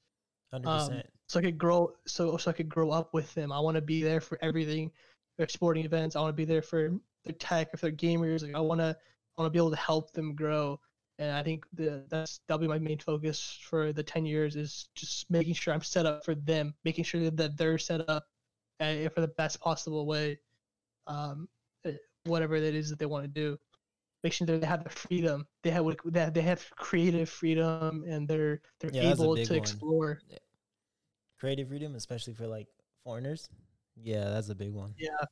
Hundred 0.52 0.68
Um, 0.68 1.02
so 1.26 1.38
I 1.40 1.42
could 1.42 1.58
grow 1.58 1.92
so 2.06 2.36
so 2.36 2.50
I 2.50 2.54
could 2.54 2.68
grow 2.68 2.90
up 2.90 3.14
with 3.14 3.32
them. 3.34 3.50
I 3.50 3.60
want 3.60 3.76
to 3.76 3.80
be 3.80 4.02
there 4.02 4.20
for 4.20 4.38
everything, 4.42 4.90
their 5.38 5.48
sporting 5.48 5.84
events. 5.84 6.16
I 6.16 6.20
want 6.20 6.32
to 6.32 6.36
be 6.36 6.44
there 6.44 6.62
for 6.62 6.90
their 7.24 7.34
tech, 7.34 7.70
if 7.72 7.80
they're 7.80 7.90
gamers. 7.90 8.42
Like 8.42 8.54
I 8.54 8.60
want 8.60 8.80
to 8.80 8.96
I 9.36 9.42
want 9.42 9.46
to 9.46 9.50
be 9.50 9.58
able 9.58 9.70
to 9.70 9.76
help 9.76 10.12
them 10.12 10.34
grow. 10.34 10.78
And 11.18 11.32
I 11.32 11.42
think 11.42 11.64
the 11.72 12.04
that's 12.08 12.40
that'll 12.46 12.60
be 12.60 12.68
my 12.68 12.78
main 12.78 12.98
focus 12.98 13.58
for 13.62 13.92
the 13.92 14.02
ten 14.02 14.26
years 14.26 14.56
is 14.56 14.88
just 14.94 15.30
making 15.30 15.54
sure 15.54 15.72
I'm 15.72 15.82
set 15.82 16.06
up 16.06 16.24
for 16.24 16.34
them, 16.34 16.74
making 16.84 17.04
sure 17.04 17.30
that 17.30 17.56
they're 17.56 17.78
set 17.78 18.08
up 18.08 18.24
uh, 18.80 19.08
for 19.14 19.20
the 19.20 19.28
best 19.28 19.60
possible 19.60 20.06
way, 20.06 20.38
um, 21.06 21.48
uh, 21.86 21.92
whatever 22.24 22.60
that 22.60 22.74
is 22.74 22.90
that 22.90 22.98
they 22.98 23.06
want 23.06 23.24
to 23.24 23.28
do. 23.28 23.58
Make 24.24 24.32
sure 24.34 24.46
that 24.48 24.60
they 24.60 24.66
have 24.66 24.84
the 24.84 24.90
freedom. 24.90 25.46
They 25.62 25.70
have 25.70 25.86
they 26.06 26.20
have, 26.20 26.34
they 26.34 26.42
have 26.42 26.70
creative 26.76 27.30
freedom, 27.30 28.04
and 28.08 28.28
they're 28.28 28.62
they're 28.80 28.92
Yeah, 28.92 29.12
able 29.12 29.36
to 29.36 29.54
explore. 29.54 30.20
Creative 31.38 31.68
freedom, 31.68 31.94
especially 31.96 32.34
for 32.34 32.46
like 32.48 32.68
foreigners. 33.04 33.48
Yeah, 34.02 34.30
that's 34.30 34.48
a 34.50 34.54
big 34.56 34.72
one. 34.72 34.94
yeah 34.98 35.24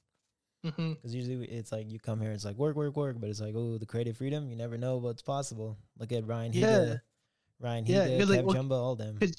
mm-hmm. 0.64 0.94
Because 1.02 1.14
usually 1.14 1.46
it's 1.46 1.72
like 1.72 1.90
you 1.90 1.98
come 2.00 2.20
here, 2.20 2.32
it's 2.32 2.44
like 2.44 2.56
work, 2.56 2.76
work, 2.76 2.96
work, 2.96 3.16
but 3.20 3.30
it's 3.30 3.40
like 3.40 3.54
oh, 3.56 3.78
the 3.78 3.86
creative 3.86 4.16
freedom. 4.16 4.48
You 4.50 4.56
never 4.56 4.78
know 4.78 4.98
what's 4.98 5.22
possible. 5.22 5.78
Look 5.98 6.12
at 6.12 6.26
Ryan 6.26 6.52
Higa, 6.52 6.68
Yeah. 6.68 6.94
Ryan 7.60 7.84
Yeah, 7.84 8.06
Higa, 8.06 8.18
you're 8.18 8.26
like, 8.26 8.44
well, 8.44 8.56
Jumba, 8.56 8.72
all 8.72 8.96
them. 8.96 9.18
Cause, 9.20 9.32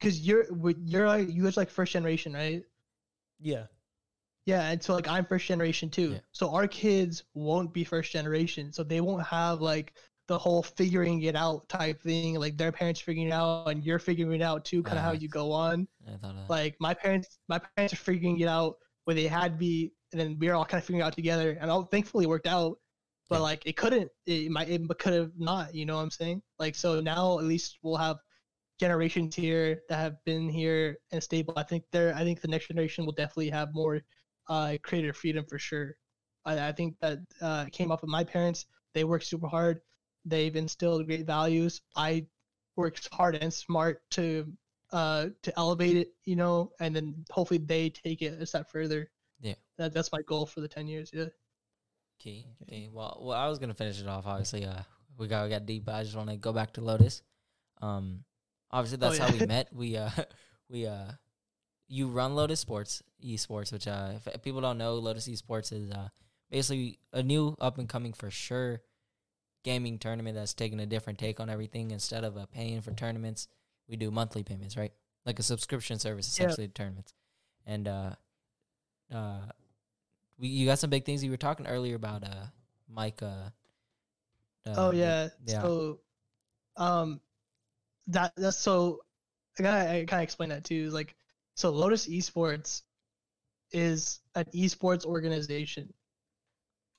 cause 0.00 0.18
you're 0.20 0.46
you're 0.84 1.06
like 1.08 1.28
you 1.30 1.44
guys 1.44 1.56
like 1.56 1.70
first 1.70 1.92
generation, 1.92 2.32
right? 2.34 2.64
Yeah, 3.40 3.66
Yeah, 4.48 4.70
and 4.70 4.82
so 4.82 4.94
like 4.94 5.06
I'm 5.06 5.26
first 5.26 5.46
generation 5.46 5.90
too. 5.90 6.12
Yeah. 6.12 6.18
So 6.32 6.54
our 6.54 6.66
kids 6.66 7.24
won't 7.34 7.70
be 7.74 7.84
first 7.84 8.10
generation, 8.12 8.72
so 8.72 8.82
they 8.82 9.02
won't 9.02 9.26
have 9.26 9.60
like 9.60 9.92
the 10.26 10.38
whole 10.38 10.62
figuring 10.62 11.20
it 11.22 11.36
out 11.36 11.68
type 11.68 12.00
thing. 12.00 12.34
Like 12.40 12.56
their 12.56 12.72
parents 12.72 12.98
figuring 12.98 13.28
it 13.28 13.32
out, 13.32 13.68
and 13.68 13.84
you're 13.84 13.98
figuring 13.98 14.40
it 14.40 14.42
out 14.42 14.64
too. 14.64 14.82
Kind 14.82 14.98
of 14.98 15.04
how 15.04 15.12
you 15.12 15.28
go 15.28 15.52
on. 15.52 15.86
Like 16.48 16.76
my 16.80 16.94
parents, 16.94 17.38
my 17.48 17.60
parents 17.76 17.92
are 17.92 17.96
figuring 17.98 18.40
it 18.40 18.48
out 18.48 18.76
where 19.04 19.14
they 19.14 19.26
had 19.26 19.60
me, 19.60 19.92
and 20.12 20.20
then 20.20 20.38
we 20.38 20.48
are 20.48 20.54
all 20.54 20.64
kind 20.64 20.80
of 20.80 20.84
figuring 20.86 21.02
it 21.02 21.06
out 21.06 21.12
together. 21.14 21.58
And 21.60 21.70
all 21.70 21.82
thankfully 21.82 22.24
it 22.24 22.28
worked 22.28 22.46
out. 22.46 22.78
But 23.28 23.36
Yeah. 23.36 23.42
like 23.50 23.66
it 23.66 23.76
couldn't, 23.76 24.10
it 24.24 24.50
might, 24.50 24.70
it 24.70 24.80
could 24.98 25.12
have 25.12 25.32
not. 25.36 25.74
You 25.74 25.84
know 25.84 25.96
what 25.96 26.04
I'm 26.04 26.10
saying? 26.10 26.40
Like 26.58 26.74
so 26.74 27.00
now 27.00 27.38
at 27.38 27.44
least 27.44 27.76
we'll 27.82 27.96
have 27.98 28.16
generations 28.80 29.34
here 29.34 29.82
that 29.90 29.96
have 29.98 30.16
been 30.24 30.48
here 30.48 30.96
and 31.12 31.22
stable. 31.22 31.52
I 31.58 31.64
think 31.64 31.84
they're, 31.92 32.14
I 32.14 32.24
think 32.24 32.40
the 32.40 32.48
next 32.48 32.68
generation 32.68 33.04
will 33.04 33.12
definitely 33.12 33.50
have 33.50 33.74
more 33.74 34.00
uh, 34.48 34.76
creative 34.82 35.16
freedom 35.16 35.44
for 35.48 35.58
sure. 35.58 35.96
I, 36.44 36.68
I 36.68 36.72
think 36.72 36.96
that 37.00 37.18
uh, 37.40 37.66
came 37.72 37.92
off 37.92 38.02
of 38.02 38.08
my 38.08 38.24
parents. 38.24 38.66
They 38.94 39.04
work 39.04 39.22
super 39.22 39.46
hard. 39.46 39.80
They've 40.24 40.54
instilled 40.54 41.06
great 41.06 41.26
values. 41.26 41.82
I 41.96 42.26
worked 42.76 43.08
hard 43.12 43.36
and 43.36 43.52
smart 43.52 44.02
to 44.12 44.46
uh 44.90 45.26
to 45.42 45.58
elevate 45.58 45.96
it, 45.96 46.14
you 46.24 46.36
know, 46.36 46.72
and 46.80 46.96
then 46.96 47.24
hopefully 47.30 47.58
they 47.58 47.90
take 47.90 48.22
it 48.22 48.40
a 48.40 48.46
step 48.46 48.70
further. 48.70 49.10
Yeah. 49.40 49.54
That 49.76 49.92
that's 49.92 50.12
my 50.12 50.22
goal 50.22 50.46
for 50.46 50.60
the 50.60 50.68
ten 50.68 50.86
years. 50.86 51.10
Yeah. 51.12 51.26
Key. 52.18 52.46
Key. 52.68 52.88
Well, 52.90 53.20
well, 53.22 53.38
I 53.38 53.48
was 53.48 53.58
gonna 53.58 53.74
finish 53.74 54.00
it 54.00 54.08
off. 54.08 54.26
Obviously, 54.26 54.64
uh, 54.64 54.80
we 55.18 55.28
got 55.28 55.44
we 55.44 55.50
got 55.50 55.66
deep. 55.66 55.84
But 55.84 55.96
I 55.96 56.02
just 56.04 56.16
want 56.16 56.30
to 56.30 56.36
go 56.36 56.52
back 56.52 56.72
to 56.74 56.80
Lotus. 56.80 57.22
Um, 57.82 58.24
obviously 58.70 58.98
that's 58.98 59.18
how 59.18 59.28
yeah. 59.28 59.40
we 59.40 59.46
met. 59.46 59.68
We 59.72 59.96
uh, 59.96 60.10
we 60.68 60.86
uh, 60.86 61.12
you 61.88 62.08
run 62.08 62.34
Lotus 62.34 62.60
Sports 62.60 63.02
Esports, 63.24 63.72
which 63.72 63.88
uh, 63.88 64.12
if 64.26 64.42
people 64.42 64.60
don't 64.60 64.78
know, 64.78 64.94
Lotus 64.94 65.28
Esports 65.28 65.72
is 65.72 65.90
uh 65.90 66.08
basically 66.50 66.98
a 67.12 67.22
new 67.22 67.56
up 67.60 67.78
and 67.78 67.88
coming 67.88 68.12
for 68.12 68.30
sure 68.30 68.80
gaming 69.64 69.98
tournament 69.98 70.34
that's 70.36 70.54
taking 70.54 70.80
a 70.80 70.86
different 70.86 71.18
take 71.18 71.40
on 71.40 71.50
everything. 71.50 71.90
Instead 71.90 72.24
of 72.24 72.36
uh, 72.36 72.46
paying 72.46 72.80
for 72.80 72.92
tournaments, 72.92 73.48
we 73.88 73.96
do 73.96 74.10
monthly 74.10 74.42
payments, 74.42 74.76
right? 74.76 74.92
Like 75.26 75.38
a 75.38 75.42
subscription 75.42 75.98
service, 75.98 76.26
Yeah. 76.38 76.46
essentially 76.46 76.68
to 76.68 76.72
tournaments. 76.74 77.14
And 77.66 77.88
uh, 77.88 78.10
uh, 79.12 79.40
we 80.38 80.48
you 80.48 80.66
got 80.66 80.78
some 80.78 80.90
big 80.90 81.04
things 81.04 81.22
you 81.24 81.30
were 81.30 81.36
talking 81.36 81.66
earlier 81.66 81.96
about 81.96 82.22
uh 82.24 82.46
Mike 82.88 83.22
uh, 83.22 83.50
uh 84.66 84.74
oh 84.76 84.90
yeah. 84.92 85.28
yeah. 85.44 85.62
So, 85.62 86.00
um, 86.76 87.20
that 88.06 88.32
that's 88.36 88.56
so. 88.58 89.00
I 89.58 89.62
gotta 89.62 89.90
I 89.90 90.04
kind 90.04 90.20
of 90.20 90.22
explain 90.22 90.50
that 90.50 90.64
too. 90.64 90.88
Like, 90.90 91.14
so 91.58 91.70
Lotus 91.70 92.06
Esports 92.06 92.82
is 93.72 94.20
an 94.36 94.44
esports 94.54 95.04
organization, 95.04 95.92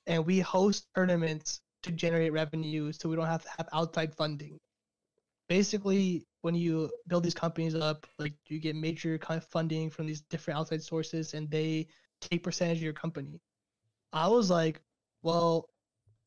and 0.06 0.26
we 0.26 0.40
host 0.40 0.86
tournaments 0.94 1.62
to 1.82 1.90
generate 1.90 2.34
revenue, 2.34 2.92
so 2.92 3.08
we 3.08 3.16
don't 3.16 3.24
have 3.24 3.42
to 3.42 3.48
have 3.56 3.70
outside 3.72 4.14
funding. 4.14 4.58
Basically, 5.48 6.26
when 6.42 6.54
you 6.54 6.90
build 7.08 7.22
these 7.22 7.32
companies 7.32 7.74
up, 7.74 8.06
like 8.18 8.34
you 8.48 8.58
get 8.58 8.76
major 8.76 9.16
kind 9.16 9.38
of 9.38 9.44
funding 9.48 9.88
from 9.88 10.06
these 10.06 10.20
different 10.20 10.60
outside 10.60 10.82
sources, 10.82 11.32
and 11.32 11.50
they 11.50 11.88
take 12.20 12.42
percentage 12.42 12.76
of 12.76 12.82
your 12.82 12.92
company. 12.92 13.40
I 14.12 14.28
was 14.28 14.50
like, 14.50 14.82
well, 15.22 15.70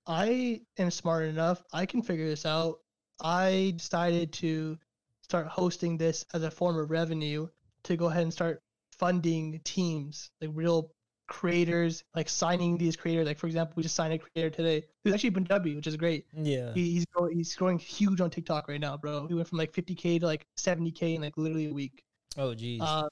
I 0.08 0.62
am 0.80 0.90
smart 0.90 1.26
enough. 1.26 1.62
I 1.72 1.86
can 1.86 2.02
figure 2.02 2.28
this 2.28 2.48
out. 2.48 2.80
I 3.22 3.76
decided 3.78 4.34
to 4.34 4.80
start 5.22 5.46
hosting 5.46 6.00
this 6.00 6.26
as 6.34 6.42
a 6.42 6.50
form 6.50 6.80
of 6.80 6.90
revenue 6.90 7.48
to 7.84 7.96
go 7.98 8.08
ahead 8.08 8.24
and 8.24 8.34
start 8.34 8.62
funding 8.98 9.60
teams, 9.64 10.30
like 10.42 10.52
real 10.54 10.92
creators, 11.28 12.04
like 12.16 12.30
signing 12.30 12.78
these 12.78 12.96
creators. 12.96 13.26
Like 13.26 13.38
for 13.38 13.48
example, 13.48 13.74
we 13.76 13.84
just 13.84 13.96
signed 13.96 14.14
a 14.14 14.18
creator 14.18 14.50
today 14.50 14.86
who's 15.04 15.14
actually 15.14 15.32
been 15.32 15.46
W, 15.46 15.76
which 15.76 15.88
is 15.88 15.96
great. 15.98 16.26
yeah. 16.34 16.74
He, 16.74 16.92
he's 16.92 17.06
growing, 17.06 17.36
he's 17.36 17.56
growing 17.56 17.80
huge 17.80 18.22
on 18.22 18.30
TikTok 18.30 18.68
right 18.68 18.80
now, 18.80 18.98
bro. 18.98 19.28
He 19.28 19.34
went 19.34 19.48
from 19.48 19.58
like 19.58 19.74
50k 19.74 20.20
to 20.20 20.26
like 20.26 20.46
70k 20.58 21.16
in 21.16 21.22
like 21.22 21.38
literally 21.38 21.68
a 21.68 21.74
week. 21.74 22.04
Oh 22.38 22.54
geez. 22.54 22.82
Uh, 22.82 23.08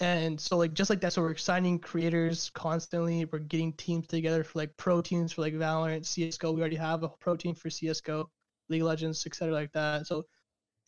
and 0.00 0.40
so 0.40 0.56
like 0.56 0.72
just 0.72 0.88
like 0.88 1.00
that, 1.02 1.12
so 1.12 1.20
we're 1.20 1.36
signing 1.36 1.78
creators 1.78 2.50
constantly. 2.54 3.24
We're 3.26 3.40
getting 3.40 3.74
teams 3.74 4.06
together 4.06 4.42
for 4.42 4.58
like 4.58 4.74
pro 4.78 5.02
teams 5.02 5.32
for 5.32 5.42
like 5.42 5.52
Valorant, 5.54 6.06
CS:GO. 6.06 6.52
We 6.52 6.60
already 6.60 6.76
have 6.76 7.02
a 7.02 7.08
pro 7.08 7.36
team 7.36 7.54
for 7.54 7.68
CS:GO, 7.68 8.30
League 8.70 8.80
of 8.80 8.88
Legends, 8.88 9.26
etc. 9.26 9.52
like 9.52 9.72
that. 9.72 10.06
So 10.06 10.24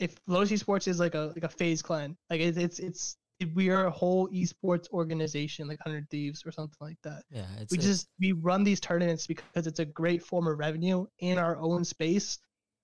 if 0.03 0.16
Lotus 0.27 0.62
Esports 0.62 0.89
is 0.89 0.99
like 0.99 1.15
a 1.15 1.33
like 1.35 1.45
a 1.45 1.49
phase 1.49 1.81
clan, 1.83 2.16
like 2.31 2.41
it's 2.41 2.59
it's 2.59 2.79
it's 2.79 3.16
we 3.55 3.70
are 3.70 3.87
a 3.87 3.91
whole 3.91 4.29
esports 4.29 4.89
organization, 4.91 5.66
like 5.69 5.79
Hundred 5.81 6.09
Thieves 6.11 6.45
or 6.47 6.53
something 6.53 6.77
like 6.81 6.99
that 7.03 7.23
yeah, 7.31 7.47
it's 7.61 7.73
we 7.73 7.79
just 7.79 8.09
we 8.20 8.33
run 8.33 8.62
these 8.65 8.81
tournaments 8.81 9.27
because 9.27 9.66
it's 9.66 9.81
a 9.81 9.85
great 9.85 10.23
form 10.23 10.47
of 10.47 10.59
revenue 10.59 11.07
in 11.19 11.39
our 11.39 11.57
own 11.59 11.85
space 11.85 12.39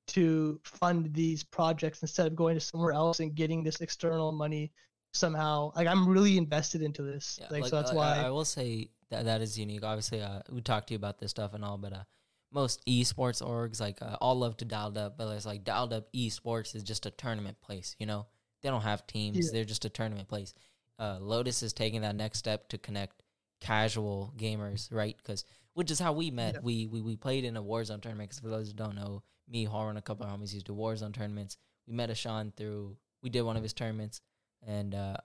to 0.09 0.59
fund 0.65 1.13
these 1.13 1.45
projects 1.45 2.03
instead 2.03 2.27
of 2.27 2.35
going 2.35 2.55
to 2.55 2.61
somewhere 2.61 2.93
else 2.93 3.21
and 3.21 3.35
getting 3.35 3.63
this 3.63 3.81
external 3.81 4.33
money 4.33 4.73
somehow 5.13 5.71
like 5.77 5.87
i'm 5.87 6.09
really 6.09 6.37
invested 6.39 6.83
into 6.83 7.03
this 7.03 7.39
Yeah, 7.41 7.49
like, 7.51 7.63
like, 7.63 7.71
so 7.71 7.77
that's 7.77 7.93
I- 7.93 7.95
why 7.95 8.17
I, 8.17 8.27
I 8.27 8.31
will 8.31 8.45
say 8.45 8.91
that 9.11 9.25
that 9.25 9.41
is 9.41 9.59
unique. 9.59 9.85
Obviously, 9.85 10.21
uh, 10.21 10.41
we 10.51 10.61
talked 10.61 10.89
to 10.89 10.95
you 10.95 10.97
about 10.97 11.19
this 11.19 11.31
stuff 11.31 11.55
and 11.55 11.65
all, 11.65 11.79
but 11.79 11.93
uh, 11.93 12.03
most 12.51 12.85
esports 12.87 13.43
orgs 13.43 13.81
like 13.81 14.01
uh, 14.01 14.17
all 14.21 14.39
love 14.39 14.57
to 14.59 14.65
dialed 14.65 14.97
up, 14.99 15.19
but 15.19 15.29
it's 15.29 15.47
like 15.47 15.65
dialed 15.65 15.93
up 15.93 16.13
esports 16.13 16.75
is 16.75 16.83
just 16.83 17.07
a 17.07 17.11
tournament 17.11 17.61
place. 17.61 17.95
You 17.99 18.07
know, 18.07 18.27
they 18.63 18.71
don't 18.71 18.83
have 18.83 19.07
teams; 19.07 19.37
Yeah. 19.39 19.51
they're 19.53 19.65
just 19.65 19.85
a 19.85 19.91
tournament 19.91 20.29
place. 20.29 20.55
Uh, 20.99 21.19
Lotus 21.21 21.63
is 21.63 21.73
taking 21.73 22.01
that 22.03 22.17
next 22.17 22.39
step 22.39 22.69
to 22.71 22.79
connect 22.79 23.23
casual 23.61 24.33
gamers, 24.37 24.93
right? 24.93 25.17
Because 25.17 25.45
which 25.75 25.91
is 25.91 26.01
how 26.01 26.13
we 26.13 26.31
met. 26.31 26.55
Yeah. 26.55 26.61
We, 26.63 26.87
we 26.87 27.01
we 27.01 27.17
played 27.17 27.45
in 27.45 27.57
a 27.57 27.63
Warzone 27.63 28.01
tournament. 28.03 28.31
Because 28.31 28.41
for 28.41 28.49
those 28.49 28.69
who 28.69 28.75
don't 28.75 28.97
know, 28.97 29.23
me, 29.49 29.65
Horror, 29.65 29.91
and 29.91 29.99
a 29.99 30.03
couple 30.03 30.27
of 30.27 30.33
homies 30.33 30.53
used 30.55 30.67
to 30.67 30.75
Warzone 30.75 31.15
tournaments. 31.15 31.57
We 31.87 31.95
met 31.95 32.11
Ishan 32.11 32.53
through. 32.57 32.97
We 33.23 33.31
did 33.31 33.43
one 33.43 33.57
of 33.57 33.63
his 33.63 33.73
tournaments, 33.73 34.21
and 34.67 34.95
uh, 34.95 35.17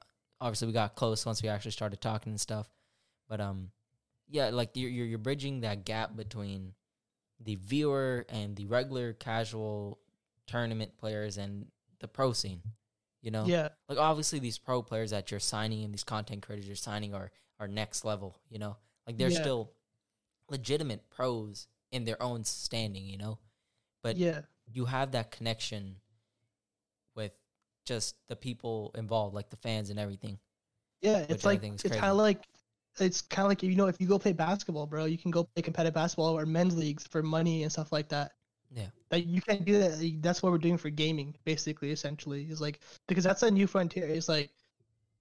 obviously 0.41 0.67
we 0.67 0.73
got 0.73 0.95
close 0.95 1.25
once 1.25 1.41
we 1.41 1.49
actually 1.49 1.71
started 1.71 2.01
talking 2.01 2.31
and 2.31 2.41
stuff. 2.41 2.67
But 3.29 3.39
um, 3.41 3.71
yeah, 4.29 4.49
like 4.49 4.71
you're 4.75 4.89
you're, 4.89 5.05
you're 5.05 5.17
bridging 5.17 5.61
that 5.61 5.85
gap 5.85 6.15
between 6.15 6.73
the 7.39 7.55
viewer 7.55 8.25
and 8.29 8.55
the 8.55 8.65
regular 8.65 9.13
casual 9.13 9.99
tournament 10.47 10.97
players 10.97 11.37
and 11.37 11.67
the 11.99 12.07
pro 12.07 12.33
scene. 12.33 12.61
You 13.21 13.31
know, 13.31 13.45
yeah 13.45 13.69
like 13.87 13.97
obviously 13.97 14.39
these 14.39 14.57
pro 14.57 14.81
players 14.81 15.11
that 15.11 15.31
you're 15.31 15.39
signing 15.39 15.85
and 15.85 15.93
these 15.93 16.03
content 16.03 16.41
creators 16.45 16.67
you're 16.67 16.75
signing 16.75 17.13
are 17.13 17.31
are 17.59 17.67
next 17.67 18.03
level. 18.03 18.37
You 18.49 18.59
know, 18.59 18.77
like 19.07 19.17
they're 19.17 19.29
Yeah. 19.29 19.41
still 19.41 19.71
legitimate 20.49 21.09
pros 21.09 21.67
in 21.91 22.03
their 22.03 22.21
own 22.21 22.43
standing. 22.43 23.05
You 23.05 23.17
know, 23.17 23.39
but 24.01 24.17
yeah 24.17 24.41
you 24.71 24.85
have 24.85 25.11
that 25.11 25.31
connection 25.31 25.97
with 27.15 27.31
just 27.85 28.15
the 28.27 28.35
people 28.35 28.91
involved, 28.95 29.35
like 29.35 29.49
the 29.49 29.57
fans 29.57 29.89
and 29.89 29.99
everything. 29.99 30.37
yeah 31.01 31.25
it's 31.29 31.45
like 31.45 31.61
it's 31.63 31.83
kind 31.83 32.05
of 32.05 32.15
like 32.17 32.41
it's 32.99 33.21
kind 33.21 33.45
of 33.45 33.49
like 33.49 33.63
you 33.63 33.75
know 33.75 33.87
if 33.87 33.99
you 33.99 34.07
go 34.07 34.19
play 34.19 34.33
basketball 34.33 34.85
bro 34.85 35.05
you 35.05 35.17
can 35.17 35.31
go 35.31 35.43
play 35.43 35.61
competitive 35.61 35.93
basketball 35.93 36.37
or 36.37 36.45
men's 36.45 36.77
leagues 36.77 37.05
for 37.07 37.23
money 37.23 37.63
and 37.63 37.71
stuff 37.71 37.91
like 37.91 38.07
that 38.09 38.31
Yeah. 38.71 38.87
that 39.09 39.25
you 39.25 39.41
can't 39.41 39.65
do 39.65 39.79
that 39.79 40.19
that's 40.21 40.43
what 40.43 40.51
we're 40.51 40.57
doing 40.59 40.77
for 40.77 40.89
gaming 40.89 41.35
basically 41.43 41.91
essentially 41.91 42.43
is 42.49 42.61
like 42.61 42.79
because 43.07 43.23
that's 43.23 43.43
a 43.43 43.51
new 43.51 43.67
frontier 43.67 44.05
it's 44.05 44.29
like 44.29 44.51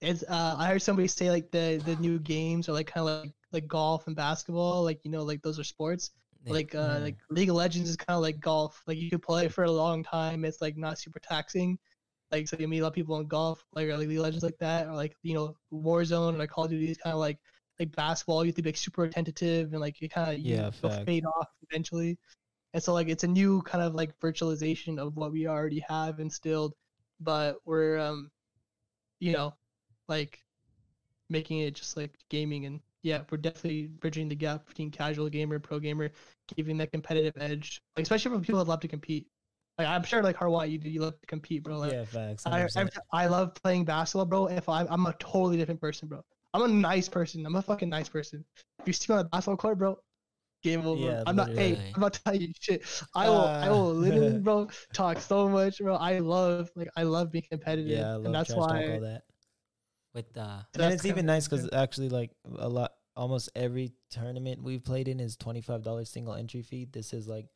it's 0.01 0.23
uh 0.29 0.57
I 0.59 0.69
heard 0.69 0.83
somebody 0.83 1.09
say 1.09 1.31
like 1.31 1.51
the 1.51 1.81
the 1.85 1.97
new 1.97 2.19
games 2.19 2.69
are 2.69 2.73
like 2.73 2.87
kind 2.89 3.09
of 3.09 3.25
like 3.25 3.33
like 3.53 3.69
golf 3.69 4.07
and 4.07 4.17
basketball, 4.17 4.83
like 4.83 5.01
you 5.05 5.11
know 5.11 5.23
like 5.23 5.43
those 5.43 5.59
are 5.59 5.65
sports. 5.65 6.11
Yeah. 6.45 6.53
Like 6.55 6.75
uh 6.75 6.99
Mm. 6.99 7.03
like 7.03 7.17
League 7.31 7.51
of 7.51 7.55
Legends 7.57 7.89
is 7.89 7.97
kind 7.97 8.17
of 8.17 8.23
like 8.23 8.41
golf. 8.41 8.83
Like 8.87 8.99
you 8.99 9.11
can 9.11 9.21
play 9.21 9.49
for 9.49 9.65
a 9.65 9.71
long 9.71 10.03
time. 10.03 10.45
It's 10.45 10.61
like 10.61 10.77
not 10.77 10.99
super 10.99 11.21
taxing. 11.21 11.79
Like 12.33 12.49
so 12.49 12.57
you 12.59 12.67
meet 12.67 12.81
a 12.81 12.83
lot 12.83 12.89
of 12.89 12.95
people 12.95 13.19
in 13.21 13.27
golf, 13.29 13.65
like 13.75 13.87
or 13.89 13.97
like 13.97 14.09
League 14.09 14.19
of 14.19 14.25
Legends 14.25 14.43
like 14.45 14.59
that, 14.59 14.89
or 14.89 14.95
like 14.95 15.17
you 15.23 15.35
know 15.35 15.55
Warzone 15.73 16.35
or 16.35 16.39
like 16.39 16.51
Call 16.51 16.65
of 16.65 16.71
Duty 16.71 16.91
is 16.91 16.99
kind 16.99 17.15
of 17.15 17.21
like 17.21 17.39
like 17.83 17.97
basketball. 17.97 18.45
You 18.45 18.49
have 18.51 18.57
to 18.57 18.63
be 18.63 18.69
like 18.71 18.77
super 18.77 19.05
attentive 19.05 19.73
and 19.73 19.81
like 19.81 20.01
you 20.01 20.09
kind 20.09 20.33
of 20.33 20.39
Yeah, 20.41 20.71
you'll 20.83 20.91
fade 20.91 21.25
off 21.27 21.49
eventually. 21.71 22.19
And 22.75 22.83
so 22.83 22.95
like 22.95 23.09
it's 23.09 23.25
a 23.25 23.29
new 23.29 23.63
kind 23.63 23.85
of 23.85 23.95
like 23.95 24.19
virtualization 24.21 24.99
of 24.99 25.17
what 25.17 25.33
we 25.33 25.47
already 25.49 25.81
have 25.89 26.21
instilled, 26.21 26.75
but 27.21 27.59
we're 27.67 27.99
um 27.99 28.31
you 29.21 29.33
know 29.33 29.55
like 30.09 30.41
making 31.31 31.61
it 31.61 31.75
just 31.75 31.97
like 31.97 32.13
gaming 32.31 32.67
and 32.67 32.81
yeah, 33.03 33.23
we're 33.31 33.39
definitely 33.39 33.89
bridging 33.89 34.29
the 34.29 34.37
gap 34.37 34.67
between 34.67 34.91
casual 34.91 35.29
gamer 35.29 35.57
and 35.57 35.65
pro 35.65 35.81
gamer, 35.81 36.11
giving 36.57 36.79
that 36.79 36.93
competitive 36.93 37.35
edge, 37.41 37.83
like 37.97 38.05
especially 38.05 38.37
for 38.37 38.41
people 38.41 38.59
that 38.65 38.69
love 38.71 38.81
to 38.81 38.89
compete. 38.89 39.27
Like 39.79 39.89
I'm 39.89 40.05
sure 40.05 40.23
like 40.23 40.37
Harwan, 40.37 40.71
you 40.71 40.79
you 40.83 41.01
love 41.01 41.21
to 41.21 41.27
compete, 41.27 41.65
bro. 41.65 41.79
Like, 41.79 41.93
yeah, 41.93 42.05
facts. 42.05 42.47
I, 42.47 42.51
100%. 42.51 42.81
every 42.81 42.91
ti- 42.93 43.01
I 43.13 43.27
love 43.27 43.55
playing 43.55 43.85
basketball, 43.87 44.27
bro. 44.27 44.47
If 44.49 44.69
I, 44.69 44.85
I'm 44.87 45.07
a 45.07 45.15
totally 45.15 45.57
different 45.57 45.81
person, 45.81 46.09
bro. 46.09 46.23
I'm 46.55 46.63
a 46.63 46.69
nice 46.69 47.09
person. 47.09 47.45
I'm 47.47 47.57
a 47.57 47.63
fucking 47.63 47.89
nice 47.89 48.09
person. 48.09 48.45
If 48.81 48.87
you 48.87 48.93
see 48.93 49.13
me 49.13 49.19
on 49.19 49.25
the 49.25 49.29
basketball 49.31 49.57
court, 49.57 49.79
bro, 49.79 49.99
game 50.63 50.87
over. 50.87 51.01
Yeah, 51.01 51.23
I'm 51.27 51.37
not. 51.37 51.51
Hey, 51.57 51.93
I'm 51.95 52.01
not 52.01 52.15
telling 52.25 52.41
you 52.43 52.53
shit. 52.61 52.85
I 53.15 53.29
will. 53.29 53.47
I 53.47 53.71
will 53.71 53.91
Uh. 53.91 53.93
literally, 53.93 54.39
bro, 54.39 54.69
talk 54.93 55.19
so 55.21 55.49
much, 55.49 55.79
bro. 55.79 55.97
I 55.97 56.19
love, 56.19 56.71
like, 56.77 56.89
I 56.97 57.05
love 57.05 57.33
being 57.33 57.45
competitive, 57.51 57.91
yeah, 57.91 58.13
I 58.13 58.15
love 58.17 58.25
and 58.27 58.35
that's 58.35 58.49
trash 58.49 58.67
talk, 58.67 58.71
why. 58.71 58.95
all 58.95 59.01
that. 59.01 59.23
with 60.15 60.37
uh, 60.37 60.61
And 60.75 60.83
that's 60.83 60.97
it's 60.97 61.07
even 61.07 61.27
nice 61.27 61.49
because 61.49 61.69
actually, 61.73 62.09
like 62.09 62.31
a 62.59 62.69
lot, 62.69 62.93
almost 63.17 63.51
every 63.55 63.93
tournament 64.11 64.63
we've 64.63 64.85
played 64.85 65.09
in 65.09 65.21
is 65.21 65.37
twenty 65.37 65.61
five 65.61 65.83
dollars 65.83 66.11
single 66.11 66.35
entry 66.35 66.63
fee. 66.63 66.87
This 66.91 67.13
is 67.13 67.27
like, 67.27 67.47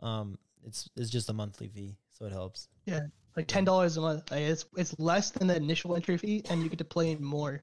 um, 0.00 0.38
it's 0.64 0.88
it's 0.96 1.10
just 1.10 1.28
a 1.30 1.32
monthly 1.32 1.68
fee, 1.68 1.96
so 2.10 2.26
it 2.26 2.32
helps. 2.32 2.68
Yeah, 2.86 3.00
like 3.36 3.46
ten 3.46 3.64
dollars 3.64 3.96
a 3.96 4.00
month. 4.00 4.30
Like, 4.30 4.42
it's 4.42 4.66
it's 4.76 4.98
less 4.98 5.30
than 5.30 5.46
the 5.48 5.56
initial 5.56 5.96
entry 5.96 6.16
fee, 6.18 6.42
and 6.50 6.62
you 6.62 6.68
get 6.68 6.78
to 6.78 6.84
play 6.84 7.12
in 7.12 7.22
more. 7.24 7.62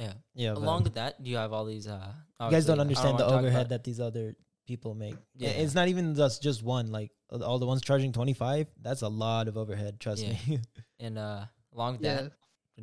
Yeah. 0.00 0.12
Yeah, 0.34 0.52
Along 0.54 0.82
with 0.82 0.94
that, 0.94 1.16
you 1.22 1.36
have 1.36 1.52
all 1.52 1.64
these. 1.66 1.86
Uh, 1.86 2.12
you 2.40 2.50
guys 2.50 2.64
don't 2.66 2.80
understand 2.80 3.18
the 3.18 3.24
wanna 3.24 3.36
talk 3.36 3.38
overhead 3.44 3.68
that 3.68 3.84
these 3.84 4.00
other 4.00 4.34
people 4.66 4.94
make. 4.94 5.16
Yeah, 5.36 5.50
Yeah. 5.50 5.62
it's 5.62 5.74
not 5.74 5.88
even 5.88 6.14
just 6.14 6.42
just 6.42 6.62
one. 6.62 6.90
Like 6.90 7.10
all 7.30 7.58
the 7.58 7.66
ones 7.66 7.82
charging 7.82 8.12
twenty 8.12 8.32
five, 8.32 8.66
that's 8.80 9.02
a 9.02 9.08
lot 9.08 9.46
of 9.48 9.56
overhead. 9.56 10.00
Trust 10.00 10.22
Yeah. 10.24 10.32
me. 10.48 10.60
and 11.00 11.18
uh, 11.18 11.44
along 11.74 11.92
with 11.94 12.02
Yeah, 12.02 12.22
that, 12.22 12.32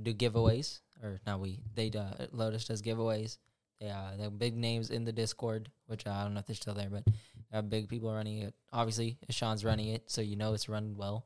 do 0.04 0.14
giveaways 0.14 0.80
or 1.02 1.20
now 1.26 1.38
we 1.40 1.60
they 1.74 1.90
uh, 1.92 2.28
Lotus 2.32 2.66
does 2.66 2.82
giveaways. 2.82 3.38
They 3.80 3.90
uh, 3.90 4.16
they 4.18 4.24
have 4.24 4.38
big 4.38 4.56
names 4.56 4.90
in 4.90 5.06
the 5.06 5.12
Discord, 5.14 5.70
which 5.88 6.06
uh, 6.06 6.12
I 6.12 6.24
don't 6.24 6.34
know 6.34 6.40
if 6.42 6.46
they're 6.48 6.56
still 6.56 6.74
there, 6.74 6.90
but 6.90 7.06
they 7.06 7.14
have 7.54 7.70
big 7.70 7.88
people 7.90 8.12
running 8.14 8.40
it. 8.40 8.54
Obviously, 8.74 9.18
Sean's 9.30 9.64
running 9.66 9.90
it, 9.90 10.10
so 10.10 10.22
you 10.22 10.36
know 10.36 10.54
it's 10.54 10.68
run 10.70 10.96
well. 10.98 11.26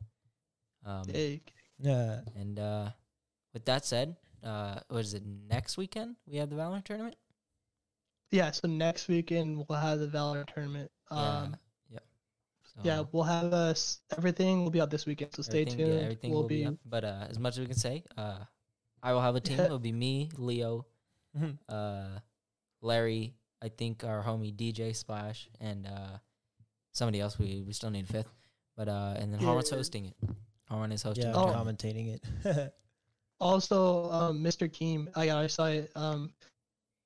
Um, 0.86 1.04
Hey, 1.08 1.42
yeah, 1.80 2.22
and 2.36 2.60
uh, 2.60 2.90
with 3.54 3.66
that 3.66 3.86
said, 3.86 4.16
uh, 4.44 4.80
what 4.90 5.00
is 5.02 5.14
it 5.14 5.24
next 5.50 5.78
weekend? 5.78 6.16
We 6.28 6.38
have 6.38 6.50
the 6.50 6.56
Valorant 6.56 6.84
tournament. 6.86 7.16
yeah. 8.32 8.52
So 8.52 8.68
next 8.68 9.08
weekend 9.08 9.58
we'll 9.68 9.78
have 9.78 10.00
the 10.00 10.08
Valorant 10.08 10.48
tournament. 10.54 10.90
Um, 11.10 11.56
yeah, 11.90 11.94
yep. 11.94 12.04
So 12.64 12.82
yeah, 12.84 13.04
we'll 13.12 13.24
have 13.24 13.54
us. 13.54 14.00
Everything 14.18 14.64
will 14.64 14.72
be 14.72 14.82
out 14.82 14.90
this 14.90 15.06
weekend, 15.06 15.34
so 15.36 15.42
stay 15.42 15.66
tuned. 15.66 15.80
Yeah, 15.94 16.02
everything 16.02 16.32
we'll 16.32 16.42
will 16.42 16.48
be, 16.48 16.66
up. 16.66 16.76
But 16.86 17.04
uh, 17.04 17.28
as 17.30 17.38
much 17.40 17.54
as 17.56 17.60
we 17.60 17.66
can 17.68 17.76
say, 17.78 18.04
uh, 18.18 18.40
I 19.04 19.14
will 19.14 19.22
have 19.22 19.36
a 19.36 19.42
team. 19.42 19.58
Yeah. 19.58 19.66
It'll 19.70 19.80
be 19.80 19.92
me, 19.92 20.30
Leo, 20.38 20.86
Mhm. 21.38 21.58
uh, 21.70 22.20
Larry, 22.82 23.36
I 23.62 23.70
think 23.70 24.04
our 24.04 24.24
homie 24.24 24.56
DJ 24.56 24.96
Splash, 24.96 25.50
and 25.60 25.86
uh, 25.88 26.18
somebody 26.94 27.20
else. 27.20 27.38
We 27.38 27.62
we 27.62 27.74
still 27.74 27.90
need 27.92 28.06
a 28.10 28.14
fifth, 28.14 28.34
but 28.78 28.88
uh, 28.88 29.16
and 29.18 29.34
then 29.34 29.40
Harwan's 29.40 29.70
Yeah. 29.72 29.78
hosting 29.78 30.06
it. 30.06 30.16
Harwan 30.70 30.92
is 30.94 31.04
hosting. 31.04 31.26
yeah, 31.26 31.32
the 31.34 31.40
Oh. 31.40 31.54
commentating 31.54 32.16
it. 32.16 32.74
also 33.42 34.10
um, 34.12 34.44
Mr. 34.44 34.70
Keem. 34.70 35.08
I 35.16 35.32
I 35.32 35.48
saw 35.48 35.66
it. 35.66 35.92
Um, 35.96 36.32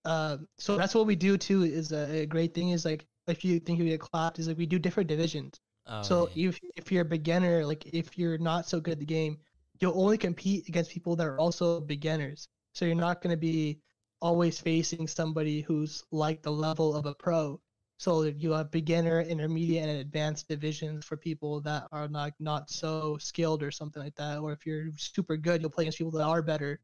uh, 0.03 0.38
so 0.57 0.78
that's 0.78 0.94
what 0.94 1.07
we 1.07 1.16
do 1.16 1.38
too. 1.38 1.64
Is 1.64 1.91
a, 1.91 2.22
a 2.22 2.26
great 2.26 2.53
thing 2.53 2.70
is 2.70 2.86
like 2.86 3.06
if 3.28 3.44
you 3.44 3.60
think 3.60 3.80
you 3.80 3.86
get 3.86 3.99
clapped, 3.99 4.38
is 4.38 4.48
like 4.48 4.57
we 4.57 4.66
do 4.66 4.78
different 4.78 5.10
divisions. 5.10 5.60
Oh, 5.88 6.02
so 6.02 6.30
yeah. 6.34 6.49
if 6.49 6.60
if 6.76 6.91
you're 6.91 7.03
a 7.03 7.06
beginner, 7.06 7.66
like 7.66 7.86
if 7.88 8.18
you're 8.18 8.38
not 8.38 8.68
so 8.68 8.80
good 8.80 8.94
at 8.94 8.99
the 8.99 9.06
game, 9.06 9.38
you'll 9.80 9.99
only 9.99 10.18
compete 10.18 10.68
against 10.68 10.91
people 10.91 11.16
that 11.16 11.28
are 11.28 11.40
also 11.40 11.80
beginners. 11.80 12.48
So 12.74 12.86
you're 12.86 12.95
not 12.95 13.22
going 13.22 13.34
to 13.34 13.38
be 13.38 13.80
always 14.22 14.60
facing 14.60 15.07
somebody 15.07 15.62
who's 15.62 16.03
like 16.12 16.41
the 16.41 16.52
level 16.52 16.95
of 16.95 17.06
a 17.06 17.14
pro. 17.16 17.60
So 17.97 18.23
you 18.23 18.51
have 18.51 18.72
beginner, 18.72 19.22
intermediate, 19.22 19.88
and 19.88 19.99
advanced 19.99 20.47
divisions 20.49 21.05
for 21.05 21.17
people 21.17 21.61
that 21.61 21.88
are 21.91 22.07
not 22.09 22.34
not 22.39 22.69
so 22.69 23.17
skilled 23.17 23.63
or 23.63 23.72
something 23.72 24.03
like 24.03 24.15
that. 24.15 24.39
Or 24.39 24.51
if 24.51 24.65
you're 24.65 24.89
super 24.97 25.38
good, 25.38 25.61
you'll 25.61 25.69
play 25.72 25.84
against 25.84 25.97
people 25.97 26.11
that 26.11 26.23
are 26.26 26.41
better. 26.41 26.81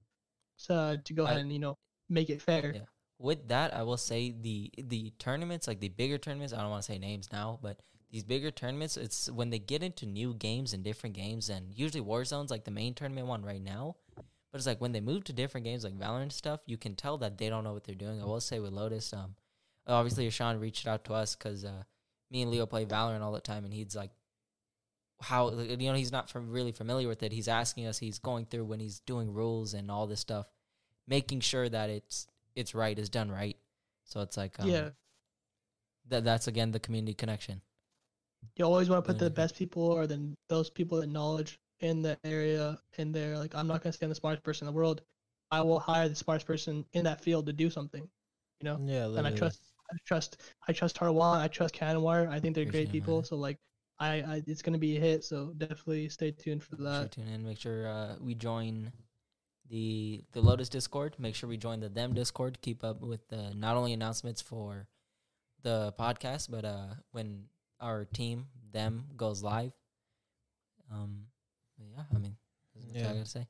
So 0.58 0.98
to 1.04 1.14
go 1.14 1.26
ahead 1.26 1.38
and 1.38 1.52
you 1.52 1.60
know 1.60 1.78
make 2.10 2.30
it 2.30 2.42
fair. 2.42 2.74
Yeah. 2.76 2.82
with 3.20 3.48
that, 3.50 3.74
I 3.74 3.84
will 3.84 3.98
say 3.98 4.32
the 4.32 4.72
the 4.78 5.12
tournaments, 5.20 5.68
like 5.68 5.80
the 5.80 5.90
bigger 5.90 6.18
tournaments, 6.18 6.54
I 6.54 6.62
don't 6.62 6.70
want 6.72 6.84
to 6.84 6.92
say 6.92 6.98
names 7.00 7.32
now, 7.32 7.60
but 7.62 7.80
these 8.10 8.24
bigger 8.24 8.52
tournaments, 8.52 8.98
it's 8.98 9.30
when 9.30 9.50
they 9.50 9.60
get 9.60 9.84
into 9.84 10.06
new 10.06 10.34
games 10.34 10.74
and 10.74 10.84
different 10.84 11.16
games, 11.16 11.50
and 11.50 11.74
usually 11.74 12.04
Warzone's 12.04 12.52
like 12.52 12.66
the 12.66 12.72
main 12.72 12.94
tournament 12.94 13.28
one 13.28 13.44
right 13.44 13.62
now. 13.62 13.96
But 14.18 14.58
it's 14.58 14.68
like 14.68 14.82
when 14.82 14.92
they 14.92 15.00
move 15.02 15.24
to 15.26 15.34
different 15.34 15.66
games 15.66 15.84
like 15.86 15.98
Valorant 15.98 16.34
stuff, 16.34 16.60
you 16.66 16.78
can 16.78 16.96
tell 16.96 17.18
that 17.20 17.38
they 17.38 17.48
don't 17.50 17.64
know 17.64 17.74
what 17.74 17.86
they're 17.86 17.96
doing. 17.96 18.22
I 18.22 18.26
will 18.26 18.42
say 18.42 18.60
with 18.60 18.74
Lotus, 18.74 19.14
um, 19.14 19.36
obviously 19.92 20.30
Sean 20.30 20.60
reached 20.60 20.88
out 20.88 21.06
to 21.06 21.14
us 21.14 21.36
because 21.36 21.66
uh, 21.66 21.84
me 22.30 22.42
and 22.42 22.52
Leo 22.52 22.66
play 22.66 22.86
Valorant 22.86 23.22
all 23.22 23.32
the 23.32 23.42
time, 23.42 23.66
and 23.66 23.74
he's 23.74 23.96
like, 23.96 24.12
how 25.22 25.52
you 25.52 25.78
know 25.78 25.94
he's 25.94 26.12
not 26.12 26.30
from 26.30 26.50
really 26.50 26.72
familiar 26.72 27.08
with 27.08 27.24
it. 27.24 27.32
He's 27.32 27.48
asking 27.48 27.86
us, 27.88 27.98
he's 27.98 28.20
going 28.20 28.46
through 28.46 28.66
when 28.66 28.80
he's 28.80 29.00
doing 29.02 29.34
rules 29.34 29.74
and 29.74 29.92
all 29.92 30.08
this 30.08 30.20
stuff, 30.20 30.48
making 31.08 31.42
sure 31.42 31.70
that 31.70 31.90
it's 31.90 32.28
it's 32.56 32.74
right 32.74 32.98
is 32.98 33.10
done 33.10 33.32
right. 33.32 33.58
So 34.06 34.22
it's 34.22 34.36
like 34.36 34.60
um, 34.60 34.68
yeah. 34.68 34.90
that 36.10 36.24
that's 36.24 36.48
again 36.48 36.72
the 36.72 36.80
community 36.80 37.14
connection. 37.14 37.62
you 38.56 38.66
always 38.66 38.90
want 38.90 39.06
to 39.06 39.08
put 39.08 39.20
the 39.20 39.30
best 39.30 39.56
people 39.56 39.84
or 39.84 40.08
then 40.08 40.36
those 40.50 40.70
people 40.70 41.00
that 41.00 41.08
knowledge 41.08 41.60
in 41.80 42.02
the 42.02 42.18
area 42.24 42.80
in 42.98 43.12
there. 43.12 43.38
Like 43.38 43.54
I'm 43.56 43.68
not 43.68 43.84
gonna 43.84 43.94
stand 43.94 44.12
the 44.12 44.16
smartest 44.16 44.44
person 44.44 44.68
in 44.68 44.74
the 44.74 44.78
world. 44.78 45.02
I 45.52 45.62
will 45.62 45.80
hire 45.80 46.10
the 46.10 46.16
smartest 46.16 46.48
person 46.48 46.86
in 46.94 47.04
that 47.04 47.22
field 47.22 47.46
to 47.46 47.54
do 47.54 47.70
something. 47.70 48.08
You 48.62 48.66
know, 48.66 48.80
yeah, 48.84 49.06
and 49.06 49.26
I 49.26 49.32
trust, 49.32 49.60
I 49.92 49.98
trust, 50.06 50.42
I 50.68 50.74
trust 50.74 50.98
Harwan. 50.98 51.40
I 51.40 51.48
trust 51.48 51.76
Canwar. 51.76 52.30
I 52.30 52.40
think 52.40 52.56
they're 52.56 52.64
Appreciate 52.64 52.86
great 52.86 52.92
people. 52.92 53.16
man. 53.16 53.24
So 53.26 53.36
like, 53.36 53.58
I, 54.00 54.14
I, 54.22 54.42
it's 54.48 54.62
gonna 54.62 54.78
be 54.78 54.98
a 54.98 55.00
hit. 55.00 55.24
So 55.24 55.54
definitely 55.58 56.10
stay 56.10 56.32
tuned 56.32 56.64
for 56.64 56.76
Make 56.78 56.88
sure 56.88 57.02
that. 57.04 57.12
tune 57.12 57.28
in. 57.28 57.46
Make 57.46 57.60
sure 57.60 57.88
uh, 57.88 58.16
we 58.20 58.34
join 58.36 58.92
the 59.70 60.24
the 60.32 60.42
Lotus 60.42 60.70
Discord. 60.70 61.16
Make 61.20 61.36
sure 61.36 61.48
we 61.50 61.58
join 61.58 61.80
the 61.82 61.90
Them 61.90 62.14
Discord. 62.14 62.60
Keep 62.62 62.84
up 62.84 63.02
with 63.02 63.28
the 63.30 63.54
not 63.54 63.76
only 63.78 63.94
announcements 63.94 64.42
for 64.42 64.88
the 65.62 65.94
podcast, 66.00 66.50
but 66.50 66.66
uh, 66.66 66.88
when 67.12 67.46
our 67.80 68.06
team 68.06 68.48
Them 68.72 69.06
goes 69.18 69.44
live. 69.44 69.72
Um, 70.92 71.26
yeah, 71.78 72.04
I 72.14 72.18
mean, 72.18 72.36
that's 72.74 72.86
what 72.88 72.96
I 72.96 73.00
Yeah. 73.00 73.14
gotta 73.14 73.26
say. 73.30 73.48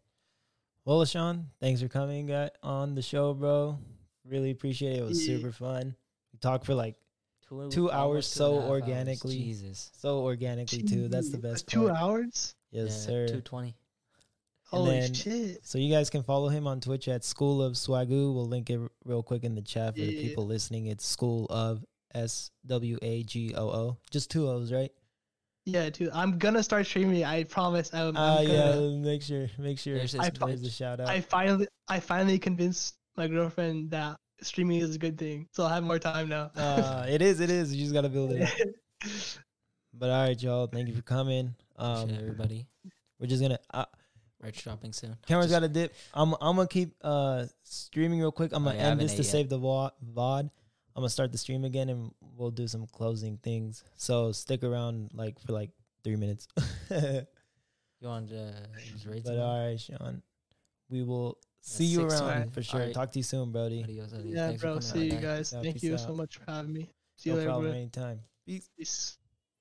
Well, 0.86 1.06
Sean, 1.06 1.48
thanks 1.60 1.82
for 1.82 1.88
coming 1.88 2.32
on 2.64 2.96
the 2.96 3.02
show, 3.02 3.34
bro. 3.34 3.78
Really 4.26 4.52
appreciate 4.52 4.94
it. 4.98 5.00
It 5.00 5.04
was 5.04 5.26
super 5.26 5.52
fun. 5.52 5.96
We 6.44 6.50
talked 6.50 6.66
for 6.66 6.74
like 6.74 6.96
Two, 7.48 7.70
Two 7.70 7.92
hours 7.92 7.94
almost 8.08 8.34
two 8.34 8.38
so 8.38 8.54
and 8.56 8.62
hours. 8.64 8.70
organically. 8.70 9.38
Jesus. 9.38 9.92
so 9.98 10.20
organically 10.22 10.84
too. 10.84 11.08
That's 11.10 11.30
the 11.32 11.38
Jeez, 11.38 11.42
best 11.42 11.68
Two 11.68 11.88
part. 11.88 11.98
hours. 12.02 12.56
Yes, 12.72 13.06
sir. 13.06 13.28
Two 13.28 13.42
twenty. 13.42 13.68
And 13.68 13.76
Holy 14.80 15.00
then- 15.02 15.14
shit. 15.14 15.60
So 15.66 15.78
you 15.78 15.94
guys 15.94 16.10
can 16.10 16.24
follow 16.24 16.48
him 16.48 16.66
on 16.66 16.80
Twitch 16.80 17.10
at 17.10 17.26
School 17.26 17.62
of 17.62 17.74
Swagoo. 17.74 18.34
We'll 18.34 18.48
link 18.48 18.70
it 18.70 18.78
r- 18.80 18.90
real 19.04 19.22
quick 19.22 19.44
in 19.44 19.54
the 19.54 19.62
chat 19.62 19.96
for 19.96 20.02
the 20.02 20.22
people 20.22 20.46
listening. 20.48 20.86
It's 20.86 21.06
School 21.06 21.46
of 21.50 21.84
S 22.16 22.52
W 22.68 22.98
A 23.02 23.24
G 23.24 23.54
O 23.54 23.70
O. 23.70 23.98
Just 24.12 24.32
two 24.32 24.48
O's, 24.48 24.72
right? 24.72 24.92
Yeah, 25.66 25.90
dude. 25.90 26.10
I'm 26.14 26.38
gonna 26.38 26.64
start 26.64 26.86
streaming. 26.86 27.26
I 27.26 27.44
promise. 27.44 27.94
I'm, 27.94 28.16
Ah, 28.16 28.40
I'm 28.40 28.48
yeah. 28.48 28.72
gonna. 28.72 28.92
Make 28.98 29.22
sure, 29.24 29.48
make 29.60 29.78
sure. 29.78 29.96
There's 29.98 30.14
his 30.14 30.22
I 30.22 30.30
There's 30.30 30.62
the 30.62 30.70
shout 30.70 31.02
out. 31.02 31.10
I 31.10 31.20
finally, 31.20 31.68
I 31.90 32.00
finally 32.00 32.40
convinced 32.40 32.96
my 33.18 33.28
girlfriend 33.28 33.92
that 33.92 34.18
streaming 34.42 34.80
is 34.82 34.96
a 34.96 35.00
good 35.00 35.18
thing. 35.18 35.48
So 35.52 35.66
I 35.66 35.74
have 35.76 35.84
more 35.84 36.00
time 36.00 36.30
now. 36.30 36.52
uh, 36.56 37.06
it 37.10 37.22
is, 37.22 37.40
it 37.40 37.50
is. 37.50 37.74
You 37.76 37.82
just 37.84 37.94
gotta 37.94 38.10
build 38.10 38.32
it. 38.34 38.42
up. 38.44 39.10
But 39.94 40.10
all 40.10 40.24
right, 40.26 40.42
y'all. 40.42 40.68
Thank 40.68 40.88
you 40.88 40.96
for 40.96 41.02
coming. 41.02 41.54
Um, 41.76 42.04
Appreciate 42.04 42.22
everybody. 42.22 42.68
we're 43.20 43.28
just 43.28 43.42
gonna. 43.42 43.60
Uh, 43.74 43.84
Merch 44.42 44.64
dropping 44.64 44.94
soon. 44.94 45.18
Camera's 45.28 45.48
Just- 45.48 45.60
got 45.60 45.64
a 45.64 45.68
dip. 45.68 45.94
I'm 46.14 46.34
I'm 46.40 46.56
gonna 46.56 46.66
keep 46.68 46.96
uh 47.02 47.46
streaming 47.64 48.20
real 48.20 48.32
quick. 48.32 48.54
I'm 48.54 48.66
Oh, 48.66 48.72
gonna 48.72 48.82
yeah, 48.82 48.88
end 48.90 49.02
this 49.02 49.12
to 49.16 49.18
yet. 49.24 49.26
save 49.32 49.50
the 49.50 49.60
wa- 49.60 49.92
VOD. 50.16 50.44
I'm 50.96 51.02
gonna 51.02 51.10
start 51.10 51.32
the 51.34 51.38
stream 51.38 51.66
again 51.66 51.90
and 51.90 52.12
we'll 52.38 52.52
do 52.52 52.68
some 52.70 52.88
closing 52.88 53.38
things. 53.44 53.84
So 53.98 54.32
stick 54.32 54.64
around 54.64 55.12
like 55.14 55.38
for 55.42 55.52
like 55.52 55.72
three 56.06 56.16
minutes. 56.16 56.48
You 58.04 58.08
want 58.08 58.30
to 58.30 58.54
just 58.94 59.06
raise 59.06 59.28
all 59.30 59.68
right, 59.68 59.80
Sean. 59.80 60.24
We 60.90 61.04
will 61.04 61.38
See 61.64 61.86
you 61.86 62.08
around 62.08 62.24
one. 62.26 62.50
for 62.50 62.64
sure. 62.64 62.80
Alright. 62.80 62.96
Talk 62.96 63.12
to 63.12 63.20
you 63.20 63.24
soon, 63.24 63.52
Brody. 63.52 63.84
Adios, 63.84 64.14
adios. 64.14 64.26
Yeah, 64.34 64.48
Thanks 64.48 64.62
bro. 64.62 64.80
See 64.80 65.06
you 65.06 65.12
guys. 65.12 65.22
guys. 65.22 65.62
Thank 65.64 65.76
peace 65.76 65.84
you 65.84 65.94
out. 65.94 66.00
so 66.00 66.14
much 66.14 66.38
for 66.38 66.52
having 66.52 66.74
me. 66.74 66.90
See 67.18 67.30
you 67.30 67.36
No 67.36 67.40
later, 67.40 67.50
problem. 67.50 67.72
bro. 67.72 67.80
Anytime. 67.80 68.20
Peace. 68.46 68.70
Peace. 68.78 69.18